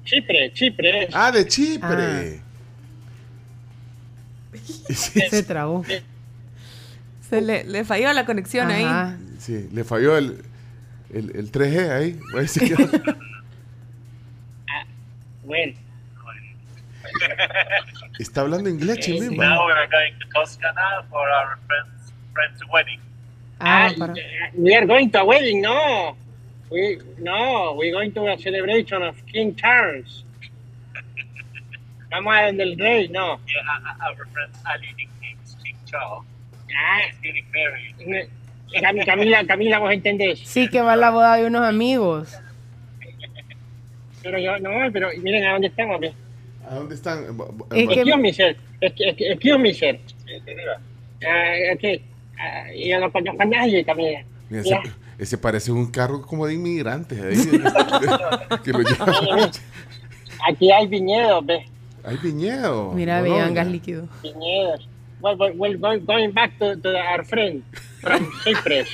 Chipre, 0.06 0.52
Chipre. 0.54 1.04
es. 1.06 1.10
Ah, 1.16 1.32
de 1.32 1.48
Chipre. 1.48 2.42
Se 4.94 5.44
trabó. 5.44 5.84
Se 7.30 7.42
le, 7.42 7.64
le 7.64 7.84
falló 7.86 8.12
la 8.14 8.26
conexión 8.26 8.70
Ajá. 8.70 9.10
ahí. 9.12 9.18
Sí, 9.40 9.70
le 9.72 9.84
falló 9.84 10.18
el, 10.18 10.44
el, 11.14 11.36
el 11.36 11.52
3G 11.52 11.90
ahí. 11.90 12.20
Quedó. 12.60 12.90
Bueno. 15.46 15.74
Está 18.18 18.42
hablando 18.42 18.70
inglés. 18.70 19.06
Now 19.10 19.66
we 19.68 19.74
are 19.74 19.88
going 19.88 20.14
to 20.20 20.28
Toscana 20.34 21.04
for 21.10 21.28
our 21.30 21.58
friend's, 21.68 22.14
friend's 22.34 22.62
wedding. 22.72 23.00
Ah, 23.60 23.90
Ah, 24.00 24.14
we 24.56 24.76
are 24.76 24.86
going 24.86 25.10
to 25.12 25.20
a 25.22 25.26
wedding, 25.26 25.62
no. 25.62 26.16
We 26.70 26.98
no, 27.20 27.74
we're 27.78 27.92
going 27.94 28.12
to 28.14 28.28
a 28.28 28.38
celebration 28.38 29.02
of 29.04 29.16
King 29.32 29.56
Charles. 29.56 30.24
Vamos 32.10 32.34
a 32.36 32.46
donde 32.48 32.64
el 32.64 32.78
rey, 32.78 33.08
no. 33.10 33.40
Yeah, 33.48 33.62
uh, 33.66 33.90
uh, 33.90 34.06
our 34.10 34.26
friend 34.34 34.52
Ali 34.66 34.88
nicknames 34.98 35.56
King 35.64 35.76
Charles. 35.86 36.26
Ah, 36.76 37.00
He's 37.06 37.16
getting 37.22 37.46
married. 37.54 38.30
Cam- 38.82 39.06
Camila, 39.06 39.46
Camila, 39.48 39.80
vos 39.80 39.94
entendés. 39.94 40.40
Sí, 40.40 40.68
que 40.68 40.82
va 40.82 40.94
a 40.94 40.96
la 40.96 41.12
boda 41.12 41.36
de 41.38 41.46
unos 41.46 41.62
amigos. 41.64 42.36
Pero 44.24 44.40
yo, 44.40 44.58
no, 44.60 44.92
pero 44.92 45.10
miren 45.22 45.46
a 45.46 45.52
dónde 45.54 45.68
estamos. 45.68 46.00
ve. 46.00 46.14
¿A 46.70 46.76
dónde 46.76 46.96
están? 46.96 47.20
Es 47.72 47.88
que- 47.88 47.94
Excuse 47.94 48.18
me, 48.18 48.34
sir. 48.34 48.58
Ex- 48.82 48.96
ex- 49.00 49.22
Excuse 49.22 49.58
me, 49.60 49.74
sir. 49.74 50.00
Ah, 51.26 51.74
ok. 51.76 52.02
Ah, 52.38 52.66
yo 52.76 53.00
no 53.00 53.12
conozco 53.12 53.42
a 53.42 53.46
nadie, 53.46 53.84
Camila. 53.84 54.24
Mira, 54.50 54.62
ese, 54.62 54.78
ese 55.18 55.38
parece 55.38 55.72
un 55.72 55.90
carro 55.92 56.22
como 56.22 56.48
de 56.48 56.56
inmigrantes. 56.56 57.20
Ahí, 57.22 57.38
que 58.64 58.72
lo. 58.72 58.80
Aquí 60.48 60.72
hay 60.72 60.88
viñedos, 60.88 61.46
ve. 61.46 61.66
Hay 62.04 62.18
viñedo. 62.18 62.92
Mira, 62.94 63.22
vean 63.22 63.54
gas 63.54 63.68
líquido. 63.68 64.08
Viñedos. 64.22 64.90
Well, 65.22 65.38
well, 65.38 65.54
well, 65.56 65.78
going, 65.80 66.06
going 66.06 66.32
back 66.34 66.58
to, 66.60 66.76
to 66.76 66.90
our 66.90 67.24
friend 67.24 67.64
from 68.02 68.30
Cyprus. 68.44 68.90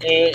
Eh, 0.00 0.30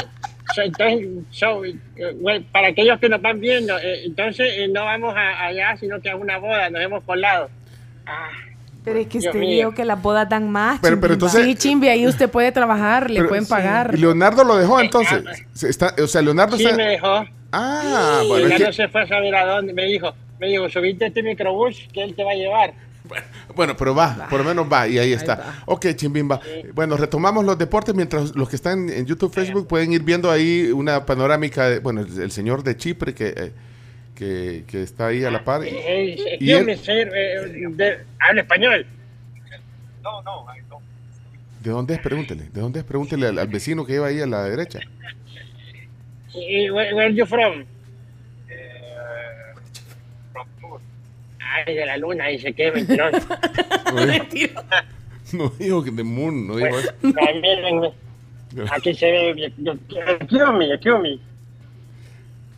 so, 0.56 0.62
entonces, 0.64 1.08
so, 1.30 1.64
eh, 1.64 1.76
well, 2.16 2.44
para 2.52 2.70
aquellos 2.70 3.00
que 3.00 3.10
nos 3.10 3.22
van 3.22 3.40
viendo, 3.40 3.78
eh, 3.78 4.06
entonces 4.06 4.54
eh, 4.58 4.68
no 4.68 4.86
vamos 4.86 5.14
a, 5.16 5.46
allá, 5.46 5.78
sino 5.78 6.02
que 6.02 6.10
a 6.10 6.16
una 6.16 6.40
boda, 6.40 6.70
nos 6.72 6.82
hemos 6.82 7.04
colado. 7.04 7.50
Ah, 8.08 8.32
Pero 8.86 9.00
es 9.00 9.08
que 9.08 9.20
Dios 9.20 9.26
usted 9.36 9.40
mío. 9.40 9.58
dijo 9.58 9.72
que 9.74 9.84
las 9.84 10.02
bodas 10.02 10.30
dan 10.30 10.50
más. 10.50 10.80
Pero- 10.82 11.00
pero 11.02 11.16
Chimbimba. 11.16 11.28
entonces- 11.32 11.46
Sí, 11.46 11.56
Chimbi, 11.56 11.88
ahí 11.90 12.08
usted 12.08 12.30
puede 12.30 12.52
trabajar, 12.52 13.10
le 13.10 13.18
Pero- 13.18 13.30
pueden 13.30 13.46
pagar. 13.48 13.92
Y 13.94 13.98
Leonardo 13.98 14.44
lo 14.44 14.56
dejó 14.56 14.80
entonces. 14.80 15.24
Se 15.54 15.70
está, 15.70 15.94
o 16.02 16.08
sea, 16.08 16.22
Leonardo 16.22 16.56
sí 16.58 16.64
está. 16.66 16.78
me 16.78 16.84
dejó. 16.90 17.26
Ah, 17.52 18.22
y 18.24 18.28
bueno, 18.28 18.46
es 18.46 18.52
ya 18.52 18.58
que- 18.58 18.64
no 18.66 18.74
se 18.74 18.88
fue 18.88 19.02
a 19.04 19.08
saber 19.08 19.36
a 19.36 19.46
dónde. 19.46 19.74
Me 19.74 19.86
dijo, 19.86 20.14
me 20.40 20.48
dijo, 20.48 20.70
subiste 20.70 21.08
este 21.08 21.24
microbús 21.24 21.88
que 21.92 22.04
él 22.04 22.16
te 22.16 22.24
va 22.24 22.32
a 22.32 22.36
llevar. 22.36 22.74
Bueno, 23.56 23.76
pero 23.78 23.94
va, 23.94 24.28
por 24.32 24.40
lo 24.40 24.46
menos 24.46 24.66
va, 24.72 24.88
y 24.88 24.98
ahí 24.98 25.14
está. 25.14 25.62
Ok, 25.68 25.94
Chimbimba. 25.96 26.40
Bueno, 26.74 26.98
retomamos 26.98 27.46
los 27.46 27.56
deportes 27.58 27.94
mientras 27.94 28.36
los 28.36 28.50
que 28.50 28.56
están 28.56 28.90
en 28.90 29.06
YouTube, 29.06 29.32
Facebook 29.34 29.68
pueden 29.68 29.94
ir 29.94 30.02
viendo 30.02 30.30
ahí 30.32 30.72
una 30.74 31.06
panorámica 31.06 31.70
de, 31.70 31.80
bueno, 31.80 32.02
el, 32.02 32.20
el 32.24 32.32
señor 32.32 32.64
de 32.64 32.76
Chipre 32.76 33.14
que, 33.14 33.28
eh, 33.28 33.52
que, 34.16 34.64
que 34.68 34.82
está 34.84 35.08
ahí 35.08 35.24
a 35.24 35.30
la 35.32 35.44
par. 35.44 35.62
Eh, 35.64 36.38
Y 36.40 36.52
él- 36.52 36.70
eh, 36.70 37.68
de- 37.72 38.00
habla 38.20 38.42
español. 38.42 38.86
No, 40.04 40.22
no, 40.24 40.46
don't. 40.70 40.84
¿De 41.62 41.72
dónde 41.72 41.94
es? 41.96 42.00
Pregúntele. 42.00 42.44
¿De 42.54 42.62
dónde 42.62 42.80
es? 42.80 42.86
Pregúntele 42.86 43.28
al, 43.28 43.40
al 43.40 43.48
vecino 43.48 43.86
que 43.86 43.94
lleva 43.94 44.08
ahí 44.08 44.22
a 44.22 44.28
la 44.28 44.44
derecha. 44.44 44.80
Eh, 46.34 46.70
where, 46.72 46.94
where 46.94 47.14
you 47.14 47.26
from? 47.26 47.66
Ay, 51.40 51.74
de 51.76 51.86
la 51.86 51.98
luna, 51.98 52.28
dice 52.28 52.54
que 52.54 52.72
mentiroso. 52.72 53.28
No 55.34 55.50
dijo 55.58 55.84
que 55.84 55.92
de 55.92 56.04
Moon, 56.04 56.48
no 56.48 56.56
dijo 56.58 56.70
Pues, 56.70 56.94
eso. 57.02 57.94
aquí 58.72 58.94
se 58.94 59.12
ve. 59.12 59.52
Me, 59.58 60.74
excuse 60.74 61.00
me. 61.00 61.20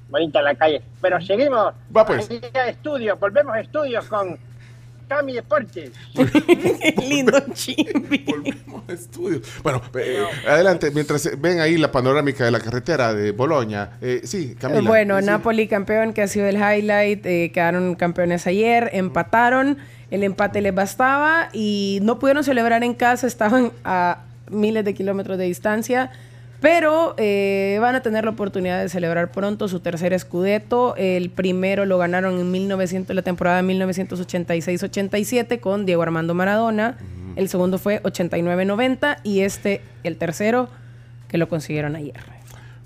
Bonita 0.09 0.41
la 0.41 0.55
calle. 0.55 0.81
Pero 1.01 1.19
seguimos. 1.21 1.73
Va, 1.95 2.05
pues. 2.05 2.29
A 2.53 2.67
estudios, 2.67 3.19
volvemos 3.19 3.55
a 3.55 3.59
estudios 3.61 4.05
con 4.05 4.37
Cami 5.07 5.33
Deportes. 5.33 5.91
Lindo 7.07 7.39
chimbi. 7.53 8.25
Estudios. 8.87 9.41
Bueno, 9.63 9.81
eh, 9.95 10.25
adelante, 10.47 10.91
mientras 10.91 11.29
ven 11.39 11.59
ahí 11.59 11.77
la 11.77 11.91
panorámica 11.91 12.45
de 12.45 12.51
la 12.51 12.59
carretera 12.59 13.13
de 13.13 13.31
Boloña. 13.31 13.91
Eh, 14.01 14.21
sí, 14.23 14.55
Camila. 14.59 14.81
Bueno, 14.81 15.19
Sí. 15.19 15.25
Napoli 15.25 15.67
campeón, 15.67 16.13
que 16.13 16.21
ha 16.21 16.27
sido 16.27 16.47
el 16.47 16.57
highlight. 16.57 17.25
eh, 17.25 17.51
quedaron 17.53 17.95
campeones 17.95 18.47
ayer, 18.47 18.89
empataron. 18.93 19.77
El 20.11 20.23
empate 20.23 20.61
les 20.61 20.73
bastaba 20.73 21.49
y 21.51 21.99
no 22.01 22.17
pudieron 22.19 22.43
celebrar 22.43 22.81
en 22.83 22.93
casa, 22.93 23.27
estaban 23.27 23.71
a 23.83 24.19
miles 24.49 24.85
de 24.85 24.93
kilómetros 24.93 25.37
de 25.37 25.43
distancia. 25.45 26.11
Pero 26.59 27.13
eh, 27.17 27.77
van 27.81 27.95
a 27.95 28.01
tener 28.01 28.25
la 28.25 28.31
oportunidad 28.31 28.81
de 28.81 28.89
celebrar 28.89 29.31
pronto 29.31 29.67
su 29.67 29.79
tercer 29.79 30.17
scudetto. 30.19 30.95
El 30.97 31.29
primero 31.29 31.85
lo 31.85 31.97
ganaron 31.97 32.39
en 32.39 32.51
1900, 32.51 33.15
la 33.15 33.21
temporada 33.21 33.61
1986-87 33.61 35.59
con 35.59 35.85
Diego 35.85 36.01
Armando 36.01 36.33
Maradona. 36.33 36.97
El 37.35 37.49
segundo 37.49 37.77
fue 37.77 38.01
89-90 38.01 39.17
y 39.23 39.41
este, 39.41 39.81
el 40.03 40.17
tercero, 40.17 40.69
que 41.27 41.37
lo 41.37 41.47
consiguieron 41.47 41.95
ayer. 41.95 42.15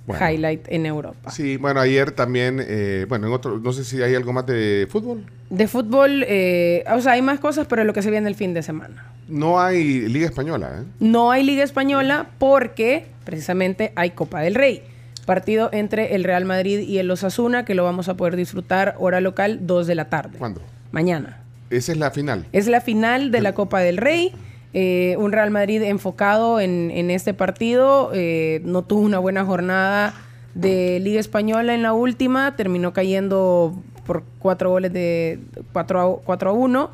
Bueno. 0.05 0.29
Highlight 0.29 0.65
en 0.67 0.85
Europa. 0.85 1.31
Sí, 1.31 1.57
bueno, 1.57 1.79
ayer 1.79 2.11
también, 2.11 2.61
eh, 2.67 3.05
bueno, 3.07 3.27
en 3.27 3.33
otro, 3.33 3.59
no 3.59 3.71
sé 3.71 3.85
si 3.85 4.01
hay 4.01 4.15
algo 4.15 4.33
más 4.33 4.45
de 4.47 4.87
fútbol. 4.89 5.23
De 5.49 5.67
fútbol, 5.67 6.25
eh, 6.27 6.83
o 6.91 6.99
sea, 7.01 7.13
hay 7.13 7.21
más 7.21 7.39
cosas, 7.39 7.67
pero 7.67 7.83
lo 7.83 7.93
que 7.93 8.01
se 8.01 8.09
viene 8.09 8.27
el 8.27 8.35
fin 8.35 8.53
de 8.53 8.63
semana. 8.63 9.05
No 9.29 9.61
hay 9.61 10.07
Liga 10.09 10.25
Española, 10.25 10.79
¿eh? 10.81 10.85
No 10.99 11.31
hay 11.31 11.43
Liga 11.43 11.63
Española 11.63 12.27
porque 12.39 13.05
precisamente 13.23 13.91
hay 13.95 14.11
Copa 14.11 14.41
del 14.41 14.55
Rey. 14.55 14.83
Partido 15.25 15.69
entre 15.71 16.15
el 16.15 16.23
Real 16.23 16.45
Madrid 16.45 16.79
y 16.79 16.97
el 16.97 17.09
Osasuna 17.11 17.63
que 17.63 17.75
lo 17.75 17.83
vamos 17.83 18.09
a 18.09 18.17
poder 18.17 18.35
disfrutar 18.35 18.95
hora 18.97 19.21
local 19.21 19.59
2 19.61 19.87
de 19.87 19.95
la 19.95 20.09
tarde. 20.09 20.37
¿Cuándo? 20.39 20.61
Mañana. 20.91 21.43
Esa 21.69 21.91
es 21.91 21.97
la 21.97 22.11
final. 22.11 22.47
Es 22.51 22.67
la 22.67 22.81
final 22.81 23.31
de 23.31 23.41
la 23.41 23.53
Copa 23.53 23.79
del 23.79 23.97
Rey. 23.97 24.33
Eh, 24.73 25.15
un 25.19 25.31
Real 25.31 25.51
Madrid 25.51 25.81
enfocado 25.83 26.59
en, 26.59 26.91
en 26.91 27.11
este 27.11 27.33
partido. 27.33 28.11
eh, 28.13 28.61
no 28.65 28.83
tuvo 28.83 29.01
una 29.01 29.19
buena 29.19 29.45
jornada 29.45 30.13
de 30.53 30.99
Liga 30.99 31.19
Española 31.19 31.73
en 31.75 31.81
la 31.81 31.93
última. 31.93 32.55
Terminó 32.55 32.91
cayendo 32.91 33.73
por 34.05 34.23
cuatro 34.39 34.71
goles 34.71 34.91
de 34.91 35.39
4 35.71 36.01
a, 36.01 36.21
4 36.21 36.49
a 36.49 36.53
1. 36.53 36.91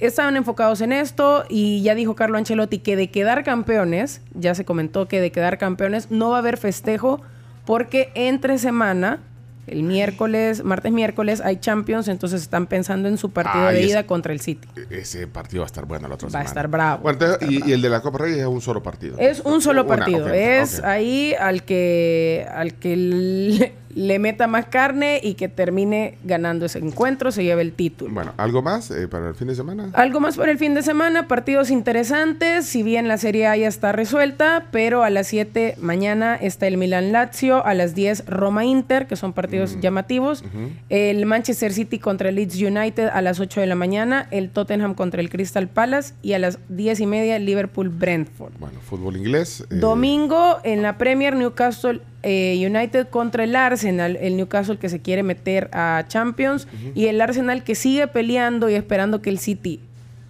Estaban 0.00 0.36
enfocados 0.36 0.80
en 0.80 0.92
esto 0.92 1.44
y 1.48 1.82
ya 1.82 1.94
dijo 1.94 2.14
Carlo 2.14 2.38
Ancelotti 2.38 2.78
que 2.78 2.96
de 2.96 3.10
quedar 3.10 3.44
campeones, 3.44 4.22
ya 4.34 4.54
se 4.54 4.64
comentó 4.64 5.06
que 5.08 5.20
de 5.20 5.30
quedar 5.30 5.58
campeones 5.58 6.10
no 6.10 6.30
va 6.30 6.36
a 6.36 6.38
haber 6.40 6.56
festejo 6.56 7.20
porque 7.66 8.10
entre 8.14 8.58
semana, 8.58 9.20
el 9.66 9.82
miércoles, 9.82 10.64
martes, 10.64 10.90
miércoles, 10.90 11.40
hay 11.44 11.56
Champions, 11.58 12.08
entonces 12.08 12.42
están 12.42 12.66
pensando 12.66 13.08
en 13.08 13.18
su 13.18 13.30
partido 13.30 13.66
de 13.66 13.82
ida 13.82 14.06
contra 14.06 14.32
el 14.32 14.40
City. 14.40 14.66
Ese 14.88 15.26
partido 15.26 15.60
va 15.60 15.66
a 15.66 15.68
estar 15.68 15.84
bueno 15.84 16.08
la 16.08 16.14
otra 16.14 16.28
Va 16.30 16.40
a 16.40 16.44
estar 16.44 16.66
bravo. 16.68 17.02
Bueno, 17.02 17.18
entonces, 17.20 17.48
y, 17.48 17.68
y 17.68 17.72
el 17.72 17.82
de 17.82 17.90
la 17.90 18.00
Copa 18.00 18.18
Rey 18.18 18.38
es 18.40 18.46
un 18.46 18.60
solo 18.62 18.82
partido. 18.82 19.16
Es 19.18 19.40
un 19.40 19.60
solo 19.60 19.84
Una, 19.84 19.96
partido. 19.96 20.28
es 20.28 20.82
ahí 20.82 21.34
al 21.38 21.62
que 21.64 22.48
al 22.52 22.74
que 22.74 22.96
le, 22.96 23.74
le 23.94 24.18
meta 24.18 24.46
más 24.46 24.66
carne 24.66 25.20
y 25.22 25.34
que 25.34 25.48
termine 25.48 26.16
ganando 26.24 26.66
ese 26.66 26.78
encuentro, 26.78 27.32
se 27.32 27.44
lleve 27.44 27.62
el 27.62 27.72
título. 27.72 28.12
Bueno, 28.14 28.32
¿algo 28.36 28.62
más 28.62 28.90
eh, 28.90 29.08
para 29.08 29.28
el 29.28 29.34
fin 29.34 29.48
de 29.48 29.54
semana? 29.54 29.90
Algo 29.94 30.20
más 30.20 30.36
para 30.36 30.52
el 30.52 30.58
fin 30.58 30.74
de 30.74 30.82
semana, 30.82 31.26
partidos 31.28 31.70
interesantes, 31.70 32.66
si 32.66 32.82
bien 32.82 33.08
la 33.08 33.18
Serie 33.18 33.46
A 33.46 33.56
ya 33.56 33.68
está 33.68 33.92
resuelta, 33.92 34.66
pero 34.70 35.02
a 35.02 35.10
las 35.10 35.26
7 35.28 35.76
mañana 35.80 36.34
está 36.36 36.66
el 36.66 36.76
Milan 36.76 37.12
Lazio, 37.12 37.64
a 37.66 37.74
las 37.74 37.94
10 37.94 38.26
Roma 38.26 38.64
Inter, 38.64 39.06
que 39.06 39.16
son 39.16 39.32
partidos 39.32 39.76
Mm. 39.76 39.80
llamativos, 39.80 40.44
el 40.88 41.26
Manchester 41.26 41.72
City 41.72 41.98
contra 41.98 42.28
el 42.28 42.36
Leeds 42.36 42.56
United 42.60 43.08
a 43.12 43.20
las 43.22 43.40
8 43.40 43.60
de 43.60 43.66
la 43.66 43.74
mañana, 43.74 44.28
el 44.30 44.50
Tottenham 44.50 44.94
contra 44.94 45.20
el 45.20 45.28
Crystal 45.30 45.68
Palace 45.68 46.14
y 46.22 46.32
a 46.34 46.38
las 46.38 46.58
10 46.68 47.00
y 47.00 47.06
media 47.06 47.38
Liverpool 47.38 47.88
Brentford. 47.88 48.52
Bueno, 48.58 48.80
fútbol 48.80 49.16
inglés. 49.16 49.64
eh, 49.70 49.74
Domingo 49.76 50.58
en 50.64 50.82
la 50.82 50.96
Premier 50.98 51.34
Newcastle 51.36 52.00
eh, 52.22 52.62
United 52.66 53.08
contra 53.08 53.44
el 53.44 53.56
Arsenal, 53.56 54.16
el 54.20 54.36
Newcastle 54.36 54.78
que 54.78 54.88
se 54.88 55.00
quiere 55.00 55.22
meter 55.22 55.70
a 55.72 56.04
Champions 56.08 56.68
y 56.94 57.06
el 57.06 57.20
Arsenal 57.20 57.64
que 57.64 57.74
sigue 57.74 58.06
peleando 58.08 58.68
y 58.68 58.74
esperando 58.74 59.22
que 59.22 59.30
el 59.30 59.38
City 59.38 59.80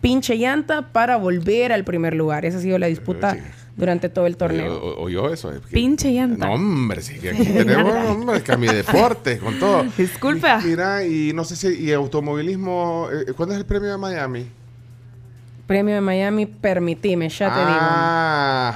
pinche 0.01 0.37
llanta 0.39 0.93
para 0.93 1.17
volver 1.17 1.73
al 1.73 1.85
primer 1.85 2.15
lugar. 2.15 2.45
Esa 2.45 2.59
ha 2.59 2.61
sido 2.61 2.79
la 2.79 2.87
disputa 2.87 3.37
durante 3.77 4.09
todo 4.09 4.27
el 4.27 4.37
torneo. 4.37 4.77
o- 4.79 5.03
¿Oyó 5.03 5.33
eso? 5.33 5.51
que- 5.51 5.59
Pinche 5.75 6.13
llanta. 6.13 6.47
No, 6.47 6.55
hombre, 6.55 7.01
sí, 7.03 7.19
que 7.19 7.31
aquí 7.31 7.45
tenemos, 7.45 7.93
hombre, 8.09 8.43
Cami 8.43 8.67
Deportes, 8.69 9.41
con 9.41 9.59
todo. 9.59 9.85
Disculpa. 9.99 10.61
Mira, 10.65 11.05
y 11.05 11.33
no 11.35 11.45
sé 11.45 11.57
si, 11.57 11.69
y 11.85 11.93
automovilismo, 11.93 13.09
eh, 13.13 13.33
¿cuándo 13.37 13.55
es 13.55 13.61
el 13.61 13.67
premio 13.67 13.91
de 13.91 13.99
Miami? 13.99 14.47
Premio 15.71 15.95
de 15.95 16.01
Miami, 16.01 16.47
permitime, 16.47 17.29
ya 17.29 17.47
te 17.47 17.55
Ah, 17.55 18.73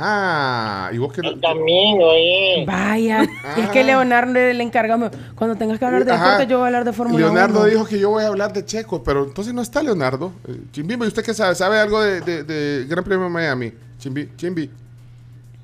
Ajá. 0.87 0.95
¿Y 0.95 0.99
vos 0.99 1.13
qué? 1.13 1.23
El 1.27 1.41
domingo, 1.41 2.07
oye. 2.07 2.55
digo. 2.61 2.67
Vaya, 2.71 3.23
es 3.57 3.69
que 3.71 3.83
Leonardo 3.83 4.33
le 4.35 4.63
encargamos. 4.63 5.11
Cuando 5.35 5.57
tengas 5.57 5.81
que 5.81 5.85
hablar 5.87 6.05
de 6.05 6.13
Ajá. 6.13 6.25
deporte, 6.25 6.47
yo 6.53 6.59
voy 6.59 6.65
a 6.65 6.67
hablar 6.69 6.85
de 6.85 6.93
Fórmula 6.93 7.17
1. 7.27 7.35
Leonardo 7.35 7.65
dijo 7.65 7.85
que 7.85 7.99
yo 7.99 8.11
voy 8.11 8.23
a 8.23 8.29
hablar 8.29 8.53
de 8.53 8.65
Checo, 8.65 9.03
pero 9.03 9.25
entonces 9.25 9.53
no 9.53 9.61
está 9.63 9.83
Leonardo. 9.83 10.31
Eh, 10.47 10.57
Chimbimba, 10.71 11.05
¿y 11.05 11.09
usted 11.09 11.25
qué 11.25 11.35
sabe? 11.35 11.57
¿Sabe 11.57 11.81
algo 11.81 12.01
de, 12.01 12.21
de- 12.21 12.45
de 12.45 12.85
Gran 12.87 13.03
Premio 13.03 13.25
de 13.25 13.31
Miami? 13.31 13.73
Chimbi, 13.99 14.29
Chimbi. 14.37 14.71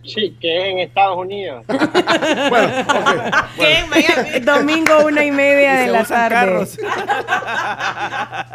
Sí, 0.02 0.34
que 0.40 0.56
es 0.58 0.64
en 0.72 0.78
Estados 0.78 1.18
Unidos. 1.18 1.64
Domingo, 4.44 5.04
una 5.06 5.24
y 5.24 5.30
media 5.30 5.74
de 5.80 5.86
la 5.88 6.04
tarde. 6.04 6.66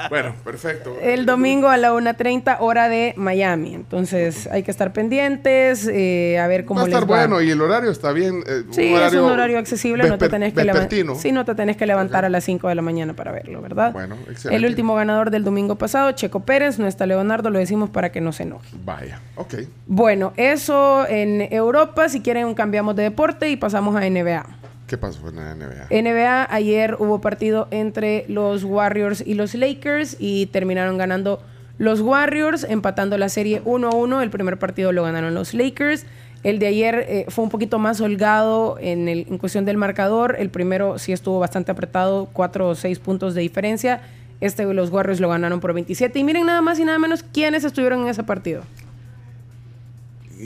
Bueno, 0.09 0.35
perfecto. 0.43 0.95
El 1.01 1.25
domingo 1.25 1.69
a 1.69 1.77
la 1.77 1.93
1.30 1.93 2.57
hora 2.59 2.89
de 2.89 3.13
Miami. 3.17 3.73
Entonces 3.73 4.47
hay 4.51 4.63
que 4.63 4.71
estar 4.71 4.93
pendientes, 4.93 5.87
eh, 5.91 6.39
a 6.39 6.47
ver 6.47 6.65
cómo 6.65 6.79
Va 6.79 6.83
a 6.83 6.87
les 6.87 6.93
estar 6.95 7.09
va. 7.11 7.17
bueno 7.17 7.41
y 7.41 7.49
el 7.51 7.61
horario 7.61 7.91
está 7.91 8.11
bien. 8.11 8.43
eh, 8.47 8.63
Sí, 8.71 8.93
es 8.93 9.13
un 9.13 9.29
horario 9.29 9.59
accesible, 9.59 10.07
no 10.07 10.17
te 10.17 10.29
tenés 10.29 10.53
que 10.53 10.63
levantar. 10.63 11.15
Sí, 11.17 11.31
no 11.31 11.45
te 11.45 11.55
tenés 11.55 11.77
que 11.77 11.85
levantar 11.85 12.25
a 12.25 12.29
las 12.29 12.43
5 12.43 12.67
de 12.69 12.75
la 12.75 12.81
mañana 12.81 13.13
para 13.13 13.31
verlo, 13.31 13.61
¿verdad? 13.61 13.91
Bueno, 13.93 14.15
excelente. 14.29 14.55
El 14.55 14.65
último 14.65 14.95
ganador 14.95 15.31
del 15.31 15.43
domingo 15.43 15.75
pasado, 15.75 16.11
Checo 16.11 16.41
Pérez, 16.41 16.79
no 16.79 16.87
está 16.87 17.05
Leonardo, 17.05 17.49
lo 17.49 17.59
decimos 17.59 17.89
para 17.89 18.11
que 18.11 18.21
no 18.21 18.31
se 18.31 18.43
enoje. 18.43 18.67
Vaya, 18.83 19.19
ok. 19.35 19.55
Bueno, 19.87 20.33
eso 20.37 21.07
en 21.07 21.34
Europa, 21.41 22.09
si 22.09 22.21
quieren 22.21 22.53
cambiamos 22.53 22.95
de 22.95 23.03
deporte 23.03 23.49
y 23.49 23.55
pasamos 23.57 23.95
a 23.95 24.09
NBA. 24.09 24.45
¿Qué 24.87 24.97
pasó 24.97 25.27
en 25.29 25.35
la 25.37 25.55
NBA? 25.55 25.87
NBA, 25.89 26.47
ayer 26.53 26.95
hubo 26.99 27.19
partido 27.21 27.67
entre 27.71 28.25
los 28.27 28.63
Warriors 28.63 29.23
y 29.25 29.33
los 29.33 29.55
Lakers 29.55 30.17
y 30.19 30.45
terminaron 30.47 30.97
ganando 30.97 31.41
los 31.77 32.01
Warriors, 32.01 32.63
empatando 32.69 33.17
la 33.17 33.29
serie 33.29 33.61
1 33.65 33.89
a 33.89 33.95
1. 33.95 34.21
El 34.21 34.29
primer 34.29 34.57
partido 34.59 34.91
lo 34.91 35.03
ganaron 35.03 35.33
los 35.33 35.53
Lakers. 35.53 36.05
El 36.43 36.59
de 36.59 36.67
ayer 36.67 37.05
eh, 37.09 37.25
fue 37.29 37.43
un 37.43 37.49
poquito 37.49 37.79
más 37.79 37.99
holgado 37.99 38.77
en, 38.79 39.07
el- 39.09 39.25
en 39.27 39.39
cuestión 39.39 39.65
del 39.65 39.77
marcador. 39.77 40.35
El 40.37 40.49
primero 40.51 40.99
sí 40.99 41.11
estuvo 41.11 41.39
bastante 41.39 41.71
apretado, 41.71 42.29
4 42.31 42.69
o 42.69 42.75
6 42.75 42.99
puntos 42.99 43.33
de 43.33 43.41
diferencia. 43.41 44.01
Este 44.41 44.63
los 44.71 44.91
Warriors 44.91 45.19
lo 45.19 45.29
ganaron 45.29 45.59
por 45.59 45.73
27. 45.73 46.19
Y 46.19 46.23
miren 46.23 46.45
nada 46.45 46.61
más 46.61 46.77
y 46.77 46.85
nada 46.85 46.99
menos 46.99 47.23
quiénes 47.23 47.63
estuvieron 47.63 48.03
en 48.03 48.09
ese 48.09 48.23
partido. 48.23 48.61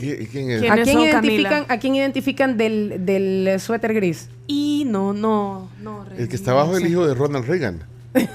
¿Y- 0.01 0.23
y 0.23 0.25
quién 0.27 0.51
es? 0.51 0.69
¿A 0.69 0.75
quién, 0.75 0.85
son, 0.87 1.01
identifican, 1.01 1.21
Camila? 1.51 1.65
¿A 1.67 1.79
quién 1.79 1.95
identifican 1.95 2.57
del, 2.57 3.05
del 3.05 3.59
suéter 3.59 3.93
gris? 3.93 4.29
Y 4.47 4.83
no, 4.87 5.13
no, 5.13 5.69
no. 5.81 6.05
El 6.17 6.27
que 6.27 6.35
está 6.35 6.51
abajo 6.51 6.77
el 6.77 6.87
hijo 6.87 7.07
de 7.07 7.13
Ronald 7.13 7.45
Reagan. 7.45 7.83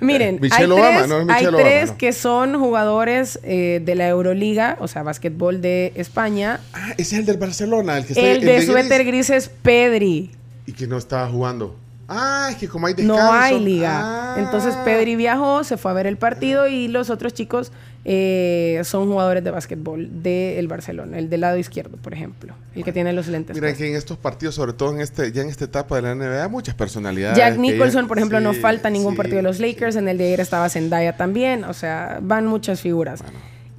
Miren, 0.00 0.38
Michelle 0.40 0.64
hay 0.64 0.70
Obama, 0.70 0.98
tres, 0.98 1.08
no 1.08 1.20
es 1.20 1.28
hay 1.28 1.46
Obama, 1.46 1.62
tres 1.62 1.90
no. 1.90 1.98
que 1.98 2.12
son 2.12 2.58
jugadores 2.58 3.38
eh, 3.42 3.80
de 3.84 3.94
la 3.94 4.08
Euroliga, 4.08 4.76
o 4.80 4.88
sea, 4.88 5.02
básquetbol 5.02 5.60
de 5.60 5.92
España. 5.94 6.60
Ah, 6.72 6.92
ese 6.96 7.16
es 7.16 7.20
el 7.20 7.26
del 7.26 7.36
Barcelona, 7.38 7.98
el 7.98 8.06
que 8.06 8.12
está 8.14 8.24
el, 8.24 8.40
de 8.40 8.54
gris, 8.54 8.66
suéter 8.66 9.04
gris 9.04 9.30
es 9.30 9.48
Pedri. 9.48 10.30
Y 10.66 10.72
que 10.72 10.86
no 10.86 10.96
estaba 10.96 11.28
jugando. 11.28 11.76
Ah, 12.08 12.48
es 12.50 12.56
que 12.56 12.68
como 12.68 12.86
hay 12.86 12.94
No 12.98 13.14
descanso. 13.14 13.32
hay 13.32 13.60
liga. 13.60 14.34
Entonces 14.36 14.74
Pedri 14.84 15.16
viajó, 15.16 15.64
se 15.64 15.76
fue 15.76 15.90
a 15.90 15.94
ver 15.94 16.06
el 16.06 16.16
partido 16.18 16.66
y 16.66 16.88
los 16.88 17.08
otros 17.10 17.32
chicos 17.32 17.72
eh, 18.04 18.80
son 18.84 19.06
jugadores 19.08 19.44
de 19.44 19.50
básquetbol 19.50 20.22
del 20.22 20.66
Barcelona, 20.68 21.18
el 21.18 21.30
del 21.30 21.40
lado 21.42 21.56
izquierdo, 21.56 21.96
por 21.98 22.12
ejemplo, 22.12 22.54
el 22.74 22.82
que 22.84 22.92
tiene 22.92 23.12
los 23.12 23.28
lentes. 23.28 23.54
Mira 23.54 23.72
que 23.74 23.88
en 23.88 23.94
estos 23.94 24.18
partidos, 24.18 24.56
sobre 24.56 24.72
todo 24.72 24.92
en 24.92 25.00
este, 25.00 25.30
ya 25.32 25.42
en 25.42 25.48
esta 25.48 25.64
etapa 25.64 25.96
de 25.96 26.02
la 26.02 26.14
NBA, 26.14 26.48
muchas 26.48 26.74
personalidades. 26.74 27.38
Jack 27.38 27.56
Nicholson, 27.58 28.02
ya- 28.02 28.08
por 28.08 28.18
ejemplo, 28.18 28.40
no 28.40 28.52
falta 28.54 28.90
ningún 28.90 29.12
sí. 29.12 29.16
partido 29.18 29.36
de 29.36 29.42
los 29.44 29.60
Lakers. 29.60 29.96
En 29.96 30.08
el 30.08 30.18
de 30.18 30.24
ayer 30.24 30.40
estaba 30.40 30.68
Zendaya 30.68 31.16
también. 31.16 31.64
O 31.64 31.72
sea, 31.72 32.18
van 32.20 32.46
muchas 32.46 32.80
figuras. 32.80 33.22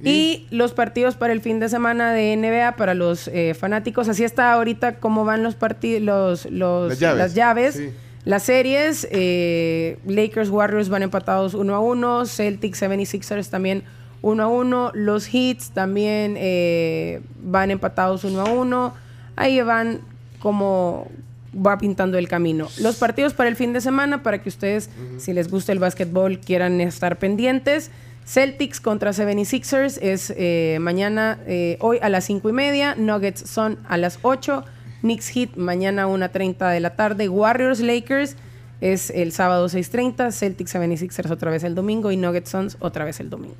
y... 0.02 0.46
los 0.50 0.72
partidos 0.72 1.16
para 1.16 1.32
el 1.32 1.40
fin 1.40 1.60
de 1.60 1.68
semana 1.68 2.12
de 2.12 2.36
NBA 2.36 2.76
para 2.76 2.94
los 2.94 3.28
eh, 3.28 3.54
fanáticos. 3.54 4.08
Así 4.08 4.24
está 4.24 4.52
ahorita 4.54 4.96
cómo 4.96 5.24
van 5.24 5.42
los 5.42 5.54
partidos, 5.54 6.02
los, 6.02 6.46
los- 6.50 6.88
Las 6.90 6.98
llaves, 7.00 7.18
las 7.18 7.34
llaves. 7.34 7.74
sí. 7.74 7.90
Las 8.24 8.44
series, 8.44 9.06
eh, 9.10 9.98
Lakers 10.06 10.48
Warriors 10.48 10.88
van 10.88 11.02
empatados 11.02 11.54
1 11.54 11.74
a 11.74 11.80
1, 11.80 12.26
Celtics 12.26 12.82
76ers 12.82 13.50
también 13.50 13.84
1 14.22 14.42
a 14.42 14.48
1, 14.48 14.92
los 14.94 15.28
Heats 15.32 15.70
también 15.70 16.36
eh, 16.38 17.20
van 17.42 17.70
empatados 17.70 18.24
1 18.24 18.40
a 18.40 18.50
1. 18.50 18.94
Ahí 19.36 19.60
van 19.60 20.00
como 20.38 21.10
va 21.54 21.78
pintando 21.78 22.18
el 22.18 22.28
camino. 22.28 22.68
Los 22.80 22.96
partidos 22.96 23.34
para 23.34 23.50
el 23.50 23.56
fin 23.56 23.72
de 23.72 23.80
semana, 23.80 24.22
para 24.22 24.42
que 24.42 24.48
ustedes, 24.48 24.90
si 25.18 25.32
les 25.32 25.50
gusta 25.50 25.72
el 25.72 25.78
básquetbol, 25.78 26.38
quieran 26.40 26.80
estar 26.80 27.18
pendientes. 27.18 27.90
Celtics 28.26 28.80
contra 28.80 29.10
76ers 29.10 29.98
es 30.00 30.32
eh, 30.36 30.78
mañana, 30.80 31.38
eh, 31.46 31.76
hoy 31.80 31.98
a 32.00 32.08
las 32.08 32.24
5 32.24 32.48
y 32.48 32.52
media. 32.52 32.94
Nuggets 32.96 33.48
son 33.48 33.78
a 33.86 33.98
las 33.98 34.18
8. 34.22 34.64
Knicks 35.04 35.28
Heat 35.28 35.56
mañana 35.56 36.04
a 36.04 36.06
1.30 36.06 36.72
de 36.72 36.80
la 36.80 36.96
tarde. 36.96 37.28
Warriors 37.28 37.80
Lakers 37.80 38.36
es 38.80 39.10
el 39.10 39.32
sábado 39.32 39.66
6.30. 39.66 40.32
Celtics 40.32 40.74
76ers 40.74 41.30
otra 41.30 41.50
vez 41.50 41.62
el 41.62 41.74
domingo. 41.74 42.10
Y 42.10 42.16
Nuggets 42.16 42.48
Suns 42.48 42.76
otra 42.80 43.04
vez 43.04 43.20
el 43.20 43.28
domingo. 43.28 43.54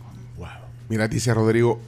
Mira, 0.88 1.06
dice 1.06 1.32
Rodrigo, 1.34 1.78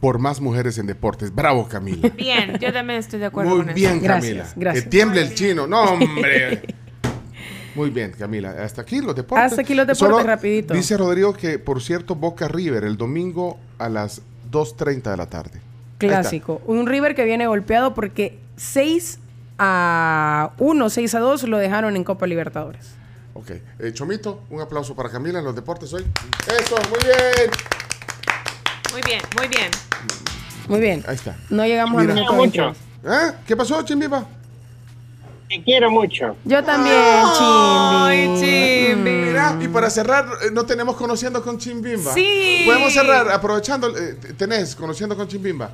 por 0.00 0.18
más 0.18 0.40
mujeres 0.40 0.78
en 0.78 0.86
deportes. 0.86 1.32
Bravo, 1.32 1.68
Camila. 1.68 2.08
Bien, 2.16 2.58
yo 2.60 2.72
también 2.72 2.98
estoy 2.98 3.20
de 3.20 3.26
acuerdo 3.26 3.56
Muy 3.56 3.66
con 3.66 3.74
bien, 3.74 3.98
eso. 3.98 4.06
Camila. 4.06 4.52
gracias. 4.56 4.84
Que 4.84 4.90
tiemble 4.90 5.22
el 5.22 5.34
chino. 5.34 5.66
No, 5.66 5.82
hombre. 5.82 6.62
Muy 7.74 7.88
bien, 7.88 8.12
Camila. 8.18 8.50
Hasta 8.62 8.82
aquí 8.82 9.00
los 9.00 9.16
deportes. 9.16 9.46
Hasta 9.46 9.62
aquí 9.62 9.74
los 9.74 9.86
deportes, 9.86 10.26
rapidito. 10.26 10.74
Dice 10.74 10.96
Rodrigo 10.96 11.32
que, 11.32 11.58
por 11.58 11.80
cierto, 11.80 12.14
Boca 12.14 12.46
River 12.46 12.84
el 12.84 12.98
domingo 12.98 13.58
a 13.78 13.88
las 13.88 14.20
2.30 14.50 15.10
de 15.10 15.16
la 15.16 15.26
tarde. 15.26 15.60
Clásico. 15.96 16.60
Un 16.66 16.86
River 16.86 17.14
que 17.14 17.24
viene 17.24 17.46
golpeado 17.46 17.94
porque 17.94 18.41
6 18.56 19.18
a 19.58 20.52
1, 20.58 20.90
6 20.90 21.14
a 21.14 21.20
2 21.20 21.42
lo 21.44 21.58
dejaron 21.58 21.96
en 21.96 22.04
Copa 22.04 22.26
Libertadores. 22.26 22.94
Ok. 23.34 23.50
Eh, 23.78 23.92
Chomito, 23.92 24.42
un 24.50 24.60
aplauso 24.60 24.94
para 24.94 25.08
Camila 25.08 25.38
en 25.38 25.44
los 25.44 25.54
deportes 25.54 25.92
hoy. 25.92 26.04
Eso, 26.46 26.76
muy 26.90 26.98
bien. 27.04 27.50
Muy 28.92 29.00
bien, 29.02 29.22
muy 29.36 29.48
bien. 29.48 29.70
Muy 30.68 30.80
bien. 30.80 31.04
Ahí 31.06 31.14
está. 31.14 31.36
No 31.50 31.64
llegamos 31.64 32.00
Mira. 32.00 32.12
a 32.12 32.16
minuto 32.16 32.34
Mucho. 32.34 32.74
22. 32.74 32.76
¿Eh? 33.04 33.36
¿Qué 33.46 33.56
pasó, 33.56 33.82
Chimbiba? 33.82 34.26
Te 35.48 35.62
quiero 35.62 35.90
mucho. 35.90 36.36
Yo 36.44 36.62
también, 36.64 36.96
Chimbi. 38.36 39.10
Mm. 39.10 39.24
Mira, 39.26 39.58
y 39.60 39.68
para 39.68 39.90
cerrar, 39.90 40.26
eh, 40.42 40.50
no 40.52 40.64
tenemos 40.64 40.96
Conociendo 40.96 41.42
con 41.42 41.58
Chimbimba. 41.58 42.14
Sí. 42.14 42.62
Podemos 42.64 42.92
cerrar 42.92 43.28
aprovechando, 43.30 43.94
eh, 43.96 44.16
tenés 44.36 44.74
Conociendo 44.74 45.16
con 45.16 45.28
Chimbimba. 45.28 45.70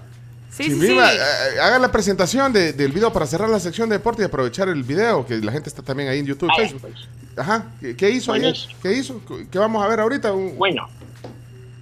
Sí, 0.59 0.65
sí, 0.65 0.71
Chimbimba, 0.71 1.11
sí. 1.11 1.17
eh, 1.17 1.61
haga 1.61 1.79
la 1.79 1.91
presentación 1.91 2.53
de- 2.53 2.73
del 2.75 2.93
video 2.93 3.13
para 3.13 3.27
cerrar 3.27 3.49
la 3.49 3.61
sección 3.61 3.89
de 3.89 3.97
deporte 3.97 4.21
y 4.23 4.25
aprovechar 4.27 4.69
el 4.69 4.83
video, 4.83 5.25
que 5.27 5.39
la 5.39 5.53
gente 5.53 5.69
está 5.71 5.83
también 5.83 6.09
ahí 6.11 6.19
en 6.19 6.27
YouTube, 6.27 6.49
Vaya, 6.49 6.69
Facebook. 6.69 6.81
pues. 6.93 7.09
Ajá, 7.37 7.67
¿qué, 7.81 7.97
qué 7.97 8.11
hizo 8.11 8.33
ayer? 8.33 8.55
¿Qué 8.83 8.93
hizo? 8.93 9.21
¿Qué 9.51 9.59
vamos 9.59 9.83
a 9.83 9.89
ver 9.89 10.01
ahorita? 10.01 10.33
Un- 10.33 10.59
Bueno, 10.59 10.89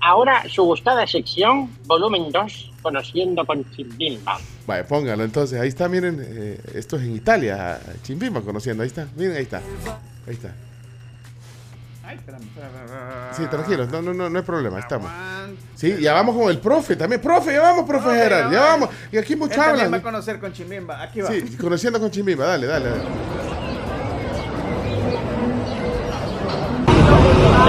ahora 0.01 0.45
su 0.49 0.63
gustada 0.65 1.07
sección, 1.07 1.71
volumen 1.87 2.31
2, 2.31 2.73
conociendo 2.83 3.45
con 3.45 3.65
Chimbimba. 3.75 4.39
Vaya, 4.67 4.87
póngalo 4.87 5.25
entonces. 5.25 5.59
Ahí 5.61 5.69
está, 5.69 5.89
miren, 5.89 6.19
eh, 6.23 6.61
esto 6.75 6.97
es 6.97 7.03
en 7.03 7.17
Italia, 7.17 7.81
Chimbimba 8.03 8.43
conociendo, 8.43 8.83
ahí 8.83 8.89
está, 8.89 9.09
miren, 9.17 9.37
ahí 9.37 9.43
está. 9.43 9.59
Ahí 10.29 10.35
está. 10.35 10.53
Sí, 13.37 13.43
tranquilos, 13.51 13.89
no, 13.91 14.01
no, 14.03 14.15
no, 14.15 14.31
no 14.31 14.39
hay 14.39 14.45
problema, 14.45 14.79
estamos. 14.79 15.11
Sí, 15.75 15.97
ya 16.01 16.13
vamos 16.15 16.37
con 16.37 16.49
el 16.51 16.59
profe 16.59 16.97
también. 16.97 17.21
Profe, 17.21 17.53
ya 17.53 17.61
vamos, 17.63 17.85
profe 17.87 18.05
Profe, 18.05 18.19
Gerard, 18.19 18.53
ya 18.53 18.61
vamos. 18.61 18.89
Y 19.13 19.19
aquí 19.19 19.33
Él 19.35 19.39
también 19.41 19.61
va 19.61 19.65
a 19.65 19.71
hablan. 19.85 20.01
conocer 20.01 20.39
con 20.41 20.53
Chimbimba. 20.53 21.03
Aquí 21.03 21.21
va. 21.21 21.31
Sí, 21.31 21.57
conociendo 21.61 21.99
con 22.01 22.11
Chimbimba, 22.11 22.47
dale, 22.47 22.67
dale, 22.67 22.89
dale. 22.91 23.03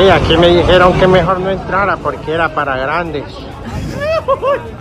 Y 0.05 0.09
aquí 0.09 0.37
me 0.37 0.47
dijeron 0.49 0.93
que 0.99 1.07
mejor 1.07 1.39
no 1.39 1.49
entrara 1.49 1.97
porque 1.97 2.31
era 2.31 2.53
para 2.53 2.77
grandes. 2.77 3.23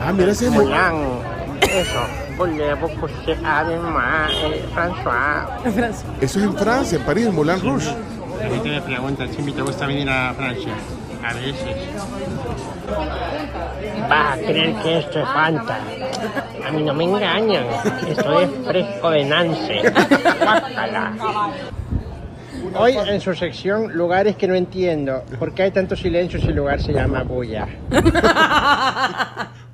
Ah, 0.01 0.12
mira 0.12 0.33
ese 0.33 0.51
mo- 0.51 0.61
Mulan, 0.62 0.95
eso. 1.62 2.01
Moi, 2.37 2.51
eh, 2.61 2.77
François? 4.74 5.47
Eso 6.20 6.39
es 6.39 6.45
en 6.45 6.55
Francia, 6.55 6.99
en 6.99 7.05
París, 7.05 7.27
en 7.27 7.35
Moulin 7.35 7.61
Rouge. 7.62 7.89
La 8.41 8.49
gente 8.49 8.69
me 8.69 8.81
pregunta, 8.83 9.29
Chimbi, 9.31 9.53
¿te 9.53 9.63
gusta 9.63 9.87
venir 9.87 10.09
a 10.09 10.35
Francia? 10.35 10.73
A 11.25 11.35
veces. 11.35 11.77
Vas 14.09 14.39
a 14.39 14.39
creer 14.39 14.75
que 14.83 14.99
esto 14.99 15.21
es 15.21 15.29
Fanta. 15.29 15.79
A 16.67 16.71
mí 16.71 16.83
no 16.83 16.95
me 16.95 17.05
engañan. 17.05 17.65
Esto 18.09 18.41
es 18.41 18.51
fresco 18.65 19.11
de 19.11 19.25
Nance. 19.25 19.83
Hoy 22.79 22.97
en 22.97 23.21
su 23.21 23.35
sección 23.35 23.93
Lugares 23.97 24.37
que 24.37 24.47
no 24.47 24.55
entiendo. 24.55 25.25
¿Por 25.39 25.53
qué 25.55 25.65
hay 25.65 25.71
tanto 25.71 25.97
silencio 25.97 26.39
si 26.39 26.49
el 26.49 26.57
lugar 26.57 26.81
se 26.81 26.93
llama 26.93 27.23
Bulla? 27.23 27.67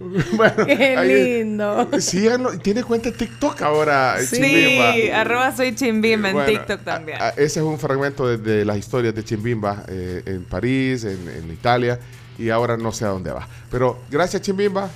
Bueno, 0.32 0.66
Qué 0.66 0.96
ahí- 0.96 1.38
lindo. 1.40 1.88
Síganlo. 2.00 2.58
Tiene 2.58 2.82
cuenta 2.82 3.10
de 3.10 3.16
TikTok 3.18 3.60
ahora, 3.62 4.16
Sí, 4.20 4.36
Chimbimba. 4.36 5.20
arroba 5.20 5.54
soy 5.54 5.74
Chimbimba 5.74 6.28
en 6.30 6.34
Bueno, 6.36 6.48
TikTok 6.50 6.82
también. 6.84 7.20
a- 7.20 7.26
a- 7.26 7.30
ese 7.30 7.44
es 7.60 7.64
un 7.66 7.78
fragmento 7.78 8.26
de, 8.26 8.38
de 8.38 8.64
las 8.64 8.78
historias 8.78 9.14
de 9.14 9.22
Chimbimba 9.24 9.84
eh, 9.88 10.22
en 10.24 10.44
París, 10.44 11.04
en, 11.04 11.28
en 11.28 11.52
Italia, 11.52 11.98
y 12.38 12.48
ahora 12.48 12.76
no 12.78 12.92
sé 12.92 13.04
a 13.04 13.08
dónde 13.08 13.30
va. 13.30 13.46
Pero 13.70 14.00
gracias, 14.10 14.42
Chimbimba. 14.42 14.88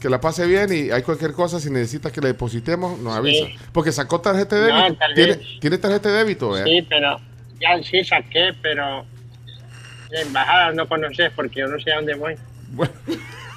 Que 0.00 0.08
la 0.08 0.18
pase 0.18 0.46
bien 0.46 0.72
y 0.72 0.90
hay 0.90 1.02
cualquier 1.02 1.34
cosa, 1.34 1.60
si 1.60 1.68
necesita 1.68 2.10
que 2.10 2.22
le 2.22 2.28
depositemos, 2.28 2.98
nos 3.00 3.14
avisa. 3.14 3.44
Porque 3.70 3.92
sacó 3.92 4.18
tarjeta 4.18 4.56
de 4.58 4.70
No, 4.72 4.76
débito. 4.84 4.96
tal 4.98 5.14
¿Tiene, 5.14 5.32
vez. 5.36 5.46
¿Tiene 5.60 5.76
tarjeta 5.76 6.08
de 6.08 6.14
débito? 6.16 6.56
eh? 6.56 6.62
Sí, 6.64 6.86
pero 6.88 7.20
ya 7.60 7.82
sí 7.82 8.02
saqué, 8.02 8.52
pero 8.62 9.04
la 10.10 10.20
embajada 10.22 10.72
no 10.72 10.88
conoces 10.88 11.30
porque 11.36 11.60
yo 11.60 11.66
no 11.66 11.78
sé 11.78 11.92
a 11.92 11.96
dónde 11.96 12.14
voy. 12.14 12.34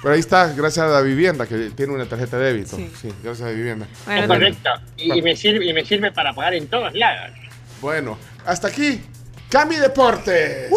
Pero 0.04 0.16
ahí 0.16 0.20
está, 0.20 0.52
gracias 0.52 0.84
a 0.84 0.88
la 0.90 1.00
vivienda, 1.00 1.46
que 1.46 1.70
tiene 1.70 1.94
una 1.94 2.04
tarjeta 2.04 2.36
de 2.36 2.52
débito. 2.52 2.76
Sí. 2.76 2.90
Sí, 3.00 3.08
gracias 3.22 3.48
a 3.48 3.50
la 3.50 3.56
vivienda. 3.56 3.86
es 4.06 4.26
correcto. 4.26 4.70
Y, 4.98 5.18
y 5.18 5.22
me 5.22 5.34
sirve, 5.34 5.64
y 5.64 5.72
me 5.72 5.82
sirve 5.82 6.12
para 6.12 6.34
pagar 6.34 6.52
en 6.52 6.66
todos 6.68 6.92
lados. 6.92 7.34
Bueno, 7.80 8.18
hasta 8.44 8.68
aquí, 8.68 9.00
Cami 9.48 9.76
Deportes. 9.76 10.70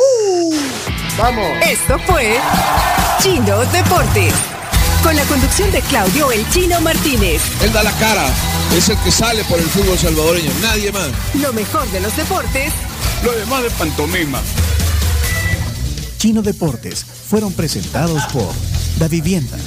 Vamos. 1.17 1.45
Esto 1.61 1.99
fue 1.99 2.37
Chino 3.19 3.65
Deportes. 3.65 4.33
Con 5.03 5.13
la 5.13 5.23
conducción 5.25 5.71
de 5.71 5.81
Claudio 5.81 6.31
El 6.31 6.49
Chino 6.49 6.79
Martínez. 6.79 7.41
Él 7.61 7.73
da 7.73 7.83
la 7.83 7.91
cara, 7.99 8.29
es 8.77 8.87
el 8.87 8.97
que 8.99 9.11
sale 9.11 9.43
por 9.43 9.59
el 9.59 9.65
fútbol 9.65 9.97
salvadoreño, 9.97 10.51
nadie 10.61 10.89
más. 10.93 11.09
Lo 11.35 11.51
mejor 11.51 11.85
de 11.91 11.99
los 11.99 12.15
deportes 12.15 12.71
Lo 13.25 13.33
demás 13.33 13.63
de 13.63 13.71
pantomima. 13.71 14.41
Chino 16.17 16.41
Deportes 16.41 17.16
fueron 17.27 17.51
presentados 17.51 18.23
por 18.27 18.47
Da 18.99 19.09
Vivienda, 19.09 19.57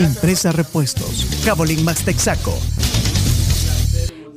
Impresa 0.00 0.50
Repuestos, 0.50 1.26
Cabolín 1.44 1.84
Max 1.84 2.04
Texaco, 2.04 2.58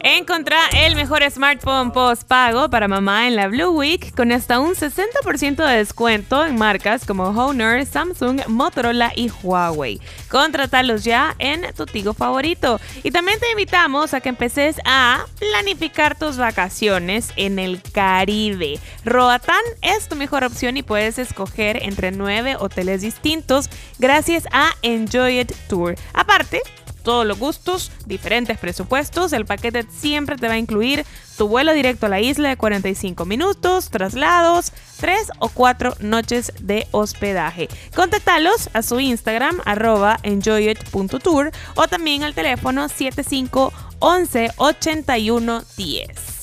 Encontrá 0.10 0.70
el 0.74 0.96
mejor 0.96 1.22
smartphone 1.30 1.92
post-pago 1.92 2.70
para 2.70 2.88
mamá 2.88 3.28
en 3.28 3.36
la 3.36 3.50
Blue 3.50 3.72
Week 3.72 4.16
con 4.16 4.32
hasta 4.32 4.58
un 4.58 4.74
60% 4.74 5.58
de 5.58 5.78
descuento 5.80 6.46
en 6.46 6.56
marcas 6.56 7.06
como 7.06 7.26
Honor, 7.26 7.86
Samsung, 7.86 8.40
Motorola 8.48 9.12
y 9.14 9.30
Huawei. 9.44 10.00
Contratalos 10.30 11.04
ya 11.04 11.36
en 11.40 11.74
tu 11.76 11.86
Tigo 11.86 12.14
favorito. 12.14 12.80
Y 13.04 13.12
también 13.12 13.38
te 13.42 13.52
invitamos 13.52 14.14
a 14.14 14.22
que 14.22 14.30
empeces 14.30 14.78
a 14.86 15.26
planificar 15.40 16.18
tus 16.18 16.38
vacaciones 16.38 17.34
en 17.36 17.60
el 17.60 17.82
Caribe. 17.82 18.80
Roatán 19.04 19.60
es 19.82 20.08
tu 20.08 20.16
mejor 20.16 20.46
opción 20.46 20.78
y 20.78 20.84
puedes 20.84 21.20
escoger 21.20 21.84
entre 21.84 22.12
nueve 22.12 22.56
hoteles 22.58 23.02
distintos 23.02 23.70
gracias 24.00 24.46
a 24.54 24.72
Enjoy 24.84 25.42
It 25.42 25.52
Tour. 25.68 25.96
Aparte, 26.14 26.62
todos 27.08 27.26
los 27.26 27.40
gustos, 27.40 27.90
diferentes 28.06 28.58
presupuestos. 28.58 29.32
El 29.32 29.46
paquete 29.46 29.86
siempre 29.90 30.36
te 30.36 30.50
va 30.50 30.56
a 30.56 30.58
incluir 30.58 31.06
tu 31.38 31.48
vuelo 31.48 31.72
directo 31.72 32.08
a 32.08 32.10
la 32.10 32.20
isla 32.20 32.50
de 32.50 32.58
45 32.58 33.24
minutos, 33.24 33.90
traslados, 33.90 34.74
3 35.00 35.32
o 35.40 35.48
4 35.48 35.94
noches 36.02 36.52
de 36.60 36.86
hospedaje. 36.92 37.70
Contáctalos 37.96 38.70
a 38.74 38.82
su 38.82 39.00
Instagram, 39.00 39.62
arroba 39.64 40.20
enjoyit.tour 40.24 41.52
o 41.78 41.88
también 41.88 42.26
al 42.26 42.34
teléfono 42.34 42.90
75 42.90 43.72
11 44.00 44.52
81 44.58 45.64
10. 45.78 46.37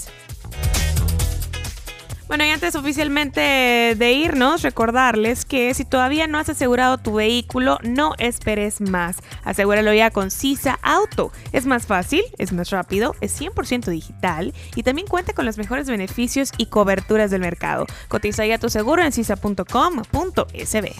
Bueno, 2.35 2.47
y 2.47 2.51
antes 2.51 2.75
oficialmente 2.75 3.95
de 3.97 4.13
irnos, 4.13 4.63
recordarles 4.63 5.45
que 5.45 5.73
si 5.73 5.85
todavía 5.85 6.27
no 6.27 6.37
has 6.37 6.49
asegurado 6.49 6.99
tu 6.99 7.15
vehículo, 7.15 7.79
no 7.85 8.15
esperes 8.19 8.81
más. 8.81 9.19
Asegúralo 9.45 9.95
ya 9.95 10.11
con 10.11 10.33
Sisa 10.33 10.81
Auto. 10.83 11.31
Es 11.53 11.65
más 11.65 11.87
fácil, 11.87 12.25
es 12.39 12.53
más 12.53 12.71
rápido, 12.71 13.15
es 13.21 13.41
100% 13.41 13.85
digital 13.85 14.53
y 14.75 14.83
también 14.83 15.07
cuenta 15.07 15.33
con 15.33 15.47
los 15.47 15.59
mejores 15.59 15.89
beneficios 15.89 16.51
y 16.59 16.67
coberturas 16.67 17.31
del 17.31 17.41
mercado. 17.41 17.87
Cotiza 18.09 18.45
ya 18.45 18.59
tu 18.59 18.69
seguro 18.69 19.05
en 19.05 19.13
sisa.com.sb. 19.13 20.93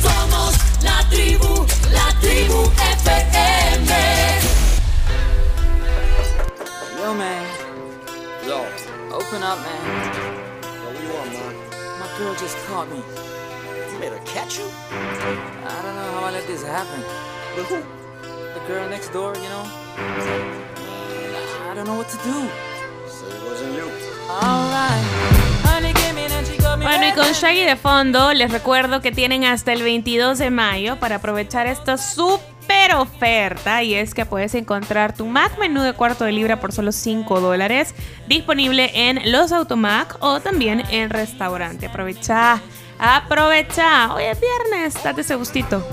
Somos 0.00 0.54
la 0.84 1.08
tribu, 1.10 1.66
la 1.90 2.20
tribu 2.20 2.70
FM. 3.00 3.96
Yo, 7.00 7.14
man. 7.14 7.71
Yo. 8.46 8.66
Open 9.12 9.42
up, 9.42 9.58
man. 9.62 9.82
Yo, 10.14 10.82
what 10.84 11.00
you 11.00 11.08
want, 11.14 11.32
man? 11.32 11.54
My 12.00 12.08
girl 12.18 12.34
just 12.34 12.56
caught 12.66 12.88
me. 12.90 12.98
You 13.92 13.98
made 14.00 14.12
her 14.12 14.24
catch 14.24 14.58
you? 14.58 14.64
I 14.64 15.82
don't 15.82 15.94
know 15.94 16.10
how 16.12 16.24
I 16.24 16.32
let 16.32 16.46
this 16.46 16.64
happen. 16.64 17.00
With 17.56 17.68
who? 17.68 17.82
The 18.54 18.66
girl 18.66 18.88
next 18.88 19.12
door, 19.12 19.34
you 19.36 19.48
know? 19.48 19.64
I 21.70 21.74
don't 21.74 21.86
know 21.86 21.94
what 21.94 22.08
to 22.08 22.16
do. 22.18 22.48
So 23.08 23.26
it 23.28 23.42
wasn't 23.48 23.74
you. 23.74 23.88
Alright. 24.28 25.04
Bueno, 25.62 25.88
y 25.88 27.12
con. 27.14 27.32
Shaggy 27.32 27.64
de 27.64 27.76
fondo, 27.76 28.32
les 28.32 28.50
recuerdo 28.50 29.00
que 29.00 29.12
tienen 29.12 29.44
hasta 29.44 29.72
el 29.72 29.82
22 29.82 30.38
de 30.38 30.50
mayo 30.50 30.96
para 30.98 31.16
aprovechar 31.16 31.66
esta 31.66 31.96
super 31.96 32.51
oferta. 32.94 33.82
Y 33.82 33.94
es 33.94 34.14
que 34.14 34.26
puedes 34.26 34.54
encontrar 34.54 35.14
tu 35.14 35.26
Mac 35.26 35.58
menú 35.58 35.82
de 35.82 35.92
cuarto 35.92 36.24
de 36.24 36.32
libra 36.32 36.60
por 36.60 36.72
solo 36.72 36.92
5 36.92 37.40
dólares, 37.40 37.94
disponible 38.26 38.90
en 38.94 39.32
los 39.32 39.52
Automac 39.52 40.16
o 40.20 40.40
también 40.40 40.82
en 40.90 41.10
restaurante. 41.10 41.86
Aprovecha, 41.86 42.60
aprovecha. 42.98 44.14
Hoy 44.14 44.24
es 44.24 44.38
viernes, 44.40 45.02
date 45.02 45.22
ese 45.22 45.34
gustito. 45.34 45.84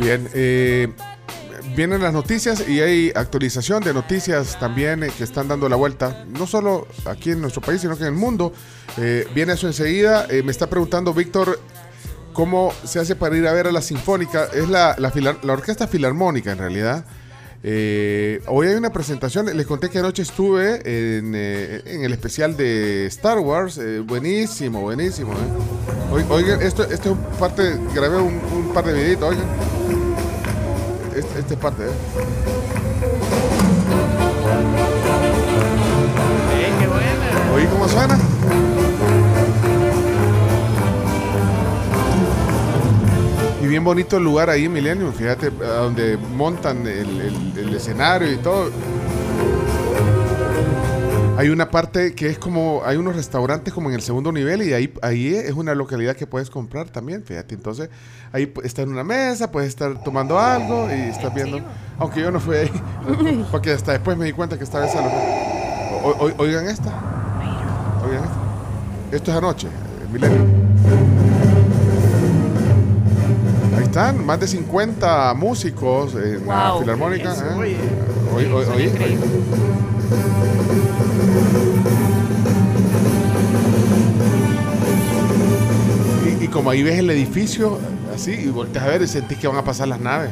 Bien, 0.00 0.28
eh, 0.34 0.88
vienen 1.76 2.02
las 2.02 2.12
noticias 2.12 2.68
y 2.68 2.80
hay 2.80 3.12
actualización 3.14 3.82
de 3.82 3.94
noticias 3.94 4.58
también 4.58 5.02
eh, 5.02 5.10
que 5.16 5.24
están 5.24 5.48
dando 5.48 5.68
la 5.68 5.76
vuelta, 5.76 6.24
no 6.28 6.46
solo 6.46 6.86
aquí 7.06 7.30
en 7.30 7.40
nuestro 7.40 7.62
país, 7.62 7.80
sino 7.80 7.96
que 7.96 8.02
en 8.02 8.14
el 8.14 8.18
mundo. 8.18 8.52
Eh, 8.98 9.26
viene 9.34 9.54
eso 9.54 9.66
enseguida. 9.66 10.26
Eh, 10.28 10.42
me 10.42 10.50
está 10.50 10.68
preguntando 10.68 11.14
Víctor 11.14 11.58
cómo 12.32 12.72
se 12.84 12.98
hace 12.98 13.14
para 13.16 13.36
ir 13.36 13.46
a 13.46 13.52
ver 13.52 13.66
a 13.66 13.72
la 13.72 13.82
Sinfónica. 13.82 14.48
Es 14.54 14.68
la, 14.68 14.94
la, 14.98 15.10
filar- 15.12 15.38
la 15.42 15.52
Orquesta 15.52 15.86
Filarmónica 15.86 16.52
en 16.52 16.58
realidad. 16.58 17.04
Eh, 17.64 18.42
hoy 18.48 18.66
hay 18.66 18.74
una 18.74 18.90
presentación, 18.92 19.46
les 19.56 19.66
conté 19.66 19.88
que 19.88 20.00
anoche 20.00 20.22
estuve 20.22 20.76
en, 21.18 21.32
eh, 21.36 21.80
en 21.86 22.02
el 22.04 22.12
especial 22.12 22.56
de 22.56 23.06
Star 23.06 23.38
Wars, 23.38 23.78
eh, 23.78 24.00
buenísimo, 24.00 24.80
buenísimo. 24.80 25.32
Oi- 26.10 26.24
Oigan, 26.28 26.60
esto, 26.60 26.82
esto 26.82 27.10
es 27.10 27.16
un 27.16 27.18
parte, 27.38 27.78
grabé 27.94 28.16
un, 28.16 28.34
un 28.52 28.72
par 28.74 28.84
de 28.84 28.92
videitos, 28.94 29.28
oigan. 29.30 29.46
Este, 31.14 31.38
este 31.38 31.54
es 31.54 31.60
parte, 31.60 31.84
¿eh? 31.84 31.88
¿Oí 37.54 37.66
cómo 37.66 37.86
suena? 37.88 38.18
Bien 43.72 43.84
bonito 43.84 44.18
el 44.18 44.24
lugar 44.24 44.50
ahí 44.50 44.66
en 44.66 44.72
Millennium, 44.74 45.14
fíjate, 45.14 45.48
donde 45.50 46.18
montan 46.18 46.86
el, 46.86 47.20
el- 47.22 47.52
el 47.56 47.74
escenario 47.74 48.30
y 48.30 48.36
todo. 48.36 48.70
Hay 51.38 51.48
una 51.48 51.70
parte 51.70 52.14
que 52.14 52.26
es 52.28 52.36
como, 52.38 52.82
hay 52.84 52.98
unos 52.98 53.16
restaurantes 53.16 53.72
como 53.72 53.88
en 53.88 53.94
el 53.94 54.02
segundo 54.02 54.30
nivel 54.30 54.60
y 54.62 54.74
ahí, 54.74 54.92
ahí 55.00 55.34
es 55.34 55.52
una 55.54 55.74
localidad 55.74 56.14
que 56.14 56.26
puedes 56.26 56.50
comprar 56.50 56.90
también, 56.90 57.24
fíjate. 57.24 57.54
Entonces, 57.54 57.88
ahí 58.30 58.52
está 58.62 58.82
en 58.82 58.90
una 58.90 59.04
mesa, 59.04 59.50
puedes 59.50 59.70
estar 59.70 60.04
tomando 60.04 60.38
algo 60.38 60.88
y 60.94 61.00
estás 61.08 61.32
viendo. 61.34 61.58
Aunque 61.98 62.20
yo 62.20 62.30
no 62.30 62.40
fui 62.40 62.56
ahí, 62.56 62.70
porque 63.50 63.72
hasta 63.72 63.92
después 63.92 64.18
me 64.18 64.26
di 64.26 64.32
cuenta 64.32 64.58
que 64.58 64.64
estaba 64.64 64.84
esa 64.86 65.00
o- 65.00 66.30
oigan 66.36 66.66
esta. 66.68 66.92
Oigan 68.06 68.22
esta. 68.24 69.16
Esto 69.16 69.30
es 69.30 69.36
anoche, 69.38 69.66
eh, 69.68 70.06
Milenio. 70.12 71.21
Están, 73.92 74.24
más 74.24 74.40
de 74.40 74.48
50 74.48 75.34
músicos 75.34 76.14
en 76.14 76.46
la 76.48 76.76
filarmónica. 76.80 77.32
Eso, 77.34 77.44
¿eh? 77.44 77.54
oye. 77.58 77.76
Oí- 78.34 79.18
Y, 86.40 86.44
y 86.44 86.48
como 86.48 86.70
ahí 86.70 86.82
ves 86.82 86.98
el 86.98 87.10
edificio, 87.10 87.78
así, 88.14 88.32
y 88.32 88.48
volteas 88.48 88.84
a 88.84 88.88
ver 88.88 89.02
y 89.02 89.06
sentís 89.06 89.38
que 89.38 89.48
van 89.48 89.56
a 89.56 89.64
pasar 89.64 89.88
las 89.88 90.00
naves. 90.00 90.30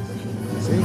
¿sí? 0.66 0.77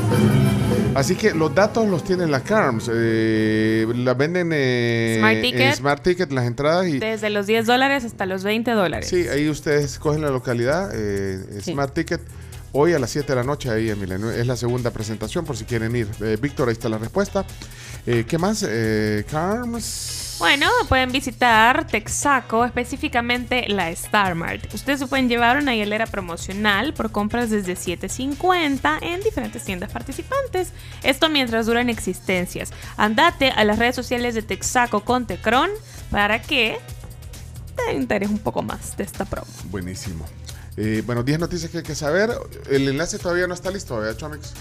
Así 0.96 1.16
que 1.16 1.34
los 1.34 1.54
datos 1.54 1.88
los 1.88 2.04
tienen 2.04 2.32
las 2.32 2.42
CARMS. 2.44 2.90
eh, 2.94 3.86
las 3.96 4.18
venden 4.18 4.50
eh, 4.54 5.18
Smart 5.20 5.36
en 5.36 5.42
Ticket. 5.42 5.76
Smart 5.76 6.04
Ticket, 6.04 6.32
las 6.32 6.46
entradas. 6.46 6.88
Y, 6.88 7.00
Desde 7.00 7.30
los 7.30 7.48
10 7.48 7.66
dólares 7.66 8.06
hasta 8.06 8.26
los 8.26 8.44
20 8.44 8.72
dólares. 8.72 9.08
Sí, 9.10 9.28
ahí 9.28 9.50
ustedes 9.50 10.00
cogen 10.00 10.22
la 10.22 10.30
localidad, 10.32 10.90
eh, 10.94 11.40
Smart 11.62 11.94
Ticket. 11.94 12.22
Hoy 12.78 12.92
a 12.92 13.00
las 13.00 13.10
7 13.12 13.32
de 13.32 13.36
la 13.38 13.44
noche 13.46 13.70
ahí 13.70 13.90
en 13.90 13.98
Milenio. 13.98 14.30
Es 14.30 14.46
la 14.46 14.58
segunda 14.58 14.92
presentación 14.92 15.46
por 15.46 15.56
si 15.56 15.64
quieren 15.64 15.96
ir. 15.96 16.10
Eh, 16.20 16.38
Víctor, 16.42 16.68
ahí 16.68 16.74
está 16.74 16.90
la 16.90 16.98
respuesta. 16.98 17.46
Eh, 18.06 18.26
¿Qué 18.28 18.38
más? 18.38 18.66
Eh, 18.68 19.24
Carms. 19.32 20.36
Bueno, 20.40 20.70
pueden 20.90 21.10
visitar 21.14 21.88
Texaco, 21.88 22.66
específicamente 22.66 23.70
la 23.70 23.92
Star 23.92 24.36
Mart. 24.36 24.74
Ustedes 24.74 25.00
se 25.00 25.08
pueden 25.08 25.30
llevar 25.30 25.56
una 25.56 25.74
hielera 25.74 26.06
promocional 26.06 26.94
por 26.94 27.14
compras 27.14 27.50
desde 27.50 27.76
7.50 27.76 29.00
en 29.04 29.22
diferentes 29.22 29.64
tiendas 29.64 29.94
participantes. 29.94 30.74
Esto 31.02 31.30
mientras 31.30 31.68
duran 31.68 31.90
existencias. 31.90 32.74
Andate 32.98 33.52
a 33.52 33.64
las 33.64 33.80
redes 33.80 33.96
sociales 33.96 34.36
de 34.36 34.42
Texaco 34.42 35.06
con 35.06 35.26
Tecron 35.28 35.70
para 36.12 36.42
que 36.42 36.78
te 37.78 37.96
enteres 37.96 38.30
un 38.30 38.40
poco 38.40 38.64
más 38.64 38.98
de 38.98 39.06
esta 39.06 39.24
promo. 39.24 39.48
Buenísimo. 39.72 40.26
Eh, 40.78 41.04
bueno, 41.06 41.24
10 41.24 41.40
noticias 41.40 41.72
que 41.72 41.78
hay 41.78 41.84
que 41.84 41.96
saber. 41.96 42.32
El 42.70 42.88
enlace 42.88 43.18
todavía 43.18 43.48
no 43.48 43.54
está 43.54 43.72
listo, 43.72 43.98
¿verdad, 43.98 44.18
Chomix? 44.18 44.52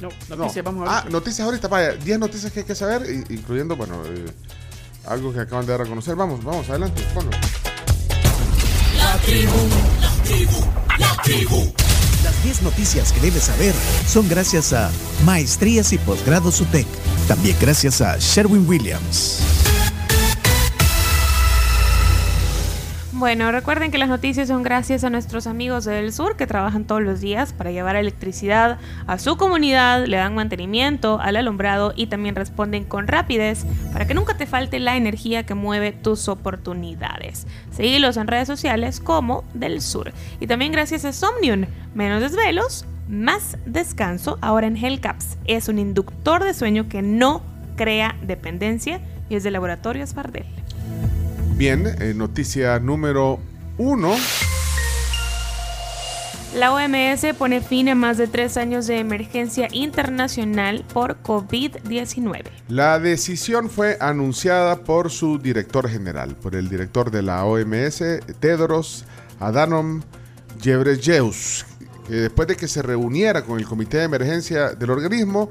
No, 0.00 0.08
noticias, 0.34 0.64
vamos 0.64 0.88
a 0.88 0.92
ver. 0.92 1.04
Ah, 1.06 1.10
noticias 1.10 1.44
ahorita, 1.44 1.68
vaya. 1.68 1.92
10 1.94 2.18
noticias 2.18 2.52
que 2.52 2.60
hay 2.60 2.66
que 2.66 2.74
saber, 2.74 3.02
incluyendo, 3.28 3.76
bueno, 3.76 4.02
eh, 4.06 4.26
algo 5.06 5.32
que 5.32 5.40
acaban 5.40 5.66
de 5.66 5.72
dar 5.72 5.82
a 5.82 5.86
conocer. 5.86 6.16
Vamos, 6.16 6.42
vamos, 6.44 6.68
adelante. 6.70 7.02
ponlo. 7.14 7.30
La 8.96 9.16
tribu, 9.18 9.68
la 10.00 10.22
tribu, 10.24 10.66
la 10.98 11.22
tribu. 11.22 11.72
Las 12.22 12.44
10 12.44 12.62
noticias 12.62 13.12
que 13.12 13.20
debes 13.20 13.44
saber 13.44 13.74
son 14.06 14.28
gracias 14.28 14.72
a 14.72 14.90
Maestrías 15.24 15.92
y 15.92 15.98
Posgrados 15.98 16.60
UTEC. 16.60 16.86
También 17.26 17.56
gracias 17.60 18.00
a 18.00 18.16
Sherwin 18.18 18.66
Williams. 18.68 19.40
Bueno, 23.20 23.52
recuerden 23.52 23.90
que 23.90 23.98
las 23.98 24.08
noticias 24.08 24.48
son 24.48 24.62
gracias 24.62 25.04
a 25.04 25.10
nuestros 25.10 25.46
amigos 25.46 25.84
del 25.84 26.10
sur 26.10 26.38
que 26.38 26.46
trabajan 26.46 26.86
todos 26.86 27.02
los 27.02 27.20
días 27.20 27.52
para 27.52 27.70
llevar 27.70 27.94
electricidad 27.96 28.78
a 29.06 29.18
su 29.18 29.36
comunidad, 29.36 30.06
le 30.06 30.16
dan 30.16 30.34
mantenimiento 30.34 31.20
al 31.20 31.36
alumbrado 31.36 31.92
y 31.94 32.06
también 32.06 32.34
responden 32.34 32.84
con 32.84 33.08
rapidez 33.08 33.66
para 33.92 34.06
que 34.06 34.14
nunca 34.14 34.38
te 34.38 34.46
falte 34.46 34.78
la 34.78 34.96
energía 34.96 35.44
que 35.44 35.52
mueve 35.52 35.92
tus 35.92 36.28
oportunidades. 36.28 37.46
Seguilos 37.70 38.16
en 38.16 38.26
redes 38.26 38.48
sociales 38.48 39.00
como 39.00 39.44
del 39.52 39.82
sur. 39.82 40.14
Y 40.40 40.46
también 40.46 40.72
gracias 40.72 41.04
a 41.04 41.12
Somnium, 41.12 41.66
menos 41.92 42.22
desvelos, 42.22 42.86
más 43.06 43.58
descanso. 43.66 44.38
Ahora 44.40 44.66
en 44.66 44.78
Hellcaps 44.78 45.36
es 45.44 45.68
un 45.68 45.78
inductor 45.78 46.42
de 46.42 46.54
sueño 46.54 46.88
que 46.88 47.02
no 47.02 47.42
crea 47.76 48.16
dependencia 48.22 49.02
y 49.28 49.34
es 49.34 49.42
de 49.42 49.50
Laboratorios 49.50 50.14
Fardel. 50.14 50.46
Bien, 51.60 51.86
eh, 52.00 52.14
noticia 52.16 52.78
número 52.78 53.38
uno. 53.76 54.14
La 56.54 56.72
OMS 56.72 57.34
pone 57.36 57.60
fin 57.60 57.90
a 57.90 57.94
más 57.94 58.16
de 58.16 58.28
tres 58.28 58.56
años 58.56 58.86
de 58.86 58.98
emergencia 58.98 59.68
internacional 59.70 60.86
por 60.94 61.18
COVID-19. 61.22 62.44
La 62.68 62.98
decisión 62.98 63.68
fue 63.68 63.98
anunciada 64.00 64.76
por 64.84 65.10
su 65.10 65.36
director 65.36 65.86
general, 65.86 66.34
por 66.34 66.56
el 66.56 66.70
director 66.70 67.10
de 67.10 67.20
la 67.20 67.44
OMS, 67.44 68.02
Tedros 68.40 69.04
Adhanom 69.38 70.00
Ghebreyesus, 70.62 71.66
que 72.08 72.14
después 72.14 72.48
de 72.48 72.56
que 72.56 72.68
se 72.68 72.80
reuniera 72.80 73.44
con 73.44 73.58
el 73.58 73.66
comité 73.66 73.98
de 73.98 74.04
emergencia 74.04 74.70
del 74.70 74.88
organismo, 74.88 75.50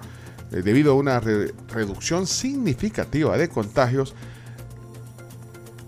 eh, 0.51 0.63
debido 0.63 0.93
a 0.93 0.95
una 0.95 1.19
re- 1.19 1.53
reducción 1.67 2.25
significativa 2.25 3.37
de 3.37 3.47
contagios, 3.47 4.15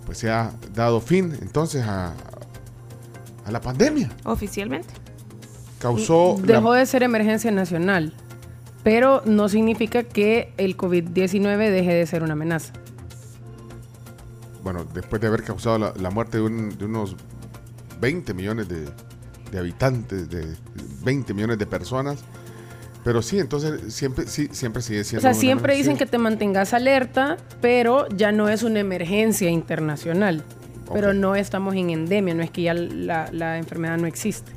pues 0.06 0.18
se 0.18 0.30
ha 0.30 0.54
dado 0.74 1.00
fin 1.02 1.38
entonces 1.42 1.86
a, 1.86 2.14
a 3.46 3.52
la 3.52 3.62
pandemia. 3.62 4.10
Oficialmente. 4.26 4.90
Causó 5.80 6.38
la- 6.40 6.46
Dejó 6.56 6.74
de 6.74 6.86
ser 6.86 7.04
emergencia 7.04 7.52
nacional. 7.52 8.14
pero 8.84 9.22
no 9.26 9.48
significa 9.50 10.04
que 10.04 10.54
el 10.58 10.76
COVID-19 10.78 11.58
deje 11.72 11.94
de 11.94 12.06
ser 12.08 12.24
una 12.24 12.34
amenaza. 12.34 12.74
Bueno, 14.64 14.86
después 14.94 15.22
de 15.22 15.28
haber 15.28 15.44
causado 15.44 15.78
la, 15.80 15.94
la 16.00 16.10
muerte 16.12 16.38
de, 16.38 16.44
un- 16.44 16.78
de 16.78 16.86
unos 16.86 17.16
20 18.00 18.34
millones 18.34 18.68
de, 18.70 18.88
de 19.52 19.60
habitantes, 19.60 20.30
de 20.30 20.56
20 21.04 21.34
millones 21.34 21.58
de 21.58 21.66
personas. 21.66 22.24
Pero 23.04 23.22
sí, 23.24 23.40
entonces 23.40 23.94
siempre, 23.94 24.28
sí, 24.28 24.50
siempre 24.52 24.82
sigue 24.84 25.02
O 25.02 25.04
siendo. 25.04 25.22
sea, 25.22 25.32
una 25.32 25.40
siempre 25.40 25.76
dicen 25.76 25.98
que 25.98 26.06
te 26.06 26.18
mantengas 26.20 26.74
alerta, 26.74 27.38
pero 27.60 28.08
ya 28.10 28.32
no 28.32 28.48
es 28.50 28.62
una 28.64 28.80
emergencia 28.80 29.50
internacional. 29.50 30.44
Pero 30.94 31.14
no 31.14 31.36
estamos 31.36 31.74
en 31.76 31.90
endemia, 31.90 32.34
no 32.36 32.44
es 32.44 32.52
que 32.52 32.64
ya 32.64 32.74
la, 32.74 33.30
la 33.32 33.58
enfermedad 33.58 33.98
no 33.98 34.08
existe. 34.08 34.52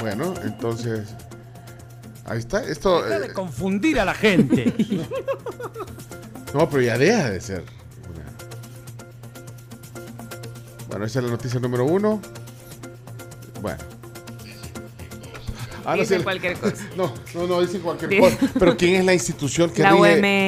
Bueno, 0.00 0.34
entonces. 0.44 1.08
Ahí 2.26 2.38
está. 2.38 2.62
Esto. 2.62 3.02
Deja 3.02 3.18
de 3.20 3.26
eh, 3.28 3.32
confundir 3.32 3.98
a 3.98 4.04
la 4.04 4.14
gente. 4.14 4.72
no, 6.54 6.68
pero 6.68 6.82
ya 6.82 6.98
deja 6.98 7.30
de 7.30 7.40
ser. 7.40 7.62
una- 8.12 8.32
Bueno, 10.88 11.06
esa 11.06 11.20
es 11.20 11.24
la 11.24 11.30
noticia 11.30 11.58
número 11.58 11.84
uno. 11.86 12.20
Bueno. 13.62 13.78
Ah, 15.88 15.94
Dicen 15.94 16.18
sí, 16.18 16.24
cualquier 16.24 16.56
cosa. 16.58 16.74
No, 16.96 17.12
no, 17.34 17.46
no, 17.46 17.60
dicen 17.60 17.80
cualquier 17.80 18.18
cosa. 18.20 18.38
Pero 18.58 18.76
¿quién 18.76 18.96
es 18.96 19.04
la 19.04 19.14
institución 19.14 19.70
que 19.70 19.82
La 19.82 19.92
rige? 19.92 20.00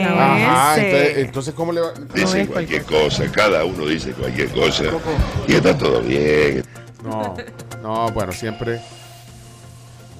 OMS. 0.04 0.10
Ajá, 0.10 0.76
entonces, 0.76 1.18
entonces, 1.18 1.54
¿cómo 1.54 1.72
le 1.72 1.80
va? 1.80 1.92
Dicen 2.14 2.46
cualquier 2.48 2.82
cosa, 2.82 3.30
cada 3.30 3.64
uno 3.64 3.86
dice 3.86 4.12
cualquier 4.12 4.48
cosa 4.50 4.84
y 5.46 5.52
está 5.54 5.78
todo 5.78 6.00
bien. 6.02 6.64
No, 7.04 7.36
no, 7.82 8.10
bueno, 8.10 8.32
siempre. 8.32 8.80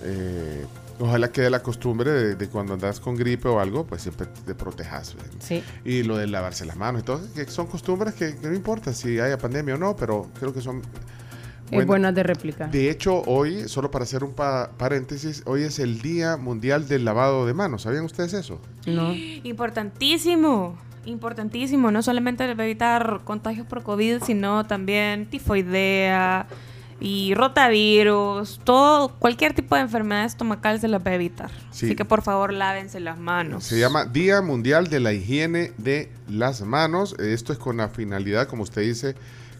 eh, 0.05 0.65
ojalá 1.01 1.31
quede 1.31 1.51
la 1.51 1.63
costumbre 1.63 2.11
de, 2.11 2.35
de 2.37 2.49
cuando 2.49 2.75
andas 2.75 3.01
con 3.01 3.17
gripe 3.17 3.49
o 3.49 3.61
algo, 3.61 3.87
pues 3.87 4.03
siempre 4.03 4.27
te 4.47 4.55
protejas. 4.55 5.15
Sí. 5.41 5.63
Y 5.85 6.03
lo 6.03 6.17
de 6.17 6.27
lavarse 6.27 6.65
las 6.65 6.77
manos 6.77 7.05
todo, 7.05 7.21
que 7.35 7.45
son 7.47 7.67
costumbres 7.67 8.15
que, 8.15 8.37
que 8.37 8.47
no 8.49 8.55
importa 8.55 8.93
si 8.93 9.19
haya 9.19 9.39
pandemia 9.39 9.75
o 9.75 9.79
no, 9.79 9.97
pero 9.97 10.29
creo 10.39 10.53
que 10.53 10.61
son. 10.61 10.83
Es 11.69 11.71
buenas. 11.73 11.87
buena 11.87 12.13
de 12.13 12.23
réplica. 12.23 12.67
De 12.69 12.91
hecho, 12.91 13.23
hoy, 13.27 13.69
solo 13.69 13.91
para 13.91 14.05
hacer 14.05 14.25
un 14.25 14.33
pa- 14.35 14.71
paréntesis, 14.77 15.43
hoy 15.47 15.63
es 15.63 15.79
el 15.79 16.01
Día 16.03 16.37
Mundial 16.37 16.89
del 16.89 17.05
Lavado 17.05 17.47
de 17.47 17.55
Manos. 17.55 17.83
¿Sabían 17.83 18.05
ustedes 18.05 18.33
eso? 18.35 18.61
No. 18.87 19.13
Importantísimo, 19.45 20.77
importantísimo. 21.05 21.91
No 21.91 22.03
solamente 22.03 22.47
debe 22.47 22.65
evitar 22.65 23.21
contagios 23.25 23.67
por 23.67 23.83
COVID, 23.83 24.23
sino 24.25 24.65
también 24.67 25.27
tifoidea 25.29 26.47
y 27.01 27.33
rotavirus. 27.35 28.61
Todo, 28.65 29.09
cualquier 29.19 29.55
tipo 29.55 29.75
de 29.77 29.83
enfermedad 29.83 30.25
estomacal 30.25 30.81
se 30.81 30.89
la 30.89 30.99
puede 30.99 31.17
evitar. 31.17 31.51
Sí. 31.71 31.87
Así 31.87 31.95
que 31.97 32.05
por 32.05 32.23
favor 32.23 32.53
lávense 32.53 32.99
las 33.01 33.19
manos. 33.19 33.65
Se 33.65 33.79
llama 33.79 34.05
Día 34.05 34.43
Mundial 34.43 34.89
de 34.89 35.01
la 35.01 35.13
Higiene 35.13 35.73
de 35.79 36.11
las 36.29 36.63
Manos. 36.63 37.15
Esto 37.19 37.53
es 37.53 37.59
con 37.59 37.77
la 37.77 37.89
finalidad, 37.89 38.49
como 38.49 38.65
usted 38.65 38.83
dice, 38.83 39.15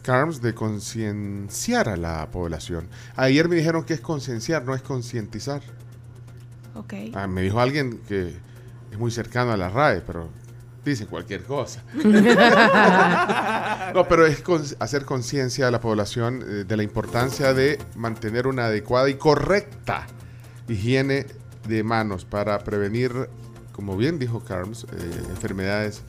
Carms, 0.09 0.41
de 0.41 0.55
concienciar 0.55 1.91
a 1.91 1.97
la 1.99 2.31
población. 2.31 2.89
Ayer 3.15 3.47
me 3.47 3.57
dijeron 3.57 3.85
que 3.85 3.93
es 3.93 4.01
concienciar, 4.01 4.65
no 4.65 4.75
es 4.75 4.81
concientizar. 4.81 5.61
Ok. 6.75 6.95
Ah, 7.13 7.27
me 7.27 7.43
dijo 7.43 7.61
alguien 7.61 7.99
que 8.09 8.35
es 8.91 8.99
muy 8.99 9.11
cercano 9.11 9.53
a 9.53 9.59
la 9.59 9.69
RAE, 9.69 10.01
pero 10.01 10.31
dice 10.83 11.05
cualquier 11.05 11.43
cosa. 11.43 11.83
no, 13.95 14.09
pero 14.09 14.25
es 14.25 14.41
con- 14.41 14.65
hacer 14.79 15.05
conciencia 15.05 15.69
a 15.69 15.71
la 15.71 15.83
población 15.83 16.43
eh, 16.43 16.65
de 16.67 16.77
la 16.79 16.85
importancia 16.85 17.53
de 17.53 17.79
mantener 17.95 18.47
una 18.47 18.65
adecuada 18.69 19.11
y 19.11 19.17
correcta 19.17 20.07
higiene 20.69 21.27
de 21.69 21.83
manos 21.83 22.25
para 22.25 22.59
prevenir, 22.61 23.29
como 23.73 23.95
bien 23.95 24.19
dijo 24.19 24.43
Carms, 24.43 24.85
eh, 24.85 24.87
enfermedades 25.29 26.01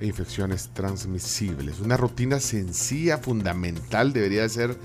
e 0.00 0.06
infecciones 0.06 0.70
transmisibles. 0.72 1.80
Una 1.80 1.96
rutina 1.96 2.40
sencilla, 2.40 3.18
fundamental, 3.18 4.12
debería 4.12 4.48
ser 4.48 4.76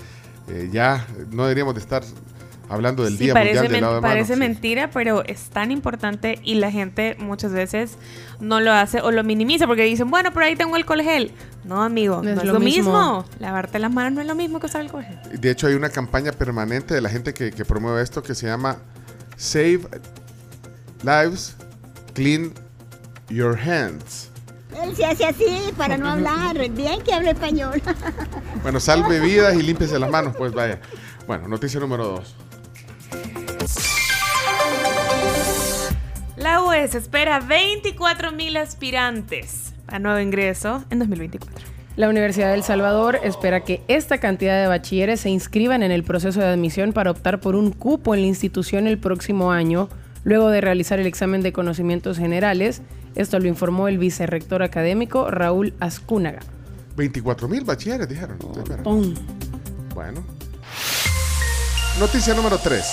eh, 0.48 0.68
ya, 0.72 1.06
no 1.32 1.44
deberíamos 1.44 1.74
de 1.74 1.80
estar 1.80 2.04
hablando 2.68 3.04
del 3.04 3.16
Sí, 3.16 3.24
Día 3.24 3.34
parece, 3.34 3.54
Mundial 3.54 3.72
del 3.72 3.80
Lavado 3.80 3.96
de 3.96 4.02
Manos. 4.02 4.14
parece 4.14 4.36
mentira, 4.36 4.90
pero 4.90 5.24
es 5.24 5.50
tan 5.50 5.70
importante 5.70 6.38
y 6.42 6.54
la 6.54 6.70
gente 6.70 7.16
muchas 7.18 7.52
veces 7.52 7.96
no 8.40 8.60
lo 8.60 8.72
hace 8.72 9.00
o 9.00 9.10
lo 9.10 9.24
minimiza 9.24 9.66
porque 9.66 9.82
dicen, 9.84 10.10
bueno, 10.10 10.30
pero 10.32 10.46
ahí 10.46 10.56
tengo 10.56 10.76
alcohol 10.76 11.02
gel. 11.02 11.32
No, 11.64 11.82
amigo, 11.82 12.22
no, 12.22 12.30
es 12.30 12.44
lo 12.44 12.60
mismo. 12.60 13.24
Lavarte 13.40 13.78
las 13.78 13.92
manos 13.92 14.12
no 14.12 14.20
es 14.20 14.26
lo 14.26 14.34
mismo 14.34 14.60
que 14.60 14.66
usar 14.66 14.82
alcohol 14.82 15.04
gel. 15.04 15.40
De 15.40 15.50
hecho, 15.50 15.66
hay 15.66 15.74
una 15.74 15.90
campaña 15.90 16.32
permanente 16.32 16.94
de 16.94 17.00
la 17.00 17.08
gente 17.08 17.34
que, 17.34 17.50
que 17.50 17.64
promueve 17.64 18.02
esto 18.02 18.22
que 18.22 18.34
se 18.34 18.46
llama 18.46 18.78
Save 19.36 19.80
Lives, 21.02 21.56
Clean 22.14 22.52
Your 23.28 23.58
Hands. 23.58 24.30
Él 24.82 24.94
se 24.96 25.04
hace 25.04 25.24
así 25.24 25.72
para 25.76 25.96
no 25.96 26.08
hablar. 26.10 26.56
Bien 26.70 27.00
que 27.02 27.12
hable 27.12 27.30
español. 27.30 27.82
Bueno, 28.62 28.80
salve 28.80 29.20
vidas 29.20 29.54
y 29.54 29.62
límpiese 29.62 29.96
las 29.96 30.10
manos, 30.10 30.34
pues 30.36 30.52
vaya. 30.52 30.80
Bueno, 31.28 31.46
noticia 31.46 31.78
número 31.78 32.04
dos. 32.08 32.34
La 36.36 36.62
UES 36.64 36.96
espera 36.96 37.38
24 37.38 38.32
mil 38.32 38.56
aspirantes 38.56 39.72
a 39.86 40.00
nuevo 40.00 40.18
ingreso 40.18 40.84
en 40.90 40.98
2024. 40.98 41.64
La 41.96 42.08
Universidad 42.08 42.48
de 42.48 42.54
El 42.54 42.62
Salvador 42.62 43.18
espera 43.22 43.60
que 43.64 43.82
esta 43.88 44.18
cantidad 44.18 44.60
de 44.60 44.66
bachilleres 44.66 45.20
se 45.20 45.30
inscriban 45.30 45.82
en 45.82 45.92
el 45.92 46.04
proceso 46.04 46.40
de 46.40 46.46
admisión 46.46 46.92
para 46.92 47.10
optar 47.10 47.40
por 47.40 47.56
un 47.56 47.70
cupo 47.72 48.14
en 48.14 48.20
la 48.20 48.26
institución 48.26 48.86
el 48.86 48.98
próximo 48.98 49.50
año, 49.50 49.88
luego 50.24 50.50
de 50.50 50.60
realizar 50.60 50.98
el 50.98 51.06
examen 51.06 51.42
de 51.42 51.52
conocimientos 51.52 52.18
generales. 52.18 52.82
Esto 53.16 53.38
lo 53.38 53.48
informó 53.48 53.88
el 53.88 53.98
vicerrector 53.98 54.62
académico 54.62 55.30
Raúl 55.30 55.74
Azcúnaga. 55.80 56.40
24 56.96 57.48
mil 57.48 57.64
bachilleres, 57.64 58.08
dijeron. 58.08 58.38
Pum. 58.84 59.14
Bueno. 59.94 60.24
Noticia 61.98 62.34
número 62.34 62.58
3. 62.58 62.84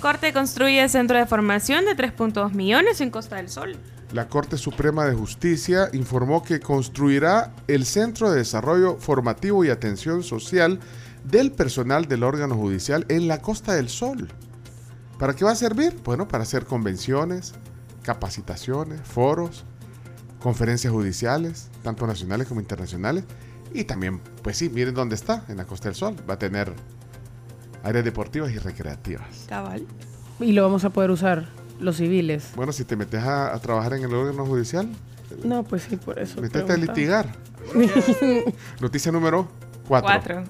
Corte 0.00 0.32
construye 0.32 0.86
centro 0.88 1.16
de 1.16 1.26
formación 1.26 1.84
de 1.86 1.96
3.2 1.96 2.52
millones 2.52 3.00
en 3.00 3.10
Costa 3.10 3.36
del 3.36 3.48
Sol. 3.48 3.76
La 4.12 4.28
Corte 4.28 4.58
Suprema 4.58 5.06
de 5.06 5.14
Justicia 5.14 5.88
informó 5.94 6.42
que 6.42 6.60
construirá 6.60 7.54
el 7.66 7.86
Centro 7.86 8.30
de 8.30 8.38
Desarrollo 8.38 8.96
Formativo 8.98 9.64
y 9.64 9.70
Atención 9.70 10.22
Social 10.22 10.80
del 11.24 11.50
personal 11.52 12.06
del 12.06 12.24
órgano 12.24 12.56
judicial 12.56 13.06
en 13.08 13.26
la 13.26 13.40
Costa 13.40 13.74
del 13.74 13.88
Sol. 13.88 14.28
¿Para 15.18 15.34
qué 15.34 15.44
va 15.44 15.52
a 15.52 15.56
servir? 15.56 15.96
Bueno, 16.04 16.28
para 16.28 16.42
hacer 16.42 16.66
convenciones, 16.66 17.54
capacitaciones, 18.02 19.00
foros, 19.02 19.64
conferencias 20.40 20.92
judiciales, 20.92 21.68
tanto 21.82 22.06
nacionales 22.06 22.46
como 22.48 22.60
internacionales. 22.60 23.24
Y 23.74 23.84
también, 23.84 24.20
pues 24.42 24.56
sí, 24.58 24.68
miren 24.68 24.94
dónde 24.94 25.14
está, 25.14 25.44
en 25.48 25.56
la 25.56 25.64
Costa 25.64 25.88
del 25.88 25.94
Sol. 25.94 26.16
Va 26.28 26.34
a 26.34 26.38
tener 26.38 26.72
áreas 27.82 28.04
deportivas 28.04 28.50
y 28.52 28.58
recreativas. 28.58 29.46
Cabal. 29.48 29.86
Y 30.40 30.52
lo 30.52 30.62
vamos 30.62 30.84
a 30.84 30.90
poder 30.90 31.10
usar 31.10 31.48
los 31.80 31.96
civiles. 31.96 32.50
Bueno, 32.54 32.72
si 32.72 32.84
te 32.84 32.96
metes 32.96 33.22
a, 33.22 33.54
a 33.54 33.58
trabajar 33.60 33.94
en 33.94 34.04
el 34.04 34.14
órgano 34.14 34.44
judicial, 34.44 34.88
No, 35.44 35.62
pues 35.64 35.84
sí, 35.84 35.96
por 35.96 36.18
eso. 36.18 36.40
Métete 36.42 36.72
a 36.72 36.76
litigar. 36.76 37.32
Noticia 38.80 39.10
número 39.10 39.48
4. 39.88 40.06
Cuatro. 40.06 40.44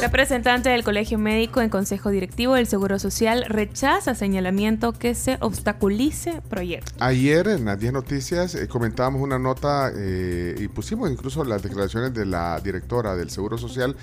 Representante 0.00 0.68
del 0.68 0.84
Colegio 0.84 1.18
Médico 1.18 1.60
en 1.60 1.70
Consejo 1.70 2.10
Directivo 2.10 2.54
del 2.54 2.68
Seguro 2.68 3.00
Social 3.00 3.44
rechaza 3.48 4.14
señalamiento 4.14 4.92
que 4.92 5.16
se 5.16 5.38
obstaculice 5.40 6.40
proyecto. 6.48 6.92
Ayer 7.00 7.48
en 7.48 7.64
las 7.64 7.80
10 7.80 7.94
noticias 7.94 8.54
eh, 8.54 8.68
comentábamos 8.68 9.20
una 9.20 9.40
nota 9.40 9.90
eh, 9.92 10.54
y 10.56 10.68
pusimos 10.68 11.10
incluso 11.10 11.42
las 11.42 11.64
declaraciones 11.64 12.14
de 12.14 12.26
la 12.26 12.60
directora 12.60 13.16
del 13.16 13.30
Seguro 13.30 13.58
Social, 13.58 13.96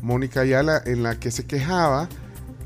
Mónica 0.00 0.40
Ayala, 0.40 0.80
en 0.86 1.02
la 1.02 1.20
que 1.20 1.30
se 1.30 1.46
quejaba 1.46 2.08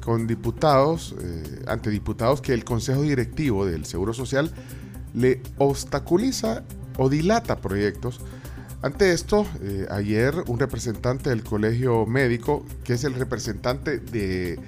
con 0.04 0.28
diputados, 0.28 1.16
eh, 1.20 1.64
ante 1.66 1.90
diputados, 1.90 2.40
que 2.40 2.54
el 2.54 2.64
Consejo 2.64 3.02
Directivo 3.02 3.66
del 3.66 3.84
Seguro 3.84 4.14
Social 4.14 4.52
le 5.12 5.42
obstaculiza 5.58 6.62
o 6.98 7.08
dilata 7.08 7.56
proyectos. 7.56 8.20
Ante 8.86 9.12
esto, 9.12 9.44
eh, 9.62 9.88
ayer 9.90 10.32
un 10.46 10.60
representante 10.60 11.30
del 11.30 11.42
Colegio 11.42 12.06
Médico, 12.06 12.64
que 12.84 12.92
es 12.92 13.02
el 13.02 13.14
representante 13.14 13.98
de 13.98 14.60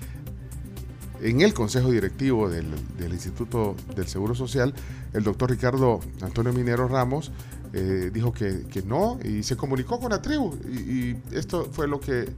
en 1.22 1.40
el 1.40 1.54
Consejo 1.54 1.92
Directivo 1.92 2.48
del, 2.48 2.66
Instituto 3.12 3.76
del 3.94 4.08
Seguro 4.08 4.34
Social, 4.34 4.74
el 5.12 5.22
doctor 5.22 5.52
Ricardo 5.52 6.00
Antonio 6.20 6.52
Minero 6.52 6.88
Ramos 6.88 7.30
eh, 7.72 8.10
dijo 8.12 8.32
que, 8.32 8.64
que 8.68 8.82
no 8.82 9.20
y 9.22 9.44
se 9.44 9.56
comunicó 9.56 10.00
con 10.00 10.10
la 10.10 10.20
tribu 10.20 10.52
y, 10.68 10.78
y 10.78 11.22
esto 11.30 11.68
fue 11.70 11.86
lo 11.86 12.00
que, 12.00 12.28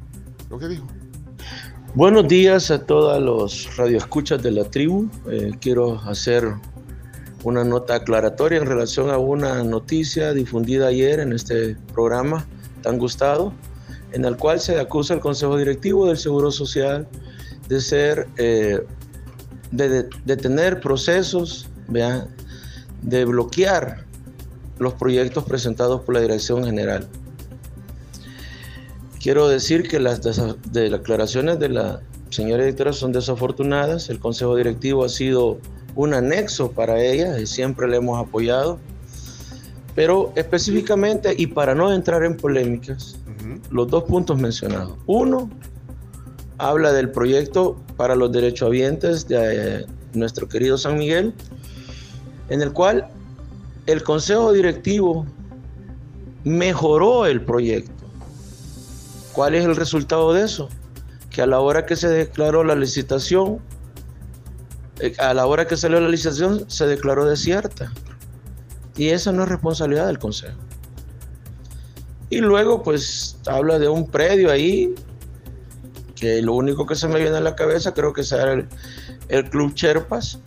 lo 0.50 0.58
que 0.58 0.68
dijo. 0.68 0.86
Buenos 1.94 2.28
días 2.28 2.70
a 2.70 2.84
todos 2.84 3.22
los 3.22 3.74
radioescuchas 3.78 4.42
de 4.42 4.50
la 4.50 4.64
tribu. 4.64 5.08
Eh, 5.30 5.52
quiero 5.58 5.98
hacer 6.02 6.44
una 7.44 7.64
nota 7.64 7.94
aclaratoria 7.96 8.58
en 8.58 8.66
relación 8.66 9.10
a 9.10 9.18
una 9.18 9.62
noticia 9.64 10.32
difundida 10.32 10.88
ayer 10.88 11.20
en 11.20 11.32
este 11.32 11.76
programa 11.94 12.46
tan 12.82 12.98
gustado, 12.98 13.52
en 14.12 14.24
el 14.24 14.36
cual 14.36 14.60
se 14.60 14.78
acusa 14.78 15.14
al 15.14 15.20
Consejo 15.20 15.56
Directivo 15.56 16.06
del 16.06 16.18
Seguro 16.18 16.50
Social 16.50 17.08
de 17.68 17.80
ser, 17.80 18.26
eh, 18.36 18.80
de, 19.70 20.08
de- 20.24 20.36
tener 20.36 20.80
procesos, 20.80 21.68
¿vea? 21.88 22.26
de 23.02 23.24
bloquear 23.24 24.04
los 24.78 24.94
proyectos 24.94 25.44
presentados 25.44 26.00
por 26.02 26.14
la 26.14 26.20
Dirección 26.20 26.64
General. 26.64 27.06
Quiero 29.22 29.48
decir 29.48 29.88
que 29.88 30.00
las 30.00 30.20
de- 30.22 30.90
declaraciones 30.90 31.58
de 31.58 31.68
la 31.68 32.00
señora 32.30 32.64
directora 32.64 32.92
son 32.92 33.12
desafortunadas. 33.12 34.08
El 34.08 34.18
Consejo 34.18 34.56
Directivo 34.56 35.04
ha 35.04 35.08
sido 35.08 35.58
un 35.94 36.14
anexo 36.14 36.72
para 36.72 37.00
ella 37.00 37.38
y 37.38 37.46
siempre 37.46 37.88
le 37.88 37.96
hemos 37.96 38.18
apoyado. 38.18 38.78
Pero 39.94 40.32
específicamente, 40.36 41.34
y 41.36 41.48
para 41.48 41.74
no 41.74 41.92
entrar 41.92 42.24
en 42.24 42.36
polémicas, 42.36 43.16
los 43.70 43.88
dos 43.88 44.04
puntos 44.04 44.38
mencionados. 44.38 44.96
Uno, 45.06 45.50
habla 46.58 46.92
del 46.92 47.10
proyecto 47.10 47.76
para 47.96 48.14
los 48.14 48.30
derechohabientes 48.32 49.26
de 49.28 49.80
eh, 49.80 49.86
nuestro 50.12 50.48
querido 50.48 50.76
San 50.78 50.98
Miguel, 50.98 51.34
en 52.48 52.62
el 52.62 52.72
cual 52.72 53.08
el 53.86 54.02
Consejo 54.02 54.52
Directivo 54.52 55.26
mejoró 56.44 57.26
el 57.26 57.42
proyecto. 57.42 58.04
¿Cuál 59.32 59.54
es 59.54 59.64
el 59.64 59.76
resultado 59.76 60.32
de 60.32 60.44
eso? 60.44 60.68
Que 61.30 61.42
a 61.42 61.46
la 61.46 61.60
hora 61.60 61.86
que 61.86 61.96
se 61.96 62.08
declaró 62.08 62.64
la 62.64 62.74
licitación, 62.74 63.58
a 65.18 65.34
la 65.34 65.46
hora 65.46 65.66
que 65.66 65.76
salió 65.76 66.00
la 66.00 66.08
licitación, 66.08 66.68
se 66.68 66.86
declaró 66.86 67.24
desierta. 67.24 67.92
Y 68.96 69.08
esa 69.08 69.32
no 69.32 69.44
es 69.44 69.48
responsabilidad 69.48 70.06
del 70.06 70.18
Consejo. 70.18 70.58
Y 72.28 72.38
luego, 72.38 72.82
pues, 72.82 73.38
habla 73.46 73.78
de 73.78 73.88
un 73.88 74.08
predio 74.08 74.50
ahí, 74.50 74.94
que 76.14 76.42
lo 76.42 76.54
único 76.54 76.86
que 76.86 76.94
se 76.94 77.08
me 77.08 77.18
viene 77.18 77.36
a 77.36 77.40
la 77.40 77.56
cabeza 77.56 77.94
creo 77.94 78.12
que 78.12 78.22
será 78.22 78.52
el, 78.52 78.68
el 79.28 79.48
Club 79.48 79.74
Cherpas, 79.74 80.38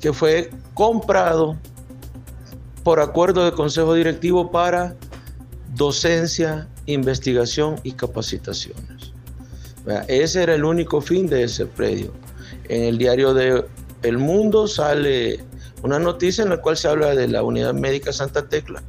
que 0.00 0.12
fue 0.12 0.50
comprado 0.74 1.56
por 2.84 3.00
acuerdo 3.00 3.44
de 3.44 3.52
Consejo 3.52 3.94
Directivo 3.94 4.50
para 4.50 4.94
docencia, 5.74 6.68
investigación 6.86 7.80
y 7.82 7.92
capacitaciones. 7.92 9.12
Ese 10.08 10.42
era 10.42 10.54
el 10.54 10.64
único 10.64 11.00
fin 11.00 11.26
de 11.26 11.44
ese 11.44 11.66
predio. 11.66 12.12
En 12.68 12.82
el 12.84 12.98
diario 12.98 13.34
de 13.34 13.64
El 14.02 14.18
Mundo 14.18 14.68
sale 14.68 15.44
una 15.82 15.98
noticia 15.98 16.42
en 16.42 16.50
la 16.50 16.60
cual 16.60 16.76
se 16.76 16.88
habla 16.88 17.14
de 17.14 17.28
la 17.28 17.42
Unidad 17.42 17.74
Médica 17.74 18.12
Santa 18.12 18.48
Tecla, 18.48 18.82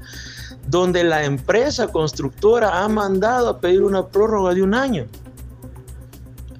donde 0.67 1.03
la 1.03 1.23
empresa 1.23 1.87
constructora 1.87 2.83
ha 2.83 2.87
mandado 2.87 3.49
a 3.49 3.59
pedir 3.59 3.83
una 3.83 4.07
prórroga 4.07 4.53
de 4.53 4.63
un 4.63 4.73
año. 4.73 5.05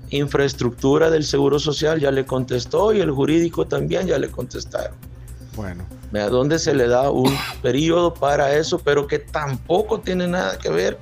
Infraestructura 0.10 1.10
del 1.10 1.26
Seguro 1.26 1.60
Social 1.60 2.00
ya 2.00 2.12
le 2.12 2.26
contestó 2.26 2.94
y 2.94 3.02
el 3.02 3.12
jurídico 3.12 3.68
también 3.68 4.08
ya 4.08 4.18
le 4.18 4.30
contestaron. 4.30 4.96
Bueno. 5.56 5.86
Vea, 6.12 6.30
donde 6.30 6.58
se 6.60 6.74
le 6.74 6.88
da 6.88 7.12
un 7.12 7.36
periodo 7.62 8.14
para 8.14 8.56
eso, 8.56 8.80
pero 8.80 9.08
que 9.08 9.20
tampoco 9.20 10.00
tiene 10.00 10.28
nada 10.28 10.58
que 10.58 10.70
ver 10.70 10.98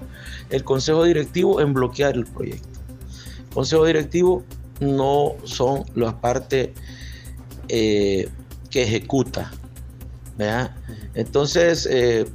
el 0.50 0.64
Consejo 0.64 1.04
Directivo 1.04 1.62
en 1.62 1.74
bloquear 1.74 2.16
el 2.16 2.26
proyecto. 2.26 2.80
El 3.50 3.54
Consejo 3.54 3.86
Directivo 3.86 4.44
no 4.80 5.34
son 5.44 5.84
la 5.94 6.20
parte 6.20 6.74
eh, 7.68 8.30
que 8.70 8.84
ejecuta. 8.84 9.52
Entonces, 11.14 11.88
eh, 11.90 12.26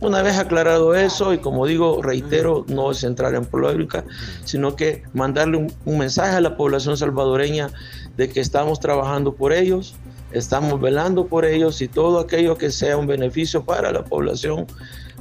una 0.00 0.22
vez 0.22 0.38
aclarado 0.38 0.94
eso, 0.94 1.32
y 1.32 1.38
como 1.38 1.66
digo, 1.66 2.02
reitero, 2.02 2.64
no 2.68 2.90
es 2.90 3.04
entrar 3.04 3.34
en 3.34 3.44
polémica, 3.44 4.04
sino 4.44 4.74
que 4.74 5.02
mandarle 5.12 5.58
un, 5.58 5.72
un 5.84 5.98
mensaje 5.98 6.36
a 6.36 6.40
la 6.40 6.56
población 6.56 6.96
salvadoreña 6.96 7.70
de 8.16 8.28
que 8.28 8.40
estamos 8.40 8.80
trabajando 8.80 9.34
por 9.34 9.52
ellos, 9.52 9.94
estamos 10.32 10.80
velando 10.80 11.26
por 11.26 11.44
ellos 11.44 11.80
y 11.82 11.88
todo 11.88 12.18
aquello 12.18 12.56
que 12.56 12.70
sea 12.70 12.96
un 12.96 13.06
beneficio 13.06 13.64
para 13.64 13.92
la 13.92 14.04
población, 14.04 14.66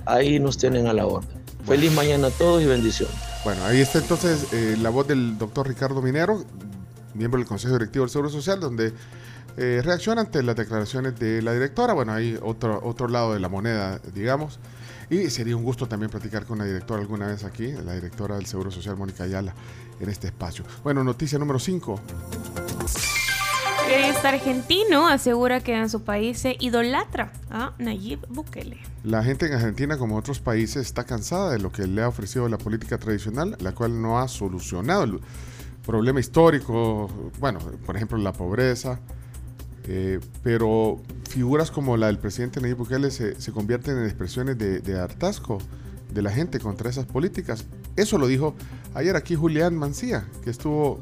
ahí 0.06 0.40
nos 0.40 0.57
tienen 0.57 0.88
a 0.88 0.93
la 0.93 1.06
orden. 1.06 1.41
Feliz 1.65 1.91
mañana 1.91 2.27
a 2.27 2.31
todos 2.31 2.61
y 2.64 2.65
bendiciones. 2.65 3.15
Bueno, 3.43 3.64
ahí 3.65 3.81
está 3.81 3.99
entonces 3.99 4.48
eh, 4.51 4.77
la 4.81 4.90
voz 4.90 5.07
del 5.07 5.38
doctor 5.38 5.67
Ricardo 5.67 6.01
Minero, 6.01 6.43
miembro 7.14 7.40
del 7.40 7.48
Consejo 7.48 7.73
Directivo 7.73 8.06
del 8.06 8.09
Seguro 8.09 8.30
Social, 8.30 8.59
donde 8.59 8.93
eh, 9.57 9.81
reacciona 9.83 10.21
ante 10.21 10.43
las 10.43 10.55
declaraciones 10.55 11.19
de 11.19 11.41
la 11.41 11.53
directora. 11.53 11.93
Bueno, 11.93 12.13
hay 12.13 12.38
otro, 12.41 12.80
otro 12.83 13.07
lado 13.07 13.33
de 13.33 13.39
la 13.39 13.49
moneda, 13.49 13.99
digamos. 14.13 14.59
Y 15.09 15.30
sería 15.30 15.57
un 15.57 15.63
gusto 15.63 15.88
también 15.88 16.09
platicar 16.09 16.45
con 16.45 16.57
la 16.57 16.65
directora 16.65 17.01
alguna 17.01 17.27
vez 17.27 17.43
aquí, 17.43 17.73
la 17.73 17.93
directora 17.93 18.35
del 18.35 18.45
Seguro 18.45 18.71
Social, 18.71 18.95
Mónica 18.95 19.25
Ayala, 19.25 19.53
en 19.99 20.09
este 20.09 20.27
espacio. 20.27 20.63
Bueno, 20.83 21.03
noticia 21.03 21.38
número 21.38 21.59
5. 21.59 21.99
Este 23.89 24.27
argentino 24.30 25.09
asegura 25.09 25.59
que 25.59 25.75
en 25.75 25.89
su 25.89 26.03
país 26.03 26.39
se 26.39 26.55
idolatra 26.61 27.33
a 27.49 27.73
Nayib 27.77 28.25
Bukele. 28.30 28.77
La 29.03 29.21
gente 29.21 29.47
en 29.47 29.53
Argentina, 29.53 29.97
como 29.97 30.15
otros 30.15 30.39
países, 30.39 30.85
está 30.85 31.03
cansada 31.03 31.51
de 31.51 31.59
lo 31.59 31.73
que 31.73 31.85
le 31.88 32.01
ha 32.01 32.07
ofrecido 32.07 32.47
la 32.47 32.57
política 32.57 32.97
tradicional, 32.97 33.57
la 33.59 33.73
cual 33.73 34.01
no 34.01 34.19
ha 34.19 34.30
solucionado 34.30 35.03
el 35.03 35.19
problema 35.85 36.21
histórico, 36.21 37.09
bueno, 37.39 37.59
por 37.85 37.97
ejemplo, 37.97 38.17
la 38.17 38.31
pobreza, 38.31 38.99
eh, 39.87 40.19
pero 40.43 41.01
figuras 41.29 41.71
como 41.71 41.97
la 41.97 42.07
del 42.07 42.19
presidente 42.19 42.61
Nayib 42.61 42.77
Bukele 42.77 43.11
se, 43.11 43.35
convierten 43.51 43.97
en 43.97 44.05
expresiones 44.05 44.57
de, 44.57 44.79
de 44.79 44.99
hartazgo 44.99 45.59
de 46.13 46.21
la 46.21 46.31
gente 46.31 46.59
contra 46.59 46.89
esas 46.89 47.05
políticas. 47.05 47.65
Eso 47.95 48.17
lo 48.17 48.27
dijo 48.27 48.55
ayer 48.93 49.15
aquí 49.15 49.35
Julián 49.35 49.75
Mancía, 49.75 50.25
que 50.43 50.49
estuvo 50.49 50.99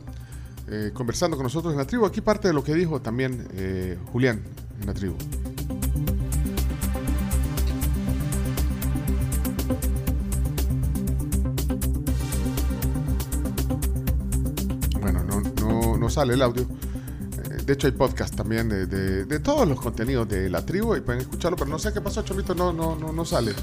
eh, 0.72 0.92
conversando 0.94 1.36
con 1.36 1.44
nosotros 1.44 1.74
en 1.74 1.80
la 1.80 1.86
tribu. 1.86 2.06
Aquí 2.06 2.22
parte 2.22 2.48
de 2.48 2.54
lo 2.54 2.64
que 2.64 2.76
dijo 2.76 3.02
también 3.02 3.48
eh, 3.54 3.98
Julián 4.12 4.42
en 4.80 4.86
la 4.86 4.94
tribu. 4.94 5.16
Bueno, 15.02 15.24
no, 15.24 15.42
no, 15.42 15.98
no 15.98 16.10
sale 16.10 16.36
el 16.36 16.42
audio. 16.44 16.68
De 17.70 17.74
hecho, 17.76 17.86
hay 17.86 17.94
podcast 17.94 18.36
también 18.36 18.68
de, 18.68 18.88
de- 18.88 19.26
de 19.26 19.40
todos 19.40 19.68
los 19.68 19.80
contenidos 19.80 20.28
de 20.28 20.50
la 20.50 20.66
tribu 20.66 20.96
y 20.96 21.02
pueden 21.02 21.22
escucharlo, 21.22 21.56
pero 21.56 21.70
no 21.70 21.78
sé 21.78 21.94
qué 21.94 22.02
pasó, 22.02 22.24
Chomito, 22.24 22.56
no, 22.56 22.74
no, 22.74 22.96
no, 22.96 23.14
no 23.14 23.24
sale. 23.24 23.54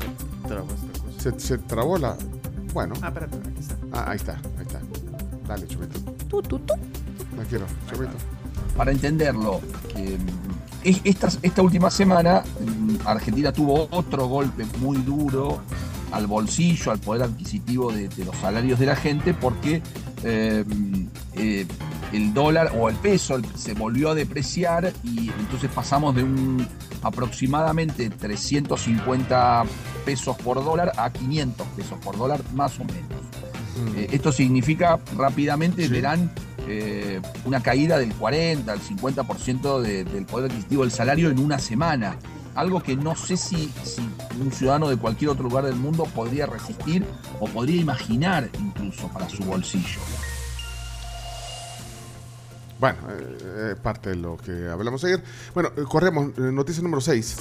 Se, 1.18 1.41
se 1.41 1.59
trabó 1.59 1.99
la. 1.99 2.17
Bueno. 2.73 2.94
Ah, 3.02 3.09
espérate, 3.09 3.36
aquí 3.36 3.59
está. 3.59 3.75
Ah, 3.91 4.05
ahí 4.10 4.17
está, 4.17 4.33
ahí 4.35 4.62
está. 4.65 4.81
Dale, 5.49 5.67
Chomito. 5.67 5.99
Tú, 6.28 6.41
tú, 6.41 6.60
tú. 6.60 6.75
No 7.36 7.43
quiero, 7.49 7.67
Chomito. 7.91 8.12
para 8.76 8.93
entenderlo, 8.93 9.60
que, 9.93 10.17
mm, 10.17 10.85
es- 10.85 11.01
esta, 11.02 11.28
esta 11.43 11.62
última 11.62 11.91
semana 11.91 12.44
mm, 12.60 13.09
Argentina 13.09 13.52
tuvo 13.52 13.89
otro 13.91 14.28
golpe 14.28 14.65
muy 14.78 14.99
duro 14.99 15.59
al 16.12 16.28
bolsillo, 16.28 16.93
al 16.93 17.01
poder 17.01 17.25
adquisitivo 17.25 17.91
de, 17.91 18.07
de 18.09 18.25
los 18.25 18.36
salarios 18.36 18.78
de 18.78 18.86
la 18.86 18.94
gente, 18.94 19.35
porque 19.35 19.83
eh, 20.23 20.65
eh, 21.35 21.67
el 22.12 22.33
dólar 22.35 22.73
o 22.78 22.89
el 22.89 22.97
peso 22.97 23.41
se 23.57 23.75
volvió 23.75 24.10
a 24.10 24.15
depreciar 24.15 24.93
y 25.05 25.31
entonces 25.41 25.70
pasamos 25.75 26.15
de 26.15 26.23
un 26.23 26.67
aproximadamente 27.02 28.10
350 28.10 29.65
pesos 30.05 30.36
por 30.36 30.62
dólar 30.65 30.93
a 30.97 31.10
500 31.12 31.67
pesos 31.68 31.99
por 32.02 32.17
dólar, 32.17 32.41
más 32.55 32.78
o 32.78 32.85
menos. 32.85 33.02
Eh, 33.97 34.09
esto 34.12 34.33
significa 34.33 34.99
rápidamente, 35.17 35.86
verán, 35.89 36.31
eh, 36.68 37.20
una 37.44 37.60
caída 37.62 37.99
del 37.99 38.12
40 38.15 38.73
al 38.73 38.81
50% 38.81 39.81
de- 39.83 40.05
del 40.05 40.25
poder 40.26 40.51
adquisitivo 40.51 40.83
del 40.83 40.91
salario 40.93 41.31
en 41.31 41.39
una 41.39 41.59
semana. 41.59 42.17
Algo 42.55 42.83
que 42.83 42.97
no 42.97 43.15
sé 43.15 43.36
si, 43.36 43.70
si 43.85 44.01
un 44.41 44.51
ciudadano 44.51 44.89
de 44.89 44.97
cualquier 44.97 45.31
otro 45.31 45.44
lugar 45.44 45.65
del 45.67 45.76
mundo 45.76 46.05
podría 46.07 46.47
resistir 46.47 47.05
o 47.39 47.47
podría 47.47 47.81
imaginar 47.81 48.49
incluso 48.59 49.09
para 49.09 49.28
su 49.28 49.43
bolsillo. 49.44 50.01
Bueno, 52.78 52.98
eh, 53.10 53.38
eh, 53.72 53.74
parte 53.82 54.10
de 54.10 54.16
lo 54.16 54.36
que 54.36 54.68
hablamos 54.68 55.02
ayer. 55.05 55.22
Bueno, 55.55 55.70
eh, 55.76 55.82
corremos. 55.88 56.28
eh, 56.38 56.52
noticia 56.52 56.82
número 56.82 57.00
6. 57.00 57.36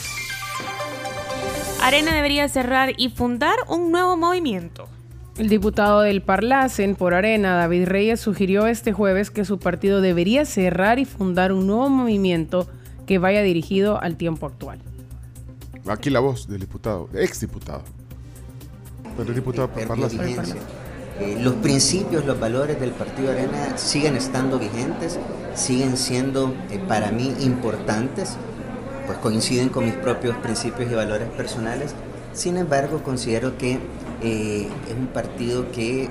Arena 1.81 2.15
debería 2.15 2.47
cerrar 2.49 2.93
y 2.97 3.09
fundar 3.09 3.57
un 3.67 3.91
nuevo 3.91 4.17
movimiento. 4.17 4.87
El 5.37 5.49
diputado 5.49 6.01
del 6.01 6.21
Parlacen 6.21 6.95
por 6.95 7.13
Arena, 7.13 7.55
David 7.55 7.85
Reyes, 7.87 8.21
sugirió 8.21 8.67
este 8.67 8.93
jueves 8.93 9.29
que 9.31 9.43
su 9.43 9.59
partido 9.59 9.99
debería 9.99 10.45
cerrar 10.45 10.97
y 10.97 11.05
fundar 11.05 11.51
un 11.51 11.67
nuevo 11.67 11.89
movimiento 11.89 12.67
que 13.05 13.17
vaya 13.17 13.41
dirigido 13.41 14.01
al 14.01 14.15
tiempo 14.15 14.45
actual. 14.45 14.79
Aquí 15.87 16.09
la 16.09 16.21
voz 16.21 16.47
del 16.47 16.61
diputado, 16.61 17.09
ex 17.13 17.41
diputado. 17.41 17.83
Pero 19.17 19.29
el 19.29 19.35
diputado 19.35 19.67
perdió 19.67 19.89
Parlacen. 19.89 20.57
Eh, 21.19 21.37
los 21.39 21.55
principios, 21.55 22.25
los 22.25 22.39
valores 22.39 22.79
del 22.79 22.91
Partido 22.91 23.31
Arena 23.31 23.77
siguen 23.77 24.17
estando 24.17 24.59
vigentes, 24.59 25.17
siguen 25.53 25.97
siendo 25.97 26.53
eh, 26.69 26.79
para 26.87 27.11
mí 27.11 27.33
importantes, 27.39 28.37
pues 29.05 29.17
coinciden 29.19 29.69
con 29.69 29.85
mis 29.85 29.95
propios 29.95 30.35
principios 30.37 30.91
y 30.91 30.95
valores 30.95 31.29
personales. 31.29 31.95
Sin 32.33 32.57
embargo, 32.57 33.01
considero 33.03 33.57
que 33.57 33.79
eh, 34.21 34.67
es 34.89 34.93
un 34.97 35.07
partido 35.07 35.71
que 35.71 36.09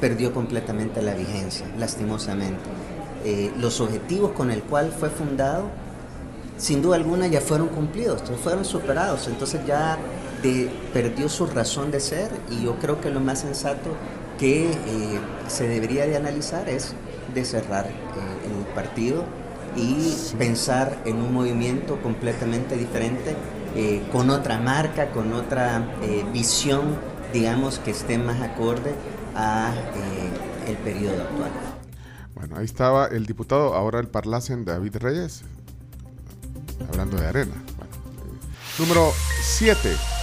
perdió 0.00 0.32
completamente 0.32 1.02
la 1.02 1.14
vigencia, 1.14 1.66
lastimosamente. 1.76 2.60
eh, 3.24 3.52
los 3.56 3.80
objetivos 3.80 4.32
con 4.32 4.50
el 4.50 4.62
cual 4.62 4.92
fue 4.92 5.10
fundado, 5.10 5.70
sin 6.56 6.82
duda 6.82 6.96
alguna 6.96 7.26
ya 7.26 7.40
fueron 7.40 7.68
cumplidos, 7.68 8.22
fueron 8.42 8.64
superados, 8.64 9.28
entonces 9.28 9.60
ya 9.66 9.98
perdió 10.92 11.28
su 11.28 11.46
razón 11.46 11.90
de 11.90 12.00
ser 12.00 12.30
y 12.50 12.64
yo 12.64 12.78
creo 12.78 13.00
que 13.00 13.10
lo 13.10 13.20
más 13.20 13.40
sensato 13.40 13.90
que 14.38 14.70
eh, 14.70 15.20
se 15.48 15.68
debería 15.68 16.06
de 16.06 16.16
analizar 16.16 16.68
es 16.68 16.94
de 17.32 17.44
cerrar 17.44 17.86
eh, 17.86 17.90
el 18.46 18.74
partido 18.74 19.24
y 19.76 20.14
pensar 20.36 20.98
en 21.04 21.16
un 21.16 21.32
movimiento 21.32 22.00
completamente 22.02 22.76
diferente, 22.76 23.36
eh, 23.74 24.02
con 24.10 24.30
otra 24.30 24.58
marca, 24.58 25.10
con 25.12 25.32
otra 25.32 25.96
visión, 26.32 26.96
digamos, 27.32 27.78
que 27.78 27.92
esté 27.92 28.18
más 28.18 28.42
acorde 28.42 28.92
a 29.34 29.72
el 30.68 30.76
periodo 30.76 31.22
actual. 31.22 31.50
Bueno, 32.34 32.56
ahí 32.58 32.64
estaba 32.66 33.06
el 33.06 33.24
diputado, 33.24 33.74
ahora 33.74 34.00
el 34.00 34.08
Parlacen 34.08 34.64
David 34.66 34.96
Reyes, 34.96 35.42
hablando 36.90 37.16
de 37.16 37.26
arena. 37.26 37.54
Número 38.78 39.12
7. 39.42 40.21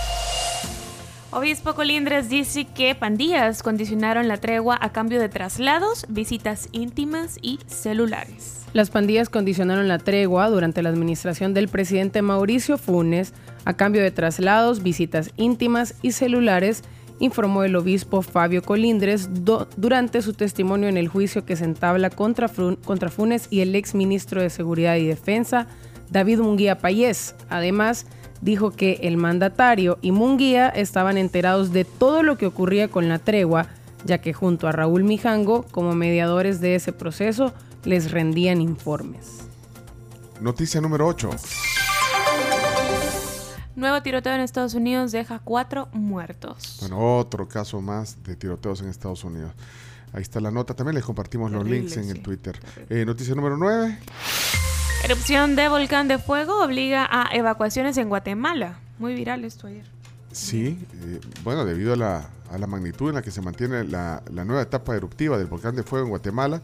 Obispo 1.32 1.76
Colindres 1.76 2.28
dice 2.28 2.66
que 2.66 2.96
pandillas 2.96 3.62
condicionaron 3.62 4.28
la 4.28 4.38
tregua 4.38 4.80
a 4.82 4.92
cambio 4.92 5.20
de 5.20 5.30
traslados, 5.30 6.08
visitas 6.10 6.70
íntimas 6.72 7.38
y 7.44 7.60
celulares. 7.68 8.64
Las 8.74 8.90
pandillas 8.90 9.30
condicionaron 9.30 9.88
la 9.88 10.00
tregua 10.00 10.50
durante 10.50 10.82
la 10.82 10.90
administración 10.90 11.54
del 11.54 11.68
presidente 11.68 12.24
Mauricio 12.24 12.80
Funes 12.80 13.34
a 13.64 13.74
cambio 13.74 14.02
de 14.02 14.10
traslados, 14.10 14.82
visitas 14.82 15.30
íntimas 15.38 15.94
y 16.02 16.14
celulares, 16.14 16.84
informó 17.20 17.64
el 17.64 17.76
obispo 17.76 18.24
Fabio 18.24 18.64
Colindres 18.64 19.30
durante 19.78 20.24
su 20.24 20.34
testimonio 20.34 20.90
en 20.90 20.98
el 20.98 21.10
juicio 21.10 21.46
que 21.46 21.56
se 21.56 21.66
entabla 21.66 22.10
contra, 22.10 22.50
contra 22.84 23.10
Funes 23.10 23.48
y 23.52 23.60
el 23.60 23.76
ex 23.76 23.94
ministro 23.94 24.42
de 24.42 24.50
Seguridad 24.50 24.96
y 24.96 25.06
Defensa, 25.06 25.68
David 26.10 26.40
Munguía 26.40 26.80
Payés. 26.80 27.36
Además, 27.50 28.08
dijo 28.42 28.72
que 28.72 29.00
el 29.04 29.18
mandatario 29.18 29.98
y 30.02 30.12
Munguía 30.12 30.70
estaban 30.70 31.18
enterados 31.18 31.72
de 31.72 31.86
todo 31.86 32.24
lo 32.24 32.38
que 32.38 32.46
ocurría 32.46 32.88
con 32.88 33.10
la 33.10 33.20
tregua, 33.20 33.68
ya 34.06 34.20
que 34.20 34.34
junto 34.34 34.68
a 34.68 34.72
Raúl 34.72 35.04
Mijango, 35.04 35.64
como 35.72 35.94
mediadores 35.96 36.62
de 36.62 36.76
ese 36.76 36.94
proceso, 36.94 37.54
les 37.84 38.12
rendían 38.12 38.62
informes. 38.62 39.40
Noticia 40.42 40.80
número 40.80 41.08
8. 41.08 41.30
Nuevo 43.76 44.02
tiroteo 44.02 44.34
en 44.34 44.42
Estados 44.42 44.74
Unidos 44.74 45.14
deja 45.14 45.40
cuatro 45.40 45.88
muertos. 45.94 46.78
Bueno, 46.82 47.18
otro 47.18 47.48
caso 47.48 47.82
más 47.82 48.22
de 48.24 48.36
tiroteos 48.36 48.82
en 48.82 48.90
Estados 48.90 49.24
Unidos. 49.24 49.54
Ahí 50.12 50.22
está 50.22 50.40
la 50.42 50.52
nota. 50.52 50.74
También 50.74 50.96
les 50.96 51.06
compartimos 51.06 51.52
los 51.52 51.66
links 51.66 51.96
en 51.98 52.10
el. 52.10 52.22
Twitter. 52.22 52.60
Eh, 52.90 53.06
noticia 53.06 53.36
número 53.36 53.58
9. 53.58 53.98
Erupción 55.04 55.56
de 55.56 55.70
volcán 55.70 56.08
de 56.08 56.20
fuego 56.20 56.64
obliga 56.64 57.08
a 57.10 57.34
evacuaciones 57.34 57.98
en 57.98 58.10
Guatemala. 58.10 58.80
Muy 59.00 59.16
viral 59.16 59.46
esto 59.46 59.68
ayer. 59.68 59.86
Sí, 60.32 60.78
eh, 60.94 61.20
bueno, 61.44 61.66
debido 61.66 61.94
a 61.94 61.96
la, 61.96 62.30
a 62.52 62.58
la 62.58 62.68
magnitud 62.68 63.10
en 63.10 63.16
la 63.16 63.22
que 63.22 63.32
se 63.32 63.42
mantiene 63.42 63.86
la, 63.86 64.22
la 64.32 64.46
nueva 64.46 64.62
etapa 64.62 64.96
eruptiva 64.96 65.38
del 65.38 65.48
volcán 65.48 65.76
de 65.76 65.84
fuego 65.84 66.06
en 66.06 66.10
Guatemala, 66.10 66.62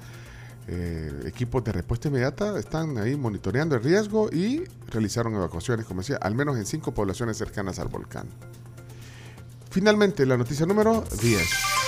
eh, 0.68 1.12
equipos 1.26 1.64
de 1.64 1.72
respuesta 1.72 2.10
inmediata 2.10 2.60
están 2.60 2.98
ahí 2.98 3.16
monitoreando 3.16 3.76
el 3.76 3.84
riesgo 3.84 4.30
y 4.32 4.64
realizaron 4.88 5.34
evacuaciones, 5.36 5.86
como 5.86 6.02
decía, 6.02 6.18
al 6.22 6.36
menos 6.36 6.58
en 6.58 6.66
cinco 6.66 6.94
poblaciones 6.94 7.38
cercanas 7.38 7.80
al 7.80 7.88
volcán. 7.88 8.28
Finalmente, 9.70 10.26
la 10.26 10.38
noticia 10.38 10.66
número 10.66 11.04
10. 11.22 11.85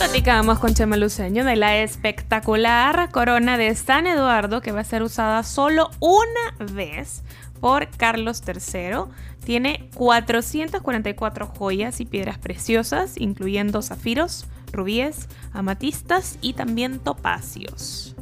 Nos 0.00 0.08
platicamos 0.08 0.58
con 0.58 0.72
Chema 0.72 0.96
Luceño 0.96 1.44
de 1.44 1.56
la 1.56 1.76
espectacular 1.76 3.10
corona 3.10 3.58
de 3.58 3.74
San 3.74 4.06
Eduardo 4.06 4.62
que 4.62 4.72
va 4.72 4.80
a 4.80 4.84
ser 4.84 5.02
usada 5.02 5.42
solo 5.42 5.90
una 6.00 6.72
vez 6.72 7.22
por 7.60 7.86
Carlos 7.98 8.42
III. 8.46 9.12
Tiene 9.44 9.90
444 9.94 11.46
joyas 11.48 12.00
y 12.00 12.06
piedras 12.06 12.38
preciosas, 12.38 13.18
incluyendo 13.18 13.82
zafiros, 13.82 14.46
rubíes, 14.72 15.28
amatistas 15.52 16.38
y 16.40 16.54
también 16.54 16.98
topacios. 16.98 18.16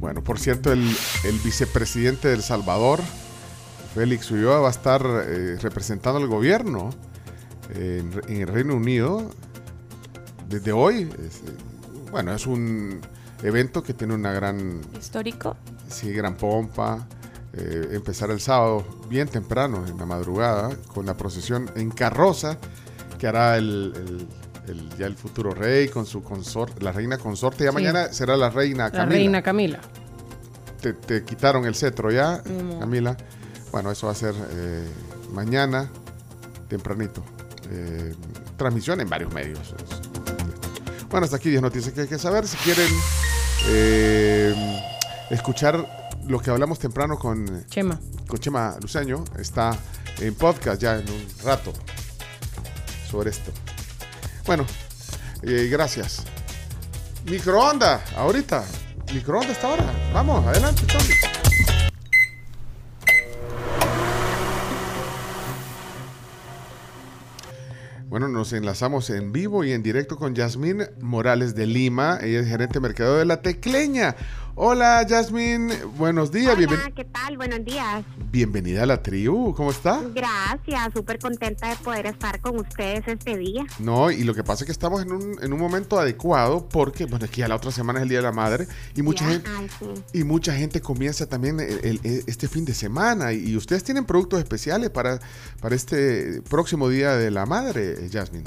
Bueno, 0.00 0.24
por 0.24 0.40
cierto, 0.40 0.72
el, 0.72 0.82
vicepresidente 1.44 2.26
de 2.26 2.34
El 2.34 2.42
Salvador, 2.42 2.98
Félix 3.94 4.32
Ulloa, 4.32 4.58
va 4.58 4.68
a 4.68 4.72
estar 4.72 5.06
eh, 5.06 5.58
representando 5.62 6.18
al 6.18 6.26
gobierno 6.26 6.90
en 7.72 8.10
el 8.26 8.48
Reino 8.48 8.74
Unido 8.74 9.30
desde 10.48 10.72
hoy. 10.72 11.02
Es, 11.24 11.36
eh, 11.38 11.56
bueno, 12.10 12.32
es 12.34 12.46
un 12.46 13.00
evento 13.42 13.82
que 13.82 13.94
tiene 13.94 14.14
una 14.14 14.32
gran, 14.32 14.80
Histórico. 14.98 15.56
sí, 15.88 16.12
gran 16.12 16.36
pompa. 16.36 17.06
Eh, 17.54 17.88
empezar 17.92 18.30
el 18.30 18.40
sábado 18.40 18.84
bien 19.08 19.26
temprano, 19.28 19.84
en 19.86 19.96
la 19.96 20.06
madrugada, 20.06 20.76
con 20.94 21.06
la 21.06 21.16
procesión 21.16 21.70
en 21.76 21.90
carroza 21.90 22.58
que 23.18 23.26
hará 23.26 23.56
el, 23.56 23.92
el- 23.96 24.28
el- 24.70 24.96
ya 24.98 25.06
el 25.06 25.16
futuro 25.16 25.52
rey 25.52 25.88
con 25.88 26.04
su 26.04 26.22
consorte, 26.22 26.84
la 26.84 26.92
reina 26.92 27.16
consorte. 27.18 27.64
Ya 27.64 27.70
Sí. 27.70 27.74
mañana 27.74 28.12
será 28.12 28.36
la 28.36 28.50
reina 28.50 28.84
La 28.84 28.90
Camila 28.90 29.08
reina 29.16 29.42
Camila. 29.42 29.80
te, 30.80 30.92
te 30.92 31.24
quitaron 31.24 31.64
el 31.64 31.74
cetro 31.74 32.10
ya. 32.10 32.42
Camila. 32.78 33.16
Bueno, 33.72 33.90
eso 33.90 34.06
va 34.06 34.12
a 34.12 34.16
ser 34.16 34.34
eh, 34.52 34.86
mañana, 35.32 35.90
tempranito. 36.68 37.22
Eh, 37.70 38.14
transmisión 38.58 39.00
en 39.00 39.08
varios 39.08 39.32
medios. 39.32 39.74
Bueno, 41.10 41.24
hasta 41.24 41.36
aquí 41.36 41.48
10 41.50 41.62
noticias 41.62 41.94
que 41.94 42.02
hay 42.02 42.08
que 42.08 42.18
saber. 42.18 42.46
Si 42.46 42.56
quieren 42.58 42.90
eh, 43.68 44.54
escuchar 45.30 46.08
lo 46.26 46.38
que 46.38 46.50
hablamos 46.50 46.78
temprano 46.78 47.18
con 47.18 47.64
Chema. 47.66 47.98
con 48.26 48.38
Chema 48.38 48.76
Luceño, 48.80 49.24
está 49.38 49.76
en 50.20 50.34
podcast 50.34 50.80
ya 50.80 50.96
en 50.98 51.08
un 51.08 51.26
rato 51.44 51.72
sobre 53.10 53.30
esto. 53.30 53.50
Bueno, 54.46 54.66
eh, 55.42 55.68
gracias. 55.70 56.24
Microonda, 57.24 58.02
ahorita. 58.16 58.64
Microonda 59.12 59.52
esta 59.52 59.68
hora. 59.68 59.84
Vamos, 60.12 60.46
adelante, 60.46 60.82
Tommy. 60.86 61.27
Bueno, 68.18 68.36
nos 68.36 68.52
enlazamos 68.52 69.10
en 69.10 69.30
vivo 69.30 69.62
y 69.62 69.70
en 69.70 69.84
directo 69.84 70.16
con 70.16 70.34
Yasmín 70.34 70.82
Morales 71.00 71.54
de 71.54 71.66
Lima. 71.66 72.18
Ella 72.20 72.40
es 72.40 72.48
gerente 72.48 72.74
de 72.74 72.80
mercado 72.80 73.16
de 73.16 73.24
La 73.24 73.42
Tecleña. 73.42 74.16
Hola, 74.60 75.06
Yasmín. 75.06 75.70
Buenos 75.96 76.32
días. 76.32 76.56
Hola, 76.58 76.90
¿qué 76.96 77.04
tal? 77.04 77.36
Buenos 77.36 77.64
días. 77.64 78.04
bienvenida 78.32 78.82
a 78.82 78.86
la 78.86 79.00
tribu. 79.04 79.54
¿Cómo 79.54 79.70
está? 79.70 80.00
Gracias, 80.12 80.92
súper 80.92 81.20
contenta 81.20 81.68
de 81.68 81.76
poder 81.76 82.06
estar 82.06 82.40
con 82.40 82.58
ustedes 82.58 83.06
este 83.06 83.36
día. 83.36 83.64
No, 83.78 84.10
y 84.10 84.24
lo 84.24 84.34
que 84.34 84.42
pasa 84.42 84.64
es 84.64 84.66
que 84.66 84.72
estamos 84.72 85.00
en 85.02 85.12
un, 85.12 85.36
en 85.40 85.52
un 85.52 85.60
momento 85.60 85.96
adecuado 86.00 86.68
porque, 86.68 87.04
bueno, 87.04 87.24
es 87.26 87.30
que 87.30 87.42
ya 87.42 87.46
la 87.48 87.54
otra 87.54 87.70
semana 87.70 88.00
es 88.00 88.02
el 88.02 88.08
Día 88.08 88.18
de 88.18 88.24
la 88.24 88.32
Madre 88.32 88.66
y 88.96 89.02
mucha 89.02 89.24
Ya, 89.26 89.30
gente... 89.34 89.48
ay, 89.56 89.68
sí. 89.78 90.02
Y 90.18 90.24
mucha 90.24 90.52
gente 90.54 90.80
comienza 90.80 91.26
también 91.28 91.60
el- 91.60 91.78
el- 91.84 92.00
el- 92.02 92.24
este 92.26 92.48
fin 92.48 92.64
de 92.64 92.74
semana 92.74 93.32
y, 93.32 93.56
ustedes 93.56 93.84
tienen 93.84 94.06
productos 94.06 94.40
especiales 94.40 94.90
para, 94.90 95.20
para 95.60 95.76
este 95.76 96.42
próximo 96.42 96.88
Día 96.88 97.12
de 97.16 97.30
la 97.30 97.46
Madre, 97.46 98.08
Jasmine. 98.12 98.44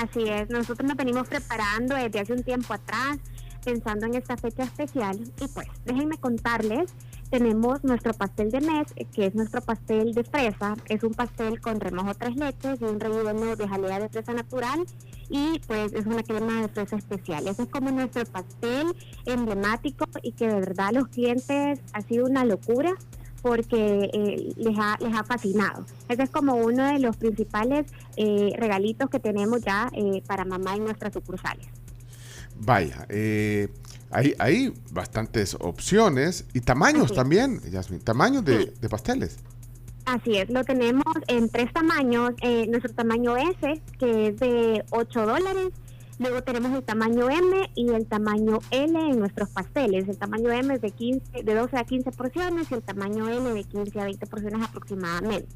Así 0.00 0.28
es, 0.28 0.48
nosotros 0.48 0.86
nos 0.86 0.96
venimos 0.96 1.26
preparando 1.26 1.96
desde 1.96 2.20
hace 2.20 2.32
un 2.34 2.44
tiempo 2.44 2.72
atrás, 2.72 3.18
pensando 3.60 4.06
en 4.06 4.14
esta 4.14 4.36
fecha 4.36 4.64
especial. 4.64 5.18
Y 5.40 5.48
pues, 5.48 5.68
déjenme 5.84 6.18
contarles, 6.18 6.92
tenemos 7.30 7.84
nuestro 7.84 8.12
pastel 8.14 8.50
de 8.50 8.60
mes, 8.60 8.88
eh, 8.96 9.06
que 9.06 9.26
es 9.26 9.34
nuestro 9.34 9.60
pastel 9.60 10.12
de 10.14 10.24
fresa. 10.24 10.76
Es 10.88 11.02
un 11.04 11.14
pastel 11.14 11.60
con 11.60 11.80
remojo 11.80 12.14
tres 12.14 12.36
leches 12.36 12.80
y 12.80 12.84
un 12.84 12.98
relleno 12.98 13.56
de 13.56 13.68
jalea 13.68 14.00
de 14.00 14.08
fresa 14.08 14.32
natural. 14.32 14.84
Y 15.28 15.60
pues 15.66 15.92
es 15.92 16.06
una 16.06 16.22
crema 16.22 16.62
de 16.62 16.68
fresa 16.68 16.96
especial. 16.96 17.46
Ese 17.46 17.62
es 17.62 17.68
como 17.68 17.90
nuestro 17.90 18.24
pastel 18.24 18.88
emblemático 19.26 20.06
y 20.22 20.32
que 20.32 20.48
de 20.48 20.60
verdad 20.60 20.90
los 20.92 21.08
clientes 21.08 21.80
ha 21.92 22.02
sido 22.02 22.26
una 22.26 22.44
locura 22.44 22.96
porque 23.42 24.10
eh, 24.12 24.52
les, 24.56 24.78
ha, 24.78 24.96
les 25.00 25.14
ha 25.14 25.24
fascinado. 25.24 25.84
Ese 26.08 26.22
es 26.24 26.30
como 26.30 26.54
uno 26.54 26.84
de 26.92 26.98
los 26.98 27.16
principales 27.16 27.86
eh, 28.16 28.52
regalitos 28.58 29.08
que 29.10 29.20
tenemos 29.20 29.60
ya 29.62 29.90
eh, 29.92 30.22
para 30.26 30.44
mamá 30.44 30.76
en 30.76 30.84
nuestras 30.84 31.12
sucursales. 31.12 31.66
Vaya, 32.60 33.06
eh, 33.08 33.68
hay, 34.10 34.34
hay 34.38 34.72
bastantes 34.90 35.56
opciones 35.58 36.44
y 36.52 36.60
tamaños 36.60 37.06
Así 37.06 37.14
también, 37.14 37.60
Jasmine, 37.72 38.02
tamaños 38.02 38.44
de, 38.44 38.66
de 38.66 38.88
pasteles. 38.88 39.38
Así 40.04 40.36
es, 40.36 40.50
lo 40.50 40.64
tenemos 40.64 41.04
en 41.28 41.48
tres 41.48 41.72
tamaños. 41.72 42.32
eh, 42.42 42.66
nuestro 42.68 42.92
tamaño 42.92 43.36
S, 43.36 43.80
que 43.98 44.28
es 44.28 44.40
de 44.40 44.84
8 44.90 45.26
dólares. 45.26 45.68
Luego 46.18 46.42
tenemos 46.42 46.72
el 46.76 46.82
tamaño 46.82 47.30
M 47.30 47.70
y 47.74 47.88
el 47.88 48.06
tamaño 48.06 48.58
L 48.70 48.98
en 48.98 49.18
nuestros 49.18 49.48
pasteles. 49.48 50.06
El 50.06 50.18
tamaño 50.18 50.50
M 50.50 50.74
es 50.74 50.82
de, 50.82 50.90
15, 50.90 51.42
de 51.42 51.54
12 51.54 51.78
a 51.78 51.84
15 51.84 52.12
porciones 52.12 52.70
y 52.70 52.74
el 52.74 52.82
tamaño 52.82 53.26
L 53.28 53.54
de 53.54 53.64
15 53.64 54.00
a 54.00 54.04
20 54.04 54.26
porciones 54.26 54.62
aproximadamente. 54.62 55.48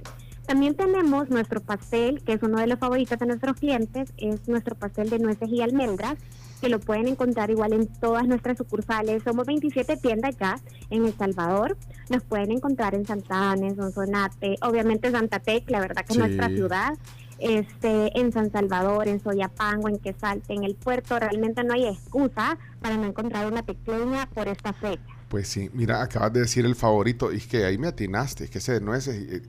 También 0.46 0.74
tenemos 0.74 1.28
nuestro 1.30 1.60
pastel, 1.60 2.22
que 2.22 2.34
es 2.34 2.42
uno 2.42 2.58
de 2.58 2.66
los 2.66 2.78
favoritos 2.78 3.18
de 3.18 3.26
nuestros 3.26 3.56
clientes, 3.56 4.12
es 4.16 4.46
nuestro 4.46 4.74
pastel 4.74 5.10
de 5.10 5.18
nueces 5.18 5.48
y 5.50 5.60
almendras, 5.62 6.16
que 6.64 6.70
lo 6.70 6.80
pueden 6.80 7.08
encontrar 7.08 7.50
igual 7.50 7.74
en 7.74 7.86
todas 7.86 8.26
nuestras 8.26 8.56
sucursales. 8.56 9.22
Somos 9.22 9.46
27 9.46 9.98
tiendas 9.98 10.34
ya 10.38 10.58
en 10.88 11.04
El 11.04 11.12
Salvador. 11.12 11.76
Nos 12.08 12.22
pueden 12.22 12.52
encontrar 12.52 12.94
en 12.94 13.04
Santa 13.04 13.50
Ana, 13.50 13.66
en 13.66 13.76
Sonsonate, 13.76 14.56
obviamente 14.62 15.10
Santa 15.10 15.40
Tecla, 15.40 15.80
¿verdad? 15.80 16.06
Que 16.06 16.14
es 16.14 16.18
nuestra 16.18 16.48
ciudad. 16.48 16.94
Este, 17.38 18.18
en 18.18 18.32
San 18.32 18.50
Salvador, 18.50 19.08
en 19.08 19.20
Soyapango, 19.20 19.90
en 19.90 19.98
Quesalte, 19.98 20.54
en 20.54 20.64
el 20.64 20.74
puerto, 20.74 21.18
realmente 21.18 21.62
no 21.64 21.74
hay 21.74 21.86
excusa 21.86 22.56
para 22.80 22.96
no 22.96 23.04
encontrar 23.04 23.46
una 23.46 23.62
tecleña 23.62 24.26
por 24.30 24.48
esta 24.48 24.72
fecha. 24.72 25.02
Pues 25.28 25.48
sí, 25.48 25.68
mira, 25.74 26.00
acabas 26.00 26.32
de 26.32 26.40
decir 26.40 26.64
el 26.64 26.76
favorito 26.76 27.30
y 27.30 27.38
es 27.38 27.46
que 27.46 27.66
ahí 27.66 27.76
me 27.76 27.88
atinaste, 27.88 28.44
es 28.44 28.50
que 28.50 28.58
ese 28.58 28.72
de 28.72 28.80
nueces. 28.80 29.42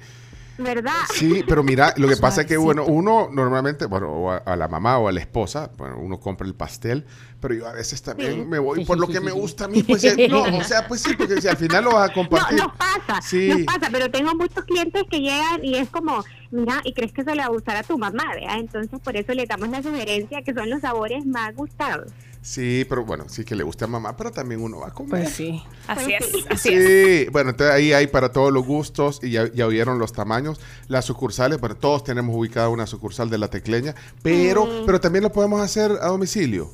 ¿Verdad? 0.57 0.93
Sí, 1.13 1.43
pero 1.47 1.63
mira, 1.63 1.93
lo 1.97 2.07
que 2.07 2.17
pasa 2.17 2.41
es 2.41 2.47
que, 2.47 2.55
bueno, 2.57 2.85
uno 2.85 3.29
normalmente, 3.31 3.85
bueno, 3.87 4.09
o 4.09 4.31
a, 4.31 4.37
a 4.37 4.55
la 4.55 4.67
mamá 4.67 4.97
o 4.99 5.07
a 5.07 5.11
la 5.11 5.19
esposa, 5.19 5.69
bueno, 5.77 5.97
uno 5.99 6.19
compra 6.19 6.47
el 6.47 6.55
pastel, 6.55 7.05
pero 7.41 7.53
yo 7.53 7.67
a 7.67 7.73
veces 7.73 8.01
también 8.01 8.31
Sí. 8.33 8.45
me 8.45 8.57
voy 8.59 8.85
por 8.85 8.97
lo 8.97 9.07
que 9.07 9.19
me 9.19 9.31
gusta 9.31 9.65
a 9.65 9.67
mí, 9.67 9.83
pues 9.83 10.03
no, 10.29 10.43
o 10.43 10.63
sea, 10.63 10.87
pues 10.87 11.01
sí, 11.01 11.13
porque 11.17 11.41
si 11.41 11.47
al 11.47 11.57
final 11.57 11.83
lo 11.83 11.91
vas 11.93 12.09
a 12.09 12.13
compartir. 12.13 12.57
No, 12.57 12.67
nos 12.67 12.75
pasa, 12.77 13.21
Sí. 13.21 13.49
nos 13.49 13.61
pasa, 13.63 13.89
pero 13.91 14.09
tengo 14.09 14.33
muchos 14.35 14.63
clientes 14.63 15.03
que 15.09 15.19
llegan 15.19 15.63
y 15.63 15.75
es 15.75 15.89
como, 15.89 16.23
mira, 16.51 16.81
y 16.85 16.93
crees 16.93 17.11
que 17.11 17.23
se 17.23 17.31
le 17.35 17.41
va 17.41 17.45
a 17.45 17.49
gustar 17.49 17.75
a 17.75 17.83
tu 17.83 17.97
mamá, 17.97 18.23
¿verdad? 18.33 18.59
Entonces 18.59 18.99
por 19.01 19.15
eso 19.17 19.33
le 19.33 19.45
damos 19.45 19.69
la 19.69 19.83
sugerencia 19.83 20.41
que 20.41 20.53
son 20.53 20.69
los 20.69 20.81
sabores 20.81 21.25
más 21.25 21.53
gustados. 21.55 22.11
Sí, 22.45 22.85
pero 22.87 23.03
bueno, 23.03 23.25
sí 23.27 23.43
que 23.43 23.55
le 23.55 23.63
gusta 23.63 23.85
a 23.85 23.87
mamá, 23.87 24.15
pero 24.15 24.29
también 24.31 24.61
uno 24.61 24.79
va 24.79 24.89
a 24.89 24.93
comer. 24.93 25.23
Pues 25.23 25.29
sí. 25.33 25.63
Así 25.87 26.13
es, 26.13 26.25
sí. 26.61 26.69
es. 26.71 27.31
Bueno, 27.31 27.49
entonces 27.49 27.73
ahí 27.73 27.91
hay 27.91 28.05
para 28.05 28.31
todos 28.31 28.53
los 28.53 28.63
gustos 28.63 29.19
y 29.23 29.31
ya, 29.31 29.51
ya 29.51 29.65
oyeron 29.65 29.97
los 29.97 30.13
tamaños. 30.13 30.59
Las 30.87 31.05
sucursales, 31.05 31.59
bueno, 31.59 31.75
todos 31.75 32.03
tenemos 32.03 32.35
ubicada 32.35 32.69
una 32.69 32.85
sucursal 32.85 33.31
de 33.31 33.39
la 33.39 33.47
tecleña, 33.49 33.95
pero, 34.21 34.65
Mm. 34.67 34.85
pero 34.85 35.01
también 35.01 35.23
lo 35.23 35.31
podemos 35.31 35.59
hacer 35.59 35.89
a 35.99 36.09
domicilio. 36.09 36.69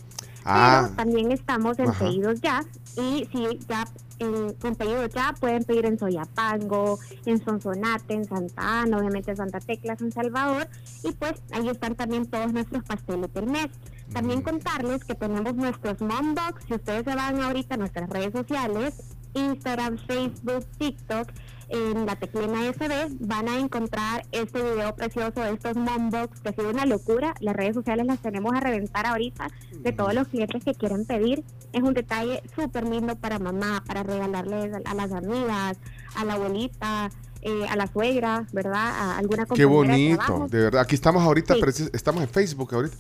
Ah, 0.45 0.83
Pero 0.85 0.95
también 0.95 1.31
estamos 1.31 1.79
en 1.79 1.89
Ajá. 1.89 2.05
pedidos 2.05 2.41
ya. 2.41 2.63
Y 2.95 3.27
si 3.31 3.59
ya 3.67 3.85
en, 4.19 4.53
con 4.53 4.75
pedidos 4.75 5.09
ya 5.13 5.33
pueden 5.39 5.63
pedir 5.63 5.85
en 5.85 5.97
Soyapango, 5.97 6.99
en 7.25 7.43
Sonsonate, 7.43 8.13
en 8.13 8.25
Santa 8.25 8.81
Ana, 8.81 8.97
obviamente 8.97 9.31
en 9.31 9.37
Santa 9.37 9.59
Tecla, 9.59 9.95
San 9.97 10.11
Salvador. 10.11 10.67
Y 11.03 11.11
pues 11.13 11.33
ahí 11.51 11.69
están 11.69 11.95
también 11.95 12.25
todos 12.25 12.51
nuestros 12.53 12.83
pasteles 12.83 13.33
del 13.33 13.47
mes. 13.47 13.67
También 14.13 14.41
contarles 14.41 15.03
que 15.03 15.15
tenemos 15.15 15.55
nuestros 15.55 15.99
mom 16.01 16.35
box. 16.35 16.65
Si 16.67 16.73
ustedes 16.73 17.03
se 17.03 17.15
van 17.15 17.41
ahorita 17.41 17.75
a 17.75 17.77
nuestras 17.77 18.09
redes 18.09 18.31
sociales, 18.31 18.93
Instagram, 19.33 19.97
Facebook, 19.97 20.65
TikTok, 20.77 21.29
en 21.69 22.05
la 22.05 22.15
teclena 22.15 22.71
SB, 22.71 23.17
van 23.21 23.47
a 23.47 23.57
encontrar 23.57 24.25
este 24.31 24.61
video 24.61 24.95
precioso 24.95 25.41
de 25.41 25.53
estos 25.53 25.75
mom 25.75 26.11
box 26.11 26.39
que 26.41 26.49
ha 26.49 26.53
sido 26.53 26.69
una 26.69 26.85
locura. 26.85 27.33
Las 27.39 27.55
redes 27.55 27.73
sociales 27.73 28.05
las 28.05 28.19
tenemos 28.19 28.53
a 28.53 28.59
reventar 28.59 29.07
ahorita 29.07 29.47
de 29.79 29.91
todos 29.91 30.13
los 30.13 30.27
clientes 30.27 30.63
que 30.63 30.75
quieren 30.75 31.05
pedir. 31.05 31.43
Es 31.71 31.81
un 31.81 31.95
detalle 31.95 32.43
súper 32.55 32.87
lindo 32.87 33.15
para 33.15 33.39
mamá, 33.39 33.83
para 33.87 34.03
regalarles 34.03 34.71
a, 34.85 34.93
las 34.93 35.11
amigas, 35.11 35.77
a 36.15 36.25
la 36.25 36.33
abuelita, 36.33 37.09
eh, 37.41 37.65
a 37.67 37.75
la 37.75 37.87
suegra, 37.87 38.45
¿verdad? 38.53 38.75
A 38.75 39.17
alguna 39.17 39.45
qué 39.45 39.63
compañera 39.63 39.95
de 39.95 40.31
bonito, 40.31 40.47
de 40.49 40.63
verdad. 40.65 40.81
Aquí 40.81 40.93
estamos 40.93 41.23
ahorita, 41.23 41.55
Sí. 41.55 41.89
estamos 41.91 42.21
en 42.21 42.29
Facebook 42.29 42.75
ahorita. 42.75 42.95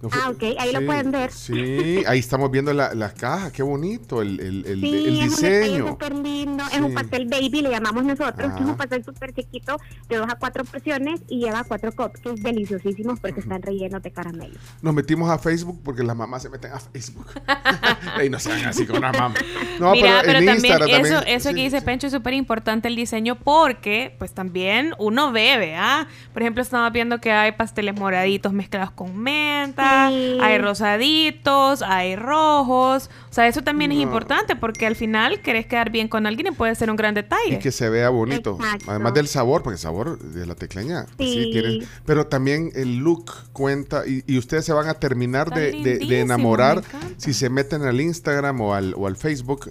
No 0.00 0.10
fue- 0.10 0.20
Ah, 0.22 0.30
ok, 0.30 0.42
ahí 0.60 0.72
lo 0.72 0.86
pueden 0.86 1.10
ver. 1.10 1.32
Sí, 1.32 2.04
ahí 2.06 2.20
estamos 2.20 2.50
viendo 2.52 2.72
la- 2.72 2.94
las 2.94 3.14
cajas, 3.14 3.50
qué 3.52 3.62
bonito 3.64 4.22
el, 4.22 4.38
el, 4.38 4.64
el- 4.66 4.80
Sí, 4.80 4.94
el 5.06 5.20
es 5.20 5.30
un 5.30 5.36
detalle 5.42 5.58
diseño. 5.60 5.88
súper 5.88 6.14
lindo. 6.14 6.64
Es 6.64 6.70
Sí. 6.74 6.80
un 6.80 6.94
pastel 6.94 7.26
baby, 7.26 7.62
le 7.62 7.70
llamamos 7.70 8.04
nosotros, 8.04 8.52
que 8.52 8.60
es 8.60 8.66
Ah. 8.66 8.70
un 8.70 8.76
pastel 8.76 9.04
súper 9.04 9.32
chiquito 9.32 9.76
de 10.08 10.16
dos 10.16 10.26
a 10.30 10.36
cuatro 10.36 10.64
porciones 10.64 11.20
y 11.28 11.40
lleva 11.40 11.64
cuatro 11.64 11.90
cupcakes 11.92 12.42
deliciosísimos 12.42 13.18
porque 13.18 13.40
están 13.40 13.60
rellenos 13.60 14.00
de 14.02 14.12
caramelo. 14.12 14.54
Nos 14.82 14.94
metimos 14.94 15.28
a 15.30 15.38
Facebook 15.38 15.80
porque 15.82 16.04
las 16.04 16.14
mamás 16.16 16.42
se 16.42 16.48
meten 16.50 16.72
a 16.72 16.78
Facebook. 16.78 17.26
y 18.24 18.28
no 18.30 18.38
sean 18.38 18.64
así 18.66 18.86
con 18.86 19.00
las 19.00 19.12
mamás. 19.18 19.38
No, 19.80 19.92
Mira, 19.92 20.20
pero, 20.20 20.22
pero, 20.26 20.38
en 20.38 20.46
también 20.46 20.56
Instagram 20.74 20.88
eso, 21.06 21.14
también. 21.16 21.36
eso 21.36 21.48
sí, 21.48 21.54
que 21.56 21.62
dice 21.62 21.80
sí. 21.80 21.84
Pencho 21.84 22.06
es 22.06 22.12
súper 22.12 22.34
importante 22.34 22.86
el 22.88 22.94
diseño 22.96 23.36
porque 23.36 24.14
pues 24.18 24.32
también 24.32 24.94
uno 24.98 25.32
bebe, 25.32 25.74
¿ah? 25.76 26.06
Por 26.32 26.42
ejemplo, 26.42 26.62
estamos 26.62 26.92
viendo 26.92 27.20
que 27.20 27.32
hay 27.32 27.52
pasteles 27.52 27.94
moraditos 27.98 28.52
mezclados 28.52 28.90
con 28.92 29.16
menta, 29.16 29.87
Sí. 30.10 30.38
hay 30.40 30.58
rosaditos, 30.58 31.82
hay 31.82 32.16
rojos. 32.16 33.10
O 33.30 33.32
sea, 33.32 33.46
eso 33.46 33.62
también 33.62 33.92
es 33.92 33.98
importante 33.98 34.56
porque 34.56 34.86
al 34.86 34.96
final 34.96 35.40
querés 35.42 35.66
quedar 35.66 35.90
bien 35.90 36.08
con 36.08 36.26
alguien 36.26 36.48
y 36.48 36.50
puede 36.52 36.74
ser 36.74 36.90
un 36.90 36.96
gran 36.96 37.12
Y 37.12 37.16
detalle. 37.16 37.58
que 37.58 37.70
se 37.72 37.88
vea 37.88 38.08
bonito. 38.10 38.56
Exacto. 38.60 38.90
Además 38.90 39.14
del 39.14 39.28
sabor, 39.28 39.62
porque 39.62 39.74
el 39.74 39.80
sabor 39.80 40.18
de 40.18 40.46
la 40.46 40.54
tecleña. 40.54 41.06
pues 41.16 41.30
sí, 41.30 41.44
Sí. 41.44 41.50
tiene- 41.52 41.86
pero 42.04 42.26
también 42.26 42.70
el 42.74 42.96
look 42.98 43.32
cuenta. 43.52 44.06
Y, 44.06 44.22
y 44.26 44.38
ustedes 44.38 44.64
se 44.64 44.72
van 44.72 44.88
a 44.88 44.94
terminar 44.94 45.50
de, 45.50 45.60
de- 45.60 45.66
de 45.72 45.72
lindísimo, 45.96 46.12
enamorar 46.22 46.82
si 47.16 47.32
se 47.34 47.48
meten 47.50 47.82
al 47.82 48.00
Instagram 48.00 48.60
o 48.60 48.74
al, 48.74 48.94
o 48.96 49.06
al 49.06 49.16
Facebook. 49.16 49.70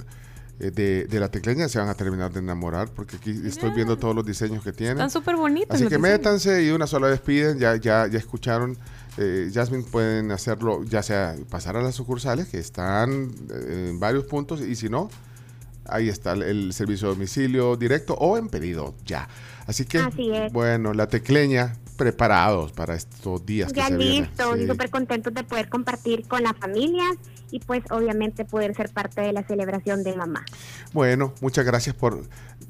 eh, 0.60 0.72
De, 0.72 1.06
de 1.06 1.20
la 1.20 1.30
tecleña 1.30 1.68
se 1.70 1.78
van 1.78 1.88
a 1.88 1.94
terminar 1.94 2.32
de 2.34 2.40
enamorar 2.40 2.90
porque 2.90 3.18
aquí 3.18 3.42
estoy 3.46 3.70
viendo 3.72 3.96
todos 3.98 4.16
los 4.16 4.26
diseños 4.26 4.64
que 4.64 4.72
tienen. 4.74 4.94
Están 4.98 5.12
súper 5.12 5.36
bonitos. 5.36 5.70
Así 5.70 5.84
que 5.84 5.98
diseños. 5.98 6.02
métanse 6.02 6.64
y 6.64 6.72
una 6.72 6.88
sola 6.88 7.08
vez 7.10 7.20
piden, 7.22 7.60
ya, 7.60 7.76
ya, 7.76 8.08
ya 8.08 8.18
escucharon. 8.18 8.76
Eh, 9.18 9.50
Jasmine 9.54 9.84
pueden 9.84 10.32
hacerlo, 10.32 10.84
ya 10.84 11.02
sea 11.02 11.36
pasar 11.50 11.76
a 11.76 11.82
las 11.82 11.96
sucursales 11.96 12.48
que 12.48 12.60
están 12.60 13.32
eh, 13.52 13.88
en 13.90 14.00
varios 14.00 14.26
puntos 14.26 14.62
y 14.62 14.76
si 14.76 14.90
no, 14.90 15.10
ahí 15.86 16.10
está 16.10 16.34
el, 16.34 16.72
servicio 16.74 17.08
de 17.08 17.16
domicilio 17.16 17.76
directo 17.78 18.14
o 18.14 18.38
en 18.38 18.48
pedido 18.50 18.96
ya. 19.06 19.28
Así 19.66 19.86
que, 19.86 20.00
Así 20.00 20.32
bueno, 20.52 20.94
la 20.94 21.08
tecleña 21.08 21.76
preparados 21.98 22.72
para 22.72 22.96
estos 22.96 23.46
días 23.46 23.74
que 23.74 23.80
Ya 23.80 23.88
se 23.88 23.98
vienen. 23.98 24.30
y 24.38 24.62
Sí. 24.62 24.68
súper 24.68 24.90
contentos 24.90 25.34
de 25.34 25.44
poder 25.44 25.68
compartir 25.68 26.28
con 26.28 26.44
las 26.44 26.56
familias 26.56 27.18
y 27.52 27.60
pues 27.60 27.84
obviamente 27.90 28.46
poder 28.46 28.76
ser 28.76 28.90
parte 28.92 29.22
de 29.22 29.34
la 29.34 29.44
celebración 29.44 30.04
de 30.04 30.16
mamá. 30.16 30.46
Bueno, 30.94 31.34
muchas 31.42 31.66
gracias 31.66 31.96
por, 31.96 32.22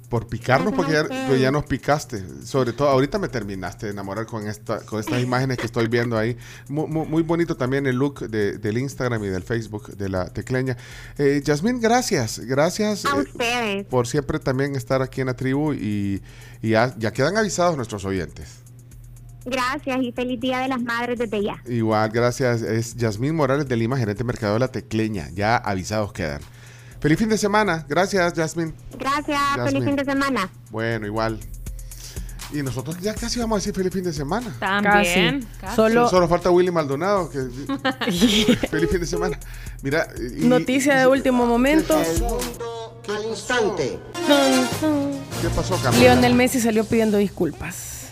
por 0.09 0.27
picarnos, 0.27 0.73
porque 0.73 0.93
ya, 0.93 1.03
pues 1.27 1.41
ya 1.41 1.51
nos 1.51 1.65
picaste. 1.65 2.23
Sobre 2.45 2.71
todo, 2.71 2.87
ahorita 2.87 3.19
me 3.19 3.27
terminaste 3.27 3.87
de 3.87 3.91
enamorar 3.91 4.25
con, 4.25 4.47
esta, 4.47 4.79
con 4.85 5.01
estas 5.01 5.21
imágenes 5.21 5.57
que 5.57 5.65
estoy 5.65 5.87
viendo 5.89 6.17
ahí. 6.17 6.37
Mu- 6.69 6.87
mu- 6.87 7.05
Muy, 7.05 7.23
bonito 7.23 7.57
también 7.57 7.85
el 7.87 7.97
look 7.97 8.19
de- 8.29 8.57
del 8.57 8.77
Instagram 8.77 9.21
y 9.25 9.27
del 9.27 9.43
Facebook 9.43 9.97
de 9.97 10.07
la 10.07 10.29
tecleña. 10.29 10.77
Eh, 11.17 11.41
Yasmín, 11.43 11.81
gracias. 11.81 12.39
Gracias 12.39 13.05
A 13.05 13.17
eh, 13.17 13.21
ustedes. 13.21 13.85
por 13.87 14.07
siempre 14.07 14.39
también 14.39 14.75
estar 14.77 15.01
aquí 15.01 15.19
en 15.19 15.27
la 15.27 15.35
tribu 15.35 15.73
y, 15.73 16.21
y 16.61 16.69
ya, 16.69 16.95
ya 16.97 17.11
quedan 17.11 17.35
avisados 17.35 17.75
nuestros 17.75 18.05
oyentes. 18.05 18.59
Gracias 19.45 19.97
y 20.01 20.11
feliz 20.11 20.39
Día 20.39 20.59
de 20.59 20.67
las 20.69 20.81
Madres 20.81 21.19
desde 21.19 21.41
ya. 21.43 21.61
Igual, 21.67 22.09
gracias. 22.11 22.61
Es 22.61 22.95
Yasmín 22.95 23.35
Morales 23.35 23.67
de 23.67 23.75
Lima, 23.77 23.97
gerente 23.97 24.19
de 24.19 24.23
mercado 24.25 24.53
de 24.53 24.59
la 24.59 24.67
tecleña. 24.69 25.29
Ya 25.33 25.55
avisados 25.57 26.11
quedan. 26.13 26.41
Feliz 26.99 27.19
fin 27.19 27.29
de 27.29 27.37
semana. 27.37 27.85
Gracias, 27.87 28.33
Yasmín. 28.33 28.73
Gracias, 28.97 29.39
feliz 29.65 29.83
fin 29.83 29.95
de 29.95 30.05
semana. 30.05 30.49
Bueno, 30.71 31.05
igual. 31.05 31.39
Y 32.53 32.63
nosotros 32.63 32.97
ya 33.01 33.13
casi 33.13 33.39
vamos 33.39 33.57
a 33.57 33.59
decir 33.59 33.73
feliz 33.75 33.93
fin 33.93 34.03
de 34.03 34.13
semana. 34.13 34.55
También. 34.59 35.41
Casi. 35.41 35.59
casi. 35.61 35.75
Solo 35.75 36.09
Solo 36.09 36.27
falta 36.27 36.49
Willy 36.49 36.71
Maldonado. 36.71 37.29
Que, 37.29 37.39
feliz 38.69 38.89
fin 38.89 38.99
de 39.01 39.05
semana. 39.05 39.37
Mira. 39.83 40.07
y- 40.17 40.45
noticia 40.45 40.95
de 40.97 41.07
último 41.07 41.45
momento. 41.45 41.95
Al 41.97 43.25
instante. 43.29 43.99
¿Qué 45.41 45.49
pasó, 45.55 45.77
Camila? 45.81 46.01
Lionel 46.15 46.33
Messi 46.33 46.59
salió 46.59 46.83
pidiendo 46.83 47.17
disculpas 47.17 48.07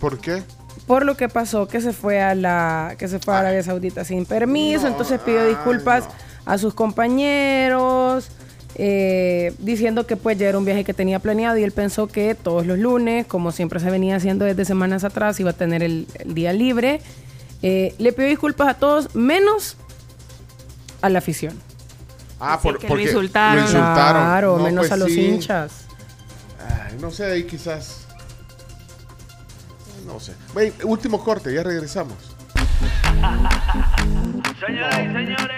¿Por 0.00 0.18
qué? 0.18 0.42
por 0.86 1.04
lo 1.04 1.16
que 1.16 1.28
pasó 1.28 1.66
que 1.68 1.80
se 1.80 1.92
fue 1.92 2.20
a 2.22 2.34
la 2.34 2.94
que 2.98 3.08
se 3.08 3.18
fue 3.18 3.34
a 3.34 3.40
Arabia 3.40 3.62
Saudita 3.62 4.04
sin 4.04 4.26
permiso, 4.26 4.86
entonces 4.86 5.20
pidió 5.20 5.46
disculpas 5.46 6.04
a 6.46 6.58
sus 6.58 6.74
compañeros 6.74 8.28
eh, 8.76 9.54
diciendo 9.58 10.06
que 10.06 10.16
pues 10.16 10.36
ya 10.36 10.48
era 10.48 10.58
un 10.58 10.64
viaje 10.64 10.84
que 10.84 10.92
tenía 10.94 11.18
planeado 11.20 11.56
y 11.56 11.62
él 11.62 11.72
pensó 11.72 12.06
que 12.08 12.34
todos 12.34 12.66
los 12.66 12.78
lunes, 12.78 13.26
como 13.26 13.52
siempre 13.52 13.78
se 13.80 13.90
venía 13.90 14.16
haciendo 14.16 14.44
desde 14.44 14.64
semanas 14.64 15.04
atrás, 15.04 15.38
iba 15.40 15.50
a 15.50 15.54
tener 15.54 15.82
el, 15.82 16.06
el 16.18 16.34
día 16.34 16.52
libre. 16.52 17.00
Eh, 17.62 17.94
le 17.98 18.12
pidió 18.12 18.28
disculpas 18.28 18.68
a 18.68 18.74
todos 18.74 19.14
menos 19.14 19.76
a 21.00 21.08
la 21.08 21.18
afición. 21.20 21.54
Ah, 22.40 22.58
por, 22.62 22.78
que 22.78 22.82
lo 22.84 22.88
porque 22.88 23.04
insultaron. 23.04 23.56
Lo 23.56 23.62
insultaron. 23.62 24.22
Claro, 24.22 24.58
No, 24.58 24.64
menos 24.64 24.82
pues 24.82 24.92
a 24.92 24.96
los 24.96 25.08
sí. 25.12 25.20
hinchas. 25.24 25.72
Ay, 26.58 26.96
no 27.00 27.10
sé, 27.10 27.24
ahí 27.24 27.44
quizás. 27.44 28.00
No 30.04 30.18
sé. 30.20 30.32
Ven, 30.54 30.74
último 30.84 31.22
corte, 31.22 31.54
ya 31.54 31.62
regresamos. 31.62 32.16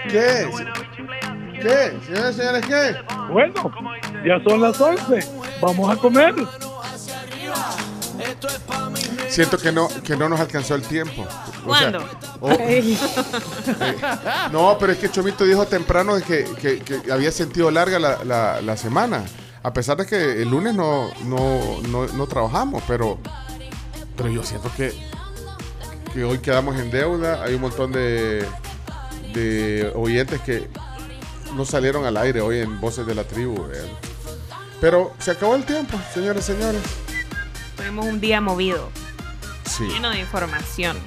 ¿Qué? 0.09 0.49
¿Qué? 1.61 1.97
Señoras 2.05 2.35
y 2.35 2.37
señores, 2.37 2.65
¿qué? 2.65 2.95
Bueno, 3.31 3.71
ya 4.25 4.39
son 4.43 4.61
las 4.61 4.79
11. 4.79 5.19
Vamos 5.61 5.89
a 5.91 5.99
comer. 5.99 6.35
Esto 8.19 8.47
es 8.47 8.59
pa' 8.59 8.89
mi 8.89 8.99
siento 9.29 9.57
que 9.57 9.71
no, 9.71 9.87
que 10.03 10.15
no 10.15 10.27
nos 10.29 10.39
alcanzó 10.39 10.75
el 10.75 10.81
tiempo. 10.83 11.25
O 11.65 11.75
sea, 11.75 11.91
¿Cuándo? 11.91 12.05
o- 12.41 12.51
eh, 12.51 12.97
no, 14.51 14.77
pero 14.79 14.91
es 14.93 14.97
que 14.99 15.09
Chomito 15.09 15.43
dijo 15.45 15.65
temprano 15.67 16.15
de 16.15 16.23
que, 16.23 16.43
que- 16.59 16.79
que 16.79 17.11
había 17.11 17.31
sentido 17.31 17.69
larga 17.71 17.99
la, 17.99 18.23
la- 18.23 18.61
la 18.61 18.77
semana. 18.77 19.23
A 19.63 19.73
pesar 19.73 19.97
de 19.97 20.05
que 20.05 20.41
el 20.41 20.49
lunes 20.49 20.73
no, 20.75 21.09
no, 21.25 21.81
no, 21.89 22.07
no 22.07 22.27
trabajamos, 22.27 22.83
pero, 22.87 23.19
pero 24.15 24.29
yo 24.29 24.43
siento 24.43 24.71
que, 24.77 24.93
que 26.13 26.23
hoy 26.23 26.39
quedamos 26.39 26.77
en 26.79 26.89
deuda. 26.89 27.43
Hay 27.43 27.55
un 27.55 27.61
montón 27.61 27.91
de, 27.91 28.45
de 29.37 29.91
oyentes 29.95 30.41
que 30.41 30.67
no 31.55 31.65
salieron 31.65 32.05
al 32.05 32.17
aire 32.17 32.41
hoy 32.41 32.59
en 32.59 32.79
Voces 32.81 33.05
de 33.05 33.15
la 33.15 33.23
Tribu. 33.23 33.67
Pero 34.81 35.13
se 35.19 35.31
acabó 35.31 35.55
el 35.55 35.63
tiempo, 35.65 35.99
señores 36.13 36.49
y 36.49 36.53
señores. 36.53 36.81
Tuvimos 37.75 38.05
un 38.05 38.19
día 38.19 38.41
movido, 38.41 38.89
Sí. 39.65 39.83
lleno 39.87 40.09
de 40.09 40.19
información. 40.19 40.97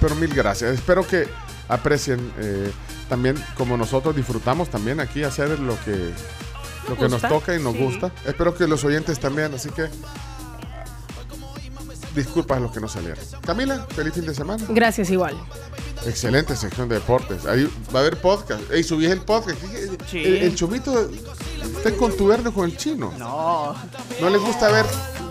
Pero 0.00 0.14
mil 0.14 0.32
gracias. 0.34 0.72
Espero 0.74 1.06
que 1.06 1.28
aprecien 1.68 2.32
eh, 2.38 2.70
también 3.08 3.36
como 3.56 3.76
nosotros 3.76 4.14
disfrutamos 4.16 4.68
también 4.70 5.00
aquí 5.00 5.22
hacer 5.24 5.58
lo 5.58 5.78
que 5.84 6.12
lo 6.88 6.96
que 6.96 7.08
nos 7.08 7.20
toca 7.20 7.54
y 7.54 7.62
nos 7.62 7.74
sí. 7.74 7.78
gusta. 7.84 8.10
Espero 8.26 8.54
que 8.54 8.66
los 8.66 8.82
oyentes 8.84 9.18
también, 9.20 9.52
así 9.54 9.68
que 9.70 9.88
disculpas 12.14 12.56
a 12.58 12.60
los 12.60 12.72
que 12.72 12.80
no 12.80 12.88
salieron. 12.88 13.22
Camila, 13.44 13.86
feliz 13.94 14.14
fin 14.14 14.26
de 14.26 14.34
semana. 14.34 14.64
Gracias 14.70 15.10
igual. 15.10 15.36
Excelente 16.06 16.56
sección 16.56 16.88
de 16.88 16.96
deportes. 16.96 17.44
Ahí 17.46 17.68
va 17.94 18.00
a 18.00 18.02
haber 18.02 18.20
podcast. 18.20 18.70
Ey, 18.70 18.82
subí 18.82 19.06
el 19.06 19.20
podcast. 19.20 19.58
Sí. 20.10 20.24
El, 20.24 20.36
el 20.38 20.54
chomito 20.54 21.10
está 21.76 21.88
en 21.90 21.96
contubernio 21.96 22.52
con 22.52 22.64
el 22.64 22.76
chino. 22.76 23.12
No. 23.18 23.74
¿No 24.20 24.30
les 24.30 24.40
gusta 24.40 24.70
ver 24.70 24.86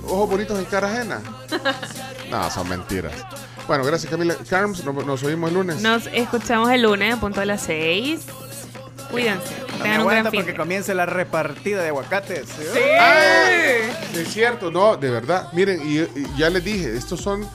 ojos 0.05 0.29
bonitos 0.29 0.57
en 0.59 0.65
cara 0.65 0.91
ajena? 0.91 1.21
No, 2.29 2.51
son 2.51 2.67
mentiras. 2.67 3.13
Bueno, 3.67 3.85
gracias 3.85 4.11
Camila. 4.11 4.35
Carms, 4.49 4.83
nos, 4.83 5.05
nos 5.05 5.23
oímos 5.23 5.49
el 5.49 5.55
lunes. 5.55 5.81
Nos 5.81 6.07
escuchamos 6.07 6.69
el 6.71 6.81
lunes 6.81 7.13
a 7.13 7.19
punto 7.21 7.39
de 7.39 7.45
las 7.45 7.61
6. 7.61 8.19
Cuídense. 9.09 9.45
No 9.71 9.77
me 9.77 9.83
Tengan 9.83 10.01
un 10.01 10.07
gran 10.07 10.17
aguanta 10.19 10.31
porque 10.31 10.53
comience 10.53 10.93
la 10.93 11.05
repartida 11.05 11.81
de 11.81 11.87
aguacates. 11.87 12.47
¡Ay! 12.99 13.89
Es 14.13 14.27
cierto, 14.33 14.71
no, 14.71 14.97
de 14.97 15.09
verdad. 15.09 15.47
Miren, 15.53 15.81
y, 15.89 15.99
y 15.99 16.27
ya 16.37 16.49
les 16.49 16.65
dije, 16.65 16.97
estos 16.97 17.21
son 17.21 17.47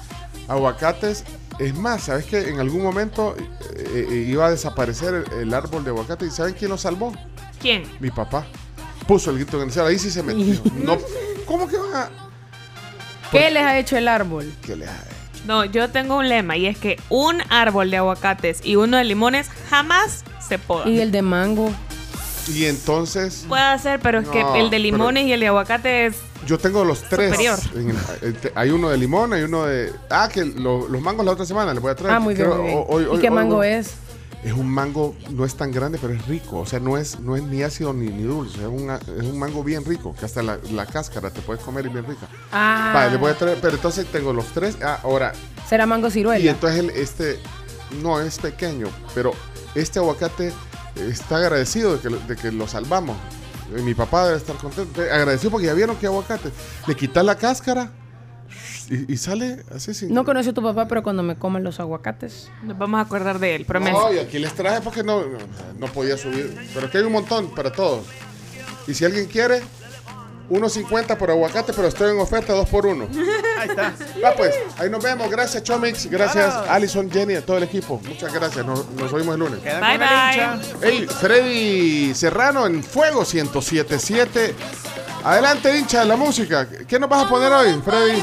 aguacates. 0.48 1.24
Es 1.62 1.74
más, 1.76 2.02
¿sabes 2.04 2.24
que 2.26 2.48
En 2.48 2.58
algún 2.60 2.82
momento 2.82 3.36
eh, 3.38 4.06
eh, 4.10 4.26
iba 4.28 4.46
a 4.46 4.50
desaparecer 4.50 5.14
el, 5.32 5.32
el 5.40 5.54
árbol 5.54 5.84
de 5.84 5.90
aguacate. 5.90 6.26
¿Y 6.26 6.30
saben 6.30 6.54
quién 6.58 6.70
lo 6.70 6.78
salvó? 6.78 7.12
¿Quién? 7.60 7.84
Mi 8.00 8.10
papá. 8.10 8.44
Puso 9.06 9.30
el 9.30 9.36
grito 9.36 9.58
en 9.58 9.64
el 9.68 9.72
cielo. 9.72 9.88
Ahí 9.88 9.98
sí 9.98 10.10
se 10.10 10.22
metió. 10.22 10.60
No, 10.74 10.98
¿Cómo 11.46 11.68
que 11.68 11.76
van 11.76 11.94
a.? 11.94 12.10
¿Qué 13.30 13.50
les 13.50 13.62
ha 13.62 13.78
hecho 13.78 13.96
el 13.96 14.08
árbol? 14.08 14.52
¿Qué 14.62 14.76
les 14.76 14.88
ha 14.88 15.04
No, 15.46 15.64
yo 15.64 15.88
tengo 15.90 16.16
un 16.16 16.28
lema 16.28 16.56
y 16.56 16.66
es 16.66 16.76
que 16.78 16.98
un 17.08 17.40
árbol 17.50 17.90
de 17.90 17.96
aguacates 17.98 18.60
y 18.64 18.76
uno 18.76 18.96
de 18.96 19.04
limones 19.04 19.48
jamás 19.70 20.24
se 20.46 20.58
poda. 20.58 20.88
Y 20.88 21.00
el 21.00 21.12
de 21.12 21.22
mango. 21.22 21.72
Y 22.48 22.64
entonces. 22.66 23.44
Puede 23.48 23.78
ser, 23.78 24.00
pero 24.00 24.18
es 24.18 24.28
que 24.28 24.40
el 24.40 24.64
de 24.70 24.70
pero- 24.70 24.82
limones 24.82 25.26
y 25.26 25.32
el 25.32 25.40
de 25.40 25.46
aguacate 25.48 26.06
es. 26.06 26.16
Yo 26.46 26.58
tengo 26.58 26.84
los 26.84 27.02
tres. 27.08 27.38
En 27.74 27.90
el- 27.90 27.96
eh, 28.22 28.52
hay 28.54 28.70
uno 28.70 28.88
de 28.90 28.98
limón, 28.98 29.32
hay 29.32 29.42
uno 29.42 29.64
de. 29.64 29.92
Ah, 30.10 30.28
que 30.32 30.44
lo- 30.44 30.88
los 30.88 31.00
mangos 31.00 31.24
la 31.24 31.32
otra 31.32 31.44
semana 31.46 31.72
les 31.72 31.82
voy 31.82 31.92
a 31.92 31.94
traer. 31.94 32.14
Ah, 32.14 32.20
muy 32.20 32.34
bien, 32.34 32.46
Creo- 32.48 32.58
muy 32.62 32.66
bien. 32.70 32.78
o- 32.78 32.86
hoy- 32.92 33.02
¿Y 33.16 33.20
qué 33.20 33.28
hoy 33.28 33.34
mango 33.34 33.62
es? 33.62 33.92
Es 34.42 34.52
un 34.52 34.68
mango, 34.68 35.14
no 35.30 35.44
es 35.44 35.54
tan 35.54 35.70
grande, 35.70 35.98
pero 36.02 36.14
es 36.14 36.26
rico. 36.26 36.58
O 36.58 36.66
sea, 36.66 36.80
no 36.80 36.98
es, 36.98 37.20
no 37.20 37.36
es 37.36 37.44
ni 37.44 37.62
ácido 37.62 37.92
ni, 37.92 38.08
ni 38.08 38.24
dulce. 38.24 38.58
Es 38.58 38.66
un, 38.66 38.90
es 38.90 39.22
un 39.24 39.38
mango 39.38 39.62
bien 39.62 39.84
rico, 39.84 40.16
que 40.18 40.24
hasta 40.26 40.42
la, 40.42 40.58
la 40.72 40.84
cáscara 40.84 41.30
te 41.30 41.40
puedes 41.42 41.62
comer 41.62 41.86
y 41.86 41.90
bien 41.90 42.04
rica. 42.04 42.26
Ah. 42.50 42.90
Vale, 42.92 43.12
les 43.12 43.20
voy 43.20 43.30
a 43.30 43.38
traer. 43.38 43.58
Pero 43.62 43.74
entonces 43.76 44.04
tengo 44.10 44.32
los 44.32 44.46
tres. 44.46 44.76
Ah, 44.82 44.98
ahora. 45.04 45.32
Será 45.68 45.86
mango 45.86 46.10
ciruela. 46.10 46.44
Y 46.44 46.48
entonces 46.48 46.80
el- 46.80 46.90
este. 46.90 47.38
No 48.02 48.20
es 48.20 48.38
pequeño, 48.38 48.88
pero 49.14 49.32
este 49.76 49.98
aguacate 50.00 50.50
está 50.96 51.36
agradecido 51.36 51.96
de 51.96 52.00
que, 52.00 52.08
de 52.26 52.36
que 52.36 52.50
lo 52.50 52.66
salvamos. 52.66 53.16
Eh, 53.76 53.82
Mi 53.82 53.94
papá 53.94 54.26
debe 54.26 54.38
estar 54.38 54.56
contento. 54.56 55.00
Agradecido 55.00 55.50
porque 55.50 55.66
ya 55.66 55.74
vieron 55.74 55.96
que 55.96 56.06
aguacate. 56.06 56.50
Le 56.86 56.94
quitas 56.94 57.24
la 57.24 57.36
cáscara 57.36 57.90
y, 58.88 59.12
y 59.12 59.16
sale 59.16 59.64
así 59.74 59.94
sin. 59.94 60.12
No 60.12 60.24
conocí 60.24 60.50
a 60.50 60.52
tu 60.52 60.62
papá, 60.62 60.86
pero 60.88 61.02
cuando 61.02 61.22
me 61.22 61.36
coman 61.36 61.62
los 61.64 61.80
aguacates. 61.80 62.50
Nos 62.62 62.76
vamos 62.78 62.98
a 62.98 63.02
acordar 63.02 63.38
de 63.38 63.54
él, 63.54 63.64
promesa. 63.64 63.92
No, 63.92 64.12
y 64.12 64.18
aquí 64.18 64.38
les 64.38 64.52
traje 64.54 64.80
porque 64.80 65.02
no, 65.02 65.22
no, 65.22 65.38
no 65.78 65.86
podía 65.88 66.16
subir. 66.16 66.54
Pero 66.74 66.86
aquí 66.86 66.98
hay 66.98 67.04
un 67.04 67.12
montón 67.12 67.54
para 67.54 67.72
todos. 67.72 68.04
Y 68.86 68.94
si 68.94 69.04
alguien 69.04 69.26
quiere, 69.26 69.62
1.50 70.52 71.16
por 71.16 71.30
aguacate, 71.30 71.72
pero 71.72 71.88
estoy 71.88 72.10
en 72.12 72.20
oferta 72.20 72.52
2 72.52 72.68
por 72.68 72.86
1 72.86 73.08
Ahí 73.58 73.68
está. 73.68 73.94
Va 74.22 74.34
pues, 74.36 74.54
ahí 74.78 74.90
nos 74.90 75.02
vemos. 75.02 75.30
Gracias 75.30 75.62
Chomix, 75.62 76.06
gracias 76.06 76.48
Vámonos. 76.48 76.70
Alison, 76.70 77.10
Jenny, 77.10 77.34
a 77.34 77.44
todo 77.44 77.56
el 77.56 77.62
equipo. 77.62 78.00
Muchas 78.06 78.32
gracias, 78.32 78.64
nos, 78.66 78.86
nos 78.90 79.12
oímos 79.12 79.34
el 79.34 79.40
lunes. 79.40 79.60
Quedan 79.60 79.80
Bye, 79.80 79.98
bye. 79.98 80.60
Hey, 80.82 81.06
Freddy 81.06 82.14
Serrano 82.14 82.66
en 82.66 82.84
Fuego 82.84 83.20
1077. 83.20 84.54
Adelante, 85.24 85.78
hincha 85.78 86.00
de 86.00 86.06
la 86.06 86.16
música. 86.16 86.68
¿Qué 86.86 86.98
nos 86.98 87.08
vas 87.08 87.24
a 87.24 87.28
poner 87.28 87.52
hoy, 87.52 87.80
Freddy? 87.84 88.20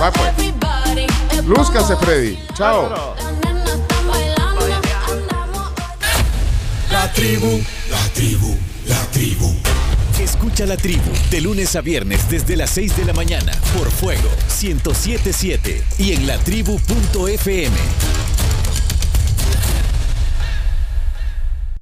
Va 0.00 0.10
pues. 0.10 1.44
Lúzcase, 1.46 1.96
Freddy. 1.96 2.38
Chao. 2.54 3.14
La 6.90 7.12
tribu, 7.12 7.62
la 7.90 8.12
tribu, 8.14 8.56
la 8.86 9.00
tribu. 9.12 9.79
Escucha 10.40 10.64
la 10.64 10.78
tribu 10.78 11.10
de 11.30 11.42
lunes 11.42 11.76
a 11.76 11.82
viernes 11.82 12.30
desde 12.30 12.56
las 12.56 12.70
6 12.70 12.96
de 12.96 13.04
la 13.04 13.12
mañana 13.12 13.52
por 13.76 13.90
Fuego 13.90 14.30
1077 14.48 15.82
y 15.98 16.12
en 16.12 16.26
latribu.fm. 16.26 17.76